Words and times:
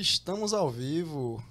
Estamos 0.00 0.54
ao 0.54 0.70
vivo. 0.70 1.42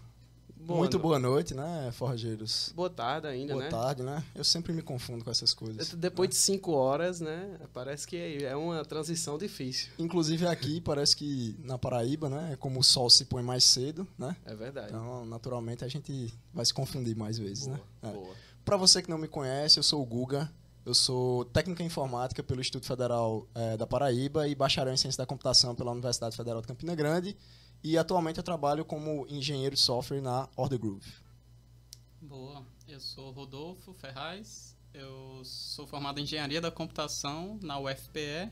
Boa 0.55 0.79
Muito 0.79 0.93
no- 0.97 1.03
boa 1.03 1.19
noite, 1.19 1.53
né, 1.53 1.91
forrageiros? 1.91 2.71
Boa 2.73 2.89
tarde 2.89 3.27
ainda, 3.27 3.53
Boa 3.53 3.65
né? 3.65 3.69
tarde, 3.69 4.03
né? 4.03 4.23
Eu 4.33 4.43
sempre 4.45 4.71
me 4.71 4.81
confundo 4.81 5.21
com 5.23 5.29
essas 5.29 5.53
coisas. 5.53 5.93
Depois 5.93 6.29
de 6.29 6.35
cinco 6.35 6.71
horas, 6.71 7.19
né? 7.19 7.57
Parece 7.73 8.07
que 8.07 8.15
é 8.45 8.55
uma 8.55 8.85
transição 8.85 9.37
difícil. 9.37 9.91
Inclusive 9.99 10.47
aqui, 10.47 10.79
parece 10.79 11.15
que 11.17 11.57
na 11.61 11.77
Paraíba, 11.77 12.29
né? 12.29 12.55
Como 12.57 12.79
o 12.79 12.83
sol 12.83 13.09
se 13.09 13.25
põe 13.25 13.43
mais 13.43 13.65
cedo, 13.65 14.07
né? 14.17 14.33
É 14.45 14.55
verdade. 14.55 14.87
Então, 14.89 15.25
naturalmente, 15.25 15.83
a 15.83 15.87
gente 15.89 16.33
vai 16.53 16.65
se 16.65 16.73
confundir 16.73 17.17
mais 17.17 17.37
vezes, 17.37 17.67
boa, 17.67 17.77
né? 17.77 17.83
É. 18.09 18.11
boa. 18.13 18.33
Para 18.63 18.77
você 18.77 19.01
que 19.01 19.09
não 19.09 19.17
me 19.17 19.27
conhece, 19.27 19.77
eu 19.77 19.83
sou 19.83 20.01
o 20.01 20.05
Guga. 20.05 20.49
Eu 20.85 20.93
sou 20.93 21.43
técnico 21.43 21.81
em 21.81 21.85
informática 21.87 22.41
pelo 22.41 22.61
Instituto 22.61 22.85
Federal 22.85 23.45
eh, 23.53 23.75
da 23.75 23.85
Paraíba 23.85 24.47
e 24.47 24.55
bacharel 24.55 24.93
em 24.93 24.97
ciência 24.97 25.17
da 25.17 25.25
computação 25.25 25.75
pela 25.75 25.91
Universidade 25.91 26.35
Federal 26.37 26.61
de 26.61 26.67
Campina 26.67 26.95
Grande. 26.95 27.35
E 27.83 27.97
atualmente 27.97 28.37
eu 28.37 28.43
trabalho 28.43 28.83
como 28.83 29.25
engenheiro 29.29 29.75
de 29.75 29.81
software 29.81 30.21
na 30.21 30.49
Order 30.55 30.79
Groove. 30.79 31.11
Boa, 32.21 32.65
eu 32.87 32.99
sou 32.99 33.31
Rodolfo 33.31 33.93
Ferraz, 33.93 34.75
eu 34.93 35.41
sou 35.43 35.85
formado 35.85 36.19
em 36.19 36.23
Engenharia 36.23 36.59
da 36.59 36.71
Computação 36.71 37.59
na 37.61 37.79
UFPE 37.79 38.51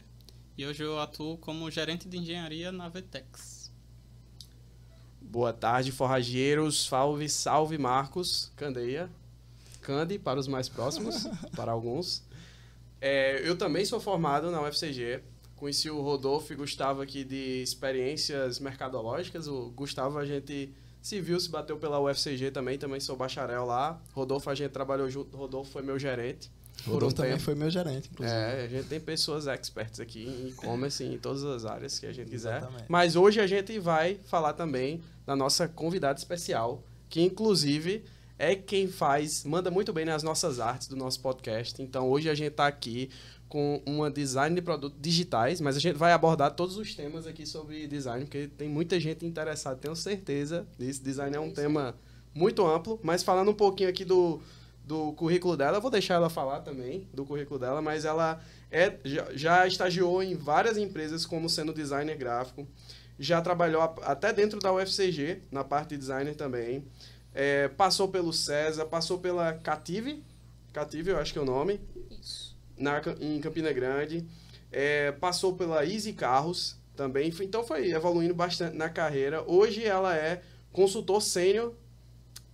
e 0.57 0.65
hoje 0.65 0.83
eu 0.83 0.99
atuo 0.99 1.37
como 1.37 1.69
gerente 1.69 2.07
de 2.07 2.17
engenharia 2.17 2.71
na 2.71 2.87
Vetex. 2.87 3.65
Boa 5.19 5.51
tarde, 5.51 5.91
forrageiros. 5.91 6.85
Salve, 6.85 7.27
salve, 7.27 7.77
Marcos. 7.77 8.51
Candeia. 8.55 9.09
Cande 9.81 10.17
para 10.17 10.39
os 10.39 10.47
mais 10.47 10.69
próximos, 10.69 11.27
para 11.55 11.71
alguns. 11.71 12.23
É, 13.01 13.41
eu 13.47 13.57
também 13.57 13.83
sou 13.83 13.99
formado 13.99 14.49
na 14.49 14.61
UFCG. 14.61 15.21
Conheci 15.55 15.89
o 15.89 16.01
Rodolfo 16.01 16.51
e 16.51 16.55
Gustavo 16.55 17.01
aqui 17.01 17.23
de 17.23 17.61
experiências 17.63 18.59
mercadológicas. 18.59 19.47
O 19.47 19.71
Gustavo 19.71 20.17
a 20.17 20.25
gente 20.25 20.73
se 21.01 21.21
viu, 21.21 21.39
se 21.39 21.49
bateu 21.49 21.77
pela 21.77 21.99
UFCG 21.99 22.51
também. 22.51 22.77
Também 22.77 22.99
sou 22.99 23.15
bacharel 23.15 23.65
lá. 23.65 24.01
Rodolfo 24.13 24.49
a 24.49 24.55
gente 24.55 24.71
trabalhou 24.71 25.09
junto. 25.09 25.37
Rodolfo 25.37 25.71
foi 25.71 25.81
meu 25.81 25.97
gerente. 25.97 26.51
Rodolfo 26.83 27.13
um 27.13 27.17
também 27.17 27.31
tempo. 27.31 27.43
foi 27.43 27.55
meu 27.55 27.69
gerente, 27.69 28.09
inclusive. 28.11 28.37
É, 28.37 28.63
a 28.65 28.67
gente 28.67 28.87
tem 28.87 28.99
pessoas 28.99 29.47
experts 29.47 29.99
aqui 29.99 30.25
em 30.25 30.49
e-commerce 30.49 31.03
em 31.03 31.17
todas 31.17 31.43
as 31.43 31.65
áreas 31.65 31.97
que 31.97 32.05
a 32.05 32.11
gente 32.11 32.29
quiser. 32.29 32.57
Exatamente. 32.57 32.85
Mas 32.89 33.15
hoje 33.15 33.39
a 33.39 33.47
gente 33.47 33.79
vai 33.79 34.19
falar 34.25 34.53
também 34.53 35.01
da 35.25 35.35
nossa 35.35 35.67
convidada 35.67 36.19
especial, 36.19 36.83
que 37.09 37.21
inclusive 37.21 38.03
é 38.37 38.53
quem 38.55 38.87
faz, 38.87 39.45
manda 39.45 39.71
muito 39.71 39.93
bem 39.93 40.05
nas 40.05 40.21
nossas 40.21 40.59
artes 40.59 40.87
do 40.87 40.95
nosso 40.95 41.21
podcast. 41.21 41.81
Então 41.81 42.09
hoje 42.09 42.29
a 42.29 42.35
gente 42.35 42.51
está 42.51 42.67
aqui 42.67 43.09
com 43.47 43.81
uma 43.85 44.09
design 44.09 44.55
de 44.55 44.61
produtos 44.61 44.97
digitais, 44.99 45.61
mas 45.61 45.77
a 45.77 45.79
gente 45.79 45.97
vai 45.97 46.11
abordar 46.11 46.51
todos 46.51 46.77
os 46.77 46.95
temas 46.95 47.27
aqui 47.27 47.45
sobre 47.45 47.87
design, 47.87 48.25
porque 48.25 48.47
tem 48.47 48.67
muita 48.67 48.99
gente 48.99 49.25
interessada, 49.25 49.75
tenho 49.75 49.95
certeza 49.95 50.65
disso. 50.77 51.03
Design 51.03 51.35
é 51.35 51.39
um 51.39 51.51
tema 51.51 51.95
muito 52.33 52.65
amplo, 52.65 52.99
mas 53.03 53.23
falando 53.23 53.51
um 53.51 53.53
pouquinho 53.53 53.89
aqui 53.89 54.03
do, 54.03 54.41
do 54.83 55.13
currículo 55.13 55.55
dela, 55.55 55.77
eu 55.77 55.81
vou 55.81 55.91
deixar 55.91 56.15
ela 56.15 56.29
falar 56.29 56.61
também 56.61 57.07
do 57.13 57.25
currículo 57.25 57.59
dela, 57.59 57.81
mas 57.81 58.03
ela 58.03 58.41
é, 58.71 58.97
já, 59.05 59.27
já 59.33 59.67
estagiou 59.67 60.21
em 60.21 60.35
várias 60.35 60.77
empresas 60.77 61.25
como 61.25 61.49
sendo 61.49 61.73
designer 61.73 62.17
gráfico, 62.17 62.67
já 63.17 63.41
trabalhou 63.41 63.81
até 64.01 64.33
dentro 64.33 64.59
da 64.59 64.73
UFCG, 64.73 65.43
na 65.51 65.63
parte 65.63 65.89
de 65.89 65.97
designer 65.97 66.35
também, 66.35 66.83
É, 67.37 67.67
passou 67.67 68.07
pelo 68.07 68.31
César, 68.31 68.85
passou 68.85 69.19
pela 69.19 69.53
Cative, 69.53 70.23
Cative 70.71 71.09
eu 71.11 71.17
acho 71.19 71.33
que 71.33 71.39
é 71.39 71.41
o 71.41 71.45
nome, 71.45 71.73
Isso. 71.73 71.94
Na, 72.77 73.01
em 73.19 73.39
Campina 73.39 73.71
Grande, 73.73 74.25
é, 74.71 75.11
passou 75.13 75.55
pela 75.55 75.85
Easy 75.85 76.13
Carros 76.13 76.75
também, 76.95 77.31
foi- 77.31 77.45
então 77.45 77.63
foi 77.63 77.91
evoluindo 77.91 78.33
bastante 78.33 78.75
na 78.75 78.89
carreira. 78.89 79.43
Hoje 79.49 79.83
ela 79.83 80.15
é 80.15 80.41
consultor 80.71 81.21
sênior 81.21 81.73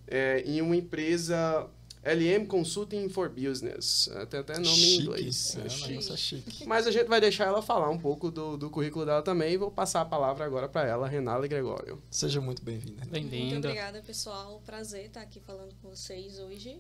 é, 0.08 0.42
em 0.46 0.62
uma 0.62 0.76
empresa 0.76 1.68
LM 2.04 2.48
Consulting 2.48 3.08
for 3.10 3.30
Business. 3.30 4.10
É, 4.14 4.26
Tem 4.26 4.40
até 4.40 4.54
nome 4.56 4.68
em 4.68 4.76
Chique. 4.76 5.04
inglês. 5.04 5.56
É, 5.56 5.62
É 5.62 5.64
um 5.66 5.70
chique. 5.70 6.18
chique. 6.18 6.66
Mas 6.68 6.88
a 6.88 6.92
gente 6.92 7.06
vai 7.08 7.22
deixar 7.22 7.46
ela 7.46 7.62
falar 7.62 7.90
um 7.92 7.98
pouco 8.00 8.32
do, 8.32 8.58
do 8.58 8.70
currículo 8.72 9.06
dela 9.06 9.22
também 9.22 9.54
e 9.54 9.58
vou 9.58 9.70
passar 9.72 10.02
a 10.02 10.06
palavra 10.06 10.44
agora 10.44 10.68
para 10.68 10.88
ela, 10.88 11.08
Renala 11.08 11.46
Gregório. 11.48 12.02
Seja 12.10 12.42
muito 12.42 12.64
bem-vinda. 12.64 13.02
Muito 13.02 13.12
Bem-vinda. 13.12 13.68
obrigada, 13.70 14.02
pessoal. 14.02 14.60
Prazer 14.66 15.06
estar 15.06 15.22
aqui 15.22 15.40
falando 15.40 15.76
com 15.82 15.90
vocês 15.90 16.40
hoje. 16.40 16.80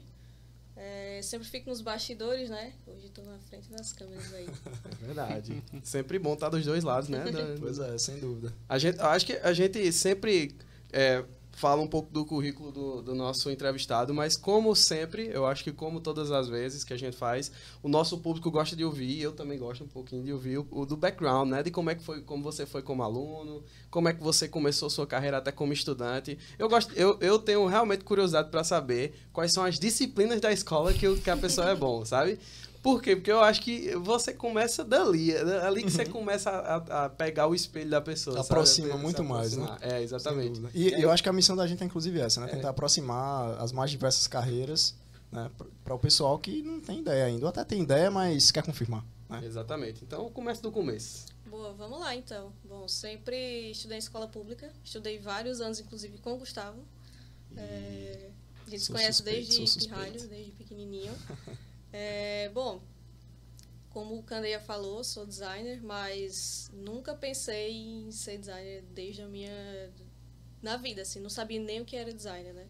É, 0.76 1.20
sempre 1.22 1.48
fico 1.48 1.70
nos 1.70 1.82
bastidores, 1.82 2.50
né? 2.50 2.74
Hoje 2.88 3.08
estou 3.08 3.24
na 3.26 3.38
frente 3.50 3.70
das 3.70 3.92
câmeras 3.94 4.34
aí. 4.34 4.48
É 5.02 5.06
verdade. 5.06 5.64
sempre 5.84 6.20
bom 6.20 6.34
estar 6.34 6.50
dos 6.50 6.64
dois 6.66 6.84
lados, 6.84 7.09
né? 7.09 7.24
Pois 7.59 7.80
é, 7.80 7.98
sem 7.98 8.20
dúvida. 8.20 8.54
A 8.70 8.78
gente, 8.78 9.00
acho 9.00 9.26
que 9.26 9.34
a 9.34 9.54
gente 9.54 9.92
sempre 9.92 10.56
é, 10.92 11.24
fala 11.62 11.80
um 11.82 11.88
pouco 11.88 12.12
do 12.12 12.26
currículo 12.26 12.72
do, 12.72 13.02
do 13.04 13.14
nosso 13.16 13.52
entrevistado, 13.52 14.14
mas 14.16 14.36
como 14.36 14.76
sempre, 14.76 15.30
eu 15.32 15.46
acho 15.46 15.64
que 15.64 15.72
como 15.72 16.02
todas 16.02 16.32
as 16.32 16.50
vezes 16.50 16.84
que 16.84 16.92
a 16.92 16.98
gente 16.98 17.16
faz, 17.16 17.52
o 17.84 17.88
nosso 17.88 18.18
público 18.18 18.50
gosta 18.50 18.76
de 18.76 18.84
ouvir, 18.84 19.22
eu 19.22 19.32
também 19.32 19.60
gosto 19.60 19.84
um 19.84 19.88
pouquinho 19.88 20.24
de 20.24 20.34
ouvir 20.34 20.58
o, 20.58 20.68
o 20.72 20.86
do 20.86 20.98
background, 20.98 21.50
né? 21.52 21.62
De 21.62 21.70
como 21.70 21.92
é 21.92 21.96
que 21.96 22.04
foi, 22.04 22.22
como 22.22 22.44
você 22.44 22.66
foi 22.66 22.82
como 22.82 23.04
aluno, 23.04 23.64
como 23.92 24.10
é 24.10 24.14
que 24.14 24.24
você 24.24 24.48
começou 24.48 24.90
sua 24.90 25.06
carreira 25.06 25.38
até 25.38 25.52
como 25.52 25.72
estudante. 25.72 26.36
Eu 26.58 26.68
gosto, 26.68 26.92
eu, 26.96 27.18
eu 27.22 27.38
tenho 27.38 27.64
realmente 27.68 28.04
curiosidade 28.04 28.50
para 28.50 28.64
saber 28.64 29.14
quais 29.32 29.52
são 29.54 29.64
as 29.64 29.78
disciplinas 29.78 30.42
da 30.42 30.52
escola 30.52 30.92
que, 30.92 31.08
o- 31.08 31.16
que 31.18 31.30
a 31.30 31.38
pessoa 31.38 31.70
é 31.70 31.76
bom, 31.76 32.04
sabe? 32.04 32.40
Por 32.81 33.02
quê? 33.02 33.16
Porque 33.16 33.31
eu 33.31 33.40
acho 33.42 33.62
que 33.62 33.96
você 33.97 34.34
começa 34.34 34.84
dali, 34.84 35.31
é 35.31 35.66
ali 35.66 35.84
que 35.84 35.92
você 35.92 36.06
começa 36.06 36.50
a, 36.50 37.06
a- 37.06 37.09
pegar 37.09 37.46
o 37.47 37.53
espelho 37.53 37.92
da 37.92 38.02
pessoa. 38.02 38.38
sabe? 38.38 38.47
Aproxima 38.47 38.94
Se 38.94 38.97
muito 38.97 39.24
mais, 39.24 39.56
né? 39.56 39.78
É, 39.81 40.02
exatamente. 40.02 40.59
E 40.74 40.90
eu 41.02 41.12
acho 41.12 41.22
que 41.22 41.30
a 41.30 41.34
missão 41.34 41.56
da 41.56 41.68
gente 41.68 41.84
é 41.84 41.86
inclusive 41.86 42.19
essa, 42.19 42.42
né? 42.42 42.47
É. 42.47 42.56
Tentar 42.56 42.69
aproximar 42.69 43.62
as 43.62 43.72
mais 43.72 43.92
diversas 43.92 44.25
carreiras 44.28 44.96
né? 45.31 45.50
para 45.84 45.94
o 45.94 46.00
pessoal 46.00 46.40
que 46.40 46.64
não 46.64 46.80
tem 46.81 47.00
ideia 47.00 47.25
ainda. 47.25 47.46
Ou 47.46 47.50
até 47.50 47.64
tem 47.64 47.84
ideia, 47.84 48.09
mas 48.09 48.52
quer 48.52 48.64
confirmar. 48.64 49.06
Né? 49.30 49.42
Exatamente. 49.46 50.03
Então, 50.03 50.30
começa 50.31 50.62
do 50.62 50.72
começo. 50.72 51.25
Boa, 51.46 51.74
vamos 51.74 52.00
lá 52.00 52.16
então. 52.16 52.52
Bom, 52.63 52.88
sempre 52.88 53.72
estudei 53.72 53.98
em 53.98 54.00
escola 54.00 54.28
pública. 54.28 54.72
Estudei 54.84 55.19
vários 55.19 55.62
anos, 55.62 55.80
inclusive, 55.80 56.18
com 56.18 56.34
o 56.34 56.38
Gustavo. 56.38 56.80
É, 57.56 58.30
a 58.66 58.69
gente 58.69 58.84
se 58.84 58.92
conhece 58.92 59.18
suspeito, 59.18 59.50
desde 59.50 59.80
pirralho, 59.80 60.28
desde 60.28 60.52
pequenininho. 60.53 61.13
É, 61.94 62.50
bom, 62.50 62.81
como 63.90 64.18
o 64.18 64.24
Candeia 64.24 64.59
falou, 64.59 65.03
sou 65.03 65.25
designer, 65.25 65.81
mas 65.84 66.69
nunca 66.74 67.13
pensei 67.13 67.72
em 67.72 68.12
ser 68.12 68.38
designer 68.38 68.84
desde 68.94 69.22
a 69.22 69.28
minha... 69.28 69.91
Na 70.62 70.78
vida, 70.78 71.01
assim, 71.01 71.19
não 71.19 71.30
sabia 71.30 71.59
nem 71.59 71.81
o 71.81 71.85
que 71.85 71.96
era 71.96 72.13
designer, 72.13 72.53
né? 72.53 72.68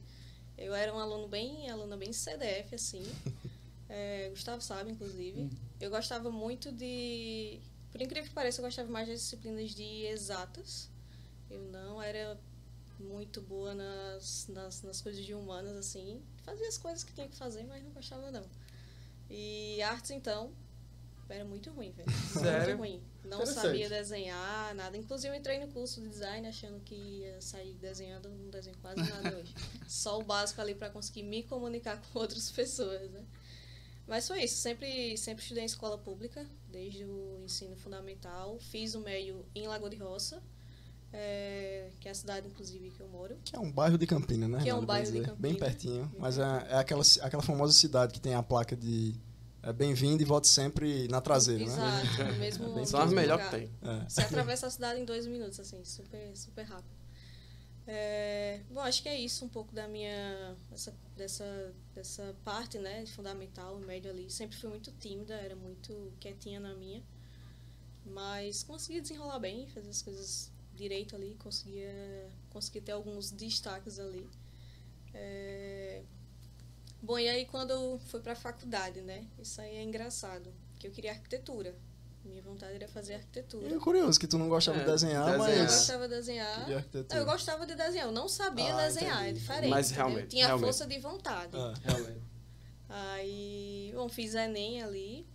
Eu 0.58 0.74
era 0.74 0.94
um 0.94 1.00
aluno 1.00 1.28
bem, 1.28 1.70
aluna 1.70 1.98
bem 1.98 2.12
CDF, 2.14 2.76
assim. 2.76 3.04
É, 3.94 4.30
Gustavo 4.30 4.62
sabe, 4.62 4.90
inclusive. 4.90 5.50
Eu 5.78 5.90
gostava 5.90 6.32
muito 6.32 6.72
de... 6.72 7.60
Por 7.92 8.02
incrível 8.02 8.30
que 8.30 8.34
pareça, 8.34 8.62
eu 8.62 8.66
gostava 8.66 8.90
mais 8.90 9.06
das 9.06 9.20
disciplinas 9.20 9.72
de 9.72 10.06
exatas. 10.06 10.90
Eu 11.50 11.60
não 11.64 12.02
era 12.02 12.40
muito 12.98 13.42
boa 13.42 13.76
nas, 13.76 14.48
nas, 14.48 14.82
nas 14.82 15.02
coisas 15.02 15.26
de 15.26 15.34
humanas, 15.34 15.76
assim. 15.76 16.22
Fazia 16.46 16.70
as 16.70 16.78
coisas 16.78 17.04
que 17.04 17.12
tinha 17.12 17.28
que 17.28 17.36
fazer, 17.36 17.64
mas 17.64 17.84
não 17.84 17.92
gostava, 17.92 18.32
não. 18.32 18.46
E 19.34 19.82
artes, 19.82 20.12
então, 20.12 20.52
era 21.30 21.46
muito 21.46 21.72
ruim, 21.72 21.92
velho. 21.92 22.12
Sério? 22.12 22.78
Muito 22.78 22.80
ruim. 22.80 23.04
Não 23.24 23.46
sabia 23.46 23.88
desenhar, 23.88 24.76
nada. 24.76 24.98
Inclusive, 24.98 25.34
eu 25.34 25.40
entrei 25.40 25.58
no 25.58 25.70
curso 25.70 26.02
de 26.02 26.10
design 26.10 26.46
achando 26.46 26.82
que 26.82 26.94
ia 26.94 27.40
sair 27.40 27.74
desenhando, 27.76 28.30
não 28.30 28.50
desenho 28.50 28.76
quase 28.82 29.02
nada 29.10 29.38
hoje. 29.38 29.54
Só 29.88 30.20
o 30.20 30.24
básico 30.24 30.60
ali 30.60 30.76
para 30.76 30.90
conseguir 30.90 31.24
me 31.24 31.44
comunicar 31.44 32.02
com 32.02 32.20
outras 32.20 32.52
pessoas, 32.52 33.10
né? 33.10 33.24
Mas 34.06 34.28
foi 34.28 34.44
isso. 34.44 34.58
Sempre, 34.58 35.18
sempre 35.18 35.42
estudei 35.42 35.64
em 35.64 35.66
escola 35.66 35.98
pública, 35.98 36.46
desde 36.68 37.06
o 37.06 37.40
ensino 37.46 37.78
fundamental. 37.78 38.60
Fiz 38.60 38.96
o 38.96 39.00
meio 39.00 39.46
em 39.56 39.66
Lagoa 39.66 39.90
de 39.90 39.96
Roça, 39.96 40.44
é, 41.14 41.90
que 42.00 42.08
é 42.08 42.12
a 42.12 42.16
cidade, 42.16 42.48
inclusive, 42.48 42.92
que 42.92 43.02
eu 43.02 43.08
moro. 43.08 43.38
Que 43.44 43.56
é 43.56 43.60
um 43.60 43.72
bairro 43.72 43.98
de 43.98 44.08
Campina, 44.08 44.48
né? 44.48 44.62
Que 44.62 44.70
é 44.70 44.76
um 44.76 44.86
bairro 44.86 45.06
de 45.06 45.12
dizer. 45.12 45.36
Bem 45.36 45.54
Campina. 45.54 45.60
pertinho. 45.60 46.06
Bem 46.06 46.20
Mas 46.20 46.38
é, 46.38 46.68
é 46.70 46.78
aquela, 46.78 47.04
aquela 47.22 47.44
famosa 47.44 47.74
cidade 47.74 48.14
que 48.14 48.22
tem 48.22 48.34
a 48.34 48.42
placa 48.44 48.76
de 48.76 49.14
é, 49.64 49.72
bem-vindo 49.72 50.24
e 50.24 50.26
volte 50.26 50.48
sempre 50.48 51.08
na 51.08 51.22
traseira, 51.22 51.66
né? 51.66 51.72
Exato, 51.72 52.24
no 52.34 52.40
mesmo, 52.40 52.74
Bem 52.74 52.86
São 52.86 53.02
as 53.02 53.12
lugar. 53.12 53.50
que 53.50 53.58
tem. 53.58 53.72
É. 53.84 54.10
Você 54.10 54.22
atravessa 54.22 54.68
a 54.68 54.70
cidade 54.70 55.00
em 55.00 55.06
dois 55.06 55.28
minutos, 55.28 55.60
assim, 55.60 55.84
super, 55.84 56.36
super 56.36 56.64
rápido. 56.64 57.02
É, 57.86 58.62
bom, 58.70 58.80
acho 58.80 59.02
que 59.04 59.10
é 59.10 59.20
isso 59.20 59.44
um 59.44 59.50
pouco 59.50 59.74
da 59.74 59.88
minha 59.88 60.56
essa, 60.72 60.94
dessa 61.18 61.74
dessa 61.94 62.36
parte, 62.44 62.78
né, 62.78 63.06
fundamental, 63.08 63.80
médio 63.80 64.10
ali. 64.10 64.30
Sempre 64.30 64.58
fui 64.58 64.70
muito 64.70 64.92
tímida, 64.94 65.34
era 65.34 65.56
muito 65.56 66.14
quietinha 66.20 66.60
na 66.60 66.74
minha, 66.74 67.04
mas 68.06 68.64
consegui 68.64 69.02
desenrolar 69.02 69.40
bem, 69.40 69.68
fazer 69.68 69.90
as 69.90 70.02
coisas 70.02 70.51
direito 70.82 71.16
ali, 71.16 71.36
conseguia 71.40 72.28
conseguia 72.50 72.82
ter 72.82 72.92
alguns 72.92 73.32
destaques 73.32 74.00
ali. 74.00 74.28
É, 75.14 76.02
bom, 77.02 77.18
e 77.20 77.28
aí 77.30 77.46
quando 77.46 77.72
eu 77.72 78.00
fui 78.08 78.20
para 78.20 78.34
a 78.34 78.36
faculdade, 78.36 79.02
né, 79.02 79.26
isso 79.40 79.60
aí 79.62 79.76
é 79.78 79.84
engraçado, 79.84 80.52
que 80.80 80.88
eu 80.88 80.92
queria 80.92 81.12
arquitetura. 81.12 81.74
Minha 82.24 82.42
vontade 82.44 82.76
era 82.76 82.88
fazer 82.88 83.16
arquitetura. 83.16 83.74
É 83.76 83.80
curioso 83.80 84.20
que 84.20 84.28
tu 84.28 84.38
não 84.38 84.48
gostava 84.48 84.78
É, 84.78 84.82
de 84.84 84.92
desenhar, 84.92 85.26
desenhar. 85.26 85.50
Eu 85.50 85.58
mas. 85.64 85.72
gostava 85.72 86.08
de 86.08 86.16
desenhar. 86.16 86.66
De 86.66 86.74
arquitetura. 86.76 87.16
Não, 87.16 87.18
eu 87.26 87.32
gostava 87.34 87.66
de 87.66 87.74
desenhar, 87.76 88.06
eu 88.08 88.12
não 88.12 88.28
sabia 88.28 88.76
Ah, 88.76 88.86
desenhar, 88.86 89.22
entendi. 89.24 89.30
é 89.30 89.34
diferente. 89.40 89.70
Mas 89.72 89.88
entendeu? 89.88 90.06
realmente, 90.06 90.28
Tinha 90.30 90.46
realmente. 90.46 90.66
força 90.68 90.86
de 90.86 91.00
vontade. 91.00 91.52
Ah. 91.58 91.74
Realmente. 91.84 92.22
Aí, 92.90 93.92
bom, 93.96 94.08
fiz 94.08 94.36
Enem 94.36 94.84
ali. 94.84 95.26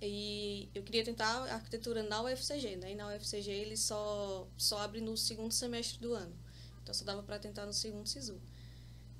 E 0.00 0.68
eu 0.74 0.82
queria 0.82 1.04
tentar 1.04 1.44
arquitetura 1.52 2.02
na 2.02 2.22
UFCG, 2.22 2.76
né? 2.76 2.92
E 2.92 2.94
na 2.94 3.08
UFCG 3.08 3.50
ele 3.50 3.76
só, 3.76 4.46
só 4.56 4.78
abre 4.78 5.00
no 5.00 5.16
segundo 5.16 5.52
semestre 5.52 5.98
do 6.00 6.12
ano. 6.12 6.34
Então 6.82 6.94
só 6.94 7.04
dava 7.04 7.22
para 7.22 7.38
tentar 7.38 7.66
no 7.66 7.72
segundo 7.72 8.06
SISU. 8.06 8.40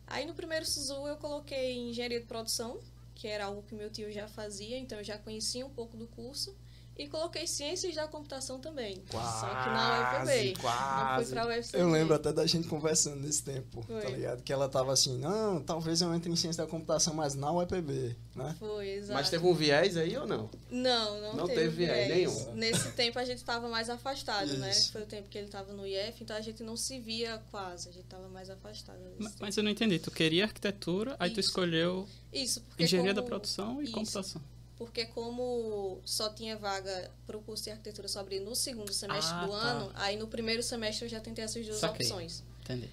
Aí 0.07 0.25
no 0.25 0.35
primeiro 0.35 0.65
SISU 0.65 1.07
eu 1.07 1.17
coloquei 1.17 1.77
engenharia 1.77 2.21
de 2.21 2.27
produção, 2.27 2.81
que 3.15 3.27
era 3.27 3.47
algo 3.47 3.63
que 3.63 3.75
meu 3.75 3.91
tio 3.91 4.13
já 4.13 4.29
fazia, 4.29 4.79
então 4.79 4.99
eu 4.99 5.05
já 5.05 5.19
conhecia 5.19 5.67
um 5.67 5.71
pouco 5.71 5.97
do 5.97 6.07
curso. 6.07 6.55
E 6.99 7.07
coloquei 7.09 7.47
ciências 7.47 7.95
da 7.95 8.09
computação 8.09 8.59
também. 8.59 9.03
só 9.11 9.19
que 9.19 9.69
na 9.69 10.23
UFB. 10.23 10.53
Não 10.55 10.61
quase. 10.63 11.25
fui 11.27 11.35
pra. 11.35 11.79
Eu 11.79 11.91
lembro 11.91 12.15
até 12.15 12.33
da 12.33 12.47
gente 12.47 12.67
conversando 12.69 13.17
nesse 13.21 13.43
tempo, 13.43 13.81
tá 13.83 14.01
Foi. 14.01 14.13
ligado? 14.13 14.43
Que 14.43 14.51
ela 14.53 14.67
tava 14.67 14.93
assim, 14.95 15.19
não, 15.19 15.63
talvez 15.63 16.01
eu 16.01 16.15
entre 16.15 16.31
em 16.31 16.37
ciência 16.37 16.65
da 16.65 16.71
computação, 16.71 17.13
mas 17.13 17.35
na 17.35 17.53
UEPB, 17.53 18.17
né? 18.35 18.57
Foi, 18.59 18.89
exato. 18.89 19.13
Mas 19.13 19.29
teve 19.29 19.47
um 19.47 19.53
viés 19.53 19.95
aí 19.97 20.17
ou 20.17 20.27
não? 20.27 20.49
Não, 20.71 21.21
não, 21.21 21.37
Não 21.37 21.47
teve, 21.47 21.61
teve 21.61 21.77
viés 21.85 22.07
viés. 22.07 22.37
nenhum. 22.47 22.55
Nesse 22.55 22.91
tempo 22.93 23.19
a 23.19 23.25
gente 23.27 23.39
estava 23.39 23.69
mais 23.69 23.91
afastado, 23.91 24.57
né? 24.57 24.73
Foi 24.73 25.03
o 25.03 25.07
tempo 25.07 25.29
que 25.29 25.37
ele 25.37 25.49
estava 25.49 25.75
no 25.75 25.87
IF, 25.87 26.23
então 26.25 26.35
a 26.35 26.41
gente 26.41 26.63
não 26.63 26.77
se 26.79 26.99
via 26.99 27.43
quase, 27.51 27.91
a 27.91 27.93
gente 27.93 28.05
estava 28.05 28.27
mais 28.29 28.49
afastado. 28.49 28.99
nesse 29.01 29.23
Ma- 29.23 29.29
tempo. 29.29 29.43
Mas 29.43 29.57
eu 29.57 29.63
não 29.63 29.71
entendi. 29.71 29.99
Tu 29.99 30.11
queria 30.11 30.45
arquitetura, 30.45 31.15
aí 31.19 31.29
tu 31.31 31.41
Isso. 31.41 31.51
escolheu 31.51 32.09
Isso, 32.33 32.63
engenharia 32.79 33.13
da 33.13 33.21
como- 33.21 33.29
produção 33.31 33.81
e 33.83 33.85
Isso. 33.85 33.93
computação. 33.93 34.41
Porque 34.77 35.07
como 35.07 36.01
só 36.05 36.29
tinha 36.29 36.57
vaga 36.57 37.11
para 37.27 37.37
o 37.37 37.41
curso 37.43 37.65
de 37.65 37.71
arquitetura 37.71 38.07
só 38.09 38.21
abrir 38.21 38.41
no 38.41 38.55
segundo 38.55 38.93
semestre 38.93 39.33
Ah, 39.35 39.47
do 39.47 39.53
tá. 39.53 39.57
ano, 39.57 39.91
aí 39.95 40.17
no 40.19 40.29
primeiro 40.29 40.63
semestre 40.63 41.07
eu 41.07 41.09
já 41.09 41.19
tentei 41.21 41.45
essas 41.45 41.65
duas 41.65 41.79
Saquei. 41.79 42.05
opções. 42.07 42.43
Entendi. 42.63 42.91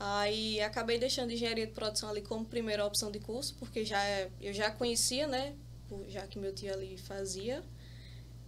Aí 0.00 0.60
acabei 0.60 0.98
deixando 0.98 1.32
engenharia 1.32 1.66
de 1.66 1.72
produção 1.72 2.08
ali 2.08 2.22
como 2.22 2.44
primeira 2.44 2.84
opção 2.86 3.10
de 3.10 3.18
curso, 3.18 3.54
porque 3.58 3.84
já 3.84 4.02
é- 4.04 4.30
eu 4.40 4.54
já 4.54 4.70
conhecia, 4.70 5.26
né? 5.26 5.54
Já 6.08 6.26
que 6.26 6.38
meu 6.38 6.54
tio 6.54 6.72
ali 6.72 6.96
fazia. 6.96 7.62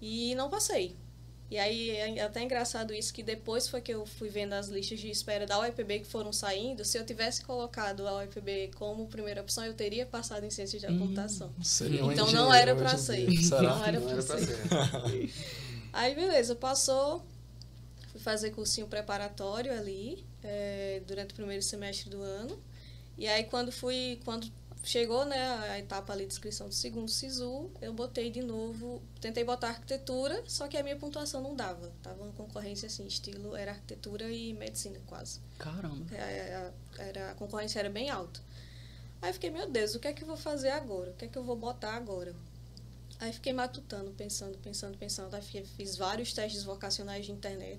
E 0.01 0.35
não 0.37 0.49
passei. 0.49 0.97
E 1.51 1.59
aí 1.59 1.91
é 1.91 2.23
até 2.23 2.43
engraçado 2.43 2.95
isso 2.95 3.13
que 3.13 3.25
depois 3.25 3.67
foi 3.67 3.81
que 3.81 3.93
eu 3.93 4.07
fui 4.07 4.29
vendo 4.29 4.53
as 4.53 4.69
listas 4.69 5.01
de 5.01 5.11
espera 5.11 5.45
da 5.47 5.59
UEPB 5.59 6.01
que 6.01 6.07
foram 6.07 6.33
saindo. 6.33 6.85
Se 6.85 6.97
eu 6.97 7.05
tivesse 7.05 7.43
colocado 7.43 8.07
a 8.07 8.19
UEPB 8.19 8.71
como 8.77 9.07
primeira 9.09 9.41
opção, 9.41 9.65
eu 9.65 9.75
teria 9.75 10.07
passado 10.07 10.45
em 10.45 10.51
ciências 10.51 10.81
da 10.81 10.91
Hum. 10.91 10.99
computação. 11.01 11.53
Seria 11.61 12.05
um 12.05 12.13
Então 12.13 12.27
não 12.27 12.47
engenheiro 12.47 12.71
era 12.71 12.75
em 12.95 12.97
ser. 13.43 13.63
Não 13.63 13.85
era 13.85 13.99
Não 13.99 14.09
pra 14.09 14.23
ser. 14.23 14.39
ser. 14.47 15.31
Aí 15.93 16.15
beleza, 16.15 16.55
passou. 16.55 17.25
Fui 18.13 18.21
fazer 18.21 18.51
cursinho 18.51 18.87
preparatório 18.87 19.73
ali 19.73 20.25
é, 20.45 21.03
durante 21.05 21.33
o 21.33 21.35
primeiro 21.35 21.63
semestre 21.65 22.09
do 22.11 22.23
ano. 22.23 22.57
E 23.19 23.27
aí 23.27 23.45
quando 23.45 23.71
fui, 23.73 24.21
quando 24.25 24.51
chegou 24.83 25.25
né, 25.25 25.39
a 25.71 25.79
etapa 25.79 26.13
ali 26.13 26.27
de 26.27 26.33
inscrição 26.33 26.69
do 26.69 26.75
segundo 26.75 27.11
SISU, 27.11 27.71
eu 27.81 27.93
botei 27.93 28.31
de 28.31 28.43
novo, 28.43 29.03
tentei 29.21 29.45
botar 29.45 29.69
arquitetura, 29.69 30.43
só 30.47 30.67
que 30.69 30.77
a 30.77 30.83
minha 30.83 30.97
pontuação 30.97 31.43
não 31.43 31.55
dava. 31.55 31.93
Tava 32.03 32.23
uma 32.23 32.33
concorrência 32.33 32.87
assim, 32.87 33.07
estilo 33.07 33.55
era 33.57 33.73
arquitetura 33.73 34.31
e 34.31 34.53
medicina 34.55 34.99
quase. 35.07 35.41
Caramba. 35.59 36.15
É, 36.15 36.55
a- 36.99 37.03
Era, 37.03 37.31
a 37.31 37.35
concorrência 37.35 37.79
era 37.79 37.89
bem 37.91 38.11
alta. 38.11 38.41
Aí 39.23 39.33
fiquei, 39.33 39.51
meu 39.51 39.71
Deus, 39.71 39.95
o 39.95 40.01
que 40.01 40.09
é 40.09 40.13
que 40.13 40.23
eu 40.23 40.27
vou 40.27 40.37
fazer 40.37 40.71
agora? 40.71 41.11
O 41.11 41.15
que 41.15 41.25
é 41.27 41.29
que 41.29 41.37
eu 41.39 41.45
vou 41.45 41.57
botar 41.57 41.95
agora? 41.95 42.35
Aí 43.19 43.33
fiquei 43.35 43.53
matutando, 43.53 44.11
pensando, 44.13 44.57
pensando, 44.59 44.97
pensando. 44.97 45.35
Aí 45.35 45.43
fi- 45.43 45.65
fiz 45.77 45.97
vários 45.97 46.33
testes 46.33 46.65
vocacionais 46.65 47.27
de 47.27 47.33
internet. 47.33 47.79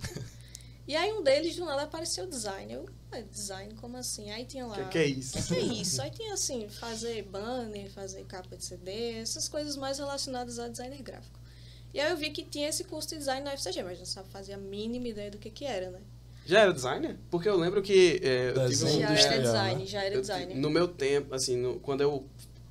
E 0.87 0.95
aí 0.95 1.11
um 1.13 1.23
deles, 1.23 1.55
do 1.55 1.65
nada, 1.65 1.83
apareceu 1.83 2.27
design. 2.27 2.73
Eu, 2.73 2.85
"Ué, 3.11 3.21
design, 3.23 3.73
como 3.75 3.97
assim? 3.97 4.29
Aí 4.31 4.45
tinha 4.45 4.65
lá... 4.65 4.75
Que 4.75 4.89
que 4.89 4.97
é 4.97 5.05
isso? 5.07 5.33
Que 5.37 5.43
que 5.43 5.55
é 5.55 5.59
isso? 5.61 6.01
Aí 6.01 6.09
tinha 6.11 6.33
assim, 6.33 6.67
fazer 6.69 7.23
banner, 7.23 7.89
fazer 7.91 8.23
capa 8.25 8.55
de 8.57 8.63
CD, 8.65 9.13
essas 9.19 9.47
coisas 9.47 9.75
mais 9.77 9.99
relacionadas 9.99 10.59
a 10.59 10.67
designer 10.67 11.01
gráfico. 11.01 11.39
E 11.93 11.99
aí 11.99 12.09
eu 12.09 12.17
vi 12.17 12.29
que 12.29 12.43
tinha 12.43 12.69
esse 12.69 12.83
curso 12.85 13.09
de 13.09 13.17
design 13.17 13.43
na 13.43 13.53
UFCG, 13.53 13.83
mas 13.83 13.99
não 13.99 14.05
sabia 14.05 14.31
fazer 14.31 14.53
a 14.53 14.57
mínima 14.57 15.07
ideia 15.09 15.29
do 15.29 15.37
que 15.37 15.49
que 15.49 15.65
era, 15.65 15.89
né? 15.91 15.99
Já 16.45 16.61
era 16.61 16.73
designer? 16.73 17.17
Porque 17.29 17.47
eu 17.47 17.55
lembro 17.57 17.81
que 17.81 18.19
é, 18.23 18.49
eu 18.49 18.69
tive 18.69 18.85
um 18.85 18.87
Já 18.87 18.93
era 18.99 19.11
industrial, 19.11 19.41
design, 19.41 19.79
né? 19.81 19.85
já 19.85 20.03
era 20.03 20.19
designer. 20.21 20.55
No 20.57 20.69
meu 20.69 20.87
tempo, 20.87 21.35
assim, 21.35 21.55
no- 21.57 21.79
quando 21.81 22.01
eu 22.01 22.25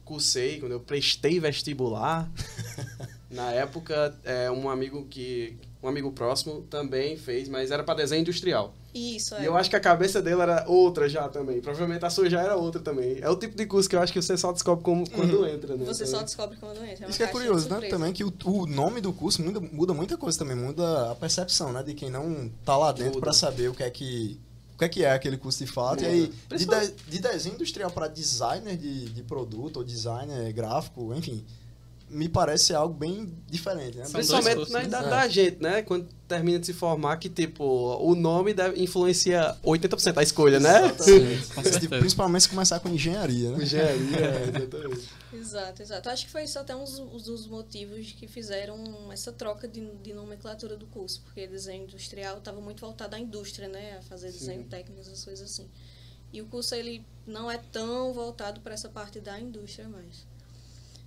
cursei, 0.05 0.59
quando 0.59 0.73
eu 0.73 0.81
prestei 0.81 1.39
vestibular, 1.39 2.29
na 3.31 3.53
época, 3.53 4.19
é, 4.25 4.51
um 4.51 4.69
amigo 4.69 5.06
que. 5.06 5.56
Um 5.82 5.88
amigo 5.88 6.12
próximo 6.12 6.61
também 6.69 7.17
fez, 7.17 7.49
mas 7.49 7.71
era 7.71 7.82
para 7.82 7.94
desenho 7.94 8.21
industrial. 8.21 8.75
Isso, 8.94 9.35
é. 9.35 9.43
E 9.43 9.44
eu 9.47 9.56
acho 9.56 9.71
que 9.71 9.77
a 9.77 9.81
cabeça 9.81 10.21
dele 10.21 10.43
era 10.43 10.65
outra 10.69 11.09
já 11.09 11.27
também. 11.29 11.61
Provavelmente 11.61 12.05
a 12.05 12.11
sua 12.11 12.29
já 12.29 12.43
era 12.43 12.55
outra 12.55 12.82
também. 12.82 13.19
É 13.23 13.31
o 13.31 13.37
tipo 13.37 13.56
de 13.56 13.65
curso 13.65 13.88
que 13.88 13.97
eu 13.97 14.00
acho 14.03 14.12
que 14.12 14.21
você 14.21 14.37
só 14.37 14.53
descobre 14.53 14.85
como, 14.85 15.09
quando 15.09 15.47
entra, 15.47 15.77
né? 15.77 15.85
Você 15.87 16.05
só 16.06 16.23
descobre 16.23 16.59
quando 16.59 16.77
entra. 16.85 17.05
É 17.05 17.06
uma 17.06 17.09
Isso 17.09 17.17
que 17.19 17.25
é 17.25 17.29
curioso, 17.29 17.69
né? 17.71 17.81
Também 17.88 18.12
que 18.12 18.23
o, 18.25 18.32
o 18.44 18.67
nome 18.67 19.00
do 19.00 19.11
curso 19.12 19.43
muda, 19.43 19.59
muda 19.59 19.94
muita 19.94 20.19
coisa 20.19 20.38
também, 20.38 20.55
muda 20.56 21.12
a 21.12 21.15
percepção, 21.15 21.73
né? 21.73 21.82
De 21.82 21.94
quem 21.94 22.11
não 22.11 22.50
tá 22.65 22.77
lá 22.77 22.93
dentro 22.93 23.19
pra 23.21 23.32
saber 23.32 23.69
o 23.71 23.75
que 23.75 23.82
é 23.82 23.88
que 23.91 24.38
o 24.75 24.79
que 24.81 24.85
é 24.85 24.88
que 24.88 25.05
é 25.05 25.12
aquele 25.12 25.37
curso 25.38 25.65
de 25.65 25.71
fato. 25.71 26.03
Muda. 26.03 26.09
E 26.09 26.12
aí, 26.12 26.32
de, 26.59 26.67
de- 26.67 26.93
de 27.11 27.19
desenho 27.21 27.55
industrial 27.55 27.91
para 27.91 28.06
designer 28.09 28.77
de, 28.77 29.11
de 29.11 29.23
produto 29.23 29.79
ou 29.79 29.85
designer 29.85 30.53
gráfico, 30.53 31.15
enfim, 31.15 31.44
me 32.11 32.29
parece 32.29 32.75
algo 32.75 32.95
bem 32.95 33.33
diferente, 33.47 33.97
né? 33.97 34.05
Principalmente 34.11 34.49
na 34.49 34.55
cursos, 34.57 34.87
idade 34.87 35.05
né? 35.05 35.11
da 35.11 35.29
gente, 35.29 35.62
né? 35.62 35.83
Quando 35.83 36.09
termina 36.27 36.59
de 36.59 36.67
se 36.67 36.73
formar, 36.73 37.17
que 37.19 37.29
tipo, 37.29 37.65
o 37.65 38.15
nome 38.15 38.53
deve, 38.53 38.83
influencia 38.83 39.57
80% 39.65 40.12
da 40.12 40.23
escolha, 40.23 40.59
né? 40.59 40.87
Exatamente. 40.87 41.47
Certeza. 41.47 41.89
Principalmente 41.89 42.43
se 42.43 42.49
começar 42.49 42.81
com 42.81 42.89
engenharia, 42.89 43.51
né? 43.51 43.62
Engenharia, 43.62 44.17
é, 44.19 44.49
exatamente. 44.49 45.09
Exato, 45.33 45.83
exato. 45.83 46.09
Acho 46.09 46.27
que 46.27 46.33
foi 46.33 46.45
isso 46.45 46.59
até 46.59 46.75
um 46.75 46.85
dos, 46.85 46.99
um 46.99 47.17
dos 47.17 47.47
motivos 47.47 48.13
que 48.13 48.27
fizeram 48.27 48.83
essa 49.13 49.33
troca 49.33 49.69
de, 49.69 49.81
de 50.03 50.13
nomenclatura 50.13 50.77
do 50.77 50.87
curso, 50.87 51.23
porque 51.23 51.47
desenho 51.47 51.85
industrial 51.85 52.39
estava 52.39 52.61
muito 52.61 52.81
voltado 52.81 53.15
à 53.15 53.19
indústria, 53.19 53.69
né? 53.69 53.99
A 53.99 54.03
fazer 54.03 54.33
desenho 54.33 54.63
Sim. 54.63 54.69
técnico, 54.69 55.01
essas 55.01 55.25
coisas 55.25 55.51
assim. 55.51 55.69
E 56.33 56.41
o 56.41 56.47
curso 56.47 56.75
ele 56.75 57.05
não 57.27 57.51
é 57.51 57.59
tão 57.59 58.13
voltado 58.13 58.61
para 58.61 58.75
essa 58.75 58.89
parte 58.89 59.21
da 59.21 59.39
indústria 59.41 59.89
mais. 59.89 60.30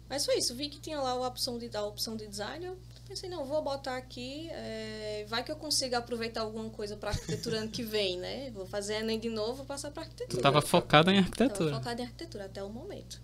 Mas 0.09 0.25
foi 0.25 0.37
isso, 0.37 0.53
vi 0.55 0.69
que 0.69 0.79
tinha 0.79 0.99
lá 0.99 1.11
a 1.11 1.27
opção 1.27 1.57
de, 1.57 1.75
a 1.75 1.83
opção 1.83 2.15
de 2.15 2.27
design, 2.27 2.65
eu 2.65 2.77
pensei, 3.07 3.29
não, 3.29 3.45
vou 3.45 3.61
botar 3.63 3.97
aqui, 3.97 4.49
é, 4.51 5.25
vai 5.27 5.43
que 5.43 5.51
eu 5.51 5.55
consiga 5.55 5.97
aproveitar 5.97 6.41
alguma 6.41 6.69
coisa 6.69 6.95
para 6.95 7.09
arquitetura 7.09 7.59
ano 7.59 7.69
que 7.69 7.83
vem, 7.83 8.17
né? 8.17 8.51
Vou 8.51 8.65
fazer 8.65 8.95
Enem 8.95 9.19
de 9.19 9.29
novo, 9.29 9.55
vou 9.55 9.65
passar 9.65 9.91
para 9.91 10.03
arquitetura. 10.03 10.39
Tu 10.39 10.41
tava 10.41 10.61
focada 10.61 11.11
em 11.11 11.19
Estava 11.19 11.43
arquitetura. 11.43 11.75
focada 11.75 12.01
em 12.01 12.05
arquitetura 12.05 12.45
até 12.45 12.63
o 12.63 12.69
momento. 12.69 13.21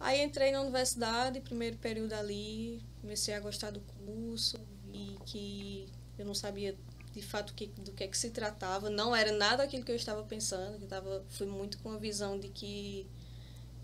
Aí 0.00 0.22
entrei 0.22 0.50
na 0.50 0.60
universidade, 0.60 1.40
primeiro 1.40 1.76
período 1.76 2.12
ali, 2.14 2.82
comecei 3.00 3.34
a 3.34 3.40
gostar 3.40 3.70
do 3.70 3.80
curso 3.80 4.58
e 4.92 5.16
que 5.26 5.88
eu 6.18 6.26
não 6.26 6.34
sabia 6.34 6.76
de 7.14 7.22
fato 7.22 7.54
que, 7.54 7.66
do 7.66 7.92
que 7.92 8.04
é 8.04 8.08
que 8.08 8.18
se 8.18 8.30
tratava. 8.30 8.90
Não 8.90 9.14
era 9.14 9.32
nada 9.32 9.62
aquilo 9.62 9.84
que 9.84 9.92
eu 9.92 9.96
estava 9.96 10.22
pensando, 10.24 10.78
que 10.78 10.84
eu 10.84 10.88
tava, 10.88 11.24
fui 11.30 11.46
muito 11.46 11.78
com 11.78 11.92
a 11.92 11.98
visão 11.98 12.38
de 12.38 12.48
que 12.48 13.06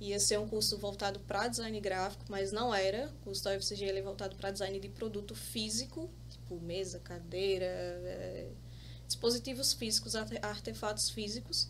ia 0.00 0.18
ser 0.20 0.38
um 0.38 0.48
curso 0.48 0.78
voltado 0.78 1.20
para 1.20 1.48
design 1.48 1.78
gráfico, 1.80 2.24
mas 2.28 2.52
não 2.52 2.74
era. 2.74 3.08
O 3.20 3.24
curso 3.24 3.44
da 3.44 3.52
UFCG 3.56 3.84
ele 3.84 3.98
é 3.98 4.02
voltado 4.02 4.36
para 4.36 4.50
design 4.50 4.78
de 4.78 4.88
produto 4.88 5.34
físico, 5.34 6.08
tipo 6.30 6.60
mesa, 6.60 6.98
cadeira, 7.00 7.66
eh, 7.66 8.50
dispositivos 9.06 9.72
físicos, 9.72 10.14
arte- 10.14 10.38
artefatos 10.42 11.10
físicos. 11.10 11.68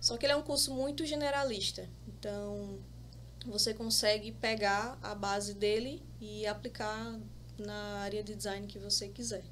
Só 0.00 0.16
que 0.16 0.26
ele 0.26 0.32
é 0.32 0.36
um 0.36 0.42
curso 0.42 0.72
muito 0.74 1.04
generalista. 1.04 1.88
Então, 2.08 2.78
você 3.46 3.72
consegue 3.74 4.32
pegar 4.32 4.98
a 5.02 5.14
base 5.14 5.54
dele 5.54 6.02
e 6.20 6.46
aplicar 6.46 7.18
na 7.58 7.98
área 8.00 8.22
de 8.22 8.34
design 8.34 8.66
que 8.66 8.78
você 8.78 9.08
quiser. 9.08 9.44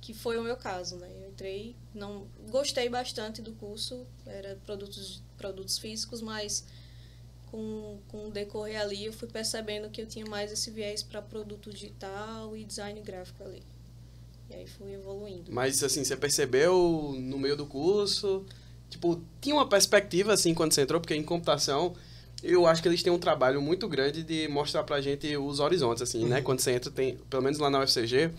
Que 0.00 0.12
foi 0.12 0.36
o 0.36 0.42
meu 0.42 0.56
caso, 0.56 0.96
né? 0.96 1.08
Eu 1.22 1.30
entrei, 1.30 1.76
não 1.94 2.26
gostei 2.50 2.88
bastante 2.88 3.40
do 3.40 3.52
curso, 3.52 4.06
era 4.26 4.56
produtos 4.64 5.22
produtos 5.36 5.78
físicos, 5.78 6.20
mas 6.20 6.64
com, 7.52 7.98
com 8.08 8.28
o 8.28 8.30
decorrer 8.30 8.80
ali 8.80 9.04
eu 9.04 9.12
fui 9.12 9.28
percebendo 9.28 9.90
que 9.90 10.00
eu 10.00 10.06
tinha 10.06 10.24
mais 10.24 10.50
esse 10.50 10.70
viés 10.70 11.02
para 11.02 11.20
produto 11.20 11.70
digital 11.70 12.56
e 12.56 12.64
design 12.64 12.98
gráfico 13.02 13.44
ali. 13.44 13.62
E 14.48 14.54
aí 14.54 14.66
fui 14.66 14.94
evoluindo. 14.94 15.52
Mas 15.52 15.84
assim, 15.84 16.02
você 16.02 16.16
percebeu 16.16 17.14
no 17.18 17.38
meio 17.38 17.54
do 17.54 17.66
curso, 17.66 18.44
tipo, 18.88 19.20
tinha 19.40 19.54
uma 19.54 19.68
perspectiva 19.68 20.32
assim 20.32 20.54
quando 20.54 20.72
você 20.72 20.80
entrou, 20.80 20.98
porque 20.98 21.14
em 21.14 21.22
computação 21.22 21.94
eu 22.42 22.66
acho 22.66 22.80
que 22.82 22.88
eles 22.88 23.02
têm 23.02 23.12
um 23.12 23.18
trabalho 23.18 23.60
muito 23.60 23.86
grande 23.86 24.22
de 24.22 24.48
mostrar 24.48 24.82
pra 24.82 25.00
gente 25.00 25.36
os 25.36 25.60
horizontes, 25.60 26.02
assim, 26.02 26.24
né? 26.24 26.40
Quando 26.40 26.60
você 26.60 26.72
entra, 26.72 26.90
tem, 26.90 27.16
pelo 27.30 27.42
menos 27.42 27.58
lá 27.58 27.70
na 27.70 27.80
UFCG, 27.80 28.30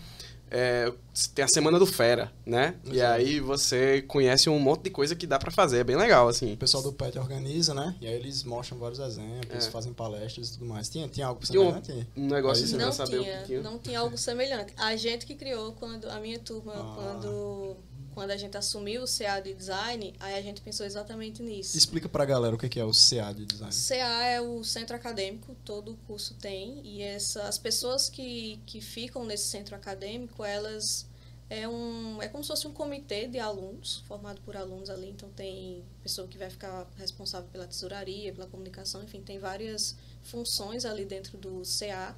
é, 0.56 0.92
tem 1.34 1.44
a 1.44 1.48
semana 1.48 1.78
do 1.80 1.86
Fera, 1.86 2.30
né? 2.46 2.76
E 2.84 2.92
Exato. 2.96 3.12
aí 3.14 3.40
você 3.40 4.02
conhece 4.02 4.48
um 4.48 4.58
monte 4.60 4.82
de 4.84 4.90
coisa 4.90 5.16
que 5.16 5.26
dá 5.26 5.36
pra 5.38 5.50
fazer, 5.50 5.78
é 5.78 5.84
bem 5.84 5.96
legal, 5.96 6.28
assim. 6.28 6.52
O 6.52 6.56
pessoal 6.56 6.82
do 6.82 6.92
PET 6.92 7.18
organiza, 7.18 7.74
né? 7.74 7.96
E 8.00 8.06
aí 8.06 8.14
eles 8.14 8.44
mostram 8.44 8.78
vários 8.78 9.00
exemplos, 9.00 9.66
É. 9.66 9.70
fazem 9.70 9.92
palestras 9.92 10.48
e 10.48 10.52
tudo 10.52 10.66
mais. 10.66 10.88
Tinha, 10.88 11.08
tinha 11.08 11.26
algo 11.26 11.40
Tinha 11.44 11.60
um- 11.60 11.82
semelhante? 11.82 12.08
Um 12.16 12.26
negócio 12.28 12.62
Aí 12.64 12.68
assim, 12.70 12.76
não 12.78 12.84
pra 12.84 12.92
saber 12.92 13.20
tinha, 13.20 13.34
o 13.34 13.40
que 13.40 13.46
tinha. 13.46 13.62
não 13.62 13.78
tinha 13.78 13.98
algo 13.98 14.16
semelhante. 14.16 14.72
A 14.76 14.94
gente 14.96 15.26
que 15.26 15.34
criou 15.34 15.72
quando 15.72 16.06
a 16.08 16.20
minha 16.20 16.38
turma, 16.38 16.72
Ah. 16.74 16.92
quando 16.94 17.76
quando 18.14 18.30
a 18.30 18.36
gente 18.36 18.56
assumiu 18.56 19.02
o 19.02 19.06
CA 19.06 19.40
de 19.40 19.52
design, 19.52 20.14
aí 20.20 20.34
a 20.34 20.42
gente 20.42 20.60
pensou 20.60 20.86
exatamente 20.86 21.42
nisso. 21.42 21.76
Explica 21.76 22.08
pra 22.08 22.24
galera 22.24 22.54
o 22.54 22.58
que 22.58 22.78
é 22.78 22.84
o 22.84 22.92
CA 22.92 23.32
de 23.32 23.44
design. 23.44 23.74
CA 23.74 24.24
é 24.24 24.40
o 24.40 24.62
centro 24.62 24.94
acadêmico, 24.94 25.56
todo 25.64 25.98
curso 26.06 26.34
tem, 26.34 26.80
e 26.84 27.02
essa, 27.02 27.42
as 27.42 27.58
pessoas 27.58 28.08
que, 28.08 28.60
que 28.64 28.80
ficam 28.80 29.24
nesse 29.24 29.48
centro 29.48 29.74
acadêmico, 29.74 30.44
elas 30.44 31.06
é 31.50 31.68
um 31.68 32.22
é 32.22 32.28
como 32.28 32.42
se 32.42 32.48
fosse 32.48 32.66
um 32.66 32.72
comitê 32.72 33.26
de 33.26 33.38
alunos, 33.38 34.02
formado 34.08 34.40
por 34.42 34.56
alunos 34.56 34.88
ali, 34.88 35.10
então 35.10 35.28
tem 35.30 35.84
pessoa 36.02 36.26
que 36.26 36.38
vai 36.38 36.48
ficar 36.48 36.86
responsável 36.96 37.48
pela 37.50 37.66
tesouraria, 37.66 38.32
pela 38.32 38.46
comunicação, 38.46 39.02
enfim, 39.02 39.20
tem 39.20 39.38
várias 39.38 39.96
funções 40.22 40.84
ali 40.84 41.04
dentro 41.04 41.36
do 41.36 41.62
CA. 41.62 42.16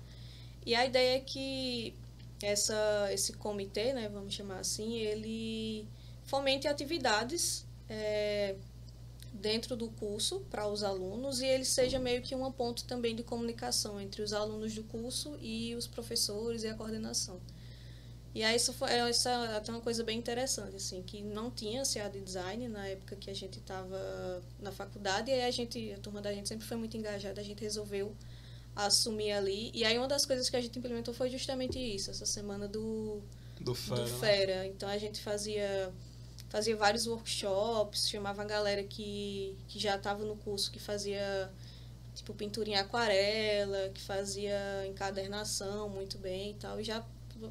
E 0.65 0.75
a 0.75 0.85
ideia 0.85 1.17
é 1.17 1.21
que 1.21 1.95
essa, 2.47 3.09
esse 3.13 3.33
comitê, 3.33 3.93
né, 3.93 4.09
vamos 4.09 4.35
chamar 4.35 4.61
assim, 4.61 4.95
ele 4.97 5.87
fomente 6.25 6.67
atividades 6.67 7.67
é, 7.89 8.57
dentro 9.33 9.77
do 9.77 9.89
curso 9.89 10.41
para 10.51 10.67
os 10.67 10.83
alunos 10.83 11.41
e 11.41 11.47
ele 11.47 11.65
seja 11.65 11.99
meio 11.99 12.23
que 12.23 12.35
uma 12.35 12.51
ponte 12.51 12.85
também 12.85 13.15
de 13.15 13.23
comunicação 13.23 14.01
entre 14.01 14.23
os 14.23 14.33
alunos 14.33 14.75
do 14.75 14.83
curso 14.85 15.37
e 15.41 15.75
os 15.75 15.87
professores 15.87 16.63
e 16.63 16.69
a 16.69 16.75
coordenação. 16.75 17.41
E 18.35 18.45
aí 18.45 18.57
isso 18.57 18.73
foi 18.75 18.93
essa 18.93 19.57
até 19.57 19.73
uma 19.73 19.81
coisa 19.81 20.05
bem 20.05 20.19
interessante 20.19 20.77
assim, 20.77 21.03
que 21.03 21.23
não 21.23 21.51
tinha 21.51 21.85
CA 21.85 22.09
de 22.09 22.21
design 22.21 22.69
na 22.69 22.87
época 22.87 23.17
que 23.17 23.31
a 23.31 23.35
gente 23.35 23.59
estava 23.59 24.43
na 24.61 24.71
faculdade 24.71 25.31
e 25.31 25.35
aí 25.35 25.45
a 25.45 25.51
gente, 25.51 25.93
a 25.93 25.99
turma 25.99 26.21
da 26.21 26.33
gente 26.35 26.49
sempre 26.49 26.67
foi 26.67 26.77
muito 26.77 26.97
engajada, 26.97 27.41
a 27.41 27.45
gente 27.45 27.63
resolveu 27.63 28.15
assumir 28.77 29.33
ali. 29.33 29.71
E 29.75 29.85
aí 29.85 29.97
uma 29.99 30.07
das 30.07 30.27
coisas 30.27 30.51
que 30.51 30.57
a 30.57 30.61
gente 30.61 30.79
implementou 30.79 31.15
foi 31.15 31.31
justamente 31.31 31.79
isso, 31.79 32.11
essa 32.11 32.27
semana 32.27 32.69
do 32.69 33.23
Do 33.59 33.75
Fera. 33.75 34.03
do 34.03 34.11
né? 34.11 34.19
Fera. 34.19 34.67
Então 34.67 34.89
a 34.89 34.99
gente 34.99 35.21
fazia 35.21 35.93
fazia 36.49 36.77
vários 36.77 37.07
workshops, 37.07 38.09
chamava 38.09 38.43
a 38.43 38.45
galera 38.45 38.85
que, 38.85 39.59
que 39.67 39.79
já 39.79 39.97
estava 39.97 40.25
no 40.25 40.37
curso, 40.37 40.71
que 40.71 40.79
fazia 40.79 41.51
tipo 42.15 42.33
pintura 42.35 42.69
em 42.69 42.77
aquarela, 42.77 43.91
que 43.91 44.01
fazia 44.01 44.87
encadernação 44.87 45.89
muito 45.89 46.19
bem 46.19 46.53
e 46.53 46.55
tal, 46.55 46.81
e 46.81 46.85
já 46.85 47.05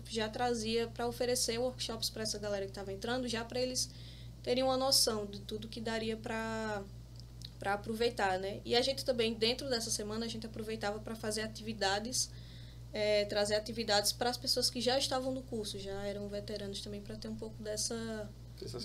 já 0.10 0.28
trazia 0.28 0.88
para 0.88 1.06
oferecer 1.08 1.60
workshops 1.60 2.10
para 2.10 2.24
essa 2.24 2.40
galera 2.40 2.66
que 2.66 2.72
estava 2.72 2.92
entrando, 2.92 3.28
já 3.28 3.46
para 3.46 3.60
eles 3.60 3.90
terem 4.42 4.64
uma 4.64 4.78
noção 4.78 5.28
de 5.28 5.40
tudo 5.42 5.68
que 5.68 5.80
daria 5.80 6.18
para 6.18 6.84
para 7.66 7.74
aproveitar, 7.74 8.38
né? 8.38 8.62
E 8.64 8.76
a 8.76 8.82
gente 8.84 9.04
também 9.04 9.34
dentro 9.34 9.68
dessa 9.68 9.90
semana 9.90 10.24
a 10.24 10.30
gente 10.30 10.46
aproveitava 10.46 11.00
para 11.00 11.16
fazer 11.16 11.42
atividades 11.42 12.30
é, 12.94 13.26
trazer 13.26 13.56
atividades 13.56 14.12
para 14.14 14.30
as 14.30 14.38
pessoas 14.38 14.70
que 14.70 14.80
já 14.80 14.98
estavam 15.00 15.34
no 15.34 15.42
curso, 15.42 15.78
já 15.80 16.06
eram 16.06 16.30
veteranos 16.30 16.80
também, 16.80 17.02
para 17.02 17.16
ter 17.18 17.28
um 17.28 17.36
pouco 17.36 17.62
dessa, 17.62 18.30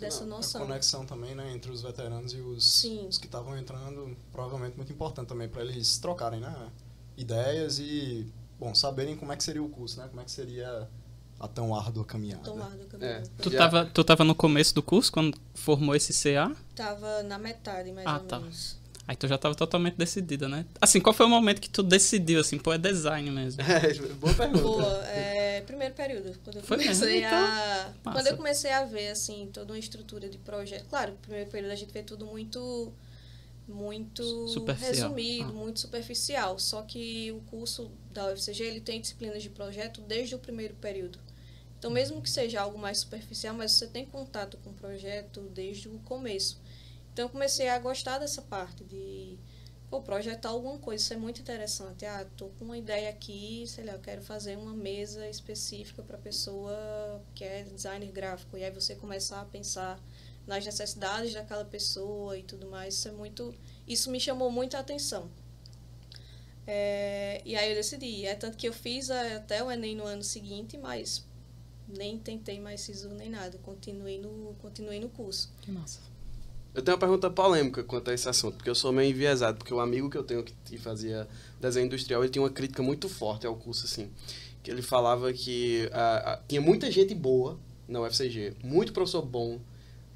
dessa 0.00 0.24
A 0.24 0.26
noção. 0.26 0.62
conexão 0.62 1.06
também, 1.06 1.32
né, 1.32 1.52
entre 1.52 1.70
os 1.70 1.82
veteranos 1.82 2.32
e 2.32 2.38
os, 2.38 2.64
Sim. 2.64 3.06
os 3.06 3.18
que 3.18 3.26
estavam 3.26 3.56
entrando, 3.56 4.16
provavelmente 4.32 4.76
muito 4.76 4.92
importante 4.92 5.28
também 5.28 5.48
para 5.48 5.62
eles 5.62 5.98
trocarem, 5.98 6.40
né, 6.40 6.72
ideias 7.16 7.78
e, 7.78 8.26
bom, 8.58 8.74
saberem 8.74 9.16
como 9.16 9.30
é 9.32 9.36
que 9.36 9.44
seria 9.44 9.62
o 9.62 9.68
curso, 9.68 10.00
né, 10.00 10.08
como 10.08 10.20
é 10.20 10.24
que 10.24 10.32
seria 10.32 10.88
a 11.40 11.48
tão 11.48 11.74
árdua 11.74 12.04
caminhada. 12.04 12.44
Tomar 12.44 12.70
do 12.76 12.84
caminho. 12.86 13.10
É. 13.10 13.22
Tu 13.42 13.50
tava, 13.50 13.86
tu 13.86 14.04
tava 14.04 14.22
no 14.24 14.34
começo 14.34 14.74
do 14.74 14.82
curso, 14.82 15.10
quando 15.10 15.36
formou 15.54 15.96
esse 15.96 16.12
CA? 16.12 16.54
Tava 16.76 17.22
na 17.22 17.38
metade, 17.38 17.90
mais 17.92 18.06
Ah, 18.06 18.18
ou 18.18 18.24
tá. 18.24 18.38
menos. 18.38 18.78
Aí 19.08 19.16
tu 19.16 19.26
já 19.26 19.36
tava 19.36 19.56
totalmente 19.56 19.96
decidida, 19.96 20.48
né? 20.48 20.64
Assim, 20.80 21.00
qual 21.00 21.12
foi 21.12 21.26
o 21.26 21.28
momento 21.28 21.60
que 21.60 21.68
tu 21.68 21.82
decidiu, 21.82 22.38
assim, 22.40 22.58
pô, 22.58 22.72
é 22.72 22.78
design 22.78 23.28
mesmo? 23.30 23.60
É, 23.66 23.94
boa 24.14 24.32
pergunta. 24.34 24.62
Boa, 24.62 25.04
é, 25.08 25.62
primeiro 25.62 25.94
período, 25.94 26.38
quando 26.44 26.56
eu 26.56 26.62
Foi 26.62 26.76
mesmo? 26.76 26.92
comecei 27.02 27.24
Então, 27.24 27.38
a. 27.38 27.46
massa. 27.48 27.94
Quando 28.04 28.26
eu 28.28 28.36
comecei 28.36 28.70
a 28.70 28.84
ver, 28.84 29.08
assim, 29.08 29.48
toda 29.52 29.72
uma 29.72 29.78
estrutura 29.78 30.28
de 30.28 30.38
projeto. 30.38 30.84
Claro, 30.88 31.12
no 31.12 31.18
primeiro 31.18 31.50
período 31.50 31.72
a 31.72 31.74
gente 31.74 31.92
vê 31.92 32.02
tudo 32.02 32.24
muito. 32.26 32.92
Muito 33.66 34.24
Superficial. 34.48 35.10
resumido, 35.10 35.50
Ah. 35.50 35.52
muito 35.52 35.78
superficial. 35.80 36.58
Só 36.58 36.82
que 36.82 37.30
o 37.30 37.40
curso 37.42 37.88
da 38.12 38.26
UFCG 38.32 38.64
ele 38.64 38.80
tem 38.80 39.00
disciplinas 39.00 39.40
de 39.42 39.48
projeto 39.48 40.00
desde 40.00 40.34
o 40.34 40.38
primeiro 40.40 40.74
período. 40.74 41.20
Então, 41.80 41.90
mesmo 41.90 42.22
que 42.22 42.30
seja 42.30 42.62
algo 42.62 42.78
mais 42.78 43.00
superficial, 43.00 43.56
mas 43.56 43.72
você 43.72 43.88
tem 43.88 44.06
contato 44.06 44.58
com 44.58 44.70
o 44.70 44.74
projeto 44.74 45.42
desde 45.54 45.88
o 45.88 45.98
começo. 46.00 46.60
Então, 47.12 47.26
eu 47.26 47.30
comecei 47.30 47.68
a 47.70 47.78
gostar 47.80 48.18
dessa 48.20 48.42
parte 48.42 48.84
de 48.84 49.38
pô, 49.90 50.00
projetar 50.02 50.50
alguma 50.50 50.78
coisa, 50.78 51.02
isso 51.02 51.14
é 51.14 51.16
muito 51.16 51.40
interessante. 51.40 52.06
Ah, 52.06 52.26
tô 52.36 52.48
com 52.58 52.66
uma 52.66 52.78
ideia 52.78 53.10
aqui, 53.10 53.64
sei 53.66 53.84
lá, 53.84 53.94
eu 53.94 54.00
quero 54.00 54.22
fazer 54.22 54.56
uma 54.58 54.74
mesa 54.74 55.28
específica 55.28 56.02
para 56.02 56.18
pessoa 56.18 57.22
que 57.34 57.44
é 57.44 57.64
designer 57.64 58.12
gráfico. 58.12 58.56
E 58.58 58.64
aí 58.64 58.70
você 58.70 58.94
começar 58.96 59.40
a 59.40 59.46
pensar 59.46 60.00
nas 60.46 60.64
necessidades 60.64 61.32
daquela 61.34 61.64
pessoa 61.64 62.38
e 62.38 62.42
tudo 62.44 62.66
mais. 62.68 62.94
Isso 62.94 63.08
é 63.08 63.12
muito, 63.12 63.54
isso 63.88 64.10
me 64.10 64.20
chamou 64.20 64.50
muita 64.50 64.78
atenção. 64.78 65.30
É, 66.66 67.42
e 67.44 67.56
aí 67.56 67.70
eu 67.70 67.74
decidi. 67.76 68.26
É 68.26 68.34
tanto 68.34 68.56
que 68.56 68.68
eu 68.68 68.72
fiz 68.72 69.10
a- 69.10 69.36
até 69.36 69.62
o 69.62 69.70
Enem 69.70 69.96
no 69.96 70.04
ano 70.04 70.22
seguinte, 70.22 70.76
mas 70.78 71.24
nem 71.96 72.18
tentei 72.18 72.60
mais 72.60 72.80
SISU 72.82 73.08
nem 73.10 73.30
nada. 73.30 73.58
Continuei 73.58 74.18
no, 74.18 74.54
continuei 74.60 75.00
no 75.00 75.08
curso. 75.08 75.52
Que 75.60 75.70
massa. 75.70 76.00
Eu 76.72 76.82
tenho 76.82 76.94
uma 76.96 77.00
pergunta 77.00 77.28
polêmica 77.28 77.82
quanto 77.82 78.10
a 78.10 78.14
esse 78.14 78.28
assunto, 78.28 78.56
porque 78.56 78.70
eu 78.70 78.74
sou 78.76 78.92
meio 78.92 79.10
enviesado, 79.10 79.58
porque 79.58 79.74
o 79.74 79.80
amigo 79.80 80.08
que 80.08 80.16
eu 80.16 80.22
tenho 80.22 80.44
que 80.44 80.78
fazia 80.78 81.26
desenho 81.60 81.86
industrial, 81.86 82.22
ele 82.22 82.30
tinha 82.30 82.42
uma 82.42 82.50
crítica 82.50 82.80
muito 82.80 83.08
forte 83.08 83.44
ao 83.44 83.56
curso, 83.56 83.86
assim. 83.86 84.08
Que 84.62 84.70
ele 84.70 84.82
falava 84.82 85.32
que 85.32 85.90
tinha 86.46 86.60
muita 86.60 86.90
gente 86.90 87.14
boa 87.14 87.58
na 87.88 88.00
UFCG, 88.02 88.54
muito 88.62 88.92
professor 88.92 89.22
bom, 89.22 89.58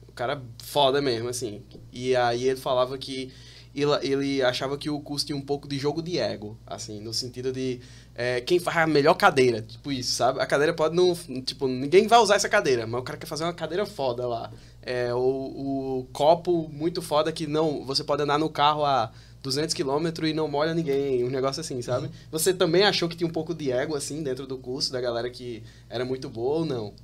o 0.06 0.12
cara 0.12 0.40
foda 0.62 1.02
mesmo, 1.02 1.28
assim. 1.28 1.60
E 1.92 2.14
aí 2.14 2.48
ele 2.48 2.60
falava 2.60 2.96
que 2.96 3.32
ele, 3.74 3.90
ele 4.02 4.42
achava 4.42 4.78
que 4.78 4.88
o 4.88 5.00
curso 5.00 5.26
tinha 5.26 5.36
um 5.36 5.42
pouco 5.42 5.66
de 5.66 5.76
jogo 5.76 6.00
de 6.00 6.18
ego, 6.18 6.56
assim, 6.64 7.00
no 7.00 7.12
sentido 7.12 7.52
de 7.52 7.80
é, 8.14 8.40
quem 8.40 8.59
faz 8.61 8.76
a 8.76 8.87
melhor 8.87 9.14
cadeira, 9.14 9.61
tipo 9.61 9.90
isso, 9.90 10.12
sabe? 10.12 10.40
A 10.40 10.47
cadeira 10.47 10.73
pode 10.73 10.94
não, 10.94 11.14
tipo, 11.42 11.66
ninguém 11.66 12.06
vai 12.06 12.18
usar 12.21 12.37
essa 12.37 12.49
cadeira, 12.49 12.87
mas 12.87 13.00
o 13.00 13.04
cara 13.04 13.18
quer 13.18 13.26
fazer 13.26 13.44
uma 13.44 13.52
cadeira 13.52 13.85
foda 13.85 14.26
lá. 14.26 14.52
É, 14.83 15.12
o, 15.12 15.18
o 15.18 16.09
copo 16.12 16.68
muito 16.68 17.02
foda 17.02 17.33
que 17.33 17.47
não, 17.47 17.85
você 17.85 18.04
pode 18.04 18.23
andar 18.23 18.38
no 18.38 18.49
carro 18.49 18.85
a 18.85 19.11
200 19.42 19.75
km 19.75 20.25
e 20.25 20.33
não 20.33 20.47
molha 20.47 20.73
ninguém, 20.73 21.25
um 21.25 21.30
negócio 21.30 21.61
assim, 21.61 21.83
sabe? 21.83 22.09
Você 22.30 22.54
também 22.54 22.85
achou 22.85 23.09
que 23.09 23.16
tinha 23.16 23.28
um 23.28 23.33
pouco 23.33 23.52
de 23.52 23.73
ego, 23.73 23.97
assim, 23.97 24.23
dentro 24.23 24.47
do 24.47 24.59
curso, 24.59 24.92
da 24.92 25.00
galera 25.00 25.28
que 25.28 25.62
era 25.90 26.04
muito 26.04 26.28
boa 26.28 26.61
ou 26.61 26.64
não? 26.64 26.94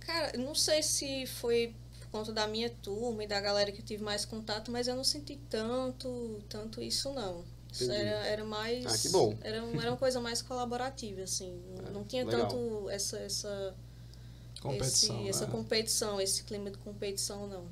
Cara, 0.00 0.32
não 0.38 0.54
sei 0.54 0.82
se 0.82 1.26
foi 1.26 1.74
por 2.00 2.08
conta 2.08 2.32
da 2.32 2.46
minha 2.46 2.70
turma 2.70 3.22
e 3.22 3.28
da 3.28 3.40
galera 3.40 3.70
que 3.70 3.80
eu 3.80 3.84
tive 3.84 4.02
mais 4.02 4.24
contato, 4.24 4.72
mas 4.72 4.88
eu 4.88 4.96
não 4.96 5.04
senti 5.04 5.38
tanto, 5.48 6.42
tanto 6.48 6.80
isso 6.82 7.12
não. 7.12 7.44
Entendi. 7.74 7.92
era, 7.92 8.26
era 8.26 8.44
mais. 8.44 8.86
Ah, 8.86 8.98
que 8.98 9.08
bom. 9.10 9.36
Era, 9.42 9.56
era 9.58 9.90
uma 9.90 9.96
coisa 9.96 10.20
mais 10.20 10.42
colaborativa, 10.42 11.22
assim. 11.22 11.60
Não, 11.76 11.84
Ah, 11.86 11.90
não 11.90 12.04
tinha 12.04 12.24
legal. 12.24 12.48
tanto 12.48 12.88
essa, 12.90 13.18
essa, 13.18 13.74
Competição, 14.60 15.20
esse, 15.20 15.28
essa 15.28 15.46
né? 15.46 15.52
competição, 15.52 16.20
esse 16.20 16.42
clima 16.44 16.70
de 16.70 16.78
competição, 16.78 17.46
não. 17.46 17.64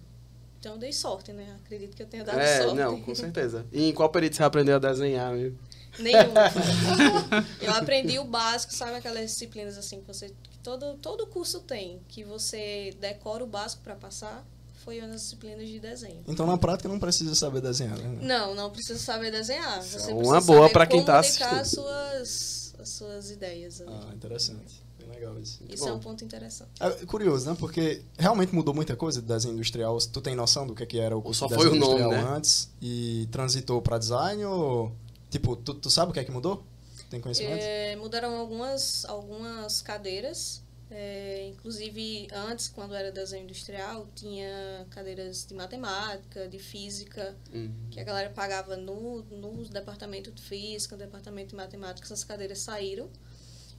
Então 0.59 0.73
eu 0.73 0.79
dei 0.79 0.93
sorte, 0.93 1.33
né? 1.33 1.57
Acredito 1.65 1.95
que 1.95 2.03
eu 2.03 2.07
tenha 2.07 2.25
dado 2.25 2.41
é, 2.41 2.63
sorte. 2.63 2.75
não, 2.77 3.01
com 3.01 3.15
certeza. 3.15 3.67
E 3.71 3.89
em 3.91 3.93
qual 3.93 4.09
período 4.09 4.35
você 4.35 4.43
aprendeu 4.43 4.77
a 4.77 4.79
desenhar, 4.79 5.33
meu? 5.33 5.55
Nenhum. 5.99 6.33
eu 7.61 7.73
aprendi 7.73 8.19
o 8.19 8.25
básico, 8.25 8.73
sabe 8.75 8.97
aquelas 8.97 9.31
disciplinas 9.31 9.77
assim 9.77 10.01
que 10.01 10.07
você 10.07 10.29
que 10.29 10.59
todo 10.63 10.95
todo 10.97 11.27
curso 11.27 11.61
tem, 11.61 12.01
que 12.09 12.25
você 12.25 12.95
decora 13.01 13.45
o 13.45 13.47
básico 13.47 13.83
para 13.83 13.95
passar, 13.95 14.45
foi 14.89 15.01
uma 15.01 15.09
das 15.09 15.21
disciplinas 15.21 15.69
de 15.69 15.79
desenho. 15.79 16.25
Então, 16.27 16.47
na 16.47 16.57
prática, 16.57 16.89
não 16.89 16.99
precisa 16.99 17.35
saber 17.35 17.61
desenhar, 17.61 17.99
né? 17.99 18.21
Não, 18.23 18.55
não 18.55 18.71
precisa 18.71 18.99
saber 18.99 19.31
desenhar. 19.31 19.81
Isso 19.81 19.99
Você 19.99 20.11
é 20.11 20.15
uma 20.15 20.41
boa 20.41 20.71
pra 20.71 20.87
quem 20.87 21.05
tá 21.05 21.21
comunicar 21.21 21.61
assistindo. 21.61 21.61
as 21.61 21.69
suas 21.69 22.75
as 22.79 22.89
suas 22.89 23.31
ideias. 23.31 23.83
ali. 23.83 23.91
Ah, 23.93 24.15
interessante. 24.15 24.83
Bem 24.99 25.11
legal 25.11 25.39
isso. 25.39 25.63
Isso 25.69 25.87
é 25.87 25.91
bom. 25.91 25.97
um 25.97 26.01
ponto 26.01 26.25
interessante. 26.25 26.71
É 26.81 27.05
curioso, 27.05 27.51
né? 27.51 27.57
Porque 27.59 28.01
realmente 28.17 28.55
mudou 28.55 28.73
muita 28.73 28.97
coisa 28.97 29.21
de 29.21 29.29
desenho 29.29 29.53
industrial. 29.53 29.99
Tu 29.99 30.21
tem 30.23 30.35
noção 30.35 30.67
do 30.67 30.75
que, 30.75 30.85
é 30.85 30.87
que 30.87 30.99
era 30.99 31.15
o 31.15 31.21
curso 31.21 31.41
só 31.41 31.49
de 31.49 31.55
foi 31.55 31.67
o 31.67 31.75
nome, 31.75 31.77
industrial 31.77 32.11
né? 32.11 32.37
antes 32.37 32.71
e 32.81 33.29
transitou 33.31 33.83
para 33.83 33.99
design 33.99 34.43
ou 34.47 34.91
tipo, 35.29 35.55
tu, 35.55 35.75
tu 35.75 35.91
sabe 35.91 36.13
o 36.13 36.15
que 36.15 36.21
é 36.21 36.25
que 36.25 36.31
mudou? 36.31 36.65
Tem 37.11 37.21
conhecimento? 37.21 37.61
É, 37.63 37.95
mudaram 37.97 38.39
algumas, 38.39 39.05
algumas 39.05 39.83
cadeiras. 39.83 40.63
É, 40.91 41.47
inclusive, 41.49 42.29
antes, 42.33 42.69
quando 42.69 42.95
era 42.95 43.13
desenho 43.13 43.45
industrial, 43.45 44.09
tinha 44.15 44.87
cadeiras 44.91 45.47
de 45.47 45.55
matemática, 45.55 46.49
de 46.49 46.59
física, 46.59 47.37
Hum. 47.53 47.71
que 47.91 48.01
a 48.01 48.05
galera 48.05 48.31
pagava 48.31 48.77
no, 48.77 49.23
no 49.25 49.65
departamento 49.69 50.31
de 50.33 50.43
física, 50.43 50.97
no 50.97 51.03
departamento 51.03 51.51
de 51.51 51.57
matemática, 51.57 52.07
essas 52.07 52.25
cadeiras 52.25 52.59
saíram. 52.61 53.11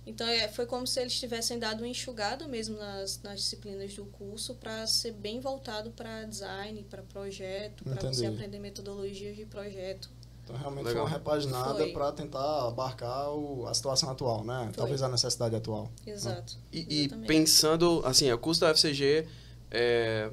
Então 0.05 0.27
é, 0.27 0.47
foi 0.47 0.65
como 0.65 0.87
se 0.87 0.99
eles 0.99 1.19
tivessem 1.19 1.59
dado 1.59 1.81
uma 1.81 1.87
enxugada 1.87 2.47
mesmo 2.47 2.77
nas, 2.77 3.21
nas 3.21 3.41
disciplinas 3.41 3.93
do 3.93 4.05
curso 4.05 4.55
para 4.55 4.87
ser 4.87 5.11
bem 5.11 5.39
voltado 5.39 5.91
para 5.91 6.23
design, 6.23 6.83
para 6.89 7.03
projeto, 7.03 7.83
para 7.83 8.07
você 8.07 8.25
aprender 8.25 8.59
metodologias 8.59 9.35
de 9.35 9.45
projeto. 9.45 10.09
Então 10.49 10.59
realmente 10.59 10.85
Legal. 10.87 11.03
foi 11.03 11.11
uma 11.11 11.17
repaginada 11.17 11.87
para 11.89 12.11
tentar 12.11 12.67
abarcar 12.67 13.29
o- 13.31 13.67
a 13.67 13.73
situação 13.73 14.09
atual, 14.09 14.43
né? 14.43 14.63
Foi. 14.65 14.73
Talvez 14.73 15.03
a 15.03 15.07
necessidade 15.07 15.55
atual. 15.55 15.91
Exato. 16.07 16.57
E, 16.73 16.79
e 16.89 16.99
Exatamente. 17.01 17.27
pensando, 17.27 18.01
assim, 18.03 18.31
o 18.31 18.37
curso 18.39 18.59
da 18.61 18.71
UFCG, 18.71 19.27
é, 19.69 20.31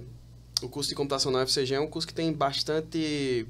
o 0.63 0.69
curso 0.71 0.89
de 0.89 0.95
computação 0.95 1.31
na 1.31 1.43
UFCG 1.43 1.75
é 1.75 1.81
um 1.81 1.87
curso 1.87 2.09
que 2.09 2.15
tem 2.15 2.33
bastante 2.33 3.47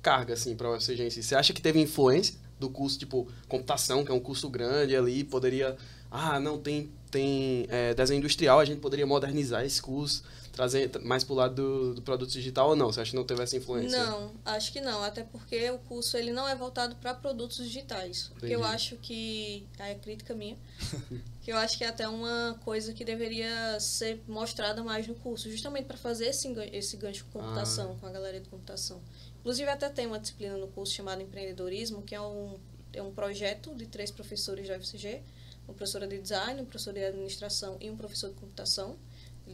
carga, 0.00 0.34
assim, 0.34 0.54
para 0.54 0.68
a 0.68 0.72
UFCG 0.76 1.02
em 1.06 1.10
si. 1.10 1.22
Você 1.22 1.34
acha 1.34 1.52
que 1.52 1.60
teve 1.60 1.80
influência 1.80 2.36
do 2.60 2.70
curso, 2.70 2.96
tipo, 2.96 3.26
computação, 3.48 4.04
que 4.04 4.12
é 4.12 4.14
um 4.14 4.20
curso 4.20 4.48
grande 4.48 4.94
ali, 4.96 5.24
poderia... 5.24 5.76
Ah, 6.10 6.38
não, 6.38 6.58
tem, 6.58 6.88
tem 7.10 7.66
é, 7.68 7.92
desenho 7.92 8.18
industrial, 8.18 8.60
a 8.60 8.64
gente 8.64 8.78
poderia 8.78 9.04
modernizar 9.04 9.64
esse 9.64 9.82
curso, 9.82 10.22
trazer 10.54 10.90
mais 11.02 11.24
pro 11.24 11.34
lado 11.34 11.54
do, 11.54 11.94
do 11.94 12.02
produto 12.02 12.30
digital 12.30 12.70
ou 12.70 12.76
não? 12.76 12.92
Você 12.92 13.00
acha 13.00 13.10
que 13.10 13.16
não 13.16 13.24
teve 13.24 13.42
essa 13.42 13.56
influência? 13.56 13.98
Não, 13.98 14.32
acho 14.44 14.72
que 14.72 14.80
não, 14.80 15.02
até 15.02 15.22
porque 15.24 15.70
o 15.70 15.78
curso 15.78 16.16
ele 16.16 16.32
não 16.32 16.48
é 16.48 16.54
voltado 16.54 16.96
para 16.96 17.12
produtos 17.12 17.56
digitais. 17.58 18.30
O 18.36 18.40
que 18.40 18.52
eu 18.52 18.64
acho 18.64 18.96
que 18.96 19.66
aí 19.78 19.92
é 19.92 19.94
crítica 19.96 20.34
minha, 20.34 20.56
que 21.42 21.52
eu 21.52 21.56
acho 21.56 21.76
que 21.76 21.84
é 21.84 21.88
até 21.88 22.08
uma 22.08 22.58
coisa 22.64 22.92
que 22.92 23.04
deveria 23.04 23.78
ser 23.80 24.22
mostrada 24.26 24.82
mais 24.82 25.06
no 25.06 25.14
curso, 25.16 25.50
justamente 25.50 25.86
para 25.86 25.96
fazer 25.96 26.26
esse 26.26 26.48
esse 26.72 26.96
gancho 26.96 27.24
com 27.26 27.40
computação, 27.40 27.96
com 27.98 28.06
a 28.06 28.10
galera 28.10 28.40
de 28.40 28.48
computação. 28.48 29.02
Inclusive 29.40 29.68
até 29.68 29.88
tem 29.88 30.06
uma 30.06 30.18
disciplina 30.18 30.56
no 30.56 30.68
curso 30.68 30.94
chamada 30.94 31.22
empreendedorismo, 31.22 32.02
que 32.02 32.14
é 32.14 32.20
um 32.20 32.56
é 32.94 33.02
um 33.02 33.12
projeto 33.12 33.74
de 33.74 33.86
três 33.86 34.10
professores 34.10 34.68
da 34.68 34.76
UFCG, 34.76 35.20
uma 35.66 35.74
professora 35.74 36.06
de 36.06 36.18
design, 36.18 36.60
um 36.60 36.64
professor 36.64 36.92
de 36.92 37.04
administração 37.04 37.76
e 37.80 37.90
um 37.90 37.96
professor 37.96 38.28
de 38.28 38.36
computação. 38.36 38.96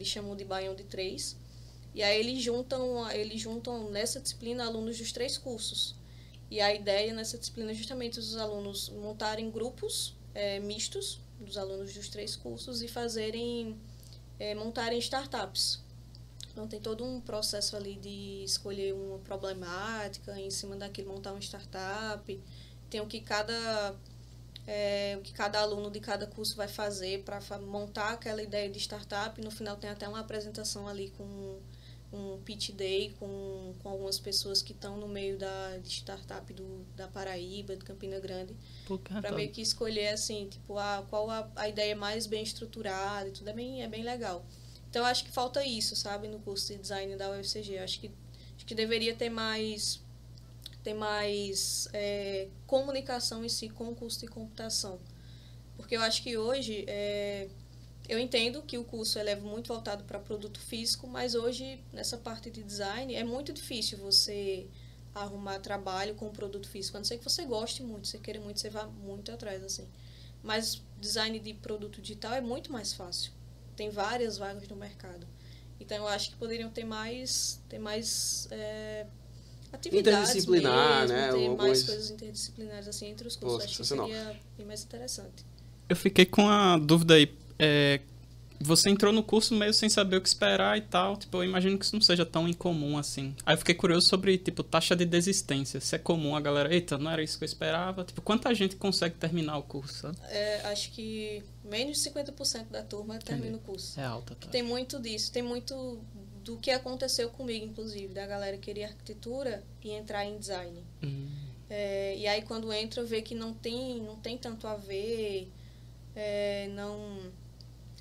Eles 0.01 0.09
chamam 0.09 0.35
de 0.35 0.43
Baião 0.43 0.73
de 0.73 0.83
Três. 0.83 1.37
E 1.93 2.01
aí 2.01 2.19
eles 2.19 2.41
juntam, 2.41 3.09
eles 3.11 3.39
juntam 3.39 3.91
nessa 3.91 4.19
disciplina 4.19 4.65
alunos 4.65 4.97
dos 4.97 5.11
três 5.11 5.37
cursos. 5.37 5.95
E 6.49 6.59
a 6.59 6.73
ideia 6.73 7.13
nessa 7.13 7.37
disciplina 7.37 7.71
é 7.71 7.73
justamente 7.75 8.17
os 8.17 8.35
alunos 8.35 8.89
montarem 8.89 9.51
grupos 9.51 10.15
eh, 10.33 10.59
mistos 10.59 11.21
dos 11.39 11.55
alunos 11.55 11.93
dos 11.93 12.09
três 12.09 12.35
cursos 12.35 12.81
e 12.81 12.87
fazerem 12.87 13.77
eh, 14.39 14.55
montarem 14.55 14.97
startups. 14.97 15.83
Então 16.51 16.67
tem 16.67 16.79
todo 16.79 17.05
um 17.05 17.21
processo 17.21 17.75
ali 17.75 17.95
de 17.95 18.43
escolher 18.43 18.93
uma 18.93 19.19
problemática, 19.19 20.37
em 20.39 20.49
cima 20.49 20.75
daquilo 20.75 21.13
montar 21.13 21.31
uma 21.31 21.39
startup. 21.39 22.41
Tem 22.89 22.99
o 22.99 23.05
que 23.05 23.21
cada 23.21 23.95
é, 24.67 25.15
o 25.17 25.21
que 25.21 25.33
cada 25.33 25.59
aluno 25.59 25.89
de 25.89 25.99
cada 25.99 26.27
curso 26.27 26.55
vai 26.55 26.67
fazer 26.67 27.23
para 27.23 27.39
montar 27.59 28.13
aquela 28.13 28.41
ideia 28.41 28.69
de 28.69 28.79
startup. 28.79 29.39
No 29.41 29.51
final 29.51 29.75
tem 29.75 29.89
até 29.89 30.07
uma 30.07 30.19
apresentação 30.19 30.87
ali 30.87 31.11
com 31.17 31.59
um 32.13 32.37
pitch 32.43 32.71
day 32.71 33.15
com, 33.17 33.73
com 33.79 33.89
algumas 33.89 34.19
pessoas 34.19 34.61
que 34.61 34.73
estão 34.73 34.97
no 34.97 35.07
meio 35.07 35.37
da 35.37 35.79
startup 35.85 36.53
do, 36.53 36.85
da 36.95 37.07
Paraíba, 37.07 37.75
de 37.75 37.85
Campina 37.85 38.19
Grande, 38.19 38.53
para 39.21 39.31
meio 39.31 39.49
que 39.49 39.61
escolher 39.61 40.09
assim, 40.09 40.47
tipo, 40.49 40.77
a, 40.77 41.05
qual 41.09 41.29
a, 41.29 41.49
a 41.55 41.69
ideia 41.69 41.95
mais 41.95 42.27
bem 42.27 42.43
estruturada 42.43 43.29
e 43.29 43.31
tudo 43.31 43.49
é 43.49 43.53
bem, 43.53 43.81
é 43.81 43.87
bem 43.87 44.03
legal. 44.03 44.45
Então 44.89 45.05
acho 45.05 45.23
que 45.23 45.31
falta 45.31 45.65
isso, 45.65 45.95
sabe, 45.95 46.27
no 46.27 46.39
curso 46.39 46.67
de 46.67 46.79
design 46.79 47.15
da 47.15 47.31
UFCG. 47.31 47.77
Acho 47.77 47.99
que, 48.01 48.11
acho 48.57 48.65
que 48.65 48.75
deveria 48.75 49.15
ter 49.15 49.29
mais 49.29 50.00
ter 50.83 50.93
mais 50.93 51.87
é, 51.93 52.47
comunicação 52.65 53.43
em 53.43 53.49
si 53.49 53.69
com 53.69 53.89
o 53.89 53.95
curso 53.95 54.19
de 54.19 54.27
computação. 54.27 54.99
Porque 55.75 55.95
eu 55.95 56.01
acho 56.01 56.21
que 56.21 56.37
hoje, 56.37 56.85
é, 56.87 57.47
eu 58.07 58.19
entendo 58.19 58.61
que 58.61 58.77
o 58.77 58.83
curso 58.83 59.19
é 59.19 59.35
muito 59.35 59.67
voltado 59.67 60.03
para 60.03 60.19
produto 60.19 60.59
físico, 60.59 61.07
mas 61.07 61.35
hoje, 61.35 61.83
nessa 61.91 62.17
parte 62.17 62.49
de 62.49 62.63
design, 62.63 63.13
é 63.15 63.23
muito 63.23 63.53
difícil 63.53 63.97
você 63.97 64.67
arrumar 65.13 65.59
trabalho 65.59 66.15
com 66.15 66.29
produto 66.29 66.67
físico. 66.67 66.97
A 66.97 66.99
não 66.99 67.05
ser 67.05 67.17
que 67.17 67.23
você 67.23 67.45
goste 67.45 67.83
muito, 67.83 68.07
você 68.07 68.17
queira 68.17 68.39
muito, 68.39 68.59
você 68.59 68.69
vá 68.69 68.85
muito 68.85 69.31
atrás, 69.31 69.63
assim. 69.63 69.87
Mas 70.41 70.81
design 70.99 71.39
de 71.39 71.53
produto 71.53 72.01
digital 72.01 72.33
é 72.33 72.41
muito 72.41 72.71
mais 72.71 72.93
fácil. 72.93 73.31
Tem 73.75 73.89
várias 73.89 74.37
vagas 74.37 74.67
no 74.67 74.75
mercado. 74.75 75.27
Então, 75.79 75.97
eu 75.97 76.07
acho 76.07 76.31
que 76.31 76.35
poderiam 76.37 76.69
ter 76.69 76.85
mais, 76.85 77.61
ter 77.67 77.79
mais 77.79 78.47
é, 78.51 79.07
atividades 79.73 80.29
Interdisciplinar, 80.29 81.01
mesmo, 81.01 81.15
né? 81.15 81.27
ter 81.27 81.33
Alguma 81.35 81.55
mais 81.57 81.69
coisa. 81.83 81.85
coisas 81.85 82.11
interdisciplinares 82.11 82.87
assim 82.87 83.07
entre 83.07 83.27
os 83.27 83.35
cursos. 83.35 83.63
acho 83.65 83.77
que 83.77 83.85
seria 83.85 84.35
bem 84.57 84.65
mais 84.67 84.83
interessante. 84.83 85.45
Eu 85.89 85.95
fiquei 85.95 86.25
com 86.25 86.47
a 86.49 86.77
dúvida 86.77 87.15
aí. 87.15 87.33
é, 87.59 87.99
você 88.63 88.91
entrou 88.91 89.11
no 89.11 89.23
curso 89.23 89.55
meio 89.55 89.73
sem 89.73 89.89
saber 89.89 90.17
o 90.17 90.21
que 90.21 90.27
esperar 90.27 90.77
e 90.77 90.81
tal. 90.81 91.17
Tipo, 91.17 91.37
eu 91.37 91.43
imagino 91.43 91.77
que 91.79 91.83
isso 91.83 91.95
não 91.95 92.01
seja 92.01 92.23
tão 92.25 92.47
incomum 92.47 92.95
assim. 92.97 93.35
Aí 93.43 93.55
eu 93.55 93.57
fiquei 93.57 93.73
curioso 93.73 94.07
sobre, 94.07 94.37
tipo, 94.37 94.61
taxa 94.61 94.95
de 94.95 95.03
desistência. 95.03 95.79
Se 95.81 95.95
é 95.95 95.97
comum 95.97 96.35
a 96.35 96.39
galera, 96.39 96.71
eita, 96.71 96.95
não 96.97 97.09
era 97.09 97.23
isso 97.23 97.39
que 97.39 97.43
eu 97.43 97.47
esperava. 97.47 98.03
Tipo, 98.03 98.21
quanta 98.21 98.53
gente 98.53 98.75
consegue 98.75 99.15
terminar 99.15 99.57
o 99.57 99.63
curso, 99.63 99.93
sabe? 99.95 100.17
É, 100.29 100.61
acho 100.67 100.91
que 100.91 101.43
menos 101.63 102.01
de 102.03 102.09
50% 102.11 102.67
da 102.69 102.83
turma 102.83 103.17
termina 103.17 103.57
o 103.57 103.59
curso. 103.59 103.99
É 103.99 104.05
alta, 104.05 104.35
tá? 104.35 104.47
Tem 104.49 104.61
muito 104.61 104.99
disso, 104.99 105.31
tem 105.31 105.41
muito 105.41 105.99
do 106.43 106.57
que 106.57 106.71
aconteceu 106.71 107.29
comigo, 107.29 107.65
inclusive, 107.65 108.13
da 108.13 108.25
galera 108.25 108.57
querer 108.57 108.85
arquitetura 108.85 109.63
e 109.83 109.91
entrar 109.91 110.25
em 110.25 110.37
design. 110.37 110.83
Hum, 111.03 111.27
É, 111.69 112.17
e 112.17 112.27
aí 112.27 112.41
quando 112.41 112.71
entra 112.73 113.03
vê 113.03 113.21
que 113.21 113.33
não 113.33 113.53
tem, 113.53 114.01
não 114.01 114.17
tem 114.17 114.37
tanto 114.37 114.67
a 114.67 114.75
ver, 114.75 115.49
é, 116.15 116.67
não, 116.69 117.31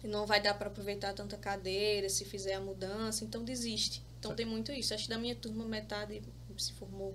não 0.02 0.26
vai 0.26 0.40
dar 0.42 0.54
para 0.54 0.66
aproveitar 0.68 1.12
tanta 1.12 1.36
cadeira 1.36 2.08
se 2.08 2.24
fizer 2.24 2.54
a 2.54 2.60
mudança, 2.60 3.24
então 3.24 3.44
desiste. 3.44 4.02
Então 4.18 4.34
tem 4.34 4.44
muito 4.44 4.72
isso. 4.72 4.92
Acho 4.92 5.04
que 5.04 5.10
da 5.10 5.18
minha 5.18 5.34
turma 5.36 5.64
metade 5.64 6.20
se 6.58 6.72
formou, 6.72 7.14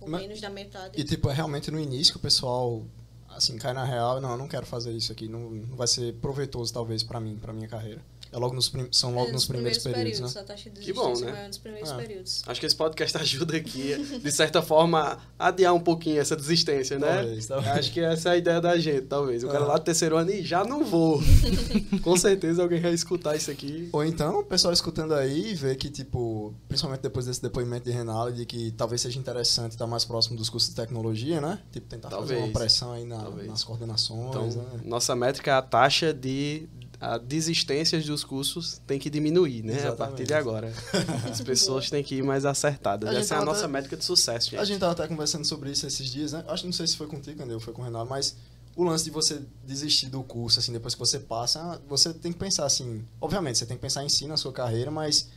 ou 0.00 0.08
Mas- 0.08 0.22
menos 0.22 0.40
da 0.40 0.48
metade. 0.48 0.98
E 1.00 1.04
tipo, 1.04 1.28
é 1.28 1.34
realmente 1.34 1.70
no 1.70 1.78
início 1.80 2.12
que 2.14 2.18
o 2.18 2.22
pessoal 2.22 2.82
assim 3.28 3.56
cai 3.58 3.72
na 3.72 3.84
real, 3.84 4.20
não, 4.20 4.30
eu 4.32 4.36
não 4.38 4.48
quero 4.48 4.66
fazer 4.66 4.92
isso 4.92 5.10
aqui, 5.12 5.28
não, 5.28 5.50
não 5.50 5.76
vai 5.76 5.86
ser 5.88 6.14
proveitoso 6.14 6.72
talvez 6.72 7.02
pra 7.02 7.18
mim, 7.20 7.36
pra 7.36 7.52
minha 7.52 7.68
carreira. 7.68 8.00
É 8.32 8.38
logo 8.38 8.54
nos 8.54 8.68
prim- 8.68 8.88
são 8.92 9.12
logo 9.14 9.30
É, 9.30 9.32
nos 9.32 9.44
primeiros, 9.44 9.82
períodos, 9.82 10.34
né? 10.34 10.40
a 10.40 10.44
taxa 10.44 10.70
de 10.70 10.80
Que 10.80 10.92
bom, 10.92 11.08
desistência 11.08 11.26
né? 11.26 11.30
é 11.30 11.34
maior 11.34 11.48
nos 11.48 11.58
primeiros 11.58 11.90
É. 11.90 11.96
períodos. 11.96 12.42
Acho 12.46 12.60
que 12.60 12.66
esse 12.66 12.76
podcast 12.76 13.16
ajuda 13.18 13.56
aqui, 13.56 14.20
de 14.22 14.30
certa 14.32 14.62
forma, 14.62 15.18
a 15.38 15.48
adiar 15.48 15.74
um 15.74 15.80
pouquinho 15.80 16.20
essa 16.20 16.36
desistência, 16.36 16.98
né? 16.98 17.16
Talvez, 17.16 17.46
talvez. 17.46 17.76
Acho 17.76 17.92
que 17.92 18.00
essa 18.00 18.28
é 18.28 18.32
a 18.32 18.36
ideia 18.36 18.60
da 18.60 18.78
gente, 18.78 19.02
talvez. 19.02 19.42
O 19.42 19.48
cara 19.48 19.64
Ah. 19.64 19.68
lá 19.68 19.78
do 19.78 19.84
terceiro 19.84 20.16
ano 20.16 20.30
e 20.30 20.42
já 20.42 20.64
não 20.64 20.84
vou. 20.84 21.20
Com 22.02 22.16
certeza 22.16 22.62
alguém 22.62 22.80
vai 22.80 22.92
escutar 22.94 23.34
isso 23.36 23.50
aqui. 23.50 23.88
Ou 23.92 24.04
então, 24.04 24.40
o 24.40 24.44
pessoal 24.44 24.72
escutando 24.72 25.14
aí 25.14 25.54
vê 25.54 25.74
que, 25.74 25.90
tipo, 25.90 26.54
principalmente 26.68 27.00
depois 27.00 27.26
desse 27.26 27.42
depoimento 27.42 27.84
de 27.84 27.90
Renale, 27.90 28.32
de 28.34 28.46
que 28.46 28.70
talvez 28.72 29.00
seja 29.00 29.18
interessante 29.18 29.72
estar 29.72 29.86
mais 29.86 30.04
próximo 30.04 30.36
dos 30.36 30.48
cursos 30.48 30.70
de 30.70 30.76
tecnologia, 30.76 31.40
né? 31.40 31.58
Tipo, 31.72 31.88
tentar 31.88 32.10
fazer 32.10 32.18
Talvez. 32.34 32.44
uma 32.44 32.52
pressão 32.52 32.92
aí 32.92 33.04
na- 33.04 33.28
nas 33.30 33.64
coordenações, 33.64 34.28
Então, 34.28 34.46
né? 34.46 34.80
nossa 34.84 35.14
métrica 35.16 35.50
é 35.50 35.54
a 35.54 35.62
taxa 35.62 36.12
de 36.14 36.68
a 37.00 37.16
desistências 37.16 38.04
dos 38.04 38.22
cursos 38.22 38.80
tem 38.86 38.98
que 38.98 39.08
diminuir, 39.08 39.62
né? 39.62 39.72
A 39.72 39.76
Exatamente. 39.76 39.96
partir 39.98 40.24
de 40.26 40.34
agora. 40.34 40.70
As 41.30 41.40
pessoas 41.40 41.88
têm 41.88 42.04
que 42.04 42.16
ir 42.16 42.22
mais 42.22 42.44
acertadas. 42.44 43.08
A 43.08 43.18
Essa 43.18 43.36
é 43.36 43.38
a 43.38 43.44
nossa 43.44 43.60
até- 43.60 43.68
métrica 43.68 43.96
de 43.96 44.04
sucesso, 44.04 44.50
gente. 44.50 44.60
A 44.60 44.64
gente 44.64 44.78
tava 44.80 44.92
até 44.92 45.08
conversando 45.08 45.44
sobre 45.46 45.70
isso 45.70 45.86
esses 45.86 46.10
dias, 46.10 46.32
né? 46.32 46.44
Acho 46.46 46.62
que 46.62 46.66
não 46.68 46.72
sei 46.74 46.86
se 46.86 46.96
foi 46.96 47.06
contigo, 47.06 47.42
André, 47.42 47.54
ou 47.54 47.60
foi 47.60 47.72
com 47.72 47.80
o 47.80 47.84
Renato, 47.84 48.08
mas 48.10 48.36
o 48.76 48.84
lance 48.84 49.04
de 49.04 49.10
você 49.10 49.40
desistir 49.66 50.08
do 50.10 50.22
curso, 50.22 50.58
assim, 50.58 50.72
depois 50.72 50.94
que 50.94 51.00
você 51.00 51.18
passa, 51.18 51.80
você 51.88 52.12
tem 52.12 52.32
que 52.32 52.38
pensar 52.38 52.66
assim, 52.66 53.02
obviamente, 53.20 53.58
você 53.58 53.66
tem 53.66 53.76
que 53.76 53.80
pensar 53.82 54.04
em 54.04 54.08
si, 54.08 54.26
na 54.26 54.36
sua 54.36 54.52
carreira, 54.52 54.90
mas 54.90 55.28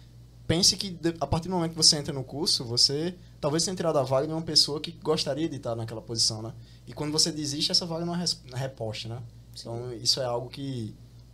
pense 0.45 0.75
que 0.75 0.97
a 1.19 1.25
partir 1.25 1.47
do 1.47 1.55
momento 1.55 1.71
que 1.71 1.77
você 1.77 1.95
entra 1.95 2.13
no 2.13 2.23
curso, 2.23 2.65
você 2.65 3.15
talvez 3.39 3.63
tenha 3.63 3.75
tirado 3.75 3.97
a 3.97 4.03
vaga 4.03 4.27
de 4.27 4.33
uma 4.33 4.41
pessoa 4.41 4.79
que 4.81 4.91
gostaria 4.91 5.47
de 5.47 5.55
estar 5.55 5.75
naquela 5.75 6.01
posição, 6.01 6.41
né? 6.41 6.53
E 6.85 6.93
quando 6.93 7.11
você 7.13 7.31
desiste, 7.31 7.71
essa 7.71 7.85
vaga 7.85 8.05
não 8.05 8.13
é 8.13 8.23
não 8.49 8.57
é 8.57 8.61
reposta, 8.61 9.07
né? 9.07 9.21
Então, 9.57 9.93
isso 9.93 10.19
é 10.19 10.25
algo 10.25 10.49
que 10.49 10.93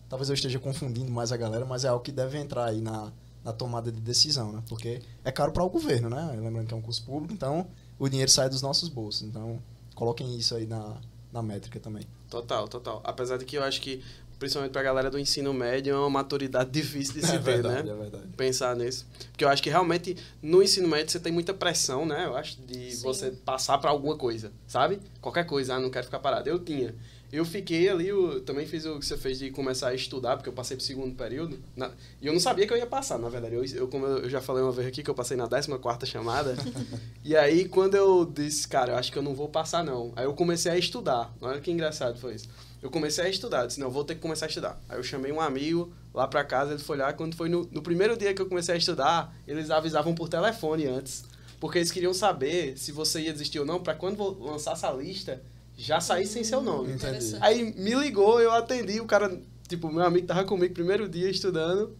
talvez 0.10 0.30
eu 0.30 0.34
esteja 0.34 0.60
confundindo 0.60 1.12
mais 1.12 1.32
a 1.32 1.38
galera, 1.38 1.66
mas 1.66 1.86
é 1.86 1.88
algo 1.88 2.04
que 2.04 2.12
deve 2.12 2.38
entrar 2.38 2.66
aí 2.66 2.82
na, 2.82 3.14
na 3.44 3.54
tomada 3.54 3.92
de 3.92 4.02
decisão, 4.02 4.52
né? 4.52 4.64
Porque 4.68 5.02
é 5.24 5.32
caro 5.32 5.52
para 5.52 5.64
o 5.64 5.70
governo, 5.70 6.10
né? 6.10 6.36
Lembrando 6.36 6.68
que 6.68 6.74
é 6.74 6.78
um 6.78 6.82
curso 6.82 7.04
público, 7.06 7.34
então 7.34 7.68
o 7.98 8.10
dinheiro 8.10 8.32
sai 8.32 8.50
dos 8.50 8.62
nossos 8.62 8.90
bolsos. 8.90 9.22
Então, 9.22 9.62
coloquem 9.96 10.36
isso 10.38 10.56
aí 10.56 10.66
na, 10.66 10.98
na 11.32 11.42
métrica 11.42 11.80
também. 11.80 12.04
Total, 12.30 12.68
total. 12.68 13.02
Apesar 13.04 13.38
de 13.38 13.46
que 13.46 13.58
eu 13.58 13.64
acho 13.64 13.82
que, 13.82 14.04
principalmente 14.38 14.72
pra 14.72 14.82
galera 14.82 15.10
do 15.10 15.20
ensino 15.20 15.54
médio, 15.54 15.94
é 15.94 15.98
uma 15.98 16.10
maturidade 16.10 16.70
difícil 16.72 17.16
de 17.16 17.26
se 17.26 17.36
é 17.36 17.38
ter, 17.38 17.44
verdade, 17.44 17.88
né? 17.88 17.94
é 17.94 17.96
verdade. 17.96 18.28
Pensar 18.36 18.76
nisso. 18.76 19.06
Porque 19.32 19.44
eu 19.44 19.50
acho 19.50 19.62
que 19.62 19.70
realmente 19.70 20.18
no 20.42 20.64
ensino 20.64 20.88
médio 20.88 21.12
você 21.12 21.20
tem 21.20 21.32
muita 21.32 21.54
pressão, 21.54 22.06
né? 22.06 22.26
Eu 22.26 22.36
acho, 22.36 22.62
de 22.62 22.92
Sim. 22.92 23.04
você 23.04 23.32
passar 23.32 23.78
pra 23.78 23.90
alguma 23.90 24.18
coisa, 24.18 24.52
sabe? 24.68 25.00
Qualquer 25.22 25.46
coisa, 25.46 25.76
ah, 25.76 25.80
não 25.80 25.90
quero 25.90 26.06
ficar 26.06 26.20
parado. 26.20 26.50
Eu 26.50 26.60
tinha. 26.60 26.96
Eu 27.32 27.46
fiquei 27.46 27.88
ali, 27.88 28.08
eu 28.08 28.42
também 28.42 28.66
fiz 28.66 28.86
o 28.86 28.98
que 28.98 29.06
você 29.06 29.16
fez 29.16 29.38
de 29.38 29.52
começar 29.52 29.90
a 29.90 29.94
estudar, 29.94 30.36
porque 30.36 30.50
eu 30.50 30.54
passei 30.54 30.76
pro 30.76 30.84
segundo 30.86 31.14
período. 31.16 31.60
na- 31.76 31.92
e 32.20 32.26
eu 32.26 32.34
não 32.34 32.40
sabia 32.40 32.66
que 32.66 32.74
eu 32.74 32.78
ia 32.78 32.88
passar, 32.88 33.20
na 33.20 33.30
verdade. 33.30 33.54
Eu, 33.54 33.64
eu, 33.66 33.88
como 33.88 34.06
eu 34.06 34.28
já 34.30 34.42
falei 34.42 34.64
uma 34.64 34.72
vez 34.72 34.88
aqui, 34.88 35.04
que 35.04 35.10
eu 35.10 35.14
passei 35.14 35.38
na 35.38 35.48
14 35.48 36.08
chamada. 36.08 36.56
e 37.24 37.36
aí, 37.36 37.70
quando 37.70 37.94
eu 37.96 38.26
disse, 38.26 38.68
cara, 38.68 38.94
eu 38.94 38.98
acho 38.98 39.12
que 39.12 39.18
eu 39.18 39.22
não 39.22 39.36
vou 39.36 39.48
passar, 39.48 39.84
não. 39.84 40.12
Aí 40.16 40.26
eu 40.26 40.34
comecei 40.34 40.72
a 40.72 40.78
estudar. 40.78 41.32
Olha 41.40 41.60
que 41.62 41.70
engraçado 41.70 42.18
foi 42.20 42.34
isso. 42.36 42.50
eu 42.82 42.90
comecei 42.90 43.24
a 43.26 43.30
estudar. 43.30 43.62
Eu 43.62 43.68
disse, 43.68 43.80
não, 43.80 43.92
vou 43.92 44.04
ter 44.04 44.16
que 44.16 44.22
começar 44.22 44.48
a 44.48 44.50
estudar. 44.50 44.82
Aí 44.90 44.98
eu 44.98 45.04
chamei 45.04 45.32
um 45.32 45.40
amigo 45.40 45.94
lá 46.14 46.28
pra 46.28 46.44
casa, 46.44 46.72
ele 46.74 46.82
foi 46.82 46.98
lá. 46.98 47.14
Quando 47.14 47.36
foi 47.36 47.48
no, 47.48 47.68
no 47.72 47.82
primeiro 47.84 48.18
dia 48.18 48.34
que 48.34 48.42
eu 48.42 48.48
comecei 48.48 48.74
a 48.74 48.78
estudar, 48.78 49.36
eles 49.48 49.70
avisavam 49.70 50.16
por 50.16 50.28
telefone 50.30 50.88
antes. 50.88 51.24
Porque 51.60 51.78
eles 51.78 51.92
queriam 51.92 52.14
saber 52.14 52.76
se 52.78 52.92
você 52.92 53.22
ia 53.22 53.34
desistir 53.34 53.60
ou 53.60 53.66
não, 53.66 53.80
pra 53.84 53.94
quando 53.94 54.24
lançasse 54.44 54.86
a 54.86 54.92
lista, 54.92 55.42
já 55.80 56.02
sair 56.02 56.28
sem 56.28 56.44
seu 56.44 56.62
nome. 56.62 56.94
Entendi. 56.94 57.38
Aí 57.40 57.74
me 57.74 57.96
ligou, 57.96 58.42
eu 58.42 58.52
atendi, 58.52 59.00
o 59.00 59.06
cara, 59.06 59.42
tipo, 59.68 59.90
meu 59.90 60.04
amigo 60.04 60.28
tava 60.28 60.44
comigo 60.44 60.74
primeiro 60.74 61.08
dia 61.08 61.30
estudando, 61.30 61.96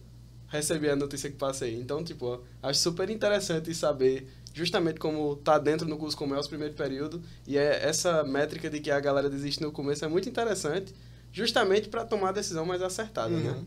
recebi 0.48 0.90
a 0.90 0.94
notícia 0.94 1.30
que 1.30 1.36
passei. 1.36 1.80
Então, 1.80 2.04
tipo, 2.04 2.26
ó, 2.26 2.40
acho 2.62 2.80
super 2.80 3.08
interessante 3.08 3.74
saber 3.74 4.28
justamente 4.52 5.00
como 5.00 5.34
tá 5.36 5.58
dentro 5.58 5.88
no 5.88 5.96
curso 5.96 6.16
como 6.16 6.34
é 6.34 6.38
o 6.38 6.46
primeiro 6.46 6.74
período 6.74 7.22
e 7.46 7.56
é 7.56 7.88
essa 7.88 8.24
métrica 8.24 8.68
de 8.68 8.80
que 8.80 8.90
a 8.90 8.98
galera 8.98 9.30
desiste 9.30 9.62
no 9.62 9.72
começo 9.72 10.04
é 10.04 10.08
muito 10.08 10.28
interessante, 10.28 10.94
justamente 11.32 11.88
para 11.88 12.04
tomar 12.04 12.30
a 12.30 12.32
decisão 12.32 12.66
mais 12.66 12.82
acertada, 12.82 13.34
né? 13.34 13.50
Uhum. 13.52 13.66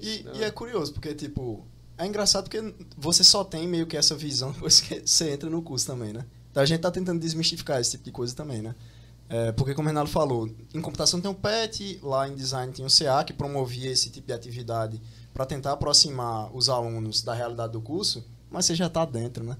Isso. 0.00 0.28
E, 0.34 0.38
e 0.38 0.44
é 0.44 0.50
curioso, 0.52 0.92
porque, 0.92 1.14
tipo, 1.14 1.66
é 1.98 2.06
engraçado 2.06 2.48
porque 2.48 2.74
você 2.96 3.24
só 3.24 3.42
tem 3.42 3.66
meio 3.66 3.86
que 3.86 3.96
essa 3.96 4.14
visão 4.14 4.52
depois 4.54 4.80
que 4.80 5.02
você 5.04 5.30
entra 5.30 5.50
no 5.50 5.62
curso 5.62 5.86
também, 5.86 6.12
né? 6.12 6.24
Então 6.50 6.62
a 6.62 6.66
gente 6.66 6.80
tá 6.80 6.90
tentando 6.90 7.18
desmistificar 7.18 7.80
esse 7.80 7.92
tipo 7.92 8.04
de 8.04 8.12
coisa 8.12 8.36
também, 8.36 8.62
né? 8.62 8.74
É, 9.32 9.50
porque, 9.50 9.72
como 9.72 9.88
o 9.88 9.90
Renato 9.90 10.10
falou, 10.10 10.46
em 10.74 10.80
computação 10.82 11.18
tem 11.18 11.30
o 11.30 11.34
PET, 11.34 11.98
lá 12.02 12.28
em 12.28 12.34
design 12.34 12.70
tem 12.70 12.84
o 12.84 12.88
CA, 12.90 13.24
que 13.24 13.32
promovia 13.32 13.90
esse 13.90 14.10
tipo 14.10 14.26
de 14.26 14.32
atividade 14.34 15.00
para 15.32 15.46
tentar 15.46 15.72
aproximar 15.72 16.54
os 16.54 16.68
alunos 16.68 17.22
da 17.22 17.32
realidade 17.32 17.72
do 17.72 17.80
curso, 17.80 18.22
mas 18.50 18.66
você 18.66 18.74
já 18.74 18.88
está 18.88 19.06
dentro, 19.06 19.42
né? 19.42 19.56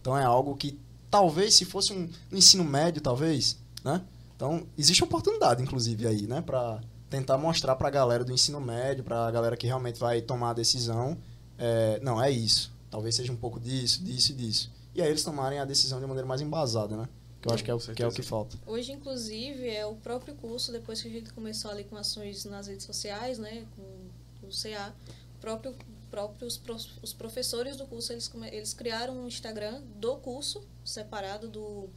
Então 0.00 0.18
é 0.18 0.24
algo 0.24 0.56
que 0.56 0.76
talvez 1.08 1.54
se 1.54 1.64
fosse 1.64 1.92
um, 1.92 2.10
um 2.32 2.36
ensino 2.36 2.64
médio, 2.64 3.00
talvez, 3.00 3.56
né? 3.84 4.02
Então 4.34 4.66
existe 4.76 5.04
oportunidade, 5.04 5.62
inclusive 5.62 6.04
aí, 6.04 6.26
né, 6.26 6.40
para 6.40 6.80
tentar 7.08 7.38
mostrar 7.38 7.76
para 7.76 7.86
a 7.86 7.92
galera 7.92 8.24
do 8.24 8.32
ensino 8.32 8.60
médio, 8.60 9.04
para 9.04 9.28
a 9.28 9.30
galera 9.30 9.56
que 9.56 9.68
realmente 9.68 10.00
vai 10.00 10.20
tomar 10.20 10.50
a 10.50 10.54
decisão, 10.54 11.16
é, 11.56 12.00
não 12.02 12.20
é 12.20 12.28
isso. 12.28 12.72
Talvez 12.90 13.14
seja 13.14 13.30
um 13.30 13.36
pouco 13.36 13.60
disso, 13.60 14.02
disso 14.02 14.32
e 14.32 14.34
disso. 14.34 14.72
E 14.96 15.00
aí 15.00 15.08
eles 15.08 15.22
tomarem 15.22 15.60
a 15.60 15.64
decisão 15.64 16.00
de 16.00 16.06
maneira 16.06 16.26
mais 16.26 16.40
embasada, 16.40 16.96
né? 16.96 17.08
Que 17.42 17.48
eu 17.48 17.52
acho 17.54 17.64
que 17.64 17.70
é, 17.70 17.74
o, 17.74 17.78
que 17.80 18.02
é 18.02 18.06
o 18.06 18.12
que 18.12 18.22
falta. 18.22 18.56
Hoje, 18.64 18.92
inclusive, 18.92 19.68
é 19.68 19.84
o 19.84 19.96
próprio 19.96 20.32
curso, 20.36 20.70
depois 20.70 21.02
que 21.02 21.08
a 21.08 21.10
gente 21.10 21.32
começou 21.32 21.72
ali 21.72 21.82
com 21.82 21.96
ações 21.96 22.44
nas 22.44 22.68
redes 22.68 22.86
sociais, 22.86 23.36
né, 23.36 23.66
com, 23.76 24.46
o 24.46 24.50
CA, 24.50 24.94
próprio, 25.40 25.74
próprios 26.08 26.60
os 27.02 27.12
professores 27.12 27.76
do 27.76 27.84
curso, 27.86 28.12
eles, 28.12 28.30
eles 28.52 28.72
criaram 28.72 29.14
um 29.24 29.26
Instagram 29.26 29.82
do 29.96 30.16
curso, 30.18 30.62
separado 30.84 31.48
do 31.48 31.88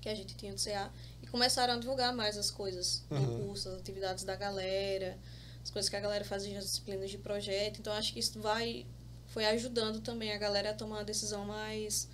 que 0.00 0.08
a 0.08 0.14
gente 0.14 0.34
tinha 0.34 0.54
do 0.54 0.60
CA, 0.62 0.90
e 1.22 1.26
começaram 1.26 1.74
a 1.74 1.76
divulgar 1.76 2.14
mais 2.14 2.38
as 2.38 2.50
coisas 2.50 3.02
do 3.10 3.16
Uhum. 3.16 3.46
curso, 3.48 3.68
as 3.68 3.74
atividades 3.80 4.24
da 4.24 4.34
galera, 4.34 5.18
as 5.62 5.70
coisas 5.70 5.90
que 5.90 5.96
a 5.96 6.00
galera 6.00 6.24
fazia 6.24 6.54
nas 6.54 6.64
disciplinas 6.64 7.10
de 7.10 7.18
projeto. 7.18 7.80
Então, 7.80 7.92
acho 7.92 8.14
que 8.14 8.18
isso 8.20 8.40
vai 8.40 8.86
foi 9.26 9.44
ajudando 9.44 10.00
também 10.00 10.32
a 10.32 10.38
galera 10.38 10.70
a 10.70 10.74
tomar 10.74 10.96
uma 10.96 11.04
decisão 11.04 11.44
mais 11.44 12.08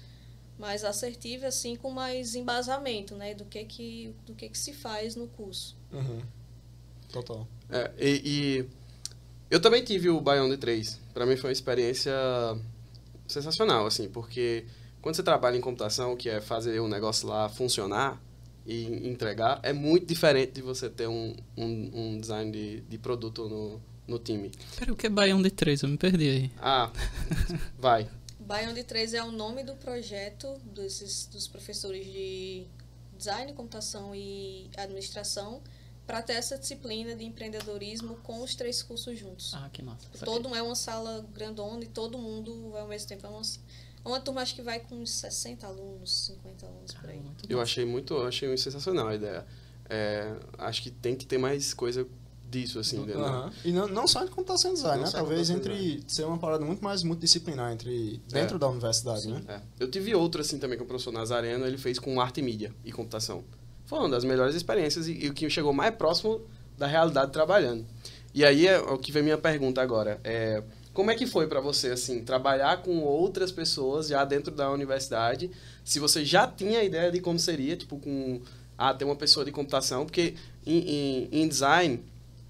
mais 0.59 0.85
assertiva, 0.85 1.47
assim, 1.47 1.77
com 1.77 1.91
mais 1.91 2.35
embasamento, 2.35 3.15
né, 3.15 3.35
do 3.35 3.45
que 3.45 3.65
que, 3.65 4.15
do 4.25 4.35
que 4.35 4.49
que 4.49 4.59
se 4.59 4.73
faz 4.73 5.15
no 5.15 5.29
curso. 5.29 5.77
Uhum. 5.93 6.21
Total. 7.13 7.47
É, 7.71 7.93
e, 7.99 8.23
e 8.25 8.69
eu 9.51 9.61
também 9.61 9.83
tive 9.85 10.09
o 10.09 10.21
Beyond 10.21 10.57
3. 10.57 11.01
Para 11.13 11.27
mim 11.27 11.37
foi 11.37 11.51
uma 11.51 11.53
experiência 11.53 12.13
sensacional, 13.27 13.87
assim, 13.87 14.09
porque 14.09 14.65
quando 15.01 15.15
você 15.15 15.23
trabalha 15.23 15.57
em 15.57 15.61
computação, 15.61 16.17
que 16.17 16.29
é 16.29 16.41
fazer 16.41 16.81
o 16.81 16.89
negócio 16.89 17.29
lá 17.29 17.49
funcionar 17.49 18.21
e 18.67 18.85
entregar, 19.09 19.61
é 19.63 19.73
muito 19.73 20.07
diferente 20.07 20.53
de 20.53 20.63
você 20.63 20.91
ter 20.91 21.07
um, 21.07 21.35
um, 21.57 21.91
um 21.95 22.21
design 22.21 22.51
de, 22.51 22.81
de 22.81 22.99
produto 22.99 23.49
no, 23.49 23.81
no 24.09 24.19
time. 24.19 24.51
Pera, 24.79 24.93
o 24.93 24.97
que 24.97 25.07
é 25.07 25.11
Baião 25.11 25.41
de 25.41 25.51
3? 25.51 25.83
Eu 25.83 25.89
me 25.89 25.97
perdi 25.97 26.29
aí. 26.29 26.51
Ah, 26.61 26.91
vai. 27.79 28.09
Beyond 28.47 28.85
3 28.85 29.15
é 29.15 29.25
o 29.25 29.33
nome 29.33 29.65
do 29.65 29.75
projeto 29.75 30.57
desses, 30.65 31.27
dos 31.27 31.49
professores 31.49 32.07
de 32.07 32.65
design, 33.19 33.53
computação 33.55 34.15
e 34.15 34.71
administração 34.77 35.61
para 36.07 36.23
ter 36.23 36.35
essa 36.35 36.57
disciplina 36.57 37.17
de 37.17 37.25
empreendedorismo 37.25 38.17
com 38.23 38.41
os 38.45 38.55
três 38.55 38.85
cursos 38.85 39.19
juntos. 39.19 39.53
Ah, 39.53 39.69
que 39.73 39.83
massa. 39.83 40.07
Todo 40.25 40.55
é 40.55 40.63
uma 40.63 40.77
sala 40.77 41.27
grandona 41.35 41.83
e 41.83 41.89
todo 41.89 42.17
mundo 42.17 42.71
vai 42.71 42.83
ao 42.83 42.89
mesmo 42.89 43.09
tempo. 43.09 43.27
É 43.27 43.29
uma, 43.29 43.43
é 43.43 44.09
uma 44.09 44.21
turma 44.21 44.43
acho 44.43 44.55
que 44.55 44.63
vai 44.63 44.79
com 44.79 44.95
uns 44.95 45.11
60 45.11 45.67
alunos, 45.67 46.27
50 46.27 46.67
alunos 46.67 46.95
por 46.95 47.11
aí. 47.11 47.21
Eu 47.49 47.61
achei 47.61 47.85
muito, 47.85 48.15
eu 48.15 48.29
achei 48.29 48.57
sensacional 48.57 49.09
a 49.09 49.15
ideia. 49.17 49.45
É, 49.89 50.37
acho 50.59 50.83
que 50.83 50.91
tem 50.93 51.17
que 51.17 51.27
ter 51.27 51.39
mais 51.39 51.75
coisa 51.75 52.07
disso, 52.51 52.79
assim, 52.79 53.01
né? 53.05 53.15
Aham. 53.15 53.53
E 53.65 53.73
não, 53.73 53.89
não 53.89 54.07
só 54.07 54.25
em 54.25 54.29
computação 54.29 54.71
e 54.71 54.75
design, 54.75 54.99
Não 54.99 55.05
né? 55.07 55.11
Talvez 55.13 55.51
entre 55.51 56.03
ser 56.07 56.25
uma 56.25 56.39
parada 56.39 56.65
muito 56.65 56.83
mais 56.83 57.03
multidisciplinar 57.03 57.73
entre 57.73 58.21
dentro 58.29 58.57
É. 58.57 58.59
da 58.59 58.69
universidade, 58.69 59.23
Sim. 59.23 59.33
né? 59.33 59.43
É. 59.49 59.61
Eu 59.81 59.91
tive 59.91 60.15
outro, 60.15 60.41
assim, 60.41 60.59
também 60.59 60.79
com 60.79 60.85
o 60.85 60.87
professor 60.87 61.13
Nazareno, 61.13 61.67
ele 61.67 61.77
fez 61.79 61.99
com 61.99 62.21
arte 62.21 62.41
e 62.41 62.43
mídia 62.43 62.73
e 62.85 62.93
computação. 62.93 63.43
Foi 63.85 63.99
uma 63.99 64.09
das 64.09 64.25
melhores 64.25 64.55
experiências 64.55 65.09
e, 65.09 65.29
o 65.29 65.35
que 65.35 65.49
chegou 65.51 65.73
mais 65.73 65.95
próximo 65.95 66.41
da 66.79 66.87
realidade 66.87 67.33
trabalhando. 67.33 67.85
E 68.35 68.45
aí 68.45 68.67
é 68.67 68.79
o 68.79 68.99
que 68.99 69.11
vem 69.11 69.23
minha 69.23 69.39
pergunta 69.39 69.81
agora. 69.81 70.21
É, 70.23 70.63
como 70.93 71.11
é 71.11 71.15
que 71.15 71.27
foi 71.27 71.47
para 71.47 71.61
você, 71.61 71.89
assim, 71.91 72.23
trabalhar 72.25 72.83
com 72.83 73.01
outras 73.03 73.51
pessoas 73.53 74.09
já 74.09 74.25
dentro 74.25 74.55
da 74.55 74.71
universidade? 74.71 75.51
Se 75.85 75.99
você 75.99 76.25
já 76.25 76.47
tinha 76.47 76.83
ideia 76.83 77.11
de 77.11 77.21
como 77.21 77.39
seria, 77.39 77.77
tipo, 77.77 77.99
com... 77.99 78.41
Ah, 78.79 78.93
ter 78.93 79.07
uma 79.07 79.17
pessoa 79.17 79.43
de 79.43 79.51
computação, 79.51 80.05
porque 80.05 80.35
em, 80.67 80.79
em, 80.79 81.29
em 81.33 81.49
design, 81.49 81.99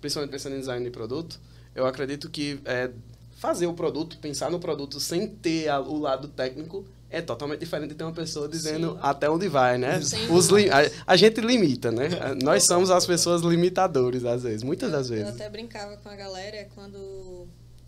principalmente 0.07 0.31
pensando 0.31 0.55
em 0.57 0.61
design 0.61 0.85
de 0.85 0.91
produto, 0.91 1.41
eu 1.75 1.85
acredito 1.87 2.31
que 2.31 2.61
é, 2.65 2.91
fazer 3.39 3.67
o 3.67 3.75
produto, 3.75 4.17
pensar 4.19 4.51
no 4.51 4.59
produto 4.61 5.01
sem 5.01 5.27
ter 5.29 5.69
a- 5.69 5.81
o 5.81 5.99
lado 5.99 6.29
técnico 6.29 6.87
é 7.11 7.21
totalmente 7.21 7.61
diferente 7.61 7.91
de 7.91 7.95
ter 7.97 8.05
uma 8.05 8.13
pessoa 8.13 8.49
dizendo 8.49 8.93
Sim. 8.93 8.99
até 9.03 9.29
onde 9.31 9.49
vai, 9.49 9.79
né? 9.79 9.99
Os 10.31 10.49
a, 10.53 11.13
a 11.13 11.17
gente 11.17 11.41
limita, 11.41 11.91
né? 11.91 12.09
Nós 12.43 12.65
somos 12.65 12.91
as 12.91 13.05
pessoas 13.07 13.43
limitadores, 13.43 14.25
às 14.25 14.43
vezes, 14.43 14.63
muitas 14.63 14.91
das 14.93 15.11
Eu 15.11 15.17
vezes. 15.17 15.35
até 15.35 15.49
brincava 15.51 15.97
com 15.99 16.09
a 16.09 16.17
galera 16.17 16.69
quando 16.75 17.47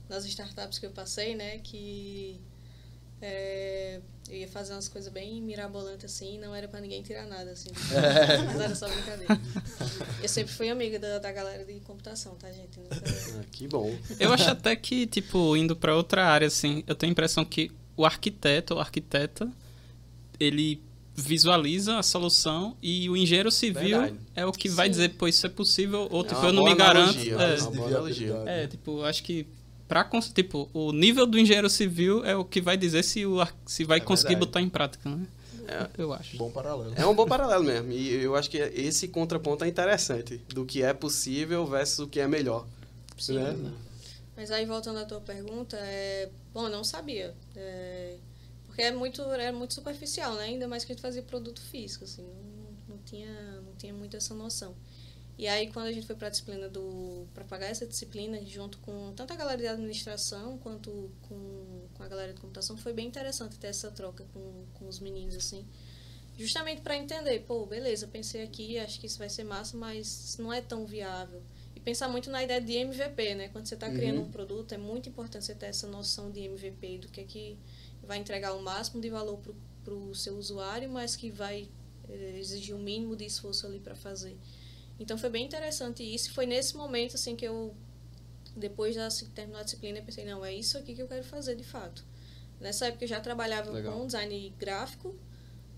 nas 0.08 0.24
startups 0.24 0.78
que 0.78 0.86
eu 0.86 0.90
passei, 0.90 1.34
né, 1.34 1.58
que 1.58 2.40
é, 3.20 4.00
eu 4.28 4.36
ia 4.36 4.48
fazer 4.48 4.72
umas 4.74 4.88
coisas 4.88 5.12
bem 5.12 5.40
mirabolantes 5.42 6.04
assim, 6.04 6.38
não 6.38 6.54
era 6.54 6.68
pra 6.68 6.80
ninguém 6.80 7.02
tirar 7.02 7.26
nada 7.26 7.50
assim. 7.50 7.70
Mas 8.46 8.60
era 8.60 8.74
só 8.74 8.88
brincadeira. 8.88 9.40
Eu 10.22 10.28
sempre 10.28 10.52
fui 10.52 10.68
amiga 10.68 10.98
da, 10.98 11.18
da 11.18 11.32
galera 11.32 11.64
de 11.64 11.74
computação, 11.80 12.34
tá, 12.36 12.50
gente? 12.52 12.78
Nunca- 12.78 12.96
Ah, 12.96 13.44
que 13.50 13.66
bom. 13.68 13.96
Eu 14.20 14.32
acho 14.32 14.48
até 14.50 14.76
que, 14.76 15.06
tipo, 15.06 15.56
indo 15.56 15.74
pra 15.74 15.96
outra 15.96 16.26
área, 16.26 16.46
assim, 16.46 16.84
eu 16.86 16.94
tenho 16.94 17.10
a 17.10 17.12
impressão 17.12 17.44
que 17.44 17.70
o 17.96 18.04
arquiteto 18.04 18.74
ou 18.74 18.80
arquiteta, 18.80 19.50
ele 20.38 20.80
visualiza 21.16 21.98
a 21.98 22.02
solução 22.02 22.76
e 22.80 23.10
o 23.10 23.16
engenheiro 23.16 23.50
civil 23.50 24.00
Verdade. 24.02 24.16
é 24.36 24.46
o 24.46 24.52
que 24.52 24.68
vai 24.68 24.86
Sim. 24.86 24.90
dizer, 24.92 25.08
pô, 25.14 25.26
isso 25.26 25.44
é 25.44 25.48
possível, 25.50 26.06
ou 26.10 26.22
tipo, 26.22 26.38
uma 26.38 26.48
eu 26.48 26.52
não 26.52 26.62
me 26.62 26.76
garanto. 26.76 27.18
analogia, 27.18 28.44
É, 28.46 28.62
é, 28.62 28.66
tipo, 28.68 29.02
acho 29.02 29.24
que 29.24 29.44
cons- 30.04 30.32
tipo, 30.32 30.68
o 30.72 30.92
nível 30.92 31.26
do 31.26 31.38
engenheiro 31.38 31.68
civil 31.70 32.24
é 32.24 32.36
o 32.36 32.44
que 32.44 32.60
vai 32.60 32.76
dizer 32.76 33.02
se, 33.02 33.24
o, 33.24 33.38
se 33.66 33.84
vai 33.84 33.98
É 33.98 34.00
conseguir 34.00 34.34
verdade. 34.34 34.46
botar 34.46 34.60
em 34.62 34.68
prática, 34.68 35.08
né? 35.08 35.26
É. 35.66 35.88
Eu 35.98 36.12
acho. 36.12 36.36
Bom 36.36 36.50
paralelo. 36.50 36.94
É 36.96 37.06
um 37.06 37.14
bom 37.14 37.26
paralelo 37.26 37.62
mesmo. 37.64 37.92
E 37.92 38.14
eu 38.22 38.34
acho 38.34 38.48
que 38.50 38.56
esse 38.56 39.08
contraponto 39.08 39.64
é 39.64 39.68
interessante. 39.68 40.38
Do 40.48 40.64
que 40.64 40.82
é 40.82 40.94
possível 40.94 41.66
versus 41.66 41.98
o 42.00 42.06
que 42.08 42.20
é 42.20 42.26
melhor. 42.26 42.66
Sim. 43.18 43.34
Né? 43.38 43.72
Mas 44.36 44.50
aí, 44.50 44.64
voltando 44.64 44.98
à 45.00 45.04
tua 45.04 45.20
pergunta, 45.20 45.76
é... 45.76 46.30
bom, 46.54 46.64
eu 46.64 46.70
não 46.70 46.84
sabia. 46.84 47.34
É... 47.56 48.16
Porque 48.66 48.80
é 48.82 48.92
muito, 48.92 49.20
era 49.22 49.52
muito 49.52 49.74
superficial, 49.74 50.34
né? 50.36 50.44
Ainda 50.44 50.68
mais 50.68 50.84
que 50.84 50.92
a 50.92 50.94
gente 50.94 51.02
fazia 51.02 51.22
produto 51.22 51.60
físico, 51.60 52.04
assim, 52.04 52.22
não, 52.22 52.94
não, 52.96 53.02
tinha, 53.04 53.60
não 53.66 53.74
tinha 53.76 53.92
muito 53.92 54.16
essa 54.16 54.32
noção. 54.34 54.74
E 55.38 55.46
aí, 55.46 55.72
quando 55.72 55.86
a 55.86 55.92
gente 55.92 56.06
foi 56.06 56.16
para 56.16 56.26
a 56.26 56.30
disciplina 56.30 56.68
do... 56.68 57.26
para 57.32 57.44
pagar 57.44 57.66
essa 57.68 57.86
disciplina, 57.86 58.44
junto 58.44 58.78
com 58.78 59.12
tanto 59.14 59.32
a 59.32 59.36
galera 59.36 59.58
de 59.62 59.68
administração 59.68 60.58
quanto 60.58 61.10
com, 61.22 61.86
com 61.94 62.02
a 62.02 62.08
galera 62.08 62.32
de 62.34 62.40
computação, 62.40 62.76
foi 62.76 62.92
bem 62.92 63.06
interessante 63.06 63.56
ter 63.58 63.68
essa 63.68 63.90
troca 63.92 64.24
com, 64.34 64.64
com 64.74 64.88
os 64.88 64.98
meninos, 65.00 65.36
assim. 65.36 65.64
Justamente 66.36 66.82
para 66.82 66.96
entender, 66.96 67.40
pô, 67.46 67.66
beleza, 67.66 68.06
pensei 68.06 68.42
aqui, 68.42 68.78
acho 68.78 69.00
que 69.00 69.06
isso 69.06 69.18
vai 69.18 69.28
ser 69.28 69.44
massa, 69.44 69.76
mas 69.76 70.36
não 70.38 70.52
é 70.52 70.60
tão 70.60 70.86
viável 70.86 71.42
e 71.74 71.80
pensar 71.80 72.08
muito 72.08 72.30
na 72.30 72.42
ideia 72.42 72.60
de 72.60 72.72
MVP, 72.74 73.34
né? 73.34 73.48
Quando 73.48 73.66
você 73.66 73.74
está 73.74 73.90
criando 73.90 74.18
Uhum. 74.18 74.24
um 74.26 74.30
produto, 74.30 74.72
é 74.72 74.78
muito 74.78 75.08
importante 75.08 75.44
você 75.44 75.54
ter 75.54 75.66
essa 75.66 75.86
noção 75.86 76.30
de 76.30 76.40
MVP, 76.40 76.98
do 76.98 77.08
que 77.08 77.20
é 77.20 77.24
que 77.24 77.58
vai 78.02 78.18
entregar 78.18 78.54
o 78.54 78.62
máximo 78.62 79.00
de 79.00 79.10
valor 79.10 79.40
para 79.84 79.94
o 79.94 80.14
seu 80.14 80.36
usuário, 80.36 80.88
mas 80.90 81.16
que 81.16 81.30
vai 81.30 81.68
eh, 82.08 82.38
exigir 82.38 82.74
o 82.74 82.78
mínimo 82.78 83.16
de 83.16 83.24
esforço 83.26 83.66
ali 83.66 83.80
para 83.80 83.94
fazer. 83.96 84.36
Então 84.98 85.16
foi 85.16 85.30
bem 85.30 85.44
interessante 85.46 86.02
isso. 86.02 86.32
Foi 86.32 86.46
nesse 86.46 86.76
momento 86.76 87.14
assim 87.14 87.36
que 87.36 87.44
eu, 87.44 87.74
depois 88.56 88.94
de 88.94 89.24
terminar 89.30 89.60
a 89.60 89.62
disciplina, 89.62 90.02
pensei, 90.02 90.24
não, 90.24 90.44
é 90.44 90.52
isso 90.52 90.76
aqui 90.78 90.94
que 90.94 91.02
eu 91.02 91.08
quero 91.08 91.24
fazer 91.24 91.54
de 91.56 91.64
fato. 91.64 92.04
Nessa 92.60 92.86
época 92.86 93.04
eu 93.04 93.08
já 93.08 93.20
trabalhava 93.20 93.70
Legal. 93.70 93.92
com 93.98 94.06
design 94.06 94.52
gráfico, 94.58 95.14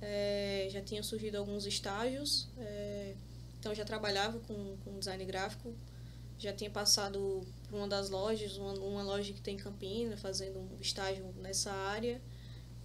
eh, 0.01 0.69
já 0.71 0.81
tinham 0.81 1.03
surgido 1.03 1.37
alguns 1.39 1.67
estágios. 1.67 2.49
eh, 2.59 3.15
Então, 3.59 3.73
eu 3.73 3.77
já 3.77 3.85
trabalhava 3.85 4.41
com, 4.41 4.77
com 4.85 4.99
design 4.99 5.23
gráfico, 5.27 5.75
já 6.39 6.51
tinha 6.51 6.71
passado 6.71 7.43
por 7.69 7.77
uma 7.77 7.87
das 7.87 8.09
lojas, 8.09 8.57
uma, 8.57 8.73
uma 8.73 9.03
loja 9.03 9.35
que 9.35 9.41
tem 9.43 9.55
em 9.55 9.59
Campina, 9.59 10.17
fazendo 10.17 10.59
um 10.59 10.81
estágio 10.81 11.27
nessa 11.37 11.71
área. 11.71 12.23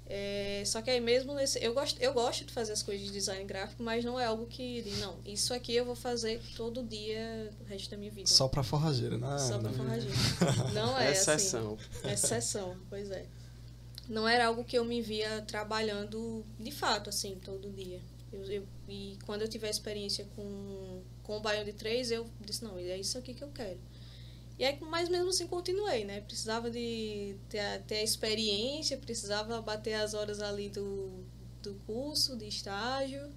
É, 0.08 0.62
só 0.68 0.84
que 0.84 0.92
aí 0.92 1.02
mesmo 1.02 1.34
nesse, 1.34 1.58
eu 1.64 1.74
gosto 1.74 2.00
eu 2.00 2.14
gosto 2.14 2.46
de 2.46 2.54
fazer 2.54 2.74
as 2.74 2.84
coisas 2.84 3.08
de 3.08 3.12
design 3.12 3.44
gráfico 3.44 3.82
mas 3.82 4.06
não 4.06 4.20
é 4.20 4.26
algo 4.26 4.46
que 4.46 4.84
não 5.00 5.18
isso 5.26 5.52
aqui 5.52 5.76
eu 5.76 5.84
vou 5.84 5.96
fazer 5.96 6.40
todo 6.56 6.84
dia 6.84 7.50
o 7.60 7.64
resto 7.64 7.90
da 7.90 7.98
minha 7.98 8.12
vida. 8.12 8.30
Só 8.30 8.48
para 8.48 8.62
forrageira 8.62 9.18
né? 9.18 9.40
Só 9.40 9.58
para 9.58 9.72
forrageira. 9.72 10.16
Não 10.76 10.96
é 11.00 11.10
exceção. 11.12 11.76
assim, 12.04 12.14
exceção 12.14 12.78
pois 12.88 13.10
é. 13.10 13.26
Não 14.08 14.28
era 14.28 14.46
algo 14.46 14.64
que 14.64 14.78
eu 14.78 14.86
me 14.86 15.02
via 15.02 15.42
trabalhando 15.42 16.46
de 16.60 16.72
fato 16.72 17.10
assim 17.10 17.40
todo 17.44 17.72
dia. 17.72 18.00
Eu, 18.32 18.44
eu, 18.44 18.68
e 18.88 19.18
quando 19.26 19.42
eu 19.42 19.48
tive 19.48 19.66
a 19.66 19.72
experiência 19.72 20.28
com 20.36 21.02
com 21.24 21.38
o 21.38 21.40
Baião 21.40 21.64
de 21.64 21.74
três 21.74 22.12
eu 22.12 22.28
disse 22.40 22.64
não 22.64 22.78
é 22.78 22.98
isso 23.00 23.18
aqui 23.18 23.34
que 23.34 23.44
eu 23.44 23.50
quero 23.50 23.80
e 24.58 24.64
aí, 24.64 24.80
mas 24.80 25.10
mesmo 25.10 25.30
assim, 25.30 25.48
continuei, 25.48 26.06
né? 26.06 26.22
Precisava 26.22 26.72
de 26.72 27.36
ter 27.50 27.60
a, 27.60 27.80
ter 27.80 27.98
a 27.98 28.04
experiência, 28.04 28.98
precisava 28.98 29.62
bater 29.62 29.96
as 29.96 30.14
horas 30.14 30.42
ali 30.42 30.70
do, 30.70 31.26
do 31.62 31.76
curso, 31.86 32.38
de 32.38 32.48
estágio. 32.48 33.30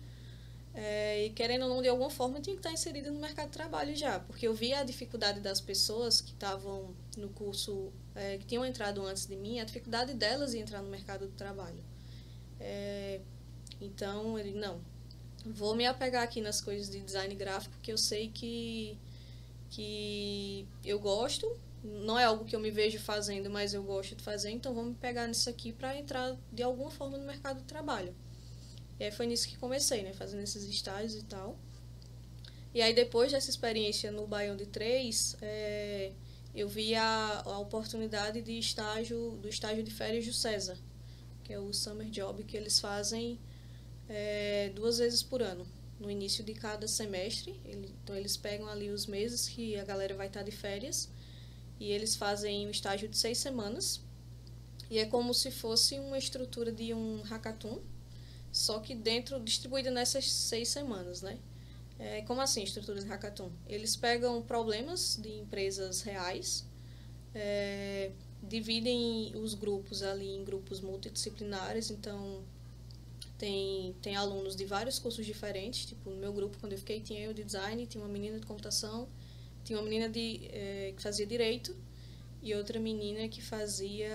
É, 0.75 1.27
e 1.27 1.31
querendo 1.31 1.63
ou 1.63 1.71
não, 1.71 1.83
de 1.83 1.89
alguma 1.89 2.09
forma, 2.09 2.41
tinha 2.41 2.55
que 2.55 2.61
estar 2.61 2.73
inserida 2.73 3.11
no 3.11 3.19
mercado 3.19 3.47
de 3.47 3.53
trabalho 3.53 3.97
já, 3.97 4.21
porque 4.21 4.47
eu 4.47 4.55
via 4.55 4.79
a 4.79 4.85
dificuldade 4.85 5.41
das 5.41 5.61
pessoas 5.61 6.21
que 6.21 6.31
estavam 6.31 6.95
no 7.17 7.29
curso, 7.31 7.93
é, 8.15 8.39
que 8.39 8.47
tinham 8.47 8.65
entrado 8.65 9.05
antes 9.05 9.27
de 9.27 9.35
mim, 9.35 9.59
a 9.59 9.65
dificuldade 9.65 10.15
delas 10.15 10.55
em 10.55 10.61
entrar 10.61 10.81
no 10.81 10.89
mercado 10.89 11.27
de 11.27 11.33
trabalho. 11.33 11.83
É, 12.61 13.21
então, 13.81 14.39
ele, 14.39 14.53
não, 14.53 14.81
vou 15.45 15.75
me 15.75 15.85
apegar 15.85 16.23
aqui 16.23 16.41
nas 16.41 16.61
coisas 16.61 16.89
de 16.89 17.01
design 17.01 17.35
gráfico, 17.35 17.75
que 17.83 17.91
eu 17.93 17.99
sei 17.99 18.29
que 18.29 18.97
que 19.71 20.67
eu 20.85 20.99
gosto, 20.99 21.59
não 21.83 22.19
é 22.19 22.25
algo 22.25 22.45
que 22.45 22.57
eu 22.57 22.61
me 22.61 22.71
vejo 22.71 22.99
fazendo, 22.99 23.49
mas 23.51 23.75
eu 23.75 23.83
gosto 23.83 24.17
de 24.17 24.23
fazer, 24.23 24.51
então 24.51 24.75
vamos 24.75 24.97
pegar 24.99 25.27
nisso 25.27 25.49
aqui 25.49 25.73
para 25.73 25.97
entrar 25.97 26.37
de 26.53 26.63
alguma 26.63 26.91
forma 26.91 27.19
no 27.19 27.25
mercado 27.25 27.59
de 27.59 27.65
trabalho. 27.65 28.15
E 28.99 29.05
aí 29.05 29.13
foi 29.13 29.27
nisso 29.27 29.49
que 29.49 29.57
comecei, 29.57 30.03
né, 30.03 30.13
fazendo 30.13 30.43
esses 30.43 30.65
estágios 30.65 31.15
e 31.15 31.25
tal. 31.25 31.57
E 32.75 32.83
aí 32.83 32.95
depois 32.95 33.33
dessa 33.33 33.49
experiência 33.49 34.11
no 34.11 34.27
Baião 34.27 34.57
de 34.57 34.67
Três, 34.67 35.37
é, 35.41 36.13
eu 36.55 36.69
vi 36.69 36.95
a, 36.95 37.43
a 37.45 37.59
oportunidade 37.59 38.43
de 38.43 38.59
estágio, 38.59 39.39
do 39.41 39.49
estágio 39.49 39.83
de 39.83 39.91
férias 39.91 40.27
do 40.27 40.33
César, 40.33 40.77
que 41.45 41.53
é 41.53 41.59
o 41.59 41.73
summer 41.73 42.09
job 42.11 42.43
que 42.45 42.57
eles 42.57 42.81
fazem 42.81 43.39
é, 44.09 44.71
duas 44.75 44.99
vezes 44.99 45.23
por 45.23 45.43
ano 45.43 45.67
no 45.99 46.11
início 46.11 46.45
de 46.45 46.55
cada 46.55 46.87
semestre. 46.87 47.61
Ele, 47.65 47.95
então, 48.03 48.15
eles 48.17 48.37
pegam 48.37 48.69
ali 48.69 48.91
os 48.91 49.07
meses 49.07 49.49
que 49.49 49.77
a 49.77 49.85
galera 49.85 50.15
vai 50.15 50.29
estar 50.29 50.43
de 50.43 50.51
férias 50.51 51.09
e 51.81 51.91
eles 51.91 52.17
fazem 52.17 52.67
um 52.67 52.71
estágio 52.71 53.09
de 53.09 53.17
seis 53.17 53.39
semanas. 53.39 54.01
E 54.91 54.99
é 54.99 55.05
como 55.05 55.35
se 55.35 55.51
fosse 55.51 55.99
uma 55.99 56.17
estrutura 56.17 56.73
de 56.73 56.95
um 56.95 57.21
hackathon, 57.23 57.81
só 58.51 58.81
que 58.81 58.95
dentro, 58.95 59.39
distribuída 59.39 59.91
nessas 59.91 60.31
seis 60.31 60.69
semanas, 60.69 61.21
né? 61.21 61.39
É, 61.99 62.23
como 62.23 62.41
assim, 62.41 62.63
estrutura 62.63 63.01
de 63.01 63.07
hackathon? 63.07 63.51
Eles 63.67 63.97
pegam 63.97 64.41
problemas 64.41 65.19
de 65.21 65.31
empresas 65.31 66.01
reais, 66.01 66.65
é, 67.35 68.13
dividem 68.43 69.37
os 69.37 69.53
grupos 69.53 70.03
ali 70.03 70.29
em 70.29 70.45
grupos 70.45 70.81
multidisciplinares, 70.81 71.91
então 71.91 72.43
tem, 73.39 73.95
tem 74.03 74.17
alunos 74.17 74.57
de 74.57 74.65
vários 74.67 74.99
cursos 74.99 75.25
diferentes. 75.25 75.87
Tipo, 75.87 76.11
no 76.11 76.17
meu 76.17 76.33
grupo, 76.33 76.59
quando 76.59 76.73
eu 76.73 76.79
fiquei, 76.79 77.01
tinha 77.01 77.21
eu 77.21 77.33
de 77.33 77.45
design, 77.45 77.87
tinha 77.87 78.03
uma 78.03 78.13
menina 78.13 78.39
de 78.39 78.45
computação, 78.45 79.09
tinha 79.65 79.79
uma 79.79 79.85
menina 79.85 80.09
de, 80.09 80.49
é, 80.53 80.93
que 80.95 81.03
fazia 81.03 81.25
direito 81.25 81.75
e 82.43 82.55
outra 82.55 82.79
menina 82.79 83.29
que 83.29 83.41
fazia 83.41 84.11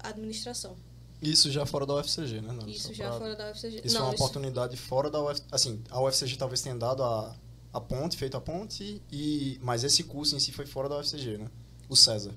administração. 0.00 0.76
Isso 1.20 1.50
já 1.50 1.66
fora 1.66 1.84
da 1.84 1.96
UFCG, 1.96 2.40
né? 2.40 2.52
Não, 2.52 2.68
isso 2.68 2.94
já 2.94 3.08
pra... 3.08 3.18
fora 3.18 3.34
da 3.34 3.50
UFCG. 3.50 3.82
Isso 3.84 3.94
Não, 3.94 4.02
é 4.02 4.04
uma 4.04 4.14
isso... 4.14 4.22
oportunidade 4.22 4.76
fora 4.76 5.10
da 5.10 5.20
UFCG. 5.20 5.48
Assim, 5.50 5.82
a 5.90 6.00
UFCG 6.00 6.36
talvez 6.36 6.62
tenha 6.62 6.76
dado 6.76 7.02
a, 7.02 7.36
a 7.72 7.80
ponte, 7.80 8.16
feito 8.16 8.36
a 8.36 8.40
ponte, 8.40 9.02
e 9.10 9.58
mas 9.60 9.82
esse 9.82 10.04
curso 10.04 10.36
em 10.36 10.38
si 10.38 10.52
foi 10.52 10.64
fora 10.64 10.88
da 10.88 10.98
UFCG, 10.98 11.38
né? 11.38 11.50
O 11.88 11.96
César. 11.96 12.32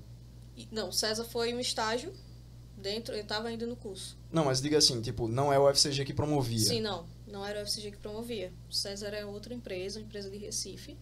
Não, 0.72 0.90
o 0.90 0.94
César 0.94 1.26
foi 1.26 1.54
um 1.54 1.60
estágio 1.60 2.12
dentro, 2.76 3.14
eu 3.14 3.22
estava 3.22 3.50
ainda 3.50 3.68
no 3.68 3.76
curso. 3.76 4.18
Não, 4.32 4.46
mas 4.46 4.62
diga 4.62 4.78
assim, 4.78 5.02
tipo, 5.02 5.28
não 5.28 5.52
é 5.52 5.60
o 5.60 5.70
UFCG 5.70 6.06
que 6.06 6.14
promovia. 6.14 6.60
Sim, 6.60 6.82
não. 6.82 7.06
Não 7.28 7.46
era 7.46 7.60
o 7.60 7.64
UFCG 7.64 7.92
que 7.92 7.98
promovia. 7.98 8.52
O 8.70 8.74
César 8.74 9.10
é 9.10 9.26
outra 9.26 9.54
empresa, 9.54 10.00
uma 10.00 10.06
empresa 10.06 10.30
de 10.30 10.38
Recife, 10.38 10.98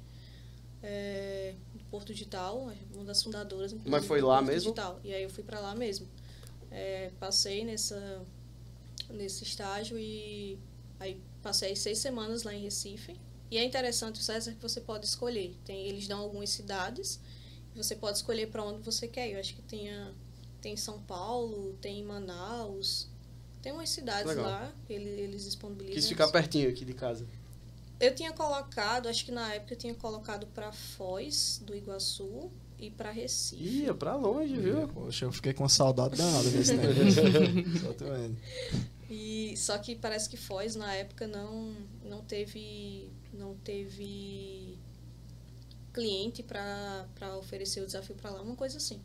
é, 0.82 1.54
do 1.74 1.84
Porto 1.86 2.14
Digital, 2.14 2.72
uma 2.94 3.06
das 3.06 3.22
fundadoras. 3.22 3.76
Mas 3.86 4.06
foi 4.06 4.22
lá 4.22 4.38
Porto 4.38 4.48
mesmo? 4.48 4.74
Digital. 4.74 5.00
E 5.04 5.14
aí 5.14 5.24
eu 5.24 5.30
fui 5.30 5.44
para 5.44 5.60
lá 5.60 5.76
mesmo. 5.76 6.08
É, 6.72 7.12
passei 7.20 7.64
nessa, 7.66 8.22
nesse 9.10 9.44
estágio 9.44 9.98
e 9.98 10.58
aí 11.00 11.20
passei 11.42 11.76
seis 11.76 12.00
semanas 12.00 12.44
lá 12.44 12.54
em 12.54 12.62
Recife. 12.62 13.16
E 13.52 13.58
é 13.58 13.64
interessante 13.64 14.20
o 14.20 14.24
César 14.24 14.54
que 14.54 14.62
você 14.62 14.80
pode 14.80 15.06
escolher. 15.06 15.56
Tem, 15.66 15.88
eles 15.88 16.08
dão 16.08 16.20
algumas 16.20 16.50
cidades 16.50 17.20
você 17.82 17.96
pode 17.96 18.18
escolher 18.18 18.48
para 18.48 18.64
onde 18.64 18.82
você 18.82 19.08
quer. 19.08 19.32
Eu 19.32 19.40
acho 19.40 19.56
que 19.56 19.62
tinha 19.62 20.14
tem 20.62 20.76
São 20.76 21.00
Paulo, 21.02 21.78
tem 21.82 22.04
Manaus, 22.04 23.08
tem 23.62 23.72
umas 23.72 23.90
cidades 23.90 24.26
Legal. 24.26 24.46
lá 24.46 24.74
que 24.86 24.94
eles, 24.94 25.20
eles 25.20 25.44
disponibilizam. 25.44 25.96
Quis 25.96 26.08
ficar 26.08 26.28
pertinho 26.30 26.70
aqui 26.70 26.86
de 26.86 26.94
casa. 26.94 27.26
Eu 28.00 28.16
tinha 28.16 28.32
colocado, 28.32 29.10
acho 29.10 29.26
que 29.26 29.32
na 29.32 29.54
época 29.54 29.74
eu 29.74 29.78
tinha 29.78 29.94
colocado 29.94 30.48
para 30.48 30.72
Foz 30.72 31.62
do 31.66 31.76
Iguaçu 31.76 32.50
e 32.78 32.90
para 32.90 33.12
Recife. 33.12 33.62
Ia 33.62 33.94
para 33.94 34.16
longe, 34.16 34.56
viu? 34.56 34.88
Poxa, 34.88 35.26
eu 35.26 35.32
fiquei 35.34 35.54
com 35.54 35.68
saudade 35.68 36.16
danada 36.16 36.50
desse 36.50 36.76
tempo. 36.80 37.80
só 37.80 37.94
tô 37.94 38.06
vendo. 38.06 38.38
E 39.10 39.54
só 39.58 39.78
que 39.78 39.96
parece 39.96 40.30
que 40.30 40.38
Foz 40.38 40.76
na 40.76 40.94
época 40.94 41.28
não 41.28 41.76
não 42.04 42.22
teve 42.24 43.10
não 43.34 43.56
teve 43.56 44.78
cliente 45.92 46.42
para 46.42 47.38
oferecer 47.38 47.82
o 47.82 47.86
desafio 47.86 48.16
para 48.16 48.32
lá, 48.32 48.42
uma 48.42 48.56
coisa 48.56 48.78
assim. 48.78 49.02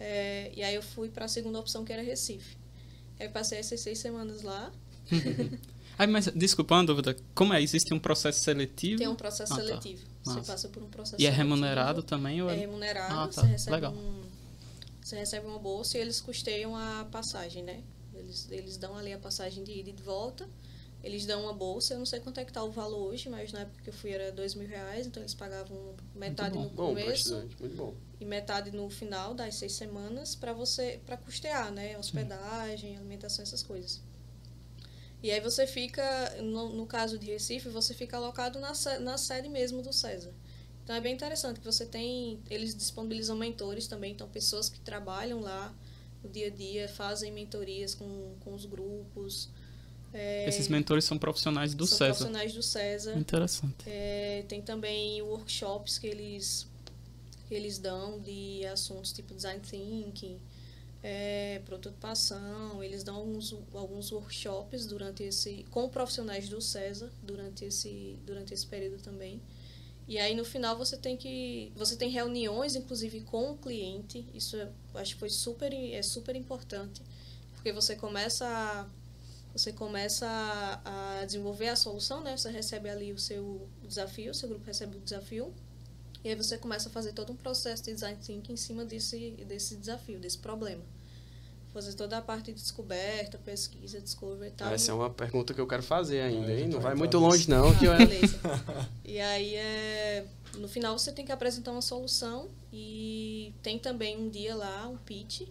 É, 0.00 0.50
e 0.56 0.62
aí 0.62 0.74
eu 0.74 0.82
fui 0.82 1.10
para 1.10 1.26
a 1.26 1.28
segunda 1.28 1.58
opção, 1.58 1.84
que 1.84 1.92
era 1.92 2.02
Recife. 2.02 2.56
Aí 3.18 3.28
passei 3.28 3.58
essas 3.58 3.80
seis 3.80 3.98
semanas 3.98 4.42
lá. 4.42 4.72
Ai, 5.96 6.06
mas, 6.08 6.26
desculpa, 6.34 6.74
uma 6.74 6.84
dúvida. 6.84 7.16
Como 7.34 7.52
é? 7.52 7.62
Existe 7.62 7.94
um 7.94 8.00
processo 8.00 8.40
seletivo? 8.40 8.98
Tem 8.98 9.08
um 9.08 9.14
processo 9.14 9.52
ah, 9.52 9.56
tá. 9.56 9.62
seletivo. 9.62 10.02
Tá. 10.24 10.32
Você 10.32 10.40
passa 10.40 10.68
por 10.68 10.82
um 10.82 10.88
processo 10.88 11.22
E 11.22 11.26
é 11.26 11.30
remunerado 11.30 12.02
também? 12.02 12.42
Ou 12.42 12.50
é... 12.50 12.54
é 12.54 12.58
remunerado, 12.58 13.14
ah, 13.14 13.28
tá. 13.28 13.42
você, 13.42 13.46
recebe 13.46 13.76
Legal. 13.76 13.92
Um, 13.92 14.22
você 15.00 15.16
recebe 15.16 15.46
uma 15.46 15.58
bolsa 15.58 15.96
e 15.96 16.00
eles 16.00 16.20
custeiam 16.20 16.74
a 16.74 17.06
passagem, 17.12 17.62
né? 17.62 17.80
Eles, 18.12 18.48
eles 18.50 18.76
dão 18.76 18.96
ali 18.96 19.12
a 19.12 19.18
passagem 19.18 19.62
de 19.62 19.72
ida 19.72 19.90
e 19.90 19.92
de 19.92 20.02
volta. 20.02 20.48
Eles 21.04 21.26
dão 21.26 21.42
uma 21.42 21.52
bolsa, 21.52 21.92
eu 21.92 21.98
não 21.98 22.06
sei 22.06 22.18
quanto 22.18 22.40
é 22.40 22.44
que 22.46 22.52
tá 22.52 22.64
o 22.64 22.70
valor 22.70 23.08
hoje, 23.08 23.28
mas 23.28 23.52
na 23.52 23.60
época 23.60 23.82
que 23.82 23.90
eu 23.90 23.92
fui 23.92 24.10
era 24.10 24.32
dois 24.32 24.54
mil 24.54 24.66
reais, 24.66 25.06
então 25.06 25.22
eles 25.22 25.34
pagavam 25.34 25.94
metade 26.14 26.56
no 26.56 26.70
começo 26.70 27.46
bom, 27.76 27.94
e 28.18 28.24
metade 28.24 28.70
no 28.70 28.88
final 28.88 29.34
das 29.34 29.56
seis 29.56 29.74
semanas 29.74 30.34
para 30.34 30.54
você 30.54 30.98
para 31.04 31.18
custear, 31.18 31.70
né, 31.70 31.98
hospedagem, 31.98 32.92
Sim. 32.92 32.96
alimentação, 32.96 33.42
essas 33.42 33.62
coisas. 33.62 34.00
E 35.22 35.30
aí 35.30 35.40
você 35.40 35.66
fica, 35.66 36.02
no, 36.42 36.70
no 36.70 36.86
caso 36.86 37.18
de 37.18 37.26
Recife, 37.26 37.68
você 37.68 37.92
fica 37.92 38.16
alocado 38.16 38.58
na, 38.58 38.72
na 39.00 39.18
sede 39.18 39.48
mesmo 39.48 39.82
do 39.82 39.92
César. 39.92 40.32
Então 40.82 40.96
é 40.96 41.00
bem 41.00 41.14
interessante 41.14 41.60
que 41.60 41.66
você 41.66 41.84
tem, 41.84 42.40
eles 42.50 42.74
disponibilizam 42.74 43.36
mentores 43.36 43.86
também, 43.86 44.12
então 44.12 44.28
pessoas 44.28 44.70
que 44.70 44.80
trabalham 44.80 45.40
lá 45.40 45.74
no 46.22 46.30
dia 46.30 46.46
a 46.46 46.50
dia, 46.50 46.88
fazem 46.88 47.30
mentorias 47.32 47.94
com, 47.94 48.36
com 48.40 48.54
os 48.54 48.64
grupos, 48.64 49.50
é, 50.14 50.48
Esses 50.48 50.68
mentores 50.68 51.04
são 51.04 51.18
profissionais 51.18 51.74
do 51.74 51.86
são 51.86 51.98
César. 51.98 52.14
profissionais 52.14 52.52
do 52.54 52.62
César. 52.62 53.18
Interessante. 53.18 53.74
É, 53.84 54.44
tem 54.48 54.62
também 54.62 55.20
workshops 55.22 55.98
que 55.98 56.06
eles, 56.06 56.68
que 57.48 57.54
eles 57.54 57.78
dão 57.78 58.20
de 58.20 58.64
assuntos 58.66 59.12
tipo 59.12 59.34
design 59.34 59.60
thinking, 59.60 60.38
é, 61.02 61.60
prototipação. 61.66 62.80
Eles 62.80 63.02
dão 63.02 63.16
alguns, 63.16 63.56
alguns 63.74 64.12
workshops 64.12 64.86
durante 64.86 65.24
esse 65.24 65.66
com 65.68 65.88
profissionais 65.88 66.48
do 66.48 66.60
César 66.60 67.10
durante 67.20 67.64
esse 67.64 68.16
durante 68.24 68.54
esse 68.54 68.66
período 68.66 69.02
também. 69.02 69.42
E 70.06 70.16
aí 70.18 70.36
no 70.36 70.44
final 70.44 70.78
você 70.78 70.96
tem 70.96 71.16
que 71.16 71.72
você 71.74 71.96
tem 71.96 72.08
reuniões 72.08 72.76
inclusive 72.76 73.22
com 73.22 73.50
o 73.50 73.56
cliente. 73.58 74.24
Isso 74.32 74.56
eu 74.56 74.68
acho 74.94 75.14
que 75.14 75.20
foi 75.20 75.30
super 75.30 75.74
é 75.74 76.02
super 76.02 76.36
importante 76.36 77.02
porque 77.54 77.72
você 77.72 77.96
começa 77.96 78.46
a 78.46 78.86
você 79.54 79.72
começa 79.72 80.26
a, 80.26 81.20
a, 81.20 81.24
desenvolver 81.24 81.68
a 81.68 81.76
solução, 81.76 82.20
né? 82.22 82.36
Você 82.36 82.50
recebe 82.50 82.88
ali 82.90 83.12
o 83.12 83.18
seu 83.18 83.68
desafio, 83.86 84.32
o 84.32 84.34
seu 84.34 84.48
grupo 84.48 84.66
recebe 84.66 84.96
o 84.96 85.00
desafio, 85.00 85.54
e 86.24 86.28
aí 86.28 86.34
você 86.34 86.58
começa 86.58 86.88
a 86.88 86.92
fazer 86.92 87.12
todo 87.12 87.32
um 87.32 87.36
processo 87.36 87.84
de 87.84 87.92
design 87.92 88.18
thinking 88.20 88.54
em 88.54 88.56
cima 88.56 88.84
desse, 88.84 89.30
desse 89.46 89.76
desafio, 89.76 90.18
desse 90.18 90.38
problema. 90.38 90.82
fazer 91.72 91.94
toda 91.94 92.18
a 92.18 92.22
parte 92.22 92.52
de 92.52 92.60
descoberta, 92.60 93.38
pesquisa, 93.38 94.00
discovery 94.00 94.48
e 94.48 94.52
tal. 94.52 94.72
Essa 94.72 94.90
é 94.90 94.94
uma 94.94 95.10
pergunta 95.10 95.54
que 95.54 95.60
eu 95.60 95.66
quero 95.66 95.82
fazer 95.82 96.20
ainda, 96.20 96.50
É, 96.50 96.60
hein? 96.60 96.68
Não 96.68 96.80
vai 96.80 96.94
muito 96.94 97.18
longe, 97.18 97.48
não. 97.48 97.76
Que 97.76 97.84
eu... 97.84 97.92
Ah, 97.92 97.96
beleza. 97.98 98.38
e 99.04 99.20
aí, 99.20 99.54
é, 99.54 100.24
no 100.56 100.68
final, 100.68 100.98
você 100.98 101.12
tem 101.12 101.24
que 101.24 101.32
apresentar 101.32 101.72
uma 101.72 101.82
solução 101.82 102.48
e 102.72 103.52
tem 103.62 103.78
também 103.78 104.16
um 104.16 104.28
dia 104.28 104.54
lá, 104.54 104.88
um 104.88 104.96
pitch, 104.96 105.42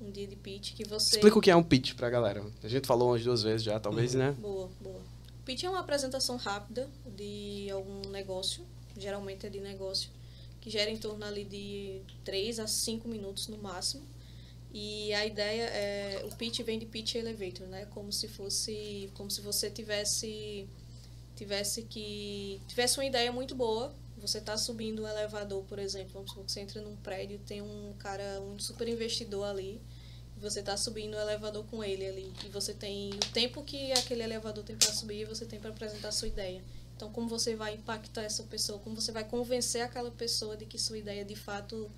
um 0.00 0.10
dia 0.10 0.26
de 0.26 0.36
pitch 0.36 0.74
que 0.74 0.84
você... 0.84 1.16
Explica 1.16 1.38
o 1.38 1.40
que 1.40 1.50
é 1.50 1.56
um 1.56 1.62
pitch 1.62 1.94
pra 1.94 2.08
galera. 2.08 2.44
A 2.62 2.68
gente 2.68 2.86
falou 2.86 3.10
umas 3.10 3.22
duas 3.22 3.42
vezes 3.42 3.62
já, 3.62 3.78
talvez, 3.78 4.14
né? 4.14 4.32
Boa, 4.32 4.70
boa. 4.80 5.00
Pitch 5.44 5.64
é 5.64 5.70
uma 5.70 5.80
apresentação 5.80 6.36
rápida 6.36 6.88
de 7.16 7.68
algum 7.70 8.08
negócio, 8.10 8.64
geralmente 8.96 9.46
é 9.46 9.50
de 9.50 9.60
negócio, 9.60 10.10
que 10.60 10.70
gera 10.70 10.90
em 10.90 10.96
torno 10.96 11.24
ali 11.24 11.44
de 11.44 12.00
3 12.24 12.60
a 12.60 12.66
5 12.66 13.08
minutos 13.08 13.48
no 13.48 13.58
máximo. 13.58 14.02
E 14.72 15.12
a 15.14 15.26
ideia 15.26 15.64
é, 15.64 16.24
o 16.24 16.36
pitch 16.36 16.60
vem 16.60 16.78
de 16.78 16.86
pitch 16.86 17.16
elevator, 17.16 17.66
né? 17.66 17.86
Como 17.86 18.12
se 18.12 18.28
fosse, 18.28 19.10
como 19.14 19.30
se 19.30 19.40
você 19.40 19.68
tivesse 19.68 20.68
tivesse 21.34 21.82
que 21.82 22.60
tivesse 22.68 22.98
uma 22.98 23.04
ideia 23.04 23.32
muito 23.32 23.54
boa, 23.54 23.94
você 24.18 24.38
está 24.38 24.56
subindo 24.56 25.02
um 25.02 25.08
elevador, 25.08 25.64
por 25.64 25.78
exemplo, 25.78 26.12
vamos 26.12 26.30
supor 26.30 26.44
que 26.44 26.52
você 26.52 26.60
entra 26.60 26.82
num 26.82 26.94
prédio, 26.96 27.40
tem 27.46 27.62
um 27.62 27.94
cara, 27.98 28.40
um 28.42 28.58
super 28.58 28.86
investidor 28.86 29.46
ali, 29.46 29.80
você 30.40 30.60
está 30.60 30.76
subindo 30.76 31.14
o 31.14 31.20
elevador 31.20 31.64
com 31.64 31.84
ele 31.84 32.06
ali 32.06 32.32
e 32.44 32.48
você 32.48 32.72
tem 32.72 33.10
o 33.10 33.32
tempo 33.32 33.62
que 33.62 33.92
aquele 33.92 34.22
elevador 34.22 34.64
tem 34.64 34.76
para 34.76 34.92
subir, 34.92 35.26
você 35.26 35.44
tem 35.44 35.60
para 35.60 35.70
apresentar 35.70 36.08
a 36.08 36.12
sua 36.12 36.28
ideia. 36.28 36.62
Então, 36.96 37.10
como 37.10 37.28
você 37.28 37.56
vai 37.56 37.74
impactar 37.74 38.22
essa 38.22 38.42
pessoa? 38.42 38.78
Como 38.78 38.94
você 38.94 39.10
vai 39.10 39.24
convencer 39.24 39.82
aquela 39.82 40.10
pessoa 40.10 40.56
de 40.56 40.66
que 40.66 40.78
sua 40.78 40.98
ideia 40.98 41.24
de 41.24 41.34
fato 41.34 41.90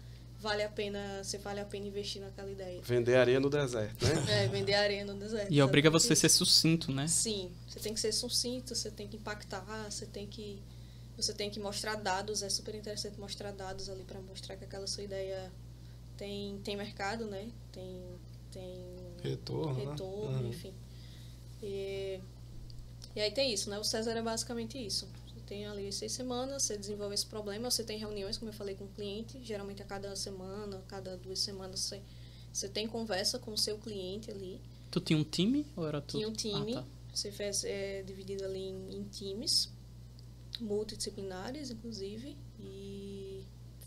vale 0.43 0.63
a 0.63 0.69
pena, 0.69 1.23
você 1.23 1.39
vale 1.39 1.61
a 1.61 1.65
pena 1.65 1.87
investir 1.87 2.21
naquela 2.21 2.51
ideia? 2.51 2.81
Vender 2.83 3.15
areia 3.15 3.39
no 3.39 3.49
deserto, 3.49 4.05
né? 4.05 4.45
É, 4.45 4.49
vender 4.49 4.75
areia 4.75 5.05
no 5.05 5.15
deserto. 5.15 5.53
E 5.53 5.63
obriga 5.63 5.89
você 5.89 6.13
a 6.13 6.17
ser 6.17 6.29
sucinto, 6.29 6.93
né? 6.93 7.07
Sim, 7.07 7.53
você 7.67 7.79
tem 7.79 7.95
que 7.95 8.01
ser 8.01 8.13
sucinto, 8.13 8.75
você 8.75 8.91
tem 8.91 9.07
que 9.07 9.17
impactar, 9.17 9.91
você 9.91 10.05
tem 10.05 10.27
que 10.27 10.61
você 11.17 11.33
tem 11.33 11.51
que 11.51 11.61
mostrar 11.61 11.95
dados, 11.97 12.43
é 12.43 12.49
super 12.49 12.75
interessante 12.75 13.21
mostrar 13.21 13.53
dados 13.53 13.89
ali 13.89 14.03
para 14.03 14.21
mostrar 14.21 14.57
que 14.57 14.65
aquela 14.65 14.87
sua 14.87 15.05
ideia 15.05 15.53
tem 16.17 16.61
tem 16.65 16.77
mercado, 16.77 17.27
né? 17.27 17.49
Tem 17.71 18.03
tem 18.53 18.85
Retorno, 19.23 19.75
né? 19.75 19.91
retorno, 19.91 20.41
Uhum. 20.41 20.49
enfim. 20.49 20.75
E, 21.63 22.21
e 23.17 23.21
aí 23.21 23.31
tem 23.31 23.53
isso, 23.53 23.71
né? 23.71 23.79
O 23.79 23.85
César 23.85 24.13
é 24.17 24.23
basicamente 24.23 24.77
isso. 24.85 25.09
Você 25.29 25.41
tem 25.47 25.67
ali 25.67 25.93
seis 25.93 26.13
semanas, 26.13 26.63
você 26.65 26.77
desenvolve 26.77 27.15
esse 27.15 27.27
problema, 27.27 27.71
você 27.71 27.85
tem 27.85 27.99
reuniões, 27.99 28.37
como 28.39 28.51
eu 28.51 28.55
falei, 28.55 28.75
com 28.75 28.85
o 28.85 28.89
cliente, 28.89 29.39
geralmente 29.43 29.83
a 29.83 29.85
cada 29.85 30.15
semana, 30.17 30.79
a 30.79 30.83
cada 30.83 31.17
duas 31.17 31.39
semanas 31.39 31.81
você, 31.81 32.03
você 32.53 32.69
tem 32.69 32.87
conversa 32.87 33.39
com 33.39 33.53
o 33.53 33.59
seu 33.59 33.79
cliente 33.79 34.31
ali. 34.31 34.61
Tu 34.91 35.01
tinha 35.01 35.19
um 35.19 35.25
time 35.25 35.67
ou 35.77 35.87
era 35.87 36.01
tu? 36.01 36.17
Tinha 36.19 36.29
um 36.29 36.33
time, 36.33 36.75
Ah, 36.75 36.83
tá. 36.83 36.89
você 37.15 37.31
fez 37.33 37.65
é, 37.65 38.03
dividido 38.03 38.45
ali 38.45 38.61
em, 38.61 38.97
em 38.97 39.05
times, 39.05 39.71
multidisciplinares, 40.61 41.71
inclusive, 41.71 42.37
e 42.59 42.92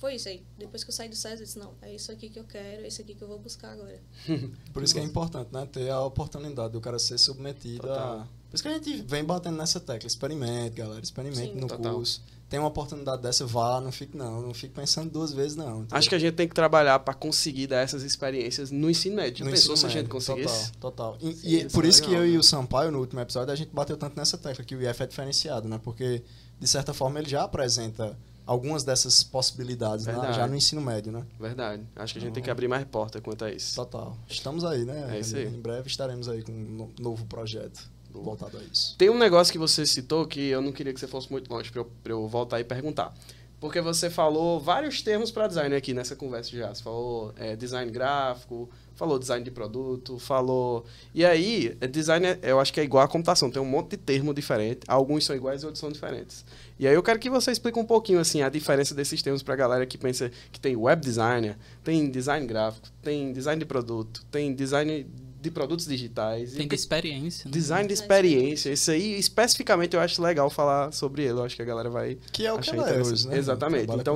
foi 0.05 0.15
isso 0.15 0.29
aí. 0.29 0.43
Depois 0.55 0.83
que 0.83 0.91
eu 0.91 0.93
saí 0.93 1.09
do 1.09 1.15
César, 1.15 1.41
eu 1.41 1.45
disse, 1.45 1.57
não, 1.57 1.73
é 1.81 1.91
isso 1.91 2.11
aqui 2.11 2.29
que 2.29 2.37
eu 2.37 2.43
quero, 2.43 2.83
é 2.83 2.87
isso 2.87 3.01
aqui 3.01 3.15
que 3.15 3.23
eu 3.23 3.27
vou 3.27 3.39
buscar 3.39 3.71
agora. 3.71 3.99
Por 4.71 4.83
isso 4.83 4.93
que 4.93 4.99
é 4.99 5.03
importante, 5.03 5.49
né? 5.51 5.65
Ter 5.65 5.89
a 5.89 5.99
oportunidade 6.01 6.73
do 6.73 6.79
cara 6.79 6.99
ser 6.99 7.17
submetido 7.17 7.87
Total. 7.87 8.19
a. 8.19 8.27
Por 8.47 8.53
isso 8.53 8.61
que 8.61 8.69
a 8.69 8.73
gente 8.73 9.01
vem 9.01 9.23
batendo 9.23 9.57
nessa 9.57 9.79
tecla. 9.79 10.05
Experimente, 10.05 10.75
galera. 10.75 11.01
Experimente 11.01 11.53
Sim. 11.53 11.59
no 11.59 11.67
Total. 11.67 11.95
curso. 11.95 12.21
Tem 12.47 12.59
uma 12.59 12.67
oportunidade 12.67 13.23
dessa, 13.23 13.47
vá, 13.47 13.81
não 13.81 13.91
fique 13.91 14.15
não. 14.15 14.43
Não 14.43 14.53
fique 14.53 14.75
pensando 14.75 15.09
duas 15.09 15.33
vezes, 15.33 15.55
não. 15.55 15.79
entendeu? 15.79 15.97
Acho 15.97 16.07
que 16.07 16.13
a 16.13 16.19
gente 16.19 16.35
tem 16.35 16.47
que 16.47 16.53
trabalhar 16.53 16.99
para 16.99 17.15
conseguir 17.15 17.65
dar 17.65 17.79
essas 17.79 18.03
experiências 18.03 18.69
no 18.69 18.87
ensino 18.87 19.15
médio. 19.15 19.43
No 19.43 19.49
pensou 19.49 19.73
ensino 19.73 19.89
se 19.89 19.97
a 19.97 20.01
gente 20.01 20.07
conseguisse? 20.07 20.71
Total, 20.73 21.15
total. 21.15 21.17
E, 21.19 21.33
Sim, 21.33 21.47
e 21.47 21.61
isso 21.61 21.69
por 21.71 21.83
é 21.83 21.87
isso 21.87 22.03
que 22.03 22.13
eu 22.13 22.27
e 22.27 22.33
né? 22.33 22.37
o 22.37 22.43
Sampaio, 22.43 22.91
no 22.91 22.99
último 22.99 23.21
episódio, 23.21 23.51
a 23.51 23.55
gente 23.55 23.71
bateu 23.73 23.97
tanto 23.97 24.15
nessa 24.15 24.37
tecla, 24.37 24.63
que 24.63 24.75
o 24.75 24.87
IF 24.87 25.01
é 25.01 25.07
diferenciado, 25.07 25.67
né? 25.67 25.81
Porque, 25.83 26.21
de 26.59 26.67
certa 26.67 26.93
forma, 26.93 27.17
ele 27.17 27.27
já 27.27 27.43
apresenta 27.43 28.15
algumas 28.45 28.83
dessas 28.83 29.23
possibilidades 29.23 30.05
né? 30.05 30.13
Já 30.33 30.47
no 30.47 30.55
ensino 30.55 30.81
médio, 30.81 31.11
né? 31.11 31.23
Verdade. 31.39 31.83
Acho 31.95 32.13
que 32.13 32.19
a 32.19 32.21
gente 32.21 32.31
tem 32.33 32.41
Então- 32.41 32.43
que 32.43 32.51
abrir 32.51 32.67
mais 32.67 32.85
porta 32.85 33.19
quanto 33.21 33.45
a 33.45 33.51
isso. 33.51 33.75
Total. 33.75 34.15
Estamos 34.29 34.63
aí, 34.63 34.85
né? 34.85 35.15
É 35.15 35.19
isso 35.19 35.35
aí. 35.35 35.45
Em 35.47 35.59
breve 35.61 35.87
estaremos 35.87 36.27
aí 36.29 36.41
com 36.43 36.51
um 36.51 36.55
no- 36.55 36.91
novo 36.99 37.25
projeto 37.25 37.89
voltado 38.11 38.57
a 38.57 38.61
isso. 38.71 38.95
Tem 38.97 39.09
um 39.09 39.17
negócio 39.17 39.51
que 39.51 39.59
você 39.59 39.85
citou 39.85 40.25
que 40.25 40.39
eu 40.39 40.61
não 40.61 40.71
queria 40.71 40.93
que 40.93 40.99
você 40.99 41.07
fosse 41.07 41.29
muito 41.31 41.51
longe 41.51 41.69
para 41.71 41.81
eu, 41.81 41.91
eu 42.05 42.27
voltar 42.27 42.59
e 42.59 42.63
perguntar. 42.63 43.13
Porque 43.59 43.81
você 43.81 44.09
falou 44.09 44.59
vários 44.59 45.01
termos 45.01 45.31
para 45.31 45.47
design 45.47 45.73
aqui 45.75 45.93
nessa 45.93 46.15
conversa 46.15 46.51
já. 46.55 46.73
Você 46.73 46.83
falou 46.83 47.33
é, 47.37 47.55
design 47.55 47.89
gráfico, 47.91 48.69
falou 48.95 49.17
design 49.17 49.43
de 49.43 49.49
produto, 49.49 50.19
falou. 50.19 50.85
E 51.13 51.25
aí, 51.25 51.75
é, 51.81 51.87
design 51.87 52.25
é- 52.27 52.39
eu 52.43 52.59
acho 52.59 52.71
que 52.71 52.79
é 52.79 52.83
igual 52.83 53.03
a 53.03 53.07
computação, 53.07 53.49
tem 53.49 53.61
um 53.61 53.65
monte 53.65 53.91
de 53.91 53.97
termo 53.97 54.33
diferente. 54.33 54.81
Alguns 54.87 55.25
são 55.25 55.35
iguais 55.35 55.63
e 55.63 55.65
outros 55.65 55.79
são 55.79 55.91
diferentes. 55.91 56.45
E 56.77 56.87
aí 56.87 56.93
eu 56.93 57.01
quero 57.03 57.17
que 57.19 57.29
você 57.29 57.51
explique 57.51 57.79
um 57.79 57.85
pouquinho 57.85 58.19
assim 58.19 58.41
a 58.41 58.49
diferença 58.49 58.93
desses 58.93 59.21
termos 59.21 59.41
para 59.41 59.53
a 59.53 59.57
galera 59.57 59.85
que 59.85 59.97
pensa 59.97 60.29
que 60.51 60.59
tem 60.59 60.75
web 60.75 61.01
designer, 61.01 61.57
tem 61.83 62.09
design 62.09 62.45
gráfico, 62.45 62.87
tem 63.01 63.31
design 63.31 63.57
de 63.59 63.65
produto, 63.65 64.25
tem 64.29 64.53
design 64.53 65.05
de 65.41 65.51
produtos 65.51 65.85
digitais. 65.85 66.53
e 66.55 66.57
Tem 66.57 66.67
de 66.67 66.75
experiência, 66.75 67.45
né? 67.45 67.51
Design 67.51 67.87
de 67.87 67.93
experiência. 67.93 68.71
Isso 68.73 68.89
aí, 68.91 69.17
especificamente, 69.19 69.95
eu 69.95 69.99
acho 70.01 70.21
legal 70.21 70.49
falar 70.49 70.91
sobre 70.91 71.21
ele. 71.23 71.33
Eu 71.33 71.43
acho 71.43 71.55
que 71.55 71.61
a 71.61 71.65
galera 71.65 71.89
vai. 71.89 72.17
Que 72.31 72.45
é 72.47 72.51
o 72.51 72.55
que 72.57 72.71
Achei 72.71 72.79
ela 72.79 72.89
é 72.89 72.99
hoje, 73.01 73.27
né? 73.27 73.37
Exatamente. 73.37 73.83
Então. 73.93 74.15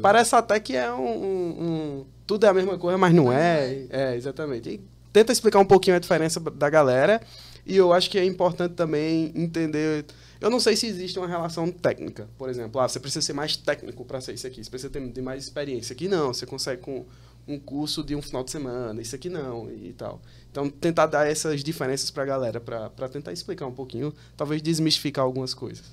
Parece 0.00 0.34
até 0.34 0.58
que 0.58 0.74
é 0.74 0.90
um, 0.90 0.96
um- 1.06 1.62
um- 2.00 2.04
Tudo 2.26 2.46
é 2.46 2.48
a 2.48 2.54
mesma 2.54 2.78
coisa, 2.78 2.96
mas 2.96 3.12
não 3.14 3.30
é. 3.30 3.84
É, 3.90 4.16
exatamente. 4.16 4.70
E 4.70 4.80
tenta 5.12 5.30
explicar 5.32 5.58
um 5.60 5.66
pouquinho 5.66 5.96
a 5.96 5.98
diferença 5.98 6.40
da 6.40 6.70
galera. 6.70 7.20
E 7.66 7.76
eu 7.76 7.92
acho 7.92 8.10
que 8.10 8.18
é 8.18 8.24
importante 8.24 8.72
também 8.72 9.30
entender. 9.34 10.06
Eu 10.44 10.50
não 10.50 10.60
sei 10.60 10.76
se 10.76 10.86
existe 10.86 11.18
uma 11.18 11.26
relação 11.26 11.70
técnica. 11.72 12.28
Por 12.36 12.48
exemplo, 12.50 12.80
ah, 12.80 12.86
você 12.88 13.00
precisa 13.00 13.24
ser 13.24 13.32
mais 13.32 13.56
técnico 13.56 14.04
para 14.04 14.20
ser 14.20 14.34
isso 14.34 14.46
aqui. 14.46 14.62
Você 14.62 14.70
precisa 14.70 14.90
ter, 14.90 15.00
ter 15.12 15.22
mais 15.22 15.42
experiência. 15.44 15.92
Aqui 15.94 16.06
não. 16.08 16.34
Você 16.34 16.44
consegue 16.46 16.82
com 16.82 17.04
um 17.48 17.58
curso 17.58 18.02
de 18.04 18.14
um 18.14 18.22
final 18.22 18.44
de 18.44 18.50
semana. 18.50 19.00
Isso 19.00 19.14
aqui 19.14 19.28
não. 19.30 19.70
E 19.70 19.92
tal. 19.94 20.20
Então, 20.50 20.68
tentar 20.70 21.06
dar 21.06 21.26
essas 21.26 21.64
diferenças 21.64 22.10
para 22.10 22.22
a 22.22 22.26
galera, 22.26 22.60
para 22.60 23.08
tentar 23.08 23.32
explicar 23.32 23.66
um 23.66 23.72
pouquinho, 23.74 24.12
talvez 24.36 24.60
desmistificar 24.62 25.24
algumas 25.24 25.54
coisas. 25.54 25.84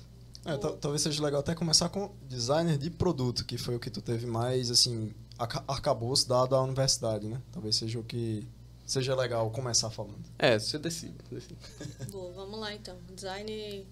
É, 0.44 0.56
tal- 0.56 0.76
talvez 0.76 1.00
seja 1.02 1.22
legal 1.22 1.40
até 1.40 1.54
começar 1.54 1.88
com 1.88 2.10
designer 2.28 2.76
de 2.76 2.90
produto, 2.90 3.44
que 3.44 3.56
foi 3.56 3.76
o 3.76 3.80
que 3.80 3.88
tu 3.90 4.02
teve 4.02 4.26
mais, 4.26 4.70
assim, 4.70 5.12
arca- 5.38 5.62
arcabouço 5.68 6.28
dado 6.28 6.54
à 6.56 6.62
universidade, 6.62 7.26
né? 7.28 7.40
Talvez 7.52 7.76
seja 7.76 7.98
o 7.98 8.02
que 8.02 8.44
seja 8.84 9.14
legal 9.14 9.48
começar 9.50 9.88
falando. 9.90 10.18
É, 10.38 10.58
você 10.58 10.78
decide. 10.78 11.14
decide. 11.30 11.56
Boa, 12.10 12.32
vamos 12.32 12.58
lá 12.58 12.74
então. 12.74 12.96
Design. 13.14 13.86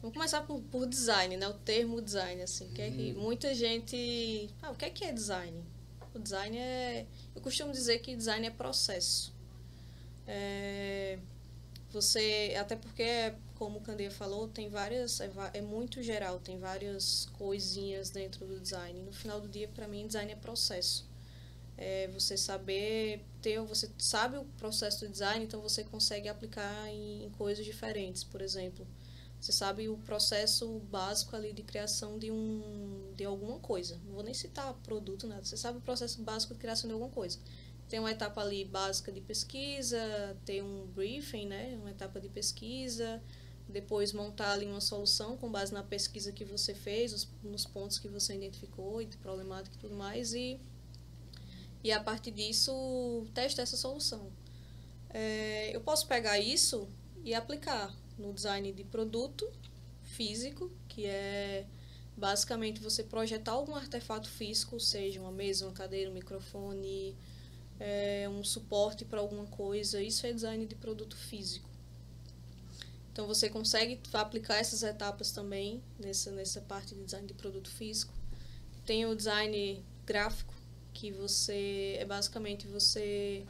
Vamos 0.00 0.14
começar 0.14 0.42
por, 0.42 0.60
por 0.62 0.86
design, 0.86 1.36
né? 1.36 1.48
O 1.48 1.54
termo 1.54 2.00
design, 2.00 2.42
assim. 2.42 2.68
Que 2.68 2.82
é 2.82 2.90
que 2.90 3.12
muita 3.14 3.54
gente. 3.54 4.50
Ah, 4.62 4.70
o 4.70 4.74
que 4.74 4.84
é 4.84 4.90
que 4.90 5.04
é 5.04 5.12
design? 5.12 5.64
O 6.14 6.18
design 6.18 6.56
é. 6.56 7.06
Eu 7.34 7.40
costumo 7.40 7.72
dizer 7.72 7.98
que 7.98 8.14
design 8.14 8.46
é 8.46 8.50
processo. 8.50 9.34
É, 10.26 11.18
você. 11.90 12.54
Até 12.58 12.76
porque, 12.76 13.32
como 13.54 13.78
o 13.78 13.80
Candeia 13.80 14.10
falou, 14.10 14.48
tem 14.48 14.68
várias. 14.68 15.20
É, 15.20 15.30
é 15.54 15.60
muito 15.60 16.02
geral, 16.02 16.38
tem 16.38 16.58
várias 16.58 17.26
coisinhas 17.38 18.10
dentro 18.10 18.46
do 18.46 18.60
design. 18.60 19.02
No 19.02 19.12
final 19.12 19.40
do 19.40 19.48
dia, 19.48 19.68
para 19.68 19.88
mim, 19.88 20.06
design 20.06 20.30
é 20.30 20.36
processo. 20.36 21.06
É 21.78 22.08
você 22.08 22.36
saber 22.36 23.22
ter, 23.42 23.60
você 23.60 23.90
sabe 23.98 24.38
o 24.38 24.44
processo 24.58 25.06
do 25.06 25.10
design, 25.10 25.44
então 25.44 25.60
você 25.60 25.84
consegue 25.84 26.28
aplicar 26.28 26.88
em, 26.88 27.24
em 27.24 27.30
coisas 27.30 27.64
diferentes. 27.64 28.24
Por 28.24 28.40
exemplo, 28.40 28.86
você 29.46 29.52
sabe 29.52 29.88
o 29.88 29.96
processo 29.98 30.80
básico 30.90 31.36
ali 31.36 31.52
de 31.52 31.62
criação 31.62 32.18
de 32.18 32.32
um 32.32 33.12
de 33.14 33.24
alguma 33.24 33.60
coisa. 33.60 34.00
Não 34.04 34.14
vou 34.14 34.24
nem 34.24 34.34
citar 34.34 34.74
produto, 34.82 35.24
nada. 35.28 35.44
Você 35.44 35.56
sabe 35.56 35.78
o 35.78 35.80
processo 35.80 36.20
básico 36.20 36.52
de 36.52 36.58
criação 36.58 36.88
de 36.88 36.94
alguma 36.94 37.10
coisa. 37.10 37.38
Tem 37.88 38.00
uma 38.00 38.10
etapa 38.10 38.40
ali 38.40 38.64
básica 38.64 39.12
de 39.12 39.20
pesquisa, 39.20 40.36
tem 40.44 40.62
um 40.62 40.88
briefing, 40.88 41.46
né? 41.46 41.78
Uma 41.80 41.92
etapa 41.92 42.20
de 42.20 42.28
pesquisa, 42.28 43.22
depois 43.68 44.12
montar 44.12 44.52
ali 44.52 44.66
uma 44.66 44.80
solução 44.80 45.36
com 45.36 45.48
base 45.48 45.72
na 45.72 45.84
pesquisa 45.84 46.32
que 46.32 46.44
você 46.44 46.74
fez, 46.74 47.12
os, 47.12 47.28
nos 47.44 47.64
pontos 47.64 48.00
que 48.00 48.08
você 48.08 48.34
identificou 48.34 49.00
e 49.00 49.06
de 49.06 49.16
problemática 49.16 49.76
e 49.76 49.78
tudo 49.78 49.94
mais 49.94 50.34
e 50.34 50.60
e 51.84 51.92
a 51.92 52.02
partir 52.02 52.32
disso 52.32 53.28
testar 53.32 53.62
essa 53.62 53.76
solução. 53.76 54.32
É, 55.10 55.70
eu 55.72 55.80
posso 55.80 56.08
pegar 56.08 56.36
isso 56.40 56.88
e 57.24 57.32
aplicar 57.32 57.94
no 58.18 58.32
design 58.32 58.72
de 58.72 58.84
produto 58.84 59.50
físico, 60.02 60.70
que 60.88 61.06
é 61.06 61.66
basicamente 62.16 62.80
você 62.80 63.02
projetar 63.02 63.52
algum 63.52 63.74
artefato 63.74 64.28
físico, 64.28 64.80
seja 64.80 65.20
uma 65.20 65.32
mesa, 65.32 65.66
uma 65.66 65.72
cadeira, 65.72 66.10
um 66.10 66.14
microfone, 66.14 67.14
é, 67.78 68.28
um 68.28 68.42
suporte 68.42 69.04
para 69.04 69.20
alguma 69.20 69.46
coisa. 69.46 70.02
Isso 70.02 70.26
é 70.26 70.32
design 70.32 70.64
de 70.66 70.74
produto 70.74 71.16
físico. 71.16 71.68
Então 73.12 73.26
você 73.26 73.48
consegue 73.48 73.98
aplicar 74.12 74.56
essas 74.56 74.82
etapas 74.82 75.30
também 75.30 75.82
nessa, 75.98 76.30
nessa 76.30 76.60
parte 76.60 76.94
de 76.94 77.02
design 77.02 77.26
de 77.26 77.34
produto 77.34 77.70
físico. 77.70 78.12
Tem 78.84 79.06
o 79.06 79.14
design 79.14 79.82
gráfico, 80.04 80.54
que 80.92 81.10
você 81.10 81.96
é 81.98 82.04
basicamente 82.04 82.66
você 82.66 83.44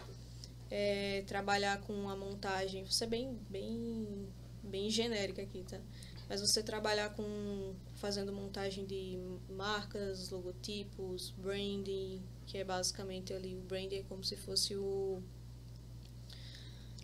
é, 0.70 1.22
trabalhar 1.26 1.80
com 1.80 2.08
a 2.08 2.16
montagem, 2.16 2.84
você 2.84 3.04
é 3.04 3.06
bem, 3.06 3.38
bem, 3.48 4.28
bem 4.66 4.90
genérica 4.90 5.42
aqui, 5.42 5.64
tá? 5.64 5.80
Mas 6.28 6.40
você 6.40 6.62
trabalhar 6.62 7.10
com 7.14 7.74
fazendo 7.94 8.32
montagem 8.32 8.84
de 8.84 9.18
marcas, 9.48 10.28
logotipos, 10.30 11.30
branding, 11.38 12.20
que 12.46 12.58
é 12.58 12.64
basicamente 12.64 13.32
ali 13.32 13.56
o 13.56 13.60
branding 13.62 13.96
é 13.98 14.02
como 14.02 14.24
se 14.24 14.36
fosse 14.36 14.74
o 14.76 15.22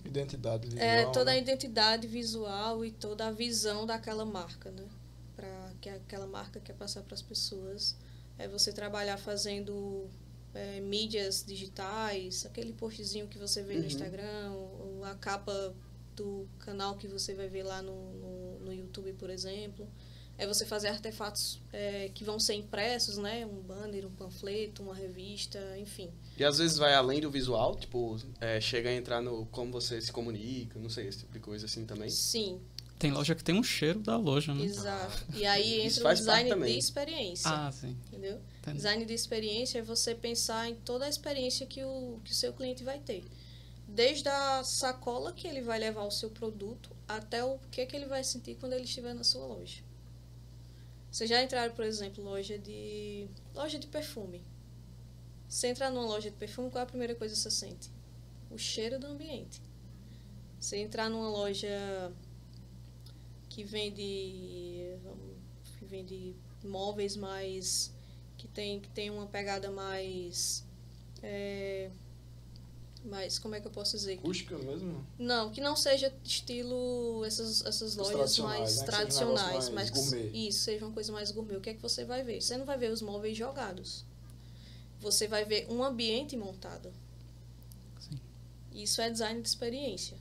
Identidade 0.05 0.69
visual. 0.69 0.85
é 0.85 1.07
toda 1.07 1.31
a 1.31 1.35
né? 1.35 1.41
identidade 1.41 2.07
visual 2.09 2.85
e 2.85 2.91
toda 2.91 3.29
a 3.29 3.31
visão 3.31 3.87
daquela 3.87 4.25
marca, 4.25 4.71
né? 4.73 4.85
Para 5.37 5.73
que 5.81 5.89
aquela 5.89 6.27
marca 6.27 6.59
quer 6.61 6.75
passar 6.75 7.03
para 7.03 7.15
as 7.15 7.23
pessoas. 7.23 7.97
É 8.37 8.49
você 8.49 8.73
trabalhar 8.73 9.17
fazendo 9.17 10.09
é, 10.55 10.81
mídias 10.81 11.45
digitais, 11.47 12.45
aquele 12.45 12.73
postzinho 12.73 13.29
que 13.29 13.39
você 13.39 13.63
vê 13.63 13.75
Uhum. 13.75 13.81
no 13.81 13.87
Instagram, 13.87 14.53
ou 14.53 15.05
a 15.05 15.15
capa 15.15 15.73
do 16.23 16.49
canal 16.61 16.97
que 16.97 17.09
você 17.09 17.35
vai 17.35 17.49
ver 17.49 17.65
lá 17.65 17.83
no, 17.83 18.13
no, 18.15 18.59
no 18.61 18.73
YouTube, 18.73 19.13
por 19.15 19.29
exemplo. 19.31 19.89
É 20.39 20.47
você 20.47 20.65
fazer 20.65 20.89
artefatos 20.89 21.61
é, 21.73 22.11
que 22.15 22.25
vão 22.25 22.41
ser 22.41 22.55
impressos, 22.55 23.19
né? 23.19 23.45
Um 23.45 23.61
banner, 23.61 24.07
um 24.07 24.11
panfleto, 24.11 24.83
uma 24.83 24.95
revista, 24.95 25.59
enfim. 25.79 26.11
E 26.39 26.43
às 26.45 26.59
vezes 26.59 26.79
vai 26.79 26.95
além 26.95 27.21
do 27.21 27.31
visual, 27.31 27.77
tipo, 27.77 28.19
é, 28.41 28.61
chega 28.61 28.89
a 28.89 28.95
entrar 28.95 29.21
no 29.21 29.47
como 29.47 29.71
você 29.73 30.01
se 30.01 30.11
comunica, 30.11 30.79
não 30.81 30.89
sei, 30.89 31.07
esse 31.07 31.19
tipo 31.19 31.33
de 31.33 31.39
coisa 31.41 31.67
assim 31.67 31.85
também. 31.85 32.09
Sim, 32.09 32.61
Tem 32.99 33.11
loja 33.11 33.35
que 33.35 33.45
tem 33.45 33.55
um 33.55 33.63
cheiro 33.63 33.99
da 34.01 34.17
loja, 34.17 34.55
né? 34.55 34.65
exato. 34.65 35.23
E 35.35 35.45
aí 35.45 35.85
Isso 35.87 36.01
entra 36.01 36.13
o 36.13 36.15
design 36.15 36.65
de 36.65 36.79
experiência. 36.79 37.51
Ah, 37.51 37.71
sim. 37.71 37.97
Entendeu? 38.07 38.41
Entendi. 38.61 38.77
Design 38.79 39.05
de 39.05 39.13
experiência 39.13 39.81
é 39.81 39.83
você 39.83 40.15
pensar 40.15 40.69
em 40.69 40.77
toda 40.77 41.05
a 41.05 41.09
experiência 41.09 41.67
que 41.67 41.85
o, 41.85 42.19
que 42.25 42.33
o 42.33 42.35
seu 42.35 42.53
cliente 42.53 42.83
vai 42.83 42.99
ter. 43.01 43.23
Desde 43.95 44.27
a 44.27 44.65
sacola 44.65 45.35
que 45.35 45.47
ele 45.47 45.61
vai 45.61 45.79
levar 45.79 46.05
o 46.05 46.11
seu 46.11 46.31
produto 46.31 46.97
até 47.07 47.45
o 47.45 47.59
que, 47.71 47.85
que 47.85 47.95
ele 47.95 48.07
vai 48.07 48.25
sentir 48.25 48.55
quando 48.55 48.73
ele 48.73 48.85
estiver 48.85 49.13
na 49.13 49.23
sua 49.23 49.45
loja. 49.45 49.83
Vocês 51.11 51.29
já 51.29 51.43
entraram, 51.43 51.75
por 51.75 51.85
exemplo, 51.85 52.25
loja 52.25 52.59
de 52.59 53.29
loja 53.55 53.79
de 53.79 53.87
perfume. 53.87 54.43
Você 55.47 55.67
entrar 55.67 55.91
numa 55.91 56.07
loja 56.07 56.31
de 56.31 56.37
perfume, 56.39 56.71
qual 56.71 56.81
é 56.81 56.85
a 56.85 56.87
primeira 56.87 57.15
coisa 57.15 57.35
que 57.35 57.41
você 57.43 57.51
sente? 57.51 57.91
O 58.51 58.57
cheiro 58.57 58.99
do 58.99 59.09
ambiente. 59.09 59.61
Você 60.59 60.79
entrar 60.79 61.11
numa 61.11 61.29
loja 61.29 61.69
que 63.51 63.63
vende 63.63 64.97
que 65.79 65.85
vende 65.85 66.35
móveis 66.65 67.15
mais 67.15 67.93
que 68.39 68.49
tem 68.49 68.81
que 68.81 68.89
tem 68.89 69.11
uma 69.11 69.27
pegada 69.27 69.71
mais 69.71 70.65
é, 71.23 71.91
mais 73.05 73.39
como 73.39 73.55
é 73.55 73.61
que 73.61 73.67
eu 73.67 73.71
posso 73.71 73.97
dizer 73.97 74.15
Acústica 74.19 74.57
mesmo? 74.59 75.05
não 75.19 75.51
que 75.51 75.61
não 75.61 75.75
seja 75.77 76.13
estilo 76.25 77.25
essas 77.25 77.65
essas 77.65 77.97
lojas 77.97 78.13
tradicionais, 78.13 78.61
mais 78.61 78.77
né? 78.77 78.83
Um 78.83 78.87
tradicionais 78.87 79.69
mas 79.69 79.69
mais 79.71 79.91
que- 79.91 79.99
gourmet. 79.99 80.49
isso 80.49 80.61
seja 80.61 80.85
uma 80.87 80.95
coisa 80.95 81.13
mais 81.13 81.31
gourmet 81.31 81.57
o 81.57 81.61
que 81.61 81.71
é 81.71 81.75
que 81.75 81.83
você 81.83 82.05
vai 82.05 82.23
ver 82.23 82.41
você 82.41 82.57
não 82.57 82.65
vai 82.65 82.79
ver 82.79 82.91
os 82.93 83.03
móveis 83.03 83.37
jogados 83.37 84.05
você 85.01 85.27
vai 85.27 85.45
ver 85.45 85.67
um 85.71 85.83
ambiente 85.83 86.37
montado 86.37 86.93
Sim. 87.99 88.19
isso 88.73 89.01
é 89.01 89.11
design 89.11 89.43
de 89.43 89.49
experiência 89.49 90.17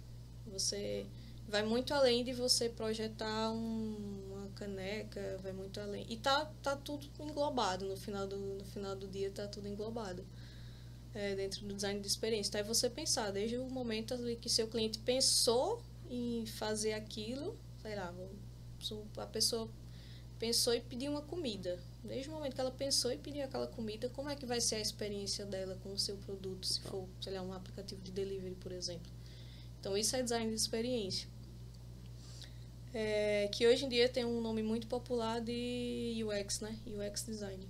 você 0.47 1.05
vai 1.47 1.63
muito 1.63 1.93
além 1.93 2.23
de 2.23 2.33
você 2.33 2.67
projetar 2.69 3.51
um- 3.51 4.21
uma 4.31 4.47
caneca, 4.55 5.37
vai 5.43 5.51
muito 5.51 5.79
além. 5.81 6.05
E 6.09 6.15
tá, 6.17 6.49
tá 6.63 6.75
tudo 6.75 7.05
englobado 7.19 7.85
no 7.85 7.97
final 7.97 8.25
do, 8.27 8.37
no 8.37 8.63
final 8.65 8.95
do 8.95 9.07
dia, 9.07 9.29
tá 9.31 9.47
tudo 9.47 9.67
englobado 9.67 10.25
é, 11.13 11.35
dentro 11.35 11.65
do 11.65 11.73
design 11.73 11.99
de 11.99 12.07
experiência. 12.07 12.49
Então 12.49 12.61
é 12.61 12.63
você 12.63 12.89
pensar, 12.89 13.31
desde 13.31 13.57
o 13.57 13.69
momento 13.69 14.15
que 14.39 14.49
seu 14.49 14.67
cliente 14.67 14.99
pensou 14.99 15.81
em 16.09 16.45
fazer 16.45 16.93
aquilo, 16.93 17.57
sei 17.81 17.95
lá, 17.95 18.13
a 19.17 19.25
pessoa 19.27 19.69
pensou 20.39 20.73
e 20.73 20.81
pediu 20.81 21.11
uma 21.11 21.21
comida. 21.21 21.79
Desde 22.03 22.29
o 22.29 22.33
momento 22.33 22.55
que 22.55 22.61
ela 22.61 22.71
pensou 22.71 23.11
e 23.11 23.17
pediu 23.17 23.43
aquela 23.43 23.67
comida, 23.67 24.09
como 24.09 24.27
é 24.27 24.35
que 24.35 24.45
vai 24.45 24.59
ser 24.59 24.75
a 24.75 24.79
experiência 24.79 25.45
dela 25.45 25.77
com 25.83 25.93
o 25.93 25.99
seu 25.99 26.17
produto, 26.17 26.65
se 26.65 26.81
for, 26.81 27.07
sei 27.21 27.33
lá, 27.33 27.43
um 27.43 27.53
aplicativo 27.53 28.01
de 28.01 28.11
delivery, 28.11 28.55
por 28.55 28.71
exemplo. 28.71 29.11
Então, 29.79 29.95
isso 29.95 30.15
é 30.15 30.23
design 30.23 30.49
de 30.49 30.55
experiência. 30.55 31.27
É, 32.93 33.47
que 33.53 33.67
hoje 33.67 33.85
em 33.85 33.89
dia 33.89 34.09
tem 34.09 34.25
um 34.25 34.41
nome 34.41 34.63
muito 34.63 34.87
popular 34.87 35.39
de 35.39 36.25
UX, 36.25 36.59
né? 36.59 36.77
UX 36.87 37.23
design. 37.23 37.67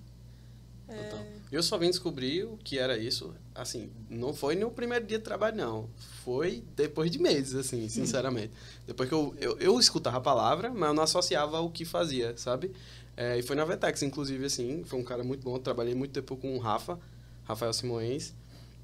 É, 0.91 1.03
Total. 1.03 1.25
Eu 1.51 1.61
só 1.61 1.77
vim 1.77 1.89
descobrir 1.89 2.45
o 2.45 2.57
que 2.63 2.79
era 2.79 2.97
isso, 2.97 3.33
assim, 3.53 3.89
não 4.09 4.33
foi 4.33 4.55
no 4.55 4.71
primeiro 4.71 5.05
dia 5.05 5.17
de 5.17 5.23
trabalho, 5.23 5.57
não. 5.57 5.89
Foi 6.23 6.63
depois 6.75 7.11
de 7.11 7.19
meses, 7.19 7.55
assim, 7.55 7.89
sinceramente. 7.89 8.53
depois 8.87 9.09
que 9.09 9.15
eu, 9.15 9.35
eu, 9.37 9.57
eu 9.59 9.79
escutava 9.79 10.17
a 10.17 10.21
palavra, 10.21 10.69
mas 10.69 10.89
eu 10.89 10.93
não 10.93 11.03
associava 11.03 11.59
o 11.59 11.69
que 11.69 11.83
fazia, 11.83 12.37
sabe? 12.37 12.71
É, 13.17 13.37
e 13.37 13.41
foi 13.41 13.55
na 13.55 13.65
Vetex, 13.65 14.01
inclusive, 14.01 14.45
assim, 14.45 14.83
foi 14.85 14.99
um 14.99 15.03
cara 15.03 15.23
muito 15.23 15.43
bom. 15.43 15.59
Trabalhei 15.59 15.93
muito 15.93 16.11
tempo 16.11 16.37
com 16.37 16.55
o 16.55 16.59
Rafa, 16.59 16.97
Rafael 17.43 17.73
Simões. 17.73 18.33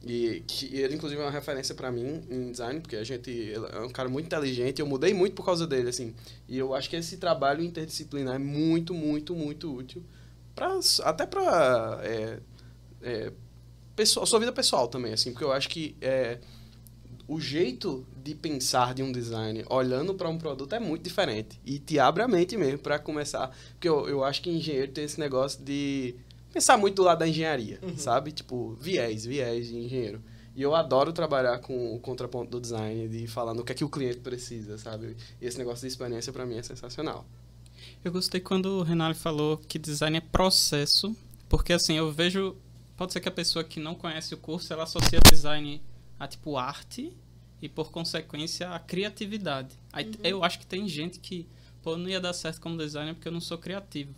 E 0.06 0.44
que 0.46 0.76
ele, 0.76 0.96
inclusive, 0.96 1.20
é 1.20 1.26
uma 1.26 1.32
referência 1.32 1.74
para 1.74 1.92
mim 1.92 2.22
em 2.30 2.52
design, 2.52 2.80
porque 2.80 2.96
a 2.96 3.04
gente 3.04 3.52
é 3.54 3.80
um 3.80 3.90
cara 3.90 4.08
muito 4.08 4.28
inteligente 4.28 4.80
eu 4.80 4.86
mudei 4.86 5.14
muito 5.14 5.34
por 5.34 5.44
causa 5.44 5.66
dele, 5.66 5.90
assim. 5.90 6.14
E 6.48 6.58
eu 6.58 6.76
acho 6.76 6.90
que 6.90 6.96
esse 6.96 7.18
trabalho 7.18 7.64
interdisciplinar 7.64 8.36
é 8.36 8.38
muito, 8.38 8.94
muito, 8.94 9.34
muito 9.36 9.74
útil. 9.74 10.04
Pra, 10.58 10.80
até 11.04 11.28
para 11.28 12.00
é, 12.02 12.40
é, 13.04 14.06
sua 14.06 14.40
vida 14.40 14.52
pessoal 14.52 14.88
também, 14.88 15.14
assim, 15.14 15.32
porque 15.32 15.46
eu 15.46 15.52
acho 15.52 15.70
que 15.70 15.96
é, 16.02 16.40
o 17.28 17.40
jeito 17.40 18.04
de 18.24 18.34
pensar 18.34 18.96
de 18.96 19.04
um 19.04 19.12
design 19.12 19.64
olhando 19.70 20.16
para 20.16 20.28
um 20.28 20.36
produto 20.36 20.74
é 20.74 20.80
muito 20.80 21.04
diferente 21.04 21.60
e 21.64 21.78
te 21.78 22.00
abre 22.00 22.24
a 22.24 22.28
mente 22.28 22.58
mesmo 22.58 22.80
para 22.80 22.98
começar, 22.98 23.56
porque 23.74 23.88
eu, 23.88 24.10
eu 24.10 24.24
acho 24.24 24.42
que 24.42 24.50
engenheiro 24.50 24.92
tem 24.92 25.04
esse 25.04 25.20
negócio 25.20 25.64
de 25.64 26.16
pensar 26.52 26.76
muito 26.76 26.96
do 26.96 27.04
lado 27.04 27.20
da 27.20 27.28
engenharia, 27.28 27.80
sabe? 27.96 28.32
Tipo, 28.32 28.74
viés, 28.82 29.26
viés 29.26 29.68
de 29.68 29.78
engenheiro. 29.78 30.24
E 30.56 30.62
eu 30.64 30.74
adoro 30.74 31.14
trabalhar 31.14 31.60
com 31.60 31.94
o 31.94 32.00
contraponto 32.00 32.50
do 32.50 32.60
design, 32.60 33.08
de 33.08 33.28
falar 33.28 33.54
no 33.54 33.64
que 33.64 33.74
é 33.74 33.76
que 33.76 33.84
o 33.84 33.90
cliente 33.90 34.22
precisa, 34.22 34.76
sabe? 34.80 35.16
E 35.40 35.46
esse 35.46 35.60
negócio 35.60 35.82
de 35.82 35.94
experiência 35.94 36.34
para 36.34 36.48
mim 36.48 36.58
é 36.58 36.64
sensacional. 36.64 37.28
Eu 38.04 38.12
gostei 38.12 38.40
quando 38.40 38.80
o 38.80 38.84
Renali 38.84 39.14
falou 39.14 39.58
que 39.58 39.78
design 39.78 40.18
é 40.18 40.22
processo, 40.22 41.16
porque 41.50 41.74
assim, 41.74 41.96
eu 41.96 42.12
vejo. 42.12 42.56
Pode 42.96 43.14
ser 43.14 43.20
que 43.20 43.30
a 43.30 43.32
pessoa 43.32 43.64
que 43.64 43.80
não 43.80 43.94
conhece 43.94 44.34
o 44.34 44.38
curso 44.38 44.74
ela 44.74 44.84
associa 44.84 45.20
design 45.30 45.82
a 46.20 46.28
tipo 46.28 46.58
arte 46.58 47.16
e 47.62 47.70
por 47.70 47.92
consequência 47.92 48.70
a 48.70 48.80
criatividade. 48.80 49.76
Aí 49.92 50.12
eu 50.24 50.44
acho 50.44 50.60
que 50.60 50.66
tem 50.66 50.88
gente 50.88 51.20
que, 51.20 51.48
pô, 51.82 51.96
não 51.96 52.10
ia 52.10 52.20
dar 52.20 52.34
certo 52.34 52.62
como 52.62 52.78
designer 52.78 53.14
porque 53.14 53.28
eu 53.28 53.32
não 53.32 53.42
sou 53.42 53.58
criativo. 53.58 54.14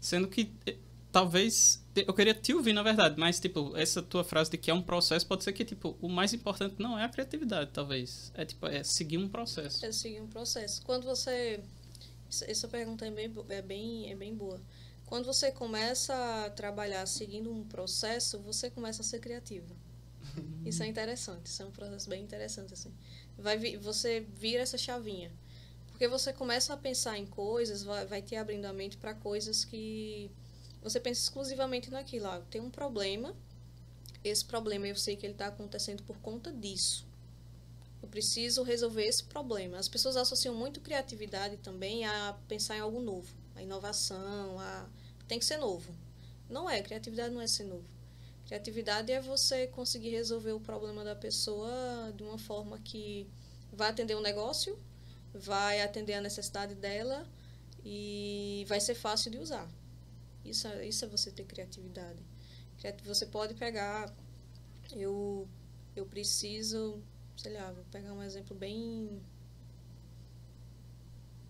Sendo 0.00 0.28
que 0.28 0.50
eh, 0.66 0.76
talvez 1.10 1.82
eu 1.94 2.14
queria 2.14 2.34
te 2.34 2.54
ouvir 2.54 2.72
na 2.72 2.82
verdade, 2.82 3.18
mas 3.18 3.40
tipo, 3.40 3.76
essa 3.76 4.02
tua 4.02 4.22
frase 4.22 4.50
de 4.50 4.58
que 4.58 4.70
é 4.70 4.74
um 4.74 4.82
processo 4.82 5.26
pode 5.26 5.44
ser 5.44 5.52
que 5.52 5.64
tipo, 5.64 5.96
o 6.00 6.08
mais 6.08 6.32
importante 6.32 6.76
não 6.78 6.98
é 6.98 7.04
a 7.04 7.08
criatividade, 7.08 7.70
talvez. 7.72 8.30
É 8.34 8.44
tipo, 8.44 8.66
é 8.66 8.82
seguir 8.82 9.18
um 9.18 9.28
processo. 9.28 9.84
é 9.84 9.92
seguir 9.92 10.20
um 10.20 10.28
processo. 10.28 10.82
Quando 10.82 11.04
você. 11.04 11.60
Essa- 12.30 12.68
pergunta 12.68 13.06
é 13.06 13.10
bem, 13.10 13.34
é, 13.48 13.62
bem, 13.62 14.10
é 14.12 14.14
bem 14.16 14.34
boa. 14.34 14.60
Quando 15.06 15.26
você 15.26 15.50
começa 15.52 16.14
a 16.46 16.50
trabalhar 16.50 17.06
seguindo 17.06 17.50
um 17.52 17.64
processo, 17.64 18.38
você 18.40 18.70
começa 18.70 19.02
a 19.02 19.04
ser 19.04 19.20
criativo. 19.20 19.74
Isso 20.64 20.82
é 20.82 20.86
interessante, 20.88 21.46
isso 21.46 21.62
é 21.62 21.66
um 21.66 21.70
processo 21.72 22.08
bem 22.08 22.22
interessante 22.22 22.74
assim. 22.74 22.92
Vai 23.38 23.58
vi- 23.58 23.76
você 23.76 24.20
vira 24.20 24.62
essa 24.62 24.78
chavinha. 24.78 25.32
Porque 25.90 26.08
você 26.08 26.32
começa 26.32 26.74
a 26.74 26.78
pensar 26.78 27.18
em 27.18 27.26
coisas, 27.26 27.84
vai, 27.84 28.06
vai 28.06 28.22
te 28.22 28.36
abrindo 28.36 28.66
a 28.66 28.72
mente 28.74 28.96
para 28.98 29.14
coisas 29.14 29.64
que 29.64 30.30
você 30.82 31.00
pensa 31.00 31.22
exclusivamente 31.22 31.90
naquilo. 31.90 32.28
Ah, 32.28 32.42
tem 32.50 32.60
um 32.60 32.70
problema, 32.70 33.36
esse 34.24 34.44
problema 34.46 34.88
eu 34.88 34.96
sei 34.96 35.16
que 35.16 35.26
ele 35.26 35.34
está 35.34 35.48
acontecendo 35.48 36.04
por 36.04 36.18
conta 36.18 36.52
disso. 36.52 37.07
Eu 38.08 38.10
preciso 38.10 38.62
resolver 38.62 39.04
esse 39.04 39.22
problema. 39.24 39.76
As 39.76 39.86
pessoas 39.86 40.16
associam 40.16 40.54
muito 40.54 40.80
criatividade 40.80 41.58
também 41.58 42.06
a 42.06 42.34
pensar 42.48 42.74
em 42.74 42.80
algo 42.80 43.00
novo, 43.02 43.34
a 43.54 43.62
inovação, 43.62 44.58
a 44.58 44.88
tem 45.28 45.38
que 45.38 45.44
ser 45.44 45.58
novo. 45.58 45.94
Não 46.48 46.70
é, 46.70 46.80
criatividade 46.80 47.34
não 47.34 47.42
é 47.42 47.46
ser 47.46 47.64
novo. 47.64 47.84
Criatividade 48.46 49.12
é 49.12 49.20
você 49.20 49.66
conseguir 49.66 50.08
resolver 50.08 50.52
o 50.52 50.60
problema 50.60 51.04
da 51.04 51.14
pessoa 51.14 51.70
de 52.16 52.22
uma 52.22 52.38
forma 52.38 52.78
que 52.78 53.28
vai 53.70 53.90
atender 53.90 54.14
o 54.14 54.22
negócio, 54.22 54.78
vai 55.34 55.82
atender 55.82 56.14
a 56.14 56.22
necessidade 56.22 56.74
dela 56.74 57.28
e 57.84 58.64
vai 58.68 58.80
ser 58.80 58.94
fácil 58.94 59.30
de 59.30 59.36
usar. 59.38 59.68
Isso, 60.44 60.66
é- 60.66 60.86
isso 60.88 61.04
é 61.04 61.08
você 61.08 61.30
ter 61.30 61.44
criatividade. 61.44 62.22
Criati- 62.78 63.04
Você 63.04 63.26
pode 63.26 63.54
pegar, 63.54 64.14
eu, 64.96 65.46
eu 65.96 66.06
preciso, 66.06 67.02
sei 67.38 67.54
lá, 67.54 67.72
vou 67.72 67.84
pegar 67.90 68.12
um 68.12 68.22
exemplo 68.22 68.54
bem. 68.54 69.20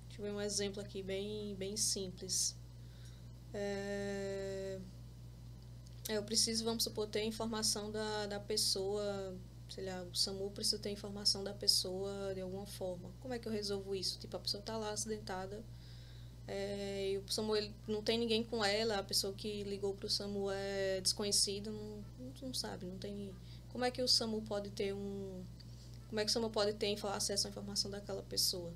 Deixa 0.06 0.22
eu 0.22 0.26
ver 0.26 0.32
um 0.32 0.40
exemplo 0.40 0.80
aqui 0.80 1.02
bem, 1.02 1.56
bem 1.56 1.76
simples. 1.76 2.56
É, 3.52 4.78
eu 6.08 6.22
preciso, 6.22 6.64
vamos 6.64 6.84
supor, 6.84 7.08
ter 7.08 7.24
informação 7.24 7.90
da, 7.90 8.26
da 8.26 8.38
pessoa 8.38 9.36
sei 9.68 9.84
lá, 9.84 10.02
o 10.02 10.14
SAMU 10.14 10.50
precisa 10.50 10.78
ter 10.78 10.90
informação 10.90 11.44
da 11.44 11.52
pessoa 11.52 12.32
de 12.34 12.40
alguma 12.40 12.66
forma. 12.66 13.10
Como 13.20 13.34
é 13.34 13.38
que 13.38 13.46
eu 13.46 13.52
resolvo 13.52 13.94
isso? 13.94 14.18
Tipo, 14.18 14.36
a 14.36 14.40
pessoa 14.40 14.60
está 14.60 14.76
lá 14.76 14.90
acidentada, 14.90 15.62
é, 16.46 17.10
e 17.12 17.18
o 17.18 17.28
SAMU 17.28 17.54
ele, 17.54 17.74
não 17.86 18.02
tem 18.02 18.18
ninguém 18.18 18.42
com 18.42 18.64
ela, 18.64 18.98
a 18.98 19.02
pessoa 19.02 19.34
que 19.34 19.62
ligou 19.64 19.94
para 19.94 20.06
o 20.06 20.10
SAMU 20.10 20.50
é 20.50 21.00
desconhecida, 21.02 21.70
não, 21.70 22.02
não, 22.40 22.54
sabe, 22.54 22.86
não 22.86 22.96
tem. 22.96 23.34
Como 23.70 23.84
é 23.84 23.90
que 23.90 24.00
o 24.00 24.08
SAMU 24.08 24.40
pode 24.42 24.70
ter 24.70 24.94
um. 24.94 25.44
Como 26.08 26.20
é 26.20 26.24
que 26.24 26.30
o 26.30 26.32
SAMU 26.32 26.50
pode 26.50 26.72
ter 26.72 26.96
acesso 27.06 27.46
à 27.46 27.50
informação 27.50 27.90
daquela 27.90 28.22
pessoa? 28.22 28.72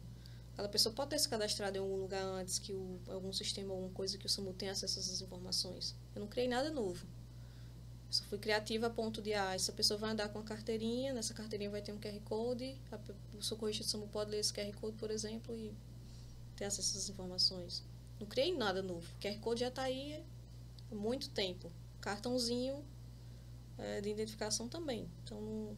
Aquela 0.52 0.68
pessoa 0.68 0.94
pode 0.94 1.10
ter 1.10 1.18
se 1.18 1.28
cadastrado 1.28 1.78
em 1.78 1.80
algum 1.80 1.96
lugar 1.96 2.22
antes 2.22 2.58
que 2.58 2.74
o, 2.74 3.00
algum 3.08 3.32
sistema, 3.32 3.72
alguma 3.72 3.90
coisa 3.90 4.18
que 4.18 4.26
o 4.26 4.28
SAMU 4.28 4.52
tenha 4.52 4.72
acesso 4.72 4.98
a 4.98 5.02
essas 5.02 5.22
informações. 5.22 5.96
Eu 6.14 6.20
não 6.20 6.28
criei 6.28 6.46
nada 6.46 6.70
novo. 6.70 7.06
Eu 8.06 8.12
só 8.12 8.22
fui 8.24 8.36
criativa 8.36 8.88
a 8.88 8.90
ponto 8.90 9.22
de, 9.22 9.32
ah, 9.32 9.54
essa 9.54 9.72
pessoa 9.72 9.98
vai 9.98 10.10
andar 10.10 10.28
com 10.28 10.38
uma 10.40 10.44
carteirinha, 10.44 11.14
nessa 11.14 11.32
carteirinha 11.32 11.70
vai 11.70 11.80
ter 11.80 11.92
um 11.92 11.98
QR 11.98 12.20
Code, 12.20 12.78
a, 12.92 12.98
o 13.34 13.42
socorrista 13.42 13.82
do 13.82 13.88
SAMU 13.88 14.08
pode 14.08 14.30
ler 14.30 14.40
esse 14.40 14.52
QR 14.52 14.70
Code, 14.78 14.98
por 14.98 15.10
exemplo, 15.10 15.56
e 15.56 15.74
ter 16.54 16.66
acesso 16.66 16.90
a 16.90 16.98
essas 16.98 17.08
informações. 17.08 17.82
Não 18.20 18.26
criei 18.26 18.54
nada 18.54 18.82
novo. 18.82 19.08
O 19.16 19.22
QR 19.22 19.38
Code 19.40 19.60
já 19.60 19.68
está 19.68 19.84
aí 19.84 20.22
há 20.90 20.94
muito 20.94 21.30
tempo. 21.30 21.72
Cartãozinho 21.98 22.84
é, 23.78 24.02
de 24.02 24.10
identificação 24.10 24.68
também. 24.68 25.08
Então, 25.24 25.40
não 25.40 25.76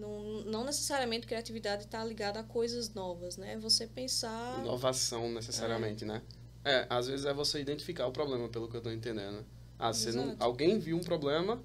não, 0.00 0.42
não 0.44 0.64
necessariamente 0.64 1.26
criatividade 1.26 1.84
está 1.84 2.02
ligada 2.02 2.40
a 2.40 2.42
coisas 2.42 2.92
novas, 2.94 3.36
né? 3.36 3.58
Você 3.58 3.86
pensar... 3.86 4.58
Inovação, 4.60 5.30
necessariamente, 5.30 6.04
é. 6.04 6.06
né? 6.06 6.22
É, 6.64 6.86
às 6.88 7.06
vezes 7.06 7.26
é 7.26 7.32
você 7.32 7.60
identificar 7.60 8.06
o 8.06 8.12
problema, 8.12 8.48
pelo 8.48 8.68
que 8.68 8.74
eu 8.74 8.78
estou 8.78 8.92
entendendo. 8.92 9.44
Ah, 9.78 9.92
você 9.92 10.12
não, 10.12 10.36
alguém 10.38 10.78
viu 10.78 10.96
um 10.96 11.02
problema, 11.02 11.62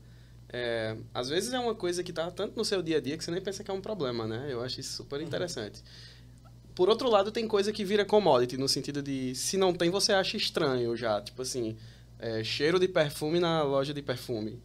é, 0.50 0.96
às 1.14 1.30
vezes 1.30 1.54
é 1.54 1.60
uma 1.60 1.76
coisa 1.76 2.04
que 2.04 2.12
está 2.12 2.30
tanto 2.32 2.56
no 2.56 2.64
seu 2.64 2.82
dia 2.82 2.98
a 2.98 3.02
dia 3.02 3.18
que 3.18 3.24
você 3.24 3.32
nem 3.32 3.42
pensa 3.42 3.64
que 3.64 3.72
é 3.72 3.74
um 3.74 3.82
problema, 3.82 4.28
né? 4.28 4.48
Eu 4.50 4.62
acho 4.62 4.80
isso 4.80 4.94
super 4.94 5.20
uhum. 5.20 5.26
interessante. 5.26 5.82
Uhum. 5.82 6.46
Por 6.76 6.90
outro 6.90 7.10
lado, 7.10 7.32
tem 7.32 7.48
coisa 7.48 7.72
que 7.72 7.86
vira 7.86 8.04
commodity, 8.04 8.58
no 8.58 8.68
sentido 8.68 9.02
de, 9.02 9.34
se 9.34 9.58
não 9.58 9.74
tem, 9.74 9.90
você 9.90 10.12
acha 10.12 10.36
estranho 10.36 10.96
já. 10.96 11.22
Tipo 11.22 11.42
assim, 11.42 11.78
é, 12.20 12.44
cheiro 12.44 12.80
de 12.80 12.88
perfume 12.88 13.40
na 13.40 13.64
loja 13.64 13.94
de 13.94 14.02
perfume. 14.02 14.62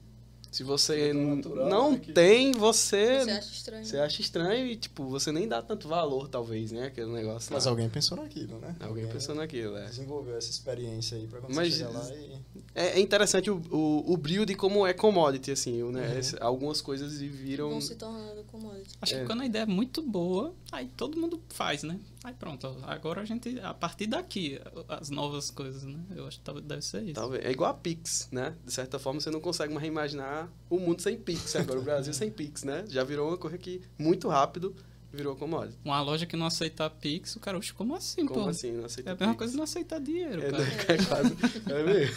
Se 0.51 0.65
você 0.65 1.13
natural, 1.13 1.69
não 1.69 1.93
né, 1.93 2.01
tem, 2.13 2.53
você. 2.53 3.21
Você 3.21 3.31
acha 3.31 3.53
estranho. 3.53 3.85
Você 3.85 3.99
acha 3.99 4.21
estranho 4.21 4.67
e, 4.67 4.77
tipo, 4.77 5.05
você 5.05 5.31
nem 5.31 5.47
dá 5.47 5.63
tanto 5.63 5.87
valor, 5.87 6.29
talvez, 6.29 6.73
né? 6.73 6.87
Aquele 6.87 7.11
negócio. 7.13 7.53
Mas 7.55 7.67
lá. 7.67 7.71
alguém 7.71 7.89
pensou 7.89 8.17
naquilo, 8.17 8.59
né? 8.59 8.75
Alguém, 8.81 9.05
alguém 9.05 9.07
pensou 9.09 9.35
naquilo, 9.35 9.77
é. 9.77 9.85
Desenvolveu 9.85 10.37
essa 10.37 10.51
experiência 10.51 11.17
aí 11.17 11.29
pra 11.29 11.41
quando 11.41 11.55
Mas, 11.55 11.75
você 11.75 11.85
lá 11.85 12.11
e. 12.15 12.41
É, 12.75 12.99
é 12.99 13.01
interessante 13.01 13.51
o, 13.51 13.63
o, 13.71 14.13
o 14.13 14.17
brilho 14.17 14.45
de 14.45 14.55
como 14.55 14.87
é 14.87 14.93
commodity, 14.93 15.53
assim, 15.53 15.83
né? 15.85 16.09
Uhum. 16.15 16.39
algumas 16.41 16.81
coisas 16.81 17.19
viram. 17.19 17.71
Vão 17.71 17.81
se 17.81 17.95
tornando 17.95 18.43
commodity. 18.45 18.97
Acho 19.01 19.15
é. 19.15 19.21
que 19.21 19.27
quando 19.27 19.43
a 19.43 19.47
ideia 19.47 19.63
é 19.63 19.67
muito 19.67 20.03
boa, 20.03 20.53
aí 20.73 20.89
todo 20.97 21.19
mundo 21.19 21.41
faz, 21.49 21.85
né? 21.85 21.99
Aí 22.23 22.35
pronto, 22.35 22.77
agora 22.83 23.23
a 23.23 23.25
gente, 23.25 23.59
a 23.61 23.73
partir 23.73 24.07
daqui, 24.07 24.61
as 24.89 25.09
novas 25.09 25.51
coisas, 25.51 25.85
né? 25.85 25.99
Eu 26.15 26.27
acho 26.27 26.39
que 26.41 26.61
deve 26.61 26.83
ser 26.83 27.03
isso. 27.03 27.15
Talvez. 27.15 27.43
É 27.45 27.51
igual 27.51 27.71
a 27.71 27.75
Pix, 27.75 28.29
né? 28.31 28.55
De 28.65 28.73
certa 28.73 28.99
forma, 28.99 29.21
você 29.21 29.31
não 29.31 29.41
consegue 29.41 29.73
mais 29.73 29.83
reimaginar 29.83 30.51
o 30.69 30.79
mundo 30.79 31.01
sem 31.01 31.17
Pix. 31.19 31.57
Agora 31.57 31.79
o 31.79 31.83
Brasil 31.83 32.13
sem 32.13 32.31
Pix, 32.31 32.63
né? 32.63 32.85
Já 32.89 33.03
virou 33.05 33.29
uma 33.29 33.39
coisa 33.39 33.57
que 33.57 33.81
muito 33.99 34.29
rápido 34.29 34.77
virou 35.11 35.35
commodity. 35.35 35.79
Uma 35.83 36.01
loja 36.03 36.27
que 36.27 36.37
não 36.37 36.47
aceita 36.47 36.89
Pix, 36.91 37.35
o 37.37 37.41
cara, 37.41 37.57
oxe, 37.57 37.73
como 37.73 37.95
assim, 37.97 38.27
como 38.27 38.45
pô? 38.45 38.49
assim, 38.51 38.71
não 38.73 38.85
aceita 38.85 39.11
É 39.11 39.13
a 39.13 39.17
mesma 39.17 39.29
Pix? 39.29 39.39
coisa 39.39 39.57
não 39.57 39.65
aceitar 39.65 39.99
dinheiro, 40.01 40.43
é, 40.43 40.51
cara. 40.51 40.63
Né? 40.63 40.71
É, 40.89 41.05
quase, 41.05 41.37
é 41.71 41.83
mesmo. 41.83 42.17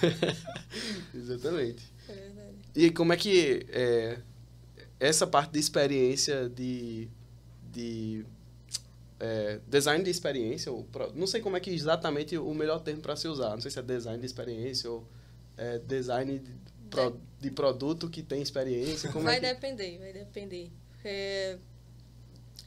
Exatamente. 1.15 1.83
É 2.09 2.13
verdade. 2.13 2.55
E 2.75 2.91
como 2.91 3.13
é 3.13 3.17
que 3.17 3.65
é, 3.69 4.19
essa 4.99 5.25
parte 5.25 5.53
de 5.53 5.59
experiência 5.59 6.49
de, 6.49 7.07
de 7.71 8.25
é, 9.20 9.59
design 9.68 10.03
de 10.03 10.09
experiência, 10.09 10.72
ou 10.72 10.88
não 11.14 11.28
sei 11.28 11.41
como 11.41 11.57
é 11.57 11.59
que 11.59 11.70
exatamente 11.70 12.38
o 12.38 12.53
melhor 12.53 12.80
termo 12.80 13.01
para 13.01 13.16
se 13.16 13.28
usar. 13.28 13.51
Não 13.51 13.61
sei 13.61 13.72
se 13.72 13.80
é 13.80 13.82
design 13.82 14.20
de 14.20 14.26
experiência 14.26 14.89
ou 14.89 15.07
é, 15.57 15.80
design 15.80 16.39
de, 16.39 16.51
pro, 16.89 17.20
de, 17.39 17.51
produto 17.51 18.09
que 18.09 18.22
tem 18.22 18.41
experiência. 18.41 19.09
vai 19.11 19.38
é 19.38 19.39
que... 19.39 19.45
depender, 19.47 19.97
vai 19.99 20.14
depender. 20.14 20.72
É, 21.03 21.57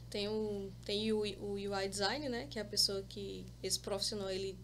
tem 0.09 0.27
um, 0.27 0.71
tem 0.85 1.11
o, 1.11 1.19
o 1.19 1.53
UI 1.53 1.87
design, 1.89 2.29
né, 2.29 2.47
que 2.49 2.59
é 2.59 2.61
a 2.61 2.65
pessoa 2.65 3.03
que 3.07 3.45
esse 3.61 3.79
profissional 3.79 4.29
ele 4.29 4.57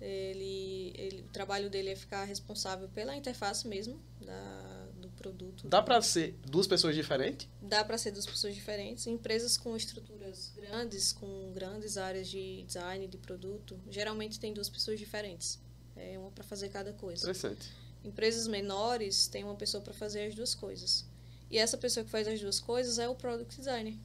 ele, 0.00 0.92
ele 0.94 1.22
o 1.22 1.32
trabalho 1.32 1.70
dele 1.70 1.90
é 1.90 1.96
ficar 1.96 2.24
responsável 2.24 2.88
pela 2.88 3.16
interface 3.16 3.66
mesmo 3.66 3.98
da 4.20 4.75
produto. 5.16 5.68
Dá 5.68 5.82
para 5.82 6.00
ser 6.02 6.34
duas 6.46 6.66
pessoas 6.66 6.94
diferentes? 6.94 7.48
Dá 7.60 7.84
para 7.84 7.98
ser 7.98 8.12
duas 8.12 8.26
pessoas 8.26 8.54
diferentes. 8.54 9.06
Empresas 9.06 9.56
com 9.56 9.76
estruturas 9.76 10.52
grandes, 10.54 11.12
com 11.12 11.52
grandes 11.52 11.96
áreas 11.96 12.28
de 12.28 12.62
design 12.64 13.08
de 13.08 13.18
produto, 13.18 13.80
geralmente 13.90 14.38
tem 14.38 14.52
duas 14.52 14.68
pessoas 14.68 14.98
diferentes. 14.98 15.58
É 15.96 16.18
uma 16.18 16.30
para 16.30 16.44
fazer 16.44 16.68
cada 16.68 16.92
coisa. 16.92 17.22
Interessante. 17.22 17.68
Empresas 18.04 18.46
menores 18.46 19.26
tem 19.26 19.42
uma 19.42 19.56
pessoa 19.56 19.82
para 19.82 19.94
fazer 19.94 20.26
as 20.26 20.34
duas 20.34 20.54
coisas. 20.54 21.04
E 21.50 21.58
essa 21.58 21.76
pessoa 21.76 22.04
que 22.04 22.10
faz 22.10 22.28
as 22.28 22.40
duas 22.40 22.60
coisas 22.60 22.98
é 22.98 23.08
o 23.08 23.14
product 23.14 23.56
designer. 23.56 23.96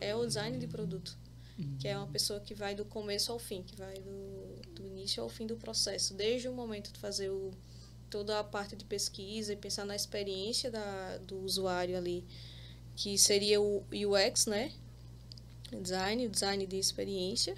É 0.00 0.14
o 0.14 0.26
design 0.26 0.58
de 0.58 0.66
produto. 0.66 1.16
Que 1.78 1.86
é 1.86 1.96
uma 1.96 2.08
pessoa 2.08 2.40
que 2.40 2.54
vai 2.54 2.74
do 2.74 2.84
começo 2.84 3.30
ao 3.30 3.38
fim, 3.38 3.62
que 3.62 3.76
vai 3.76 3.94
do, 3.94 4.72
do 4.74 4.86
início 4.86 5.22
ao 5.22 5.28
fim 5.28 5.46
do 5.46 5.56
processo. 5.56 6.14
Desde 6.14 6.48
o 6.48 6.52
momento 6.52 6.92
de 6.92 6.98
fazer 6.98 7.30
o, 7.30 7.52
toda 8.12 8.38
a 8.38 8.44
parte 8.44 8.76
de 8.76 8.84
pesquisa 8.84 9.54
e 9.54 9.56
pensar 9.56 9.86
na 9.86 9.96
experiência 9.96 10.70
da, 10.70 11.16
do 11.26 11.38
usuário 11.40 11.96
ali, 11.96 12.22
que 12.94 13.16
seria 13.16 13.58
o 13.58 13.82
UX, 13.90 14.44
né? 14.44 14.70
Design, 15.80 16.28
design 16.28 16.66
de 16.66 16.76
experiência, 16.76 17.56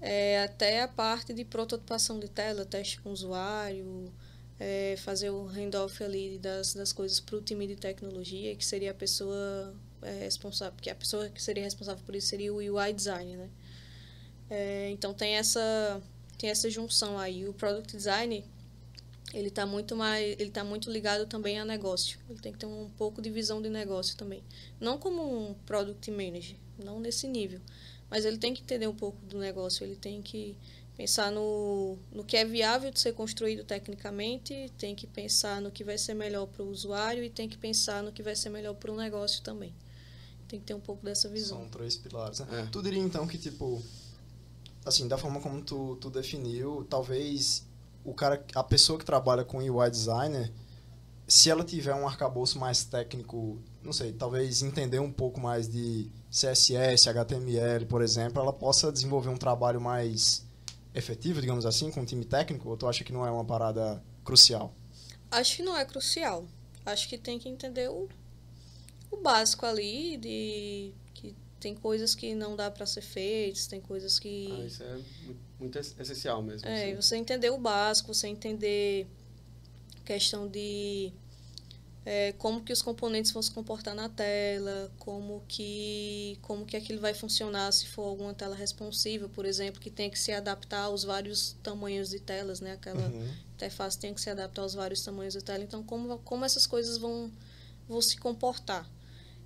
é, 0.00 0.42
até 0.42 0.82
a 0.82 0.88
parte 0.88 1.32
de 1.32 1.44
prototipação 1.44 2.18
de 2.18 2.28
tela, 2.28 2.64
teste 2.64 3.00
com 3.00 3.10
o 3.10 3.12
usuário, 3.12 4.12
é, 4.58 4.96
fazer 4.98 5.30
o 5.30 5.46
handoff 5.46 6.02
ali 6.02 6.36
das, 6.38 6.74
das 6.74 6.92
coisas 6.92 7.20
para 7.20 7.36
o 7.36 7.40
time 7.40 7.68
de 7.68 7.76
tecnologia, 7.76 8.56
que 8.56 8.66
seria 8.66 8.90
a 8.90 8.94
pessoa 8.94 9.72
é, 10.02 10.24
responsável, 10.24 10.76
que 10.82 10.90
a 10.90 10.96
pessoa 10.96 11.28
que 11.28 11.40
seria 11.40 11.62
responsável 11.62 12.02
por 12.04 12.16
isso 12.16 12.26
seria 12.26 12.52
o 12.52 12.56
UI 12.56 12.92
design, 12.92 13.36
né? 13.36 13.48
É, 14.50 14.90
então 14.90 15.14
tem 15.14 15.36
essa 15.36 16.02
tem 16.36 16.50
essa 16.50 16.68
junção 16.68 17.18
aí. 17.18 17.48
O 17.48 17.54
product 17.54 17.96
design 17.96 18.44
ele 19.34 19.48
está 19.48 19.66
muito 19.66 19.96
mais 19.96 20.36
ele 20.38 20.50
tá 20.50 20.62
muito 20.62 20.90
ligado 20.90 21.26
também 21.26 21.58
a 21.58 21.64
negócio. 21.64 22.18
Ele 22.28 22.38
tem 22.38 22.52
que 22.52 22.58
ter 22.58 22.66
um 22.66 22.90
pouco 22.96 23.20
de 23.20 23.30
visão 23.30 23.60
de 23.60 23.68
negócio 23.68 24.16
também. 24.16 24.42
Não 24.80 24.98
como 24.98 25.22
um 25.22 25.54
product 25.66 26.10
manager 26.10 26.56
não 26.78 27.00
nesse 27.00 27.26
nível. 27.26 27.60
Mas 28.08 28.24
ele 28.24 28.38
tem 28.38 28.54
que 28.54 28.62
entender 28.62 28.86
um 28.86 28.94
pouco 28.94 29.18
do 29.26 29.38
negócio. 29.38 29.84
Ele 29.84 29.96
tem 29.96 30.22
que 30.22 30.56
pensar 30.96 31.30
no, 31.30 31.98
no 32.10 32.24
que 32.24 32.36
é 32.36 32.44
viável 32.44 32.90
de 32.90 32.98
ser 32.98 33.12
construído 33.12 33.62
tecnicamente 33.64 34.72
tem 34.78 34.94
que 34.94 35.06
pensar 35.06 35.60
no 35.60 35.70
que 35.70 35.84
vai 35.84 35.98
ser 35.98 36.14
melhor 36.14 36.46
para 36.46 36.62
o 36.62 36.70
usuário 36.70 37.22
e 37.22 37.28
tem 37.28 37.46
que 37.48 37.58
pensar 37.58 38.02
no 38.02 38.10
que 38.10 38.22
vai 38.22 38.34
ser 38.34 38.48
melhor 38.48 38.74
para 38.74 38.90
o 38.90 38.96
negócio 38.96 39.42
também. 39.42 39.74
Tem 40.48 40.58
que 40.58 40.64
ter 40.64 40.74
um 40.74 40.80
pouco 40.80 41.04
dessa 41.04 41.28
visão. 41.28 41.58
São 41.58 41.68
três 41.68 41.96
pilares 41.96 42.40
né? 42.40 42.62
é. 42.62 42.70
tu 42.70 42.82
diria 42.82 43.02
então 43.02 43.26
que 43.26 43.36
tipo 43.36 43.82
assim 44.86 45.06
da 45.06 45.18
forma 45.18 45.40
como 45.40 45.60
tu, 45.62 45.96
tu 45.96 46.08
definiu 46.08 46.86
talvez 46.88 47.66
o 48.06 48.14
cara, 48.14 48.42
a 48.54 48.62
pessoa 48.62 48.98
que 48.98 49.04
trabalha 49.04 49.44
com 49.44 49.58
UI 49.58 49.90
designer, 49.90 50.52
se 51.26 51.50
ela 51.50 51.64
tiver 51.64 51.92
um 51.92 52.06
arcabouço 52.06 52.56
mais 52.56 52.84
técnico, 52.84 53.60
não 53.82 53.92
sei, 53.92 54.12
talvez 54.12 54.62
entender 54.62 55.00
um 55.00 55.12
pouco 55.12 55.40
mais 55.40 55.68
de 55.68 56.08
CSS, 56.30 57.08
HTML, 57.08 57.84
por 57.86 58.00
exemplo, 58.00 58.40
ela 58.40 58.52
possa 58.52 58.92
desenvolver 58.92 59.28
um 59.28 59.36
trabalho 59.36 59.80
mais 59.80 60.46
efetivo, 60.94 61.40
digamos 61.40 61.66
assim, 61.66 61.90
com 61.90 62.02
um 62.02 62.04
time 62.04 62.24
técnico? 62.24 62.68
Ou 62.68 62.76
tu 62.76 62.86
acha 62.86 63.02
que 63.02 63.12
não 63.12 63.26
é 63.26 63.30
uma 63.30 63.44
parada 63.44 64.00
crucial? 64.24 64.72
Acho 65.28 65.56
que 65.56 65.62
não 65.64 65.76
é 65.76 65.84
crucial. 65.84 66.46
Acho 66.84 67.08
que 67.08 67.18
tem 67.18 67.40
que 67.40 67.48
entender 67.48 67.90
o, 67.90 68.08
o 69.10 69.16
básico 69.16 69.66
ali 69.66 70.16
de 70.16 70.92
que 71.12 71.34
tem 71.58 71.74
coisas 71.74 72.14
que 72.14 72.36
não 72.36 72.54
dá 72.54 72.70
para 72.70 72.86
ser 72.86 73.02
feitas, 73.02 73.66
tem 73.66 73.80
coisas 73.80 74.20
que 74.20 74.48
ah, 74.52 74.64
isso 74.64 74.82
é 74.84 74.94
muito 75.24 75.45
essencial 75.98 76.42
mesmo. 76.42 76.68
É, 76.68 76.92
assim. 76.92 76.94
você 76.96 77.16
entender 77.16 77.50
o 77.50 77.58
básico, 77.58 78.12
você 78.12 78.28
entender 78.28 79.06
questão 80.04 80.46
de 80.46 81.12
é, 82.04 82.32
como 82.32 82.62
que 82.62 82.72
os 82.72 82.82
componentes 82.82 83.32
vão 83.32 83.42
se 83.42 83.50
comportar 83.50 83.94
na 83.94 84.08
tela, 84.08 84.92
como 84.98 85.42
que 85.48 86.38
como 86.42 86.64
que 86.64 86.76
aquilo 86.76 87.00
vai 87.00 87.14
funcionar 87.14 87.72
se 87.72 87.86
for 87.88 88.02
alguma 88.02 88.34
tela 88.34 88.54
responsiva, 88.54 89.28
por 89.28 89.44
exemplo, 89.44 89.80
que 89.80 89.90
tem 89.90 90.10
que 90.10 90.18
se 90.18 90.30
adaptar 90.30 90.82
aos 90.82 91.02
vários 91.02 91.56
tamanhos 91.62 92.10
de 92.10 92.20
telas, 92.20 92.60
né? 92.60 92.72
Aquela 92.72 93.08
uhum. 93.08 93.28
interface 93.54 93.98
tem 93.98 94.14
que 94.14 94.20
se 94.20 94.30
adaptar 94.30 94.62
aos 94.62 94.74
vários 94.74 95.02
tamanhos 95.02 95.34
de 95.34 95.42
tela. 95.42 95.64
Então, 95.64 95.82
como 95.82 96.18
como 96.18 96.44
essas 96.44 96.66
coisas 96.66 96.98
vão 96.98 97.32
vão 97.88 98.00
se 98.00 98.16
comportar? 98.18 98.88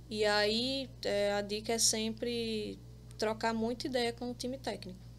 E 0.09 0.25
aí 0.25 0.89
é, 1.03 1.33
a 1.33 1.41
dica 1.41 1.73
é 1.73 1.79
sempre 1.79 2.77
trocar 3.17 3.53
muita 3.53 3.87
ideia 3.87 4.11
com 4.11 4.29
o 4.29 4.33
time 4.33 4.57
técnico 4.57 5.10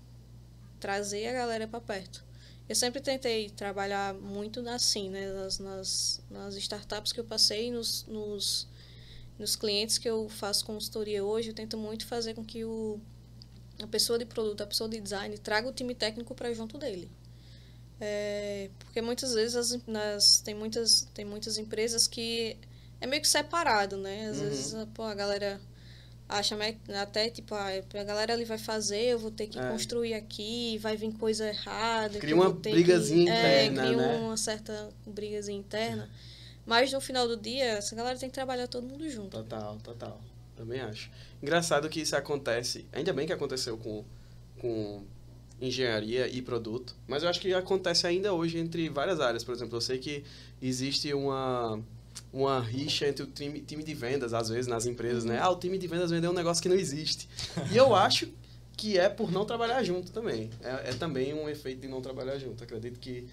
trazer 0.82 1.28
a 1.28 1.32
galera 1.32 1.68
para 1.68 1.80
perto. 1.80 2.24
Eu 2.68 2.74
sempre 2.74 3.00
tentei 3.00 3.48
trabalhar 3.50 4.14
muito 4.14 4.66
assim, 4.68 5.08
né? 5.08 5.32
Nas, 5.32 5.58
nas, 5.58 6.20
nas, 6.30 6.56
startups 6.56 7.12
que 7.12 7.20
eu 7.20 7.24
passei, 7.24 7.70
nos, 7.70 8.04
nos 8.06 8.66
nos 9.38 9.56
clientes 9.56 9.98
que 9.98 10.08
eu 10.08 10.28
faço 10.28 10.64
consultoria 10.64 11.24
hoje, 11.24 11.48
eu 11.48 11.54
tento 11.54 11.76
muito 11.76 12.06
fazer 12.06 12.34
com 12.34 12.44
que 12.44 12.64
o, 12.64 13.00
a 13.82 13.86
pessoa 13.86 14.18
de 14.18 14.24
produto, 14.24 14.60
a 14.62 14.66
pessoa 14.66 14.88
de 14.88 15.00
design, 15.00 15.36
traga 15.38 15.68
o 15.68 15.72
time 15.72 15.94
técnico 15.94 16.34
para 16.34 16.52
junto 16.54 16.78
dele. 16.78 17.10
É, 18.00 18.70
porque 18.78 19.00
muitas 19.00 19.34
vezes 19.34 19.56
as, 19.56 19.86
nas, 19.86 20.40
tem, 20.40 20.54
muitas, 20.54 21.08
tem 21.14 21.24
muitas 21.24 21.58
empresas 21.58 22.06
que 22.06 22.56
é 23.00 23.06
meio 23.06 23.22
que 23.22 23.28
separado, 23.28 23.96
né? 23.96 24.28
Às 24.28 24.38
Uhum. 24.38 24.44
vezes 24.44 24.74
pô, 24.94 25.02
a 25.02 25.14
galera 25.14 25.60
acha 26.38 26.56
até 27.00 27.30
tipo, 27.30 27.54
ah, 27.54 27.68
a 27.94 28.04
galera 28.04 28.32
ali 28.32 28.44
vai 28.44 28.58
fazer, 28.58 29.02
eu 29.02 29.18
vou 29.18 29.30
ter 29.30 29.46
que 29.46 29.58
É. 29.58 29.70
construir 29.70 30.14
aqui, 30.14 30.78
vai 30.78 30.96
vir 30.96 31.12
coisa 31.12 31.48
errada. 31.48 32.18
Cria 32.18 32.34
uma 32.34 32.50
brigazinha 32.50 33.32
que, 33.32 33.38
é, 33.38 33.64
interna, 33.66 33.82
cria 33.82 33.96
né? 33.96 34.18
uma 34.18 34.36
certa 34.36 34.90
brigazinha 35.06 35.58
interna. 35.58 36.08
Mas 36.64 36.92
no 36.92 37.00
final 37.00 37.26
do 37.26 37.36
dia, 37.36 37.64
essa 37.64 37.94
galera 37.94 38.18
tem 38.18 38.28
que 38.28 38.34
trabalhar 38.34 38.68
todo 38.68 38.86
mundo 38.86 39.08
junto. 39.10 39.30
Total, 39.30 39.78
total. 39.82 40.20
Também 40.56 40.80
acho. 40.80 41.10
Engraçado 41.42 41.88
que 41.88 42.00
isso 42.00 42.14
acontece, 42.14 42.86
ainda 42.92 43.12
bem 43.12 43.26
que 43.26 43.32
aconteceu 43.32 43.76
com, 43.76 44.04
com 44.60 45.02
engenharia 45.60 46.26
e 46.28 46.40
produto, 46.42 46.94
mas 47.06 47.22
eu 47.22 47.28
acho 47.28 47.40
que 47.40 47.52
acontece 47.54 48.06
ainda 48.06 48.32
hoje 48.32 48.58
entre 48.58 48.88
várias 48.88 49.20
áreas. 49.20 49.44
Por 49.44 49.54
exemplo, 49.54 49.76
eu 49.76 49.80
sei 49.80 49.98
que 49.98 50.24
existe 50.60 51.12
uma, 51.14 51.80
uma 52.32 52.60
rixa 52.60 53.06
entre 53.06 53.22
o 53.22 53.26
time, 53.26 53.60
time 53.60 53.84
de 53.84 53.94
vendas, 53.94 54.32
às 54.32 54.48
vezes, 54.48 54.66
nas 54.66 54.86
empresas, 54.86 55.24
né? 55.24 55.38
Ah, 55.38 55.50
o 55.50 55.56
time 55.56 55.76
de 55.76 55.86
vendas 55.86 56.10
vendeu 56.10 56.30
um 56.30 56.34
negócio 56.34 56.62
que 56.62 56.68
não 56.68 56.76
existe. 56.76 57.28
E 57.70 57.76
eu 57.76 57.94
acho 57.94 58.28
que 58.76 58.98
é 58.98 59.08
por 59.08 59.30
não 59.30 59.44
trabalhar 59.44 59.82
junto 59.82 60.10
também. 60.12 60.50
É, 60.62 60.90
é 60.90 60.94
também 60.94 61.34
um 61.34 61.48
efeito 61.48 61.80
de 61.80 61.88
não 61.88 62.00
trabalhar 62.00 62.38
junto. 62.38 62.64
Acredito 62.64 62.98
que 62.98 63.28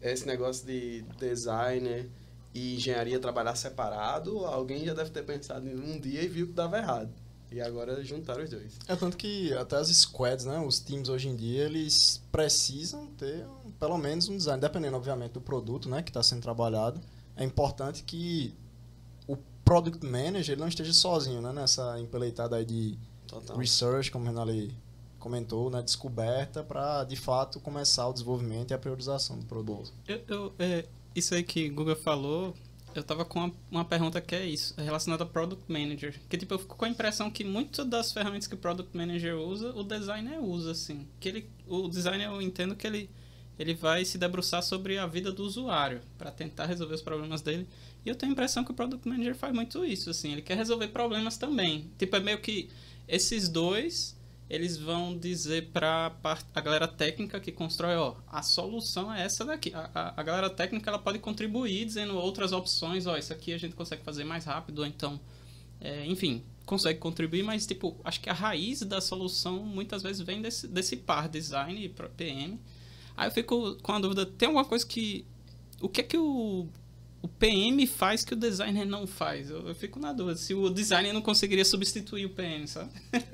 esse 0.00 0.26
negócio 0.26 0.66
de 0.66 1.02
designer 1.18 2.08
e 2.54 2.76
engenharia 2.76 3.18
trabalhar 3.18 3.54
separado, 3.54 4.44
alguém 4.46 4.84
já 4.84 4.94
deve 4.94 5.10
ter 5.10 5.22
pensado 5.24 5.68
em 5.68 5.74
um 5.74 6.00
dia 6.00 6.22
e 6.22 6.28
viu 6.28 6.46
que 6.46 6.52
dava 6.52 6.78
errado. 6.78 7.10
E 7.50 7.60
agora 7.60 8.02
juntaram 8.04 8.44
os 8.44 8.50
dois. 8.50 8.72
É 8.86 8.94
tanto 8.94 9.16
que 9.16 9.52
até 9.54 9.76
as 9.76 9.88
squads, 9.88 10.44
né, 10.44 10.58
os 10.60 10.80
times 10.80 11.08
hoje 11.08 11.28
em 11.28 11.36
dia, 11.36 11.64
eles 11.64 12.22
precisam 12.30 13.06
ter 13.18 13.46
pelo 13.78 13.96
menos 13.96 14.28
um 14.28 14.36
design, 14.36 14.60
dependendo 14.60 14.96
obviamente 14.96 15.32
do 15.32 15.40
produto, 15.40 15.88
né, 15.88 16.02
que 16.02 16.10
está 16.10 16.22
sendo 16.22 16.42
trabalhado. 16.42 17.00
É 17.38 17.44
importante 17.44 18.02
que 18.02 18.54
o 19.26 19.36
product 19.64 20.04
manager 20.04 20.52
ele 20.52 20.60
não 20.60 20.68
esteja 20.68 20.92
sozinho, 20.92 21.40
né, 21.40 21.52
nessa 21.52 21.98
empeleitada 21.98 22.56
aí 22.56 22.64
de 22.64 22.98
Total. 23.26 23.56
research, 23.56 24.10
como 24.10 24.24
o 24.24 24.28
Renali 24.28 24.74
comentou, 25.18 25.70
né, 25.70 25.80
descoberta 25.82 26.62
para 26.62 27.04
de 27.04 27.16
fato 27.16 27.60
começar 27.60 28.06
o 28.08 28.12
desenvolvimento 28.12 28.70
e 28.70 28.74
a 28.74 28.78
priorização 28.78 29.38
do 29.38 29.46
produto. 29.46 29.92
Eu, 30.06 30.20
eu, 30.28 30.52
é, 30.58 30.84
isso 31.14 31.34
aí 31.34 31.42
que 31.42 31.68
Guga 31.68 31.96
falou, 31.96 32.54
eu 32.94 33.02
tava 33.02 33.24
com 33.24 33.38
uma, 33.40 33.54
uma 33.70 33.84
pergunta 33.84 34.20
que 34.20 34.34
é 34.34 34.44
isso, 34.44 34.74
é 34.76 34.82
relacionada 34.82 35.22
a 35.24 35.26
Product 35.26 35.70
Manager. 35.70 36.18
Que 36.28 36.36
tipo, 36.36 36.54
eu 36.54 36.58
fico 36.58 36.76
com 36.76 36.84
a 36.84 36.88
impressão 36.88 37.30
que 37.30 37.44
muitas 37.44 37.86
das 37.86 38.12
ferramentas 38.12 38.46
que 38.46 38.54
o 38.54 38.58
Product 38.58 38.96
Manager 38.96 39.36
usa, 39.36 39.70
o 39.74 39.82
designer 39.82 40.42
usa, 40.42 40.72
assim. 40.72 41.06
Que 41.20 41.28
ele, 41.28 41.50
o 41.66 41.88
designer 41.88 42.26
eu 42.26 42.42
entendo 42.42 42.74
que 42.74 42.86
ele, 42.86 43.10
ele 43.58 43.74
vai 43.74 44.04
se 44.04 44.18
debruçar 44.18 44.62
sobre 44.62 44.98
a 44.98 45.06
vida 45.06 45.32
do 45.32 45.42
usuário, 45.42 46.00
para 46.16 46.30
tentar 46.30 46.66
resolver 46.66 46.94
os 46.94 47.02
problemas 47.02 47.42
dele. 47.42 47.66
E 48.04 48.08
eu 48.08 48.14
tenho 48.14 48.30
a 48.30 48.34
impressão 48.34 48.64
que 48.64 48.70
o 48.70 48.74
Product 48.74 49.06
Manager 49.08 49.34
faz 49.34 49.52
muito 49.54 49.84
isso, 49.84 50.10
assim. 50.10 50.32
Ele 50.32 50.42
quer 50.42 50.56
resolver 50.56 50.88
problemas 50.88 51.36
também. 51.36 51.90
Tipo, 51.98 52.16
é 52.16 52.20
meio 52.20 52.40
que 52.40 52.70
esses 53.08 53.48
dois 53.48 54.16
eles 54.48 54.78
vão 54.78 55.16
dizer 55.16 55.68
para 55.72 56.16
a 56.54 56.60
galera 56.60 56.88
técnica 56.88 57.38
que 57.38 57.52
constrói, 57.52 57.96
ó, 57.96 58.16
a 58.26 58.42
solução 58.42 59.12
é 59.12 59.22
essa 59.22 59.44
daqui. 59.44 59.74
A, 59.74 59.90
a, 59.94 60.20
a 60.20 60.22
galera 60.22 60.48
técnica 60.48 60.88
ela 60.88 60.98
pode 60.98 61.18
contribuir 61.18 61.84
dizendo 61.84 62.16
outras 62.16 62.52
opções, 62.52 63.06
ó, 63.06 63.16
isso 63.18 63.32
aqui 63.32 63.52
a 63.52 63.58
gente 63.58 63.74
consegue 63.74 64.02
fazer 64.02 64.24
mais 64.24 64.46
rápido, 64.46 64.78
ou 64.78 64.86
então, 64.86 65.20
é, 65.80 66.06
enfim, 66.06 66.42
consegue 66.64 66.98
contribuir, 66.98 67.42
mas 67.42 67.66
tipo, 67.66 68.00
acho 68.02 68.20
que 68.20 68.30
a 68.30 68.32
raiz 68.32 68.80
da 68.80 69.02
solução 69.02 69.62
muitas 69.62 70.02
vezes 70.02 70.22
vem 70.22 70.40
desse, 70.40 70.66
desse 70.66 70.96
par 70.96 71.28
design 71.28 71.84
e 71.84 71.88
PM. 72.16 72.58
Aí 73.18 73.26
eu 73.28 73.32
fico 73.32 73.76
com 73.82 73.92
a 73.92 73.98
dúvida, 73.98 74.24
tem 74.24 74.46
alguma 74.46 74.64
coisa 74.64 74.86
que 74.86 75.24
o 75.80 75.88
que 75.88 76.00
é 76.00 76.04
que 76.04 76.16
o 76.16 76.66
o 77.20 77.26
PM 77.26 77.84
faz 77.84 78.24
que 78.24 78.32
o 78.32 78.36
designer 78.36 78.86
não 78.86 79.04
faz? 79.04 79.50
Eu, 79.50 79.66
eu 79.66 79.74
fico 79.74 79.98
na 79.98 80.12
dúvida 80.12 80.38
se 80.38 80.54
o 80.54 80.70
designer 80.70 81.12
não 81.12 81.20
conseguiria 81.20 81.64
substituir 81.64 82.24
o 82.26 82.30
PM, 82.30 82.64
sabe? 82.68 82.90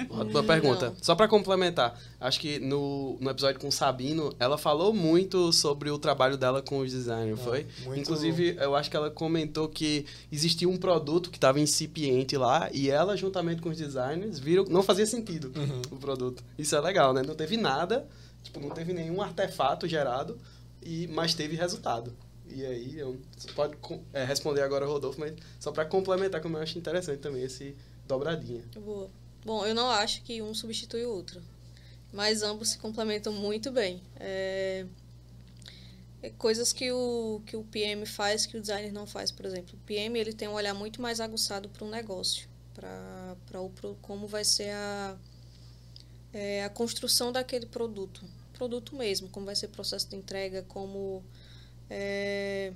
Ótima 0.08 0.40
Não. 0.40 0.44
pergunta. 0.46 0.94
Só 1.02 1.14
para 1.14 1.28
complementar, 1.28 2.00
acho 2.18 2.40
que 2.40 2.58
no, 2.58 3.18
no 3.20 3.28
episódio 3.30 3.60
com 3.60 3.68
o 3.68 3.72
Sabino, 3.72 4.32
ela 4.40 4.56
falou 4.56 4.94
muito 4.94 5.52
sobre 5.52 5.90
o 5.90 5.98
trabalho 5.98 6.38
dela 6.38 6.62
com 6.62 6.78
os 6.78 6.92
designers, 6.92 7.38
É, 7.40 7.42
foi? 7.44 7.66
muito- 7.84 8.00
Inclusive, 8.00 8.56
eu 8.58 8.74
acho 8.74 8.90
que 8.90 8.96
ela 8.96 9.10
comentou 9.10 9.68
que 9.68 10.06
existia 10.32 10.66
um 10.66 10.78
produto 10.78 11.30
que 11.30 11.36
estava 11.36 11.60
incipiente 11.60 12.38
lá 12.38 12.70
e 12.72 12.88
ela, 12.88 13.14
juntamente 13.18 13.60
com 13.60 13.68
os 13.68 13.76
designers, 13.76 14.38
viram 14.38 14.64
não 14.64 14.82
fazia 14.82 15.04
sentido 15.06 15.52
Uhum. 15.54 15.82
o 15.90 15.96
produto. 15.98 16.42
Isso 16.58 16.74
é 16.74 16.80
legal, 16.80 17.12
né? 17.12 17.22
Não 17.22 17.34
teve 17.34 17.58
nada, 17.58 18.08
tipo, 18.44 18.60
não 18.60 18.70
teve 18.70 18.92
nenhum 18.92 19.20
artefato 19.20 19.88
gerado, 19.88 20.38
e 20.80 21.08
mas 21.08 21.34
teve 21.34 21.56
resultado. 21.56 22.14
E 22.46 22.64
aí, 22.64 22.98
eu, 22.98 23.18
você 23.36 23.50
pode 23.52 23.76
é, 24.12 24.22
responder 24.24 24.60
agora, 24.60 24.86
Rodolfo, 24.86 25.18
mas 25.18 25.34
só 25.58 25.72
para 25.72 25.84
complementar, 25.84 26.40
como 26.40 26.56
eu 26.56 26.62
acho 26.62 26.78
interessante 26.78 27.18
também 27.18 27.42
esse 27.42 27.74
dobradinha. 28.06 28.62
Boa. 28.76 29.10
Bom, 29.44 29.66
eu 29.66 29.74
não 29.74 29.90
acho 29.90 30.22
que 30.22 30.40
um 30.40 30.54
substitui 30.54 31.04
o 31.04 31.10
outro, 31.10 31.42
mas 32.12 32.42
ambos 32.42 32.70
se 32.70 32.78
complementam 32.78 33.32
muito 33.32 33.70
bem. 33.70 34.02
É... 34.16 34.86
é 36.22 36.30
coisas 36.30 36.72
que 36.72 36.92
o, 36.92 37.42
que 37.46 37.56
o 37.56 37.64
PM 37.64 38.06
faz 38.06 38.46
que 38.46 38.56
o 38.56 38.60
designer 38.60 38.92
não 38.92 39.06
faz, 39.06 39.30
por 39.30 39.44
exemplo. 39.46 39.74
O 39.74 39.86
PM 39.86 40.18
ele 40.18 40.32
tem 40.32 40.48
um 40.48 40.54
olhar 40.54 40.74
muito 40.74 41.00
mais 41.00 41.20
aguçado 41.20 41.68
para 41.68 41.84
o 41.84 41.90
negócio, 41.90 42.48
para 42.74 43.36
como 44.00 44.26
vai 44.26 44.44
ser 44.44 44.70
a, 44.70 45.16
é, 46.32 46.64
a 46.64 46.68
construção 46.68 47.32
daquele 47.32 47.66
produto. 47.66 48.24
Produto 48.54 48.96
mesmo, 48.96 49.28
como 49.28 49.46
vai 49.46 49.56
ser 49.56 49.66
o 49.66 49.70
processo 49.70 50.08
de 50.08 50.16
entrega, 50.16 50.62
como 50.62 51.22
é, 51.90 52.72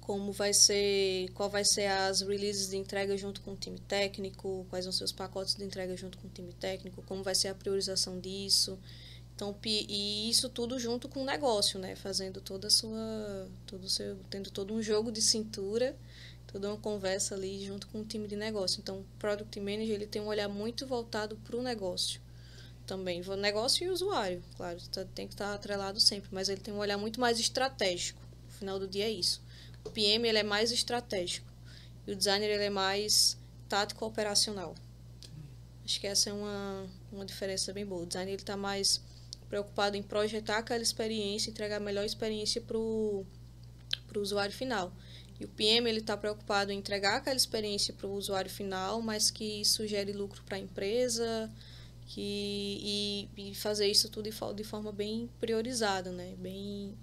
como 0.00 0.32
vai 0.32 0.54
ser, 0.54 1.30
qual 1.34 1.50
vai 1.50 1.62
ser 1.64 1.86
as 1.86 2.22
releases 2.22 2.70
de 2.70 2.76
entrega 2.76 3.16
junto 3.16 3.42
com 3.42 3.52
o 3.52 3.56
time 3.56 3.78
técnico, 3.78 4.66
quais 4.70 4.86
vão 4.86 4.92
ser 4.92 5.04
os 5.04 5.12
pacotes 5.12 5.54
de 5.54 5.64
entrega 5.64 5.94
junto 5.96 6.16
com 6.16 6.26
o 6.26 6.30
time 6.30 6.52
técnico, 6.54 7.02
como 7.02 7.22
vai 7.22 7.34
ser 7.34 7.48
a 7.48 7.54
priorização 7.54 8.18
disso. 8.18 8.78
Então, 9.34 9.54
e 9.66 10.30
isso 10.30 10.48
tudo 10.48 10.80
junto 10.80 11.08
com 11.08 11.20
o 11.22 11.24
negócio, 11.24 11.78
né? 11.78 11.94
Fazendo 11.94 12.40
toda 12.40 12.68
a 12.68 12.70
sua, 12.70 13.48
todo 13.66 13.88
seu, 13.88 14.16
tendo 14.30 14.50
todo 14.50 14.74
um 14.74 14.82
jogo 14.82 15.12
de 15.12 15.22
cintura, 15.22 15.94
toda 16.50 16.68
uma 16.68 16.78
conversa 16.78 17.34
ali 17.34 17.64
junto 17.64 17.86
com 17.88 18.00
o 18.00 18.04
time 18.04 18.26
de 18.26 18.34
negócio. 18.34 18.80
Então, 18.80 19.00
o 19.00 19.04
Product 19.18 19.60
Manager, 19.60 19.94
ele 19.94 20.06
tem 20.06 20.22
um 20.22 20.26
olhar 20.26 20.48
muito 20.48 20.86
voltado 20.86 21.36
para 21.36 21.56
o 21.56 21.62
negócio 21.62 22.20
também. 22.88 23.20
Negócio 23.38 23.86
e 23.86 23.90
usuário, 23.90 24.42
claro, 24.56 24.80
tá- 24.90 25.04
tem 25.14 25.28
que 25.28 25.34
estar 25.34 25.54
atrelado 25.54 26.00
sempre, 26.00 26.30
mas 26.32 26.48
ele 26.48 26.60
tem 26.60 26.72
um 26.72 26.78
olhar 26.78 26.96
muito 26.96 27.20
mais 27.20 27.38
estratégico. 27.38 28.20
No 28.46 28.50
final 28.50 28.78
do 28.78 28.88
dia 28.88 29.04
é 29.04 29.10
isso. 29.10 29.42
O 29.84 29.90
PM 29.90 30.26
ele 30.26 30.38
é 30.38 30.42
mais 30.42 30.72
estratégico 30.72 31.46
e 32.06 32.12
o 32.12 32.16
designer 32.16 32.50
ele 32.50 32.64
é 32.64 32.70
mais 32.70 33.36
tático 33.68 34.04
operacional. 34.06 34.74
Acho 35.84 36.00
que 36.00 36.06
essa 36.06 36.30
é 36.30 36.32
uma, 36.32 36.86
uma 37.12 37.24
diferença 37.24 37.72
bem 37.72 37.84
boa. 37.84 38.02
O 38.02 38.06
designer 38.06 38.34
está 38.34 38.56
mais 38.56 39.00
preocupado 39.48 39.96
em 39.96 40.02
projetar 40.02 40.58
aquela 40.58 40.82
experiência, 40.82 41.50
entregar 41.50 41.76
a 41.76 41.80
melhor 41.80 42.04
experiência 42.04 42.60
para 42.60 42.76
o 42.76 43.26
usuário 44.16 44.54
final. 44.54 44.92
E 45.40 45.44
o 45.44 45.48
PM 45.48 45.88
está 45.90 46.16
preocupado 46.16 46.72
em 46.72 46.78
entregar 46.78 47.18
aquela 47.18 47.36
experiência 47.36 47.94
para 47.94 48.06
o 48.06 48.14
usuário 48.14 48.50
final, 48.50 49.00
mas 49.00 49.30
que 49.30 49.60
isso 49.60 49.86
gere 49.86 50.12
lucro 50.12 50.42
para 50.42 50.56
a 50.56 50.60
empresa, 50.60 51.50
que 52.08 53.28
e, 53.36 53.50
e 53.50 53.54
fazer 53.54 53.86
isso 53.86 54.08
tudo 54.08 54.30
de, 54.30 54.54
de 54.54 54.64
forma 54.64 54.90
bem 54.90 55.28
priorizada, 55.38 56.10
né? 56.10 56.34
Bem 56.38 56.94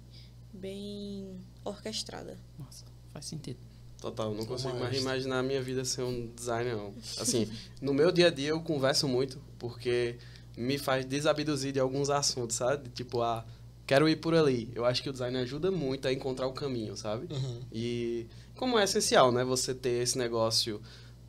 bem 0.52 1.40
orquestrada. 1.64 2.36
Nossa, 2.58 2.84
faz 3.12 3.26
sentido. 3.26 3.58
Total, 4.00 4.34
não 4.34 4.44
consigo 4.44 4.78
mais 4.78 4.96
imaginar 4.96 5.38
a 5.38 5.42
minha 5.42 5.62
vida 5.62 5.84
ser 5.84 6.02
um 6.02 6.26
designer, 6.34 6.76
não. 6.76 6.92
Assim, 7.18 7.50
no 7.80 7.94
meu 7.94 8.10
dia 8.10 8.26
a 8.26 8.30
dia 8.30 8.50
eu 8.50 8.60
converso 8.60 9.08
muito, 9.08 9.40
porque 9.58 10.16
me 10.56 10.76
faz 10.76 11.04
desabduzir 11.04 11.72
de 11.72 11.80
alguns 11.80 12.10
assuntos, 12.10 12.56
sabe? 12.56 12.90
Tipo, 12.90 13.22
ah, 13.22 13.44
quero 13.86 14.08
ir 14.08 14.16
por 14.16 14.34
ali. 14.34 14.70
Eu 14.74 14.84
acho 14.84 15.02
que 15.02 15.08
o 15.08 15.12
design 15.12 15.36
ajuda 15.38 15.70
muito 15.70 16.08
a 16.08 16.12
encontrar 16.12 16.46
o 16.46 16.52
caminho, 16.52 16.96
sabe? 16.96 17.32
Uhum. 17.32 17.60
E 17.72 18.26
como 18.54 18.78
é 18.78 18.84
essencial, 18.84 19.30
né? 19.32 19.44
Você 19.44 19.74
ter 19.74 20.02
esse 20.02 20.18
negócio 20.18 20.80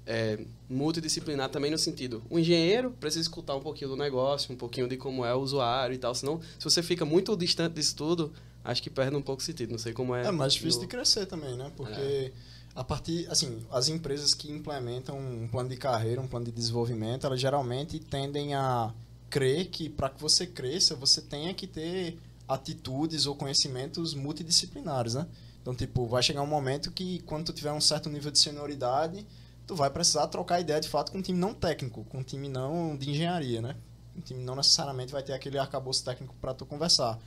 é, 0.08 0.40
multidisciplinar 0.70 1.50
também 1.50 1.70
no 1.70 1.78
sentido, 1.78 2.24
o 2.30 2.40
engenheiro 2.40 2.92
precisa 2.92 3.22
escutar 3.22 3.56
um 3.56 3.60
pouquinho 3.60 3.92
do 3.92 3.98
negócio, 3.98 4.54
um 4.54 4.58
pouquinho 4.58 4.88
de 4.88 4.96
como 4.96 5.26
é 5.26 5.36
o 5.36 5.40
usuário 5.40 5.94
e 5.94 5.98
tal, 5.98 6.16
senão 6.16 6.40
se 6.58 6.64
você 6.64 6.82
fica 6.82 7.04
muito 7.06 7.36
distante 7.36 7.74
disso 7.74 7.96
tudo, 7.96 8.32
acho 8.64 8.82
que 8.82 8.90
perde 8.90 9.16
um 9.16 9.22
pouco 9.22 9.42
o 9.42 9.46
sentido. 9.46 9.72
Não 9.72 9.78
sei 9.78 9.94
como 9.94 10.16
é. 10.16 10.26
É 10.26 10.32
mais 10.32 10.54
difícil 10.54 10.80
de 10.82 10.88
crescer 10.88 11.26
também, 11.26 11.56
né? 11.58 11.72
Porque 11.76 12.00
É. 12.00 12.32
a 12.74 12.84
partir, 12.84 13.28
assim, 13.30 13.60
as 13.70 13.90
empresas 13.90 14.34
que 14.34 14.50
implementam 14.50 15.20
um 15.20 15.48
plano 15.48 15.70
de 15.70 15.78
carreira, 15.78 16.22
um 16.22 16.28
plano 16.28 16.46
de 16.46 16.52
desenvolvimento, 16.52 17.28
elas 17.28 17.40
geralmente 17.40 18.00
tendem 18.00 18.56
a 18.56 18.94
crer 19.30 19.68
que 19.68 19.90
para 19.90 20.10
que 20.10 20.22
você 20.22 20.48
cresça, 20.48 20.96
você 20.96 21.22
tenha 21.22 21.54
que 21.54 21.68
ter 21.68 22.18
atitudes 22.48 23.26
ou 23.26 23.36
conhecimentos 23.36 24.14
multidisciplinares, 24.14 25.16
né? 25.16 25.28
Então, 25.62 25.76
tipo, 25.76 26.06
vai 26.08 26.24
chegar 26.24 26.42
um 26.42 26.48
momento 26.48 26.92
que 26.92 27.20
quando 27.26 27.48
tu 27.48 27.54
tiver 27.54 27.74
um 27.74 27.82
certo 27.82 28.10
nível 28.10 28.32
de 28.32 28.40
senioridade, 28.40 29.26
tu 29.68 29.76
vai 29.76 29.90
precisar 29.90 30.26
trocar 30.28 30.62
ideia 30.62 30.80
de 30.80 30.88
fato 30.88 31.12
com 31.12 31.18
um 31.18 31.22
time 31.22 31.38
não 31.38 31.54
técnico, 31.54 32.06
com 32.06 32.20
um 32.20 32.24
time 32.24 32.48
não 32.48 32.96
de 32.96 33.12
engenharia, 33.12 33.62
né? 33.62 33.76
Um 34.16 34.22
time 34.22 34.42
não 34.42 34.56
necessariamente 34.56 35.12
vai 35.12 35.22
ter 35.22 35.34
aquele 35.34 35.60
arcabouço 35.60 36.04
técnico 36.04 36.34
para 36.42 36.54
tu 36.54 36.66
conversar. 36.66 37.20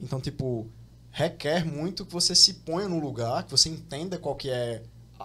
Então, 0.00 0.20
tipo, 0.20 0.66
requer 1.10 1.66
muito 1.66 2.06
que 2.06 2.12
você 2.12 2.34
se 2.34 2.54
ponha 2.54 2.88
no 2.88 3.00
lugar, 3.00 3.42
que 3.42 3.50
você 3.50 3.68
entenda 3.68 4.16
qual 4.16 4.36
que 4.36 4.48
é 4.48 4.82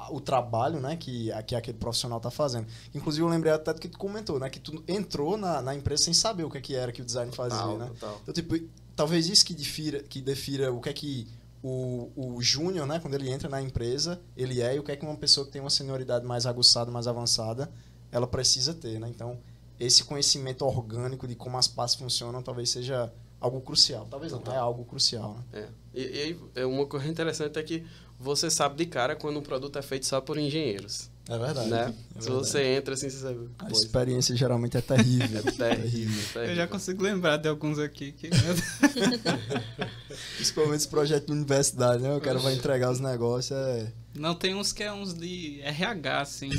o 0.09 0.19
trabalho, 0.19 0.79
né, 0.79 0.95
que, 0.95 1.29
que 1.45 1.55
aquele 1.55 1.77
profissional 1.77 2.17
está 2.17 2.31
fazendo. 2.31 2.65
Inclusive, 2.95 3.23
eu 3.23 3.29
lembrei 3.29 3.53
até 3.53 3.71
do 3.71 3.79
que 3.79 3.87
tu 3.87 3.97
comentou, 3.97 4.39
né, 4.39 4.49
que 4.49 4.59
tu 4.59 4.83
entrou 4.87 5.37
na, 5.37 5.61
na 5.61 5.75
empresa 5.75 6.05
sem 6.05 6.13
saber 6.13 6.43
o 6.43 6.49
que, 6.49 6.57
é 6.57 6.61
que 6.61 6.75
era 6.75 6.91
que 6.91 7.01
o 7.01 7.05
design 7.05 7.31
fazia, 7.31 7.59
total, 7.59 7.77
né? 7.77 7.87
Total. 7.99 8.19
Então, 8.23 8.33
tipo, 8.33 8.59
talvez 8.95 9.29
isso 9.29 9.45
que 9.45 9.53
defira, 9.53 10.01
que 10.01 10.19
defira 10.19 10.73
o 10.73 10.81
que 10.81 10.89
é 10.89 10.93
que 10.93 11.27
o, 11.63 12.11
o 12.15 12.41
júnior, 12.41 12.85
né, 12.85 12.99
quando 12.99 13.13
ele 13.13 13.31
entra 13.31 13.47
na 13.47 13.61
empresa, 13.61 14.19
ele 14.35 14.61
é 14.61 14.75
e 14.75 14.79
o 14.79 14.83
que 14.83 14.91
é 14.91 14.97
que 14.97 15.05
uma 15.05 15.15
pessoa 15.15 15.45
que 15.45 15.53
tem 15.53 15.61
uma 15.61 15.69
senioridade 15.69 16.25
mais 16.25 16.45
aguçada, 16.45 16.91
mais 16.91 17.07
avançada, 17.07 17.71
ela 18.11 18.27
precisa 18.27 18.73
ter, 18.73 18.99
né? 18.99 19.07
Então, 19.09 19.39
esse 19.79 20.03
conhecimento 20.03 20.65
orgânico 20.65 21.25
de 21.25 21.35
como 21.35 21.57
as 21.57 21.67
partes 21.67 21.95
funcionam 21.95 22.43
talvez 22.43 22.69
seja 22.69 23.11
algo 23.39 23.61
crucial. 23.61 24.05
Talvez 24.09 24.33
não, 24.33 24.41
é 24.51 24.57
algo 24.57 24.83
crucial, 24.83 25.35
né? 25.35 25.43
É. 25.53 25.67
E, 25.93 26.01
e 26.01 26.21
aí, 26.21 26.39
é 26.55 26.65
uma 26.65 26.85
coisa 26.85 27.07
interessante 27.07 27.57
é 27.57 27.63
que 27.63 27.85
você 28.19 28.51
sabe 28.51 28.75
de 28.75 28.85
cara 28.85 29.15
quando 29.15 29.39
um 29.39 29.41
produto 29.41 29.79
é 29.79 29.81
feito 29.81 30.05
só 30.05 30.19
por 30.19 30.37
engenheiros. 30.37 31.09
É 31.29 31.37
verdade. 31.37 31.69
Né? 31.69 31.93
É 32.15 32.21
Se 32.21 32.27
verdade. 32.27 32.47
você 32.47 32.63
entra 32.75 32.93
assim, 32.95 33.09
você 33.09 33.17
sabe. 33.17 33.49
A 33.59 33.71
experiência 33.71 34.35
geralmente 34.35 34.75
é 34.75 34.81
terrível. 34.81 35.39
é 35.39 35.51
terrível, 35.51 36.23
terrível. 36.33 36.49
Eu 36.49 36.55
já 36.55 36.67
consigo 36.67 37.01
lembrar 37.01 37.37
de 37.37 37.47
alguns 37.47 37.79
aqui 37.79 38.11
que. 38.11 38.29
Principalmente 40.35 40.77
esse 40.77 40.87
projeto 40.89 41.27
de 41.27 41.31
universidade, 41.31 42.03
né? 42.03 42.13
O 42.13 42.21
cara 42.21 42.39
vai 42.39 42.53
entregar 42.53 42.91
os 42.91 42.99
negócios. 42.99 43.57
É... 43.57 43.91
Não, 44.13 44.35
tem 44.35 44.53
uns 44.53 44.73
que 44.73 44.83
é 44.83 44.91
uns 44.91 45.13
de 45.13 45.61
RH, 45.61 46.21
assim. 46.21 46.49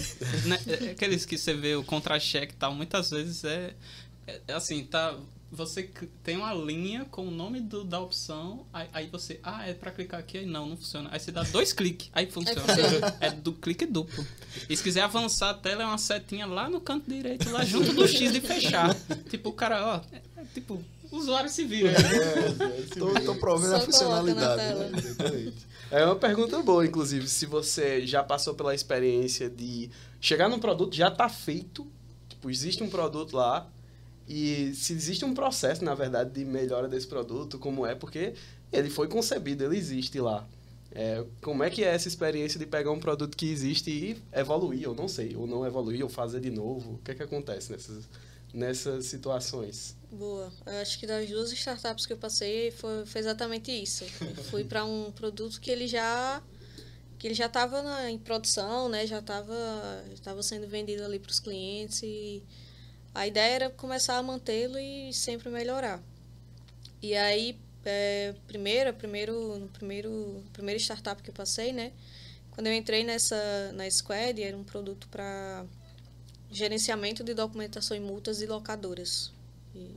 né? 0.46 0.58
É, 0.66 0.90
aqueles 0.92 1.26
que 1.26 1.36
você 1.36 1.52
vê 1.52 1.76
o 1.76 1.84
contra-cheque 1.84 2.54
e 2.54 2.56
tal, 2.56 2.74
muitas 2.74 3.10
vezes 3.10 3.44
é, 3.44 3.74
é 4.26 4.54
assim, 4.54 4.82
tá 4.84 5.14
você 5.54 5.88
tem 6.22 6.36
uma 6.36 6.52
linha 6.52 7.04
com 7.10 7.26
o 7.26 7.30
nome 7.30 7.60
do, 7.60 7.84
da 7.84 8.00
opção, 8.00 8.66
aí, 8.72 8.88
aí, 8.92 9.06
você, 9.06 9.38
ah, 9.42 9.66
é 9.66 9.72
pra 9.72 9.90
clicar 9.90 10.20
aqui, 10.20 10.38
aí 10.38 10.46
não, 10.46 10.68
não 10.68 10.76
funciona. 10.76 11.08
Aí 11.12 11.20
você 11.20 11.30
dá 11.30 11.42
dois 11.44 11.72
cliques, 11.74 12.10
aí 12.12 12.26
funciona. 12.26 12.60
É, 13.20 13.28
é 13.28 13.30
do 13.30 13.52
clique 13.52 13.86
duplo. 13.86 14.26
E 14.68 14.76
se 14.76 14.82
quiser 14.82 15.02
avançar 15.02 15.50
a 15.50 15.54
tela, 15.54 15.82
é 15.84 15.86
uma 15.86 15.98
setinha 15.98 16.46
lá 16.46 16.68
no 16.68 16.80
canto 16.80 17.08
direito, 17.08 17.50
lá 17.50 17.64
junto 17.64 17.92
do 17.92 18.06
X 18.06 18.32
de 18.32 18.40
fechar. 18.40 18.94
tipo, 19.30 19.50
o 19.50 19.52
cara, 19.52 19.86
ó, 19.86 20.00
é, 20.14 20.22
é, 20.36 20.44
tipo, 20.52 20.82
o 21.10 21.16
usuário 21.16 21.48
se 21.48 21.64
vira. 21.64 21.92
Estou 22.80 23.16
é, 23.16 23.38
provendo 23.38 23.76
a 23.76 23.80
funcionalidade. 23.80 24.62
Né? 24.62 25.52
É 25.90 26.04
uma 26.04 26.16
pergunta 26.16 26.60
boa, 26.62 26.84
inclusive, 26.84 27.28
se 27.28 27.46
você 27.46 28.04
já 28.04 28.22
passou 28.24 28.54
pela 28.54 28.74
experiência 28.74 29.48
de 29.48 29.88
chegar 30.20 30.48
num 30.48 30.58
produto 30.58 30.94
já 30.94 31.10
tá 31.10 31.28
feito, 31.28 31.86
tipo, 32.28 32.50
existe 32.50 32.82
um 32.82 32.88
produto 32.88 33.36
lá, 33.36 33.70
e 34.28 34.72
se 34.74 34.92
existe 34.92 35.24
um 35.24 35.34
processo, 35.34 35.84
na 35.84 35.94
verdade, 35.94 36.30
de 36.30 36.44
melhora 36.44 36.88
desse 36.88 37.06
produto, 37.06 37.58
como 37.58 37.86
é, 37.86 37.94
porque 37.94 38.34
ele 38.72 38.88
foi 38.88 39.08
concebido, 39.08 39.64
ele 39.64 39.76
existe 39.76 40.18
lá. 40.20 40.46
É, 40.96 41.24
como 41.42 41.62
é 41.64 41.70
que 41.70 41.82
é 41.82 41.88
essa 41.88 42.06
experiência 42.06 42.58
de 42.58 42.66
pegar 42.66 42.92
um 42.92 43.00
produto 43.00 43.36
que 43.36 43.50
existe 43.50 43.90
e 43.90 44.22
evoluir, 44.32 44.88
ou 44.88 44.94
não 44.94 45.08
sei, 45.08 45.34
ou 45.34 45.46
não 45.46 45.66
evoluir, 45.66 46.02
ou 46.02 46.08
fazer 46.08 46.40
de 46.40 46.50
novo? 46.50 46.94
O 46.94 46.98
que 46.98 47.10
é 47.10 47.14
que 47.14 47.22
acontece 47.22 47.72
nessas, 47.72 48.04
nessas 48.52 49.06
situações? 49.06 49.96
Boa. 50.10 50.52
Eu 50.64 50.74
acho 50.74 50.98
que 50.98 51.06
das 51.06 51.28
duas 51.28 51.52
startups 51.52 52.06
que 52.06 52.12
eu 52.12 52.16
passei 52.16 52.70
foi, 52.70 53.04
foi 53.04 53.20
exatamente 53.20 53.72
isso. 53.72 54.04
Eu 54.20 54.44
fui 54.44 54.62
para 54.62 54.84
um 54.84 55.10
produto 55.10 55.60
que 55.60 55.70
ele 55.70 55.88
já 55.88 56.40
que 57.18 57.28
ele 57.28 57.34
já 57.34 57.46
estava 57.46 58.08
em 58.10 58.18
produção, 58.18 58.88
né? 58.88 59.06
Já 59.06 59.18
estava 59.18 59.54
estava 60.12 60.42
sendo 60.42 60.68
vendido 60.68 61.02
ali 61.04 61.18
para 61.18 61.30
os 61.30 61.40
clientes 61.40 62.02
e 62.02 62.42
a 63.14 63.26
ideia 63.26 63.54
era 63.54 63.70
começar 63.70 64.18
a 64.18 64.22
mantê-lo 64.22 64.78
e 64.78 65.12
sempre 65.12 65.48
melhorar. 65.48 66.02
E 67.00 67.14
aí, 67.14 67.58
é, 67.84 68.34
primeiro, 68.46 68.92
primeiro, 68.94 69.58
no 69.58 69.68
primeiro, 69.68 70.42
primeiro 70.52 70.80
startup 70.80 71.22
que 71.22 71.30
eu 71.30 71.34
passei, 71.34 71.72
né? 71.72 71.92
Quando 72.50 72.66
eu 72.66 72.74
entrei 72.74 73.04
nessa 73.04 73.72
na 73.72 73.88
Squad, 73.90 74.42
era 74.42 74.56
um 74.56 74.64
produto 74.64 75.08
para 75.08 75.64
gerenciamento 76.50 77.22
de 77.24 77.34
documentação 77.34 77.96
e 77.96 78.00
multas 78.00 78.38
de 78.38 78.46
locadoras 78.46 79.32
e, 79.74 79.90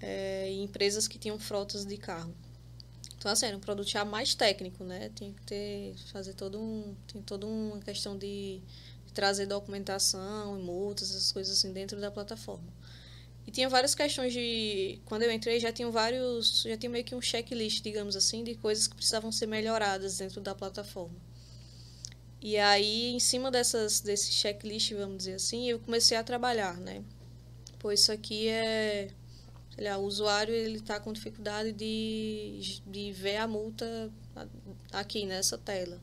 é, 0.00 0.50
empresas 0.52 1.08
que 1.08 1.18
tinham 1.18 1.38
frotas 1.38 1.84
de 1.84 1.96
carro. 1.96 2.34
Então, 3.16 3.30
assim, 3.30 3.46
era 3.46 3.56
um 3.56 3.60
produto 3.60 3.88
já 3.88 4.04
mais 4.04 4.34
técnico, 4.34 4.82
né? 4.82 5.10
Tinha 5.14 5.32
que 5.32 5.42
ter, 5.42 5.94
fazer 6.12 6.34
todo 6.34 6.60
um, 6.60 6.94
tem 7.06 7.22
toda 7.22 7.46
uma 7.46 7.78
questão 7.80 8.18
de 8.18 8.60
trazer 9.14 9.46
documentação 9.46 10.60
multas, 10.60 11.10
essas 11.10 11.32
coisas 11.32 11.58
assim 11.58 11.72
dentro 11.72 12.00
da 12.00 12.10
plataforma. 12.10 12.72
E 13.46 13.50
tinha 13.50 13.68
várias 13.68 13.94
questões 13.94 14.32
de. 14.32 15.00
Quando 15.04 15.22
eu 15.22 15.32
entrei, 15.32 15.58
já 15.58 15.72
tinham 15.72 15.90
vários. 15.90 16.62
Já 16.62 16.76
tinha 16.76 16.90
meio 16.90 17.04
que 17.04 17.14
um 17.14 17.20
checklist, 17.20 17.82
digamos 17.82 18.16
assim, 18.16 18.44
de 18.44 18.54
coisas 18.54 18.86
que 18.86 18.94
precisavam 18.94 19.32
ser 19.32 19.46
melhoradas 19.46 20.18
dentro 20.18 20.40
da 20.40 20.54
plataforma. 20.54 21.16
E 22.40 22.56
aí, 22.56 23.12
em 23.12 23.20
cima 23.20 23.50
dessas, 23.50 24.00
desse 24.00 24.32
checklist, 24.32 24.92
vamos 24.94 25.18
dizer 25.18 25.34
assim, 25.34 25.68
eu 25.68 25.78
comecei 25.78 26.16
a 26.16 26.24
trabalhar, 26.24 26.76
né? 26.76 27.02
Pois 27.78 28.00
isso 28.00 28.12
aqui 28.12 28.48
é. 28.48 29.10
Sei 29.74 29.84
lá, 29.84 29.96
o 29.96 30.04
usuário 30.04 30.54
ele 30.54 30.78
está 30.78 31.00
com 31.00 31.12
dificuldade 31.12 31.72
de, 31.72 32.80
de 32.86 33.10
ver 33.12 33.38
a 33.38 33.48
multa 33.48 34.12
aqui 34.92 35.24
nessa 35.24 35.56
tela. 35.56 36.00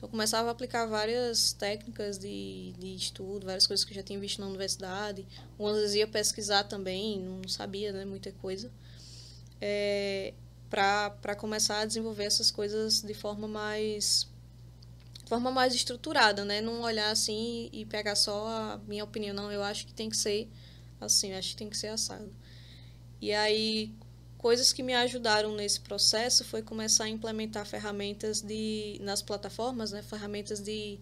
Então, 0.00 0.08
eu 0.08 0.10
começava 0.12 0.48
a 0.48 0.52
aplicar 0.52 0.86
várias 0.86 1.52
técnicas 1.52 2.18
de, 2.18 2.72
de 2.78 2.94
estudo, 2.94 3.44
várias 3.44 3.66
coisas 3.66 3.84
que 3.84 3.92
eu 3.92 3.96
já 3.96 4.02
tinha 4.02 4.18
visto 4.18 4.40
na 4.40 4.46
universidade. 4.46 5.26
Umas 5.58 5.76
vezes 5.76 5.96
ia 5.96 6.06
pesquisar 6.06 6.64
também, 6.64 7.20
não 7.20 7.46
sabia 7.46 7.92
né, 7.92 8.06
muita 8.06 8.32
coisa. 8.32 8.72
É, 9.60 10.32
para 10.70 11.36
começar 11.36 11.80
a 11.80 11.84
desenvolver 11.84 12.24
essas 12.24 12.50
coisas 12.50 13.02
de 13.02 13.12
forma 13.12 13.46
mais 13.46 14.26
forma 15.26 15.50
mais 15.50 15.74
estruturada, 15.74 16.46
né? 16.46 16.62
Não 16.62 16.80
olhar 16.80 17.10
assim 17.10 17.68
e 17.70 17.84
pegar 17.84 18.16
só 18.16 18.48
a 18.48 18.80
minha 18.88 19.04
opinião, 19.04 19.34
não, 19.34 19.52
eu 19.52 19.62
acho 19.62 19.86
que 19.86 19.92
tem 19.92 20.08
que 20.08 20.16
ser 20.16 20.48
assim, 20.98 21.34
acho 21.34 21.50
que 21.50 21.56
tem 21.56 21.68
que 21.68 21.76
ser 21.76 21.88
assado. 21.88 22.30
E 23.20 23.34
aí, 23.34 23.94
coisas 24.40 24.72
que 24.72 24.82
me 24.82 24.94
ajudaram 24.94 25.54
nesse 25.54 25.78
processo 25.80 26.44
foi 26.44 26.62
começar 26.62 27.04
a 27.04 27.08
implementar 27.10 27.66
ferramentas 27.66 28.40
de 28.40 28.98
nas 29.02 29.20
plataformas, 29.20 29.92
né, 29.92 30.02
ferramentas 30.02 30.60
de 30.60 30.98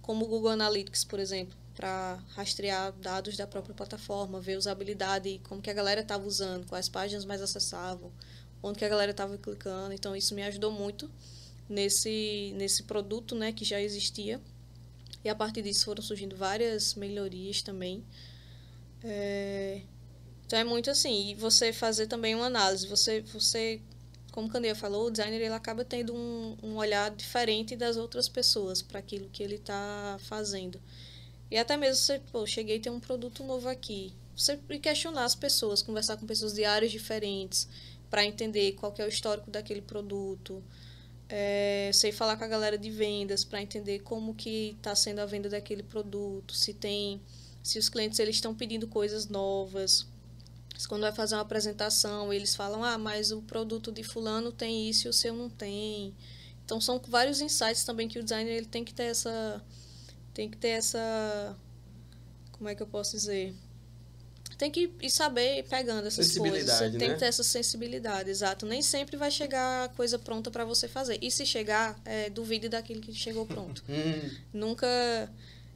como 0.00 0.24
o 0.24 0.28
Google 0.28 0.50
Analytics, 0.50 1.04
por 1.04 1.20
exemplo, 1.20 1.56
para 1.76 2.18
rastrear 2.34 2.92
dados 2.94 3.36
da 3.36 3.46
própria 3.46 3.72
plataforma, 3.72 4.40
ver 4.40 4.58
usabilidade, 4.58 5.40
como 5.44 5.62
que 5.62 5.70
a 5.70 5.72
galera 5.72 6.00
estava 6.00 6.26
usando, 6.26 6.66
quais 6.66 6.88
páginas 6.88 7.24
mais 7.24 7.40
acessavam, 7.40 8.10
onde 8.60 8.80
que 8.80 8.84
a 8.84 8.88
galera 8.88 9.12
estava 9.12 9.38
clicando. 9.38 9.94
Então 9.94 10.16
isso 10.16 10.34
me 10.34 10.42
ajudou 10.42 10.72
muito 10.72 11.08
nesse 11.68 12.52
nesse 12.56 12.82
produto, 12.82 13.36
né, 13.36 13.52
que 13.52 13.64
já 13.64 13.80
existia. 13.80 14.40
E 15.24 15.28
a 15.28 15.36
partir 15.36 15.62
disso 15.62 15.84
foram 15.84 16.02
surgindo 16.02 16.34
várias 16.34 16.94
melhorias 16.94 17.62
também. 17.62 18.04
É, 19.04 19.82
então 20.52 20.60
é 20.60 20.64
muito 20.64 20.90
assim, 20.90 21.30
e 21.30 21.34
você 21.34 21.72
fazer 21.72 22.06
também 22.06 22.34
uma 22.34 22.44
análise. 22.44 22.86
Você, 22.86 23.22
você 23.22 23.80
como 24.30 24.50
Candeia 24.50 24.74
falou, 24.74 25.06
o 25.06 25.10
designer 25.10 25.40
ele 25.40 25.54
acaba 25.54 25.82
tendo 25.82 26.14
um, 26.14 26.54
um 26.62 26.76
olhar 26.76 27.10
diferente 27.10 27.74
das 27.74 27.96
outras 27.96 28.28
pessoas 28.28 28.82
para 28.82 28.98
aquilo 28.98 29.30
que 29.30 29.42
ele 29.42 29.54
está 29.54 30.18
fazendo. 30.24 30.78
E 31.50 31.56
até 31.56 31.74
mesmo 31.74 31.96
você, 31.96 32.18
pô, 32.30 32.46
cheguei 32.46 32.76
a 32.76 32.80
ter 32.80 32.90
um 32.90 33.00
produto 33.00 33.42
novo 33.42 33.66
aqui. 33.66 34.12
Você 34.36 34.58
questionar 34.82 35.24
as 35.24 35.34
pessoas, 35.34 35.80
conversar 35.80 36.18
com 36.18 36.26
pessoas 36.26 36.52
de 36.52 36.66
áreas 36.66 36.92
diferentes 36.92 37.66
para 38.10 38.22
entender 38.22 38.72
qual 38.72 38.92
é 38.98 39.06
o 39.06 39.08
histórico 39.08 39.50
daquele 39.50 39.80
produto. 39.80 40.62
É, 41.30 41.90
sei 41.94 42.12
falar 42.12 42.36
com 42.36 42.44
a 42.44 42.48
galera 42.48 42.76
de 42.76 42.90
vendas 42.90 43.42
para 43.42 43.62
entender 43.62 44.00
como 44.00 44.34
que 44.34 44.76
está 44.76 44.94
sendo 44.94 45.20
a 45.20 45.24
venda 45.24 45.48
daquele 45.48 45.82
produto, 45.82 46.54
se 46.54 46.74
tem, 46.74 47.22
se 47.62 47.78
os 47.78 47.88
clientes 47.88 48.18
eles 48.18 48.34
estão 48.34 48.54
pedindo 48.54 48.86
coisas 48.86 49.28
novas, 49.28 50.11
quando 50.88 51.02
vai 51.02 51.12
fazer 51.12 51.34
uma 51.36 51.42
apresentação, 51.42 52.32
eles 52.32 52.54
falam: 52.54 52.82
"Ah, 52.82 52.98
mas 52.98 53.30
o 53.30 53.42
produto 53.42 53.92
de 53.92 54.02
fulano 54.02 54.52
tem 54.52 54.88
isso 54.88 55.06
e 55.06 55.10
o 55.10 55.12
seu 55.12 55.34
não 55.34 55.48
tem". 55.48 56.14
Então 56.64 56.80
são 56.80 57.00
vários 57.08 57.40
insights 57.40 57.84
também 57.84 58.08
que 58.08 58.18
o 58.18 58.22
designer 58.22 58.52
ele 58.52 58.66
tem 58.66 58.84
que 58.84 58.94
ter 58.94 59.04
essa 59.04 59.62
tem 60.34 60.48
que 60.48 60.56
ter 60.56 60.68
essa 60.68 61.56
como 62.52 62.68
é 62.68 62.74
que 62.76 62.82
eu 62.82 62.86
posso 62.86 63.16
dizer? 63.16 63.54
Tem 64.56 64.70
que 64.70 64.88
ir 65.02 65.10
saber 65.10 65.64
pegando 65.64 66.06
essas 66.06 66.38
coisas. 66.38 66.78
Tem 66.96 67.08
né? 67.08 67.14
que 67.14 67.18
ter 67.18 67.24
essa 67.24 67.42
sensibilidade, 67.42 68.30
exato. 68.30 68.64
Nem 68.64 68.80
sempre 68.80 69.16
vai 69.16 69.28
chegar 69.28 69.86
a 69.86 69.88
coisa 69.88 70.16
pronta 70.16 70.48
para 70.52 70.64
você 70.64 70.86
fazer. 70.86 71.18
E 71.20 71.28
se 71.32 71.44
chegar, 71.44 72.00
é, 72.04 72.30
duvide 72.30 72.68
daquilo 72.68 73.00
que 73.00 73.12
chegou 73.12 73.44
pronto. 73.44 73.82
Hum. 73.90 74.30
Nunca 74.52 74.86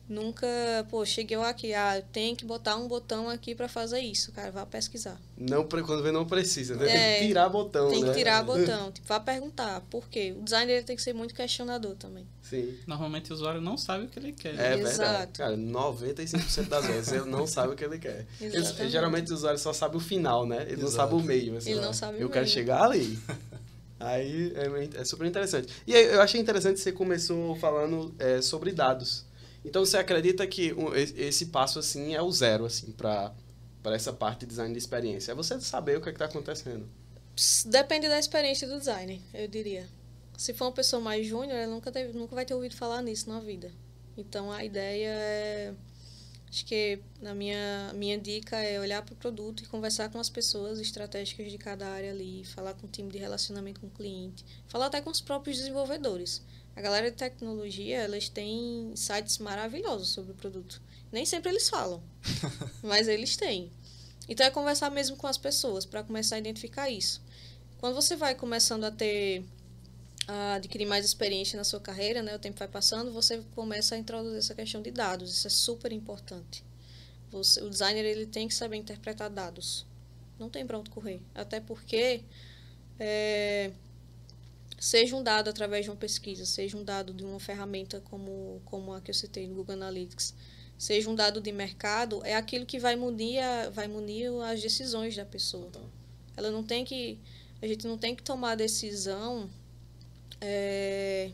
Nunca, 0.09 0.46
pô, 0.88 1.04
cheguei 1.04 1.36
aqui, 1.36 1.74
ah, 1.74 2.00
tem 2.12 2.34
que 2.36 2.44
botar 2.44 2.76
um 2.76 2.86
botão 2.86 3.28
aqui 3.28 3.54
para 3.54 3.68
fazer 3.68 3.98
isso, 3.98 4.30
cara, 4.30 4.52
vá 4.52 4.64
pesquisar. 4.64 5.20
Não, 5.36 5.64
quando 5.64 6.02
vê, 6.02 6.12
não 6.12 6.24
precisa, 6.24 6.76
né? 6.76 6.88
É, 6.88 7.12
tem 7.14 7.20
que 7.22 7.26
tirar 7.28 7.48
botão, 7.48 7.90
Tem 7.90 8.02
né? 8.02 8.09
que 8.11 8.14
tirar 8.16 8.42
botão, 8.46 8.92
tipo, 8.92 9.07
vá 9.09 9.18
perguntar, 9.18 9.80
por 9.90 10.09
quê? 10.09 10.32
O 10.38 10.42
designer 10.42 10.76
ele 10.76 10.84
tem 10.84 10.94
que 10.94 11.02
ser 11.02 11.12
muito 11.12 11.34
questionador 11.34 11.96
também. 11.96 12.24
Sim. 12.42 12.76
Normalmente 12.86 13.32
o 13.32 13.34
usuário 13.34 13.61
não 13.61 13.76
sabe 13.76 14.04
o 14.04 14.09
que 14.09 14.18
ele 14.20 14.32
quer. 14.32 14.54
É 14.54 14.78
Exato. 14.78 14.98
verdade. 14.98 15.32
Cara, 15.32 15.57
95% 15.57 16.68
das 16.68 16.86
vezes 16.86 17.12
ele 17.12 17.24
não 17.24 17.44
sabe 17.44 17.72
o 17.72 17.76
que 17.76 17.84
ele 17.84 17.98
quer. 17.98 18.24
Exatamente. 18.40 18.92
geralmente 18.92 19.32
o 19.32 19.34
usuário 19.34 19.59
só 19.59 19.72
sabe 19.72 19.96
o 19.96 20.00
final, 20.00 20.46
né? 20.46 20.62
Ele 20.62 20.76
não 20.82 20.88
Exato. 20.88 21.11
sabe 21.11 21.14
o 21.14 21.20
meio. 21.20 21.57
assim, 21.57 21.72
Ele 21.72 21.80
não 21.80 21.92
sabe 21.92 22.18
o 22.18 22.20
Eu 22.20 22.28
quero 22.30 22.44
meio. 22.44 22.54
chegar 22.54 22.84
ali. 22.84 23.18
Aí 23.98 24.52
é, 24.54 25.00
é 25.00 25.04
super 25.04 25.26
interessante. 25.26 25.72
E 25.86 25.94
aí, 25.94 26.04
eu 26.04 26.20
achei 26.20 26.38
interessante 26.40 26.74
que 26.74 26.80
você 26.82 26.92
começou 26.92 27.57
falando 27.57 28.14
é, 28.18 28.42
sobre 28.42 28.70
dados. 28.70 29.24
Então 29.67 29.85
você 29.85 29.99
acredita 29.99 30.47
que 30.47 30.73
esse 31.17 31.47
passo 31.47 31.81
assim 31.81 32.14
é 32.14 32.23
o 32.23 32.31
zero 32.31 32.64
assim 32.64 32.93
para 32.93 33.35
para 33.83 33.95
essa 33.95 34.12
parte 34.12 34.41
de 34.41 34.47
design 34.47 34.73
de 34.73 34.79
experiência? 34.79 35.31
É 35.31 35.35
você 35.35 35.61
saber 35.61 35.97
o 35.97 36.01
que 36.01 36.09
está 36.09 36.25
acontecendo. 36.25 36.89
Depende 37.67 38.09
da 38.09 38.19
experiência 38.19 38.67
do 38.67 38.79
designer, 38.79 39.21
eu 39.33 39.47
diria. 39.47 39.87
Se 40.37 40.53
for 40.53 40.64
uma 40.67 40.73
pessoa 40.73 41.01
mais 41.01 41.25
júnior, 41.25 41.57
ela 41.57 41.73
nunca, 41.73 41.93
teve, 41.93 42.12
nunca 42.19 42.35
vai 42.35 42.45
ter 42.45 42.55
ouvido 42.55 42.75
falar 42.75 43.01
nisso 43.01 43.29
na 43.29 43.39
vida. 43.39 43.71
Então 44.17 44.51
a 44.51 44.64
ideia 44.64 45.09
é. 45.09 45.75
Acho 46.49 46.64
que 46.64 46.99
na 47.21 47.35
minha, 47.35 47.93
minha 47.95 48.19
dica 48.19 48.57
é 48.57 48.81
olhar 48.81 49.03
para 49.03 49.12
o 49.12 49.17
produto 49.17 49.62
e 49.62 49.67
conversar 49.67 50.11
com 50.11 50.19
as 50.19 50.31
pessoas 50.31 50.81
estratégicas 50.81 51.51
de 51.51 51.59
cada 51.59 51.87
área 51.87 52.11
ali, 52.11 52.45
falar 52.45 52.75
com 52.75 52.87
o 52.87 52.91
time 52.91 53.11
de 53.11 53.19
relacionamento 53.19 53.81
com 53.81 53.89
o 53.89 53.91
cliente, 53.91 54.45
falar 54.67 54.87
até 54.87 55.01
com 55.01 55.11
os 55.11 55.21
próprios 55.21 55.59
desenvolvedores. 55.59 56.43
A 56.77 56.81
galera 56.83 57.11
de 57.11 57.16
tecnologia, 57.16 57.97
elas 57.97 58.29
têm 58.29 58.93
sites 58.95 59.39
maravilhosos 59.39 60.09
sobre 60.09 60.33
o 60.33 60.35
produto. 60.35 60.83
Nem 61.11 61.24
sempre 61.24 61.51
eles 61.51 61.70
falam, 61.70 62.03
mas 62.85 63.09
eles 63.09 63.35
têm. 63.35 63.72
Então 64.29 64.45
é 64.45 64.51
conversar 64.51 64.91
mesmo 64.91 65.16
com 65.16 65.27
as 65.27 65.39
pessoas 65.39 65.87
para 65.87 66.03
começar 66.03 66.37
a 66.37 66.39
identificar 66.39 66.91
isso. 66.91 67.22
Quando 67.79 67.95
você 67.95 68.14
vai 68.14 68.35
começando 68.35 68.85
a 68.85 68.91
ter 68.91 69.43
a 70.29 70.55
adquirir 70.55 70.87
mais 70.87 71.05
experiência 71.05 71.57
na 71.57 71.64
sua 71.64 71.81
carreira, 71.81 72.20
né, 72.22 72.35
o 72.35 72.39
tempo 72.39 72.59
vai 72.59 72.68
passando, 72.68 73.12
você 73.12 73.43
começa 73.55 73.95
a 73.95 73.99
introduzir 73.99 74.39
essa 74.39 74.55
questão 74.55 74.83
de 74.83 74.91
dados. 74.91 75.33
Isso 75.33 75.47
é 75.47 75.51
super 75.51 75.93
importante. 75.93 76.64
Você, 77.31 77.62
o 77.62 77.70
designer 77.70 78.05
ele 78.05 78.27
tem 78.27 78.49
que 78.49 78.55
saber 78.55 78.77
interpretar 78.77 79.31
dados. 79.31 79.87
Não 80.39 80.51
tem 80.51 80.66
para 80.66 80.79
onde 80.79 80.91
correr. 80.91 81.22
Até 81.35 81.61
porque 81.61 82.22
é, 82.99 83.70
seja 84.79 85.16
um 85.16 85.22
dado 85.22 85.49
através 85.49 85.85
de 85.85 85.91
uma 85.91 85.97
pesquisa, 85.97 86.45
seja 86.45 86.77
um 86.77 86.85
dado 86.85 87.12
de 87.12 87.24
uma 87.24 87.41
ferramenta 87.41 88.01
como, 88.01 88.61
como 88.64 88.93
a 88.93 89.01
que 89.01 89.11
eu 89.11 89.14
citei 89.14 89.47
no 89.49 89.55
Google 89.55 89.74
Analytics, 89.74 90.35
seja 90.79 91.09
um 91.09 91.14
dado 91.14 91.41
de 91.41 91.51
mercado, 91.53 92.20
é 92.24 92.35
aquilo 92.35 92.66
que 92.66 92.79
vai 92.79 92.97
munir, 92.97 93.43
a, 93.43 93.70
vai 93.70 93.89
munir 93.89 94.31
as 94.43 94.61
decisões 94.61 95.16
da 95.16 95.24
pessoa. 95.24 95.70
Ela 96.37 96.51
não 96.51 96.62
tem 96.62 96.85
que. 96.85 97.18
A 97.62 97.66
gente 97.66 97.87
não 97.87 97.97
tem 97.97 98.14
que 98.14 98.22
tomar 98.22 98.55
decisão 98.55 99.49
é, 100.41 101.31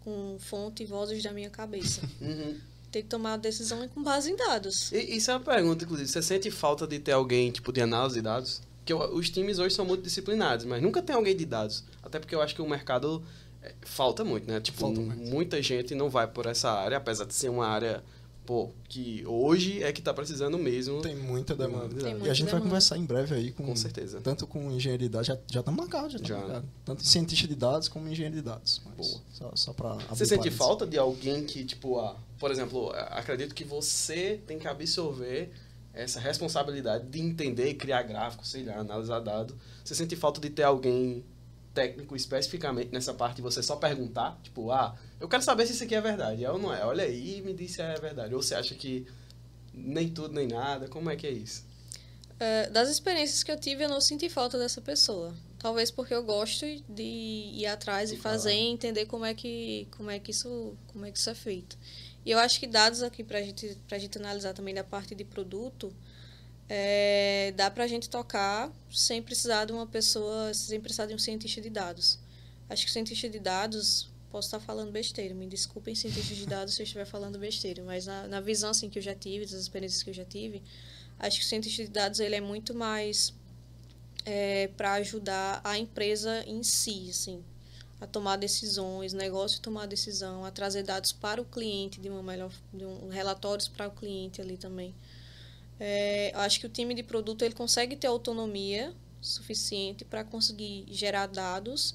com 0.00 0.36
fonte 0.38 0.82
e 0.82 0.86
vozes 0.86 1.22
da 1.22 1.32
minha 1.32 1.50
cabeça. 1.50 2.00
uhum. 2.20 2.58
Tem 2.90 3.02
que 3.02 3.08
tomar 3.08 3.34
a 3.34 3.36
decisão 3.36 3.86
com 3.88 4.02
base 4.02 4.30
em 4.30 4.36
dados. 4.36 4.90
E, 4.92 5.16
isso 5.16 5.30
é 5.30 5.34
uma 5.34 5.40
pergunta, 5.40 5.84
inclusive. 5.84 6.08
Você 6.08 6.22
sente 6.22 6.50
falta 6.50 6.86
de 6.86 6.98
ter 6.98 7.12
alguém, 7.12 7.50
tipo, 7.50 7.72
de 7.72 7.82
análise 7.82 8.16
de 8.16 8.22
dados? 8.22 8.62
Porque 8.78 8.94
os 8.94 9.28
times 9.28 9.58
hoje 9.58 9.74
são 9.74 9.84
muito 9.84 10.02
disciplinados, 10.02 10.64
mas 10.64 10.82
nunca 10.82 11.02
tem 11.02 11.14
alguém 11.14 11.36
de 11.36 11.44
dados. 11.44 11.84
Até 12.14 12.20
porque 12.20 12.34
eu 12.34 12.40
acho 12.40 12.54
que 12.54 12.62
o 12.62 12.68
mercado 12.68 13.22
é, 13.60 13.74
falta 13.82 14.24
muito, 14.24 14.46
né? 14.46 14.60
Tipo, 14.60 14.78
Falta 14.80 15.00
muito. 15.00 15.20
muita 15.30 15.60
gente 15.60 15.94
não 15.96 16.08
vai 16.08 16.28
por 16.28 16.46
essa 16.46 16.70
área, 16.70 16.96
apesar 16.98 17.24
de 17.24 17.34
ser 17.34 17.48
uma 17.48 17.66
área, 17.66 18.04
pô, 18.46 18.70
que 18.88 19.24
hoje 19.26 19.82
é 19.82 19.92
que 19.92 20.00
tá 20.00 20.14
precisando 20.14 20.56
mesmo. 20.56 21.00
Tem 21.02 21.16
muita 21.16 21.56
demanda. 21.56 21.88
Tem 21.96 22.12
e 22.12 22.14
muita 22.14 22.30
a 22.30 22.34
gente 22.34 22.44
vai 22.44 22.52
demanda. 22.54 22.66
conversar 22.68 22.98
em 22.98 23.04
breve 23.04 23.34
aí 23.34 23.50
com, 23.50 23.64
Com 23.64 23.74
certeza. 23.74 24.20
tanto 24.20 24.46
com 24.46 24.70
engenharia 24.70 25.08
de 25.08 25.12
dados, 25.12 25.26
já 25.26 25.36
já 25.50 25.58
estamos 25.60 25.80
marcados, 25.80 26.12
já, 26.12 26.18
Já. 26.18 26.24
estamos 26.24 26.42
marcados. 26.46 26.70
Tanto 26.84 27.04
cientista 27.04 27.48
de 27.48 27.54
dados 27.56 27.88
como 27.88 28.08
engenheiro 28.08 28.36
de 28.36 28.42
dados. 28.42 28.80
Boa. 28.96 29.20
Só, 29.32 29.50
só 29.56 29.72
para 29.72 29.94
Você 30.10 30.24
sente 30.24 30.50
falta 30.52 30.86
de 30.86 30.96
alguém 30.96 31.44
que, 31.44 31.64
tipo, 31.64 31.98
ah, 31.98 32.16
por 32.38 32.52
exemplo, 32.52 32.92
acredito 33.10 33.54
que 33.56 33.64
você 33.64 34.40
tem 34.46 34.56
que 34.58 34.68
absorver 34.68 35.50
essa 35.92 36.18
responsabilidade 36.20 37.06
de 37.08 37.20
entender 37.20 37.68
e 37.68 37.74
criar 37.74 38.02
gráfico, 38.02 38.44
sei 38.46 38.64
lá, 38.64 38.78
analisar 38.78 39.20
dado. 39.20 39.54
Você 39.84 39.94
sente 39.94 40.16
falta 40.16 40.40
de 40.40 40.50
ter 40.50 40.64
alguém 40.64 41.24
técnico 41.74 42.14
especificamente 42.14 42.92
nessa 42.92 43.12
parte 43.12 43.36
de 43.36 43.42
você 43.42 43.62
só 43.62 43.76
perguntar, 43.76 44.38
tipo, 44.42 44.70
ah, 44.70 44.96
eu 45.18 45.28
quero 45.28 45.42
saber 45.42 45.66
se 45.66 45.72
isso 45.72 45.84
aqui 45.84 45.94
é 45.94 46.00
verdade, 46.00 46.44
é 46.44 46.50
ou 46.50 46.58
não 46.58 46.72
é? 46.72 46.84
Olha 46.86 47.04
aí 47.04 47.38
e 47.38 47.42
me 47.42 47.52
diz 47.52 47.72
se 47.72 47.82
é 47.82 47.94
verdade. 47.94 48.34
Ou 48.34 48.40
você 48.40 48.54
acha 48.54 48.74
que 48.74 49.06
nem 49.72 50.08
tudo 50.08 50.32
nem 50.32 50.46
nada? 50.46 50.88
Como 50.88 51.10
é 51.10 51.16
que 51.16 51.26
é 51.26 51.30
isso? 51.30 51.64
É, 52.38 52.68
das 52.70 52.88
experiências 52.88 53.42
que 53.42 53.50
eu 53.50 53.58
tive, 53.58 53.84
eu 53.84 53.88
não 53.88 54.00
senti 54.00 54.28
falta 54.28 54.58
dessa 54.58 54.80
pessoa. 54.80 55.34
Talvez 55.58 55.90
porque 55.90 56.14
eu 56.14 56.22
gosto 56.22 56.66
de 56.88 57.02
ir 57.02 57.66
atrás 57.66 58.12
e 58.12 58.16
fazer 58.16 58.52
e 58.52 58.68
entender 58.68 59.06
como 59.06 59.24
é 59.24 59.34
que, 59.34 59.88
como 59.96 60.10
é 60.10 60.18
que, 60.18 60.30
isso, 60.30 60.76
como 60.88 61.06
é, 61.06 61.10
que 61.10 61.18
isso 61.18 61.30
é 61.30 61.34
feito. 61.34 61.78
E 62.24 62.30
eu 62.30 62.38
acho 62.38 62.60
que 62.60 62.66
dados 62.66 63.02
aqui 63.02 63.24
para 63.24 63.40
gente, 63.42 63.78
a 63.90 63.98
gente 63.98 64.18
analisar 64.18 64.52
também 64.52 64.74
da 64.74 64.84
parte 64.84 65.14
de 65.14 65.24
produto, 65.24 65.94
é, 66.68 67.52
dá 67.56 67.70
para 67.70 67.84
a 67.84 67.86
gente 67.86 68.08
tocar 68.08 68.72
sem 68.90 69.22
precisar 69.22 69.66
de 69.66 69.72
uma 69.72 69.86
pessoa, 69.86 70.52
sem 70.54 70.80
precisar 70.80 71.06
de 71.06 71.14
um 71.14 71.18
cientista 71.18 71.60
de 71.60 71.70
dados. 71.70 72.18
Acho 72.68 72.86
que 72.86 72.92
cientista 72.92 73.28
de 73.28 73.38
dados, 73.38 74.08
posso 74.30 74.48
estar 74.48 74.60
falando 74.60 74.90
besteira, 74.90 75.34
me 75.34 75.46
desculpem 75.46 75.94
cientistas 75.94 76.36
de 76.36 76.46
dados 76.46 76.74
se 76.74 76.82
eu 76.82 76.84
estiver 76.84 77.04
falando 77.04 77.38
besteira, 77.38 77.82
mas 77.84 78.06
na, 78.06 78.26
na 78.26 78.40
visão 78.40 78.70
assim, 78.70 78.88
que 78.88 78.98
eu 78.98 79.02
já 79.02 79.14
tive, 79.14 79.44
das 79.44 79.60
experiências 79.60 80.02
que 80.02 80.10
eu 80.10 80.14
já 80.14 80.24
tive, 80.24 80.62
acho 81.18 81.38
que 81.38 81.44
o 81.44 81.48
cientista 81.48 81.84
de 81.84 81.90
dados 81.90 82.20
ele 82.20 82.34
é 82.34 82.40
muito 82.40 82.74
mais 82.74 83.34
é, 84.24 84.68
para 84.76 84.94
ajudar 84.94 85.60
a 85.62 85.78
empresa 85.78 86.42
em 86.46 86.62
si, 86.62 87.08
assim, 87.10 87.44
a 88.00 88.06
tomar 88.06 88.36
decisões, 88.36 89.12
negócio 89.12 89.60
tomar 89.60 89.86
decisão, 89.86 90.44
a 90.44 90.50
trazer 90.50 90.82
dados 90.82 91.12
para 91.12 91.40
o 91.40 91.44
cliente 91.44 92.00
de 92.00 92.08
uma 92.08 92.22
melhor, 92.22 92.50
de 92.72 92.84
um, 92.84 93.08
relatórios 93.08 93.68
para 93.68 93.88
o 93.88 93.90
cliente 93.90 94.40
ali 94.40 94.56
também. 94.56 94.94
É, 95.86 96.34
eu 96.34 96.40
acho 96.40 96.58
que 96.60 96.64
o 96.64 96.68
time 96.70 96.94
de 96.94 97.02
produto 97.02 97.44
ele 97.44 97.54
consegue 97.54 97.94
ter 97.94 98.06
autonomia 98.06 98.94
suficiente 99.20 100.02
para 100.02 100.24
conseguir 100.24 100.86
gerar 100.88 101.26
dados 101.26 101.94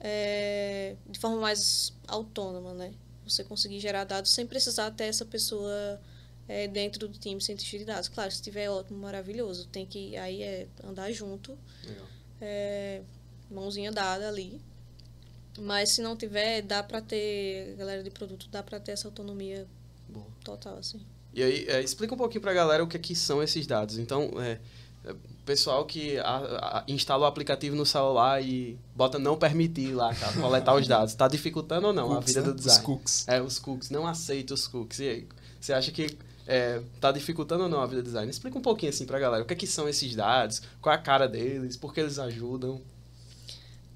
é, 0.00 0.96
de 1.06 1.18
forma 1.18 1.36
mais 1.36 1.92
autônoma, 2.08 2.72
né? 2.72 2.94
Você 3.26 3.44
conseguir 3.44 3.78
gerar 3.78 4.04
dados 4.04 4.30
sem 4.30 4.46
precisar 4.46 4.90
ter 4.92 5.04
essa 5.04 5.26
pessoa 5.26 6.00
é, 6.48 6.66
dentro 6.66 7.06
do 7.06 7.18
time 7.18 7.38
cientista 7.38 7.76
de 7.76 7.84
dados. 7.84 8.08
Claro, 8.08 8.30
se 8.30 8.40
tiver 8.40 8.70
ótimo, 8.70 8.98
maravilhoso. 9.00 9.68
Tem 9.68 9.84
que 9.84 10.16
aí 10.16 10.42
é 10.42 10.66
andar 10.82 11.12
junto, 11.12 11.58
é, 12.40 13.02
mãozinha 13.50 13.92
dada 13.92 14.28
ali. 14.28 14.58
Mas 15.58 15.90
se 15.90 16.00
não 16.00 16.16
tiver, 16.16 16.62
dá 16.62 16.82
para 16.82 17.02
ter, 17.02 17.74
galera 17.76 18.02
de 18.02 18.10
produto, 18.10 18.48
dá 18.48 18.62
para 18.62 18.80
ter 18.80 18.92
essa 18.92 19.06
autonomia 19.08 19.66
Boa. 20.08 20.26
total, 20.42 20.78
assim. 20.78 21.04
E 21.36 21.42
aí, 21.42 21.66
é, 21.68 21.82
explica 21.82 22.14
um 22.14 22.16
pouquinho 22.16 22.40
pra 22.40 22.52
galera 22.54 22.82
o 22.82 22.86
que, 22.88 22.96
é 22.96 23.00
que 23.00 23.14
são 23.14 23.42
esses 23.42 23.66
dados. 23.66 23.98
Então, 23.98 24.30
é, 24.40 24.58
é, 25.04 25.14
pessoal 25.44 25.84
que 25.84 26.18
a- 26.18 26.78
a- 26.78 26.84
instala 26.88 27.24
o 27.24 27.26
aplicativo 27.26 27.76
no 27.76 27.84
celular 27.84 28.42
e 28.42 28.78
bota 28.94 29.18
não 29.18 29.36
permitir 29.36 29.92
lá, 29.92 30.14
cara, 30.14 30.32
coletar 30.40 30.74
os 30.74 30.88
dados. 30.88 31.14
Tá 31.14 31.28
dificultando 31.28 31.88
ou 31.88 31.92
não 31.92 32.12
a 32.16 32.20
vida 32.20 32.40
né? 32.40 32.46
do 32.48 32.54
Os 32.54 32.64
design? 32.64 32.82
cookies. 32.84 33.28
É, 33.28 33.40
os 33.42 33.58
cookies. 33.58 33.90
Não 33.90 34.06
aceita 34.06 34.54
os 34.54 34.66
cookies. 34.66 34.98
E 35.00 35.08
aí, 35.08 35.28
você 35.60 35.72
acha 35.74 35.92
que 35.92 36.16
é, 36.46 36.80
tá 37.00 37.12
dificultando 37.12 37.64
ou 37.64 37.68
não 37.68 37.80
a 37.82 37.86
vida 37.86 38.00
do 38.02 38.06
design? 38.06 38.30
Explica 38.30 38.56
um 38.58 38.62
pouquinho 38.62 38.90
assim 38.90 39.04
pra 39.04 39.18
galera. 39.18 39.42
O 39.42 39.46
que, 39.46 39.52
é 39.52 39.56
que 39.56 39.66
são 39.66 39.86
esses 39.88 40.16
dados? 40.16 40.62
Qual 40.80 40.90
é 40.92 40.96
a 40.96 41.00
cara 41.02 41.28
deles? 41.28 41.76
Por 41.76 41.92
que 41.92 42.00
eles 42.00 42.18
ajudam? 42.18 42.80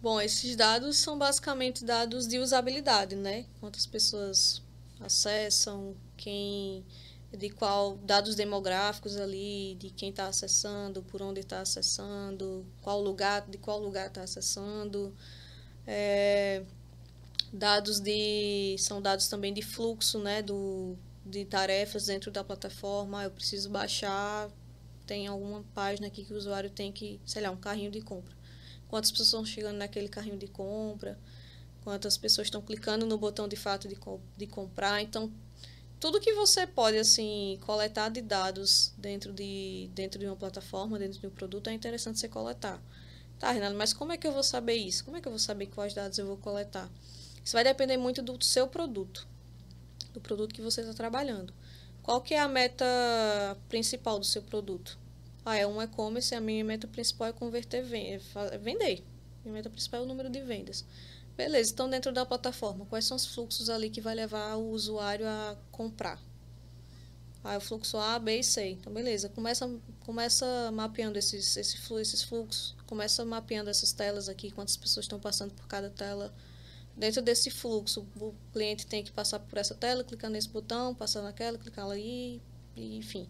Bom, 0.03 0.21
esses 0.21 0.57
dados 0.57 0.97
são 0.99 1.19
basicamente 1.19 1.85
dados 1.85 2.27
de 2.29 2.39
usabilidade, 2.39 3.17
né? 3.17 3.47
Quantas 3.61 3.87
pessoas 3.87 4.61
acessam, 5.01 5.95
quem, 6.17 6.85
de 7.37 7.51
qual 7.51 7.97
dados 7.99 8.35
demográficos 8.35 9.17
ali, 9.17 9.77
de 9.79 9.91
quem 9.91 10.11
está 10.11 10.27
acessando, 10.27 11.03
por 11.03 11.23
onde 11.23 11.41
está 11.41 11.61
acessando, 11.61 12.67
qual 12.83 13.01
lugar, 13.01 13.47
de 13.49 13.59
qual 13.59 13.79
lugar 13.79 14.09
está 14.09 14.23
acessando. 14.23 15.15
É, 15.87 16.63
dados 17.53 18.01
de 18.01 18.77
são 18.79 19.01
dados 19.01 19.29
também 19.29 19.53
de 19.53 19.63
fluxo, 19.63 20.19
né? 20.19 20.43
Do 20.43 20.97
de 21.25 21.45
tarefas 21.45 22.07
dentro 22.07 22.31
da 22.31 22.43
plataforma. 22.43 23.25
Eu 23.25 23.31
preciso 23.31 23.71
baixar, 23.71 24.51
tem 25.07 25.27
alguma 25.29 25.65
página 25.75 26.09
aqui 26.09 26.25
que 26.25 26.33
o 26.33 26.37
usuário 26.37 26.71
tem 26.71 26.91
que, 26.91 27.21
sei 27.25 27.43
lá, 27.43 27.51
um 27.51 27.57
carrinho 27.57 27.91
de 27.91 28.01
compra 28.01 28.41
quantas 28.91 29.11
pessoas 29.11 29.29
estão 29.29 29.45
chegando 29.45 29.77
naquele 29.77 30.09
carrinho 30.09 30.37
de 30.37 30.49
compra, 30.49 31.17
quantas 31.83 32.19
pessoas 32.19 32.49
estão 32.49 32.61
clicando 32.61 33.07
no 33.07 33.17
botão 33.17 33.47
de 33.47 33.57
fato 33.57 33.89
de, 33.89 33.97
de 34.37 34.47
comprar. 34.47 35.01
Então, 35.01 35.33
tudo 36.01 36.21
que 36.21 36.33
você 36.35 36.67
pode 36.67 36.97
assim 36.99 37.59
coletar 37.63 38.09
de 38.09 38.23
dados 38.23 38.93
dentro 38.97 39.33
de, 39.33 39.91
dentro 39.95 40.19
de 40.19 40.27
uma 40.27 40.37
plataforma, 40.37 40.99
dentro 40.99 41.21
de 41.21 41.27
um 41.27 41.31
produto, 41.31 41.69
é 41.69 41.73
interessante 41.75 42.19
você 42.19 42.29
coletar. 42.29 42.83
Tá, 43.39 43.51
Renato, 43.53 43.77
mas 43.77 43.93
como 43.93 44.13
é 44.13 44.17
que 44.17 44.27
eu 44.27 44.33
vou 44.33 44.43
saber 44.43 44.75
isso? 44.75 45.05
Como 45.05 45.17
é 45.17 45.21
que 45.21 45.29
eu 45.29 45.33
vou 45.33 45.39
saber 45.39 45.67
quais 45.67 45.95
dados 45.95 46.19
eu 46.19 46.27
vou 46.27 46.37
coletar? 46.39 46.91
Isso 47.45 47.53
vai 47.55 47.65
depender 47.65 47.97
muito 47.97 48.23
do 48.23 48.43
seu 48.43 48.67
produto. 48.67 49.27
do 50.13 50.21
produto 50.21 50.55
que 50.55 50.63
você 50.63 50.81
está 50.81 50.95
trabalhando. 50.95 51.53
Qual 52.03 52.21
que 52.21 52.35
é 52.35 52.41
a 52.41 52.49
meta 52.49 52.85
principal 53.69 54.19
do 54.19 54.25
seu 54.25 54.43
produto? 54.43 54.99
Ah, 55.45 55.57
é 55.57 55.67
um 55.67 55.81
e-commerce, 55.81 56.35
a 56.35 56.41
minha 56.41 56.65
meta 56.65 56.87
principal 56.87 57.29
é 57.29 57.33
converter, 57.33 57.85
é 57.95 58.59
vender. 58.59 59.05
Minha 59.45 59.55
meta 59.55 59.71
principal 59.71 60.01
é 60.01 60.03
o 60.05 60.07
número 60.07 60.29
de 60.29 60.41
vendas. 60.43 60.85
Beleza, 61.41 61.73
então 61.73 61.89
dentro 61.89 62.13
da 62.13 62.27
plataforma, 62.27 62.85
quais 62.85 63.07
são 63.07 63.17
os 63.17 63.25
fluxos 63.25 63.71
ali 63.71 63.89
que 63.89 63.99
vai 63.99 64.15
levar 64.15 64.57
o 64.57 64.73
usuário 64.73 65.27
a 65.27 65.57
comprar? 65.73 66.21
Ah, 67.43 67.57
o 67.57 67.61
fluxo 67.63 67.97
A, 67.97 68.19
B 68.19 68.41
e 68.41 68.45
C. 68.45 68.73
Então, 68.73 68.93
beleza. 68.93 69.31
Começa, 69.31 69.67
começa 70.01 70.71
mapeando 70.71 71.19
esses, 71.19 71.57
esse 71.57 71.79
flu, 71.79 71.99
esses 71.99 72.23
fluxos. 72.23 72.77
Começa 72.87 73.25
mapeando 73.25 73.71
essas 73.71 73.91
telas 73.91 74.29
aqui, 74.29 74.51
quantas 74.51 74.77
pessoas 74.77 75.05
estão 75.05 75.19
passando 75.19 75.55
por 75.55 75.67
cada 75.67 75.89
tela. 75.89 76.31
Dentro 76.95 77.23
desse 77.23 77.51
fluxo, 77.51 78.07
o 78.21 78.35
cliente 78.53 78.87
tem 78.87 79.03
que 79.03 79.11
passar 79.11 79.39
por 79.39 79.57
essa 79.57 79.75
tela, 79.75 80.05
clicar 80.05 80.31
nesse 80.31 80.51
botão, 80.51 80.95
passar 80.95 81.23
naquela, 81.23 81.57
clicar 81.57 81.87
ali, 81.87 82.43
enfim. 82.77 83.27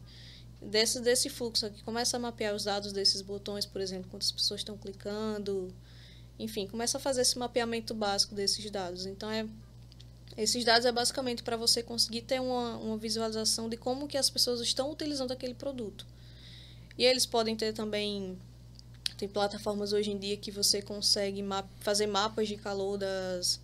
Desse, 0.61 1.01
desse 1.01 1.31
fluxo 1.31 1.65
aqui, 1.65 1.81
começa 1.85 2.17
a 2.17 2.21
mapear 2.21 2.57
os 2.57 2.65
dados 2.65 2.93
desses 2.93 3.23
botões, 3.23 3.65
por 3.65 3.81
exemplo, 3.81 4.11
quantas 4.11 4.33
pessoas 4.33 4.63
estão 4.63 4.77
clicando. 4.77 5.73
Enfim, 6.43 6.67
começa 6.67 6.99
a 6.99 7.01
fazer 7.01 7.23
esse 7.23 7.39
mapeamento 7.39 7.95
básico 7.95 8.35
desses 8.35 8.69
dados. 8.71 9.07
Então, 9.07 9.31
é 9.31 9.47
esses 10.37 10.65
dados 10.65 10.87
é 10.87 10.93
basicamente 10.93 11.43
para 11.43 11.57
você 11.57 11.83
conseguir 11.83 12.23
ter 12.23 12.41
uma, 12.41 12.77
uma 12.79 12.97
visualização 12.97 13.69
de 13.69 13.77
como 13.77 14.09
que 14.09 14.17
as 14.17 14.31
pessoas 14.31 14.61
estão 14.61 14.91
utilizando 14.91 15.33
aquele 15.33 15.55
produto. 15.55 16.07
E 16.97 17.05
eles 17.05 17.27
podem 17.27 17.57
ter 17.57 17.73
também 17.73 18.39
tem 19.19 19.29
plataformas 19.29 19.93
hoje 19.93 20.11
em 20.11 20.19
dia 20.19 20.35
que 20.39 20.51
você 20.51 20.81
consegue 20.81 21.45
fazer 21.81 22.07
mapas 22.07 22.49
de 22.49 22.57
calor 22.57 22.97
das, 22.97 23.61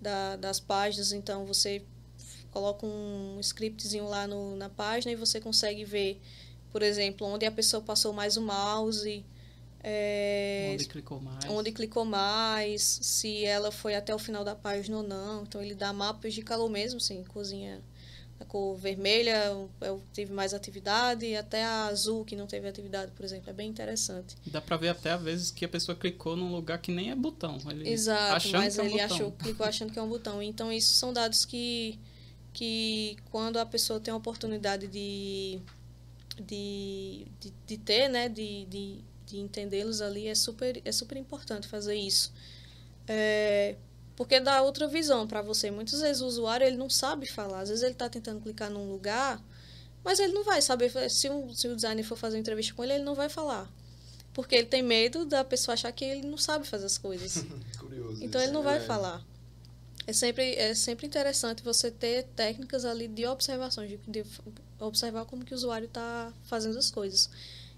da, 0.00 0.36
das 0.36 0.60
páginas, 0.60 1.12
então 1.12 1.44
você 1.44 1.82
coloca 2.52 2.86
um 2.86 3.38
scriptzinho 3.40 4.06
lá 4.06 4.28
no, 4.28 4.54
na 4.54 4.68
página 4.68 5.10
e 5.10 5.16
você 5.16 5.40
consegue 5.40 5.84
ver, 5.84 6.20
por 6.70 6.82
exemplo, 6.82 7.26
onde 7.26 7.44
a 7.44 7.50
pessoa 7.50 7.82
passou 7.82 8.12
mais 8.12 8.36
o 8.36 8.42
mouse, 8.42 9.24
é, 9.82 10.70
onde 10.74 10.86
clicou 10.86 11.20
mais. 11.20 11.44
Onde 11.48 11.72
clicou 11.72 12.04
mais, 12.04 12.82
se 13.02 13.44
ela 13.44 13.70
foi 13.72 13.94
até 13.94 14.14
o 14.14 14.18
final 14.18 14.44
da 14.44 14.54
página 14.54 14.98
ou 14.98 15.02
não. 15.02 15.42
Então 15.42 15.62
ele 15.62 15.74
dá 15.74 15.92
mapas 15.92 16.34
de 16.34 16.42
calor 16.42 16.70
mesmo, 16.70 16.98
assim, 16.98 17.22
cozinha 17.24 17.82
a 18.42 18.44
cor 18.44 18.76
vermelha 18.76 19.56
eu 19.80 20.02
tive 20.12 20.32
mais 20.32 20.52
atividade, 20.52 21.34
até 21.34 21.64
a 21.64 21.86
azul 21.86 22.24
que 22.24 22.36
não 22.36 22.46
teve 22.46 22.68
atividade, 22.68 23.12
por 23.12 23.24
exemplo. 23.24 23.48
É 23.48 23.52
bem 23.52 23.68
interessante. 23.70 24.36
Dá 24.46 24.60
pra 24.60 24.76
ver 24.76 24.88
até 24.88 25.12
às 25.12 25.22
vezes 25.22 25.50
que 25.50 25.64
a 25.64 25.68
pessoa 25.68 25.96
clicou 25.96 26.36
num 26.36 26.52
lugar 26.52 26.78
que 26.78 26.92
nem 26.92 27.10
é 27.10 27.14
botão. 27.14 27.58
Ele 27.70 27.88
Exato, 27.88 28.48
mas 28.50 28.78
é 28.78 28.82
um 28.82 28.84
ele 28.84 29.00
botão. 29.00 29.16
achou, 29.16 29.32
clicou 29.32 29.66
achando 29.66 29.92
que 29.92 29.98
é 29.98 30.02
um 30.02 30.08
botão. 30.08 30.42
Então 30.42 30.72
isso 30.72 30.92
são 30.92 31.12
dados 31.12 31.44
que, 31.44 31.98
que 32.52 33.16
quando 33.30 33.58
a 33.58 33.66
pessoa 33.66 34.00
tem 34.00 34.12
a 34.12 34.16
oportunidade 34.16 34.86
de, 34.88 35.60
de, 36.44 37.26
de, 37.40 37.52
de 37.66 37.78
ter, 37.78 38.08
né, 38.08 38.28
de, 38.28 38.66
de 38.66 39.04
de 39.32 39.40
entendê-los 39.40 40.00
ali, 40.02 40.28
é 40.28 40.34
super, 40.34 40.80
é 40.84 40.92
super 40.92 41.16
importante 41.16 41.66
fazer 41.66 41.94
isso. 41.94 42.32
É, 43.08 43.76
porque 44.14 44.38
dá 44.38 44.62
outra 44.62 44.86
visão 44.86 45.26
para 45.26 45.42
você. 45.42 45.70
Muitas 45.70 46.00
vezes 46.00 46.22
o 46.22 46.26
usuário 46.26 46.66
ele 46.66 46.76
não 46.76 46.90
sabe 46.90 47.26
falar. 47.26 47.60
Às 47.60 47.70
vezes 47.70 47.82
ele 47.82 47.92
está 47.92 48.08
tentando 48.08 48.40
clicar 48.40 48.70
num 48.70 48.90
lugar, 48.90 49.42
mas 50.04 50.18
ele 50.18 50.32
não 50.32 50.44
vai 50.44 50.60
saber. 50.60 50.90
Se, 51.10 51.30
um, 51.30 51.52
se 51.54 51.66
o 51.68 51.74
designer 51.74 52.04
for 52.04 52.16
fazer 52.16 52.36
uma 52.36 52.40
entrevista 52.40 52.74
com 52.74 52.84
ele, 52.84 52.94
ele 52.94 53.04
não 53.04 53.14
vai 53.14 53.28
falar. 53.28 53.70
Porque 54.34 54.54
ele 54.54 54.66
tem 54.66 54.82
medo 54.82 55.24
da 55.24 55.44
pessoa 55.44 55.74
achar 55.74 55.92
que 55.92 56.04
ele 56.04 56.26
não 56.26 56.38
sabe 56.38 56.66
fazer 56.66 56.86
as 56.86 56.98
coisas. 56.98 57.44
Curioso. 57.78 58.22
Então 58.22 58.40
ele 58.40 58.52
não 58.52 58.62
vai 58.62 58.76
é. 58.76 58.80
falar. 58.80 59.24
É 60.06 60.12
sempre, 60.12 60.54
é 60.56 60.74
sempre 60.74 61.06
interessante 61.06 61.62
você 61.62 61.90
ter 61.90 62.24
técnicas 62.34 62.84
ali 62.84 63.06
de 63.06 63.24
observação, 63.26 63.86
de, 63.86 63.98
de 64.08 64.24
observar 64.80 65.24
como 65.26 65.44
que 65.44 65.52
o 65.52 65.56
usuário 65.56 65.86
está 65.86 66.32
fazendo 66.44 66.76
as 66.76 66.90
coisas. 66.90 67.30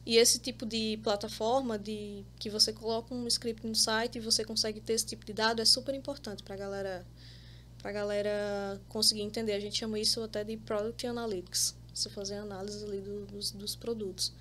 E 0.06 0.18
esse 0.18 0.38
tipo 0.38 0.66
de 0.66 0.98
plataforma 1.02 1.78
de 1.78 2.24
que 2.38 2.50
você 2.50 2.72
coloca 2.72 3.14
um 3.14 3.26
script 3.26 3.66
no 3.66 3.74
site 3.74 4.16
e 4.16 4.20
você 4.20 4.44
consegue 4.44 4.80
ter 4.80 4.92
esse 4.92 5.06
tipo 5.06 5.24
de 5.24 5.32
dado 5.32 5.62
é 5.62 5.64
super 5.64 5.94
importante 5.94 6.42
para 6.42 6.54
a 6.54 6.58
galera 6.58 7.06
para 7.78 7.92
galera 7.92 8.80
conseguir 8.88 9.22
entender. 9.22 9.52
A 9.52 9.60
gente 9.60 9.78
chama 9.78 9.98
isso 9.98 10.22
até 10.22 10.42
de 10.42 10.56
product 10.56 11.06
analytics. 11.06 11.74
Você 11.94 12.08
fazer 12.10 12.36
análise 12.36 12.82
ali 12.84 13.00
do, 13.00 13.26
dos, 13.26 13.50
dos 13.52 13.76
produtos. 13.76 14.32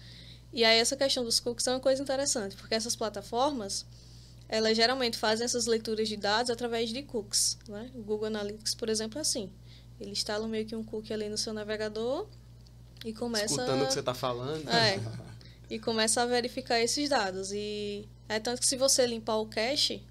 E 0.51 0.64
aí 0.64 0.80
essa 0.80 0.95
questão 0.95 1.24
dos 1.24 1.39
cookies 1.39 1.68
é 1.68 1.72
uma 1.72 1.80
coisa 1.80 2.01
interessante, 2.01 2.55
porque 2.55 2.74
essas 2.74 2.95
plataformas 2.95 3.86
elas 4.47 4.78
geralmente 4.78 5.18
fazem 5.18 5.45
essas 5.45 5.66
leituras 5.66 6.07
de 6.07 6.16
dados 6.16 6.51
através 6.51 6.89
de 6.89 7.01
cookies, 7.03 7.57
né? 7.68 7.89
O 7.95 8.01
Google 8.03 8.28
Analytics, 8.28 8.76
por 8.76 8.88
exemplo, 8.88 9.18
é 9.18 9.22
assim. 9.22 9.49
Ele 9.99 10.11
instala 10.11 10.47
meio 10.47 10.66
que 10.66 10.76
um 10.76 10.84
cookie 10.84 11.14
ali 11.14 11.28
no 11.28 11.38
seu 11.38 11.53
navegador 11.53 12.28
e 13.03 13.14
começa 13.14 13.45
escutando 13.45 13.84
o 13.84 13.88
que 13.88 13.93
você 13.93 13.99
está 13.99 14.14
falando. 14.14 14.70
É. 14.70 14.99
e 15.74 15.80
começa 15.80 16.21
a 16.21 16.26
verificar 16.28 16.80
esses 16.80 17.09
dados. 17.09 17.51
E 17.51 18.07
é 18.30 18.39
tanto 18.39 18.59
que 18.59 18.67
se 18.67 18.78
você 18.78 19.07
limpar 19.07 19.38
o 19.38 19.47
cache 19.47 20.03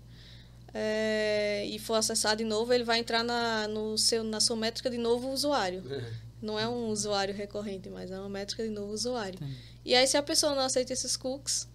é, 0.74 1.64
e 1.66 1.78
for 1.78 1.94
acessar 1.94 2.34
de 2.34 2.42
novo, 2.42 2.72
ele 2.72 2.82
vai 2.82 2.98
entrar 2.98 3.22
na, 3.22 3.68
no 3.68 3.96
seu, 3.96 4.24
na 4.24 4.40
sua 4.40 4.56
métrica 4.56 4.90
de 4.90 4.98
novo 4.98 5.30
usuário. 5.30 5.84
É. 5.88 6.12
Não 6.42 6.58
é 6.58 6.68
um 6.68 6.88
usuário 6.88 7.32
recorrente, 7.32 7.88
mas 7.88 8.10
é 8.10 8.18
uma 8.18 8.28
métrica 8.28 8.64
de 8.64 8.70
novo 8.70 8.92
usuário. 8.92 9.38
E 9.84 9.94
aí, 9.94 10.04
se 10.04 10.16
a 10.16 10.22
pessoa 10.22 10.52
não 10.56 10.62
aceita 10.62 10.92
esses 10.92 11.16
cookies, 11.16 11.68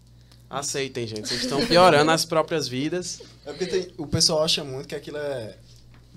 Aceitem, 0.49 1.05
gente. 1.05 1.27
Vocês 1.27 1.41
estão 1.41 1.65
piorando 1.67 2.09
as 2.09 2.23
próprias 2.23 2.69
vidas. 2.69 3.21
É 3.45 3.51
porque 3.51 3.65
tem, 3.65 3.93
o 3.97 4.07
pessoal 4.07 4.43
acha 4.43 4.63
muito 4.63 4.88
que 4.88 4.95
aquilo 4.95 5.17
é 5.17 5.57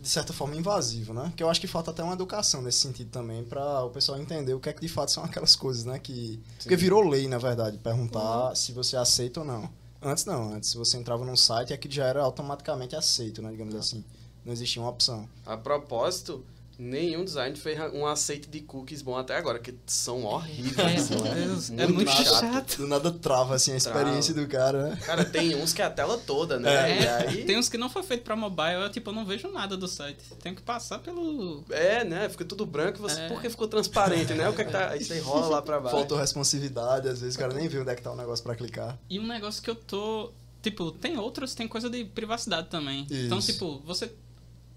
de 0.01 0.09
certa 0.09 0.33
forma, 0.33 0.57
invasivo, 0.57 1.13
né? 1.13 1.33
Que 1.37 1.43
eu 1.43 1.51
acho 1.51 1.61
que 1.61 1.67
falta 1.67 1.91
até 1.91 2.03
uma 2.03 2.15
educação 2.15 2.63
nesse 2.63 2.79
sentido 2.79 3.11
também, 3.11 3.45
para 3.45 3.85
o 3.85 3.91
pessoal 3.91 4.19
entender 4.19 4.55
o 4.55 4.61
que 4.61 4.69
é 4.69 4.73
que 4.73 4.81
de 4.81 4.89
fato 4.89 5.11
são 5.11 5.25
aquelas 5.25 5.55
coisas, 5.55 5.85
né? 5.85 5.99
Que... 5.99 6.41
Sim. 6.59 6.63
Porque 6.63 6.77
virou 6.77 7.07
lei, 7.07 7.29
na 7.29 7.39
verdade, 7.39 7.79
perguntar 7.79 8.49
uhum. 8.49 8.55
se 8.55 8.73
você 8.73 8.97
aceita 8.97 9.41
ou 9.41 9.47
não. 9.47 9.69
Antes 10.03 10.25
não, 10.25 10.55
antes 10.55 10.73
você 10.75 10.97
entrava 10.97 11.25
num 11.25 11.37
site 11.37 11.71
e 11.71 11.73
aquilo 11.75 11.93
já 11.93 12.07
era 12.07 12.23
automaticamente 12.23 12.97
aceito, 12.97 13.43
né? 13.43 13.51
Digamos 13.51 13.75
assim. 13.75 14.05
Não 14.45 14.53
existia 14.53 14.81
uma 14.81 14.91
opção. 14.91 15.29
A 15.45 15.57
propósito, 15.57 16.43
nenhum 16.81 17.25
design 17.25 17.55
fez 17.57 17.79
um 17.93 18.07
aceite 18.07 18.49
de 18.49 18.61
cookies 18.61 19.03
bom 19.03 19.17
até 19.17 19.37
agora, 19.37 19.59
que 19.59 19.75
são 19.87 20.25
horríveis. 20.25 21.11
É, 21.11 21.83
é, 21.83 21.85
é 21.85 21.87
muito 21.87 22.11
chato. 22.11 22.79
Do 22.79 22.87
nada 22.87 23.11
trava, 23.13 23.55
assim, 23.55 23.73
a 23.73 23.77
experiência 23.77 24.33
trava. 24.33 24.49
do 24.49 24.51
cara, 24.51 24.89
né? 24.89 24.99
Cara, 25.05 25.25
tem 25.25 25.55
uns 25.55 25.75
que 25.75 25.83
é 25.83 25.85
a 25.85 25.91
tela 25.91 26.17
toda, 26.17 26.59
né? 26.59 27.03
É. 27.03 27.17
Aí... 27.19 27.45
Tem 27.45 27.59
uns 27.59 27.69
que 27.69 27.77
não 27.77 27.91
foi 27.91 28.03
feito 28.03 28.25
pra 28.25 28.35
mobile, 28.35 28.83
eu, 28.83 28.91
tipo, 28.91 29.11
eu 29.11 29.15
não 29.15 29.27
vejo 29.27 29.49
nada 29.49 29.77
do 29.77 29.87
site. 29.87 30.25
Tem 30.43 30.55
que 30.55 30.63
passar 30.63 30.99
pelo... 31.01 31.63
É, 31.69 32.03
né? 32.03 32.29
Fica 32.31 32.45
tudo 32.45 32.65
branco, 32.65 32.99
você... 32.99 33.21
É. 33.21 33.29
porque 33.29 33.51
ficou 33.51 33.69
transparente, 33.69 34.33
né? 34.33 34.49
O 34.49 34.55
que 34.55 34.63
é 34.63 34.65
que 34.65 34.73
tá... 34.73 34.89
Aí 34.89 35.05
você 35.05 35.19
rola 35.21 35.49
lá 35.49 35.63
pra 35.63 35.79
baixo. 35.79 35.95
Faltou 35.95 36.17
responsividade, 36.17 37.09
às 37.09 37.21
vezes 37.21 37.37
o 37.37 37.39
cara 37.39 37.53
nem 37.53 37.69
viu 37.69 37.83
onde 37.83 37.91
é 37.91 37.95
que 37.95 38.03
tá 38.03 38.11
o 38.11 38.17
negócio 38.17 38.43
pra 38.43 38.55
clicar. 38.55 38.99
E 39.11 39.21
um 39.21 39.27
negócio 39.27 39.63
que 39.63 39.69
eu 39.69 39.75
tô... 39.75 40.33
Tipo, 40.63 40.93
tem 40.93 41.19
outros, 41.19 41.55
tem 41.55 41.67
coisa 41.69 41.89
de 41.89 42.05
privacidade 42.05 42.69
também. 42.69 43.03
Então, 43.03 43.17
Isso. 43.17 43.27
Então, 43.27 43.41
tipo, 43.41 43.83
você 43.87 44.11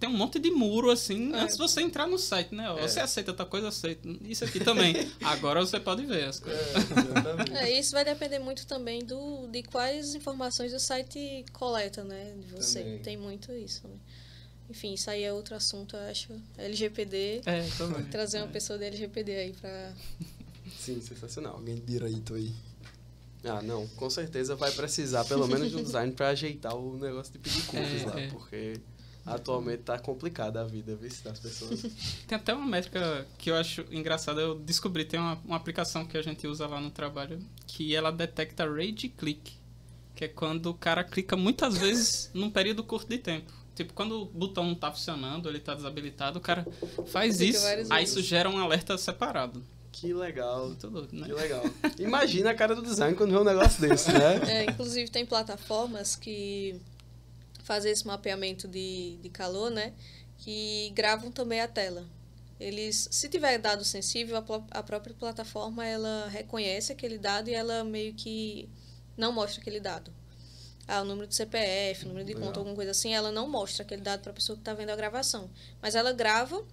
tem 0.03 0.09
um 0.09 0.17
monte 0.17 0.37
de 0.37 0.51
muro 0.51 0.91
assim 0.91 1.33
é. 1.33 1.39
antes 1.39 1.55
de 1.55 1.61
você 1.61 1.81
entrar 1.81 2.05
no 2.05 2.19
site, 2.19 2.53
né? 2.53 2.65
É. 2.77 2.81
Você 2.81 2.99
aceita 2.99 3.31
outra 3.31 3.45
coisa, 3.45 3.69
aceita. 3.69 4.05
Isso 4.25 4.43
aqui 4.43 4.59
também. 4.59 4.93
Agora 5.23 5.61
você 5.61 5.79
pode 5.79 6.05
ver 6.05 6.25
as 6.25 6.41
coisas. 6.41 6.61
É, 7.53 7.69
é, 7.69 7.79
isso 7.79 7.93
vai 7.93 8.03
depender 8.03 8.39
muito 8.39 8.67
também 8.67 9.05
do, 9.05 9.47
de 9.47 9.63
quais 9.63 10.13
informações 10.13 10.73
o 10.73 10.79
site 10.79 11.45
coleta, 11.53 12.03
né? 12.03 12.35
De 12.37 12.47
você. 12.47 12.79
Também. 12.79 12.99
Tem 12.99 13.15
muito 13.15 13.53
isso. 13.53 13.87
Né? 13.87 13.95
Enfim, 14.69 14.93
isso 14.93 15.09
aí 15.09 15.23
é 15.23 15.31
outro 15.31 15.55
assunto, 15.55 15.95
eu 15.95 16.01
acho. 16.09 16.33
LGPD. 16.57 17.43
É, 17.45 17.65
também. 17.77 18.03
Trazer 18.07 18.39
uma 18.39 18.47
é. 18.47 18.51
pessoa 18.51 18.77
da 18.77 18.85
LGPD 18.85 19.35
aí 19.35 19.53
pra. 19.53 19.93
Sim, 20.81 20.99
sensacional. 20.99 21.53
Alguém 21.53 21.75
de 21.75 21.81
direito 21.81 22.33
aí. 22.33 22.51
Ah, 23.45 23.61
não, 23.61 23.87
com 23.87 24.09
certeza 24.09 24.53
vai 24.53 24.71
precisar 24.71 25.23
pelo 25.25 25.47
menos 25.47 25.69
de 25.69 25.77
um 25.77 25.83
design 25.83 26.11
para 26.13 26.29
ajeitar 26.29 26.75
o 26.75 26.97
negócio 26.97 27.31
de 27.31 27.39
pedir 27.39 27.61
cookies 27.63 28.03
é, 28.03 28.05
lá, 28.05 28.19
é. 28.19 28.27
porque 28.27 28.79
Atualmente 29.26 29.84
tá 29.84 29.97
complicada 29.97 30.59
a 30.59 30.63
vida, 30.65 30.95
viu, 30.95 31.09
das 31.24 31.39
pessoas. 31.39 31.82
Tem 32.28 32.38
até 32.38 32.53
uma 32.53 32.65
métrica 32.65 33.26
que 33.38 33.49
eu 33.49 33.55
acho 33.55 33.86
engraçada, 33.89 34.41
eu 34.41 34.55
descobri, 34.59 35.05
tem 35.05 35.19
uma, 35.19 35.39
uma 35.45 35.55
aplicação 35.55 36.05
que 36.05 36.17
a 36.17 36.21
gente 36.21 36.45
usa 36.45 36.67
lá 36.67 36.82
no 36.82 36.91
trabalho, 36.91 37.39
que 37.65 37.95
ela 37.95 38.11
detecta 38.11 38.65
rage 38.69 39.07
click, 39.07 39.53
que 40.13 40.26
é 40.26 40.28
quando 40.28 40.67
o 40.67 40.74
cara 40.74 41.05
clica 41.05 41.38
muitas 41.38 41.78
vezes 41.78 42.30
num 42.36 42.49
período 42.49 42.84
curto 42.84 43.07
de 43.07 43.17
tempo. 43.17 43.51
Tipo, 43.74 43.93
quando 43.93 44.24
o 44.24 44.26
botão 44.26 44.65
não 44.65 44.76
tá 44.76 44.91
funcionando, 44.91 45.49
ele 45.49 45.59
tá 45.59 45.74
desabilitado, 45.74 46.38
o 46.38 46.41
cara 46.41 46.67
faz 47.07 47.39
isso, 47.39 47.65
aí 47.89 48.03
isso 48.03 48.21
gera 48.21 48.49
um 48.49 48.59
alerta 48.59 48.97
separado. 48.97 49.63
Que 49.91 50.13
legal. 50.13 50.67
Muito 50.67 50.89
louco, 50.89 51.15
né? 51.15 51.28
Que 51.28 51.34
legal. 51.34 51.63
Imagina 51.99 52.49
a 52.51 52.53
cara 52.53 52.76
do 52.76 52.82
design 52.82 53.15
quando 53.15 53.32
vê 53.32 53.38
um 53.38 53.43
negócio 53.43 53.80
desse, 53.80 54.11
né? 54.11 54.41
É, 54.47 54.63
inclusive 54.65 55.09
tem 55.09 55.26
plataformas 55.26 56.15
que 56.15 56.80
fazer 57.64 57.89
esse 57.89 58.05
mapeamento 58.05 58.68
de, 58.68 59.18
de 59.22 59.30
calor, 59.30 59.72
né? 59.72 59.93
Que 60.38 60.91
gravam 60.93 61.32
também 61.32 61.61
a 61.61 61.68
tela. 61.68 62.05
Eles, 62.59 63.07
se 63.11 63.28
tiver 63.28 63.57
dado 63.57 63.84
sensível, 63.84 64.38
a, 64.38 64.80
a 64.80 64.84
própria 64.84 65.16
plataforma 65.16 65.86
ela 65.86 66.28
reconhece 66.28 66.91
aquele 66.91 67.18
dado 67.18 67.49
e 67.49 67.53
ela 67.53 67.84
meio 67.84 68.14
que 68.14 68.70
não 69.18 69.32
mostra 69.32 69.61
aquele 69.61 69.80
dado. 69.80 70.14
Ah, 70.88 71.01
o 71.01 71.05
número 71.05 71.28
de 71.28 71.36
CPF, 71.36 72.05
o 72.05 72.07
número 72.09 72.26
de 72.26 72.34
conta, 72.34 72.59
alguma 72.59 72.76
coisa 72.76 72.91
assim, 72.91 73.14
ela 73.14 73.32
não 73.32 73.49
mostra 73.49 73.84
aquele 73.84 74.01
dado 74.01 74.22
para 74.22 74.32
a 74.32 74.36
pessoa 74.36 74.55
que 74.55 74.61
está 74.61 74.74
vendo 74.74 74.89
a 74.89 74.95
gravação. 74.95 75.49
Mas 75.82 75.95
ela 75.95 76.11
grava 76.11 76.64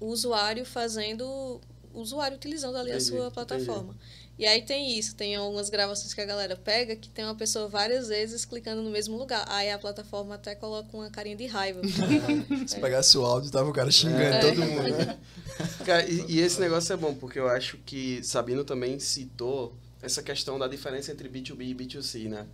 o 0.00 0.06
usuário 0.06 0.64
fazendo, 0.64 1.60
o 1.94 2.00
usuário 2.00 2.36
utilizando 2.36 2.76
ali 2.76 2.90
Entendi, 2.90 3.04
a 3.04 3.06
sua 3.06 3.30
plataforma. 3.30 3.96
E 4.38 4.44
aí 4.44 4.60
tem 4.62 4.98
isso, 4.98 5.14
tem 5.16 5.34
algumas 5.34 5.70
gravações 5.70 6.12
que 6.12 6.20
a 6.20 6.24
galera 6.26 6.56
pega 6.56 6.94
que 6.94 7.08
tem 7.08 7.24
uma 7.24 7.34
pessoa 7.34 7.68
várias 7.68 8.08
vezes 8.08 8.44
clicando 8.44 8.82
no 8.82 8.90
mesmo 8.90 9.16
lugar. 9.16 9.44
Aí 9.48 9.70
a 9.70 9.78
plataforma 9.78 10.34
até 10.34 10.54
coloca 10.54 10.94
uma 10.94 11.10
carinha 11.10 11.36
de 11.36 11.46
raiva. 11.46 11.80
Se 12.66 12.78
pegasse 12.78 13.16
o 13.16 13.24
áudio, 13.24 13.50
tava 13.50 13.70
o 13.70 13.72
cara 13.72 13.90
xingando 13.90 14.22
É. 14.22 14.40
todo 14.40 14.60
mundo, 14.62 14.82
né? 14.90 15.18
Cara, 15.86 16.06
e, 16.06 16.26
e 16.32 16.40
esse 16.40 16.60
negócio 16.60 16.92
é 16.92 16.96
bom, 16.96 17.14
porque 17.14 17.38
eu 17.38 17.48
acho 17.48 17.78
que 17.78 18.22
Sabino 18.22 18.62
também 18.62 18.98
citou 18.98 19.74
essa 20.02 20.22
questão 20.22 20.58
da 20.58 20.68
diferença 20.68 21.10
entre 21.12 21.28
B2B 21.30 21.62
e 21.62 21.74
B2C, 21.74 22.28
né? 22.28 22.46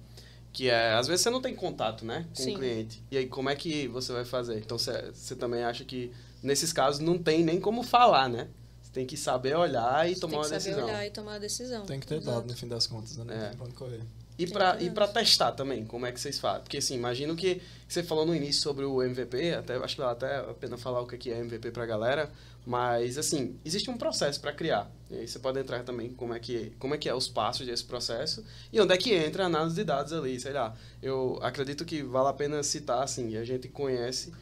Que 0.52 0.68
é, 0.68 0.92
às 0.92 1.08
vezes 1.08 1.22
você 1.22 1.30
não 1.30 1.40
tem 1.42 1.54
contato, 1.54 2.04
né, 2.04 2.26
com 2.36 2.42
Sim. 2.42 2.54
o 2.54 2.58
cliente. 2.58 3.02
E 3.10 3.16
aí, 3.16 3.26
como 3.26 3.48
é 3.50 3.56
que 3.56 3.88
você 3.88 4.12
vai 4.12 4.24
fazer? 4.24 4.58
Então, 4.58 4.78
você, 4.78 5.10
você 5.12 5.34
também 5.34 5.64
acha 5.64 5.82
que, 5.82 6.12
nesses 6.42 6.72
casos, 6.72 7.00
não 7.00 7.18
tem 7.18 7.42
nem 7.42 7.58
como 7.58 7.82
falar, 7.82 8.28
né? 8.28 8.48
Tem 8.92 9.06
que 9.06 9.16
saber 9.16 9.56
olhar 9.56 10.08
e 10.10 10.14
Você 10.14 10.20
tomar 10.20 10.30
tem 10.32 10.40
que 10.40 10.46
uma 10.46 10.60
saber 10.60 10.64
decisão. 10.64 10.84
olhar 10.84 11.06
e 11.06 11.10
tomar 11.10 11.34
a 11.34 11.38
decisão. 11.38 11.86
Tem 11.86 11.98
que 12.00 12.06
ter 12.06 12.16
Exato. 12.16 12.36
dado 12.40 12.48
no 12.50 12.56
fim 12.56 12.68
das 12.68 12.86
contas, 12.86 13.16
né? 13.16 13.24
Não 13.24 13.34
É. 13.34 13.48
tem 13.48 13.56
pra 13.56 13.66
onde 13.66 13.74
correr. 13.74 14.00
E 14.38 14.44
e 14.80 14.90
pra 14.90 15.06
testar 15.06 15.52
também, 15.52 15.84
como 15.84 16.04
é 16.06 16.10
que 16.10 16.20
vocês 16.20 16.38
fazem? 16.38 16.62
Porque 16.62 16.78
assim, 16.78 16.94
imagino 16.94 17.36
que 17.36 17.62
você 17.86 18.02
falou 18.02 18.26
no 18.26 18.34
início 18.34 18.60
sobre 18.62 18.84
o 18.84 19.02
MVP, 19.02 19.52
até, 19.54 19.76
acho 19.76 19.94
que 19.94 20.00
vale 20.00 20.12
até 20.14 20.36
a 20.38 20.54
pena 20.54 20.76
falar 20.76 21.00
o 21.00 21.06
que 21.06 21.30
é 21.30 21.38
MVP 21.38 21.70
pra 21.70 21.84
galera, 21.86 22.30
mas 22.66 23.18
assim, 23.18 23.56
existe 23.64 23.90
um 23.90 23.96
processo 23.96 24.40
para 24.40 24.52
criar. 24.52 24.90
E 25.10 25.16
aí 25.16 25.28
você 25.28 25.38
pode 25.38 25.60
entrar 25.60 25.84
também 25.84 26.10
como 26.14 26.32
é 26.34 26.40
que 26.40 26.72
como 26.78 26.94
é 26.94 26.98
que 26.98 27.08
é 27.08 27.14
os 27.14 27.28
passos 27.28 27.66
desse 27.66 27.84
processo 27.84 28.42
e 28.72 28.80
onde 28.80 28.92
é 28.94 28.96
que 28.96 29.12
entra 29.14 29.44
a 29.44 29.46
análise 29.46 29.76
de 29.76 29.84
dados 29.84 30.12
ali, 30.12 30.40
sei 30.40 30.52
lá. 30.54 30.74
Eu 31.02 31.38
acredito 31.42 31.84
que 31.84 32.02
vale 32.02 32.28
a 32.28 32.32
pena 32.32 32.62
citar 32.62 33.02
assim, 33.02 33.30
e 33.30 33.36
a 33.36 33.44
gente 33.44 33.68
conhece 33.68 34.32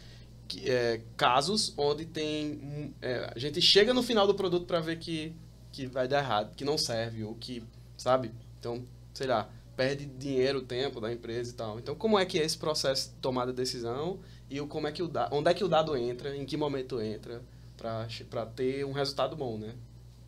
é, 0.65 1.01
casos 1.17 1.73
onde 1.77 2.05
tem 2.05 2.95
é, 3.01 3.31
a 3.35 3.39
gente 3.39 3.61
chega 3.61 3.95
no 3.95 4.03
final 4.03 4.27
do 4.27 4.35
produto 4.35 4.67
para 4.67 4.81
ver 4.81 4.99
que 4.99 5.35
que 5.73 5.87
vai 5.87 6.09
dar 6.09 6.19
errado, 6.19 6.55
que 6.55 6.65
não 6.65 6.77
serve 6.77 7.25
ou 7.25 7.35
que, 7.35 7.63
sabe? 7.97 8.33
Então, 8.59 8.85
sei 9.15 9.27
lá, 9.27 9.49
perde 9.77 10.05
dinheiro, 10.05 10.63
tempo 10.63 11.01
da 11.01 11.13
empresa 11.13 11.51
e 11.51 11.55
tal. 11.55 11.79
Então, 11.79 11.95
como 11.95 12.19
é 12.19 12.27
que 12.27 12.39
é 12.39 12.45
esse 12.45 12.59
processo 12.59 13.11
de 13.11 13.17
tomada 13.17 13.53
de 13.53 13.57
decisão 13.57 14.19
e 14.49 14.61
o 14.61 14.67
como 14.67 14.87
é 14.87 14.93
que 14.93 15.03
o 15.03 15.09
da, 15.09 15.29
onde 15.33 15.51
é 15.51 15.55
que 15.55 15.65
o 15.65 15.69
dado 15.69 15.97
entra, 15.97 16.37
em 16.37 16.45
que 16.45 16.57
momento 16.57 17.01
entra 17.01 17.43
para 17.77 18.47
ter 18.47 18.85
um 18.85 18.93
resultado 18.93 19.35
bom, 19.37 19.57
né, 19.57 19.75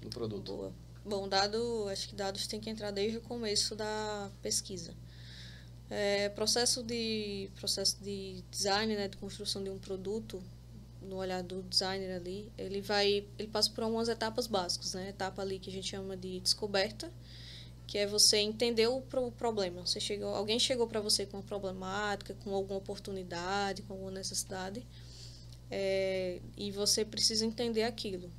no 0.03 0.11
produto. 0.11 0.53
Boa. 0.53 0.73
Bom, 1.05 1.29
dado, 1.29 1.89
acho 1.89 2.09
que 2.09 2.15
dados 2.15 2.47
tem 2.47 2.61
que 2.61 2.71
entrar 2.71 2.93
desde 2.93 3.19
o 3.19 3.21
começo 3.21 3.75
da 3.75 4.31
pesquisa. 4.41 4.95
É, 5.95 6.31
processo 6.31 6.83
de 6.83 7.51
processo 7.61 8.03
de 8.03 8.43
design, 8.51 8.97
né, 8.97 9.09
de 9.09 9.17
construção 9.19 9.63
de 9.63 9.69
um 9.69 9.79
produto, 9.79 10.43
no 11.03 11.17
olhar 11.17 11.43
do 11.43 11.63
designer 11.65 12.17
ali, 12.17 12.51
ele 12.57 12.81
vai, 12.81 13.27
ele 13.39 13.49
passa 13.49 13.71
por 13.71 13.85
algumas 13.85 14.09
etapas 14.09 14.47
básicas, 14.47 14.95
né? 14.95 15.11
Etapa 15.11 15.43
ali 15.43 15.59
que 15.59 15.69
a 15.69 15.73
gente 15.73 15.89
chama 15.89 16.17
de 16.17 16.41
descoberta, 16.41 17.13
que 17.87 17.99
é 17.99 18.07
você 18.07 18.39
entender 18.39 18.87
o 18.89 19.03
pro- 19.03 19.33
problema. 19.33 19.87
Você 19.87 20.01
chegou, 20.01 20.31
alguém 20.35 20.59
chegou 20.59 20.87
para 20.87 21.01
você 21.01 21.27
com 21.27 21.39
uma 21.39 21.43
problemática, 21.43 22.35
com 22.45 22.55
alguma 22.55 22.79
oportunidade, 22.79 23.83
com 23.83 23.95
alguma 23.95 24.13
necessidade, 24.13 24.87
é, 25.71 26.41
e 26.57 26.71
você 26.73 27.05
precisa 27.05 27.45
entender 27.47 27.85
aquilo. 27.85 28.31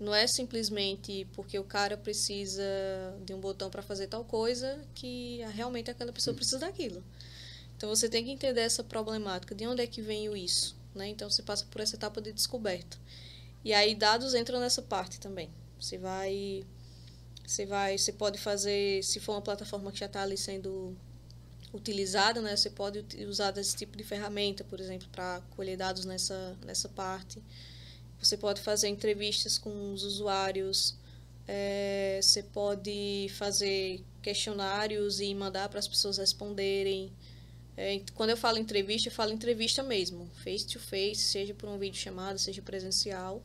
Não 0.00 0.14
é 0.14 0.26
simplesmente 0.26 1.28
porque 1.34 1.58
o 1.58 1.64
cara 1.64 1.94
precisa 1.94 2.64
de 3.22 3.34
um 3.34 3.38
botão 3.38 3.68
para 3.68 3.82
fazer 3.82 4.06
tal 4.06 4.24
coisa 4.24 4.82
que 4.94 5.42
realmente 5.52 5.90
aquela 5.90 6.10
pessoa 6.10 6.34
precisa 6.34 6.58
daquilo. 6.58 7.04
Então 7.76 7.90
você 7.90 8.08
tem 8.08 8.24
que 8.24 8.30
entender 8.30 8.62
essa 8.62 8.82
problemática, 8.82 9.54
de 9.54 9.66
onde 9.66 9.82
é 9.82 9.86
que 9.86 10.00
vem 10.00 10.34
isso, 10.42 10.74
né? 10.94 11.08
Então 11.08 11.28
você 11.28 11.42
passa 11.42 11.66
por 11.66 11.82
essa 11.82 11.96
etapa 11.96 12.18
de 12.20 12.32
descoberta. 12.32 12.96
E 13.62 13.74
aí 13.74 13.94
dados 13.94 14.34
entram 14.34 14.58
nessa 14.58 14.80
parte 14.80 15.20
também. 15.20 15.50
Você 15.78 15.98
vai 15.98 16.64
você 17.46 17.66
vai, 17.66 17.98
você 17.98 18.12
pode 18.12 18.38
fazer, 18.38 19.02
se 19.02 19.18
for 19.18 19.32
uma 19.32 19.42
plataforma 19.42 19.90
que 19.90 19.98
já 19.98 20.06
está 20.06 20.22
ali 20.22 20.36
sendo 20.36 20.96
utilizada, 21.74 22.40
né? 22.40 22.56
Você 22.56 22.70
pode 22.70 23.04
usar 23.26 23.56
esse 23.58 23.76
tipo 23.76 23.98
de 23.98 24.04
ferramenta, 24.04 24.64
por 24.64 24.80
exemplo, 24.80 25.08
para 25.10 25.42
colher 25.50 25.76
dados 25.76 26.06
nessa 26.06 26.56
nessa 26.64 26.88
parte. 26.88 27.42
Você 28.20 28.36
pode 28.36 28.60
fazer 28.60 28.88
entrevistas 28.88 29.58
com 29.58 29.92
os 29.92 30.04
usuários. 30.04 30.96
eh, 31.48 32.20
você 32.22 32.42
pode 32.42 33.28
fazer 33.36 34.04
questionários 34.22 35.20
e 35.20 35.34
mandar 35.34 35.68
para 35.68 35.78
as 35.80 35.88
pessoas 35.88 36.18
responderem. 36.18 37.12
É, 37.76 38.00
quando 38.14 38.30
eu 38.30 38.36
falo 38.36 38.58
entrevista, 38.58 39.08
eu 39.08 39.12
falo 39.12 39.32
entrevista 39.32 39.82
mesmo, 39.82 40.30
face 40.44 40.66
to 40.66 40.78
face, 40.78 41.22
seja 41.22 41.54
por 41.54 41.68
um 41.68 41.78
vídeo 41.78 41.98
chamada, 41.98 42.38
seja 42.38 42.62
presencial. 42.62 43.42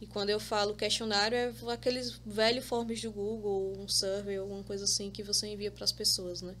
E 0.00 0.06
quando 0.06 0.30
eu 0.30 0.40
falo 0.40 0.74
questionário, 0.74 1.36
é 1.36 1.52
aqueles 1.72 2.20
velhos 2.24 2.64
forms 2.64 3.00
do 3.02 3.10
Google, 3.12 3.74
um 3.78 3.88
survey, 3.88 4.36
alguma 4.36 4.62
coisa 4.62 4.84
assim 4.84 5.10
que 5.10 5.22
você 5.22 5.48
envia 5.48 5.70
para 5.70 5.84
as 5.84 5.92
pessoas, 5.92 6.40
né? 6.40 6.54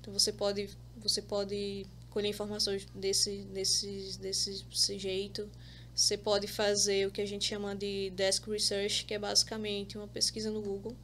Então 0.00 0.12
você 0.12 0.32
pode, 0.32 0.70
você 0.96 1.22
pode 1.22 1.86
colher 2.10 2.28
informações 2.28 2.86
desse, 2.94 3.38
desse, 3.52 4.18
desse, 4.18 4.62
desse 4.64 4.98
jeito. 4.98 5.48
Você 5.96 6.18
pode 6.18 6.46
fazer 6.46 7.06
o 7.06 7.10
que 7.10 7.22
a 7.22 7.26
gente 7.26 7.46
chama 7.46 7.74
de 7.74 8.10
desk 8.10 8.46
research, 8.50 9.06
que 9.06 9.14
é 9.14 9.18
basicamente 9.18 9.96
uma 9.96 10.06
pesquisa 10.06 10.50
no 10.50 10.60
Google. 10.60 10.94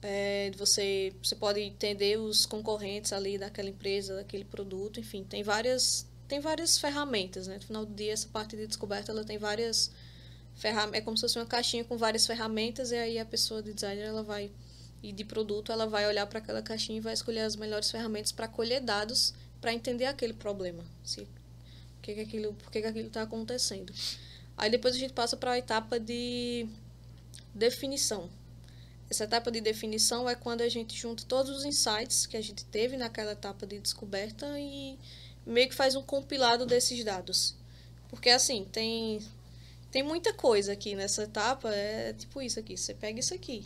É, 0.00 0.50
você, 0.56 1.12
você 1.22 1.36
pode 1.36 1.60
entender 1.60 2.18
os 2.18 2.46
concorrentes 2.46 3.12
ali 3.12 3.36
daquela 3.36 3.68
empresa, 3.68 4.16
daquele 4.16 4.46
produto, 4.46 4.98
enfim, 4.98 5.24
tem 5.24 5.42
várias, 5.42 6.06
tem 6.26 6.40
várias 6.40 6.78
ferramentas, 6.78 7.46
né? 7.46 7.56
No 7.56 7.60
final 7.60 7.84
do 7.84 7.94
dia, 7.94 8.14
essa 8.14 8.28
parte 8.28 8.56
de 8.56 8.66
descoberta, 8.66 9.12
ela 9.12 9.24
tem 9.24 9.36
várias 9.36 9.90
ferramentas, 10.54 11.00
é 11.00 11.04
como 11.04 11.14
se 11.18 11.20
fosse 11.20 11.38
uma 11.38 11.44
caixinha 11.44 11.84
com 11.84 11.98
várias 11.98 12.26
ferramentas 12.26 12.92
e 12.92 12.96
aí 12.96 13.18
a 13.18 13.26
pessoa 13.26 13.62
de 13.62 13.74
designer, 13.74 14.04
ela 14.04 14.22
vai, 14.22 14.50
e 15.02 15.12
de 15.12 15.22
produto, 15.24 15.70
ela 15.70 15.86
vai 15.86 16.06
olhar 16.06 16.26
para 16.26 16.38
aquela 16.38 16.62
caixinha 16.62 16.96
e 16.96 17.00
vai 17.00 17.12
escolher 17.12 17.40
as 17.40 17.56
melhores 17.56 17.90
ferramentas 17.90 18.32
para 18.32 18.48
colher 18.48 18.80
dados, 18.80 19.34
para 19.60 19.74
entender 19.74 20.06
aquele 20.06 20.32
problema, 20.32 20.82
se, 21.02 21.26
que, 22.04 22.14
que 22.14 22.20
aquilo, 22.20 22.52
por 22.52 22.70
que, 22.70 22.82
que 22.82 22.86
aquilo 22.86 23.08
está 23.08 23.22
acontecendo. 23.22 23.92
Aí 24.56 24.70
depois 24.70 24.94
a 24.94 24.98
gente 24.98 25.14
passa 25.14 25.36
para 25.36 25.52
a 25.52 25.58
etapa 25.58 25.98
de 25.98 26.68
definição. 27.54 28.28
Essa 29.10 29.24
etapa 29.24 29.50
de 29.50 29.60
definição 29.60 30.28
é 30.28 30.34
quando 30.34 30.60
a 30.60 30.68
gente 30.68 30.94
junta 30.96 31.24
todos 31.26 31.56
os 31.56 31.64
insights 31.64 32.26
que 32.26 32.36
a 32.36 32.42
gente 32.42 32.64
teve 32.66 32.96
naquela 32.96 33.32
etapa 33.32 33.66
de 33.66 33.78
descoberta 33.78 34.46
e 34.58 34.98
meio 35.46 35.68
que 35.68 35.74
faz 35.74 35.96
um 35.96 36.02
compilado 36.02 36.66
desses 36.66 37.02
dados. 37.02 37.56
Porque 38.08 38.28
assim, 38.28 38.66
tem 38.70 39.20
tem 39.90 40.02
muita 40.02 40.32
coisa 40.34 40.72
aqui 40.72 40.94
nessa 40.94 41.22
etapa, 41.22 41.72
é 41.72 42.12
tipo 42.12 42.42
isso 42.42 42.58
aqui, 42.58 42.76
você 42.76 42.92
pega 42.94 43.20
isso 43.20 43.32
aqui. 43.32 43.64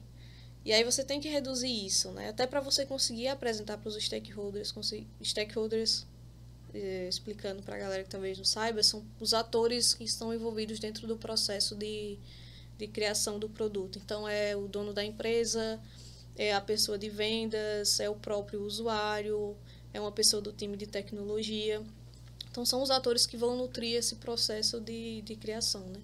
E 0.65 0.73
aí 0.73 0.85
você 0.85 1.03
tem 1.03 1.21
que 1.21 1.29
reduzir 1.29 1.87
isso, 1.87 2.11
né? 2.13 2.29
Até 2.29 2.47
para 2.47 2.61
você 2.61 2.85
conseguir 2.85 3.29
apresentar 3.29 3.79
para 3.79 3.89
os 3.89 3.97
stakeholders, 3.97 4.75
stakeholders 5.23 6.03
eh, 6.03 6.18
explicando 6.75 7.63
para 7.63 7.77
a 7.77 7.79
galera 7.79 8.05
que 8.05 8.11
talvez 8.11 8.37
não 8.37 8.45
saiba, 8.45 8.83
são 8.83 9.05
os 9.19 9.33
atores 9.33 9.95
que 9.95 10.05
estão 10.05 10.35
envolvidos 10.35 10.79
dentro 10.79 11.07
do 11.07 11.17
processo 11.17 11.75
de 11.75 12.19
de 12.79 12.87
criação 12.87 13.39
do 13.39 13.49
produto. 13.49 13.99
Então, 14.03 14.27
é 14.27 14.57
o 14.57 14.69
dono 14.69 14.95
da 14.95 15.05
empresa, 15.05 15.81
é 16.37 16.55
a 16.55 16.61
pessoa 16.61 16.97
de 16.97 17.11
vendas, 17.11 17.99
é 17.99 18.09
o 18.09 18.15
próprio 18.15 18.63
usuário, 18.63 19.57
é 19.93 20.01
uma 20.01 20.13
pessoa 20.13 20.41
do 20.41 20.53
time 20.53 20.77
de 20.77 20.87
tecnologia. 20.87 21.83
Então, 22.49 22.65
são 22.65 22.81
os 22.81 22.91
atores 22.91 23.27
que 23.27 23.37
vão 23.37 23.57
nutrir 23.57 23.97
esse 23.97 24.15
processo 24.17 24.81
de, 24.81 25.21
de 25.23 25.35
criação, 25.35 25.85
né? 25.87 26.01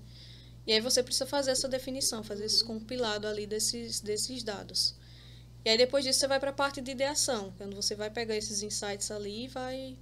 E 0.67 0.73
aí 0.73 0.81
você 0.81 1.03
precisa 1.03 1.27
fazer 1.27 1.53
essa 1.53 1.69
definição, 1.69 2.25
fazer 2.25 2.47
esse 2.47 2.65
compilado 2.65 3.27
ali 3.27 3.47
desses, 3.47 4.01
desses 4.01 4.43
dados. 4.43 4.95
E 5.65 5.71
aí, 5.71 5.79
depois 5.79 6.05
disso, 6.05 6.19
você 6.19 6.27
vai 6.27 6.41
para 6.41 6.51
a 6.51 6.55
parte 6.55 6.81
de 6.81 6.91
ideação, 6.91 7.53
quando 7.57 7.77
você 7.77 7.95
vai 7.95 8.11
pegar 8.11 8.37
esses 8.37 8.63
insights 8.63 9.11
ali 9.11 9.45
e 9.45 9.49
vai... 9.49 9.97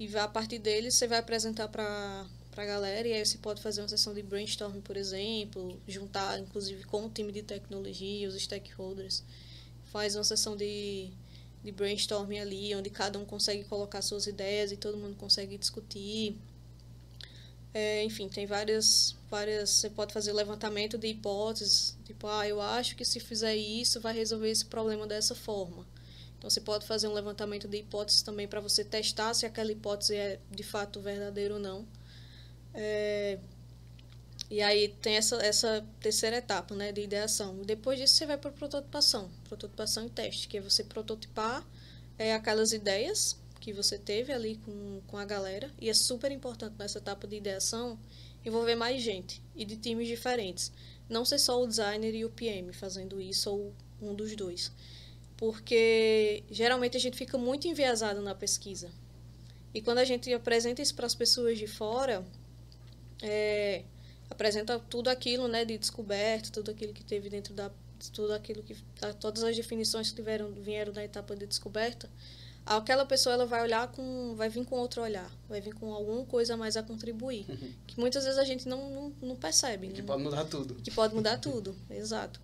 E 0.00 0.16
a 0.16 0.26
partir 0.26 0.58
deles, 0.58 0.94
você 0.94 1.06
vai 1.06 1.18
apresentar 1.18 1.68
para 1.68 2.26
para 2.50 2.64
a 2.64 2.66
galera 2.66 3.06
e 3.06 3.12
aí 3.12 3.24
você 3.24 3.38
pode 3.38 3.62
fazer 3.62 3.80
uma 3.80 3.88
sessão 3.88 4.12
de 4.12 4.22
brainstorming, 4.22 4.80
por 4.80 4.96
exemplo, 4.96 5.80
juntar 5.86 6.38
inclusive 6.38 6.82
com 6.84 7.06
o 7.06 7.08
time 7.10 7.30
de 7.30 7.42
tecnologia, 7.42 8.28
os 8.28 8.34
stakeholders, 8.42 9.22
faz 9.92 10.16
uma 10.16 10.24
sessão 10.24 10.56
de, 10.56 11.10
de 11.62 11.70
brainstorming 11.70 12.40
ali, 12.40 12.74
onde 12.74 12.90
cada 12.90 13.18
um 13.20 13.24
consegue 13.24 13.62
colocar 13.64 14.02
suas 14.02 14.26
ideias 14.26 14.72
e 14.72 14.76
todo 14.76 14.96
mundo 14.98 15.16
consegue 15.16 15.56
discutir. 15.56 16.36
É, 17.72 18.02
enfim, 18.02 18.28
tem 18.28 18.46
várias, 18.46 19.14
várias. 19.30 19.70
Você 19.70 19.90
pode 19.90 20.12
fazer 20.12 20.32
levantamento 20.32 20.98
de 20.98 21.06
hipóteses, 21.06 21.96
tipo, 22.04 22.26
ah, 22.26 22.48
eu 22.48 22.60
acho 22.60 22.96
que 22.96 23.04
se 23.04 23.20
fizer 23.20 23.54
isso 23.54 24.00
vai 24.00 24.12
resolver 24.12 24.50
esse 24.50 24.64
problema 24.64 25.06
dessa 25.06 25.36
forma. 25.36 25.86
Então 26.40 26.48
você 26.48 26.62
pode 26.62 26.86
fazer 26.86 27.06
um 27.06 27.12
levantamento 27.12 27.68
de 27.68 27.76
hipóteses 27.76 28.22
também 28.22 28.48
para 28.48 28.60
você 28.60 28.82
testar 28.82 29.34
se 29.34 29.44
aquela 29.44 29.70
hipótese 29.70 30.16
é 30.16 30.40
de 30.50 30.62
fato 30.62 30.98
verdadeira 30.98 31.52
ou 31.52 31.60
não. 31.60 31.86
É, 32.72 33.38
e 34.48 34.62
aí 34.62 34.88
tem 34.88 35.16
essa, 35.16 35.36
essa 35.36 35.86
terceira 36.00 36.38
etapa 36.38 36.74
né, 36.74 36.92
de 36.92 37.02
ideação. 37.02 37.58
Depois 37.58 37.98
disso 37.98 38.14
você 38.14 38.24
vai 38.24 38.38
para 38.38 38.50
prototipação. 38.50 39.30
Prototipação 39.44 40.06
e 40.06 40.08
teste, 40.08 40.48
que 40.48 40.56
é 40.56 40.62
você 40.62 40.82
prototipar 40.82 41.62
é, 42.18 42.32
aquelas 42.32 42.72
ideias 42.72 43.38
que 43.60 43.70
você 43.74 43.98
teve 43.98 44.32
ali 44.32 44.56
com, 44.64 45.02
com 45.06 45.18
a 45.18 45.26
galera. 45.26 45.70
E 45.78 45.90
é 45.90 45.94
super 45.94 46.32
importante 46.32 46.74
nessa 46.78 46.96
etapa 46.96 47.26
de 47.26 47.36
ideação 47.36 47.98
envolver 48.42 48.76
mais 48.76 49.02
gente 49.02 49.42
e 49.54 49.66
de 49.66 49.76
times 49.76 50.08
diferentes. 50.08 50.72
Não 51.06 51.22
ser 51.22 51.38
só 51.38 51.62
o 51.62 51.66
designer 51.66 52.14
e 52.14 52.24
o 52.24 52.30
PM 52.30 52.72
fazendo 52.72 53.20
isso 53.20 53.50
ou 53.50 53.74
um 54.00 54.14
dos 54.14 54.34
dois. 54.34 54.72
Porque 55.40 56.44
geralmente 56.50 56.96
a 56.96 57.00
gente 57.00 57.16
fica 57.16 57.36
muito 57.36 57.66
enviesado 57.66 58.20
na 58.20 58.34
pesquisa. 58.34 58.90
E 59.74 59.80
quando 59.80 59.98
a 59.98 60.04
gente 60.04 60.32
apresenta 60.32 60.80
isso 60.82 60.94
para 60.94 61.06
as 61.06 61.14
pessoas 61.14 61.58
de 61.58 61.66
fora, 61.66 62.24
é, 63.22 63.82
apresenta 64.28 64.78
tudo 64.78 65.08
aquilo 65.08 65.48
né, 65.48 65.64
de 65.64 65.76
descoberta, 65.76 66.50
tudo 66.50 66.70
aquilo 66.70 66.92
que 66.92 67.02
teve 67.02 67.28
dentro 67.28 67.54
da. 67.54 67.70
Tudo 68.12 68.32
aquilo 68.34 68.62
que. 68.62 68.76
Todas 69.18 69.42
as 69.42 69.56
definições 69.56 70.10
que 70.10 70.16
tiveram, 70.16 70.52
vieram 70.52 70.92
da 70.92 71.02
etapa 71.02 71.34
de 71.34 71.46
descoberta 71.46 72.08
aquela 72.76 73.04
pessoa 73.04 73.34
ela 73.34 73.46
vai 73.46 73.62
olhar 73.62 73.88
com 73.88 74.34
vai 74.36 74.48
vir 74.48 74.64
com 74.64 74.76
outro 74.76 75.02
olhar 75.02 75.30
vai 75.48 75.60
vir 75.60 75.74
com 75.74 75.92
alguma 75.92 76.24
coisa 76.24 76.56
mais 76.56 76.76
a 76.76 76.82
contribuir 76.82 77.46
uhum. 77.48 77.72
que 77.86 77.98
muitas 77.98 78.24
vezes 78.24 78.38
a 78.38 78.44
gente 78.44 78.68
não, 78.68 78.90
não, 78.90 79.12
não 79.22 79.36
percebe 79.36 79.88
que 79.88 80.00
não, 80.00 80.06
pode 80.06 80.22
mudar 80.22 80.44
tudo 80.44 80.74
que 80.74 80.90
pode 80.90 81.14
mudar 81.14 81.38
tudo 81.38 81.74
exato 81.90 82.40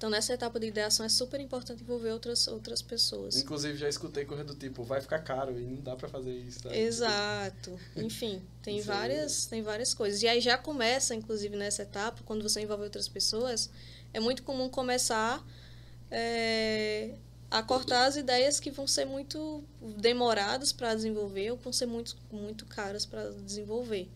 então 0.00 0.08
nessa 0.08 0.32
etapa 0.32 0.58
de 0.58 0.68
ideação 0.68 1.04
é 1.04 1.10
super 1.10 1.38
importante 1.40 1.82
envolver 1.82 2.10
outras 2.10 2.48
outras 2.48 2.80
pessoas 2.80 3.36
inclusive 3.36 3.76
já 3.76 3.86
escutei 3.86 4.24
coisa 4.24 4.42
do 4.42 4.54
tipo 4.54 4.82
vai 4.82 4.98
ficar 4.98 5.18
caro 5.18 5.60
e 5.60 5.62
não 5.62 5.82
dá 5.82 5.94
para 5.94 6.08
fazer 6.08 6.32
isso 6.32 6.62
tá? 6.62 6.74
exato 6.74 7.78
enfim 7.94 8.40
tem 8.64 8.78
isso 8.78 8.86
várias 8.86 9.46
é... 9.46 9.50
tem 9.50 9.62
várias 9.62 9.92
coisas 9.92 10.22
e 10.22 10.26
aí 10.26 10.40
já 10.40 10.56
começa 10.56 11.14
inclusive 11.14 11.54
nessa 11.54 11.82
etapa 11.82 12.22
quando 12.24 12.42
você 12.42 12.62
envolve 12.62 12.84
outras 12.84 13.08
pessoas 13.08 13.68
é 14.14 14.18
muito 14.18 14.42
comum 14.42 14.70
começar 14.70 15.44
é, 16.10 17.10
a 17.50 17.62
cortar 17.62 18.06
as 18.06 18.16
ideias 18.16 18.60
que 18.60 18.70
vão 18.70 18.86
ser 18.86 19.04
muito 19.04 19.62
demoradas 19.98 20.72
para 20.72 20.94
desenvolver 20.94 21.50
ou 21.50 21.56
vão 21.56 21.72
ser 21.72 21.86
muito, 21.86 22.16
muito 22.30 22.64
caras 22.64 23.04
para 23.04 23.30
desenvolver. 23.30 24.08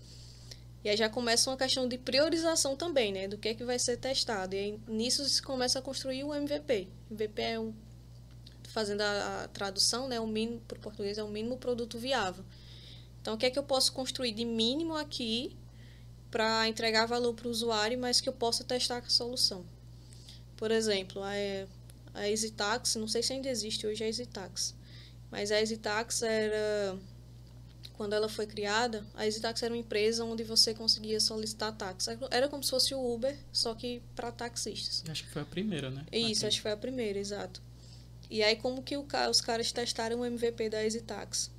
E 0.84 0.90
aí 0.90 0.96
já 0.98 1.08
começa 1.08 1.48
uma 1.50 1.56
questão 1.56 1.88
de 1.88 1.96
priorização 1.96 2.76
também, 2.76 3.10
né? 3.10 3.26
Do 3.26 3.38
que 3.38 3.48
é 3.48 3.54
que 3.54 3.64
vai 3.64 3.78
ser 3.78 3.96
testado. 3.96 4.54
E 4.54 4.58
aí, 4.58 4.80
nisso 4.86 5.26
se 5.26 5.40
começa 5.40 5.78
a 5.78 5.82
construir 5.82 6.22
o 6.24 6.34
MVP. 6.34 6.88
MVP 7.10 7.42
é 7.42 7.58
um, 7.58 7.72
fazendo 8.68 9.00
a, 9.00 9.44
a 9.44 9.48
tradução, 9.48 10.06
né? 10.06 10.20
O 10.20 10.26
mínimo, 10.26 10.60
para 10.68 10.76
o 10.76 10.80
português, 10.80 11.16
é 11.16 11.22
o 11.22 11.28
mínimo 11.28 11.56
produto 11.56 11.98
viável. 11.98 12.44
Então, 13.22 13.34
o 13.34 13.38
que 13.38 13.46
é 13.46 13.50
que 13.50 13.58
eu 13.58 13.62
posso 13.62 13.94
construir 13.94 14.32
de 14.32 14.44
mínimo 14.44 14.94
aqui 14.94 15.56
para 16.30 16.68
entregar 16.68 17.06
valor 17.06 17.32
para 17.32 17.48
o 17.48 17.50
usuário, 17.50 17.98
mas 17.98 18.20
que 18.20 18.28
eu 18.28 18.34
possa 18.34 18.62
testar 18.62 18.98
a 18.98 19.08
solução? 19.08 19.64
Por 20.54 20.70
exemplo, 20.70 21.24
é, 21.24 21.66
a 22.12 22.28
EasyTax, 22.28 22.96
não 22.96 23.08
sei 23.08 23.22
se 23.22 23.32
ainda 23.32 23.48
existe 23.48 23.86
hoje 23.86 24.04
a 24.04 24.06
EasyTax, 24.06 24.74
mas 25.30 25.50
a 25.50 25.58
EasyTax 25.58 26.22
era 26.22 26.98
quando 27.96 28.12
ela 28.12 28.28
foi 28.28 28.46
criada, 28.46 29.04
a 29.14 29.24
EasyTax 29.24 29.62
era 29.62 29.72
uma 29.72 29.78
empresa 29.80 30.24
onde 30.24 30.42
você 30.42 30.74
conseguia 30.74 31.20
solicitar 31.20 31.72
táxi. 31.76 32.10
Era 32.30 32.48
como 32.48 32.62
se 32.62 32.70
fosse 32.70 32.94
o 32.94 33.14
Uber, 33.14 33.36
só 33.52 33.74
que 33.74 34.02
para 34.16 34.32
taxistas. 34.32 35.04
Acho 35.08 35.24
que 35.24 35.30
foi 35.30 35.42
a 35.42 35.44
primeira, 35.44 35.90
né? 35.90 36.04
Isso, 36.12 36.40
Aqui. 36.40 36.46
acho 36.46 36.56
que 36.56 36.62
foi 36.62 36.72
a 36.72 36.76
primeira, 36.76 37.18
exato. 37.18 37.62
E 38.28 38.42
aí 38.42 38.56
como 38.56 38.82
que 38.82 38.96
o, 38.96 39.06
os 39.30 39.40
caras 39.40 39.70
testaram 39.70 40.20
o 40.20 40.24
MVP 40.24 40.70
da 40.70 40.82
EasyTax? 40.82 41.52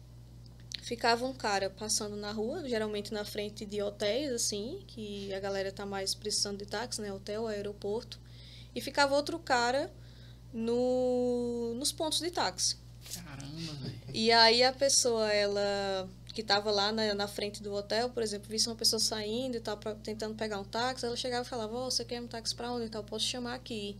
Ficava 0.82 1.26
um 1.26 1.34
cara 1.34 1.70
passando 1.70 2.16
na 2.18 2.32
rua, 2.32 2.68
geralmente 2.68 3.14
na 3.14 3.24
frente 3.24 3.66
de 3.66 3.82
hotéis, 3.82 4.32
assim, 4.32 4.84
que 4.86 5.34
a 5.34 5.40
galera 5.40 5.72
tá 5.72 5.86
mais 5.86 6.14
precisando 6.14 6.60
de 6.60 6.66
táxi, 6.66 7.02
né? 7.02 7.12
Hotel, 7.14 7.48
aeroporto. 7.48 8.20
E 8.76 8.82
ficava 8.82 9.16
outro 9.16 9.40
cara 9.40 9.92
no, 10.54 11.74
nos 11.76 11.94
pontos 11.94 12.20
de 12.20 12.30
táxi. 12.30 12.78
Caramba, 13.14 13.74
velho. 13.82 13.96
E 14.14 14.32
aí 14.32 14.64
a 14.64 14.74
pessoa, 14.74 15.32
ela 15.32 16.10
que 16.36 16.42
estava 16.42 16.70
lá 16.70 16.92
na, 16.92 17.14
na, 17.14 17.30
frente 17.30 17.64
do 17.64 17.74
hotel, 17.74 18.10
por 18.10 18.22
exemplo, 18.22 18.50
visse 18.50 18.68
uma 18.68 18.76
pessoa 18.76 19.00
saindo 19.00 19.56
e 19.56 19.62
tal, 19.62 19.78
pra, 19.78 19.96
tentando 19.96 20.36
pegar 20.36 20.60
um 20.60 20.66
táxi, 20.66 21.06
ela 21.06 21.16
chegava 21.16 21.46
e 21.46 21.50
falava, 21.50 21.74
oh, 21.74 21.90
você 21.90 22.04
quer 22.04 22.22
um 22.22 22.28
táxi 22.28 22.54
para 22.54 22.70
onde? 22.74 22.86
Então, 22.86 23.00
eu 23.00 23.06
posso 23.06 23.26
chamar 23.26 23.56
aqui. 23.56 23.98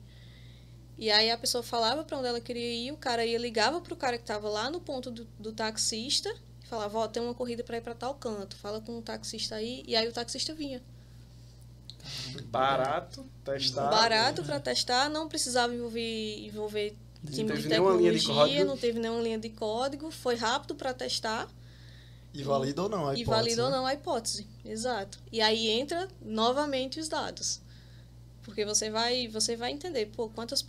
E 0.98 1.10
aí 1.10 1.32
a 1.32 1.38
pessoa 1.38 1.64
falava 1.64 2.04
para 2.04 2.18
onde 2.18 2.28
ela 2.28 2.42
queria 2.42 2.74
ir, 2.74 2.92
o 2.92 2.98
cara 2.98 3.26
ia, 3.26 3.38
ligava 3.38 3.80
para 3.80 3.94
o 3.94 3.96
cara 3.96 4.18
que 4.18 4.24
estava 4.24 4.50
lá 4.50 4.70
no 4.70 4.82
ponto 4.82 5.10
do, 5.10 5.26
do 5.40 5.54
taxista 5.54 6.30
e 6.62 6.68
falava, 6.68 6.98
ó, 6.98 7.06
oh, 7.06 7.08
tem 7.08 7.24
uma 7.24 7.34
corrida 7.34 7.64
para 7.64 7.78
ir 7.78 7.82
para 7.82 7.96
tal 7.96 8.14
canto, 8.16 8.58
fala 8.58 8.82
com 8.82 8.98
o 8.98 9.02
taxista 9.02 9.56
aí, 9.56 9.82
e 9.88 9.96
aí 9.96 10.06
o 10.06 10.12
taxista 10.12 10.54
vinha. 10.54 10.84
Barato, 12.48 13.26
testar. 13.46 13.90
Barato 13.90 14.44
para 14.44 14.60
testar, 14.60 15.10
não 15.10 15.30
precisava 15.30 15.74
envolver, 15.74 16.46
envolver 16.46 16.98
time 17.32 17.54
de 17.54 17.70
tecnologia, 17.70 18.60
de 18.60 18.64
não 18.66 18.78
teve 18.78 19.00
nenhuma 19.00 19.22
linha 19.22 19.40
de 19.40 19.50
código, 19.50 20.12
foi 20.12 20.36
rápido 20.36 20.76
para 20.76 20.94
testar. 20.94 21.48
E 22.36 22.44
valida 22.44 22.84
ou 22.84 22.90
não 22.90 23.08
a 23.08 23.14
hipótese. 23.14 23.22
E 23.22 23.26
valida 23.26 23.62
né? 23.62 23.64
ou 23.64 23.72
não 23.72 23.86
a 23.86 23.94
hipótese, 23.94 24.48
exato. 24.64 25.20
E 25.32 25.42
aí 25.42 25.70
entra 25.70 26.08
novamente 26.22 27.00
os 27.00 27.08
dados. 27.08 27.62
Porque 28.44 28.64
você 28.64 28.92
vai, 28.92 29.28
você 29.28 29.56
vai 29.56 29.72
entender, 29.72 30.08
pô, 30.08 30.30
quantas 30.30 30.64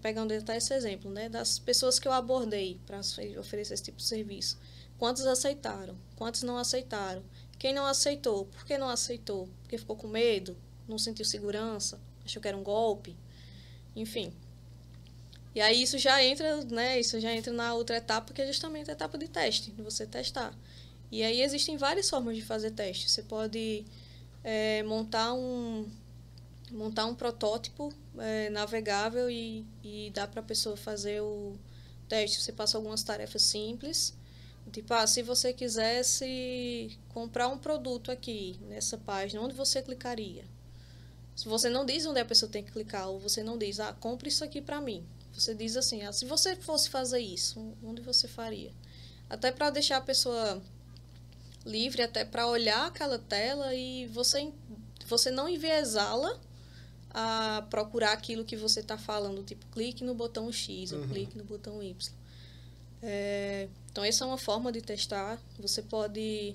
pegando 0.00 0.32
até 0.32 0.56
esse 0.56 0.72
exemplo, 0.72 1.10
né, 1.10 1.28
das 1.28 1.58
pessoas 1.58 1.98
que 1.98 2.08
eu 2.08 2.12
abordei 2.12 2.80
para 2.86 3.00
oferecer 3.38 3.74
esse 3.74 3.82
tipo 3.82 3.98
de 3.98 4.04
serviço. 4.04 4.58
Quantos 4.96 5.26
aceitaram? 5.26 5.96
Quantos 6.16 6.42
não 6.42 6.56
aceitaram? 6.56 7.22
Quem 7.58 7.74
não 7.74 7.84
aceitou? 7.84 8.46
Por 8.46 8.64
que 8.64 8.78
não 8.78 8.88
aceitou? 8.88 9.48
Porque 9.62 9.76
ficou 9.76 9.96
com 9.96 10.08
medo? 10.08 10.56
não 10.90 10.98
sentiu 10.98 11.24
segurança, 11.24 12.00
achou 12.24 12.42
que 12.42 12.48
era 12.48 12.56
um 12.56 12.62
golpe, 12.62 13.16
enfim. 13.94 14.32
E 15.54 15.60
aí 15.60 15.82
isso 15.82 15.98
já 15.98 16.22
entra, 16.22 16.64
né, 16.64 17.00
isso 17.00 17.18
já 17.18 17.32
entra 17.32 17.52
na 17.52 17.74
outra 17.74 17.96
etapa, 17.96 18.32
que 18.32 18.42
é 18.42 18.46
justamente 18.46 18.90
a 18.90 18.92
etapa 18.92 19.16
de 19.16 19.28
teste, 19.28 19.70
de 19.70 19.82
você 19.82 20.06
testar. 20.06 20.54
E 21.10 21.22
aí 21.22 21.42
existem 21.42 21.76
várias 21.76 22.08
formas 22.08 22.36
de 22.36 22.42
fazer 22.42 22.70
teste. 22.70 23.10
Você 23.10 23.22
pode 23.22 23.84
é, 24.44 24.82
montar 24.84 25.32
um 25.32 25.88
montar 26.70 27.06
um 27.06 27.14
protótipo 27.16 27.92
é, 28.16 28.48
navegável 28.50 29.28
e, 29.28 29.66
e 29.82 30.10
dar 30.14 30.28
para 30.28 30.40
a 30.40 30.44
pessoa 30.44 30.76
fazer 30.76 31.20
o 31.20 31.58
teste. 32.08 32.40
Você 32.40 32.52
passa 32.52 32.78
algumas 32.78 33.02
tarefas 33.02 33.42
simples, 33.42 34.14
tipo, 34.70 34.94
ah, 34.94 35.06
se 35.06 35.22
você 35.22 35.52
quisesse 35.52 36.96
comprar 37.08 37.48
um 37.48 37.58
produto 37.58 38.12
aqui 38.12 38.58
nessa 38.68 38.96
página, 38.96 39.42
onde 39.42 39.54
você 39.54 39.82
clicaria? 39.82 40.44
Se 41.34 41.48
você 41.48 41.68
não 41.68 41.84
diz 41.84 42.06
onde 42.06 42.20
a 42.20 42.24
pessoa 42.24 42.50
tem 42.50 42.62
que 42.62 42.70
clicar, 42.70 43.08
ou 43.08 43.18
você 43.18 43.42
não 43.42 43.58
diz, 43.58 43.80
ah, 43.80 43.92
compre 43.92 44.28
isso 44.28 44.44
aqui 44.44 44.60
para 44.60 44.80
mim. 44.80 45.04
Você 45.32 45.54
diz 45.54 45.76
assim, 45.76 46.02
ah, 46.02 46.12
se 46.12 46.24
você 46.24 46.54
fosse 46.54 46.88
fazer 46.88 47.20
isso, 47.20 47.74
onde 47.82 48.02
você 48.02 48.28
faria? 48.28 48.72
Até 49.28 49.50
para 49.50 49.70
deixar 49.70 49.96
a 49.96 50.02
pessoa 50.02 50.62
livre, 51.64 52.02
até 52.02 52.24
para 52.24 52.46
olhar 52.46 52.86
aquela 52.86 53.18
tela 53.18 53.74
e 53.74 54.06
você, 54.06 54.52
você 55.06 55.30
não 55.30 55.48
enviesá-la 55.48 56.38
a 57.10 57.66
procurar 57.68 58.12
aquilo 58.12 58.44
que 58.44 58.56
você 58.56 58.80
está 58.80 58.96
falando, 58.96 59.42
tipo, 59.42 59.66
clique 59.66 60.04
no 60.04 60.14
botão 60.14 60.50
X 60.52 60.92
uhum. 60.92 61.00
ou 61.00 61.08
clique 61.08 61.36
no 61.36 61.44
botão 61.44 61.82
Y. 61.82 62.14
É, 63.02 63.68
então, 63.90 64.04
essa 64.04 64.24
é 64.24 64.26
uma 64.26 64.38
forma 64.38 64.70
de 64.70 64.80
testar. 64.80 65.40
Você 65.58 65.82
pode 65.82 66.54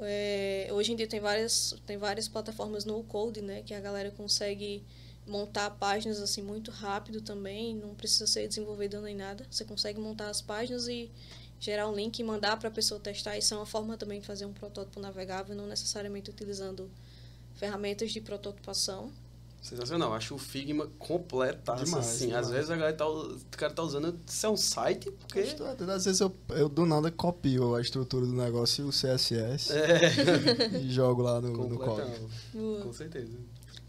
é, 0.00 0.68
hoje 0.72 0.92
em 0.92 0.96
dia 0.96 1.06
tem 1.06 1.20
várias, 1.20 1.74
tem 1.86 1.96
várias 1.96 2.28
plataformas 2.28 2.84
no 2.84 3.02
code, 3.04 3.42
né, 3.42 3.62
que 3.62 3.74
a 3.74 3.80
galera 3.80 4.10
consegue 4.10 4.82
montar 5.26 5.70
páginas 5.70 6.20
assim 6.20 6.40
muito 6.40 6.70
rápido 6.70 7.20
também, 7.20 7.74
não 7.74 7.94
precisa 7.94 8.26
ser 8.26 8.48
desenvolvedor 8.48 9.02
nem 9.02 9.14
nada. 9.14 9.46
Você 9.50 9.64
consegue 9.64 10.00
montar 10.00 10.30
as 10.30 10.40
páginas 10.40 10.88
e 10.88 11.10
gerar 11.60 11.88
um 11.88 11.94
link 11.94 12.18
e 12.18 12.24
mandar 12.24 12.56
para 12.56 12.68
a 12.68 12.72
pessoa 12.72 13.00
testar. 13.00 13.36
Isso 13.36 13.54
é 13.54 13.56
uma 13.56 13.66
forma 13.66 13.96
também 13.96 14.20
de 14.20 14.26
fazer 14.26 14.46
um 14.46 14.52
protótipo 14.52 15.00
navegável, 15.00 15.54
não 15.54 15.66
necessariamente 15.66 16.30
utilizando 16.30 16.90
ferramentas 17.54 18.12
de 18.12 18.20
prototipação. 18.20 19.12
Sensacional, 19.60 20.14
acho 20.14 20.36
o 20.36 20.38
Figma 20.38 20.86
completaço, 20.98 21.84
demais, 21.84 22.06
assim. 22.06 22.26
Demais. 22.28 22.46
Às 22.46 22.52
vezes 22.52 22.70
a 22.70 22.76
galera 22.76 22.96
tá, 22.96 23.08
o 23.08 23.40
cara 23.50 23.72
tá 23.72 23.82
usando, 23.82 24.18
isso 24.24 24.46
é 24.46 24.48
um 24.48 24.56
site, 24.56 25.10
porque... 25.10 25.40
Às 25.40 26.04
vezes 26.04 26.20
eu, 26.20 26.32
eu 26.50 26.68
do 26.68 26.86
nada 26.86 27.10
copio 27.10 27.74
a 27.74 27.80
estrutura 27.80 28.24
do 28.24 28.32
negócio 28.32 28.84
e 28.84 28.88
o 28.88 28.90
CSS 28.90 29.72
é. 29.72 30.78
e 30.80 30.88
jogo 30.88 31.22
lá 31.22 31.40
no, 31.40 31.50
no 31.50 31.76
código. 31.76 32.30
Com 32.52 32.92
certeza. 32.92 33.36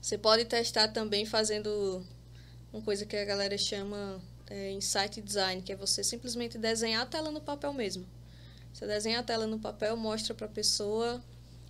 Você 0.02 0.18
pode 0.18 0.46
testar 0.46 0.88
também 0.88 1.26
fazendo 1.26 2.04
uma 2.74 2.82
coisa 2.82 3.06
que 3.06 3.16
a 3.16 3.26
galera 3.26 3.58
chama 3.58 4.20
é, 4.50 4.72
insight 4.72 5.22
design, 5.22 5.62
que 5.62 5.72
é 5.72 5.76
você 5.76 6.04
simplesmente 6.04 6.58
desenhar 6.58 7.04
a 7.04 7.06
tela 7.06 7.32
no 7.32 7.42
papel 7.42 7.74
mesmo. 7.74 8.06
Você 8.74 8.86
desenha 8.86 9.20
a 9.20 9.24
tela 9.24 9.48
no 9.48 9.60
papel, 9.60 9.96
mostra 9.98 10.34
para 10.34 10.46
a 10.46 10.50
pessoa 10.50 11.22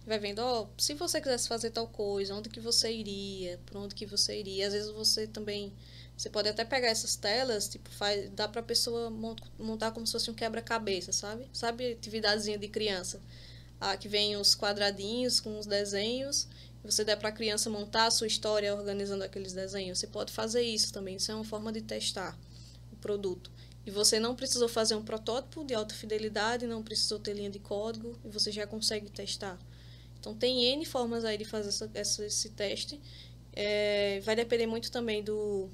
vai 0.10 0.18
vendo, 0.18 0.40
ó, 0.40 0.64
oh, 0.64 0.68
se 0.82 0.96
você 0.96 1.22
quisesse 1.22 1.48
fazer 1.48 1.70
tal 1.70 1.88
coisa, 1.88 2.34
onde 2.34 2.50
que 2.50 2.60
você 2.60 2.92
iria, 2.92 3.60
por 3.66 3.78
onde 3.78 3.94
que 3.94 4.08
você 4.08 4.40
iria. 4.40 4.66
Às 4.66 4.74
vezes 4.74 4.90
você 4.92 5.28
também, 5.28 5.72
você 6.18 6.30
pode 6.30 6.50
até 6.50 6.66
pegar 6.66 6.88
essas 6.88 7.16
telas, 7.16 7.68
tipo, 7.70 7.90
faz, 7.92 8.30
dá 8.32 8.48
pra 8.48 8.64
pessoa 8.64 9.12
montar 9.60 9.92
como 9.92 10.08
se 10.08 10.14
fosse 10.14 10.32
um 10.32 10.34
quebra-cabeça, 10.34 11.12
sabe? 11.12 11.48
Sabe 11.54 11.94
atividadezinha 11.94 12.58
de 12.58 12.68
criança? 12.68 13.22
Ah, 13.80 13.96
que 13.96 14.08
vem 14.08 14.36
os 14.36 14.56
quadradinhos 14.56 15.40
com 15.40 15.58
os 15.60 15.68
desenhos, 15.68 16.48
você 16.84 17.06
dá 17.06 17.16
para 17.16 17.30
a 17.30 17.32
criança 17.32 17.70
montar 17.70 18.08
a 18.08 18.12
sua 18.12 18.28
história 18.28 18.74
organizando 18.76 19.24
aqueles 19.24 19.54
desenhos. 19.54 20.00
Você 20.00 20.08
pode 20.08 20.34
fazer 20.34 20.64
isso 20.64 20.92
também, 20.92 21.18
isso 21.18 21.32
é 21.32 21.36
uma 21.36 21.46
forma 21.46 21.72
de 21.72 21.82
testar 21.82 22.38
produto. 23.02 23.52
E 23.86 23.92
você 23.92 24.20
não 24.20 24.36
precisou 24.36 24.68
fazer 24.68 24.96
um 24.96 25.04
protótipo 25.04 25.64
de 25.64 25.74
alta 25.74 25.96
fidelidade, 25.96 26.68
não 26.68 26.84
precisou 26.84 27.20
ter 27.20 27.34
linha 27.34 27.50
de 27.50 27.60
código, 27.60 28.18
e 28.24 28.30
você 28.30 28.52
já 28.52 28.68
consegue 28.68 29.10
testar. 29.10 29.58
Então 30.20 30.36
tem 30.36 30.66
N 30.66 30.86
formas 30.86 31.24
aí 31.24 31.38
de 31.38 31.46
fazer 31.46 31.70
essa, 31.70 31.90
essa, 31.94 32.26
esse 32.26 32.50
teste. 32.50 33.00
É, 33.54 34.20
vai 34.22 34.36
depender 34.36 34.68
muito 34.68 34.92
também 34.92 35.24
do, 35.24 35.70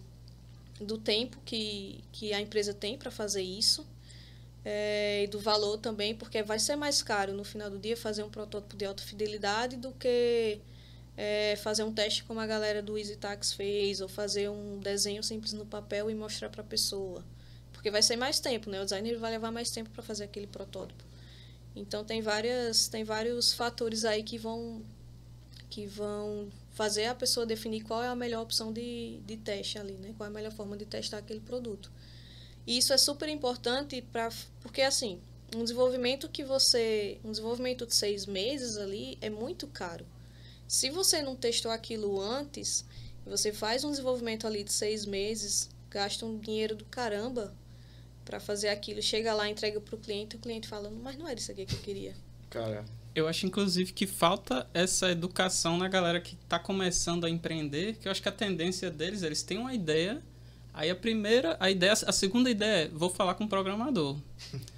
do 0.80 0.98
tempo 0.98 1.40
que, 1.44 2.04
que 2.12 2.32
a 2.32 2.40
empresa 2.40 2.74
tem 2.74 2.98
para 2.98 3.12
fazer 3.12 3.42
isso. 3.42 3.86
É, 4.64 5.24
e 5.24 5.28
do 5.28 5.40
valor 5.40 5.78
também, 5.78 6.16
porque 6.16 6.42
vai 6.42 6.58
ser 6.58 6.76
mais 6.76 7.04
caro 7.04 7.34
no 7.34 7.44
final 7.44 7.70
do 7.70 7.78
dia 7.78 7.96
fazer 7.96 8.24
um 8.24 8.30
protótipo 8.30 8.76
de 8.76 8.86
alta 8.86 9.04
fidelidade 9.04 9.78
do 9.78 9.92
que 9.92 10.60
é, 11.18 11.56
fazer 11.58 11.84
um 11.84 11.94
teste 11.94 12.24
como 12.24 12.40
a 12.40 12.48
galera 12.48 12.82
do 12.82 12.98
EasyTax 12.98 13.54
fez, 13.54 14.02
ou 14.02 14.08
fazer 14.08 14.50
um 14.50 14.80
desenho 14.80 15.24
simples 15.24 15.54
no 15.54 15.66
papel 15.66 16.10
e 16.10 16.16
mostrar 16.16 16.50
para 16.50 16.62
a 16.62 16.66
pessoa. 16.66 17.24
Porque 17.72 17.90
vai 17.90 18.02
ser 18.02 18.16
mais 18.16 18.40
tempo, 18.40 18.70
né? 18.70 18.82
O 18.82 18.84
designer 18.84 19.18
vai 19.18 19.32
levar 19.32 19.52
mais 19.52 19.70
tempo 19.70 19.90
para 19.92 20.04
fazer 20.04 20.24
aquele 20.24 20.48
protótipo. 20.48 21.04
Então 21.76 22.04
tem 22.04 22.22
várias 22.22 22.88
tem 22.88 23.04
vários 23.04 23.54
fatores 23.54 24.06
aí 24.06 24.24
que 24.24 24.38
vão 24.38 24.82
que 25.70 25.86
vão 25.86 26.50
fazer 26.72 27.06
a 27.06 27.16
pessoa 27.16 27.46
definir 27.46 27.82
qual 27.82 28.02
é 28.02 28.08
a 28.08 28.16
melhor 28.16 28.42
opção 28.42 28.72
de, 28.72 29.20
de 29.26 29.38
teste 29.38 29.78
ali, 29.78 29.94
né? 29.94 30.14
Qual 30.16 30.26
é 30.26 30.30
a 30.30 30.34
melhor 30.34 30.52
forma 30.52 30.78
de 30.78 30.86
testar 30.86 31.18
aquele 31.18 31.42
produto. 31.42 31.92
E 32.66 32.78
isso 32.78 32.94
é 32.94 32.98
super 32.98 33.30
importante 33.30 34.02
para 34.02 34.30
porque 34.62 34.82
assim, 34.82 35.20
um 35.56 35.64
desenvolvimento 35.64 36.30
que 36.30 36.44
você 36.44 37.20
um 37.24 37.32
desenvolvimento 37.32 37.86
de 37.86 37.94
seis 37.94 38.26
meses 38.26 38.78
ali 38.78 39.18
é 39.22 39.30
muito 39.30 39.68
caro. 39.68 40.06
Se 40.68 40.90
você 40.90 41.22
não 41.22 41.36
testou 41.36 41.72
aquilo 41.72 42.20
antes, 42.20 42.86
você 43.26 43.54
faz 43.54 43.84
um 43.84 43.92
desenvolvimento 43.92 44.48
ali 44.48 44.64
de 44.64 44.74
seis 44.74 45.06
meses, 45.06 45.70
gasta 45.90 46.26
um 46.26 46.38
dinheiro 46.38 46.76
do 46.76 46.86
caramba 46.86 47.54
para 48.24 48.40
fazer 48.40 48.70
aquilo, 48.70 49.02
chega 49.02 49.34
lá, 49.34 49.48
entrega 49.48 49.80
para 49.80 49.96
o 49.96 49.98
cliente, 49.98 50.36
o 50.36 50.40
cliente 50.40 50.68
fala, 50.68 50.90
mas 50.90 51.16
não 51.18 51.28
era 51.28 51.40
isso 51.40 51.52
aqui 51.52 51.66
que 51.66 51.76
eu 51.76 51.80
queria. 51.80 52.16
Cara, 52.50 52.84
eu 53.14 53.28
acho, 53.28 53.46
inclusive, 53.46 53.94
que 53.94 54.08
falta 54.08 54.68
essa 54.74 55.12
educação 55.12 55.78
na 55.78 55.88
galera 55.88 56.20
que 56.20 56.36
está 56.36 56.58
começando 56.58 57.26
a 57.26 57.30
empreender, 57.30 57.96
que 57.96 58.08
eu 58.08 58.12
acho 58.12 58.22
que 58.22 58.30
a 58.30 58.32
tendência 58.32 58.90
deles, 58.90 59.22
eles 59.22 59.44
têm 59.44 59.60
uma 59.60 59.74
ideia, 59.74 60.22
aí 60.74 60.90
a 60.90 60.96
primeira, 60.96 61.56
a 61.60 61.70
ideia, 61.70 61.94
a 61.94 62.12
segunda 62.12 62.50
ideia 62.50 62.86
é, 62.86 62.88
vou 62.90 63.10
falar 63.10 63.36
com 63.36 63.44
o 63.46 63.48
programador. 63.48 64.18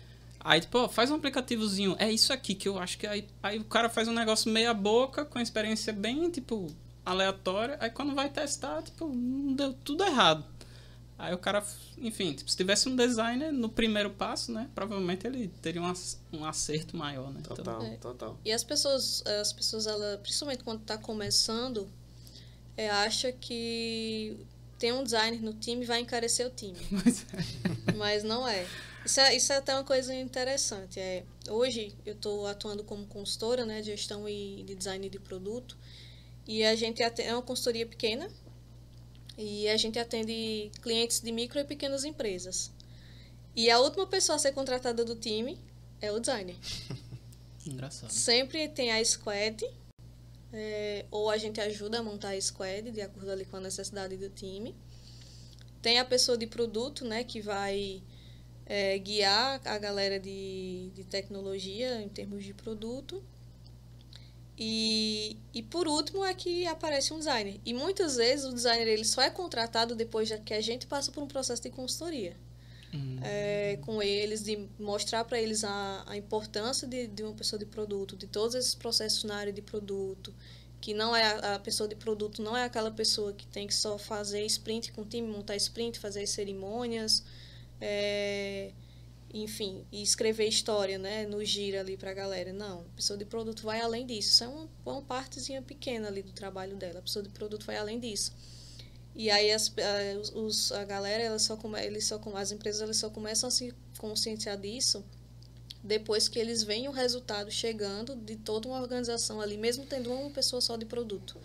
Aí, 0.48 0.62
tipo, 0.62 0.88
faz 0.88 1.12
um 1.12 1.16
aplicativozinho, 1.16 1.98
é 2.00 2.10
isso 2.10 2.32
aqui 2.32 2.56
que 2.56 2.70
eu 2.70 2.80
acho 2.80 2.98
que 2.98 3.06
aí, 3.06 3.28
aí 3.44 3.60
o 3.60 3.66
cara 3.66 3.90
faz 3.90 4.08
um 4.08 4.14
negócio 4.14 4.50
meia 4.50 4.74
boca, 4.74 5.26
com 5.26 5.38
experiência 5.42 5.92
bem, 5.92 6.30
tipo, 6.30 6.74
aleatória, 7.06 7.76
aí 7.82 7.90
quando 7.90 8.16
vai 8.16 8.30
testar, 8.30 8.82
tipo, 8.82 9.10
não 9.10 9.54
deu 9.54 9.74
tudo 9.74 10.06
errado. 10.06 10.46
Aí 11.20 11.34
o 11.34 11.38
cara, 11.38 11.62
enfim, 11.98 12.32
tipo, 12.32 12.50
se 12.50 12.56
tivesse 12.56 12.88
um 12.88 12.96
designer 12.96 13.52
no 13.52 13.68
primeiro 13.68 14.10
passo, 14.10 14.54
né, 14.54 14.70
provavelmente 14.74 15.28
ele 15.28 15.50
teria 15.62 15.82
um, 15.82 15.94
um 16.32 16.46
acerto 16.46 16.96
maior, 16.96 17.30
né? 17.30 17.42
Total, 17.44 17.82
então, 17.82 17.92
é. 17.92 17.98
total. 17.98 18.40
E 18.46 18.54
as 18.54 18.64
pessoas, 18.64 19.22
as 19.28 19.52
pessoas, 19.52 19.86
ela, 19.86 20.18
principalmente 20.24 20.64
quando 20.64 20.80
está 20.80 20.98
começando, 20.98 21.90
é, 22.78 22.90
acha 22.90 23.34
que 23.34 24.38
ter 24.80 24.94
um 24.94 25.04
designer 25.04 25.42
no 25.42 25.54
time 25.54 25.86
vai 25.86 26.00
encarecer 26.00 26.48
o 26.48 26.52
time. 26.52 26.78
Mas, 26.90 27.26
é. 27.34 27.92
Mas 27.98 28.24
não 28.24 28.48
é. 28.48 28.66
Isso, 29.08 29.22
é. 29.22 29.36
isso 29.38 29.54
é 29.54 29.56
até 29.56 29.74
uma 29.74 29.86
coisa 29.86 30.14
interessante. 30.14 31.00
É, 31.00 31.24
hoje 31.50 31.96
eu 32.06 32.14
estou 32.14 32.46
atuando 32.46 32.84
como 32.84 33.08
consultora 33.08 33.66
né, 33.66 33.80
de 33.80 33.88
gestão 33.88 34.28
e 34.28 34.64
de 34.64 34.76
design 34.76 35.08
de 35.10 35.18
produto. 35.18 35.78
E 36.46 36.62
a 36.66 36.76
gente 36.76 37.02
é 37.02 37.34
uma 37.34 37.42
consultoria 37.42 37.86
pequena, 37.86 38.30
e 39.38 39.70
a 39.70 39.78
gente 39.78 39.98
atende 39.98 40.70
clientes 40.82 41.22
de 41.22 41.32
micro 41.32 41.58
e 41.58 41.64
pequenas 41.64 42.04
empresas. 42.04 42.70
E 43.56 43.70
a 43.70 43.80
última 43.80 44.06
pessoa 44.08 44.36
a 44.36 44.40
ser 44.40 44.52
contratada 44.52 45.06
do 45.06 45.16
time 45.16 45.58
é 46.02 46.12
o 46.12 46.20
designer. 46.20 46.58
Engraçado. 47.66 48.12
Sempre 48.12 48.68
tem 48.68 48.92
a 48.92 49.04
squad, 49.06 49.66
é, 50.52 51.06
ou 51.10 51.30
a 51.30 51.38
gente 51.38 51.62
ajuda 51.62 52.00
a 52.00 52.04
montar 52.04 52.32
a 52.32 52.42
squad, 52.42 52.92
de 52.92 53.02
acordo 53.02 53.32
ali 53.32 53.46
com 53.46 53.56
a 53.56 53.62
necessidade 53.62 54.18
do 54.18 54.30
time. 54.30 54.76
Tem 55.82 55.98
a 55.98 56.06
pessoa 56.06 56.38
de 56.38 56.46
produto, 56.46 57.06
né, 57.06 57.24
que 57.24 57.40
vai 57.40 58.04
é, 58.68 58.98
guiar 58.98 59.62
a 59.64 59.78
galera 59.78 60.20
de, 60.20 60.92
de 60.94 61.04
tecnologia 61.06 62.02
em 62.02 62.10
termos 62.10 62.44
de 62.44 62.54
produto. 62.54 63.24
E, 64.60 65.38
e 65.54 65.62
por 65.64 65.88
último 65.88 66.26
é 66.26 66.34
que 66.34 66.66
aparece 66.68 67.14
um 67.14 67.20
designer. 67.20 67.60
E 67.66 67.74
muitas 67.74 68.18
vezes 68.18 68.46
o 68.46 68.54
designer 68.54 68.88
ele 68.88 69.06
só 69.06 69.22
é 69.22 69.30
contratado 69.30 69.96
depois 69.96 70.30
que 70.44 70.54
a 70.54 70.62
gente 70.62 70.86
passa 70.86 71.12
por 71.12 71.24
um 71.24 71.28
processo 71.28 71.62
de 71.62 71.70
consultoria. 71.70 72.36
Uhum. 72.94 73.20
É, 73.22 73.78
com 73.82 74.02
eles, 74.02 74.44
de 74.44 74.68
mostrar 74.80 75.24
para 75.26 75.40
eles 75.40 75.64
a, 75.64 76.04
a 76.08 76.18
importância 76.18 76.88
de, 76.88 77.08
de 77.08 77.24
uma 77.24 77.34
pessoa 77.34 77.60
de 77.60 77.66
produto, 77.66 78.16
de 78.16 78.28
todos 78.28 78.56
esses 78.56 78.74
processos 78.74 79.24
na 79.24 79.36
área 79.36 79.54
de 79.54 79.62
produto, 79.62 80.34
que 80.82 80.94
não 80.94 81.16
é 81.16 81.24
a, 81.24 81.56
a 81.56 81.60
pessoa 81.60 81.88
de 81.88 81.96
produto, 81.96 82.42
não 82.42 82.56
é 82.56 82.64
aquela 82.64 82.90
pessoa 82.90 83.34
que 83.34 83.46
tem 83.48 83.68
que 83.68 83.76
só 83.76 83.98
fazer 83.98 84.44
sprint 84.46 84.92
com 84.92 85.02
o 85.02 85.06
time, 85.06 85.28
montar 85.28 85.56
sprint, 85.58 86.00
fazer 86.00 86.24
as 86.24 86.30
cerimônias, 86.30 87.24
é, 87.80 88.72
enfim, 89.34 89.86
e 89.92 90.02
escrever 90.02 90.48
história, 90.48 90.98
né, 90.98 91.26
no 91.26 91.44
gira 91.44 91.82
ali 91.82 91.98
para 91.98 92.12
a 92.12 92.14
galera. 92.14 92.54
Não, 92.54 92.82
a 92.82 92.96
pessoa 92.96 93.18
de 93.18 93.26
produto 93.26 93.64
vai 93.64 93.82
além 93.82 94.06
disso. 94.06 94.30
Isso 94.30 94.44
é 94.44 94.48
uma, 94.48 94.70
uma 94.86 95.02
partezinha 95.02 95.62
pequena 95.62 96.08
ali 96.08 96.22
do 96.22 96.32
trabalho 96.32 96.76
dela. 96.76 97.00
A 97.00 97.02
pessoa 97.02 97.24
de 97.24 97.30
produto 97.30 97.66
vai 97.66 97.78
além 97.78 98.00
disso. 98.00 98.34
E 99.16 99.30
aí 99.32 99.52
as, 99.52 99.74
a, 99.78 100.38
os, 100.38 100.72
a 100.72 100.86
galera, 100.86 101.38
só 101.40 101.58
come, 101.58 101.84
eles 101.84 102.06
só, 102.06 102.22
as 102.36 102.52
empresas 102.52 102.82
elas 102.82 102.98
só 102.98 103.10
começam 103.10 103.48
a 103.48 103.52
se 103.52 103.74
conscientizar 103.98 104.58
disso 104.58 105.04
depois 105.84 106.28
que 106.28 106.38
eles 106.38 106.64
veem 106.64 106.88
o 106.88 106.92
resultado 106.92 107.50
chegando 107.50 108.16
de 108.16 108.36
toda 108.36 108.68
uma 108.68 108.80
organização 108.80 109.40
ali, 109.40 109.58
mesmo 109.58 109.86
tendo 109.86 110.12
uma 110.12 110.30
pessoa 110.30 110.62
só 110.62 110.76
de 110.76 110.86
produto, 110.86 111.38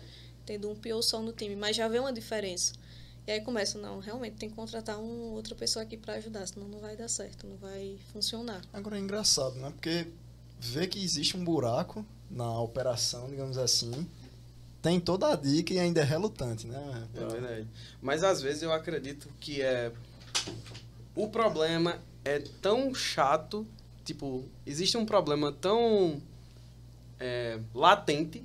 tendo 0.45 0.69
um 0.69 0.75
PO 0.75 1.01
só 1.01 1.21
no 1.21 1.31
time, 1.31 1.55
mas 1.55 1.75
já 1.75 1.87
vê 1.87 1.97
uma 1.97 2.11
diferença. 2.11 2.73
E 3.25 3.31
aí 3.31 3.41
começa, 3.41 3.77
não, 3.77 3.99
realmente 3.99 4.35
tem 4.35 4.49
que 4.49 4.55
contratar 4.55 4.99
uma 4.99 5.33
outra 5.33 5.55
pessoa 5.55 5.83
aqui 5.83 5.95
para 5.95 6.15
ajudar, 6.15 6.45
senão 6.45 6.67
não 6.67 6.79
vai 6.79 6.97
dar 6.97 7.07
certo, 7.07 7.47
não 7.47 7.55
vai 7.55 7.97
funcionar. 8.11 8.61
Agora 8.73 8.97
é 8.97 8.99
engraçado, 8.99 9.55
né? 9.55 9.69
Porque 9.71 10.07
vê 10.59 10.87
que 10.87 11.01
existe 11.01 11.37
um 11.37 11.43
buraco 11.43 12.05
na 12.29 12.59
operação, 12.59 13.29
digamos 13.29 13.57
assim, 13.57 14.05
tem 14.81 14.99
toda 14.99 15.31
a 15.31 15.35
dica 15.37 15.73
e 15.73 15.79
ainda 15.79 16.01
é 16.01 16.03
relutante, 16.03 16.67
né? 16.67 17.07
É 17.15 17.25
verdade. 17.25 17.67
Mas 18.01 18.25
às 18.25 18.41
vezes 18.41 18.61
eu 18.61 18.73
acredito 18.73 19.29
que 19.39 19.61
é 19.61 19.93
o 21.15 21.29
problema 21.29 22.01
é 22.25 22.39
tão 22.61 22.93
chato, 22.93 23.65
tipo, 24.03 24.43
existe 24.65 24.97
um 24.97 25.05
problema 25.05 25.51
tão 25.53 26.21
é, 27.19 27.57
latente 27.73 28.43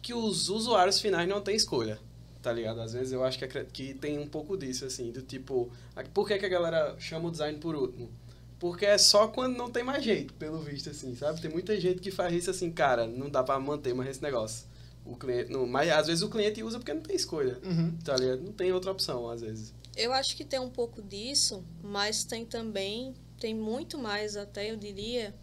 que 0.00 0.14
os 0.14 0.48
usuários 0.48 1.00
finais 1.00 1.28
não 1.28 1.40
têm 1.40 1.56
escolha 1.56 1.98
tá 2.44 2.52
ligado? 2.52 2.78
Às 2.82 2.92
vezes 2.92 3.10
eu 3.10 3.24
acho 3.24 3.38
que, 3.38 3.46
que 3.64 3.94
tem 3.94 4.18
um 4.18 4.26
pouco 4.26 4.54
disso, 4.54 4.84
assim, 4.84 5.10
do 5.10 5.22
tipo, 5.22 5.72
por 6.12 6.28
que, 6.28 6.36
que 6.36 6.44
a 6.44 6.48
galera 6.48 6.94
chama 6.98 7.28
o 7.28 7.30
design 7.30 7.58
por 7.58 7.74
último? 7.74 8.10
Porque 8.58 8.84
é 8.84 8.98
só 8.98 9.28
quando 9.28 9.56
não 9.56 9.70
tem 9.70 9.82
mais 9.82 10.04
jeito, 10.04 10.34
pelo 10.34 10.58
visto, 10.58 10.90
assim, 10.90 11.16
sabe? 11.16 11.40
Tem 11.40 11.50
muita 11.50 11.80
gente 11.80 12.02
que 12.02 12.10
faz 12.10 12.34
isso 12.34 12.50
assim, 12.50 12.70
cara, 12.70 13.06
não 13.06 13.30
dá 13.30 13.42
pra 13.42 13.58
manter 13.58 13.94
mais 13.94 14.10
esse 14.10 14.22
negócio. 14.22 14.66
O 15.06 15.16
cliente, 15.16 15.50
não, 15.50 15.66
mas 15.66 15.90
às 15.90 16.06
vezes 16.06 16.22
o 16.22 16.28
cliente 16.28 16.62
usa 16.62 16.78
porque 16.78 16.92
não 16.92 17.00
tem 17.00 17.16
escolha, 17.16 17.58
uhum. 17.64 17.96
tá 18.04 18.14
ligado? 18.14 18.42
Não 18.42 18.52
tem 18.52 18.70
outra 18.72 18.92
opção, 18.92 19.28
às 19.30 19.40
vezes. 19.40 19.72
Eu 19.96 20.12
acho 20.12 20.36
que 20.36 20.44
tem 20.44 20.60
um 20.60 20.70
pouco 20.70 21.00
disso, 21.00 21.64
mas 21.82 22.24
tem 22.24 22.44
também, 22.44 23.14
tem 23.40 23.54
muito 23.54 23.98
mais 23.98 24.36
até, 24.36 24.70
eu 24.70 24.76
diria, 24.76 25.34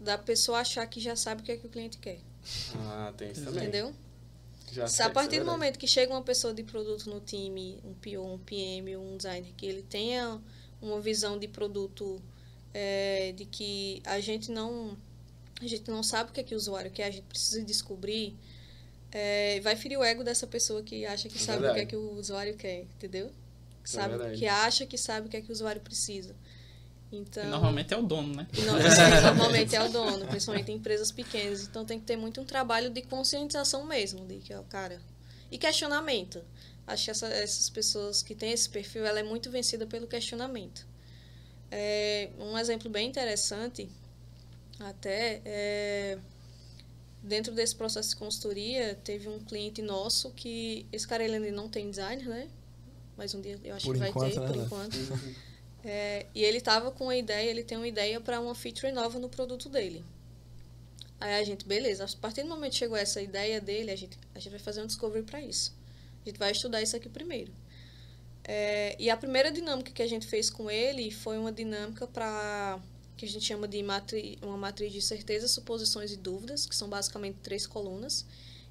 da 0.00 0.16
pessoa 0.16 0.58
achar 0.60 0.86
que 0.86 1.00
já 1.00 1.16
sabe 1.16 1.42
o 1.42 1.44
que 1.44 1.50
é 1.50 1.56
que 1.56 1.66
o 1.66 1.70
cliente 1.70 1.98
quer. 1.98 2.20
Ah, 2.76 3.12
tem 3.16 3.32
isso 3.32 3.44
também. 3.44 3.64
Entendeu? 3.64 3.92
Já 4.74 5.06
a 5.06 5.10
partir 5.10 5.38
do 5.40 5.46
momento 5.46 5.78
que 5.78 5.86
chega 5.86 6.12
uma 6.12 6.22
pessoa 6.22 6.52
de 6.52 6.62
produto 6.62 7.08
no 7.08 7.20
time, 7.20 7.78
um 7.84 7.94
PO, 7.94 8.34
um 8.34 8.38
PM, 8.38 8.96
um 8.96 9.16
designer, 9.16 9.52
que 9.56 9.66
ele 9.66 9.82
tenha 9.82 10.40
uma 10.82 11.00
visão 11.00 11.38
de 11.38 11.46
produto 11.48 12.20
é, 12.72 13.32
de 13.32 13.44
que 13.44 14.02
a 14.04 14.18
gente 14.20 14.50
não 14.50 14.96
a 15.62 15.66
gente 15.66 15.88
não 15.88 16.02
sabe 16.02 16.30
o 16.30 16.32
que 16.32 16.40
é 16.40 16.42
que 16.42 16.54
o 16.54 16.56
usuário 16.56 16.90
quer, 16.90 17.04
a 17.04 17.10
gente 17.10 17.24
precisa 17.26 17.62
descobrir, 17.62 18.36
é, 19.12 19.60
vai 19.60 19.76
ferir 19.76 19.96
o 19.96 20.02
ego 20.02 20.24
dessa 20.24 20.46
pessoa 20.46 20.82
que 20.82 21.06
acha 21.06 21.28
que 21.28 21.36
é 21.36 21.40
sabe 21.40 21.62
verdade. 21.62 21.72
o 21.72 21.74
que 21.74 21.80
é 21.80 21.86
que 21.86 21.96
o 21.96 22.18
usuário 22.18 22.56
quer, 22.56 22.80
entendeu? 22.82 23.28
Que, 23.84 23.90
é 23.90 23.92
sabe, 23.92 24.36
que 24.36 24.46
acha 24.46 24.86
que 24.86 24.98
sabe 24.98 25.28
o 25.28 25.30
que 25.30 25.36
é 25.36 25.40
que 25.40 25.50
o 25.50 25.52
usuário 25.52 25.80
precisa. 25.80 26.34
Então, 27.16 27.44
e 27.44 27.46
normalmente 27.46 27.94
é 27.94 27.96
o 27.96 28.02
dono, 28.02 28.34
né? 28.34 28.46
Normalmente 29.24 29.76
é 29.76 29.82
o 29.82 29.88
dono, 29.88 30.26
principalmente 30.26 30.70
em 30.72 30.76
empresas 30.76 31.12
pequenas. 31.12 31.62
Então 31.62 31.84
tem 31.84 31.98
que 31.98 32.04
ter 32.04 32.16
muito 32.16 32.40
um 32.40 32.44
trabalho 32.44 32.90
de 32.90 33.02
conscientização 33.02 33.84
mesmo, 33.86 34.26
de 34.26 34.38
que 34.38 34.52
é 34.52 34.58
o 34.58 34.64
cara. 34.64 35.00
E 35.50 35.58
questionamento. 35.58 36.42
Acho 36.86 37.04
que 37.04 37.10
essa, 37.10 37.26
essas 37.28 37.70
pessoas 37.70 38.22
que 38.22 38.34
têm 38.34 38.52
esse 38.52 38.68
perfil, 38.68 39.06
ela 39.06 39.20
é 39.20 39.22
muito 39.22 39.50
vencida 39.50 39.86
pelo 39.86 40.06
questionamento. 40.06 40.86
É, 41.70 42.30
um 42.38 42.58
exemplo 42.58 42.90
bem 42.90 43.08
interessante, 43.08 43.88
até, 44.78 45.40
é, 45.44 46.18
dentro 47.22 47.54
desse 47.54 47.74
processo 47.74 48.10
de 48.10 48.16
consultoria, 48.16 48.94
teve 49.02 49.28
um 49.28 49.38
cliente 49.38 49.80
nosso 49.80 50.30
que, 50.32 50.86
esse 50.92 51.08
cara 51.08 51.24
ele 51.24 51.36
ainda 51.36 51.50
não 51.52 51.68
tem 51.68 51.88
designer, 51.88 52.28
né? 52.28 52.48
Mas 53.16 53.34
um 53.34 53.40
dia 53.40 53.58
eu 53.64 53.74
acho 53.74 53.86
por 53.86 53.94
que 53.94 54.00
vai 54.00 54.12
ter, 54.12 54.40
né? 54.40 54.46
por 54.46 54.56
enquanto. 54.56 54.96
É, 55.84 56.26
e 56.34 56.42
ele 56.42 56.58
estava 56.58 56.90
com 56.90 57.04
uma 57.04 57.16
ideia, 57.16 57.50
ele 57.50 57.62
tem 57.62 57.76
uma 57.76 57.86
ideia 57.86 58.20
para 58.20 58.40
uma 58.40 58.54
feature 58.54 58.90
nova 58.90 59.18
no 59.18 59.28
produto 59.28 59.68
dele. 59.68 60.02
Aí 61.20 61.34
a 61.34 61.44
gente, 61.44 61.66
beleza, 61.66 62.04
a 62.04 62.20
partir 62.20 62.42
do 62.42 62.48
momento 62.48 62.72
que 62.72 62.78
chegou 62.78 62.96
essa 62.96 63.20
ideia 63.20 63.60
dele, 63.60 63.90
a 63.90 63.96
gente, 63.96 64.18
a 64.34 64.38
gente 64.38 64.50
vai 64.50 64.58
fazer 64.58 64.82
um 64.82 64.86
discovery 64.86 65.24
para 65.24 65.40
isso. 65.40 65.74
A 66.24 66.28
gente 66.28 66.38
vai 66.38 66.52
estudar 66.52 66.82
isso 66.82 66.96
aqui 66.96 67.08
primeiro. 67.08 67.52
É, 68.42 68.96
e 68.98 69.08
a 69.08 69.16
primeira 69.16 69.50
dinâmica 69.50 69.90
que 69.90 70.02
a 70.02 70.06
gente 70.06 70.26
fez 70.26 70.50
com 70.50 70.70
ele 70.70 71.10
foi 71.10 71.38
uma 71.38 71.52
dinâmica 71.52 72.06
para 72.06 72.78
que 73.16 73.24
a 73.24 73.28
gente 73.28 73.44
chama 73.44 73.68
de 73.68 73.82
matri, 73.82 74.38
uma 74.42 74.56
matriz 74.56 74.92
de 74.92 75.00
certezas, 75.00 75.50
suposições 75.50 76.12
e 76.12 76.16
dúvidas, 76.16 76.66
que 76.66 76.74
são 76.74 76.88
basicamente 76.88 77.38
três 77.42 77.66
colunas. 77.66 78.26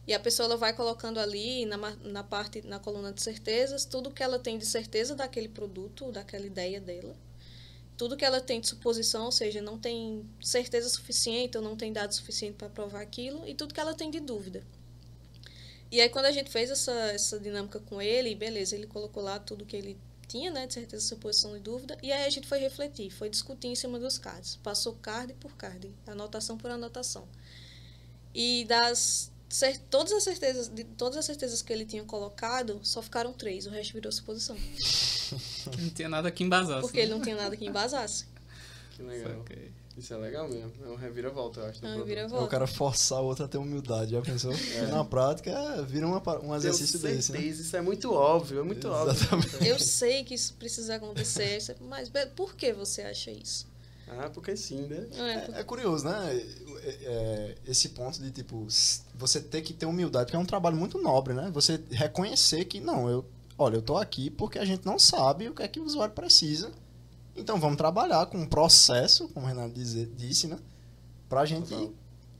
E 0.06 0.14
a 0.14 0.20
pessoa 0.20 0.46
ela 0.48 0.58
vai 0.58 0.74
colocando 0.74 1.20
ali 1.20 1.66
na, 1.66 1.78
na 1.78 2.24
parte 2.24 2.62
na 2.62 2.80
coluna 2.80 3.14
de 3.14 3.22
certezas 3.22 3.86
tudo 3.86 4.12
que 4.12 4.22
ela 4.22 4.38
tem 4.38 4.58
de 4.58 4.66
certeza 4.66 5.16
daquele 5.16 5.48
produto, 5.48 6.12
daquela 6.12 6.46
ideia 6.46 6.82
dela. 6.82 7.16
Tudo 7.96 8.18
que 8.18 8.26
ela 8.26 8.42
tem 8.42 8.60
de 8.60 8.68
suposição, 8.68 9.26
ou 9.26 9.32
seja, 9.32 9.62
não 9.62 9.78
tem 9.78 10.28
certeza 10.42 10.90
suficiente 10.90 11.58
ou 11.58 11.64
não 11.64 11.78
tem 11.78 11.94
dado 11.94 12.14
suficiente 12.14 12.56
para 12.56 12.68
provar 12.68 13.02
aquilo, 13.02 13.48
e 13.48 13.54
tudo 13.54 13.74
que 13.74 13.80
ela 13.80 13.94
tem 13.94 14.10
de 14.10 14.20
dúvida. 14.20 14.64
E 15.92 16.02
aí 16.02 16.10
quando 16.10 16.26
a 16.26 16.32
gente 16.32 16.50
fez 16.50 16.72
essa, 16.72 16.92
essa 17.12 17.40
dinâmica 17.40 17.80
com 17.80 18.02
ele, 18.02 18.34
beleza, 18.34 18.76
ele 18.76 18.88
colocou 18.88 19.22
lá 19.22 19.40
tudo 19.40 19.64
que 19.64 19.76
ele 19.76 19.98
tinha, 20.28 20.50
né, 20.50 20.66
de 20.66 20.74
certeza, 20.74 21.06
suposição 21.06 21.56
e 21.56 21.60
dúvida, 21.60 21.98
e 22.02 22.12
aí 22.12 22.26
a 22.26 22.30
gente 22.30 22.48
foi 22.48 22.58
refletir, 22.58 23.12
foi 23.12 23.30
discutir 23.30 23.68
em 23.68 23.76
cima 23.76 24.00
dos 24.00 24.18
cards. 24.18 24.56
Passou 24.58 24.96
card 24.96 25.34
por 25.36 25.56
card, 25.56 25.94
anotação 26.08 26.58
por 26.58 26.72
anotação. 26.72 27.28
E 28.34 28.66
das 28.66 29.32
todas 29.90 30.12
as 30.14 30.24
certezas, 30.24 30.68
de 30.68 30.84
todas 30.84 31.18
as 31.18 31.26
certezas 31.26 31.62
que 31.62 31.72
ele 31.72 31.86
tinha 31.86 32.04
colocado, 32.04 32.80
só 32.84 33.02
ficaram 33.02 33.34
três, 33.34 33.68
o 33.68 33.70
resto 33.70 33.94
virou 33.94 34.12
suposição. 34.12 34.56
Não 35.80 35.90
tinha 35.90 36.10
nada 36.10 36.30
que 36.32 36.44
embasasse. 36.44 36.82
Porque 36.82 36.98
né? 36.98 37.04
ele 37.04 37.14
não 37.14 37.22
tinha 37.22 37.36
nada 37.36 37.56
que 37.58 37.66
embasasasse. 37.66 38.26
Que 38.92 39.02
legal. 39.02 39.44
Isso 39.98 40.14
é 40.14 40.18
legal 40.18 40.50
mesmo. 40.50 40.72
É 40.84 40.90
um 40.90 40.96
reviravolta, 40.96 41.60
eu 41.60 41.66
acho. 41.68 41.86
É 41.86 41.90
um 41.90 41.94
É 41.94 41.98
reviravolta. 41.98 42.46
o 42.46 42.48
cara 42.48 42.66
forçar 42.66 43.22
o 43.22 43.26
outro 43.26 43.46
a 43.46 43.48
ter 43.48 43.58
humildade, 43.58 44.12
já 44.12 44.22
pensou? 44.22 44.52
Na 44.90 45.06
prática, 45.06 45.82
vira 45.84 46.08
uma, 46.08 46.22
um 46.44 46.56
exercício 46.56 47.00
desse, 47.00 47.32
né? 47.32 47.40
Isso 47.42 47.76
é 47.76 47.82
muito 47.82 48.12
óbvio, 48.12 48.60
é 48.60 48.64
muito 48.64 48.88
Exatamente. 48.88 49.56
óbvio. 49.56 49.68
Eu 49.68 49.80
sei 49.80 50.24
que 50.24 50.34
isso 50.34 50.54
precisa 50.56 50.96
acontecer, 50.96 51.60
mas 51.82 52.12
por 52.36 52.56
que 52.56 52.74
você 52.74 53.04
acha 53.04 53.32
isso? 53.32 53.68
Ah, 54.19 54.30
porque 54.30 54.56
sim, 54.56 54.88
né? 54.88 55.07
É, 55.14 55.57
É, 55.57 55.60
é 55.60 55.64
curioso, 55.64 56.06
né? 56.06 56.35
É, 56.84 56.90
é, 57.06 57.56
esse 57.68 57.90
ponto 57.90 58.22
de, 58.22 58.31
tipo, 58.31 58.68
você 59.15 59.41
ter 59.41 59.61
que 59.61 59.73
ter 59.73 59.85
humildade, 59.85 60.26
porque 60.26 60.35
é 60.35 60.40
um 60.40 60.45
trabalho 60.45 60.76
muito 60.76 61.02
nobre, 61.02 61.34
né? 61.34 61.49
Você 61.53 61.81
reconhecer 61.91 62.65
que, 62.65 62.80
não, 62.80 63.10
eu, 63.10 63.26
olha, 63.57 63.76
eu 63.77 63.81
tô 63.81 63.98
aqui 63.98 64.30
porque 64.30 64.60
a 64.60 64.65
gente 64.65 64.85
não 64.85 64.99
sabe 64.99 65.49
o 65.49 65.53
que 65.56 65.64
é 65.64 65.68
que 65.68 65.80
o 65.80 65.85
usuário 65.85 66.14
precisa. 66.14 66.72
Então 67.35 67.60
vamos 67.60 67.77
trabalhar 67.77 68.26
com 68.27 68.38
um 68.38 68.45
processo, 68.45 69.27
como 69.30 69.45
o 69.45 69.49
Renato 69.49 69.73
dizer, 69.73 70.11
disse, 70.15 70.48
né? 70.48 70.60
Pra 71.27 71.45
gente 71.45 71.91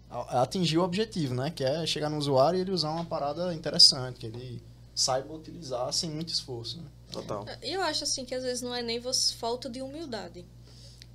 atingir 0.10 0.78
o 0.78 0.84
objetivo, 0.84 1.34
né? 1.34 1.50
Que 1.50 1.64
é 1.64 1.86
chegar 1.86 2.10
no 2.10 2.18
usuário 2.18 2.58
e 2.58 2.62
ele 2.62 2.72
usar 2.72 2.92
uma 2.92 3.06
parada 3.06 3.54
interessante, 3.54 4.20
que 4.20 4.28
ele 4.28 4.62
saiba 4.94 5.34
utilizar 5.34 5.92
sem 5.92 6.10
muito 6.10 6.32
esforço, 6.32 6.78
né? 6.78 6.84
Total. 7.12 7.46
Eu 7.62 7.82
acho 7.82 8.04
assim 8.04 8.26
que 8.26 8.36
às 8.36 8.44
vezes 8.44 8.62
não 8.62 8.74
é 8.74 8.82
nem 8.82 9.02
falta 9.40 9.70
de 9.70 9.82
humildade. 9.82 10.46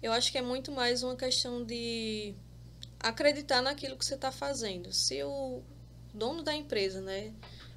Eu 0.03 0.12
acho 0.12 0.31
que 0.31 0.39
é 0.39 0.43
muito 0.43 0.70
mais 0.70 1.03
uma 1.03 1.16
questão 1.16 1.65
de 1.65 2.35
acreditar 3.01 3.62
naquilo 3.62 3.97
que 3.97 4.05
você 4.05 4.15
está 4.15 4.31
fazendo. 4.31 4.93
Se 4.93 5.23
o 5.25 5.62
dono 6.15 6.43
da 6.43 6.55
empresa, 6.55 7.01
né, 7.01 7.33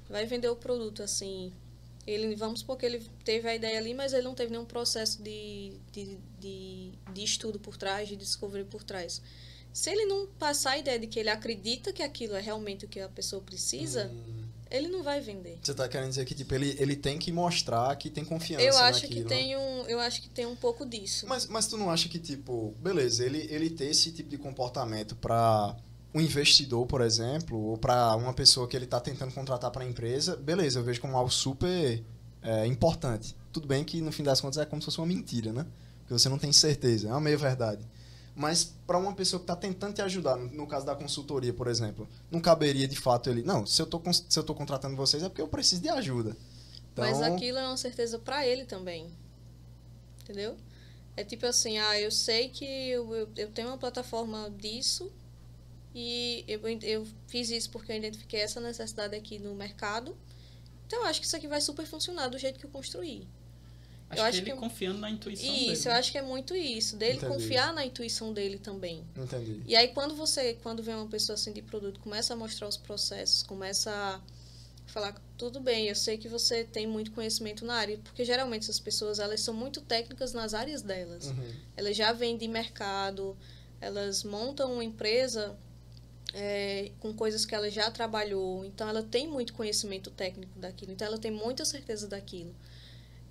vai 0.08 0.24
vender 0.26 0.48
o 0.48 0.56
produto 0.56 1.02
assim, 1.02 1.52
ele 2.06 2.34
vamos 2.34 2.60
supor 2.60 2.76
que 2.76 2.86
ele 2.86 3.00
teve 3.24 3.48
a 3.48 3.54
ideia 3.54 3.78
ali, 3.78 3.94
mas 3.94 4.12
ele 4.12 4.22
não 4.22 4.34
teve 4.34 4.52
nenhum 4.52 4.64
processo 4.64 5.22
de, 5.22 5.72
de, 5.92 6.18
de, 6.38 6.92
de 7.12 7.24
estudo 7.24 7.58
por 7.58 7.76
trás, 7.76 8.08
de 8.08 8.16
discovery 8.16 8.64
por 8.64 8.82
trás. 8.82 9.22
Se 9.72 9.90
ele 9.90 10.04
não 10.04 10.26
passar 10.26 10.72
a 10.72 10.78
ideia 10.78 10.98
de 10.98 11.06
que 11.06 11.18
ele 11.18 11.30
acredita 11.30 11.92
que 11.92 12.02
aquilo 12.02 12.34
é 12.34 12.40
realmente 12.40 12.84
o 12.84 12.88
que 12.88 13.00
a 13.00 13.08
pessoa 13.08 13.42
precisa, 13.42 14.10
Hum. 14.12 14.41
Ele 14.72 14.88
não 14.88 15.02
vai 15.02 15.20
vender. 15.20 15.58
Você 15.62 15.74
tá 15.74 15.88
querendo 15.88 16.08
dizer 16.08 16.24
que, 16.24 16.34
tipo, 16.34 16.54
ele, 16.54 16.74
ele 16.78 16.96
tem 16.96 17.18
que 17.18 17.30
mostrar 17.30 17.94
que 17.96 18.08
tem 18.08 18.24
confiança 18.24 18.64
Eu 18.64 18.76
acho 18.78 19.02
naquilo, 19.02 19.22
que 19.22 19.28
tem 19.28 19.56
um, 19.56 19.82
eu 19.86 20.00
acho 20.00 20.22
que 20.22 20.28
tem 20.28 20.46
um 20.46 20.56
pouco 20.56 20.86
disso. 20.86 21.26
Mas, 21.28 21.46
mas 21.46 21.66
tu 21.66 21.76
não 21.76 21.90
acha 21.90 22.08
que, 22.08 22.18
tipo, 22.18 22.74
beleza, 22.80 23.24
ele, 23.24 23.46
ele 23.50 23.70
ter 23.70 23.86
esse 23.86 24.10
tipo 24.12 24.30
de 24.30 24.38
comportamento 24.38 25.14
para 25.16 25.76
um 26.14 26.20
investidor, 26.20 26.86
por 26.86 27.00
exemplo, 27.00 27.58
ou 27.58 27.76
para 27.76 28.16
uma 28.16 28.32
pessoa 28.32 28.66
que 28.66 28.76
ele 28.76 28.86
tá 28.86 29.00
tentando 29.00 29.32
contratar 29.32 29.70
para 29.70 29.84
a 29.84 29.88
empresa, 29.88 30.36
beleza, 30.36 30.78
eu 30.78 30.84
vejo 30.84 31.00
como 31.00 31.16
algo 31.16 31.30
super 31.30 32.02
é, 32.42 32.66
importante. 32.66 33.36
Tudo 33.52 33.66
bem 33.66 33.84
que, 33.84 34.00
no 34.00 34.10
fim 34.10 34.22
das 34.22 34.40
contas, 34.40 34.58
é 34.58 34.64
como 34.64 34.80
se 34.80 34.86
fosse 34.86 34.98
uma 34.98 35.06
mentira, 35.06 35.52
né? 35.52 35.66
Porque 36.00 36.12
você 36.12 36.28
não 36.28 36.38
tem 36.38 36.52
certeza, 36.52 37.08
é 37.08 37.10
uma 37.10 37.20
meia-verdade. 37.20 37.86
Mas 38.34 38.72
para 38.86 38.96
uma 38.98 39.14
pessoa 39.14 39.38
que 39.40 39.44
está 39.44 39.54
tentando 39.54 39.94
te 39.94 40.02
ajudar, 40.02 40.36
no, 40.36 40.66
caso 40.66 40.86
da 40.86 40.94
consultoria, 40.96 41.52
por 41.52 41.66
exemplo, 41.68 42.08
não 42.30 42.40
caberia 42.40 42.88
de 42.88 42.96
fato 42.96 43.28
ele, 43.28 43.42
não, 43.42 43.66
se 43.66 43.80
eu 43.80 43.86
tô, 43.86 44.00
cons- 44.00 44.24
se 44.28 44.38
eu 44.38 44.42
tô 44.42 44.54
contratando 44.54 44.96
vocês 44.96 45.22
é 45.22 45.28
porque 45.28 45.42
eu 45.42 45.48
preciso 45.48 45.82
de 45.82 45.90
ajuda. 45.90 46.34
Então, 46.92 47.04
Mas 47.04 47.20
aquilo 47.20 47.58
é 47.58 47.66
uma 47.66 47.76
certeza 47.76 48.18
para 48.18 48.46
ele 48.46 48.64
também. 48.64 49.10
Entendeu? 50.22 50.56
É 51.14 51.22
tipo 51.24 51.44
assim, 51.44 51.78
ah, 51.78 52.00
eu 52.00 52.10
sei 52.10 52.48
que 52.48 52.64
eu, 52.64 53.14
eu, 53.14 53.28
eu 53.36 53.50
tenho 53.50 53.68
uma 53.68 53.76
plataforma 53.76 54.50
disso 54.50 55.12
e 55.94 56.42
eu, 56.48 56.60
eu 56.82 57.06
fiz 57.28 57.50
isso 57.50 57.70
porque 57.70 57.92
eu 57.92 57.96
identifiquei 57.96 58.40
essa 58.40 58.60
necessidade 58.60 59.14
aqui 59.14 59.38
no 59.38 59.54
mercado. 59.54 60.16
Então 60.86 61.00
eu 61.00 61.06
acho 61.06 61.20
que 61.20 61.26
isso 61.26 61.36
aqui 61.36 61.46
vai 61.46 61.60
super 61.60 61.86
funcionar 61.86 62.28
do 62.28 62.38
jeito 62.38 62.58
que 62.58 62.64
eu 62.64 62.70
construí. 62.70 63.26
Acho, 64.12 64.20
eu 64.20 64.24
que 64.24 64.28
acho 64.28 64.38
ele 64.38 64.50
que- 64.52 64.56
confiando 64.56 64.98
na 64.98 65.10
intuição 65.10 65.54
Isso, 65.54 65.66
dele. 65.84 65.88
eu 65.88 65.92
acho 65.92 66.12
que 66.12 66.18
é 66.18 66.22
muito 66.22 66.54
isso, 66.54 66.96
dele 66.96 67.16
Entendi. 67.18 67.32
confiar 67.32 67.72
na 67.72 67.84
intuição 67.84 68.32
dele 68.32 68.58
também. 68.58 69.04
Entendi. 69.16 69.62
E 69.66 69.74
aí 69.74 69.88
quando 69.88 70.14
você, 70.14 70.54
quando 70.62 70.82
vem 70.82 70.94
uma 70.94 71.06
pessoa 71.08 71.34
assim 71.34 71.52
de 71.52 71.62
produto, 71.62 71.98
começa 72.00 72.34
a 72.34 72.36
mostrar 72.36 72.68
os 72.68 72.76
processos, 72.76 73.42
começa 73.42 73.90
a 73.90 74.20
falar, 74.86 75.14
tudo 75.38 75.58
bem, 75.60 75.88
eu 75.88 75.94
sei 75.94 76.18
que 76.18 76.28
você 76.28 76.64
tem 76.64 76.86
muito 76.86 77.12
conhecimento 77.12 77.64
na 77.64 77.74
área, 77.74 77.98
porque 78.04 78.24
geralmente 78.24 78.64
essas 78.64 78.78
pessoas, 78.78 79.18
elas 79.18 79.40
são 79.40 79.54
muito 79.54 79.80
técnicas 79.80 80.32
nas 80.34 80.52
áreas 80.54 80.82
delas. 80.82 81.26
Uhum. 81.26 81.52
Elas 81.76 81.96
já 81.96 82.12
vêm 82.12 82.36
de 82.36 82.46
mercado, 82.46 83.36
elas 83.80 84.22
montam 84.22 84.72
uma 84.74 84.84
empresa 84.84 85.56
é, 86.34 86.90
com 87.00 87.12
coisas 87.14 87.44
que 87.46 87.54
ela 87.54 87.70
já 87.70 87.90
trabalhou, 87.90 88.64
então 88.64 88.88
ela 88.88 89.02
tem 89.02 89.26
muito 89.28 89.52
conhecimento 89.54 90.10
técnico 90.10 90.58
daquilo, 90.58 90.92
então 90.92 91.06
ela 91.06 91.18
tem 91.18 91.30
muita 91.30 91.64
certeza 91.64 92.06
daquilo. 92.08 92.54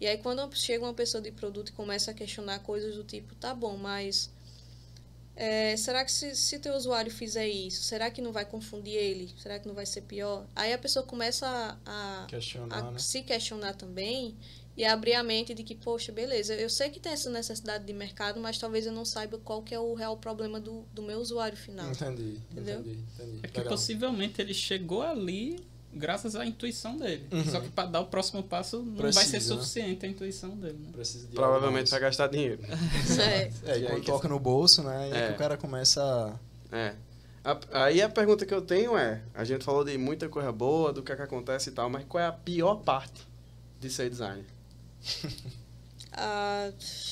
E 0.02 0.08
aí 0.08 0.18
quando 0.18 0.50
chega 0.58 0.84
uma 0.84 0.96
pessoa 0.96 1.22
de 1.22 1.32
produto 1.32 1.70
e 1.70 1.74
começa 1.74 2.10
a 2.10 2.14
questionar 2.14 2.58
coisas 2.60 2.96
do 2.96 3.04
tipo, 3.04 3.36
tá 3.36 3.54
bom, 3.54 3.78
mas 3.78 4.32
é, 5.36 5.78
será 5.78 6.04
que 6.04 6.12
se, 6.12 6.36
se 6.36 6.58
teu 6.58 6.76
usuário 6.76 7.12
fizer 7.12 7.48
isso, 7.48 7.84
será 7.84 8.10
que 8.10 8.20
não 8.20 8.32
vai 8.32 8.44
confundir 8.44 8.96
ele? 8.96 9.32
Será 9.38 9.60
que 9.60 9.68
não 9.68 9.76
vai 9.76 9.86
ser 9.86 10.02
pior? 10.02 10.48
Aí 10.56 10.74
a 10.74 10.78
pessoa 10.80 11.06
começa 11.06 11.48
a, 11.86 12.24
a, 12.24 12.26
Questionar, 12.26 12.78
a 12.80 12.92
né? 12.92 12.98
se 12.98 13.22
questionar 13.22 13.76
também 13.76 14.36
e 14.76 14.84
abrir 14.84 15.14
a 15.14 15.22
mente 15.22 15.54
de 15.54 15.64
que, 15.64 15.76
poxa, 15.76 16.12
beleza, 16.12 16.56
eu 16.56 16.70
sei 16.70 16.90
que 16.90 17.00
tem 17.00 17.12
essa 17.12 17.30
necessidade 17.30 17.86
de 17.86 17.94
mercado, 17.94 18.40
mas 18.40 18.58
talvez 18.58 18.88
eu 18.88 18.92
não 18.92 19.06
saiba 19.06 19.38
qual 19.38 19.62
que 19.62 19.76
é 19.76 19.80
o 19.80 19.94
real 19.94 20.18
problema 20.18 20.60
do, 20.60 20.84
do 20.94 21.04
meu 21.04 21.20
usuário 21.20 21.58
final. 21.58 21.92
Entendi, 21.92 22.42
Entendeu? 22.50 22.80
entendi, 22.80 23.00
entendi. 23.14 23.40
É 23.44 23.48
que 23.48 23.58
Legal. 23.60 23.72
possivelmente 23.72 24.42
ele 24.42 24.56
chegou 24.56 25.04
ali 25.04 25.64
graças 25.94 26.36
à 26.36 26.46
intuição 26.46 26.98
dele. 26.98 27.26
Uhum. 27.32 27.44
Só 27.46 27.60
que 27.60 27.70
para 27.70 27.88
dar 27.90 28.00
o 28.02 28.06
próximo 28.06 28.42
passo 28.44 28.78
não 28.80 28.94
vai 28.96 29.12
Precisa, 29.12 29.30
ser 29.30 29.38
né? 29.38 29.42
suficiente 29.62 30.06
a 30.06 30.10
intuição 30.10 30.50
dele, 30.52 30.78
né? 30.80 30.90
Precisa 30.92 31.28
de 31.28 31.36
Provavelmente 31.36 31.90
vai 31.92 32.00
gastar 32.00 32.28
dinheiro. 32.28 32.62
É. 33.20 33.52
É, 33.66 33.78
e 33.80 33.86
quando 33.88 34.06
toca 34.06 34.28
no 34.28 34.40
bolso, 34.40 34.84
né? 34.84 35.10
E 35.10 35.14
É. 35.14 35.28
que 35.28 35.34
o 35.34 35.38
cara 35.38 35.58
começa 35.58 36.02
a... 36.72 36.76
É. 36.76 36.94
A- 37.44 37.86
aí 37.86 38.02
a 38.02 38.08
pergunta 38.10 38.46
que 38.46 38.54
eu 38.54 38.62
tenho 38.62 38.96
é: 38.98 39.22
a 39.34 39.44
gente 39.44 39.64
falou 39.66 39.84
de 39.84 39.98
muita 39.98 40.30
coisa 40.30 40.52
boa, 40.52 40.94
do 40.94 41.02
que, 41.02 41.12
é 41.12 41.16
que 41.16 41.22
acontece 41.24 41.70
e 41.70 41.74
tal, 41.74 41.90
mas 41.90 42.06
qual 42.08 42.24
é 42.24 42.28
a 42.28 42.32
pior 42.32 42.76
parte 42.76 43.28
de 43.80 43.90
ser 43.90 44.10
designer? 44.10 44.46
Ah, 46.14 46.70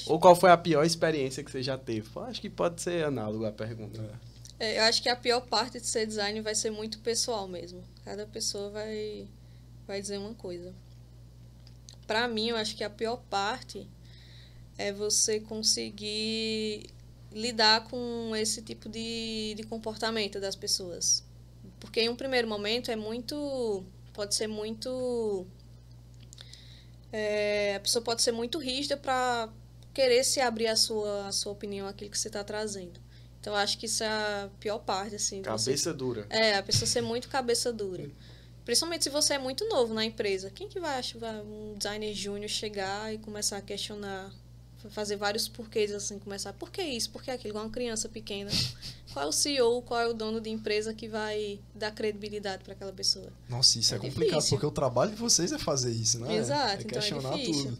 Ou 0.07 0.19
qual 0.19 0.35
foi 0.35 0.51
a 0.51 0.57
pior 0.57 0.83
experiência 0.85 1.41
que 1.41 1.49
você 1.49 1.63
já 1.63 1.77
teve? 1.77 2.07
Acho 2.27 2.41
que 2.41 2.49
pode 2.49 2.81
ser 2.81 3.05
análogo 3.05 3.45
à 3.45 3.51
pergunta. 3.51 4.01
é, 4.01 4.28
eu 4.59 4.83
acho 4.83 5.01
que 5.01 5.09
a 5.09 5.15
pior 5.15 5.41
parte 5.41 5.79
de 5.79 5.87
ser 5.87 6.05
design 6.05 6.41
vai 6.41 6.53
ser 6.53 6.69
muito 6.71 6.99
pessoal 6.99 7.47
mesmo. 7.47 7.83
Cada 8.03 8.25
pessoa 8.27 8.69
vai, 8.69 9.27
vai 9.87 10.01
dizer 10.01 10.17
uma 10.17 10.33
coisa. 10.33 10.73
Pra 12.05 12.27
mim, 12.27 12.49
eu 12.49 12.57
acho 12.57 12.75
que 12.75 12.83
a 12.83 12.89
pior 12.89 13.17
parte 13.29 13.87
é 14.77 14.91
você 14.91 15.39
conseguir 15.39 16.89
lidar 17.31 17.87
com 17.87 18.35
esse 18.35 18.61
tipo 18.61 18.89
de, 18.89 19.53
de 19.55 19.63
comportamento 19.63 20.39
das 20.39 20.55
pessoas. 20.55 21.23
Porque 21.79 22.01
em 22.01 22.09
um 22.09 22.15
primeiro 22.15 22.47
momento 22.47 22.91
é 22.91 22.95
muito. 22.95 23.83
Pode 24.13 24.35
ser 24.35 24.47
muito. 24.47 25.45
é, 27.13 27.75
a 27.75 27.79
pessoa 27.79 28.03
pode 28.03 28.21
ser 28.21 28.31
muito 28.31 28.57
rígida 28.57 28.97
para 28.97 29.49
querer 29.93 30.23
se 30.23 30.39
abrir 30.39 30.67
a 30.67 30.75
sua, 30.75 31.27
a 31.27 31.31
sua 31.31 31.51
opinião, 31.51 31.87
aquilo 31.87 32.11
que 32.11 32.17
você 32.17 32.27
está 32.27 32.43
trazendo. 32.43 32.99
Então, 33.39 33.53
eu 33.53 33.57
acho 33.59 33.77
que 33.77 33.85
isso 33.85 34.03
é 34.03 34.07
a 34.07 34.49
pior 34.59 34.79
parte, 34.79 35.15
assim. 35.15 35.41
de 35.41 35.49
você 35.49 35.65
Cabeça 35.71 35.93
dura. 35.93 36.25
é, 36.29 36.57
a 36.57 36.63
pessoa 36.63 36.87
ser 36.87 37.01
muito 37.01 37.29
cabeça 37.29 37.71
dura. 37.71 38.09
Principalmente 38.65 39.03
se 39.03 39.09
você 39.09 39.33
é 39.35 39.39
muito 39.39 39.67
novo 39.67 39.93
na 39.93 40.05
empresa. 40.05 40.49
Quem 40.49 40.67
que 40.67 40.79
vai 40.79 40.99
achar 40.99 41.17
um 41.43 41.75
designer 41.77 42.13
júnior 42.13 42.49
chegar 42.49 43.13
e 43.13 43.17
começar 43.17 43.57
a 43.57 43.61
questionar 43.61 44.31
fazer 44.89 45.17
vários 45.17 45.47
porquês, 45.47 45.91
assim, 45.91 46.17
começar, 46.19 46.53
por 46.53 46.71
que 46.71 46.81
isso, 46.81 47.09
por 47.09 47.21
que 47.21 47.29
aquilo, 47.29 47.49
igual 47.51 47.65
uma 47.65 47.71
criança 47.71 48.07
pequena. 48.07 48.49
Qual 49.11 49.25
é 49.25 49.27
o 49.27 49.31
CEO, 49.31 49.81
qual 49.81 49.99
é 49.99 50.07
o 50.07 50.13
dono 50.13 50.39
de 50.39 50.49
empresa 50.51 50.93
que 50.93 51.07
vai 51.07 51.59
dar 51.73 51.91
credibilidade 51.91 52.63
para 52.63 52.73
aquela 52.73 52.93
pessoa? 52.93 53.27
Nossa, 53.49 53.79
isso 53.79 53.93
é, 53.93 53.97
É 53.97 53.99
complicado, 53.99 54.35
difícil. 54.35 54.49
porque 54.57 54.65
o 54.67 54.71
trabalho 54.71 55.11
de 55.11 55.17
vocês 55.17 55.51
é 55.51 55.57
fazer 55.57 55.91
isso, 55.91 56.19
né? 56.19 56.35
Exato, 56.35 56.81
é 56.83 56.85
então 56.85 56.99
é 56.99 57.01
questionar 57.01 57.37
tudo. 57.39 57.79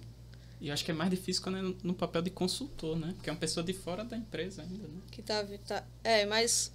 E 0.62 0.68
eu 0.68 0.74
acho 0.74 0.84
que 0.84 0.92
é 0.92 0.94
mais 0.94 1.10
difícil 1.10 1.42
quando 1.42 1.58
é 1.58 1.62
no- 1.62 1.78
no 1.84 1.94
papel 1.94 2.22
de 2.22 2.30
consultor, 2.30 2.98
né? 2.98 3.14
Porque 3.16 3.30
é 3.30 3.34
uma 3.34 3.40
pessoa 3.40 3.64
de 3.64 3.74
fora 3.74 4.04
da 4.04 4.18
empresa 4.18 4.62
ainda, 4.62 4.88
né? 4.88 5.02
Que 5.12 5.22
tá, 5.22 5.46
tá, 5.66 5.88
é, 6.04 6.26
mas 6.26 6.72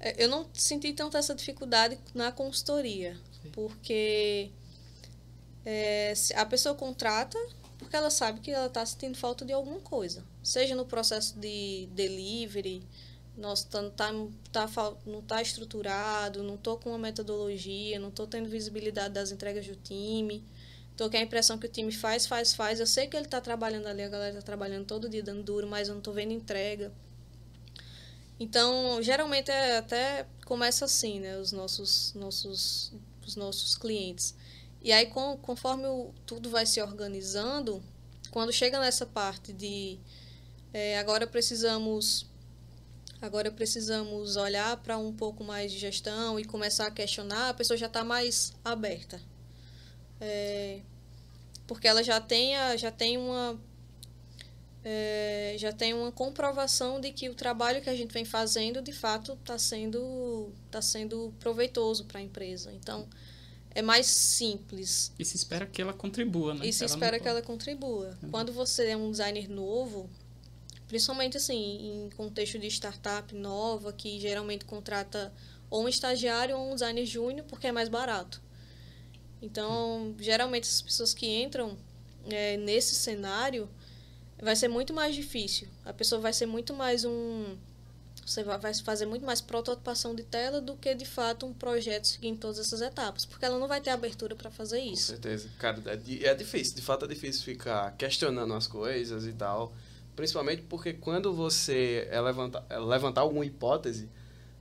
é, 0.00 0.22
eu 0.24 0.28
não 0.28 0.48
senti 0.52 0.92
tanto 0.92 1.16
essa 1.16 1.34
dificuldade 1.34 1.98
na 2.14 2.32
consultoria, 2.32 3.16
Sim. 3.42 3.50
porque 3.52 4.50
é, 5.64 6.14
se 6.14 6.34
a 6.34 6.44
pessoa 6.46 6.74
contrata 6.74 7.38
porque 7.78 7.96
ela 7.96 8.10
sabe 8.10 8.40
que 8.40 8.50
ela 8.50 8.66
está 8.66 8.84
sentindo 8.84 9.16
falta 9.16 9.44
de 9.44 9.52
alguma 9.54 9.80
coisa, 9.80 10.22
seja 10.42 10.74
no 10.74 10.84
processo 10.84 11.38
de 11.38 11.88
delivery, 11.92 12.82
nossa, 13.36 13.66
tá, 13.66 14.12
não 14.12 14.26
tá, 14.30 14.32
tá, 14.52 14.68
fal- 14.68 15.00
não 15.06 15.22
tá 15.22 15.40
estruturado, 15.40 16.42
não 16.42 16.58
tô 16.58 16.76
com 16.76 16.90
uma 16.90 16.98
metodologia, 16.98 17.98
não 17.98 18.10
tô 18.10 18.26
tendo 18.26 18.50
visibilidade 18.50 19.14
das 19.14 19.32
entregas 19.32 19.66
do 19.66 19.76
time, 19.76 20.44
tô 21.00 21.08
com 21.08 21.16
a 21.16 21.20
impressão 21.20 21.56
que 21.56 21.64
o 21.64 21.70
time 21.70 21.90
faz, 21.90 22.26
faz, 22.26 22.52
faz, 22.52 22.78
eu 22.78 22.86
sei 22.86 23.06
que 23.06 23.16
ele 23.16 23.24
está 23.24 23.40
trabalhando 23.40 23.86
ali, 23.86 24.02
a 24.02 24.08
galera 24.10 24.32
está 24.32 24.42
trabalhando 24.42 24.84
todo 24.84 25.08
dia 25.08 25.22
dando 25.22 25.42
duro, 25.42 25.66
mas 25.66 25.88
eu 25.88 25.94
não 25.94 26.02
tô 26.02 26.12
vendo 26.12 26.30
entrega. 26.30 26.92
Então, 28.38 29.02
geralmente 29.02 29.50
é 29.50 29.78
até 29.78 30.26
começa 30.44 30.84
assim, 30.84 31.18
né, 31.18 31.38
os 31.38 31.52
nossos 31.52 32.12
nossos 32.12 32.92
os 33.26 33.34
nossos 33.34 33.74
clientes. 33.78 34.34
E 34.82 34.92
aí 34.92 35.06
com, 35.06 35.38
conforme 35.38 35.86
o, 35.86 36.12
tudo 36.26 36.50
vai 36.50 36.66
se 36.66 36.82
organizando, 36.82 37.82
quando 38.30 38.52
chega 38.52 38.78
nessa 38.78 39.06
parte 39.06 39.54
de 39.54 39.98
é, 40.70 40.98
agora 40.98 41.26
precisamos 41.26 42.26
agora 43.22 43.50
precisamos 43.50 44.36
olhar 44.36 44.76
para 44.76 44.98
um 44.98 45.14
pouco 45.14 45.42
mais 45.42 45.72
de 45.72 45.78
gestão 45.78 46.38
e 46.38 46.44
começar 46.44 46.88
a 46.88 46.90
questionar, 46.90 47.48
a 47.48 47.54
pessoa 47.54 47.78
já 47.78 47.86
está 47.86 48.04
mais 48.04 48.52
aberta. 48.62 49.18
É, 50.20 50.82
porque 51.70 51.86
ela 51.86 52.02
já 52.02 52.20
tem, 52.20 52.56
a, 52.56 52.76
já 52.76 52.90
tem 52.90 53.16
uma 53.16 53.56
é, 54.84 55.54
já 55.56 55.72
tem 55.72 55.94
uma 55.94 56.10
comprovação 56.10 57.00
de 57.00 57.12
que 57.12 57.28
o 57.28 57.34
trabalho 57.34 57.80
que 57.80 57.88
a 57.88 57.94
gente 57.94 58.12
vem 58.12 58.24
fazendo 58.24 58.82
de 58.82 58.92
fato 58.92 59.34
está 59.34 59.56
sendo 59.56 60.52
tá 60.68 60.82
sendo 60.82 61.32
proveitoso 61.38 62.06
para 62.06 62.18
a 62.18 62.22
empresa. 62.22 62.72
Então 62.72 63.06
é 63.72 63.80
mais 63.80 64.06
simples. 64.06 65.12
E 65.16 65.24
se 65.24 65.36
espera 65.36 65.64
que 65.64 65.80
ela 65.80 65.92
contribua, 65.92 66.54
né? 66.54 66.66
e 66.66 66.72
se 66.72 66.82
ela 66.82 66.92
espera 66.92 67.18
que 67.18 67.22
pode- 67.22 67.36
ela 67.36 67.42
contribua. 67.42 68.18
Quando 68.32 68.52
você 68.52 68.88
é 68.88 68.96
um 68.96 69.08
designer 69.12 69.48
novo 69.48 70.10
principalmente 70.88 71.36
assim 71.36 72.06
em 72.06 72.10
contexto 72.16 72.58
de 72.58 72.66
startup 72.66 73.32
nova 73.32 73.92
que 73.92 74.18
geralmente 74.18 74.64
contrata 74.64 75.32
ou 75.70 75.84
um 75.84 75.88
estagiário 75.88 76.58
ou 76.58 76.72
um 76.72 76.74
designer 76.74 77.06
júnior 77.06 77.46
porque 77.46 77.68
é 77.68 77.72
mais 77.72 77.88
barato 77.88 78.42
então 79.42 80.14
geralmente 80.18 80.64
as 80.64 80.82
pessoas 80.82 81.14
que 81.14 81.26
entram 81.26 81.76
é, 82.28 82.56
nesse 82.56 82.94
cenário 82.94 83.68
vai 84.42 84.56
ser 84.56 84.68
muito 84.68 84.92
mais 84.92 85.14
difícil. 85.14 85.68
A 85.84 85.92
pessoa 85.92 86.20
vai 86.20 86.32
ser 86.32 86.46
muito 86.46 86.74
mais 86.74 87.04
um. 87.04 87.56
Você 88.24 88.44
vai 88.44 88.72
fazer 88.74 89.06
muito 89.06 89.24
mais 89.24 89.40
prototipação 89.40 90.14
de 90.14 90.22
tela 90.22 90.60
do 90.60 90.76
que 90.76 90.94
de 90.94 91.04
fato 91.04 91.46
um 91.46 91.52
projeto 91.52 92.06
seguindo 92.06 92.38
todas 92.38 92.58
essas 92.58 92.80
etapas, 92.80 93.24
porque 93.24 93.44
ela 93.44 93.58
não 93.58 93.66
vai 93.66 93.80
ter 93.80 93.90
abertura 93.90 94.36
para 94.36 94.50
fazer 94.50 94.80
Com 94.80 94.92
isso. 94.92 95.06
certeza. 95.08 95.48
Cara, 95.58 95.82
é, 95.86 96.26
é 96.26 96.34
difícil. 96.34 96.76
De 96.76 96.82
fato 96.82 97.06
é 97.06 97.08
difícil 97.08 97.42
ficar 97.42 97.92
questionando 97.96 98.54
as 98.54 98.66
coisas 98.66 99.26
e 99.26 99.32
tal. 99.32 99.72
Principalmente 100.14 100.62
porque 100.62 100.92
quando 100.92 101.32
você 101.32 102.06
é 102.10 102.20
levantar, 102.20 102.64
é 102.68 102.78
levantar 102.78 103.22
alguma 103.22 103.44
hipótese, 103.44 104.08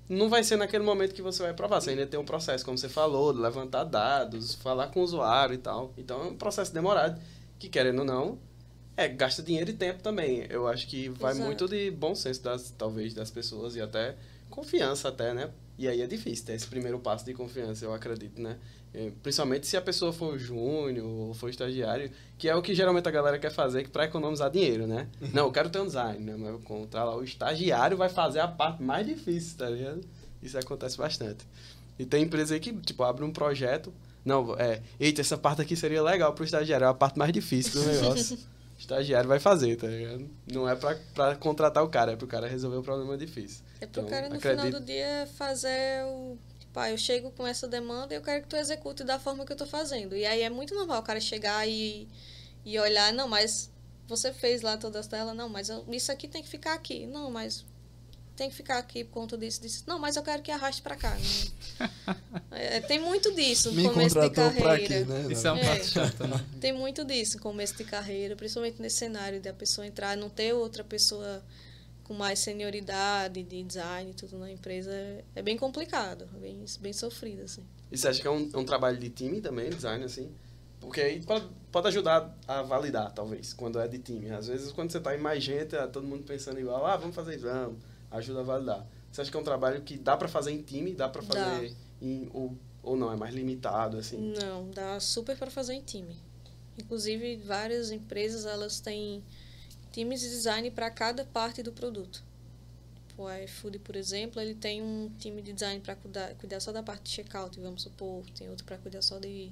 não 0.10 0.28
vai 0.28 0.44
ser 0.44 0.58
naquele 0.58 0.84
momento 0.84 1.14
que 1.14 1.22
você 1.22 1.44
vai 1.44 1.54
provar. 1.54 1.80
Você 1.80 1.92
ainda 1.92 2.08
tem 2.08 2.20
um 2.20 2.26
processo, 2.26 2.66
como 2.66 2.78
você 2.78 2.90
falou, 2.90 3.32
de 3.32 3.40
levantar 3.40 3.84
dados, 3.84 4.56
falar 4.56 4.88
com 4.88 5.00
o 5.00 5.04
usuário 5.04 5.54
e 5.54 5.60
tal. 5.60 5.94
Então 5.96 6.22
é 6.22 6.26
um 6.26 6.36
processo 6.36 6.74
demorado, 6.74 7.22
que 7.60 7.70
querendo 7.70 8.00
ou 8.00 8.06
não, 8.06 8.40
é, 8.98 9.08
gasta 9.08 9.44
dinheiro 9.44 9.70
e 9.70 9.74
tempo 9.74 10.02
também. 10.02 10.48
Eu 10.50 10.68
acho 10.68 10.88
que 10.88 11.10
vai 11.10 11.32
Exato. 11.32 11.46
muito 11.46 11.68
de 11.68 11.92
bom 11.92 12.16
senso, 12.16 12.42
das, 12.42 12.72
talvez, 12.72 13.14
das 13.14 13.30
pessoas 13.30 13.76
e 13.76 13.82
até 13.82 14.16
confiança 14.50 15.10
até, 15.10 15.34
né? 15.34 15.52
E 15.78 15.88
aí 15.88 16.02
é 16.02 16.08
difícil 16.08 16.46
ter 16.46 16.54
esse 16.54 16.68
primeiro 16.68 17.00
passo 17.00 17.24
de 17.24 17.34
confiança, 17.34 17.86
eu 17.86 17.94
acredito, 17.94 18.42
né? 18.42 18.58
É, 18.94 19.12
Principalmente 19.22 19.68
se 19.68 19.78
a 19.78 19.82
pessoa 19.82 20.12
for 20.12 20.38
júnior 20.40 21.06
ou 21.06 21.34
for 21.34 21.50
estagiário, 21.50 22.10
que 22.38 22.50
é 22.50 22.56
o 22.56 22.62
que 22.62 22.74
geralmente 22.74 23.08
a 23.08 23.12
galera 23.12 23.38
quer 23.38 23.52
fazer 23.52 23.88
para 23.90 24.06
economizar 24.06 24.50
dinheiro, 24.50 24.88
né? 24.88 25.08
Não, 25.34 25.46
eu 25.46 25.52
quero 25.52 25.70
ter 25.70 25.80
um 25.80 25.86
design, 25.86 26.20
né? 26.24 26.36
Mas 26.38 26.50
eu 26.50 26.60
lá, 27.06 27.16
o 27.16 27.24
estagiário 27.24 27.96
vai 27.98 28.10
fazer 28.10 28.40
a 28.40 28.48
parte 28.48 28.82
mais 28.82 29.06
difícil, 29.06 29.58
tá 29.58 29.70
ligado? 29.70 30.02
Isso 30.42 30.58
acontece 30.58 30.98
bastante. 30.98 31.46
E 32.00 32.06
tem 32.06 32.24
empresa 32.24 32.54
aí 32.56 32.60
que, 32.60 32.74
tipo, 32.74 33.04
abre 33.04 33.24
um 33.26 33.32
projeto. 33.32 33.94
Não, 34.26 34.56
é, 34.58 34.82
eita, 35.00 35.22
essa 35.22 35.38
parte 35.38 35.62
aqui 35.62 35.76
seria 35.76 36.02
legal 36.02 36.34
pro 36.34 36.44
estagiário, 36.44 36.86
é 36.86 36.88
a 36.90 36.94
parte 36.94 37.18
mais 37.20 37.32
difícil 37.32 37.74
do 37.82 37.86
negócio. 37.88 38.38
o 38.38 38.80
estagiário 38.80 39.28
vai 39.30 39.40
fazer, 39.40 39.76
tá 39.76 39.88
ligado? 39.88 40.28
Não 40.52 40.68
é 40.68 40.76
pra, 40.76 40.98
pra 41.14 41.36
contratar 41.36 41.84
o 41.84 41.90
cara, 41.90 42.14
é 42.14 42.16
pro 42.16 42.26
cara 42.28 42.48
resolver 42.48 42.78
o 42.78 42.84
problema 42.84 43.18
difícil. 43.18 43.64
É 43.82 43.86
pro 43.86 44.02
Então, 44.02 44.06
cara 44.10 44.30
no 44.30 44.36
acredito- 44.36 44.62
final 44.66 44.80
do 44.82 44.86
dia 44.86 45.28
fazer 45.38 46.04
o. 46.06 46.38
Tipo, 46.70 46.80
ah, 46.82 46.92
eu 46.92 46.98
chego 46.98 47.32
com 47.32 47.46
essa 47.48 47.68
demanda 47.68 48.14
e 48.14 48.18
eu 48.18 48.22
quero 48.22 48.44
que 48.44 48.48
tu 48.48 48.56
execute 48.56 49.04
da 49.04 49.20
forma 49.20 49.44
que 49.46 49.52
eu 49.52 49.58
tô 49.58 49.66
fazendo. 49.66 50.16
E 50.16 50.24
aí 50.26 50.42
é 50.44 50.50
muito 50.50 50.74
normal 50.76 51.00
o 51.00 51.04
cara 51.04 51.20
chegar 51.20 51.68
e, 51.68 52.08
e 52.64 52.78
olhar, 52.80 53.12
não, 53.12 53.28
mas 53.28 53.72
você 54.08 54.32
fez 54.32 54.62
lá 54.62 54.78
todas 54.78 55.02
as 55.02 55.08
telas, 55.08 55.36
não, 55.36 55.50
mas 55.50 55.70
eu- 55.70 55.84
isso 55.90 56.12
aqui 56.12 56.28
tem 56.28 56.44
que 56.44 56.48
ficar 56.50 56.74
aqui. 56.76 57.08
Não, 57.08 57.32
mas 57.32 57.66
tem 58.36 58.50
que 58.52 58.56
ficar 58.56 58.78
aqui 58.78 59.04
por 59.04 59.14
conta 59.14 59.36
disso, 59.38 59.62
disso. 59.62 59.84
Não, 59.88 59.98
mas 59.98 60.16
eu 60.16 60.22
quero 60.24 60.44
que 60.44 60.52
arraste 60.52 60.82
pra 60.84 60.96
cá. 60.96 61.18
É, 62.52 62.80
tem 62.82 63.00
muito 63.00 63.34
disso 63.36 63.70
no 63.72 63.76
Me 63.78 63.84
começo 63.90 64.20
de 64.20 64.30
carreira. 64.32 64.80
quê, 64.80 65.00
né? 65.06 65.28
Isso 65.32 65.48
é 65.48 65.52
um 65.52 65.58
É. 65.58 65.64
prato 65.64 65.86
chato, 65.86 66.28
né? 66.28 66.46
Tem 66.60 66.74
muito 66.74 67.06
disso 67.06 67.38
no 67.38 67.44
começo 67.44 67.76
de 67.76 67.84
carreira, 67.84 68.36
principalmente 68.36 68.82
nesse 68.82 68.98
cenário 68.98 69.40
de 69.40 69.48
a 69.48 69.54
pessoa 69.54 69.86
entrar, 69.86 70.18
não 70.18 70.30
ter 70.30 70.54
outra 70.54 70.84
pessoa 70.84 71.44
com 72.10 72.16
mais 72.16 72.40
senioridade 72.40 73.44
de 73.44 73.62
design 73.62 74.10
e 74.10 74.14
tudo 74.16 74.40
na 74.40 74.52
empresa. 74.52 74.92
é- 75.36 75.44
bem 75.44 75.56
complicado, 75.56 76.26
bem, 76.42 76.66
bem 76.80 76.92
sofrido, 76.92 77.44
assim. 77.44 77.64
E 77.92 77.96
você 77.98 78.08
acha 78.08 78.20
que 78.20 78.28
é 78.28 78.32
um, 78.32 78.50
é 78.52 78.58
um 78.58 78.66
trabalho 78.66 78.98
de 78.98 79.12
time 79.12 79.40
também, 79.40 79.70
design, 79.70 80.04
assim? 80.04 80.32
Porque 80.80 81.02
aí 81.02 81.24
pode, 81.24 81.48
pode 81.72 81.88
ajudar 81.90 82.36
a 82.48 82.64
validar, 82.64 83.14
talvez, 83.14 83.54
quando 83.54 83.80
é 83.80 83.88
de 83.88 84.00
time. 84.00 84.32
Às 84.32 84.48
vezes, 84.48 84.72
quando 84.72 84.92
você 84.92 85.00
tá 85.00 85.16
em 85.16 85.20
mais 85.20 85.44
gente, 85.44 85.76
é 85.76 85.86
todo 85.86 86.08
mundo 86.08 86.24
pensando 86.24 86.60
igual, 86.60 86.84
ah, 86.84 86.98
vamos 86.98 87.16
fazer 87.16 87.36
isso, 87.36 87.46
vamos. 87.46 87.78
Ajuda 88.10 88.40
a 88.40 88.44
validar. 88.44 88.88
Você 89.12 89.22
acha 89.22 89.30
que 89.30 89.38
é 89.38 89.40
um 89.40 89.44
trabalho 89.44 89.80
que 89.84 89.96
dá 89.96 90.18
pra 90.18 90.28
fazer 90.28 90.52
em 90.52 90.64
time, 90.64 90.94
dá 90.96 91.08
pra 91.08 91.22
fazer 91.22 91.76
em... 92.02 92.28
Ou, 92.34 92.58
ou 92.82 92.98
não, 92.98 93.14
é 93.14 93.16
mais 93.16 93.36
limitado, 93.36 93.98
assim? 93.98 94.18
Não, 94.18 94.72
dá 94.72 95.00
super 95.00 95.38
para 95.38 95.52
fazer 95.52 95.74
em 95.74 95.82
time. 95.82 96.18
Inclusive, 96.76 97.36
várias 97.38 97.92
empresas, 97.92 98.48
elas 98.48 98.80
têm 98.80 99.24
times 99.92 100.22
de 100.22 100.30
design 100.30 100.72
para 100.72 100.90
cada 100.90 101.26
parte 101.26 101.62
do 101.64 101.72
produto. 101.72 102.24
O 103.18 103.30
iFood, 103.44 103.80
por 103.80 103.96
exemplo, 103.96 104.42
ele 104.42 104.56
tem 104.56 104.82
um 104.82 105.12
time 105.20 105.42
de 105.42 105.52
design 105.52 105.82
para 105.82 105.96
cuidar, 105.96 106.34
cuidar 106.36 106.60
só 106.62 106.72
da 106.72 106.82
parte 106.82 107.04
de 107.04 107.10
checkout, 107.10 107.60
vamos 107.60 107.82
supor. 107.82 108.24
Tem 108.32 108.50
outro 108.50 108.66
para 108.66 108.78
cuidar 108.78 109.02
só 109.02 109.20
de, 109.20 109.52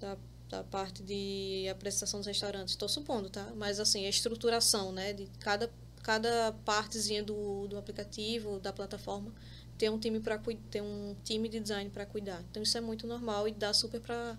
da, 0.00 0.16
da 0.48 0.64
parte 0.64 1.02
de 1.02 1.68
apresentação 1.70 2.20
dos 2.20 2.26
restaurantes. 2.26 2.72
Estou 2.72 2.88
supondo, 2.88 3.28
tá? 3.28 3.52
Mas, 3.56 3.78
assim, 3.78 4.06
a 4.06 4.08
estruturação, 4.08 4.90
né? 4.90 5.12
De 5.12 5.26
cada, 5.38 5.70
cada 6.02 6.52
partezinha 6.64 7.22
do, 7.22 7.68
do 7.68 7.76
aplicativo, 7.76 8.58
da 8.58 8.72
plataforma, 8.72 9.34
ter 9.78 9.90
um 9.90 9.98
time 9.98 10.18
para 10.18 10.38
ter 10.70 10.82
um 10.82 11.14
time 11.24 11.48
de 11.48 11.60
design 11.60 11.88
para 11.88 12.04
cuidar. 12.04 12.42
Então 12.50 12.62
isso 12.62 12.76
é 12.76 12.80
muito 12.80 13.06
normal 13.06 13.46
e 13.46 13.52
dá 13.52 13.72
super 13.72 14.00
para 14.00 14.36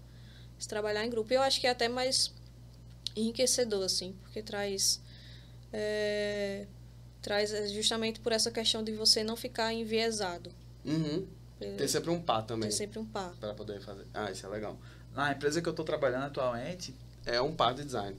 se 0.59 0.67
trabalhar 0.67 1.05
em 1.05 1.09
grupo. 1.09 1.33
Eu 1.33 1.41
acho 1.41 1.61
que 1.61 1.65
é 1.65 1.69
até 1.69 1.87
mais 1.87 2.33
enriquecedor 3.15 3.83
assim, 3.83 4.13
porque 4.21 4.43
traz 4.43 5.01
é, 5.71 6.65
traz 7.21 7.51
justamente 7.71 8.19
por 8.19 8.31
essa 8.31 8.51
questão 8.51 8.83
de 8.83 8.91
você 8.93 9.23
não 9.23 9.35
ficar 9.35 9.73
enviesado. 9.73 10.49
Uhum. 10.85 11.27
É, 11.59 11.73
Tem 11.75 11.87
sempre 11.87 12.09
um 12.09 12.21
pá 12.21 12.41
também, 12.41 12.69
Tem 12.69 12.77
sempre 12.77 12.99
um 12.99 13.05
par. 13.05 13.33
pra 13.39 13.53
poder 13.53 13.81
fazer. 13.81 14.05
Ah, 14.13 14.31
isso 14.31 14.45
é 14.45 14.49
legal. 14.49 14.77
Na 15.13 15.31
empresa 15.31 15.61
que 15.61 15.67
eu 15.67 15.73
tô 15.73 15.83
trabalhando 15.83 16.23
atualmente, 16.25 16.93
É 17.25 17.39
um 17.41 17.53
par 17.53 17.73
de 17.75 17.83
design. 17.83 18.15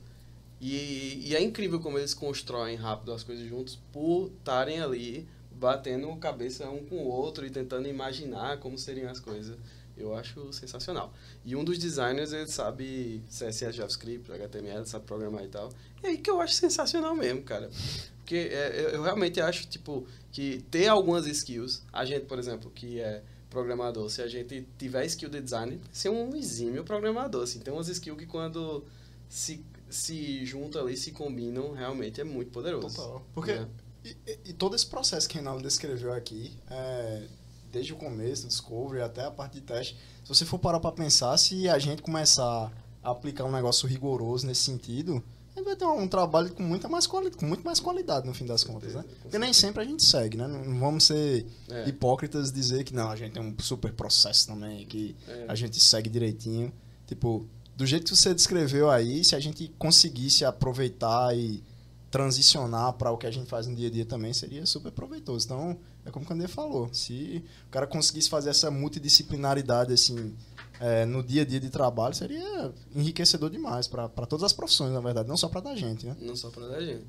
E, 0.60 1.28
e 1.30 1.34
é 1.34 1.42
incrível 1.42 1.80
como 1.80 1.98
eles 1.98 2.12
constroem 2.12 2.76
rápido 2.76 3.12
as 3.12 3.22
coisas 3.24 3.48
juntos 3.48 3.78
por 3.90 4.30
estarem 4.38 4.80
ali 4.80 5.26
batendo 5.50 6.14
cabeça 6.16 6.68
um 6.68 6.84
com 6.84 6.96
o 6.96 7.08
outro 7.08 7.46
e 7.46 7.50
tentando 7.50 7.88
imaginar 7.88 8.58
como 8.58 8.76
seriam 8.78 9.10
as 9.10 9.18
coisas. 9.18 9.56
Eu 10.02 10.14
acho 10.14 10.52
sensacional. 10.52 11.12
E 11.44 11.54
um 11.56 11.62
dos 11.64 11.78
designers, 11.78 12.32
ele 12.32 12.46
sabe 12.46 13.22
CSS, 13.28 13.72
JavaScript, 13.76 14.30
HTML, 14.32 14.86
sabe 14.86 15.04
programar 15.06 15.44
e 15.44 15.48
tal. 15.48 15.70
E 16.02 16.06
aí 16.06 16.18
que 16.18 16.30
eu 16.30 16.40
acho 16.40 16.54
sensacional 16.54 17.14
mesmo, 17.14 17.42
cara. 17.42 17.70
Porque 18.18 18.36
é, 18.36 18.94
eu, 18.94 19.02
realmente 19.02 19.40
acho, 19.40 19.66
tipo, 19.66 20.06
que 20.32 20.62
ter 20.70 20.86
algumas 20.88 21.26
skills, 21.26 21.82
a 21.92 22.04
gente, 22.04 22.26
por 22.26 22.38
exemplo, 22.38 22.70
que 22.70 23.00
é 23.00 23.22
programador, 23.50 24.08
se 24.08 24.22
a 24.22 24.28
gente 24.28 24.66
tiver 24.78 25.04
skill 25.06 25.28
de 25.28 25.40
design, 25.40 25.80
ser 25.92 26.08
um 26.10 26.34
exímio 26.36 26.84
programador, 26.84 27.42
assim. 27.42 27.58
Tem 27.58 27.72
umas 27.74 27.88
skills 27.88 28.18
que 28.18 28.26
quando 28.26 28.84
se 29.28 29.64
se 29.88 30.46
juntam 30.46 30.82
ali, 30.82 30.96
se 30.96 31.10
combinam, 31.10 31.72
realmente 31.72 32.20
é 32.20 32.24
muito 32.24 32.52
poderoso. 32.52 32.94
Total. 32.94 33.26
Porque 33.34 33.50
É. 33.50 33.66
e, 34.04 34.10
e- 34.24 34.38
e 34.50 34.52
todo 34.52 34.76
esse 34.76 34.86
processo 34.86 35.28
que 35.28 35.34
o 35.34 35.38
Reinaldo 35.38 35.64
descreveu 35.64 36.12
aqui, 36.12 36.52
é, 36.70 37.24
desde 37.70 37.92
o 37.92 37.96
começo, 37.96 38.46
discovery 38.46 39.02
até 39.02 39.24
a 39.24 39.30
parte 39.30 39.54
de 39.54 39.60
teste, 39.62 39.96
se 40.22 40.28
você 40.28 40.44
for 40.44 40.58
parar 40.58 40.80
para 40.80 40.92
pensar, 40.92 41.36
se 41.38 41.68
a 41.68 41.78
gente 41.78 42.02
começar 42.02 42.72
a 43.02 43.10
aplicar 43.10 43.44
um 43.44 43.52
negócio 43.52 43.88
rigoroso 43.88 44.46
nesse 44.46 44.62
sentido, 44.62 45.22
a 45.54 45.58
gente 45.58 45.64
vai 45.66 45.76
ter 45.76 45.84
um, 45.84 46.06
trabalho 46.06 46.52
com, 46.52 46.62
muita 46.62 46.88
mais 46.88 47.06
quali 47.06 47.30
com 47.30 47.44
muito 47.46 47.64
mais 47.64 47.80
qualidade 47.80 48.26
no 48.26 48.32
fim 48.32 48.46
das 48.46 48.62
Com 48.62 48.74
contas, 48.74 48.92
certeza, 48.92 49.14
né? 49.14 49.18
Porque 49.22 49.38
nem 49.38 49.52
sempre 49.52 49.82
a 49.82 49.84
gente 49.84 50.02
segue, 50.04 50.36
né? 50.36 50.46
Não 50.46 50.78
vamos 50.78 51.04
ser 51.04 51.46
É. 51.68 51.88
hipócritas 51.88 52.52
dizer 52.52 52.84
que 52.84 52.94
não, 52.94 53.10
a 53.10 53.16
gente 53.16 53.32
tem 53.32 53.42
um 53.42 53.54
super 53.58 53.92
processo 53.92 54.46
também, 54.46 54.86
que 54.86 55.16
É. 55.26 55.46
a 55.48 55.54
gente 55.54 55.80
segue 55.80 56.08
direitinho. 56.08 56.72
Tipo, 57.06 57.46
do 57.76 57.84
jeito 57.86 58.04
que 58.04 58.16
você 58.16 58.32
descreveu 58.34 58.90
aí, 58.90 59.24
se 59.24 59.34
a 59.34 59.40
gente 59.40 59.68
conseguisse 59.78 60.44
aproveitar 60.44 61.36
e 61.36 61.62
transicionar 62.10 62.92
para 62.94 63.10
o 63.10 63.16
que 63.16 63.26
a 63.26 63.30
gente 63.30 63.48
faz 63.48 63.66
no 63.66 63.74
dia 63.74 63.88
a 63.88 63.90
dia 63.90 64.04
também, 64.04 64.32
seria 64.32 64.66
super 64.66 64.90
proveitoso. 64.92 65.46
Então, 65.46 65.78
é 66.04 66.10
como 66.10 66.24
o 66.24 66.28
Candê 66.28 66.48
falou, 66.48 66.92
se 66.92 67.44
o 67.66 67.70
cara 67.70 67.86
conseguisse 67.86 68.28
fazer 68.28 68.50
essa 68.50 68.70
multidisciplinaridade 68.70 69.92
assim, 69.92 70.34
é, 70.80 71.04
no 71.04 71.22
dia 71.22 71.42
a 71.42 71.44
dia 71.44 71.60
de 71.60 71.68
trabalho, 71.68 72.14
seria 72.14 72.72
enriquecedor 72.94 73.50
demais 73.50 73.86
para 73.86 74.08
todas 74.08 74.42
as 74.42 74.52
profissões, 74.52 74.92
na 74.92 75.00
verdade, 75.00 75.28
não 75.28 75.36
só 75.36 75.48
para 75.48 75.60
da 75.60 75.76
gente, 75.76 76.06
né? 76.06 76.16
Não 76.18 76.34
só 76.34 76.48
pra 76.48 76.66
dar 76.66 76.80
gente. 76.80 77.04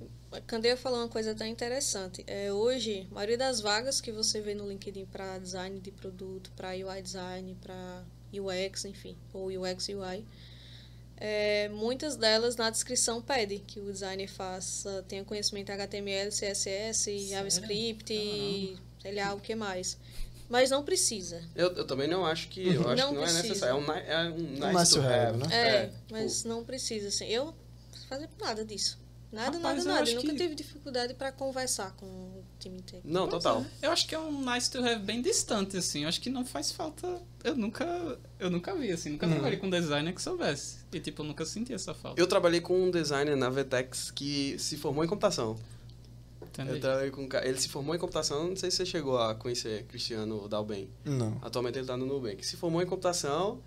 Candeia 0.46 0.76
falou 0.76 1.00
uma 1.00 1.08
coisa 1.08 1.32
até 1.32 1.48
interessante. 1.48 2.22
É, 2.28 2.52
hoje, 2.52 3.08
a 3.12 3.16
maioria 3.16 3.38
das 3.38 3.62
vagas 3.62 4.02
que 4.02 4.12
você 4.12 4.42
vê 4.42 4.54
no 4.54 4.68
LinkedIn 4.68 5.06
para 5.06 5.38
design 5.38 5.80
de 5.80 5.92
produto, 5.92 6.52
para 6.56 6.72
UI 6.72 7.02
design, 7.02 7.58
para 7.62 8.04
UX, 8.34 8.84
enfim, 8.84 9.16
ou 9.34 9.48
UX 9.48 9.88
UI, 9.88 10.26
é, 11.24 11.70
muitas 11.70 12.16
delas 12.16 12.56
na 12.56 12.72
descrição 12.72 13.22
pede 13.22 13.60
que 13.60 13.80
o 13.80 13.92
designer 13.92 14.28
faça, 14.28 15.06
tenha 15.08 15.24
conhecimento 15.24 15.72
HTML, 15.72 16.32
CSS, 16.32 17.28
JavaScript, 17.30 18.80
sei 19.02 19.14
lá, 19.16 19.34
o 19.36 19.40
que 19.40 19.54
mais. 19.56 19.98
Mas 20.50 20.70
não 20.72 20.84
precisa. 20.84 21.42
Eu, 21.56 21.72
eu 21.76 21.86
também 21.88 22.08
não 22.10 22.26
acho 22.26 22.50
que. 22.50 22.74
Eu 22.74 22.90
acho 22.90 23.02
Não 23.04 23.10
que 23.10 23.16
não 23.16 23.22
é 23.24 23.26
precisa. 23.26 23.48
necessário. 23.48 23.76
É 23.76 23.80
um, 23.80 23.92
é 23.94 24.30
um 24.30 24.36
nice, 24.38 24.74
nice 24.78 24.94
to 24.96 25.00
have. 25.00 25.14
have, 25.14 25.38
né? 25.38 25.48
É, 25.56 25.86
tipo, 25.86 25.96
mas 26.10 26.44
não 26.44 26.66
precisa, 26.66 27.08
assim. 27.08 27.26
Eu 27.28 27.46
não 27.46 27.56
fazer 28.10 28.30
nada 28.40 28.66
disso. 28.66 29.00
Nada, 29.32 29.56
Rapaz, 29.58 29.86
nada, 29.86 30.00
nada. 30.00 30.10
Eu 30.10 30.16
nunca 30.16 30.28
que- 30.32 30.36
tive 30.38 30.56
dificuldade 30.56 31.14
para 31.14 31.32
conversar 31.32 31.96
com 31.96 32.06
o 32.06 32.41
time 32.62 32.78
inteiro. 32.78 33.04
Não, 33.08 33.28
Pois 33.28 33.44
total. 33.44 33.66
é. 33.82 33.88
Eu 33.88 33.92
acho 33.92 34.08
que 34.08 34.16
é 34.16 34.20
um 34.20 34.46
nice 34.54 34.70
to 34.72 34.78
have 34.80 35.00
bem 35.04 35.22
distante, 35.22 35.76
assim. 35.78 36.04
Eu 36.04 36.08
acho 36.10 36.22
que 36.22 36.30
não 36.30 36.46
faz 36.46 36.72
falta. 36.72 37.22
Eu 37.44 37.56
nunca. 37.56 37.86
Eu 38.40 38.50
nunca 38.50 38.74
vi, 38.76 38.92
assim. 38.92 39.10
Nunca 39.12 39.26
Uhum. 39.26 39.34
trabalhei 39.34 39.58
com 39.60 39.70
designer 39.70 40.14
que 40.14 40.22
soubesse. 40.22 40.78
E, 40.94 41.00
tipo, 41.00 41.22
eu 41.22 41.26
nunca 41.28 41.46
senti 41.46 41.74
essa 41.74 41.94
falta. 41.94 42.20
Eu 42.22 42.28
trabalhei 42.28 42.62
com 42.62 42.82
um 42.86 42.92
designer 42.92 43.36
na 43.36 43.50
Vetex 43.50 44.12
que 44.12 44.58
se 44.60 44.78
formou 44.78 45.04
em 45.04 45.08
computação. 45.08 45.58
Entendeu? 46.42 46.76
Eu 46.76 46.82
trabalhei 46.82 47.12
com 47.12 47.24
um 47.24 47.30
Ele 47.44 47.58
se 47.60 47.70
formou 47.70 47.96
em 47.96 47.98
computação, 48.00 48.50
não 48.50 48.56
sei 48.56 48.70
se 48.72 48.78
você 48.78 48.86
chegou 48.86 49.18
a 49.18 49.34
conhecer 49.36 49.84
Cristiano 49.86 50.48
Dalben. 50.50 50.90
Não. 51.06 51.38
Atualmente 51.42 51.78
ele 51.80 51.88
tá 51.88 51.96
no 51.96 52.06
Nubank. 52.06 52.46
Se 52.46 52.58
formou 52.58 52.82
em 52.82 52.86
computação 52.86 53.62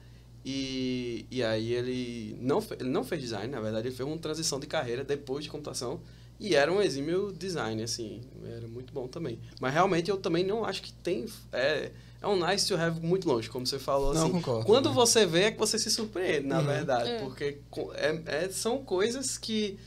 e, 0.45 1.25
e 1.31 1.43
aí 1.43 1.73
ele 1.73 2.37
não, 2.41 2.63
ele 2.79 2.91
não 2.91 3.03
fez 3.03 3.23
design, 3.23 3.49
na 3.51 3.61
verdade 3.61 3.89
ele 3.89 3.95
fez 3.97 4.07
uma 4.07 4.19
transição 4.19 4.61
de 4.61 4.67
carreira 4.67 5.03
depois 5.03 5.45
de 5.45 5.51
computação 5.51 6.01
e 6.41 6.55
era 6.55 6.73
um 6.73 6.81
exímio 6.83 7.33
design, 7.33 7.83
assim, 7.83 8.21
era 8.45 8.67
muito 8.69 8.93
bom 8.93 9.07
também. 9.09 9.39
Mas 9.61 9.73
realmente 9.73 10.11
eu 10.11 10.17
também 10.17 10.45
não 10.45 10.65
acho 10.65 10.83
que 10.83 10.93
tem... 10.93 11.27
É, 11.53 11.91
é 12.21 12.27
um 12.27 12.37
nice 12.45 12.67
to 12.67 12.75
have 12.77 13.01
muito 13.01 13.29
longe, 13.29 13.49
como 13.51 13.67
você 13.67 13.79
falou, 13.79 14.15
Não, 14.15 14.23
assim. 14.25 14.33
concordo 14.33 14.65
Quando 14.67 14.85
também. 14.85 14.97
você 14.97 15.27
vê 15.27 15.43
é 15.45 15.51
que 15.53 15.59
você 15.59 15.79
se 15.79 15.91
surpreende, 15.91 16.47
na 16.47 16.59
Uhum. 16.61 16.65
verdade, 16.67 17.11
É. 17.11 17.19
porque 17.21 17.59
é, 17.95 18.23
é- 18.45 18.49
são 18.49 18.83
coisas 18.85 19.37
que 19.39 19.79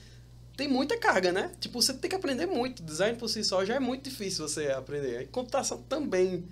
tem 0.55 0.67
muita 0.67 0.97
carga, 0.97 1.31
né? 1.31 1.51
Tipo, 1.59 1.81
você 1.81 1.93
tem 1.93 2.09
que 2.09 2.15
aprender 2.15 2.45
muito. 2.47 2.81
Design 2.83 3.17
por 3.17 3.27
si 3.29 3.43
só 3.43 3.63
já 3.65 3.75
é 3.75 3.79
muito 3.79 4.09
difícil 4.09 4.47
você 4.47 4.67
aprender. 4.71 5.21
E 5.21 5.25
computação 5.27 5.81
também. 5.89 6.43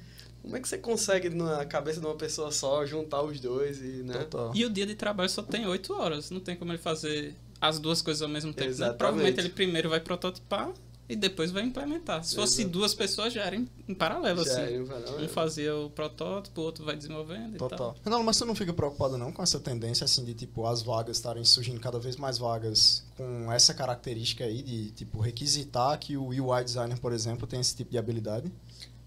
Como 0.43 0.55
é 0.55 0.59
que 0.59 0.67
você 0.67 0.77
consegue, 0.77 1.29
na 1.29 1.65
cabeça 1.65 1.99
de 1.99 2.05
uma 2.05 2.13
pessoa 2.15 2.51
só, 2.51 2.85
juntar 2.85 3.23
os 3.23 3.39
dois 3.39 3.79
e, 3.81 4.03
né? 4.03 4.13
Total. 4.19 4.51
E 4.55 4.63
o 4.63 4.69
dia 4.69 4.85
de 4.85 4.93
trabalho 4.93 5.27
só 5.29 5.41
tem 5.41 5.65
8 5.65 5.91
horas. 5.93 6.29
Não 6.29 6.39
tem 6.39 6.55
como 6.55 6.71
ele 6.71 6.77
fazer 6.77 7.35
as 7.67 7.79
duas 7.79 8.01
coisas 8.01 8.21
ao 8.21 8.29
mesmo 8.29 8.53
tempo. 8.53 8.75
né? 8.77 8.93
Provavelmente 8.93 9.39
ele 9.39 9.49
primeiro 9.49 9.89
vai 9.89 9.99
prototipar 9.99 10.71
e 11.07 11.15
depois 11.15 11.51
vai 11.51 11.61
implementar. 11.63 12.23
Se 12.23 12.35
fosse 12.35 12.61
Exato. 12.61 12.71
duas 12.73 12.93
pessoas, 12.95 13.31
já 13.31 13.43
era 13.43 13.55
em, 13.55 13.69
em 13.87 13.93
paralelo, 13.93 14.43
Já 14.43 14.51
assim. 14.53 14.61
é 14.61 14.77
em 14.77 14.85
paralelo. 14.85 15.23
Um 15.23 15.27
fazia 15.27 15.75
o 15.75 15.89
protótipo, 15.89 16.61
o 16.61 16.63
outro 16.63 16.83
vai 16.83 16.95
desenvolvendo 16.95 17.55
e 17.55 17.57
Total. 17.59 17.77
tal. 17.77 18.11
Não, 18.11 18.23
mas 18.23 18.37
você 18.37 18.45
não 18.45 18.55
fica 18.55 18.73
preocupado 18.73 19.15
não 19.17 19.31
com 19.31 19.43
essa 19.43 19.59
tendência 19.59 20.03
assim 20.05 20.25
de 20.25 20.33
tipo 20.33 20.65
as 20.65 20.81
vagas 20.81 21.17
estarem 21.17 21.43
surgindo 21.45 21.79
cada 21.79 21.99
vez 21.99 22.15
mais 22.15 22.37
vagas 22.39 23.03
com 23.15 23.51
essa 23.51 23.71
característica 23.73 24.43
aí 24.45 24.63
de 24.63 24.91
tipo 24.91 25.19
requisitar 25.19 25.97
que 25.99 26.17
o 26.17 26.27
UI 26.29 26.63
designer, 26.63 26.99
por 26.99 27.13
exemplo, 27.13 27.45
tem 27.45 27.59
esse 27.59 27.75
tipo 27.75 27.91
de 27.91 27.97
habilidade? 27.99 28.51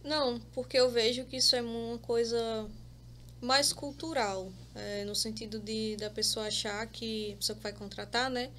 Não, 0.05 0.41
porque 0.53 0.79
eu 0.79 0.89
vejo 0.91 1.25
que 1.25 1.37
isso 1.39 1.57
é 1.57 1.61
uma 1.61 1.99
coisa 1.99 2.67
mais 3.41 3.73
cultural, 3.73 4.51
é, 4.75 5.05
no 5.05 5.15
sentido 5.15 5.59
de 5.59 5.97
da 5.97 6.11
pessoa 6.11 6.47
achar 6.47 6.87
que 6.87 7.33
a 7.33 7.37
pessoa 7.37 7.57
que 7.57 7.63
vai 7.63 7.73
contratar, 7.73 8.29
né, 8.31 8.51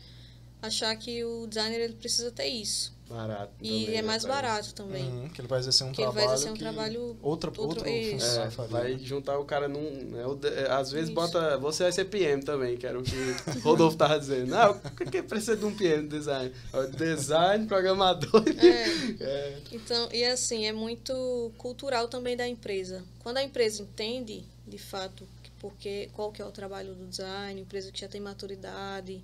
achar 0.62 0.96
que 0.96 1.24
o 1.24 1.48
designer 1.48 1.80
ele 1.80 1.94
precisa 1.94 2.32
ter 2.32 2.48
isso 2.48 2.94
Barato. 3.10 3.52
e 3.62 3.86
também, 3.86 3.98
é 3.98 4.02
mais 4.02 4.24
parece. 4.26 4.42
barato 4.42 4.74
também, 4.76 5.04
Uhum, 5.10 5.30
que 5.30 5.42
ele 5.42 5.48
vai 5.48 5.60
exercer 5.60 5.88
um 5.88 5.92
que 5.92 6.02
ele 6.02 6.06
trabalho 6.12 6.28
vai 6.28 6.36
exercer 6.36 6.52
um 6.52 6.56
que 6.56 6.60
trabalho 6.60 7.02
outra 7.24 7.50
outro- 7.50 7.64
outro 7.64 7.88
isso. 7.90 8.12
função 8.26 8.66
É, 8.66 8.68
vai 8.68 8.92
né? 8.94 9.00
juntar 9.02 9.40
o 9.40 9.46
cara 9.46 9.68
num. 9.68 9.80
né, 9.82 10.22
é, 10.56 10.70
às 10.72 10.92
vezes 10.92 11.08
Isso. 11.10 11.16
bota. 11.16 11.58
Você 11.58 11.84
vai 11.84 11.92
ser 11.92 12.06
PM 12.06 12.44
também, 12.44 12.78
que 12.78 12.86
era 12.86 13.00
o 13.00 13.04
que 13.04 13.16
o 13.16 13.60
Rodolfo 13.64 13.98
tava 13.98 14.20
dizendo. 14.20 14.48
Não, 14.52 14.72
o 14.74 14.80
que 14.96 15.06
que 15.06 15.24
precisa 15.24 15.56
de 15.58 15.66
um 15.66 15.74
PM 15.76 16.04
de 16.04 16.10
design? 16.20 16.54
É 16.74 16.88
Design, 16.88 17.66
programador. 17.66 18.44
É. 18.60 18.90
É, 19.22 19.58
Então, 19.72 20.10
e 20.12 20.24
assim, 20.26 20.66
é 20.66 20.72
muito 20.74 21.52
cultural 21.58 22.08
também 22.10 22.36
da 22.38 22.48
empresa. 22.48 23.04
Quando 23.20 23.38
a 23.38 23.44
empresa 23.44 23.82
entende, 23.82 24.44
de 24.70 24.78
fato, 24.78 25.28
que 25.44 25.52
porque 25.60 26.10
qual 26.14 26.32
que 26.32 26.42
é 26.42 26.46
o 26.46 26.52
trabalho 26.52 26.96
do 26.96 27.06
design, 27.08 27.60
empresa 27.60 27.92
que 27.92 28.00
já 28.00 28.08
tem 28.08 28.22
maturidade, 28.22 29.22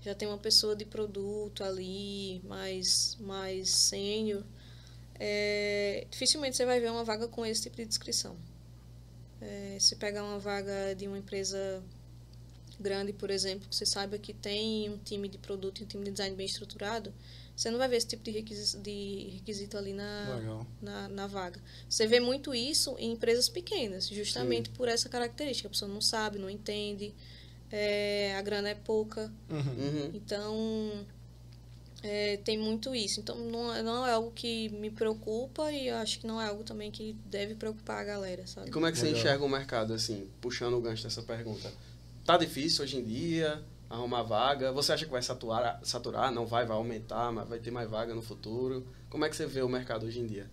já 0.00 0.14
tem 0.14 0.26
uma 0.26 0.38
pessoa 0.38 0.74
de 0.74 0.84
produto 0.84 1.62
ali, 1.62 2.40
mais, 2.44 3.16
mais 3.20 3.70
sênior, 3.70 4.44
é, 5.18 6.06
dificilmente 6.10 6.56
você 6.56 6.64
vai 6.64 6.80
ver 6.80 6.90
uma 6.90 7.04
vaga 7.04 7.28
com 7.28 7.44
esse 7.44 7.62
tipo 7.62 7.76
de 7.76 7.84
descrição. 7.84 8.36
É, 9.40 9.76
se 9.80 9.96
pegar 9.96 10.24
uma 10.24 10.38
vaga 10.38 10.94
de 10.94 11.06
uma 11.06 11.18
empresa 11.18 11.82
grande, 12.78 13.12
por 13.12 13.30
exemplo, 13.30 13.68
que 13.68 13.74
você 13.74 13.86
saiba 13.86 14.18
que 14.18 14.32
tem 14.32 14.88
um 14.88 14.98
time 14.98 15.28
de 15.28 15.38
produto 15.38 15.80
e 15.80 15.84
um 15.84 15.86
time 15.86 16.04
de 16.04 16.12
design 16.12 16.36
bem 16.36 16.46
estruturado, 16.46 17.12
você 17.58 17.72
não 17.72 17.78
vai 17.78 17.88
ver 17.88 17.96
esse 17.96 18.06
tipo 18.06 18.22
de 18.22 18.30
requisito, 18.30 18.80
de 18.80 19.30
requisito 19.34 19.76
ali 19.76 19.92
na, 19.92 20.64
na, 20.80 21.08
na 21.08 21.26
vaga. 21.26 21.60
Você 21.88 22.06
vê 22.06 22.20
muito 22.20 22.54
isso 22.54 22.94
em 23.00 23.10
empresas 23.10 23.48
pequenas, 23.48 24.06
justamente 24.06 24.70
por 24.70 24.86
essa 24.86 25.08
característica. 25.08 25.66
A 25.66 25.70
pessoa 25.72 25.92
não 25.92 26.00
sabe, 26.00 26.38
não 26.38 26.48
entende, 26.48 27.12
é, 27.68 28.36
a 28.36 28.42
grana 28.42 28.68
é 28.68 28.76
pouca. 28.76 29.32
Uhum. 29.50 29.58
uhum. 29.58 30.10
Então, 30.14 31.04
é, 32.00 32.36
tem 32.36 32.56
muito 32.56 32.94
isso. 32.94 33.18
Então, 33.18 33.36
não, 33.36 33.74
é- 33.74 33.82
não 33.82 34.06
é 34.06 34.12
algo 34.12 34.30
que 34.30 34.68
me 34.68 34.88
preocupa 34.88 35.72
e 35.72 35.88
eu 35.88 35.96
acho 35.96 36.20
que 36.20 36.28
não 36.28 36.40
é 36.40 36.46
algo 36.46 36.62
também 36.62 36.92
que 36.92 37.12
deve 37.26 37.56
preocupar 37.56 38.02
a 38.02 38.04
galera, 38.04 38.42
E 38.42 38.48
sabe? 38.48 38.70
como 38.70 38.86
é 38.86 38.92
que 38.92 38.98
você 38.98 39.06
Legal. 39.06 39.18
enxerga 39.20 39.44
o 39.44 39.48
mercado, 39.48 39.92
assim, 39.94 40.28
puxando 40.40 40.74
o 40.74 40.80
gancho 40.80 41.02
dessa 41.02 41.22
pergunta? 41.24 41.72
Tá 42.24 42.36
difícil 42.36 42.84
hoje 42.84 42.98
em 42.98 43.04
dia 43.04 43.60
arrumar 43.88 44.22
vaga? 44.22 44.72
Você 44.72 44.92
acha 44.92 45.04
que 45.04 45.10
vai 45.10 45.22
saturar, 45.22 45.80
saturar? 45.82 46.32
Não 46.32 46.46
vai, 46.46 46.66
vai 46.66 46.76
aumentar, 46.76 47.32
mas 47.32 47.48
vai 47.48 47.58
ter 47.58 47.70
mais 47.70 47.88
vaga 47.88 48.14
no 48.14 48.22
futuro? 48.22 48.86
Como 49.08 49.24
é 49.24 49.28
que 49.28 49.36
você 49.36 49.46
vê 49.46 49.62
o 49.62 49.68
mercado 49.68 50.06
hoje 50.06 50.20
em 50.20 50.26
dia? 50.26 50.50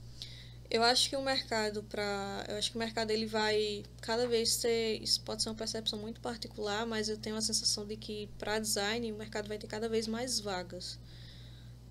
Eu 0.70 0.82
acho 0.84 1.10
que 1.10 1.16
o 1.16 1.22
mercado 1.22 1.84
para, 1.84 2.46
eu 2.50 2.58
acho 2.58 2.72
que 2.72 2.76
o 2.76 2.80
mercado 2.80 3.12
ele 3.12 3.28
vai 3.28 3.84
cada 4.02 4.28
vez 4.28 4.58
ter, 4.58 5.02
isso 5.02 5.22
pode 5.22 5.44
ser 5.44 5.50
uma 5.50 5.56
percepção 5.56 6.00
muito 6.00 6.20
particular, 6.20 6.86
mas 6.88 7.08
eu 7.08 7.18
tenho 7.18 7.36
a 7.36 7.42
sensação 7.42 7.86
de 7.86 7.96
que 7.96 8.28
para 8.40 8.58
design 8.58 9.12
o 9.12 9.16
mercado 9.16 9.48
vai 9.48 9.60
ter 9.60 9.68
cada 9.68 9.88
vez 9.88 10.08
mais 10.08 10.40
vagas. 10.40 10.98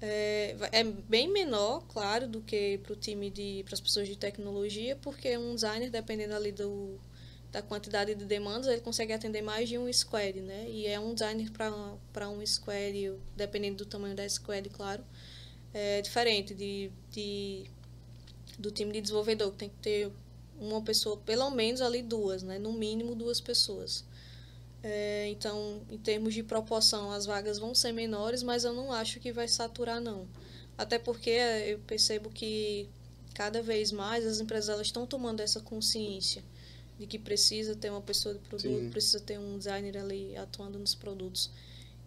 É, 0.03 0.57
é 0.73 0.85
bem 0.85 1.29
menor, 1.33 1.85
claro, 1.89 2.27
do 2.27 2.41
que 2.41 2.79
para 2.79 2.93
o 2.93 2.97
time 2.97 3.31
de, 3.31 3.63
para 3.65 3.75
as 3.75 3.81
pessoas 3.81 4.09
de 4.09 4.17
tecnologia, 4.17 4.97
porque 4.97 5.39
um 5.39 5.55
designer 5.55 5.89
dependendo 5.89 6.35
ali 6.35 6.51
do 6.51 6.99
da 7.55 7.63
quantidade 7.63 8.17
de 8.17 8.25
demandas, 8.25 8.67
ele 8.67 8.81
consegue 8.81 9.13
atender 9.13 9.41
mais 9.41 9.69
de 9.69 9.79
um 9.79 9.91
squad, 9.93 10.41
né? 10.41 10.69
E 10.69 10.89
é 10.89 10.99
um 10.99 11.15
designer 11.15 11.53
para 11.53 12.29
um 12.29 12.45
squad, 12.45 13.13
dependendo 13.37 13.85
do 13.85 13.87
tamanho 13.87 14.17
da 14.17 14.29
squad, 14.29 14.69
claro, 14.71 15.05
é 15.73 16.03
diferente 16.03 16.53
de, 16.53 16.91
de 17.13 17.71
do 18.59 18.73
time 18.73 18.93
de 18.93 19.01
desenvolvedor, 19.01 19.53
que 19.53 19.59
tem 19.59 19.69
que 19.69 19.77
ter 19.77 20.11
uma 20.59 20.83
pessoa, 20.83 21.17
pelo 21.19 21.49
menos 21.51 21.81
ali 21.81 22.03
duas, 22.03 22.43
né? 22.43 22.59
No 22.59 22.73
mínimo 22.73 23.15
duas 23.15 23.41
pessoas. 23.41 24.05
É, 24.83 25.29
então, 25.29 25.81
em 25.89 25.97
termos 25.97 26.35
de 26.35 26.43
proporção, 26.43 27.13
as 27.13 27.25
vagas 27.25 27.61
vão 27.61 27.73
ser 27.73 27.93
menores, 27.93 28.43
mas 28.43 28.65
eu 28.65 28.73
não 28.73 28.93
acho 28.93 29.21
que 29.21 29.31
vai 29.31 29.47
saturar, 29.47 30.01
não. 30.01 30.27
Até 30.77 30.99
porque 30.99 31.31
é, 31.31 31.73
eu 31.73 31.79
percebo 31.79 32.31
que 32.31 32.89
cada 33.33 33.63
vez 33.63 33.93
mais 33.93 34.27
as 34.27 34.41
empresas 34.41 34.71
elas 34.71 34.89
estão 34.89 35.07
tomando 35.07 35.41
essa 35.41 35.61
consciência 35.61 36.43
de 37.05 37.07
que 37.07 37.19
precisa 37.19 37.77
ter 37.77 37.91
uma 37.91 38.01
pessoa 38.01 38.35
de 38.35 38.41
produto, 38.41 38.81
Sim. 38.81 38.91
precisa 38.91 39.21
ter 39.21 39.39
um 39.39 39.59
designer 39.59 39.99
ali 39.99 40.35
atuando 40.37 40.79
nos 40.79 40.95
produtos. 40.95 41.51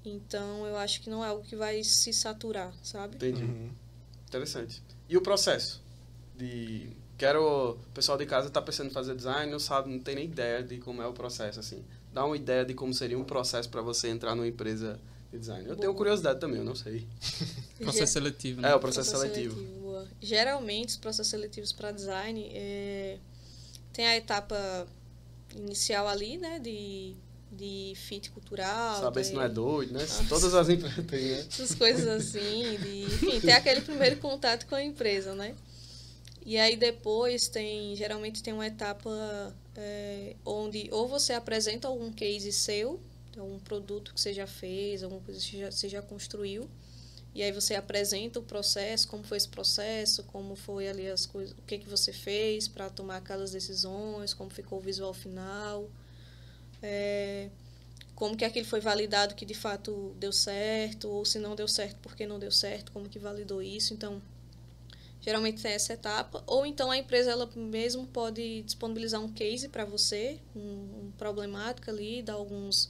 Então, 0.03 0.65
eu 0.65 0.76
acho 0.78 1.02
que 1.02 1.10
não 1.10 1.24
é 1.24 1.28
algo 1.28 1.44
que 1.44 1.56
vai 1.56 1.84
se 1.84 2.11
saturar, 2.11 2.74
sabe? 2.82 3.15
Entendi. 3.15 3.44
Uhum. 3.44 3.69
Interessante. 4.28 4.82
E 5.07 5.15
o 5.15 5.22
processo? 5.22 5.82
De. 6.36 6.90
Quero. 7.18 7.72
O 7.72 7.94
pessoal 7.94 8.18
de 8.18 8.26
casa 8.26 8.49
tá 8.49 8.61
pensando 8.61 8.88
em 8.88 8.94
fazer 8.94 9.15
design, 9.15 9.52
não 9.52 9.60
sabe, 9.60 9.90
não 9.90 9.99
tem 9.99 10.15
nem 10.15 10.26
ideia 10.26 10.64
de 10.64 10.78
como 10.80 11.02
é 11.02 11.07
o 11.07 11.14
processo, 11.14 11.60
assim. 11.60 11.84
Dá 12.14 12.26
uma 12.26 12.36
ideia 12.36 12.65
de 12.65 12.74
como 12.74 12.94
seria 12.94 13.18
um 13.18 13.24
processo 13.24 13.69
para 13.69 13.82
você 13.82 14.07
entrar 14.07 14.36
numa 14.36 14.48
empresa 14.48 14.99
de 15.32 15.40
design. 15.40 15.68
Eu 15.68 15.76
tenho 15.76 15.94
curiosidade 15.94 16.40
também, 16.40 16.60
eu 16.60 16.65
não 16.65 16.76
sei. 16.76 17.06
Processo 17.78 18.14
seletivo, 18.14 18.61
né? 18.61 18.72
É, 18.72 18.76
o 18.76 18.80
processo, 18.80 19.11
seletivo. 19.11 19.61
boa. 19.82 20.07
Geralmente, 20.19 20.90
os 20.90 20.98
processos 20.98 21.30
seletivos 21.30 21.72
para 21.72 21.91
design 21.91 22.49
é, 22.52 23.19
tem 23.98 24.06
a 24.06 24.15
etapa 24.15 24.88
inicial 25.56 26.07
ali, 26.07 26.38
né, 26.38 26.60
de, 26.60 27.15
de 27.52 27.94
fit 27.95 28.30
cultural. 28.30 29.02
Saber 29.02 29.22
de- 29.22 29.28
se 29.28 29.34
não 29.34 29.41
é 29.41 29.49
doido, 29.49 29.91
né? 29.94 30.02
Nossa. 30.02 30.24
Todas 30.30 30.53
as 30.53 30.69
empresas 30.69 31.03
têm, 31.07 31.32
né? 31.32 31.40
essas 31.49 31.74
coisas 31.74 32.07
assim, 32.07 32.78
de, 32.78 33.03
enfim, 33.06 33.41
ter 33.41 33.53
aquele 33.53 33.82
primeiro 33.82 34.18
contato 34.18 34.68
com 34.68 34.76
a 34.76 34.84
empresa, 34.84 35.34
né? 35.34 35.56
E 36.45 36.60
aí 36.60 36.78
depois 36.78 37.48
tem, 37.48 37.95
geralmente 37.95 38.44
tem 38.44 38.53
uma 38.53 38.68
etapa 38.68 39.10
é, 39.76 40.36
onde 40.45 40.88
ou 40.91 41.07
você 41.07 41.34
apresenta 41.34 41.88
algum 41.88 42.11
case 42.11 42.52
seu, 42.52 42.99
algum 43.36 43.57
produto 43.57 44.14
que 44.14 44.22
você 44.22 44.32
já 44.32 44.45
fez, 44.45 45.02
alguma 45.02 45.22
coisa 45.22 45.40
que 45.40 45.45
você 45.48 45.57
já, 45.57 45.72
você 45.72 45.90
já 45.90 46.02
construiu, 46.03 46.69
e 47.38 47.43
aí 47.43 47.51
você 47.51 47.76
apresenta 47.76 48.39
o 48.39 48.41
processo, 48.41 49.07
como 49.07 49.23
foi 49.23 49.38
esse 49.38 49.47
processo, 49.47 50.23
como 50.23 50.55
foi 50.55 50.89
ali 50.89 51.07
as 51.07 51.27
coisas, 51.27 51.55
o 51.55 51.61
que 51.68 51.77
que 51.77 51.88
você 51.88 52.11
fez 52.11 52.68
para 52.68 52.89
tomar 52.89 53.18
aquelas 53.18 53.51
decisões, 53.51 54.34
como 54.34 54.49
ficou 54.49 54.80
o 54.80 54.81
visual 54.81 55.14
final, 55.14 55.88
é, 56.81 57.51
como 58.15 58.35
que 58.35 58.43
aquilo 58.43 58.65
foi 58.65 58.80
validado 58.80 59.35
que 59.35 59.45
de 59.45 59.53
fato 59.53 60.15
deu 60.19 60.34
certo, 60.34 61.07
ou 61.11 61.23
se 61.23 61.38
não 61.38 61.55
deu 61.55 61.68
certo, 61.68 61.97
por 61.97 62.15
que 62.15 62.26
não 62.26 62.39
deu 62.39 62.51
certo, 62.51 62.91
como 62.91 63.07
que 63.07 63.19
validou 63.19 63.61
isso. 63.61 63.93
Então, 63.93 64.19
geralmente 65.22 65.61
tem 65.61 65.73
essa 65.73 65.93
etapa. 65.93 66.43
Ou 66.47 66.65
então 66.65 66.89
a 66.89 66.97
empresa 66.97 67.30
ela 67.30 67.47
mesmo 67.55 68.07
pode 68.07 68.64
disponibilizar 68.64 69.22
um 69.22 69.31
case 69.31 69.69
para 69.69 69.85
você, 69.85 70.39
um, 70.55 70.59
um 70.59 71.14
problemática 71.15 71.91
ali, 71.91 72.23
dar 72.23 72.34
alguns 72.34 72.89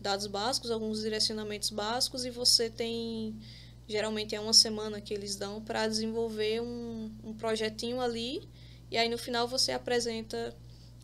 dados 0.00 0.28
básicos, 0.28 0.70
alguns 0.70 1.00
direcionamentos 1.00 1.70
básicos, 1.70 2.24
e 2.24 2.30
você 2.30 2.70
tem. 2.70 3.34
Geralmente 3.88 4.34
é 4.34 4.40
uma 4.40 4.52
semana 4.52 5.00
que 5.00 5.12
eles 5.12 5.36
dão 5.36 5.60
para 5.60 5.86
desenvolver 5.88 6.60
um, 6.60 7.10
um 7.24 7.34
projetinho 7.34 8.00
ali, 8.00 8.48
e 8.90 8.96
aí 8.96 9.08
no 9.08 9.18
final 9.18 9.46
você 9.48 9.72
apresenta 9.72 10.54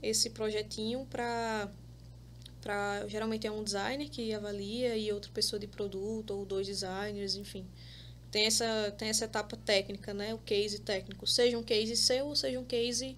esse 0.03 0.31
projetinho 0.31 1.07
para 1.07 1.71
para 2.61 3.07
geralmente 3.07 3.47
é 3.47 3.53
um 3.53 3.63
designer 3.63 4.09
que 4.09 4.35
avalia 4.35 4.97
e 4.97 5.13
outra 5.13 5.31
pessoa 5.33 5.61
de 5.61 5.67
produto 5.67 6.33
ou 6.33 6.45
dois 6.45 6.67
designers, 6.67 7.37
enfim. 7.37 7.67
Tem 8.31 8.47
essa 8.47 8.95
tem 8.99 9.09
essa 9.09 9.25
etapa 9.25 9.57
técnica, 9.57 10.13
né? 10.13 10.35
O 10.35 10.39
case 10.39 10.81
técnico, 10.81 11.27
seja 11.27 11.57
um 11.57 11.63
case 11.63 11.97
seu 11.97 12.27
ou 12.27 12.37
seja 12.37 12.59
um 12.59 12.65
case 12.65 13.17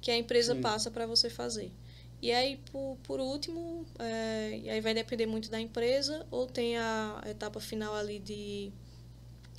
que 0.00 0.10
a 0.10 0.16
empresa 0.16 0.54
Sim. 0.54 0.60
passa 0.60 0.90
para 0.90 1.06
você 1.06 1.30
fazer. 1.30 1.72
E 2.20 2.30
aí, 2.30 2.56
por, 2.70 2.96
por 3.02 3.18
último, 3.18 3.84
é, 3.98 4.70
aí 4.70 4.80
vai 4.80 4.94
depender 4.94 5.26
muito 5.26 5.50
da 5.50 5.60
empresa, 5.60 6.24
ou 6.30 6.46
tem 6.46 6.78
a 6.78 7.20
etapa 7.26 7.58
final 7.58 7.94
ali 7.96 8.20
de 8.20 8.72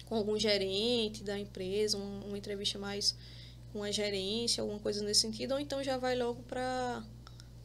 com 0.05 0.15
algum 0.15 0.38
gerente 0.38 1.23
da 1.23 1.38
empresa, 1.39 1.97
um- 1.97 2.21
uma 2.27 2.38
entrevista 2.38 2.77
mais 2.80 3.15
com 3.71 3.84
a 3.84 3.91
gerência, 3.91 4.61
alguma 4.61 4.80
coisa 4.80 5.03
nesse 5.03 5.21
sentido, 5.21 5.53
ou 5.53 5.59
então 5.59 5.84
já 5.84 5.97
vai 5.97 6.15
logo 6.15 6.43
para 6.43 7.03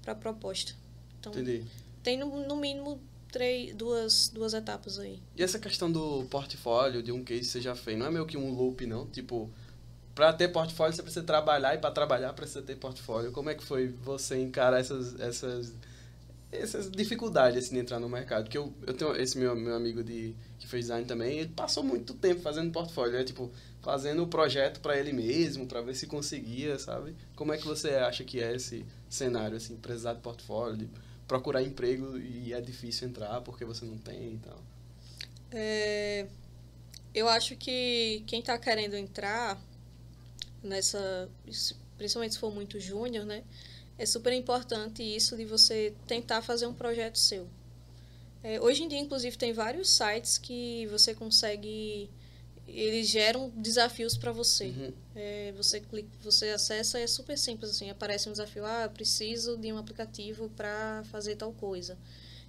a 0.06 0.15
proposta. 0.15 0.73
Então, 1.20 1.32
Entendi. 1.32 1.65
tem 2.02 2.16
no, 2.16 2.47
no 2.47 2.56
mínimo 2.56 2.98
três, 3.31 3.74
duas, 3.74 4.28
duas 4.32 4.55
etapas 4.55 4.98
aí. 4.98 5.20
E 5.36 5.43
essa 5.43 5.59
questão 5.59 5.90
do 5.93 6.24
portfólio, 6.31 7.02
de 7.02 7.12
um 7.12 7.23
case 7.23 7.40
que 7.43 7.47
você 7.48 7.60
já 7.60 7.74
fez, 7.74 7.98
não 7.98 8.06
é 8.06 8.10
meio 8.10 8.24
que 8.27 8.36
um 8.39 8.51
loop, 8.55 8.86
não? 8.86 9.06
Tipo, 9.06 9.51
pra 10.15 10.32
ter 10.32 10.48
portfólio 10.48 10.94
você 10.97 11.02
precisa 11.02 11.24
trabalhar 11.27 11.74
e 11.74 11.78
pra 11.78 11.90
trabalhar 11.90 12.32
precisa 12.32 12.62
ter 12.62 12.77
portfólio. 12.77 13.31
Como 13.32 13.51
é 13.51 13.55
que 13.55 13.62
foi 13.62 13.89
você 13.89 14.40
encarar 14.40 14.81
essas, 14.81 15.20
essas, 15.20 15.74
essas 16.51 16.91
dificuldades, 16.91 17.65
assim, 17.65 17.75
de 17.75 17.81
entrar 17.81 18.01
no 18.01 18.09
mercado? 18.09 18.45
Porque 18.45 18.57
eu, 18.57 18.73
eu 18.87 18.95
tenho 18.95 19.15
esse 19.16 19.37
meu, 19.37 19.55
meu 19.55 19.75
amigo 19.75 20.03
de, 20.03 20.35
que 20.59 20.66
fez 20.66 20.87
design 20.87 21.07
também, 21.07 21.39
ele 21.39 21.51
passou 21.51 21.85
muito 21.85 22.15
tempo 22.15 22.41
fazendo 22.41 22.73
portfólio, 22.73 23.12
né? 23.12 23.25
Tipo, 23.25 23.51
fazendo 23.83 24.23
o 24.23 24.27
projeto 24.27 24.81
pra 24.81 24.99
ele 24.99 25.12
mesmo, 25.12 25.66
pra 25.66 25.81
ver 25.83 25.95
se 25.95 26.07
conseguia, 26.07 26.79
sabe? 26.79 27.15
Como 27.37 27.53
é 27.53 27.59
que 27.59 27.66
você 27.66 27.91
acha 27.91 28.25
que 28.25 28.41
é 28.41 28.55
esse 28.55 28.85
cenário, 29.09 29.57
assim, 29.57 29.77
precisar 29.77 30.15
de 30.15 30.20
portfólio, 30.20 30.77
de 30.77 30.89
procurar 31.27 31.62
emprego 31.62 32.19
e 32.19 32.53
é 32.55 32.61
difícil 32.61 33.09
entrar 33.09 33.41
porque 33.43 33.65
você 33.65 33.85
não 33.85 33.99
tem 33.99 34.35
e 34.35 34.39
tal? 34.39 34.62
É, 35.53 36.27
eu 37.15 37.29
acho 37.29 37.57
que 37.57 38.23
quem 38.27 38.41
está 38.41 38.59
querendo 38.59 38.95
entrar 38.95 39.61
nessa, 40.62 41.29
principalmente 41.97 42.35
se 42.35 42.41
for 42.41 42.53
muito 42.53 42.81
júnior, 42.81 43.27
né? 43.27 43.45
É 43.99 44.07
super 44.07 44.33
importante 44.33 45.03
isso 45.03 45.37
de 45.37 45.45
você 45.45 45.93
tentar 46.07 46.41
fazer 46.41 46.66
um 46.66 46.73
projeto 46.75 47.19
seu. 47.19 47.49
É, 48.43 48.61
hoje 48.61 48.85
em 48.85 48.89
dia, 48.89 48.99
inclusive, 49.01 49.37
tem 49.37 49.53
vários 49.53 49.91
sites 49.91 50.39
que 50.39 50.87
você 50.87 51.12
consegue. 51.15 52.09
Eles 52.69 53.09
geram 53.09 53.51
desafios 53.57 54.16
para 54.16 54.31
você. 54.31 54.66
Uhum. 54.66 54.93
É, 55.16 55.53
você 55.57 55.81
clica, 55.81 56.09
você 56.23 56.51
acessa 56.51 57.01
e 57.01 57.03
é 57.03 57.07
super 57.07 57.37
simples 57.37 57.70
assim, 57.70 57.91
aparece 57.91 58.29
um 58.29 58.33
desafio, 58.33 58.65
ah, 58.65 58.83
eu 58.85 58.91
preciso 58.91 59.57
de 59.57 59.73
um 59.73 59.79
aplicativo 59.79 60.49
para 60.51 61.03
fazer 61.11 61.35
tal 61.35 61.51
coisa. 61.53 61.97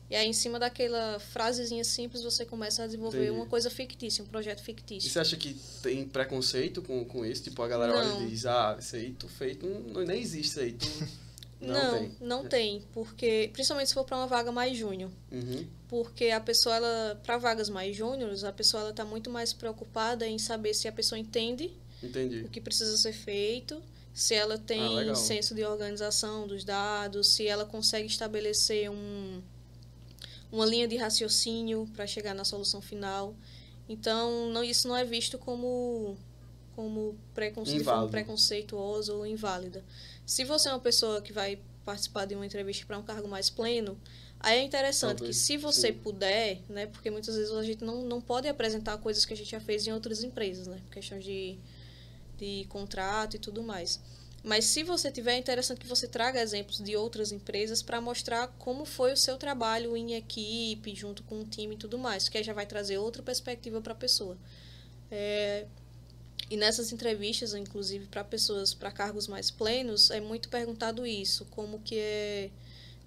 E 0.09 0.15
aí 0.15 0.27
em 0.27 0.33
cima 0.33 0.59
daquela 0.59 1.19
frasezinha 1.19 1.83
simples 1.83 2.21
você 2.21 2.43
começa 2.45 2.83
a 2.83 2.85
desenvolver 2.85 3.19
Entendi. 3.25 3.37
uma 3.37 3.45
coisa 3.45 3.69
fictícia, 3.69 4.23
um 4.23 4.27
projeto 4.27 4.59
E 4.59 4.63
fictício. 4.63 5.09
você 5.09 5.19
acha 5.19 5.37
que 5.37 5.55
tem 5.81 6.05
preconceito 6.05 6.81
com, 6.81 7.05
com 7.05 7.25
isso? 7.25 7.43
Tipo, 7.43 7.61
a 7.63 7.67
galera 7.67 7.93
olha 7.95 8.07
Não. 8.09 8.23
e 8.25 8.29
diz, 8.29 8.45
ah, 8.45 8.75
isso 8.79 8.95
aí 8.97 9.11
tu 9.17 9.27
feito, 9.29 9.65
não- 9.67 10.03
nem 10.03 10.19
existe 10.21 10.49
isso 10.49 10.59
aí. 10.59 10.73
Tu... 10.73 10.85
Não, 11.61 11.73
não, 11.73 11.91
tem. 11.99 12.15
não 12.21 12.45
tem, 12.47 12.83
porque 12.93 13.49
principalmente 13.51 13.87
se 13.89 13.93
for 13.93 14.05
para 14.05 14.15
uma 14.17 14.27
vaga 14.27 14.51
mais 14.51 14.77
júnior, 14.77 15.11
Uhum. 15.31 15.67
porque 15.89 16.29
a 16.29 16.39
pessoa 16.39 16.75
ela 16.77 17.19
para 17.23 17.37
vagas 17.37 17.69
mais 17.69 17.95
júniores, 17.95 18.43
a 18.45 18.51
pessoa 18.53 18.83
ela 18.83 18.93
tá 18.93 19.03
muito 19.03 19.29
mais 19.29 19.51
preocupada 19.51 20.25
em 20.25 20.37
saber 20.39 20.73
se 20.73 20.87
a 20.87 20.91
pessoa 20.91 21.19
entende 21.19 21.73
Entendi. 22.01 22.41
o 22.45 22.49
que 22.49 22.61
precisa 22.61 22.95
ser 22.95 23.11
feito, 23.11 23.81
se 24.13 24.33
ela 24.33 24.55
Ah, 24.55 24.57
tem 24.59 24.95
legal. 24.95 25.15
senso 25.15 25.53
de 25.53 25.63
organização 25.65 26.47
dos 26.47 26.63
dados, 26.63 27.27
se 27.27 27.45
ela 27.45 27.65
consegue 27.65 28.07
estabelecer 28.07 28.89
um, 28.89 29.41
uma 30.51 30.65
linha 30.65 30.87
de 30.87 30.95
raciocínio 30.95 31.89
para 31.93 32.07
chegar 32.07 32.33
na 32.33 32.45
solução 32.45 32.81
final. 32.81 33.35
Então, 33.87 34.49
não, 34.51 34.63
isso 34.63 34.87
não 34.87 34.95
é 34.95 35.03
visto 35.03 35.37
como, 35.37 36.15
como 36.75 37.17
preconce, 37.33 37.71
de 37.71 37.79
forma 37.83 37.91
Inválido. 38.05 38.11
preconceituosa 38.11 39.13
ou 39.13 39.25
inválida. 39.25 39.83
Se 40.29 40.43
você 40.43 40.69
é 40.69 40.71
uma 40.71 40.79
pessoa 40.79 41.23
que 41.23 41.33
vai 41.33 41.57
participar 41.83 42.25
de 42.25 42.35
uma 42.35 42.45
entrevista 42.45 42.85
para 42.85 42.99
um 42.99 43.01
cargo 43.01 43.27
mais 43.27 43.49
pleno, 43.49 43.99
aí 44.39 44.59
é 44.59 44.63
interessante 44.63 45.17
Talvez, 45.17 45.35
que 45.35 45.43
se 45.43 45.57
você 45.57 45.87
sim. 45.87 45.93
puder, 45.93 46.61
né, 46.69 46.85
porque 46.85 47.09
muitas 47.09 47.35
vezes 47.35 47.51
a 47.51 47.63
gente 47.63 47.83
não, 47.83 48.03
não 48.03 48.21
pode 48.21 48.47
apresentar 48.47 48.95
coisas 48.99 49.25
que 49.25 49.33
a 49.33 49.35
gente 49.35 49.49
já 49.49 49.59
fez 49.59 49.87
em 49.87 49.91
outras 49.91 50.23
empresas, 50.23 50.67
né, 50.67 50.79
questão 50.91 51.17
de, 51.17 51.57
de 52.37 52.63
contrato 52.69 53.37
e 53.37 53.39
tudo 53.39 53.63
mais. 53.63 53.99
Mas 54.43 54.65
se 54.65 54.83
você 54.83 55.11
tiver, 55.11 55.33
é 55.33 55.37
interessante 55.39 55.79
que 55.79 55.87
você 55.87 56.07
traga 56.07 56.39
exemplos 56.39 56.77
de 56.77 56.95
outras 56.95 57.31
empresas 57.31 57.81
para 57.81 57.99
mostrar 57.99 58.49
como 58.59 58.85
foi 58.85 59.11
o 59.13 59.17
seu 59.17 59.35
trabalho 59.35 59.97
em 59.97 60.13
equipe, 60.13 60.93
junto 60.93 61.23
com 61.23 61.41
o 61.41 61.43
time 61.43 61.73
e 61.73 61.77
tudo 61.79 61.97
mais, 61.97 62.29
que 62.29 62.37
aí 62.37 62.43
já 62.43 62.53
vai 62.53 62.67
trazer 62.67 62.99
outra 62.99 63.23
perspectiva 63.23 63.81
para 63.81 63.93
a 63.93 63.95
pessoa. 63.95 64.37
É, 65.09 65.65
e 66.49 66.57
nessas 66.57 66.91
entrevistas, 66.91 67.53
inclusive 67.53 68.07
para 68.07 68.23
pessoas, 68.23 68.73
para 68.73 68.91
cargos 68.91 69.27
mais 69.27 69.51
plenos, 69.51 70.09
é 70.09 70.19
muito 70.19 70.49
perguntado 70.49 71.05
isso, 71.05 71.45
como 71.51 71.79
que 71.79 71.95
é, 71.95 72.49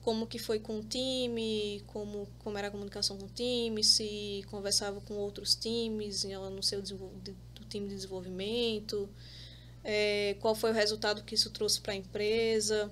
como 0.02 0.26
que 0.26 0.38
foi 0.38 0.60
com 0.60 0.78
o 0.78 0.82
time, 0.82 1.82
como 1.88 2.28
como 2.38 2.56
era 2.56 2.68
a 2.68 2.70
comunicação 2.70 3.16
com 3.18 3.26
o 3.26 3.30
time, 3.30 3.82
se 3.82 4.44
conversava 4.48 5.00
com 5.00 5.14
outros 5.14 5.54
times, 5.56 6.24
no 6.24 6.62
seu 6.62 6.80
do 6.80 7.34
time 7.68 7.88
de 7.88 7.96
desenvolvimento, 7.96 9.08
é, 9.82 10.36
qual 10.40 10.54
foi 10.54 10.70
o 10.70 10.74
resultado 10.74 11.24
que 11.24 11.34
isso 11.34 11.50
trouxe 11.50 11.80
para 11.80 11.92
a 11.94 11.96
empresa. 11.96 12.90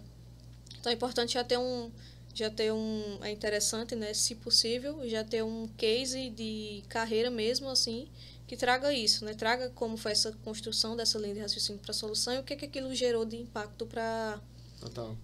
Então 0.81 0.90
é 0.90 0.94
importante 0.94 1.35
já 1.35 1.44
ter 1.44 1.59
um 1.59 1.90
já 2.35 2.48
ter 2.51 2.72
um 2.72 3.18
é 3.22 3.31
interessante, 3.31 3.94
né, 3.97 4.14
se 4.14 4.35
possível, 4.36 5.09
já 5.09 5.24
ter 5.24 5.43
um 5.43 5.68
case 5.77 6.31
de 6.31 6.82
carreira 6.89 7.31
mesmo 7.31 7.68
assim, 7.68 8.09
que 8.51 8.56
traga 8.56 8.93
isso, 8.93 9.24
né? 9.24 9.32
Traga 9.32 9.70
como 9.77 9.97
foi 9.97 10.10
essa 10.10 10.32
construção 10.43 10.97
dessa 10.97 11.16
linha 11.20 11.35
de 11.35 11.40
raciocínio 11.40 11.81
para 11.81 11.93
a 11.93 11.94
solução 11.94 12.35
e 12.35 12.39
o 12.40 12.43
que 12.43 12.56
que 12.56 12.64
aquilo 12.64 12.93
gerou 12.93 13.24
de 13.24 13.36
impacto 13.36 13.86
para 13.86 14.40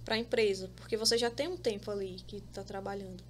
para 0.05 0.15
a 0.15 0.17
empresa, 0.17 0.71
porque 0.77 0.97
você 0.97 1.19
já 1.19 1.29
tem 1.29 1.49
um 1.49 1.57
tempo 1.57 1.91
ali 1.91 2.19
que 2.25 2.37
está 2.37 2.63
trabalhando. 2.63 3.25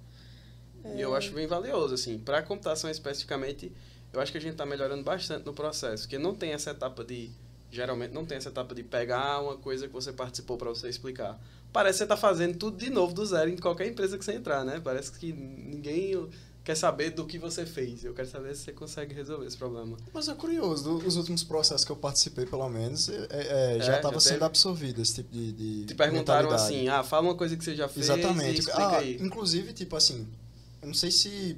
E 0.95 1.01
eu 1.01 1.15
acho 1.15 1.31
bem 1.31 1.47
valioso, 1.47 1.95
assim. 1.95 2.19
Para 2.19 2.37
a 2.37 2.43
computação 2.43 2.91
especificamente, 2.91 3.71
eu 4.13 4.21
acho 4.21 4.31
que 4.31 4.37
a 4.37 4.41
gente 4.41 4.51
está 4.51 4.67
melhorando 4.67 5.01
bastante 5.01 5.47
no 5.47 5.53
processo, 5.53 6.03
porque 6.03 6.19
não 6.19 6.35
tem 6.35 6.51
essa 6.51 6.69
etapa 6.69 7.03
de. 7.03 7.31
Geralmente 7.71 8.13
não 8.13 8.23
tem 8.23 8.37
essa 8.37 8.49
etapa 8.49 8.75
de 8.75 8.83
pegar 8.83 9.41
uma 9.41 9.57
coisa 9.57 9.87
que 9.87 9.93
você 9.93 10.13
participou 10.13 10.57
para 10.57 10.69
você 10.69 10.87
explicar. 10.89 11.41
Parece 11.73 11.95
que 11.95 11.97
você 11.97 12.03
está 12.03 12.17
fazendo 12.17 12.55
tudo 12.55 12.77
de 12.77 12.91
novo 12.91 13.15
do 13.15 13.25
zero 13.25 13.49
em 13.49 13.57
qualquer 13.57 13.87
empresa 13.87 14.15
que 14.15 14.23
você 14.23 14.33
entrar, 14.33 14.63
né? 14.63 14.79
Parece 14.79 15.11
que 15.13 15.33
ninguém 15.33 16.29
quer 16.67 16.75
saber 16.75 17.11
do 17.11 17.25
que 17.25 17.39
você 17.39 17.65
fez. 17.65 18.03
Eu 18.03 18.13
quero 18.13 18.27
saber 18.27 18.53
se 18.53 18.65
você 18.65 18.73
consegue 18.73 19.15
resolver 19.15 19.45
esse 19.47 19.55
problema. 19.55 19.95
Mas 20.13 20.27
é 20.27 20.33
curioso, 20.33 20.97
os 20.97 21.15
últimos 21.15 21.41
processos 21.41 21.85
que 21.85 21.91
eu 21.93 21.95
participei, 21.95 22.45
pelo 22.45 22.67
menos, 22.67 23.07
é, 23.07 23.27
é, 23.29 23.75
É, 23.77 23.79
já 23.79 23.85
já 23.85 23.95
estava 23.95 24.19
sendo 24.19 24.33
teve? 24.33 24.45
absorvido 24.45 25.01
esse 25.01 25.13
tipo 25.15 25.31
de. 25.31 25.53
de 25.53 25.85
Te 25.85 25.95
perguntaram 25.95 26.51
assim, 26.51 26.89
ah, 26.89 27.03
fala 27.03 27.29
uma 27.29 27.35
coisa 27.35 27.55
que 27.55 27.63
você 27.63 27.73
já 27.73 27.87
fez 27.87 28.09
Exatamente. 28.09 28.69
Ah, 28.71 28.97
aí. 28.97 29.17
inclusive, 29.21 29.71
tipo 29.71 29.95
assim, 29.95 30.27
eu 30.81 30.89
não 30.89 30.93
sei 30.93 31.09
se 31.09 31.57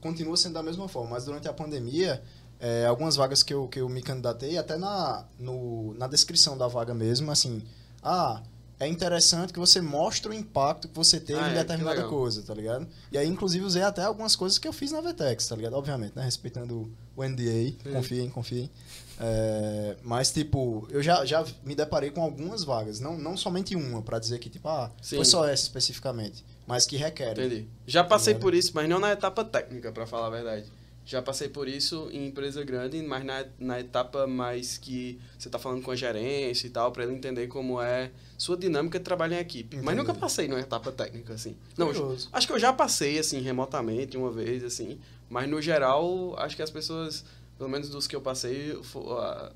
continua 0.00 0.36
sendo 0.36 0.54
da 0.54 0.62
mesma 0.62 0.86
forma, 0.86 1.10
mas 1.10 1.24
durante 1.24 1.48
a 1.48 1.52
pandemia, 1.52 2.22
é, 2.60 2.86
algumas 2.86 3.16
vagas 3.16 3.42
que 3.42 3.52
eu, 3.52 3.66
que 3.66 3.80
eu 3.80 3.88
me 3.88 4.00
candidatei, 4.00 4.56
até 4.56 4.76
na, 4.76 5.24
no, 5.40 5.92
na 5.94 6.06
descrição 6.06 6.56
da 6.56 6.68
vaga 6.68 6.94
mesmo, 6.94 7.32
assim, 7.32 7.64
ah, 8.00 8.40
é 8.78 8.86
interessante 8.86 9.52
que 9.52 9.58
você 9.58 9.80
mostre 9.80 10.30
o 10.30 10.34
impacto 10.34 10.88
que 10.88 10.94
você 10.94 11.18
teve 11.18 11.40
Ah, 11.40 11.48
em 11.48 11.52
é, 11.52 11.54
determinada 11.54 11.96
legal. 11.96 12.10
coisa, 12.10 12.42
tá 12.42 12.52
ligado? 12.54 12.86
E 13.10 13.16
aí, 13.16 13.26
inclusive, 13.26 13.64
usei 13.64 13.82
até 13.82 14.02
algumas 14.02 14.36
coisas 14.36 14.58
que 14.58 14.68
eu 14.68 14.72
fiz 14.72 14.92
na 14.92 15.00
Vetex, 15.00 15.48
tá 15.48 15.56
ligado? 15.56 15.74
Obviamente, 15.74 16.14
né? 16.14 16.22
Respeitando 16.24 16.90
o 17.16 17.24
NDA, 17.24 17.72
confiem, 17.92 18.28
confiem. 18.28 18.70
É, 19.18 19.96
mas, 20.02 20.30
tipo, 20.30 20.86
eu 20.90 21.02
já, 21.02 21.24
já 21.24 21.44
me 21.64 21.74
deparei 21.74 22.10
com 22.10 22.22
algumas 22.22 22.64
vagas, 22.64 23.00
não, 23.00 23.16
não 23.16 23.36
somente 23.36 23.74
uma, 23.74 24.02
pra 24.02 24.18
dizer 24.18 24.38
que, 24.38 24.50
tipo, 24.50 24.68
ah, 24.68 24.90
Sim. 25.00 25.16
foi 25.16 25.24
só 25.24 25.44
essa 25.46 25.62
especificamente, 25.62 26.44
mas 26.66 26.84
que 26.84 26.96
requerem. 26.98 27.46
Entendi. 27.46 27.68
Já 27.86 28.04
passei 28.04 28.34
Ligado? 28.34 28.42
por 28.42 28.54
isso, 28.54 28.72
mas 28.74 28.86
não 28.88 28.98
na 28.98 29.10
etapa 29.12 29.42
técnica, 29.42 29.90
pra 29.90 30.06
falar 30.06 30.26
a 30.26 30.30
verdade. 30.30 30.66
Já 31.08 31.22
passei 31.22 31.48
por 31.48 31.68
isso 31.68 32.08
em 32.12 32.26
empresa 32.26 32.64
grande, 32.64 33.00
mas 33.00 33.24
na, 33.24 33.44
na 33.60 33.78
etapa 33.78 34.26
mais 34.26 34.76
que 34.76 35.20
você 35.38 35.48
tá 35.48 35.56
falando 35.56 35.80
com 35.80 35.92
a 35.92 35.96
gerência 35.96 36.66
e 36.66 36.70
tal, 36.70 36.90
pra 36.90 37.04
ele 37.04 37.12
entender 37.14 37.46
como 37.46 37.80
é 37.80 38.10
sua 38.36 38.56
dinâmica 38.56 38.98
de 38.98 39.04
trabalho 39.04 39.34
em 39.34 39.38
equipe. 39.38 39.76
Mas 39.76 39.84
Entendi. 39.94 39.98
nunca 39.98 40.14
passei 40.14 40.48
numa 40.48 40.58
etapa 40.58 40.90
técnica, 40.90 41.34
assim. 41.34 41.56
Não, 41.78 41.86
Curioso. 41.92 42.28
acho 42.32 42.46
que 42.48 42.52
eu 42.52 42.58
já 42.58 42.72
passei, 42.72 43.20
assim, 43.20 43.40
remotamente 43.40 44.16
uma 44.16 44.32
vez, 44.32 44.64
assim. 44.64 44.98
Mas 45.30 45.48
no 45.48 45.62
geral, 45.62 46.34
acho 46.40 46.56
que 46.56 46.62
as 46.62 46.70
pessoas, 46.70 47.24
pelo 47.56 47.70
menos 47.70 47.88
dos 47.88 48.08
que 48.08 48.16
eu 48.16 48.20
passei, 48.20 48.76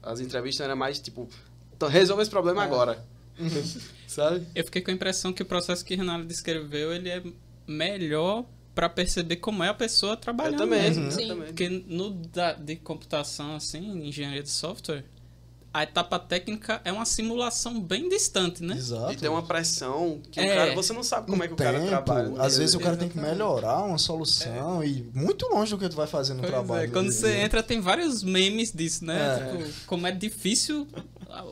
as 0.04 0.20
entrevistas 0.20 0.64
eram 0.64 0.76
mais 0.76 1.00
tipo, 1.00 1.28
"Então, 1.76 1.88
resolva 1.88 2.22
esse 2.22 2.30
problema 2.30 2.62
É. 2.62 2.64
agora. 2.64 3.04
Sabe? 4.06 4.46
Eu 4.54 4.62
fiquei 4.64 4.82
com 4.82 4.92
a 4.92 4.94
impressão 4.94 5.32
que 5.32 5.42
o 5.42 5.46
processo 5.46 5.84
que 5.84 5.96
Renato 5.96 6.26
descreveu, 6.26 6.92
ele 6.94 7.08
é 7.08 7.22
melhor 7.66 8.44
para 8.74 8.88
perceber 8.88 9.36
como 9.36 9.62
é 9.64 9.68
a 9.68 9.74
pessoa 9.74 10.16
trabalhando. 10.16 10.54
Eu 10.54 10.58
também, 10.68 10.82
mesmo. 10.82 11.04
eu 11.06 11.10
Sim. 11.10 11.28
também. 11.28 11.46
Porque 11.48 11.68
no 11.88 12.10
da, 12.10 12.52
de 12.54 12.76
computação, 12.76 13.56
assim, 13.56 14.06
engenharia 14.06 14.42
de 14.42 14.50
software, 14.50 15.04
a 15.72 15.84
etapa 15.84 16.18
técnica 16.18 16.80
é 16.84 16.90
uma 16.90 17.04
simulação 17.04 17.80
bem 17.80 18.08
distante, 18.08 18.60
né? 18.62 18.74
Exato. 18.76 19.12
E 19.12 19.16
tem 19.16 19.28
uma 19.30 19.42
pressão 19.42 20.20
que 20.30 20.40
o 20.40 20.42
É. 20.42 20.54
cara, 20.54 20.74
você 20.74 20.92
não 20.92 21.04
sabe 21.04 21.26
como 21.28 21.40
Um 21.40 21.44
é 21.44 21.46
que 21.48 21.54
o 21.54 21.56
cara 21.56 21.78
tempo, 21.78 21.88
trabalha. 21.90 22.42
Às 22.42 22.58
vezes 22.58 22.74
o 22.74 22.80
cara 22.80 22.96
tem 22.96 23.08
que 23.08 23.14
Exatamente. 23.16 23.38
melhorar 23.38 23.84
uma 23.84 23.98
solução 23.98 24.82
e 24.82 25.08
muito 25.14 25.46
longe 25.46 25.70
do 25.70 25.78
que 25.78 25.88
tu 25.88 25.94
vai 25.94 26.08
fazer 26.08 26.34
no 26.34 26.40
Pois 26.40 26.50
trabalho. 26.52 26.84
é, 26.84 26.88
quando 26.88 27.06
do 27.06 27.12
você 27.12 27.20
dia 27.20 27.30
a 27.30 27.34
dia. 27.36 27.44
entra, 27.44 27.62
tem 27.62 27.80
vários 27.80 28.24
memes 28.24 28.72
disso, 28.72 29.04
né? 29.04 29.16
É. 29.54 29.56
Tipo, 29.58 29.86
como 29.86 30.06
é 30.08 30.12
difícil 30.12 30.88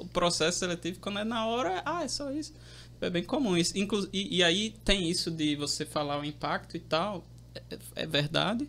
o 0.00 0.06
processo 0.06 0.58
seletivo, 0.58 0.98
quando 1.00 1.20
é 1.20 1.24
na 1.24 1.46
hora, 1.46 1.80
ah, 1.84 2.02
é 2.02 2.08
só 2.08 2.32
isso. 2.32 2.52
É 3.00 3.10
bem 3.10 3.22
comum 3.22 3.56
isso. 3.56 3.76
Inclu 3.78 4.08
e, 4.12 4.38
e 4.38 4.42
aí 4.44 4.74
tem 4.84 5.08
isso 5.08 5.30
de 5.30 5.54
você 5.56 5.84
falar 5.84 6.20
o 6.20 6.24
impacto 6.24 6.76
e 6.76 6.80
tal, 6.80 7.24
é, 7.54 7.78
é 7.96 8.06
verdade. 8.06 8.68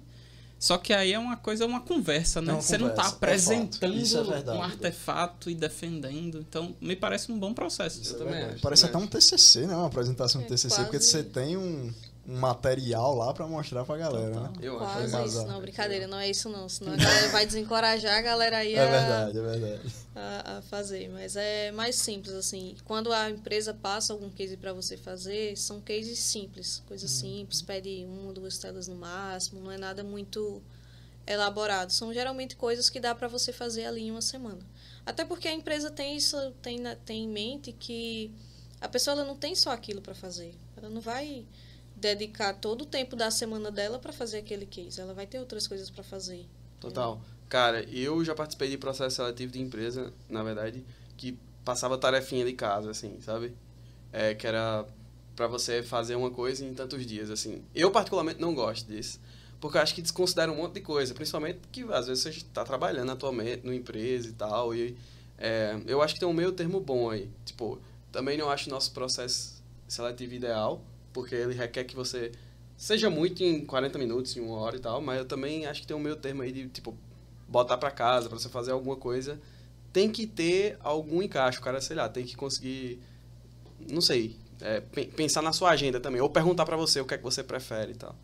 Só 0.60 0.77
que 0.77 0.91
aí 0.91 1.14
é 1.14 1.18
uma 1.19 1.38
coisa, 1.38 1.65
uma 1.65 1.80
conversa, 1.80 2.41
né? 2.41 2.51
É 2.51 2.56
uma 2.56 2.61
você 2.61 2.77
não 2.77 2.89
conversa, 2.89 3.01
tá 3.11 3.15
é 3.15 3.15
apresentando 3.15 3.93
fato. 3.93 3.97
Isso 4.03 4.18
é 4.18 4.23
verdade. 4.23 4.57
um 4.57 4.61
artefato 4.61 5.49
e 5.49 5.56
defendendo. 5.56 6.39
Então, 6.47 6.76
me 6.81 6.97
parece 6.97 7.31
um 7.31 7.39
bom 7.39 7.53
processo. 7.53 8.01
Isso 8.01 8.15
é 8.15 8.18
também 8.18 8.34
verdade. 8.34 8.53
acho, 8.56 8.61
Parece 8.61 8.85
até 8.85 8.97
um 8.97 9.07
TCC, 9.07 9.68
né? 9.68 9.73
Uma 9.76 9.88
apresentação 9.88 10.41
de 10.41 10.47
É, 10.47 10.49
TCC, 10.49 10.76
porque 10.84 10.97
quase. 10.97 11.06
você 11.07 11.23
tem 11.23 11.56
um, 11.56 11.93
um 12.27 12.37
material 12.37 13.15
lá 13.15 13.33
pra 13.33 13.47
mostrar 13.47 13.83
pra 13.85 13.97
galera, 13.97 14.29
né? 14.41 14.53
Eu 14.61 14.79
acho. 14.83 15.09
Quase 15.09 15.27
isso. 15.29 15.47
Não, 15.47 15.59
brincadeira, 15.61 16.05
não 16.07 16.19
é 16.19 16.29
isso 16.29 16.47
não. 16.47 16.69
Senão 16.69 16.93
a 16.93 16.95
galera 16.97 17.29
vai 17.29 17.45
desencorajar 17.45 18.17
a 18.17 18.21
galera 18.21 18.57
aí 18.57 18.75
É 18.75 18.81
a, 18.81 18.85
verdade, 18.91 19.37
é 19.37 19.41
verdade. 19.41 19.93
a, 20.15 20.57
a 20.57 20.61
fazer. 20.61 21.09
Mas 21.09 21.35
é 21.35 21.71
mais 21.71 21.95
simples, 21.95 22.33
assim. 22.35 22.75
Quando 22.85 23.11
a 23.11 23.29
empresa 23.31 23.73
passa 23.73 24.13
algum 24.13 24.29
case 24.29 24.55
para 24.57 24.73
você 24.73 24.95
fazer, 24.95 25.57
são 25.57 25.81
cases 25.81 26.19
simples. 26.19 26.83
Coisas 26.87 27.09
simples, 27.09 27.61
pede 27.63 28.05
uma, 28.07 28.31
duas 28.31 28.57
telas 28.59 28.87
no 28.87 28.95
máximo. 28.95 29.59
Não 29.61 29.71
é 29.71 29.77
nada 29.77 30.03
muito 30.03 30.61
elaborado. 31.25 31.91
São 31.91 32.13
geralmente 32.13 32.55
coisas 32.55 32.89
que 32.89 32.99
dá 32.99 33.13
para 33.15 33.27
você 33.27 33.51
fazer 33.51 33.85
ali 33.85 34.01
em 34.03 34.11
uma 34.11 34.21
semana. 34.21 34.59
Até 35.05 35.25
porque 35.25 35.47
a 35.47 35.53
empresa 35.53 35.89
tem 35.89 36.15
isso, 36.15 36.37
tem, 36.61 36.79
na- 36.79 36.95
tem 36.95 37.23
em 37.23 37.27
mente 37.27 37.71
que 37.71 38.31
a 38.79 38.87
pessoa 38.87 39.15
ela 39.15 39.25
não 39.25 39.35
tem 39.35 39.55
só 39.55 39.71
aquilo 39.71 40.01
para 40.01 40.13
fazer. 40.13 40.53
Ela 40.77 40.89
não 40.89 41.01
vai 41.01 41.45
dedicar 41.99 42.53
todo 42.53 42.84
o 42.84 42.85
tempo 42.85 43.15
da 43.15 43.30
semana 43.30 43.71
dela 43.71 43.99
para 43.99 44.11
fazer 44.11 44.39
aquele 44.39 44.65
case. 44.65 44.99
Ela 44.99 45.13
vai 45.13 45.27
ter 45.27 45.39
outras 45.39 45.67
coisas 45.67 45.89
para 45.89 46.03
fazer. 46.03 46.45
Total. 46.80 47.21
Cara, 47.47 47.84
eu 47.84 48.23
já 48.23 48.34
participei 48.35 48.69
de 48.69 48.77
processo 48.77 49.17
seletivo 49.17 49.51
de 49.51 49.61
empresa, 49.61 50.13
na 50.30 50.43
verdade, 50.43 50.85
que 51.17 51.38
passava 51.65 51.97
tarefinha 51.97 52.45
de 52.45 52.53
casa, 52.53 52.91
assim, 52.91 53.19
sabe? 53.21 53.53
É, 54.13 54.34
que 54.34 54.45
era 54.47 54.85
pra 55.35 55.47
você 55.47 55.81
fazer 55.81 56.15
uma 56.15 56.30
coisa 56.30 56.65
em 56.65 56.73
tantos 56.73 57.05
dias, 57.05 57.30
assim. 57.30 57.63
Eu, 57.73 57.91
particularmente, 57.91 58.39
não 58.39 58.53
gosto 58.53 58.88
disso. 58.88 59.19
Porque 59.59 59.77
eu 59.77 59.81
acho 59.81 59.93
que 59.93 60.01
desconsidera 60.01 60.51
um 60.51 60.55
monte 60.55 60.76
de 60.76 60.81
coisa. 60.81 61.13
Principalmente 61.13 61.59
que, 61.71 61.84
às 61.91 62.07
vezes, 62.07 62.23
você 62.23 62.30
está 62.30 62.63
trabalhando 62.63 63.11
atualmente 63.11 63.65
numa 63.65 63.76
empresa 63.76 64.30
e 64.30 64.34
tal. 64.34 64.73
E 64.73 64.97
é, 65.38 65.80
eu 65.85 66.01
acho 66.01 66.13
que 66.13 66.19
tem 66.19 66.30
um 66.30 66.34
meio 66.34 66.51
termo 66.51 66.80
bom 66.80 67.09
aí. 67.09 67.30
Tipo, 67.45 67.80
também 68.11 68.38
não 68.38 68.49
acho 68.49 68.69
nosso 68.69 68.91
processo 68.91 69.61
seletivo 69.88 70.34
ideal. 70.34 70.81
Porque 71.14 71.36
ele 71.36 71.53
requer 71.53 71.84
que 71.84 71.95
você 71.95 72.31
seja 72.77 73.10
muito 73.10 73.44
em 73.44 73.65
40 73.65 73.98
minutos, 73.99 74.36
em 74.38 74.41
uma 74.41 74.57
hora 74.60 74.76
e 74.76 74.80
tal. 74.80 75.02
Mas 75.02 75.18
eu 75.19 75.26
também 75.26 75.65
acho 75.65 75.81
que 75.81 75.88
tem 75.88 75.95
um 75.95 75.99
meio 75.99 76.15
termo 76.15 76.41
aí 76.41 76.52
de, 76.52 76.68
tipo, 76.69 76.95
botar 77.48 77.77
pra 77.77 77.91
casa, 77.91 78.30
pra 78.30 78.38
você 78.38 78.49
fazer 78.49 78.72
alguma 78.72 78.95
coisa. 78.95 79.40
Tem 79.91 80.10
que 80.11 80.27
ter 80.27 80.77
algum 80.81 81.22
encaixe. 81.22 81.57
O 81.60 81.61
cara, 81.61 81.81
sei 81.81 81.95
lá, 81.95 82.07
tem 82.07 82.26
que 82.26 82.36
conseguir... 82.36 82.99
Não 83.90 84.02
sei. 84.02 84.36
é, 84.61 84.81
pe- 84.81 85.06
pensar 85.07 85.41
na 85.41 85.53
sua 85.53 85.69
agenda 85.72 85.99
também. 85.99 86.19
Ou 86.22 86.30
perguntar 86.30 86.65
pra 86.65 86.76
você 86.77 86.99
o 86.99 87.06
que 87.06 87.14
é 87.14 87.18
que 87.18 87.23
você 87.23 87.41
prefere 87.44 87.94
e 87.94 87.95
tal. 87.95 88.15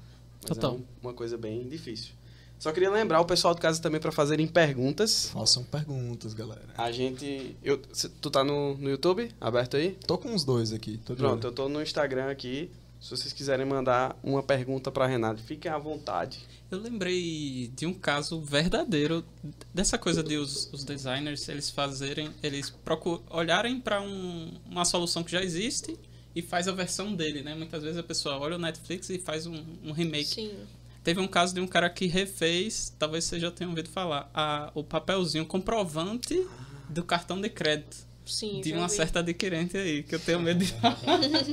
Mas 0.42 0.58
Total. 0.58 0.72
é 0.72 0.74
um- 0.78 0.84
uma 1.02 1.14
coisa 1.14 1.38
bem 1.38 1.68
difícil. 1.68 2.14
Só 2.60 2.72
queria 2.72 2.90
lembrar 2.90 3.22
o 3.22 3.26
pessoal 3.26 3.54
de 3.54 3.62
casa 3.62 3.82
também 3.82 4.00
pra 4.02 4.12
fazerem 4.12 4.48
perguntas. 4.48 5.30
Façam 5.32 5.64
perguntas, 5.64 6.34
galera. 6.34 6.62
A 6.78 6.92
gente... 6.92 7.56
Eu, 7.64 7.80
cê- 7.94 8.10
tu 8.22 8.32
tá 8.32 8.44
no, 8.44 8.76
no 8.78 8.90
YouTube? 8.90 9.30
Aberto 9.40 9.78
aí? 9.78 9.98
Tô 10.08 10.18
com 10.18 10.30
uns 10.30 10.44
dois 10.44 10.74
aqui. 10.74 10.98
Pronto, 11.06 11.24
olho. 11.26 11.48
eu 11.48 11.52
tô 11.52 11.70
no 11.70 11.82
Instagram 11.82 12.30
aqui. 12.32 12.72
Se 13.00 13.12
vocês 13.12 13.32
quiserem 13.34 13.66
mandar 13.68 14.18
uma 14.24 14.42
pergunta 14.42 14.90
pra 14.92 15.06
Renato, 15.06 15.44
fiquem 15.44 15.70
à 15.70 15.78
vontade. 15.78 16.40
Eu 16.72 16.80
lembrei 16.80 17.72
de 17.76 17.86
um 17.86 17.94
caso 17.94 18.42
verdadeiro 18.42 19.24
dessa 19.72 19.96
coisa 19.98 20.24
de 20.24 20.38
os, 20.38 20.68
os 20.74 20.84
designers 20.84 21.48
eles 21.48 21.70
fazerem, 21.70 22.32
eles 22.42 22.72
procu 22.84 23.22
olharem 23.30 23.80
para 23.80 24.02
um, 24.02 24.52
uma 24.72 24.84
solução 24.86 25.24
que 25.24 25.32
já 25.32 25.44
existe 25.44 25.96
e 26.36 26.42
faz 26.42 26.68
a 26.68 26.72
versão 26.72 27.14
dele, 27.14 27.44
né? 27.44 27.54
Muitas 27.54 27.84
vezes 27.84 27.98
a 28.00 28.04
pessoa 28.04 28.40
olha 28.40 28.56
o 28.56 28.60
Netflix 28.60 29.10
e 29.12 29.20
faz 29.20 29.46
um, 29.46 29.64
um 29.84 29.92
remake. 29.92 30.26
Sim. 30.26 30.52
Teve 31.06 31.22
um 31.22 31.28
caso 31.28 31.54
de 31.54 31.62
um 31.62 31.68
cara 31.68 31.88
que 31.90 32.08
refez, 32.08 32.92
talvez 33.00 33.24
vocês 33.26 33.40
já 33.42 33.52
tenham 33.52 33.70
ouvido 33.70 33.88
falar, 33.90 34.28
a, 34.34 34.72
o 34.74 34.84
papelzinho 34.84 35.46
comprovante 35.46 36.46
do 36.90 37.04
cartão 37.04 37.40
de 37.40 37.48
crédito 37.48 37.96
Sim, 38.26 38.60
de 38.60 38.74
uma 38.74 38.88
vi. 38.88 38.96
certa 38.96 39.20
adquirente 39.20 39.78
aí, 39.78 40.02
que 40.02 40.16
eu 40.16 40.20
tenho 40.20 40.40
medo 40.40 40.66
de 40.66 40.74
falar. 40.74 40.98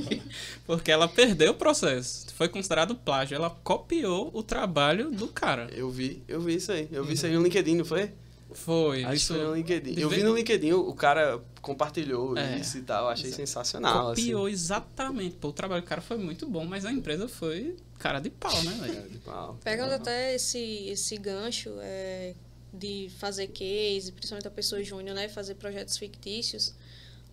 Porque 0.65 0.91
ela 0.91 1.07
perdeu 1.07 1.51
o 1.51 1.55
processo. 1.55 2.25
Foi 2.33 2.49
considerado 2.49 2.95
plágio. 2.95 3.35
Ela 3.35 3.51
copiou 3.63 4.31
o 4.33 4.41
trabalho 4.41 5.11
do 5.11 5.27
cara. 5.27 5.69
Eu 5.71 5.91
vi, 5.91 6.23
eu 6.27 6.41
vi 6.41 6.55
isso 6.55 6.71
aí. 6.71 6.89
Eu 6.91 7.05
vi 7.05 7.13
isso 7.13 7.25
aí 7.27 7.33
no 7.33 7.43
LinkedIn, 7.43 7.75
não 7.75 7.85
foi? 7.85 8.09
Foi. 8.53 9.03
Acho 9.03 9.13
isso 9.15 9.33
que 9.33 9.39
foi 9.39 9.47
no 9.49 9.55
LinkedIn. 9.55 9.99
Eu 9.99 10.09
vi 10.09 10.23
no 10.23 10.35
LinkedIn, 10.35 10.71
o 10.73 10.93
cara 10.93 11.39
compartilhou 11.61 12.37
É. 12.37 12.57
isso 12.57 12.77
e 12.77 12.81
tal. 12.81 13.07
Achei 13.07 13.25
Exato. 13.27 13.37
sensacional. 13.41 14.09
copiou 14.09 14.45
Assim. 14.45 14.53
exatamente. 14.53 15.35
Pô, 15.35 15.49
o 15.49 15.53
trabalho 15.53 15.81
do 15.81 15.87
cara 15.87 16.01
foi 16.01 16.17
muito 16.17 16.47
bom, 16.47 16.65
mas 16.65 16.85
a 16.85 16.91
empresa 16.91 17.27
foi 17.27 17.75
cara 18.03 18.19
de 18.19 18.29
pau, 18.29 18.63
né, 18.63 18.71
velho? 18.81 18.93
Cara 18.95 19.09
de 19.09 19.17
pau. 19.19 19.59
Pegando 19.63 19.93
até 19.93 20.35
esse, 20.35 20.59
esse 20.89 21.15
gancho 21.15 21.73
é, 21.79 22.35
de 22.73 23.09
fazer 23.17 23.47
case, 23.47 24.11
principalmente 24.11 24.47
a 24.47 24.51
pessoa 24.51 24.83
júnior, 24.83 25.15
né? 25.15 25.29
Fazer 25.29 25.55
projetos 25.55 25.97
fictícios. 25.97 26.75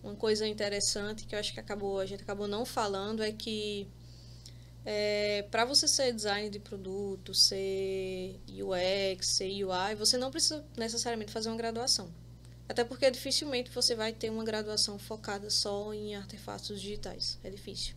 Uma 0.01 0.15
coisa 0.15 0.47
interessante 0.47 1.25
que 1.25 1.35
eu 1.35 1.39
acho 1.39 1.53
que 1.53 1.59
acabou, 1.59 1.99
a 1.99 2.05
gente 2.05 2.23
acabou 2.23 2.47
não 2.47 2.65
falando 2.65 3.21
é 3.21 3.33
que 3.33 3.85
é, 4.85 5.45
para 5.51 5.65
você 5.65 5.89
ser 5.89 6.13
design 6.13 6.49
de 6.49 6.59
produto, 6.59 7.33
ser 7.33 8.39
UX, 8.47 9.27
ser 9.27 9.49
UI, 9.65 9.93
você 9.95 10.17
não 10.17 10.31
precisa 10.31 10.65
necessariamente 10.77 11.33
fazer 11.33 11.49
uma 11.49 11.57
graduação. 11.57 12.09
Até 12.67 12.85
porque 12.85 13.11
dificilmente 13.11 13.69
você 13.69 13.93
vai 13.93 14.13
ter 14.13 14.29
uma 14.29 14.45
graduação 14.45 14.97
focada 14.97 15.49
só 15.49 15.93
em 15.93 16.15
artefatos 16.15 16.79
digitais. 16.79 17.37
É 17.43 17.49
difícil. 17.49 17.93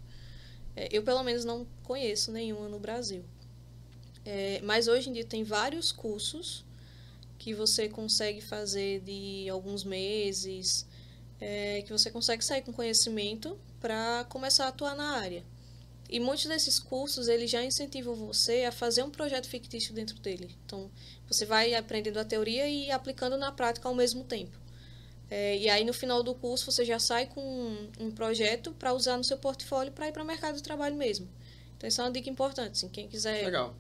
É, 0.77 0.89
eu, 0.91 1.03
pelo 1.03 1.23
menos, 1.23 1.45
não 1.45 1.67
conheço 1.83 2.33
nenhuma 2.33 2.69
no 2.69 2.79
Brasil. 2.79 3.25
É, 4.25 4.61
mas 4.63 4.89
hoje 4.89 5.11
em 5.11 5.13
dia 5.13 5.25
tem 5.25 5.45
vários 5.45 5.93
cursos 5.93 6.65
que 7.39 7.55
você 7.55 7.89
consegue 7.89 8.41
fazer 8.41 9.01
de 9.01 9.49
alguns 9.51 9.85
meses, 9.85 10.87
é, 11.41 11.83
que 11.83 11.93
você 11.93 12.11
consegue 12.11 12.45
sair 12.45 12.63
com 12.63 12.73
conhecimento 12.73 13.59
para 13.81 14.25
começar 14.31 14.65
a 14.65 14.69
atuar 14.69 14.97
na 14.97 15.19
área. 15.19 15.45
E 16.09 16.21
muitos 16.21 16.47
desses 16.47 16.79
cursos, 16.79 17.29
eles 17.29 17.51
já 17.51 17.63
incentivam 17.63 18.15
você 18.15 18.65
a 18.65 18.73
fazer 18.73 19.03
um 19.03 19.11
projeto 19.11 19.49
fictício 19.49 19.93
dentro 19.93 20.19
dele. 20.21 20.55
Então, 20.65 20.91
você 21.27 21.45
vai 21.45 21.75
aprendendo 21.75 22.19
a 22.19 22.25
teoria 22.25 22.69
e 22.69 22.91
aplicando 22.91 23.37
na 23.37 23.51
prática 23.51 23.89
ao 23.89 23.95
mesmo 23.95 24.25
tempo. 24.25 24.57
É, 25.31 25.57
e 25.57 25.69
aí, 25.69 25.85
no 25.85 25.93
final 25.93 26.23
do 26.23 26.35
curso, 26.35 26.71
você 26.71 26.85
já 26.85 26.99
sai 26.99 27.27
com 27.27 27.41
um, 27.41 27.89
um 27.99 28.11
projeto 28.11 28.73
para 28.73 28.93
usar 28.93 29.17
no 29.17 29.25
seu 29.25 29.39
portfólio 29.39 29.93
para 29.93 30.09
ir 30.09 30.13
para 30.13 30.23
o 30.23 30.27
mercado 30.27 30.57
de 30.57 30.63
trabalho 30.63 30.97
mesmo. 30.97 31.29
Então, 31.77 31.89
isso 31.89 32.01
é 32.01 32.05
uma 32.05 32.11
dica 32.13 32.31
importante. 32.31 32.73
Assim, 32.73 32.89
quem 32.89 33.09
quiser 33.09 33.45
Legal. 33.45 33.75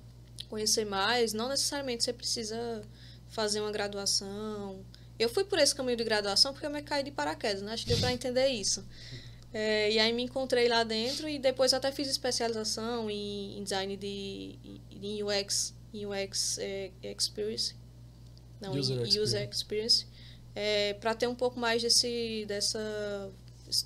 conhecer 0.48 0.84
mais, 0.84 1.32
não 1.32 1.48
necessariamente 1.48 2.04
você 2.04 2.12
precisa 2.12 2.82
fazer 3.28 3.60
uma 3.60 3.70
graduação. 3.70 4.84
Eu 5.18 5.28
fui 5.28 5.44
por 5.44 5.58
esse 5.58 5.74
caminho 5.74 5.96
de 5.96 6.04
graduação 6.04 6.52
porque 6.52 6.66
eu 6.66 6.70
me 6.70 6.82
caí 6.82 7.02
de 7.02 7.10
paraquedas, 7.10 7.62
né? 7.62 7.72
Acho 7.72 7.84
que 7.84 7.90
deu 7.90 7.98
para 7.98 8.12
entender 8.12 8.48
isso. 8.48 8.84
É, 9.52 9.92
e 9.92 9.98
aí 10.00 10.12
me 10.12 10.24
encontrei 10.24 10.68
lá 10.68 10.82
dentro 10.82 11.28
e 11.28 11.38
depois 11.38 11.72
até 11.72 11.92
fiz 11.92 12.08
especialização 12.08 13.08
em, 13.08 13.56
em 13.56 13.62
design 13.62 13.96
de 13.96 14.58
em 14.90 15.22
UX, 15.22 15.72
em 15.92 16.06
UX 16.06 16.58
é, 16.58 16.90
Experience. 17.02 17.76
Não, 18.60 18.72
User 18.72 18.96
em 18.96 19.02
experience. 19.02 19.18
User 19.20 19.48
Experience. 19.48 20.06
É, 20.54 20.94
para 20.94 21.14
ter 21.14 21.26
um 21.26 21.34
pouco 21.34 21.58
mais 21.58 21.82
desse, 21.82 22.44
dessa, 22.46 23.32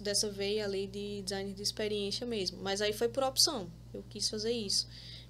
dessa 0.00 0.30
veia 0.30 0.64
ali 0.64 0.86
de 0.86 1.22
design 1.22 1.52
de 1.52 1.62
experiência 1.62 2.26
mesmo. 2.26 2.58
Mas 2.62 2.80
aí 2.82 2.92
foi 2.92 3.08
por 3.08 3.22
opção. 3.22 3.70
Eu 3.92 4.04
quis 4.08 4.28
fazer 4.28 4.52
isso. 4.52 4.86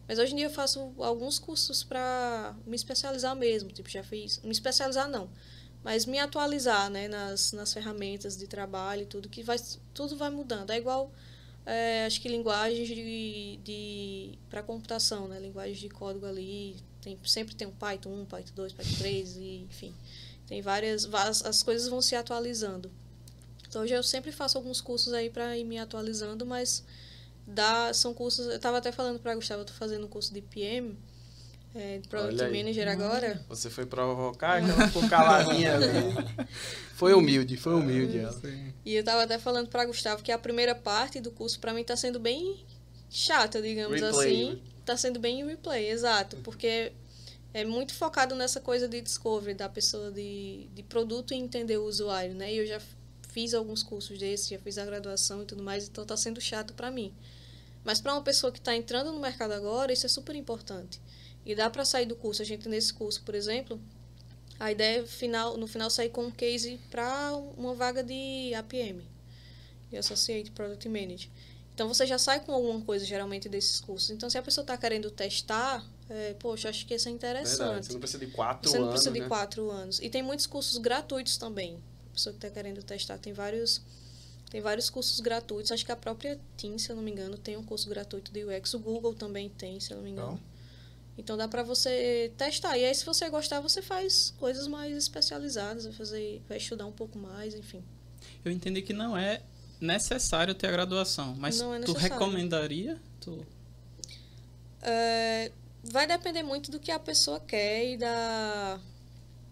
Mas 0.09 0.19
hoje 0.19 0.32
em 0.32 0.36
dia 0.36 0.47
eu 0.47 0.51
faço 0.51 0.93
alguns 0.98 1.39
cursos 1.39 1.85
para 1.85 2.56
me 2.66 2.74
especializar 2.74 3.36
mesmo. 3.36 3.70
Tipo, 3.70 3.90
já 3.90 4.02
fiz. 4.02 4.40
Me 4.43 4.51
especializar 4.51 5.09
não. 5.09 5.31
Mas 5.85 6.06
me 6.06 6.19
atualizar 6.19 6.90
né, 6.90 7.09
nas, 7.09 7.52
nas 7.52 7.73
ferramentas 7.73 8.36
de 8.36 8.47
trabalho 8.47 9.02
e 9.02 9.06
tudo, 9.06 9.28
que 9.28 9.43
vai, 9.43 9.59
tudo 9.94 10.16
vai 10.16 10.31
mudando. 10.31 10.70
É 10.70 10.78
igual, 10.78 11.12
é, 11.65 12.06
acho 12.06 12.20
que 12.20 12.28
linguagens 12.28 12.89
de, 12.89 13.60
de 13.62 14.39
para 14.48 14.62
computação, 14.62 15.28
né? 15.28 15.39
Linguagens 15.39 15.78
de 15.78 15.89
código 15.89 16.27
ali. 16.27 16.77
Tem, 17.01 17.19
sempre 17.24 17.55
tem 17.55 17.69
um 17.69 17.73
Python 17.73 18.10
1, 18.10 18.24
Python 18.24 18.52
2, 18.56 18.73
Python 18.73 18.98
3, 18.98 19.36
e, 19.36 19.66
enfim. 19.70 19.94
Tem 20.49 20.62
várias, 20.62 21.05
várias. 21.05 21.45
As 21.45 21.62
coisas 21.62 21.89
vão 21.89 22.01
se 22.01 22.16
atualizando. 22.16 22.91
Então 23.69 23.83
hoje 23.83 23.93
eu 23.93 24.03
sempre 24.03 24.33
faço 24.33 24.57
alguns 24.57 24.81
cursos 24.81 25.12
aí 25.12 25.29
para 25.29 25.57
ir 25.57 25.65
me 25.65 25.79
atualizando, 25.79 26.47
mas 26.47 26.83
dá, 27.47 27.93
são 27.93 28.15
cursos. 28.15 28.47
Eu 28.47 28.57
estava 28.57 28.79
até 28.79 28.91
falando 28.91 29.20
para 29.20 29.35
Gustavo, 29.35 29.61
eu 29.61 29.65
estou 29.65 29.77
fazendo 29.77 30.07
um 30.07 30.09
curso 30.09 30.33
de 30.33 30.41
PM, 30.41 30.99
é, 31.75 31.99
de 31.99 32.09
Product. 32.09 32.51
Manager 32.51 32.89
agora. 32.89 33.45
Você 33.49 33.69
foi 33.69 33.85
provocar, 33.85 34.62
ela 34.62 34.89
ficou 34.89 35.07
caladinha 35.09 35.75
ali. 35.75 36.49
Foi 36.99 37.15
humilde, 37.15 37.57
foi 37.57 37.75
humilde 37.75 38.19
ela. 38.19 38.37
E 38.85 38.93
eu 38.93 38.99
estava 38.99 39.23
até 39.23 39.39
falando 39.39 39.69
para 39.69 39.85
Gustavo 39.85 40.20
que 40.20 40.33
a 40.33 40.39
primeira 40.39 40.75
parte 40.75 41.20
do 41.20 41.31
curso 41.31 41.61
para 41.61 41.73
mim 41.73 41.83
está 41.83 41.97
sendo 41.97 42.19
bem 42.19 42.66
chata, 43.09 43.62
digamos 43.62 44.01
Replay, 44.01 44.29
assim. 44.29 44.62
Está 44.81 44.97
sendo 44.97 45.20
bem 45.20 45.47
replay, 45.47 45.91
exato, 45.91 46.39
porque 46.39 46.93
é 47.59 47.65
muito 47.65 47.93
focado 47.93 48.35
nessa 48.35 48.61
coisa 48.61 48.87
de 48.87 49.01
discovery 49.01 49.55
da 49.55 49.69
pessoa 49.69 50.13
de, 50.13 50.69
de 50.75 50.83
produto 50.83 51.35
e 51.35 51.37
entender 51.37 51.77
o 51.77 51.85
usuário, 51.85 52.35
né? 52.35 52.53
E 52.53 52.59
eu 52.59 52.67
já 52.67 52.81
fiz 53.31 53.53
alguns 53.53 53.83
cursos 53.83 54.17
desses, 54.17 54.49
já 54.49 54.59
fiz 54.59 54.79
a 54.79 54.85
graduação 54.85 55.43
e 55.43 55.45
tudo 55.45 55.63
mais, 55.63 55.89
então 55.89 56.03
está 56.03 56.17
sendo 56.17 56.41
chato 56.41 56.73
para 56.75 56.91
mim. 56.91 57.13
Mas 57.85 58.01
para 58.01 58.13
uma 58.13 58.23
pessoa 58.23 58.53
que 58.53 58.59
está 58.59 58.77
entrando 58.77 59.13
no 59.13 59.19
mercado 59.19 59.53
agora, 59.53 59.93
isso 59.93 60.07
é 60.07 60.09
super 60.09 60.37
importante. 60.37 61.01
E 61.45 61.55
dá 61.55 61.69
para 61.69 61.85
sair 61.85 62.07
do 62.07 62.15
curso. 62.15 62.43
A 62.43 62.45
gente 62.45 62.69
nesse 62.69 62.93
curso, 62.93 63.23
por 63.23 63.35
exemplo, 63.35 63.81
a 64.61 64.71
ideia 64.71 65.01
é 65.01 65.07
final, 65.07 65.57
no 65.57 65.67
final 65.67 65.91
sair 65.91 66.11
com 66.11 66.27
um 66.27 66.31
case 66.31 66.79
para 66.91 67.35
uma 67.57 67.75
vaga 67.75 68.05
de 68.05 68.53
APM, 68.55 69.03
de 69.91 69.97
Associate 69.97 70.51
Product 70.53 70.89
Manager. 70.89 71.31
Então 71.75 71.89
você 71.89 72.07
já 72.07 72.19
sai 72.19 72.41
com 72.41 72.53
alguma 72.53 72.81
coisa 72.83 73.05
geralmente 73.05 73.49
desses 73.49 73.81
cursos. 73.81 74.11
Então 74.11 74.29
se 74.31 74.39
a 74.39 74.43
pessoa 74.43 74.63
está 74.63 74.77
querendo 74.77 75.11
testar, 75.11 75.85
é, 76.11 76.35
poxa, 76.35 76.71
acho 76.71 76.87
que 76.87 76.95
isso 76.95 77.09
é 77.09 77.13
Verdade. 77.13 77.39
interessante. 77.39 77.87
Você 77.87 77.93
não 77.93 78.01
precisa 78.01 78.25
de 78.25 78.33
quatro 78.33 78.71
Você 78.71 78.79
não 78.79 78.85
anos, 78.85 78.95
precisa 78.95 79.13
de 79.13 79.21
né? 79.21 79.29
quatro 79.29 79.71
anos. 79.71 80.01
E 80.01 80.09
tem 80.09 80.23
muitos 80.23 80.47
cursos 80.47 80.79
gratuitos 80.79 81.37
também. 81.37 81.77
A 82.11 82.15
pessoa 82.15 82.33
que 82.33 82.39
está 82.39 82.51
querendo 82.51 82.83
testar. 82.83 83.19
Tem 83.19 83.33
vários, 83.33 83.83
tem 84.51 84.61
vários 84.61 84.89
cursos 84.89 85.21
gratuitos. 85.21 85.71
Acho 85.71 85.85
que 85.85 85.93
a 85.93 85.97
própria 85.97 86.41
Team, 86.57 86.79
se 86.79 86.91
eu 86.91 86.97
não 86.97 87.03
me 87.03 87.11
engano, 87.11 87.37
tem 87.37 87.57
um 87.57 87.63
curso 87.63 87.89
gratuito 87.91 88.33
de 88.33 88.45
UX. 88.45 88.73
O 88.75 88.79
Google 88.79 89.15
também 89.15 89.51
tem, 89.51 89.79
se 89.81 89.93
eu 89.93 89.99
não 89.99 90.05
me 90.05 90.11
engano. 90.11 90.33
Então, 90.33 91.19
Então 91.19 91.37
dá 91.37 91.47
para 91.47 91.63
você 91.63 92.33
testar. 92.39 92.79
E 92.79 92.85
aí, 92.87 92.95
se 92.95 93.05
você 93.05 93.29
gostar, 93.29 93.61
você 93.61 93.83
faz 93.83 94.33
coisas 94.39 94.67
mais 94.67 94.97
especializadas, 94.97 95.85
vai, 95.85 95.93
fazer, 95.93 96.43
vai 96.49 96.57
estudar 96.57 96.87
um 96.87 96.93
pouco 96.93 97.19
mais, 97.19 97.55
enfim. 97.55 97.85
Eu 98.43 98.51
entendi 98.51 98.81
que 98.81 98.95
não 98.95 99.17
é 99.17 99.43
necessário 99.81 100.55
ter 100.55 100.69
a 100.69 100.73
graduação, 100.73 101.35
mas 101.37 101.61
Não 101.61 101.75
é 101.75 101.81
tu 101.81 101.93
recomendaria? 101.93 102.99
Tu... 103.21 103.47
É, 104.81 105.53
vai 105.90 106.06
depender 106.06 106.43
muito 106.43 106.70
do 106.70 106.78
que 106.78 106.90
a 106.90 106.98
pessoa 106.98 107.40
quer 107.40 107.93
e 107.93 107.97
da. 107.97 108.78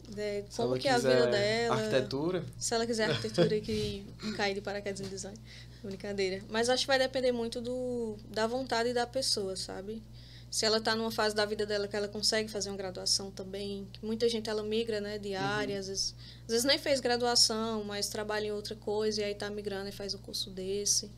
de 0.09 0.45
Se 0.49 0.57
como 0.57 0.79
que 0.79 0.89
é 0.89 0.93
a 0.93 0.99
vida 0.99 1.27
dela. 1.27 1.77
Arquitetura, 1.77 2.45
Se 2.59 2.75
ela 2.75 2.87
quiser 2.87 3.11
arquitetura 3.11 3.61
que 3.61 4.07
cai 4.37 4.55
de 4.55 4.61
paraquedas 4.61 5.01
em 5.01 5.09
design. 5.09 5.39
Brincadeira. 5.83 6.43
Mas 6.49 6.69
acho 6.69 6.83
que 6.83 6.89
vai 6.89 6.99
depender 6.99 7.33
muito 7.33 7.61
do, 7.61 8.17
da 8.29 8.47
vontade 8.47 8.93
da 8.93 9.07
pessoa, 9.07 9.55
sabe? 9.57 10.03
Se 10.51 10.65
ela 10.65 10.79
está 10.79 10.95
numa 10.95 11.11
fase 11.11 11.35
da 11.35 11.45
vida 11.45 11.67
dela 11.67 11.87
que 11.87 11.95
ela 11.95 12.09
consegue 12.09 12.49
fazer 12.49 12.71
uma 12.71 12.77
graduação 12.77 13.31
também, 13.31 13.87
que 13.93 14.05
muita 14.05 14.29
gente 14.29 14.49
ela 14.49 14.63
migra, 14.63 15.01
né, 15.01 15.19
de 15.19 15.35
área, 15.35 15.79
às 15.79 15.89
vezes, 15.89 16.15
às 16.43 16.49
vezes 16.49 16.65
nem 16.65 16.79
fez 16.79 17.01
graduação, 17.01 17.85
mas 17.85 18.09
trabalha 18.09 18.47
em 18.47 18.53
outra 18.53 18.75
coisa 18.75 19.21
e 19.21 19.25
aí 19.25 19.35
tá 19.35 19.51
migrando 19.51 19.89
e 19.89 19.93
faz 19.93 20.15
um 20.15 20.19
curso 20.19 20.51
desse. 20.51 21.11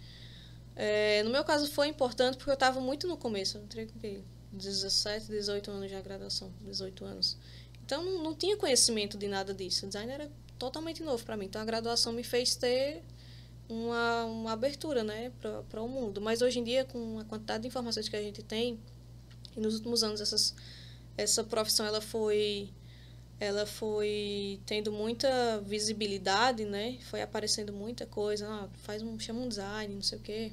É, 0.74 1.22
no 1.22 1.30
meu 1.30 1.44
caso 1.44 1.70
foi 1.70 1.88
importante 1.88 2.36
porque 2.36 2.50
eu 2.50 2.54
estava 2.54 2.80
muito 2.80 3.06
no 3.06 3.16
começo, 3.16 3.58
eu 3.58 3.62
entrei 3.62 3.86
com? 3.86 3.98
17, 4.52 5.26
18 5.28 5.70
anos 5.70 5.90
já 5.90 6.00
graduação, 6.00 6.52
18 6.62 7.04
anos. 7.04 7.36
Então 7.84 8.04
não, 8.04 8.22
não 8.22 8.34
tinha 8.34 8.56
conhecimento 8.56 9.16
de 9.16 9.28
nada 9.28 9.54
disso. 9.54 9.86
O 9.86 9.88
design 9.88 10.10
era 10.12 10.30
totalmente 10.58 11.02
novo 11.02 11.24
para 11.24 11.36
mim. 11.36 11.46
Então 11.46 11.60
a 11.60 11.64
graduação 11.64 12.12
me 12.12 12.22
fez 12.22 12.56
ter 12.56 13.02
uma, 13.68 14.24
uma 14.24 14.52
abertura, 14.52 15.04
né, 15.04 15.30
para 15.68 15.82
o 15.82 15.88
mundo. 15.88 16.20
Mas 16.20 16.42
hoje 16.42 16.58
em 16.58 16.64
dia, 16.64 16.84
com 16.84 17.18
a 17.18 17.24
quantidade 17.24 17.62
de 17.62 17.68
informações 17.68 18.08
que 18.08 18.16
a 18.16 18.22
gente 18.22 18.42
tem, 18.42 18.78
e 19.56 19.60
nos 19.60 19.74
últimos 19.74 20.02
anos 20.02 20.20
essas, 20.20 20.54
essa 21.16 21.44
profissão 21.44 21.84
ela 21.86 22.00
foi 22.00 22.70
ela 23.40 23.64
foi 23.66 24.60
tendo 24.66 24.90
muita 24.90 25.60
visibilidade, 25.60 26.64
né? 26.64 26.98
Foi 27.02 27.22
aparecendo 27.22 27.72
muita 27.72 28.04
coisa, 28.04 28.48
ah, 28.48 28.68
faz 28.82 29.00
um 29.00 29.18
chama 29.18 29.40
um 29.40 29.48
design, 29.48 29.94
não 29.94 30.02
sei 30.02 30.18
o 30.18 30.20
quê. 30.20 30.52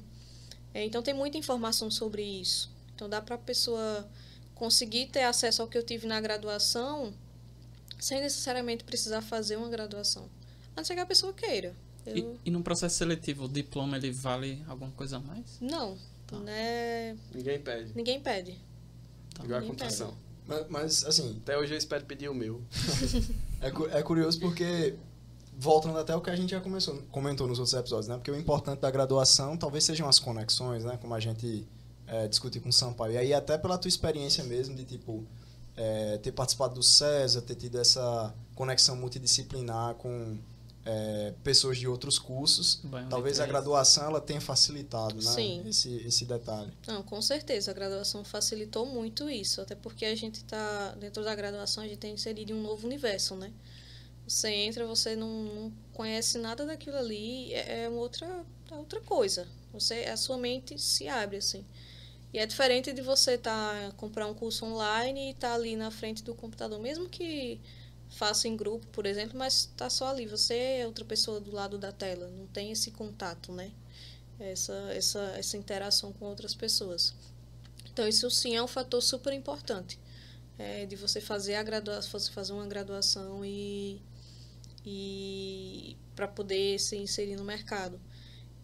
É, 0.72 0.84
então 0.84 1.02
tem 1.02 1.12
muita 1.12 1.36
informação 1.36 1.90
sobre 1.90 2.22
isso. 2.22 2.70
Então 2.96 3.08
dá 3.08 3.20
para 3.20 3.34
a 3.34 3.38
pessoa 3.38 4.08
conseguir 4.54 5.06
ter 5.08 5.22
acesso 5.22 5.60
ao 5.60 5.68
que 5.68 5.76
eu 5.76 5.82
tive 5.82 6.06
na 6.06 6.18
graduação 6.18 7.12
sem 8.00 8.20
necessariamente 8.20 8.84
precisar 8.84 9.20
fazer 9.20 9.56
uma 9.56 9.68
graduação. 9.68 10.28
A 10.74 10.80
não 10.80 10.84
ser 10.84 10.94
que 10.94 11.00
a 11.00 11.06
pessoa 11.06 11.32
queira. 11.32 11.74
Eu, 12.06 12.16
E, 12.16 12.36
e 12.46 12.50
no 12.50 12.62
processo 12.62 12.96
seletivo, 12.96 13.44
o 13.44 13.48
diploma 13.48 13.96
ele 13.98 14.10
vale 14.10 14.64
alguma 14.66 14.90
coisa 14.92 15.18
a 15.18 15.20
mais? 15.20 15.58
Não, 15.60 15.96
Tá. 16.26 16.38
né? 16.38 17.16
ninguém 17.32 17.60
pede. 17.60 17.92
Ninguém 17.94 18.20
pede. 18.20 18.58
Igual 19.44 19.58
a 19.58 19.60
ninguém 19.60 19.68
computação. 19.68 20.14
mas, 20.46 20.66
mas, 20.68 21.04
assim, 21.04 21.38
Até 21.42 21.56
hoje 21.56 21.74
eu 21.74 21.78
espero 21.78 22.04
pedir 22.04 22.28
o 22.28 22.34
meu. 22.34 22.62
é, 23.60 23.98
é 23.98 24.02
curioso 24.02 24.40
porque, 24.40 24.96
voltando 25.56 25.98
até 25.98 26.16
o 26.16 26.20
que 26.20 26.30
a 26.30 26.36
gente 26.36 26.50
já 26.50 26.60
começou, 26.60 27.00
comentou 27.12 27.46
nos 27.46 27.58
outros 27.58 27.74
episódios, 27.74 28.08
né? 28.08 28.16
Porque 28.16 28.30
o 28.30 28.36
importante 28.36 28.80
da 28.80 28.90
graduação 28.90 29.56
talvez 29.56 29.84
sejam 29.84 30.08
as 30.08 30.18
conexões, 30.18 30.84
né? 30.84 30.98
Como 31.00 31.14
a 31.14 31.20
gente 31.20 31.66
é, 32.06 32.28
discutiu 32.28 32.62
com 32.62 32.68
o 32.68 32.72
Sampaio. 32.72 33.14
E 33.14 33.18
aí, 33.18 33.34
até 33.34 33.58
pela 33.58 33.78
tua 33.78 33.88
experiência 33.88 34.44
mesmo, 34.44 34.74
de 34.74 34.84
tipo, 34.84 35.24
é, 35.76 36.18
ter 36.18 36.32
participado 36.32 36.74
do 36.74 36.82
CESA, 36.82 37.42
ter 37.42 37.54
tido 37.54 37.78
essa 37.78 38.34
conexão 38.54 38.96
multidisciplinar 38.96 39.94
com 39.94 40.38
é, 40.86 41.34
pessoas 41.42 41.78
de 41.78 41.88
outros 41.88 42.16
cursos, 42.16 42.80
Baião 42.84 43.08
talvez 43.08 43.40
a 43.40 43.46
graduação 43.46 44.04
ela 44.04 44.20
tenha 44.20 44.40
facilitado, 44.40 45.16
né? 45.16 45.32
Sim. 45.32 45.64
Esse, 45.66 45.96
esse 46.06 46.24
detalhe. 46.24 46.72
Não, 46.86 47.02
com 47.02 47.20
certeza. 47.20 47.72
A 47.72 47.74
graduação 47.74 48.22
facilitou 48.22 48.86
muito 48.86 49.28
isso. 49.28 49.60
Até 49.60 49.74
porque 49.74 50.04
a 50.04 50.14
gente 50.14 50.36
está, 50.36 50.94
dentro 50.94 51.24
da 51.24 51.34
graduação, 51.34 51.82
a 51.82 51.88
gente 51.88 52.06
é 52.06 52.10
inserido 52.10 52.54
um 52.54 52.62
novo 52.62 52.86
universo, 52.86 53.34
né? 53.34 53.52
Você 54.26 54.48
entra, 54.48 54.86
você 54.86 55.14
não, 55.14 55.28
não 55.28 55.72
conhece 55.92 56.38
nada 56.38 56.64
daquilo 56.64 56.96
ali, 56.96 57.52
é, 57.52 57.84
é 57.84 57.88
uma 57.88 57.98
outra, 57.98 58.44
é 58.70 58.74
outra 58.74 59.00
coisa. 59.00 59.46
Você, 59.72 60.04
a 60.04 60.16
sua 60.16 60.38
mente 60.38 60.78
se 60.78 61.08
abre, 61.08 61.36
assim. 61.36 61.64
E 62.36 62.38
é 62.38 62.44
diferente 62.44 62.92
de 62.92 63.00
você 63.00 63.38
tá, 63.38 63.94
comprar 63.96 64.26
um 64.26 64.34
curso 64.34 64.66
online 64.66 65.28
e 65.28 65.30
estar 65.30 65.54
ali 65.54 65.74
na 65.74 65.90
frente 65.90 66.22
do 66.22 66.34
computador, 66.34 66.78
mesmo 66.78 67.08
que 67.08 67.58
faça 68.10 68.46
em 68.46 68.54
grupo, 68.54 68.86
por 68.88 69.06
exemplo, 69.06 69.38
mas 69.38 69.60
está 69.60 69.88
só 69.88 70.08
ali. 70.08 70.26
Você 70.26 70.54
é 70.54 70.86
outra 70.86 71.02
pessoa 71.02 71.40
do 71.40 71.50
lado 71.50 71.78
da 71.78 71.92
tela, 71.92 72.28
não 72.28 72.46
tem 72.46 72.70
esse 72.70 72.90
contato, 72.90 73.52
né? 73.52 73.72
essa, 74.38 74.74
essa, 74.92 75.20
essa 75.38 75.56
interação 75.56 76.12
com 76.12 76.26
outras 76.26 76.54
pessoas. 76.54 77.14
Então, 77.90 78.06
isso 78.06 78.30
sim 78.30 78.54
é 78.54 78.62
um 78.62 78.66
fator 78.66 79.00
super 79.00 79.32
importante 79.32 79.98
é, 80.58 80.84
de 80.84 80.94
você 80.94 81.22
fazer 81.22 81.54
a 81.54 81.62
graduação, 81.62 82.20
fazer 82.34 82.52
uma 82.52 82.66
graduação 82.66 83.42
e, 83.46 83.98
e 84.84 85.96
para 86.14 86.28
poder 86.28 86.78
se 86.78 86.98
inserir 86.98 87.36
no 87.36 87.44
mercado. 87.44 87.98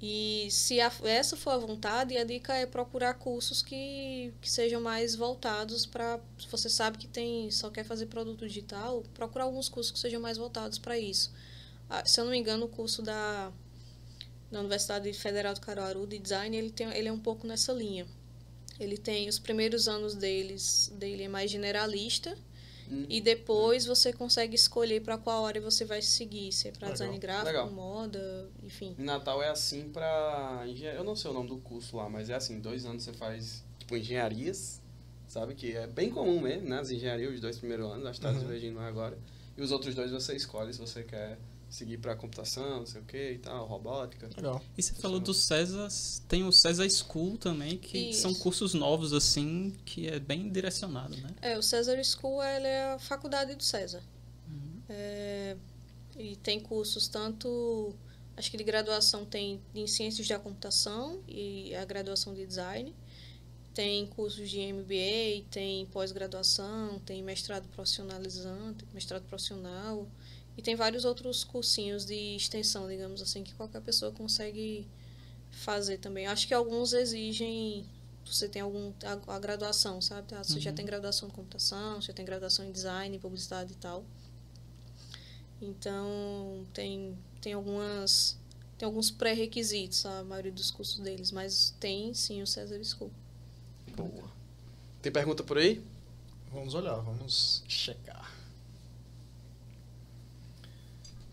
E 0.04 0.48
se 0.50 0.80
a, 0.80 0.90
essa 1.04 1.36
for 1.36 1.50
a 1.50 1.58
vontade, 1.58 2.16
a 2.16 2.24
dica 2.24 2.52
é 2.54 2.66
procurar 2.66 3.14
cursos 3.14 3.62
que, 3.62 4.34
que 4.40 4.50
sejam 4.50 4.80
mais 4.80 5.14
voltados 5.14 5.86
para. 5.86 6.18
Se 6.40 6.48
você 6.48 6.68
sabe 6.68 6.98
que 6.98 7.06
tem 7.06 7.48
só 7.52 7.70
quer 7.70 7.84
fazer 7.84 8.06
produto 8.06 8.44
digital, 8.44 9.04
procurar 9.14 9.44
alguns 9.44 9.68
cursos 9.68 9.92
que 9.92 9.98
sejam 10.00 10.20
mais 10.20 10.36
voltados 10.36 10.76
para 10.76 10.98
isso. 10.98 11.32
Ah, 11.88 12.04
se 12.04 12.18
eu 12.18 12.24
não 12.24 12.32
me 12.32 12.38
engano, 12.38 12.66
o 12.66 12.68
curso 12.68 13.00
da, 13.00 13.52
da 14.50 14.58
Universidade 14.58 15.12
Federal 15.12 15.54
do 15.54 15.60
Caruaru 15.60 16.04
de 16.04 16.18
Design, 16.18 16.56
ele, 16.56 16.70
tem, 16.72 16.88
ele 16.92 17.06
é 17.06 17.12
um 17.12 17.20
pouco 17.20 17.46
nessa 17.46 17.72
linha. 17.72 18.04
Ele 18.80 18.96
tem 18.98 19.28
os 19.28 19.38
primeiros 19.38 19.86
anos 19.86 20.16
deles, 20.16 20.92
dele 20.96 21.22
é 21.22 21.28
mais 21.28 21.48
generalista, 21.48 22.36
Hum. 22.90 23.06
e 23.08 23.20
depois 23.20 23.84
você 23.86 24.12
consegue 24.12 24.54
escolher 24.54 25.00
para 25.02 25.16
qual 25.18 25.46
área 25.46 25.60
você 25.60 25.84
vai 25.84 26.02
seguir, 26.02 26.52
se 26.52 26.68
é 26.68 26.72
para 26.72 26.90
design 26.90 27.18
gráfico, 27.18 27.46
Legal. 27.46 27.70
moda, 27.70 28.50
enfim. 28.62 28.94
Em 28.98 29.04
Natal 29.04 29.42
é 29.42 29.48
assim 29.48 29.88
pra 29.90 30.64
engenharia. 30.66 30.98
Eu 30.98 31.04
não 31.04 31.14
sei 31.16 31.30
o 31.30 31.34
nome 31.34 31.48
do 31.48 31.58
curso 31.58 31.96
lá, 31.96 32.08
mas 32.08 32.28
é 32.30 32.34
assim, 32.34 32.60
dois 32.60 32.84
anos 32.84 33.02
você 33.04 33.12
faz, 33.12 33.64
tipo, 33.78 33.96
engenharias, 33.96 34.80
sabe? 35.28 35.54
Que 35.54 35.76
é 35.76 35.86
bem 35.86 36.10
comum 36.10 36.40
mesmo, 36.40 36.68
né? 36.68 36.78
As 36.80 36.90
engenharias, 36.90 37.32
os 37.34 37.40
dois 37.40 37.58
primeiros 37.58 37.86
anos, 37.90 38.06
acho 38.06 38.20
que 38.20 38.26
tá 38.26 38.32
Uhum. 38.32 38.38
divergindo 38.40 38.78
agora. 38.80 39.18
E 39.56 39.62
os 39.62 39.70
outros 39.70 39.94
dois 39.94 40.10
você 40.10 40.34
escolhe 40.34 40.72
se 40.72 40.78
você 40.80 41.02
quer 41.02 41.38
seguir 41.72 41.96
pra 41.96 42.14
computação, 42.14 42.80
não 42.80 42.86
sei 42.86 43.00
o 43.00 43.04
que 43.04 43.32
e 43.32 43.38
tal, 43.38 43.66
robótica. 43.66 44.28
Legal. 44.36 44.62
E 44.76 44.82
você 44.82 44.92
falou 44.94 45.18
do 45.18 45.32
César, 45.32 45.88
tem 46.28 46.44
o 46.44 46.52
César 46.52 46.88
School 46.90 47.38
também, 47.38 47.78
que 47.78 48.10
Isso. 48.10 48.20
são 48.20 48.34
cursos 48.34 48.74
novos, 48.74 49.14
assim, 49.14 49.74
que 49.84 50.06
é 50.06 50.20
bem 50.20 50.50
direcionado, 50.50 51.16
né? 51.16 51.34
É, 51.40 51.58
o 51.58 51.62
César 51.62 52.02
School 52.04 52.42
é 52.42 52.92
a 52.92 52.98
faculdade 52.98 53.54
do 53.54 53.62
César. 53.62 54.02
É, 54.88 55.56
e 56.18 56.36
tem 56.36 56.60
cursos 56.60 57.08
tanto, 57.08 57.94
acho 58.36 58.50
que 58.50 58.58
de 58.58 58.64
graduação 58.64 59.24
tem 59.24 59.58
em 59.74 59.86
ciências 59.86 60.28
da 60.28 60.38
computação 60.38 61.22
e 61.26 61.74
a 61.74 61.86
graduação 61.86 62.34
de 62.34 62.46
design. 62.46 62.94
Tem 63.72 64.06
cursos 64.08 64.50
de 64.50 64.60
MBA, 64.70 65.46
tem 65.50 65.86
pós-graduação, 65.86 66.98
tem 66.98 67.22
mestrado 67.22 67.66
profissionalizante, 67.68 68.84
mestrado 68.92 69.22
profissional. 69.22 70.06
E 70.56 70.62
tem 70.62 70.76
vários 70.76 71.04
outros 71.04 71.44
cursinhos 71.44 72.04
de 72.06 72.36
extensão, 72.36 72.88
digamos 72.88 73.22
assim, 73.22 73.42
que 73.42 73.54
qualquer 73.54 73.80
pessoa 73.82 74.12
consegue 74.12 74.86
fazer 75.50 75.98
também. 75.98 76.26
Acho 76.26 76.46
que 76.48 76.54
alguns 76.54 76.92
exigem 76.92 77.86
você 78.24 78.48
tem 78.48 78.62
algum 78.62 78.92
a, 79.04 79.34
a 79.36 79.38
graduação, 79.38 80.00
sabe? 80.00 80.34
Ah, 80.34 80.44
Você 80.44 80.60
já 80.60 80.70
Uhum. 80.70 80.76
tem 80.76 80.86
graduação 80.86 81.28
em 81.28 81.32
computação, 81.32 82.00
você 82.00 82.12
tem 82.12 82.24
graduação 82.24 82.64
em 82.64 82.72
design, 82.72 83.18
publicidade 83.18 83.72
e 83.72 83.76
tal. 83.76 84.04
Então, 85.60 86.66
tem 86.74 87.16
tem 87.40 87.52
algumas 87.54 88.36
tem 88.78 88.86
alguns 88.86 89.10
pré-requisitos 89.10 90.04
a 90.06 90.24
maioria 90.24 90.50
dos 90.52 90.70
cursos 90.70 90.98
deles, 90.98 91.30
mas 91.30 91.74
tem 91.78 92.12
sim 92.14 92.42
o 92.42 92.46
César 92.46 92.82
School. 92.84 93.12
Boa. 93.96 94.30
Tem 95.02 95.12
pergunta 95.12 95.42
por 95.44 95.58
aí? 95.58 95.82
Vamos 96.52 96.74
olhar, 96.74 96.96
vamos 96.96 97.62
checar. 97.68 98.31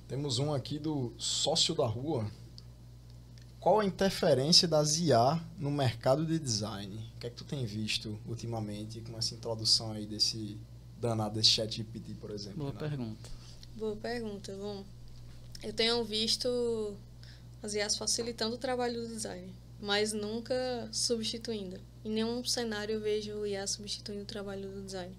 Temos 0.09 0.39
um 0.39 0.51
aqui 0.51 0.79
do 0.79 1.13
sócio 1.19 1.75
da 1.75 1.85
rua. 1.85 2.25
Qual 3.59 3.79
a 3.79 3.85
interferência 3.85 4.67
das 4.67 4.97
IA 4.97 5.39
no 5.55 5.69
mercado 5.69 6.25
de 6.25 6.39
design? 6.39 6.95
O 7.15 7.19
que 7.19 7.27
é 7.27 7.29
que 7.29 7.35
tu 7.35 7.43
tem 7.43 7.63
visto 7.63 8.19
ultimamente 8.27 9.01
com 9.01 9.15
essa 9.19 9.35
introdução 9.35 9.91
aí 9.91 10.07
desse 10.07 10.57
danado 10.99 11.35
desse 11.35 11.49
chat 11.49 11.77
GPT, 11.77 12.15
por 12.15 12.31
exemplo? 12.31 12.57
Boa 12.57 12.73
né? 12.73 12.79
pergunta. 12.79 13.29
Boa 13.75 13.95
pergunta. 13.97 14.51
Bom, 14.55 14.83
eu 15.61 15.73
tenho 15.73 16.03
visto 16.03 16.97
as 17.61 17.75
IAs 17.75 17.95
facilitando 17.95 18.55
o 18.55 18.57
trabalho 18.57 19.03
do 19.03 19.09
design, 19.09 19.53
mas 19.79 20.11
nunca 20.11 20.89
substituindo. 20.91 21.79
Em 22.03 22.09
nenhum 22.09 22.43
cenário 22.43 22.95
eu 22.95 22.99
vejo 22.99 23.35
o 23.35 23.45
IA 23.45 23.67
substituindo 23.67 24.23
o 24.23 24.25
trabalho 24.25 24.71
do 24.71 24.81
design. 24.81 25.15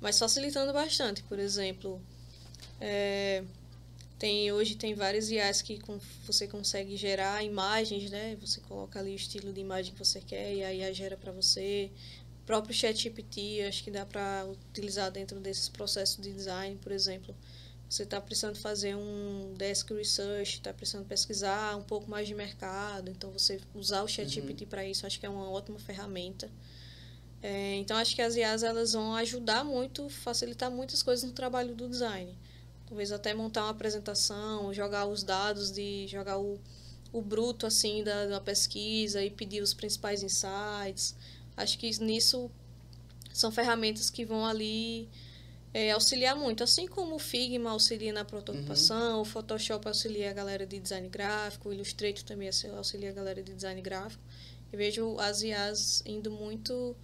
Mas 0.00 0.18
facilitando 0.18 0.72
bastante, 0.72 1.22
por 1.24 1.38
exemplo, 1.38 2.00
é, 2.80 3.44
tem 4.20 4.52
hoje 4.52 4.76
tem 4.76 4.94
várias 4.94 5.30
IAs 5.30 5.62
que 5.62 5.78
com- 5.80 5.98
você 6.26 6.46
consegue 6.46 6.96
gerar 6.96 7.42
imagens, 7.44 8.10
né? 8.10 8.36
Você 8.40 8.60
coloca 8.60 9.00
ali 9.00 9.12
o 9.12 9.16
estilo 9.16 9.52
de 9.52 9.60
imagem 9.60 9.92
que 9.94 9.98
você 9.98 10.20
quer 10.20 10.54
e 10.54 10.62
a 10.64 10.72
IA 10.74 10.92
gera 10.92 11.16
para 11.16 11.32
você. 11.32 11.90
O 12.42 12.46
próprio 12.46 12.74
ChatGPT, 12.74 13.62
acho 13.68 13.82
que 13.84 13.90
dá 13.90 14.04
para 14.06 14.46
utilizar 14.46 15.10
dentro 15.10 15.40
desses 15.40 15.68
processos 15.68 16.18
de 16.22 16.32
design, 16.32 16.76
por 16.82 16.92
exemplo. 16.92 17.34
Você 17.88 18.04
está 18.04 18.20
precisando 18.20 18.56
fazer 18.58 18.94
um 18.96 19.54
desk 19.56 19.92
research, 19.92 20.56
está 20.58 20.72
precisando 20.72 21.06
pesquisar 21.06 21.76
um 21.76 21.82
pouco 21.82 22.08
mais 22.10 22.28
de 22.28 22.34
mercado, 22.34 23.10
então 23.10 23.30
você 23.32 23.60
usar 23.74 24.02
o 24.02 24.08
ChatGPT 24.08 24.66
para 24.66 24.84
isso, 24.86 25.06
acho 25.06 25.18
que 25.18 25.26
é 25.26 25.28
uma 25.28 25.50
ótima 25.50 25.78
ferramenta. 25.78 26.48
É, 27.42 27.76
então 27.76 27.96
acho 27.96 28.14
que 28.14 28.22
as 28.22 28.36
IAs 28.36 28.62
elas 28.62 28.92
vão 28.92 29.14
ajudar 29.16 29.64
muito, 29.64 30.08
facilitar 30.10 30.70
muitas 30.70 31.02
coisas 31.02 31.24
no 31.24 31.32
trabalho 31.32 31.74
do 31.74 31.88
design. 31.88 32.36
Talvez 32.90 33.12
até 33.12 33.32
montar 33.32 33.62
uma 33.62 33.70
apresentação, 33.70 34.74
jogar 34.74 35.06
os 35.06 35.22
dados 35.22 35.70
de 35.70 36.08
jogar 36.08 36.40
o, 36.40 36.58
o 37.12 37.22
bruto 37.22 37.64
assim 37.64 38.02
da, 38.02 38.26
da 38.26 38.40
pesquisa 38.40 39.22
e 39.22 39.30
pedir 39.30 39.62
os 39.62 39.72
principais 39.72 40.24
insights. 40.24 41.14
Acho 41.56 41.78
que 41.78 41.88
nisso 42.02 42.50
são 43.32 43.52
ferramentas 43.52 44.10
que 44.10 44.24
vão 44.24 44.44
ali 44.44 45.08
é, 45.72 45.92
auxiliar 45.92 46.34
muito, 46.34 46.64
assim 46.64 46.88
como 46.88 47.14
o 47.14 47.18
Figma 47.20 47.70
auxilia 47.70 48.12
na 48.12 48.24
prototipação, 48.24 49.20
o 49.20 49.24
Photoshop 49.24 49.86
auxilia 49.86 50.28
a 50.28 50.32
galera 50.32 50.66
de 50.66 50.80
design 50.80 51.08
gráfico, 51.08 51.68
o 51.68 51.72
Illustrator 51.72 52.24
também 52.24 52.50
auxilia 52.76 53.10
a 53.10 53.12
galera 53.12 53.40
de 53.40 53.54
design 53.54 53.80
gráfico. 53.80 54.20
Eu 54.72 54.78
vejo 54.78 55.16
as 55.20 55.42
IAs 55.42 56.02
indo 56.04 56.28
muito 56.28 56.96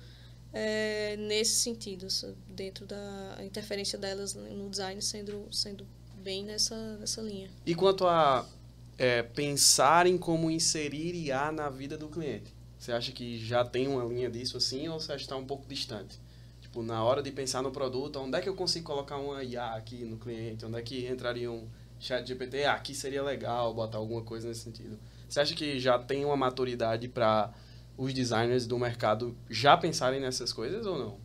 é, 0.59 1.17
nesse 1.19 1.57
sentido, 1.57 2.07
dentro 2.49 2.87
da 2.87 3.37
interferência 3.45 3.99
delas 3.99 4.35
no 4.35 4.71
design 4.71 5.03
sendo, 5.03 5.47
sendo 5.53 5.87
bem 6.25 6.47
nessa, 6.47 6.97
nessa 6.97 7.21
linha. 7.21 7.51
E 7.67 7.75
quanto 7.75 8.07
a 8.07 8.49
é, 8.97 9.23
pensar 9.23 10.07
em 10.07 10.17
como 10.17 10.51
inserir 10.51 11.15
IA 11.15 11.53
na 11.53 11.69
vida 11.69 11.99
do 11.99 12.09
cliente? 12.09 12.55
Você 12.79 12.91
acha 12.91 13.13
que 13.13 13.39
já 13.39 13.67
tem 13.67 13.87
uma 13.87 14.03
linha 14.07 14.31
disso 14.31 14.57
assim 14.57 14.89
ou 14.89 14.99
você 14.99 15.13
acha 15.13 15.19
que 15.19 15.25
está 15.25 15.37
um 15.37 15.45
pouco 15.45 15.69
distante? 15.69 16.19
Tipo, 16.63 16.83
na 16.83 17.05
hora 17.05 17.23
de 17.23 17.31
pensar 17.31 17.63
no 17.63 17.71
produto, 17.71 18.19
onde 18.19 18.39
é 18.39 18.41
que 18.41 18.49
eu 18.49 18.57
consigo 18.57 18.87
colocar 18.87 19.19
uma 19.19 19.45
IA 19.45 19.75
aqui 19.75 20.07
no 20.07 20.17
cliente? 20.17 20.65
Onde 20.65 20.79
é 20.79 20.83
que 20.83 21.07
entraria 21.07 21.53
um 21.53 21.69
chat 22.01 22.27
GPT? 22.27 22.65
Ah, 22.65 22.73
aqui 22.73 22.95
seria 22.95 23.23
legal 23.23 23.75
botar 23.75 23.99
alguma 23.99 24.23
coisa 24.23 24.49
nesse 24.49 24.61
sentido. 24.61 24.99
Você 25.29 25.39
acha 25.39 25.55
que 25.55 25.79
já 25.79 25.99
tem 25.99 26.25
uma 26.25 26.37
maturidade 26.37 27.09
para 27.09 27.53
os 27.97 28.13
designers 28.13 28.67
do 28.67 28.79
mercado 28.79 29.37
já 29.49 29.77
pensarem 29.77 30.21
nessas 30.21 30.53
coisas 30.53 30.87
ou 30.87 30.99
não? 30.99 31.19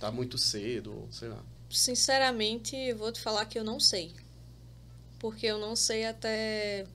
Tá 0.00 0.10
muito 0.10 0.38
cedo, 0.38 0.92
ou 0.92 1.08
sei 1.10 1.28
lá. 1.28 1.42
Sinceramente, 1.70 2.92
vou 2.94 3.12
te 3.12 3.20
falar 3.20 3.44
que 3.46 3.58
eu 3.58 3.64
não 3.64 3.78
sei. 3.78 4.12
Porque 5.18 5.46
eu 5.46 5.58
não 5.58 5.74
sei 5.74 6.06
até. 6.06 6.86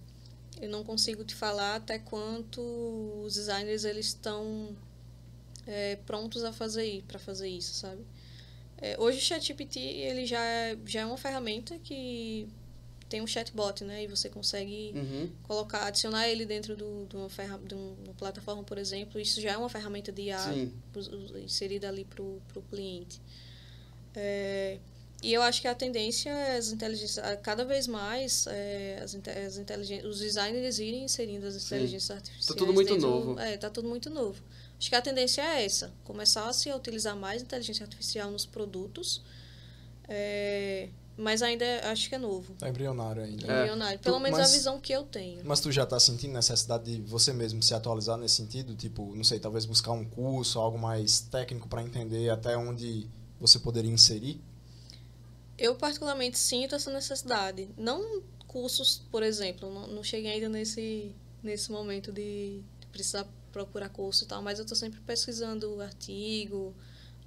Eu 0.61 0.69
não 0.69 0.83
consigo 0.83 1.23
te 1.23 1.35
falar 1.35 1.75
até 1.75 1.99
quanto 1.99 2.61
os 3.23 3.33
designers 3.33 3.83
eles 3.83 4.07
estão 4.07 4.75
é, 5.67 5.97
prontos 5.97 6.43
a 6.43 6.53
fazer 6.53 7.03
para 7.07 7.19
fazer 7.19 7.49
isso, 7.49 7.73
sabe? 7.73 8.01
É, 8.77 8.95
hoje 8.99 9.17
o 9.17 9.21
ChatGPT 9.21 9.79
ele 9.79 10.25
já 10.25 10.41
é, 10.43 10.77
já 10.85 11.01
é 11.01 11.05
uma 11.05 11.17
ferramenta 11.17 11.77
que 11.79 12.47
tem 13.13 13.21
um 13.21 13.27
chatbot, 13.27 13.83
né? 13.83 14.03
E 14.03 14.07
você 14.07 14.27
consegue 14.27 14.91
Uhum. 14.95 15.29
colocar, 15.43 15.85
adicionar 15.85 16.27
ele 16.27 16.45
dentro 16.47 16.75
do, 16.75 17.05
de, 17.07 17.15
uma 17.15 17.29
ferra, 17.29 17.59
de 17.59 17.75
um- 17.75 17.95
uma 18.05 18.13
plataforma, 18.15 18.63
por 18.63 18.77
exemplo. 18.79 19.19
Isso 19.21 19.39
já 19.39 19.51
é 19.51 19.57
uma 19.57 19.69
ferramenta 19.69 20.11
de 20.11 20.23
IA 20.23 20.39
Sim. 20.51 20.73
inserida 21.43 21.87
ali 21.89 22.03
para 22.05 22.23
o 22.23 22.41
cliente. 22.71 23.21
É, 24.15 24.79
e 25.21 25.31
eu 25.31 25.43
acho 25.43 25.61
que 25.61 25.67
a 25.67 25.75
tendência 25.75 26.29
é 26.31 26.57
as 26.57 26.71
inteligências, 26.71 27.23
cada 27.43 27.63
vez 27.63 27.85
mais 27.87 28.47
é, 28.47 28.99
as, 29.03 29.13
as 29.15 29.57
inteligências, 29.57 30.05
os 30.11 30.19
designers 30.19 30.79
irem 30.79 31.03
inserindo 31.03 31.45
as 31.45 31.55
inteligências 31.65 32.09
artificiais. 32.17 32.45
tudo 32.57 32.73
muito 32.73 32.97
novo. 32.97 33.39
É, 33.39 33.57
tá 33.57 33.69
tudo 33.69 33.87
muito 33.87 34.09
novo. 34.09 34.41
Acho 34.79 34.89
que 34.89 34.95
a 34.95 35.01
tendência 35.01 35.41
é 35.43 35.63
essa, 35.65 35.93
começar 36.03 36.47
a 36.49 36.53
se 36.53 36.71
utilizar 36.71 37.15
mais 37.15 37.43
inteligência 37.43 37.83
artificial 37.83 38.31
nos 38.31 38.45
produtos, 38.45 39.21
é, 40.09 40.89
mas 41.17 41.41
ainda 41.41 41.65
acho 41.91 42.09
que 42.09 42.15
é 42.15 42.17
novo. 42.17 42.53
Tá 42.55 42.67
embrionário 42.69 43.23
ainda. 43.23 43.45
É. 43.51 43.59
Embrionário. 43.61 43.99
Pelo 43.99 44.17
Tu- 44.17 44.21
menos 44.21 44.39
mas- 44.39 44.49
a 44.49 44.53
visão 44.53 44.79
que 44.81 44.91
eu 44.93 45.03
tenho. 45.03 45.41
Mas 45.45 45.59
tu 45.59 45.71
já 45.71 45.85
tá 45.85 45.99
sentindo 45.99 46.33
necessidade 46.33 46.83
de 46.85 47.01
você 47.01 47.31
mesmo 47.33 47.61
se 47.61 47.73
atualizar 47.73 48.17
nesse 48.17 48.35
sentido? 48.35 48.75
Tipo, 48.75 49.15
não 49.15 49.23
sei, 49.23 49.39
talvez 49.39 49.65
buscar 49.65 49.91
um 49.91 50.03
curso, 50.05 50.59
algo 50.59 50.77
mais 50.77 51.19
técnico 51.21 51.67
para 51.67 51.81
entender 51.83 52.29
até 52.29 52.57
onde 52.57 53.07
você 53.39 53.59
poderia 53.59 53.91
inserir? 53.91 54.41
Eu 55.57 55.75
particularmente 55.75 56.37
sinto 56.39 56.75
essa 56.75 56.91
necessidade. 56.91 57.69
Não 57.77 58.21
cursos, 58.47 59.01
por 59.11 59.23
exemplo, 59.23 59.71
não, 59.73 59.87
não 59.87 60.03
cheguei 60.03 60.31
ainda 60.31 60.49
nesse, 60.49 61.15
nesse 61.41 61.71
momento 61.71 62.11
de 62.11 62.61
precisar 62.91 63.27
procurar 63.51 63.89
curso 63.89 64.23
e 64.23 64.27
tal, 64.27 64.41
mas 64.41 64.57
eu 64.59 64.63
estou 64.63 64.75
sempre 64.75 64.99
pesquisando 65.01 65.79
artigo, 65.81 66.73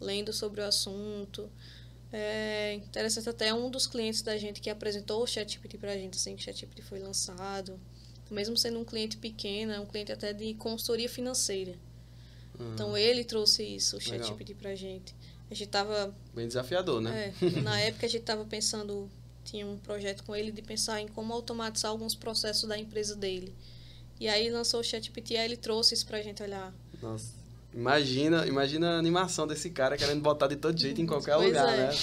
lendo 0.00 0.32
sobre 0.32 0.60
o 0.60 0.64
assunto. 0.64 1.48
É 2.12 2.74
interessante 2.74 3.28
até 3.28 3.52
um 3.52 3.70
dos 3.70 3.86
clientes 3.86 4.22
da 4.22 4.36
gente 4.38 4.60
que 4.60 4.70
apresentou 4.70 5.22
o 5.22 5.26
ChatGPT 5.26 5.76
pra 5.78 5.94
gente, 5.96 6.16
assim, 6.16 6.36
que 6.36 6.42
o 6.42 6.44
ChatGPT 6.44 6.82
foi 6.82 6.98
lançado. 7.00 7.78
mesmo 8.30 8.56
sendo 8.56 8.78
um 8.78 8.84
cliente 8.84 9.16
pequeno, 9.16 9.72
é 9.72 9.80
um 9.80 9.86
cliente 9.86 10.12
até 10.12 10.32
de 10.32 10.54
consultoria 10.54 11.08
financeira. 11.08 11.74
Uhum. 12.58 12.74
Então 12.74 12.96
ele 12.96 13.24
trouxe 13.24 13.62
isso, 13.62 13.96
o. 13.96 14.00
ChatGPT 14.00 14.54
pra 14.54 14.74
gente. 14.74 15.14
A 15.50 15.54
gente 15.54 15.68
tava 15.68 16.14
Bem 16.34 16.46
desafiador, 16.46 17.00
né? 17.00 17.32
é, 17.40 17.60
na 17.60 17.78
época 17.80 18.06
a 18.06 18.08
gente 18.08 18.22
estava 18.22 18.44
pensando, 18.44 19.08
tinha 19.44 19.66
um 19.66 19.78
projeto 19.78 20.24
com 20.24 20.34
ele 20.34 20.50
de 20.50 20.62
pensar 20.62 21.00
em 21.00 21.06
como 21.06 21.32
automatizar 21.32 21.90
alguns 21.90 22.14
processos 22.14 22.68
da 22.68 22.78
empresa 22.78 23.14
dele. 23.14 23.54
E 24.18 24.28
aí 24.28 24.48
lançou 24.50 24.80
o 24.80 24.84
ChatGPT, 24.84 25.36
aí 25.36 25.44
ele 25.44 25.56
trouxe 25.56 25.94
isso 25.94 26.06
pra 26.06 26.22
gente 26.22 26.42
olhar. 26.42 26.74
Nossa. 27.02 27.35
Imagina, 27.76 28.46
imagina 28.46 28.94
a 28.94 28.98
animação 28.98 29.46
desse 29.46 29.68
cara 29.68 29.96
querendo 29.98 30.22
botar 30.22 30.46
de 30.46 30.56
todo 30.56 30.78
jeito 30.80 31.00
em 31.00 31.06
qualquer 31.06 31.36
Pois 31.36 31.48
lugar, 31.48 31.68
é. 31.68 31.88
né? 31.88 31.94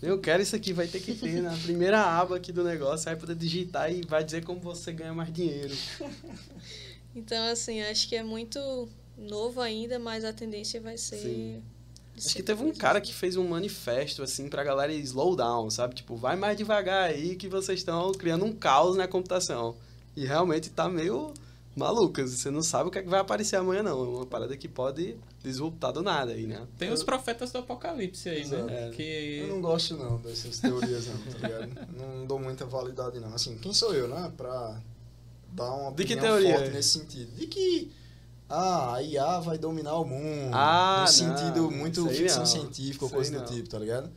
Eu 0.00 0.18
quero 0.18 0.42
isso 0.42 0.54
aqui, 0.54 0.72
vai 0.72 0.86
ter 0.86 1.00
que 1.00 1.14
ter 1.14 1.42
na 1.42 1.56
primeira 1.56 2.00
aba 2.00 2.36
aqui 2.36 2.52
do 2.52 2.64
negócio, 2.64 3.04
vai 3.04 3.16
poder 3.16 3.34
digitar 3.34 3.92
e 3.92 4.02
vai 4.02 4.24
dizer 4.24 4.44
como 4.44 4.60
você 4.60 4.92
ganha 4.92 5.12
mais 5.12 5.32
dinheiro. 5.32 5.74
Então, 7.14 7.44
assim, 7.48 7.82
acho 7.82 8.08
que 8.08 8.16
é 8.16 8.22
muito 8.22 8.88
novo 9.18 9.60
ainda, 9.60 9.98
mas 9.98 10.24
a 10.24 10.32
tendência 10.32 10.80
vai 10.80 10.96
ser. 10.96 11.18
Sim. 11.18 11.62
Acho 12.16 12.34
que 12.34 12.42
teve 12.42 12.62
um 12.62 12.72
cara 12.72 12.98
assim. 13.00 13.08
que 13.08 13.14
fez 13.14 13.36
um 13.36 13.46
manifesto, 13.46 14.22
assim, 14.22 14.48
pra 14.48 14.64
galera 14.64 14.92
slow 14.94 15.36
down, 15.36 15.68
sabe? 15.70 15.94
Tipo, 15.94 16.16
vai 16.16 16.36
mais 16.36 16.56
devagar 16.56 17.10
aí 17.10 17.36
que 17.36 17.48
vocês 17.48 17.80
estão 17.80 18.12
criando 18.12 18.46
um 18.46 18.52
caos 18.52 18.96
na 18.96 19.06
computação. 19.06 19.76
E 20.16 20.24
realmente 20.24 20.70
tá 20.70 20.88
meio 20.88 21.32
malucas. 21.74 22.30
Você 22.30 22.50
não 22.50 22.62
sabe 22.62 22.88
o 22.88 22.92
que, 22.92 22.98
é 22.98 23.02
que 23.02 23.08
vai 23.08 23.20
aparecer 23.20 23.56
amanhã, 23.56 23.82
não. 23.82 24.00
É 24.00 24.08
uma 24.08 24.26
parada 24.26 24.56
que 24.56 24.68
pode 24.68 25.16
desvoltar 25.42 25.92
do 25.92 26.02
nada 26.02 26.32
aí, 26.32 26.46
né? 26.46 26.66
Tem 26.78 26.92
os 26.92 27.02
profetas 27.02 27.50
do 27.50 27.58
apocalipse 27.58 28.28
aí, 28.28 28.42
Exato. 28.42 28.64
né? 28.64 28.88
É. 28.88 28.90
Que 28.90 29.38
Eu 29.42 29.48
não 29.48 29.60
gosto 29.60 29.96
não 29.96 30.18
dessas 30.18 30.58
teorias 30.58 31.06
não, 31.06 31.18
tá 31.18 31.48
ligado? 31.48 31.88
Não 31.96 32.26
dou 32.26 32.38
muita 32.38 32.64
validade 32.66 33.18
não. 33.20 33.34
Assim, 33.34 33.56
quem 33.58 33.72
sou 33.72 33.94
eu, 33.94 34.08
né? 34.08 34.32
Pra 34.36 34.80
dar 35.52 35.74
uma 35.74 35.92
De 35.92 36.04
que 36.04 36.16
teoria? 36.16 36.58
forte 36.58 36.70
nesse 36.70 36.98
sentido. 36.98 37.36
De 37.36 37.46
que 37.46 37.90
ah, 38.48 38.96
a 38.96 39.02
IA 39.02 39.40
vai 39.40 39.56
dominar 39.56 39.96
o 39.96 40.04
mundo. 40.04 40.50
Ah, 40.52 40.96
no 40.96 41.00
não, 41.00 41.06
sentido 41.06 41.70
muito 41.70 42.06
ficção 42.08 42.40
não. 42.40 42.46
científica 42.46 43.06
ou 43.06 43.10
coisa 43.10 43.30
aí 43.30 43.36
do 43.36 43.44
não. 43.44 43.56
tipo, 43.56 43.68
tá 43.68 43.78
ligado? 43.78 44.10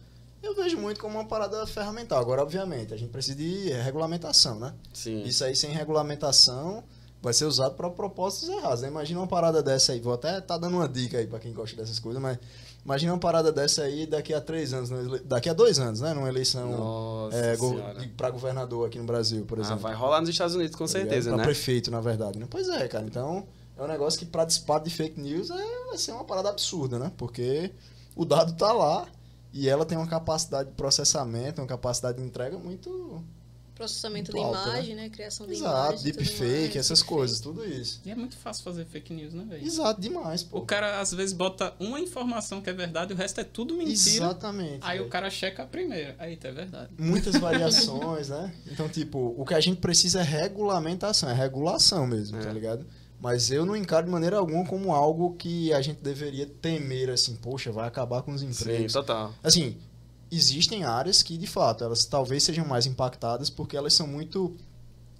Eu 0.43 0.53
vejo 0.53 0.77
muito 0.77 0.99
como 0.99 1.17
uma 1.17 1.25
parada 1.25 1.65
ferramental. 1.65 2.19
Agora, 2.19 2.41
obviamente, 2.43 2.93
a 2.93 2.97
gente 2.97 3.09
precisa 3.09 3.35
de 3.35 3.69
regulamentação, 3.71 4.59
né? 4.59 4.73
Sim. 4.93 5.23
Isso 5.23 5.43
aí 5.43 5.55
sem 5.55 5.71
regulamentação 5.71 6.83
vai 7.25 7.33
ser 7.33 7.45
usado 7.45 7.75
para 7.75 7.89
propósitos 7.89 8.47
errados. 8.49 8.81
Né? 8.81 8.87
Imagina 8.87 9.19
uma 9.19 9.27
parada 9.27 9.61
dessa 9.61 9.91
aí, 9.91 9.99
vou 9.99 10.13
até 10.13 10.39
tá 10.39 10.57
dando 10.57 10.77
uma 10.77 10.87
dica 10.87 11.17
aí 11.17 11.27
para 11.27 11.39
quem 11.39 11.51
gosta 11.51 11.75
dessas 11.75 11.97
coisas, 11.99 12.21
mas 12.21 12.37
imagina 12.85 13.11
uma 13.13 13.19
parada 13.19 13.51
dessa 13.51 13.81
aí 13.81 14.05
daqui 14.05 14.33
a 14.33 14.39
três 14.39 14.71
anos, 14.73 14.91
ele- 14.91 15.19
daqui 15.25 15.49
a 15.49 15.53
dois 15.53 15.79
anos, 15.79 15.99
né? 16.01 16.13
Numa 16.13 16.29
eleição 16.29 17.29
é, 17.33 17.55
go- 17.57 17.75
pra 18.15 18.29
governador 18.29 18.87
aqui 18.87 18.97
no 18.99 19.05
Brasil, 19.05 19.43
por 19.45 19.57
Ah, 19.57 19.61
exemplo. 19.61 19.79
vai 19.81 19.93
rolar 19.95 20.21
nos 20.21 20.29
Estados 20.29 20.55
Unidos, 20.55 20.75
com 20.75 20.85
Tá 20.85 20.91
certeza, 20.91 21.29
Pra 21.29 21.37
né? 21.39 21.43
prefeito, 21.43 21.89
na 21.91 21.99
verdade. 21.99 22.37
Né? 22.39 22.47
Pois 22.49 22.69
é, 22.69 22.87
cara. 22.87 23.03
Então, 23.05 23.45
é 23.77 23.81
um 23.83 23.87
negócio 23.87 24.19
que 24.19 24.25
para 24.25 24.45
disparo 24.45 24.83
de 24.83 24.89
fake 24.91 25.19
news 25.19 25.49
é, 25.49 25.85
vai 25.87 25.97
ser 25.97 26.11
uma 26.11 26.23
parada 26.23 26.49
absurda, 26.49 26.99
né? 26.99 27.11
Porque 27.17 27.71
o 28.15 28.23
dado 28.23 28.53
tá 28.53 28.71
lá 28.71 29.07
e 29.51 29.67
ela 29.67 29.83
tem 29.83 29.97
uma 29.97 30.05
capacidade 30.07 30.69
de 30.69 30.75
processamento, 30.75 31.59
uma 31.59 31.67
capacidade 31.67 32.19
de 32.19 32.23
entrega 32.23 32.57
muito. 32.57 33.23
Processamento 33.75 34.31
muito 34.31 34.41
de 34.51 34.57
alta, 34.57 34.69
imagem, 34.69 34.95
né? 34.95 35.09
Criação 35.09 35.45
de 35.45 35.53
Exato, 35.53 35.69
imagem. 35.75 35.97
tudo 35.97 36.03
deepfake, 36.23 36.41
mais, 36.41 36.75
essas 36.77 36.99
deepfake. 36.99 37.05
coisas, 37.15 37.39
tudo 37.41 37.65
isso. 37.65 38.01
E 38.05 38.09
é 38.11 38.15
muito 38.15 38.35
fácil 38.37 38.63
fazer 38.63 38.85
fake 38.85 39.13
news, 39.13 39.33
né, 39.33 39.45
velho? 39.47 39.65
Exato, 39.65 39.99
demais, 40.01 40.43
pô. 40.43 40.59
O 40.59 40.65
cara 40.65 40.99
às 41.01 41.11
vezes 41.13 41.33
bota 41.33 41.73
uma 41.79 41.99
informação 41.99 42.61
que 42.61 42.69
é 42.69 42.73
verdade 42.73 43.11
e 43.11 43.15
o 43.15 43.17
resto 43.17 43.41
é 43.41 43.43
tudo 43.43 43.75
mentira. 43.75 43.93
Exatamente. 44.25 44.79
Aí 44.81 44.97
velho. 44.97 45.07
o 45.07 45.09
cara 45.11 45.29
checa 45.29 45.63
a 45.63 45.65
primeira. 45.65 46.15
Aí 46.17 46.37
tá 46.37 46.47
é 46.47 46.51
verdade. 46.51 46.89
Muitas 46.97 47.35
variações, 47.39 48.29
né? 48.29 48.53
Então, 48.71 48.87
tipo, 48.89 49.35
o 49.37 49.45
que 49.45 49.53
a 49.53 49.59
gente 49.59 49.81
precisa 49.81 50.21
é 50.21 50.23
regulamentação, 50.23 51.29
é 51.29 51.33
regulação 51.33 52.07
mesmo, 52.07 52.37
É. 52.37 52.41
tá 52.41 52.51
ligado? 52.51 52.85
Mas 53.19 53.49
eu 53.49 53.65
não 53.65 53.75
encaro 53.75 54.05
de 54.05 54.11
maneira 54.11 54.37
alguma 54.37 54.65
como 54.65 54.93
algo 54.93 55.35
que 55.35 55.73
a 55.73 55.81
gente 55.81 56.01
deveria 56.01 56.45
temer, 56.45 57.09
assim, 57.09 57.35
poxa, 57.35 57.71
vai 57.71 57.87
acabar 57.87 58.21
com 58.21 58.31
os 58.33 58.41
Sim, 58.41 58.47
empregos. 58.49 58.93
total. 58.93 59.33
Assim, 59.43 59.77
existem 60.31 60.83
áreas 60.83 61.21
que, 61.21 61.37
de 61.37 61.47
fato, 61.47 61.83
elas 61.83 62.05
talvez 62.05 62.43
sejam 62.43 62.65
mais 62.65 62.85
impactadas 62.85 63.49
porque 63.49 63.77
elas 63.77 63.93
são 63.93 64.07
muito 64.07 64.55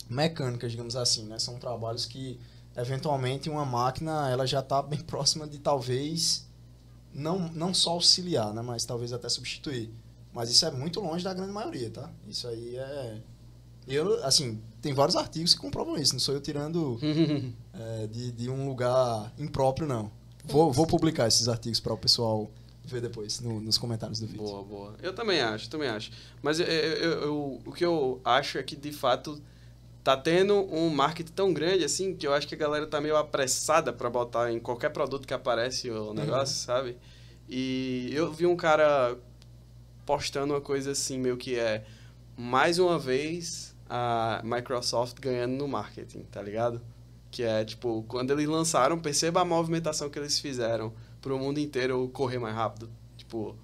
mecânicas, 0.09 0.71
digamos 0.71 0.95
assim, 0.95 1.25
né? 1.25 1.39
São 1.39 1.57
trabalhos 1.57 2.05
que, 2.05 2.39
eventualmente, 2.75 3.49
uma 3.49 3.65
máquina, 3.65 4.29
ela 4.29 4.45
já 4.45 4.59
está 4.59 4.81
bem 4.81 4.99
próxima 5.03 5.47
de, 5.47 5.59
talvez, 5.59 6.47
não, 7.13 7.49
não 7.49 7.73
só 7.73 7.91
auxiliar, 7.91 8.53
né? 8.53 8.61
Mas 8.61 8.85
talvez 8.85 9.13
até 9.13 9.29
substituir. 9.29 9.91
Mas 10.33 10.49
isso 10.49 10.65
é 10.65 10.71
muito 10.71 10.99
longe 10.99 11.23
da 11.23 11.33
grande 11.33 11.51
maioria, 11.51 11.89
tá? 11.89 12.11
Isso 12.27 12.47
aí 12.47 12.75
é... 12.75 13.21
Eu, 13.87 14.23
assim, 14.25 14.59
tem 14.81 14.93
vários 14.93 15.15
artigos 15.15 15.53
que 15.53 15.61
comprovam 15.61 15.95
isso. 15.95 16.13
Não 16.13 16.19
sou 16.19 16.33
eu 16.33 16.41
tirando 16.41 16.99
é, 17.73 18.07
de, 18.11 18.31
de 18.31 18.49
um 18.49 18.67
lugar 18.67 19.31
impróprio, 19.37 19.87
não. 19.87 20.11
Vou, 20.43 20.71
vou 20.73 20.87
publicar 20.87 21.27
esses 21.27 21.47
artigos 21.47 21.79
para 21.79 21.93
o 21.93 21.97
pessoal 21.97 22.49
ver 22.85 23.01
depois 23.01 23.39
no- 23.39 23.59
nos 23.59 23.77
comentários 23.77 24.19
do 24.19 24.27
vídeo. 24.27 24.41
Boa, 24.43 24.63
boa. 24.63 24.95
Eu 25.01 25.13
também 25.13 25.41
acho, 25.41 25.69
também 25.69 25.89
acho. 25.89 26.11
Mas 26.41 26.59
eu, 26.59 26.65
eu- 26.67 27.21
eu- 27.21 27.61
o 27.65 27.71
que 27.71 27.83
eu 27.85 28.19
acho 28.23 28.57
é 28.57 28.63
que, 28.63 28.75
de 28.75 28.91
fato, 28.91 29.41
tá 30.03 30.15
tendo 30.15 30.53
um 30.73 30.89
marketing 30.89 31.31
tão 31.33 31.53
grande, 31.53 31.83
assim, 31.83 32.15
que 32.15 32.27
eu 32.27 32.33
acho 32.33 32.47
que 32.47 32.55
a 32.55 32.57
galera 32.57 32.85
tá 32.87 33.01
meio 33.01 33.15
apressada 33.17 33.91
pra 33.91 34.09
botar 34.09 34.51
em 34.51 34.59
qualquer 34.59 34.89
produto 34.89 35.27
que 35.27 35.33
aparece 35.33 35.89
o 35.89 36.13
negócio, 36.13 36.55
sabe? 36.55 36.97
E 37.49 38.09
eu 38.13 38.31
vi 38.31 38.45
um 38.45 38.55
cara 38.55 39.17
postando 40.05 40.53
uma 40.53 40.61
coisa 40.61 40.91
assim, 40.91 41.17
meio 41.17 41.37
que 41.37 41.57
é, 41.57 41.83
mais 42.37 42.77
uma 42.79 42.99
vez, 42.99 43.75
a 43.89 44.41
Microsoft 44.43 45.19
ganhando 45.19 45.53
no 45.53 45.67
marketing, 45.67 46.23
tá 46.23 46.41
ligado? 46.41 46.81
Que 47.31 47.43
é, 47.43 47.65
tipo, 47.65 48.03
quando 48.07 48.31
eles 48.31 48.47
lançaram, 48.47 48.99
perceba 48.99 49.41
a 49.41 49.45
movimentação 49.45 50.09
que 50.09 50.17
eles 50.19 50.39
fizeram 50.39 50.93
pro 51.25 51.39
mundo 51.39 51.59
inteiro 51.59 52.07
correr 52.13 52.37
mais 52.37 52.53
rápido. 52.53 52.87
Tipo, 53.17 53.55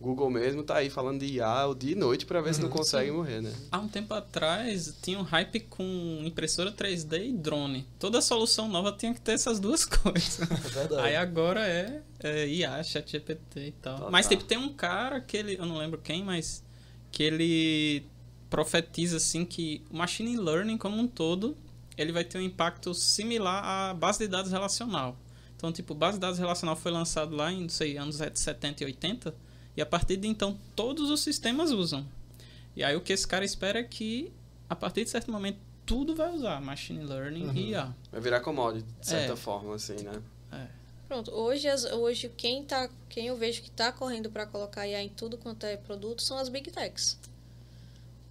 Google 0.00 0.28
mesmo 0.28 0.64
tá 0.64 0.78
aí 0.78 0.90
falando 0.90 1.20
de 1.20 1.34
IA 1.34 1.68
o 1.68 1.72
dia 1.72 1.92
e 1.92 1.94
noite 1.94 2.26
pra 2.26 2.40
ver 2.40 2.52
se 2.52 2.60
não 2.60 2.68
consegue 2.68 3.12
morrer, 3.12 3.40
né? 3.40 3.52
Há 3.70 3.78
um 3.78 3.86
tempo 3.86 4.12
atrás 4.12 4.92
tinha 5.00 5.16
um 5.16 5.22
hype 5.22 5.60
com 5.60 5.84
impressora 6.24 6.72
3D 6.72 7.28
e 7.28 7.32
drone. 7.32 7.86
Toda 8.00 8.20
solução 8.20 8.68
nova 8.68 8.90
tinha 8.90 9.14
que 9.14 9.20
ter 9.20 9.30
essas 9.30 9.60
duas 9.60 9.84
coisas. 9.86 10.40
É 10.40 10.68
verdade. 10.70 11.02
Aí 11.02 11.14
agora 11.14 11.64
é, 11.64 12.02
é 12.18 12.48
IA, 12.48 12.82
ChatGPT 12.82 13.60
e 13.60 13.72
tal. 13.80 13.94
Total. 13.94 14.10
Mas 14.10 14.26
tipo, 14.26 14.42
tem 14.42 14.58
um 14.58 14.72
cara 14.72 15.20
que 15.20 15.36
ele, 15.36 15.56
eu 15.56 15.66
não 15.66 15.78
lembro 15.78 16.00
quem, 16.00 16.24
mas 16.24 16.64
que 17.12 17.22
ele 17.22 18.04
profetiza 18.50 19.18
assim 19.18 19.44
que 19.44 19.84
o 19.88 19.96
machine 19.96 20.36
learning 20.36 20.78
como 20.78 21.00
um 21.00 21.06
todo, 21.06 21.56
ele 21.96 22.10
vai 22.10 22.24
ter 22.24 22.38
um 22.38 22.42
impacto 22.42 22.92
similar 22.92 23.64
à 23.64 23.94
base 23.94 24.18
de 24.18 24.26
dados 24.26 24.50
relacional. 24.50 25.16
Então, 25.56 25.72
tipo, 25.72 25.94
base 25.94 26.16
de 26.18 26.20
dados 26.20 26.38
relacional 26.38 26.76
foi 26.76 26.90
lançado 26.92 27.34
lá 27.34 27.50
em, 27.52 27.62
não 27.62 27.68
sei, 27.68 27.96
anos 27.96 28.16
70 28.34 28.82
e 28.82 28.86
80, 28.86 29.34
e 29.76 29.80
a 29.82 29.86
partir 29.86 30.16
de 30.16 30.28
então 30.28 30.58
todos 30.76 31.10
os 31.10 31.20
sistemas 31.20 31.70
usam. 31.70 32.06
E 32.76 32.82
aí 32.84 32.94
o 32.96 33.00
que 33.00 33.12
esse 33.12 33.26
cara 33.26 33.44
espera 33.44 33.78
é 33.78 33.84
que 33.84 34.32
a 34.68 34.74
partir 34.76 35.04
de 35.04 35.10
certo 35.10 35.30
momento 35.30 35.58
tudo 35.86 36.14
vai 36.14 36.32
usar 36.34 36.60
machine 36.60 37.04
learning 37.04 37.44
Uhum. 37.46 37.52
e 37.54 37.70
IA. 37.70 37.94
Vai 38.10 38.20
virar 38.20 38.40
commodity, 38.40 38.86
de 39.00 39.06
certa 39.06 39.32
É. 39.32 39.36
forma, 39.36 39.74
assim, 39.74 39.96
né? 40.02 40.20
Pronto, 41.06 41.30
hoje, 41.32 41.68
as- 41.68 41.84
hoje 41.84 42.30
quem, 42.34 42.64
tá, 42.64 42.88
quem 43.10 43.26
eu 43.26 43.36
vejo 43.36 43.60
que 43.62 43.68
está 43.68 43.92
correndo 43.92 44.30
para 44.30 44.46
colocar 44.46 44.86
IA 44.88 45.02
em 45.02 45.08
tudo 45.10 45.36
quanto 45.36 45.64
é 45.66 45.76
produto 45.76 46.22
são 46.22 46.38
as 46.38 46.48
Big 46.48 46.70
Techs. 46.70 47.18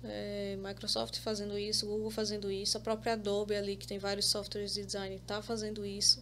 É, 0.03 0.57
Microsoft 0.61 1.17
fazendo 1.19 1.57
isso, 1.57 1.85
Google 1.85 2.09
fazendo 2.11 2.51
isso, 2.51 2.75
a 2.77 2.81
própria 2.81 3.13
Adobe 3.13 3.55
ali, 3.55 3.75
que 3.77 3.87
tem 3.87 3.99
vários 3.99 4.25
softwares 4.25 4.73
de 4.73 4.83
design, 4.85 5.15
está 5.15 5.41
fazendo 5.41 5.85
isso. 5.85 6.21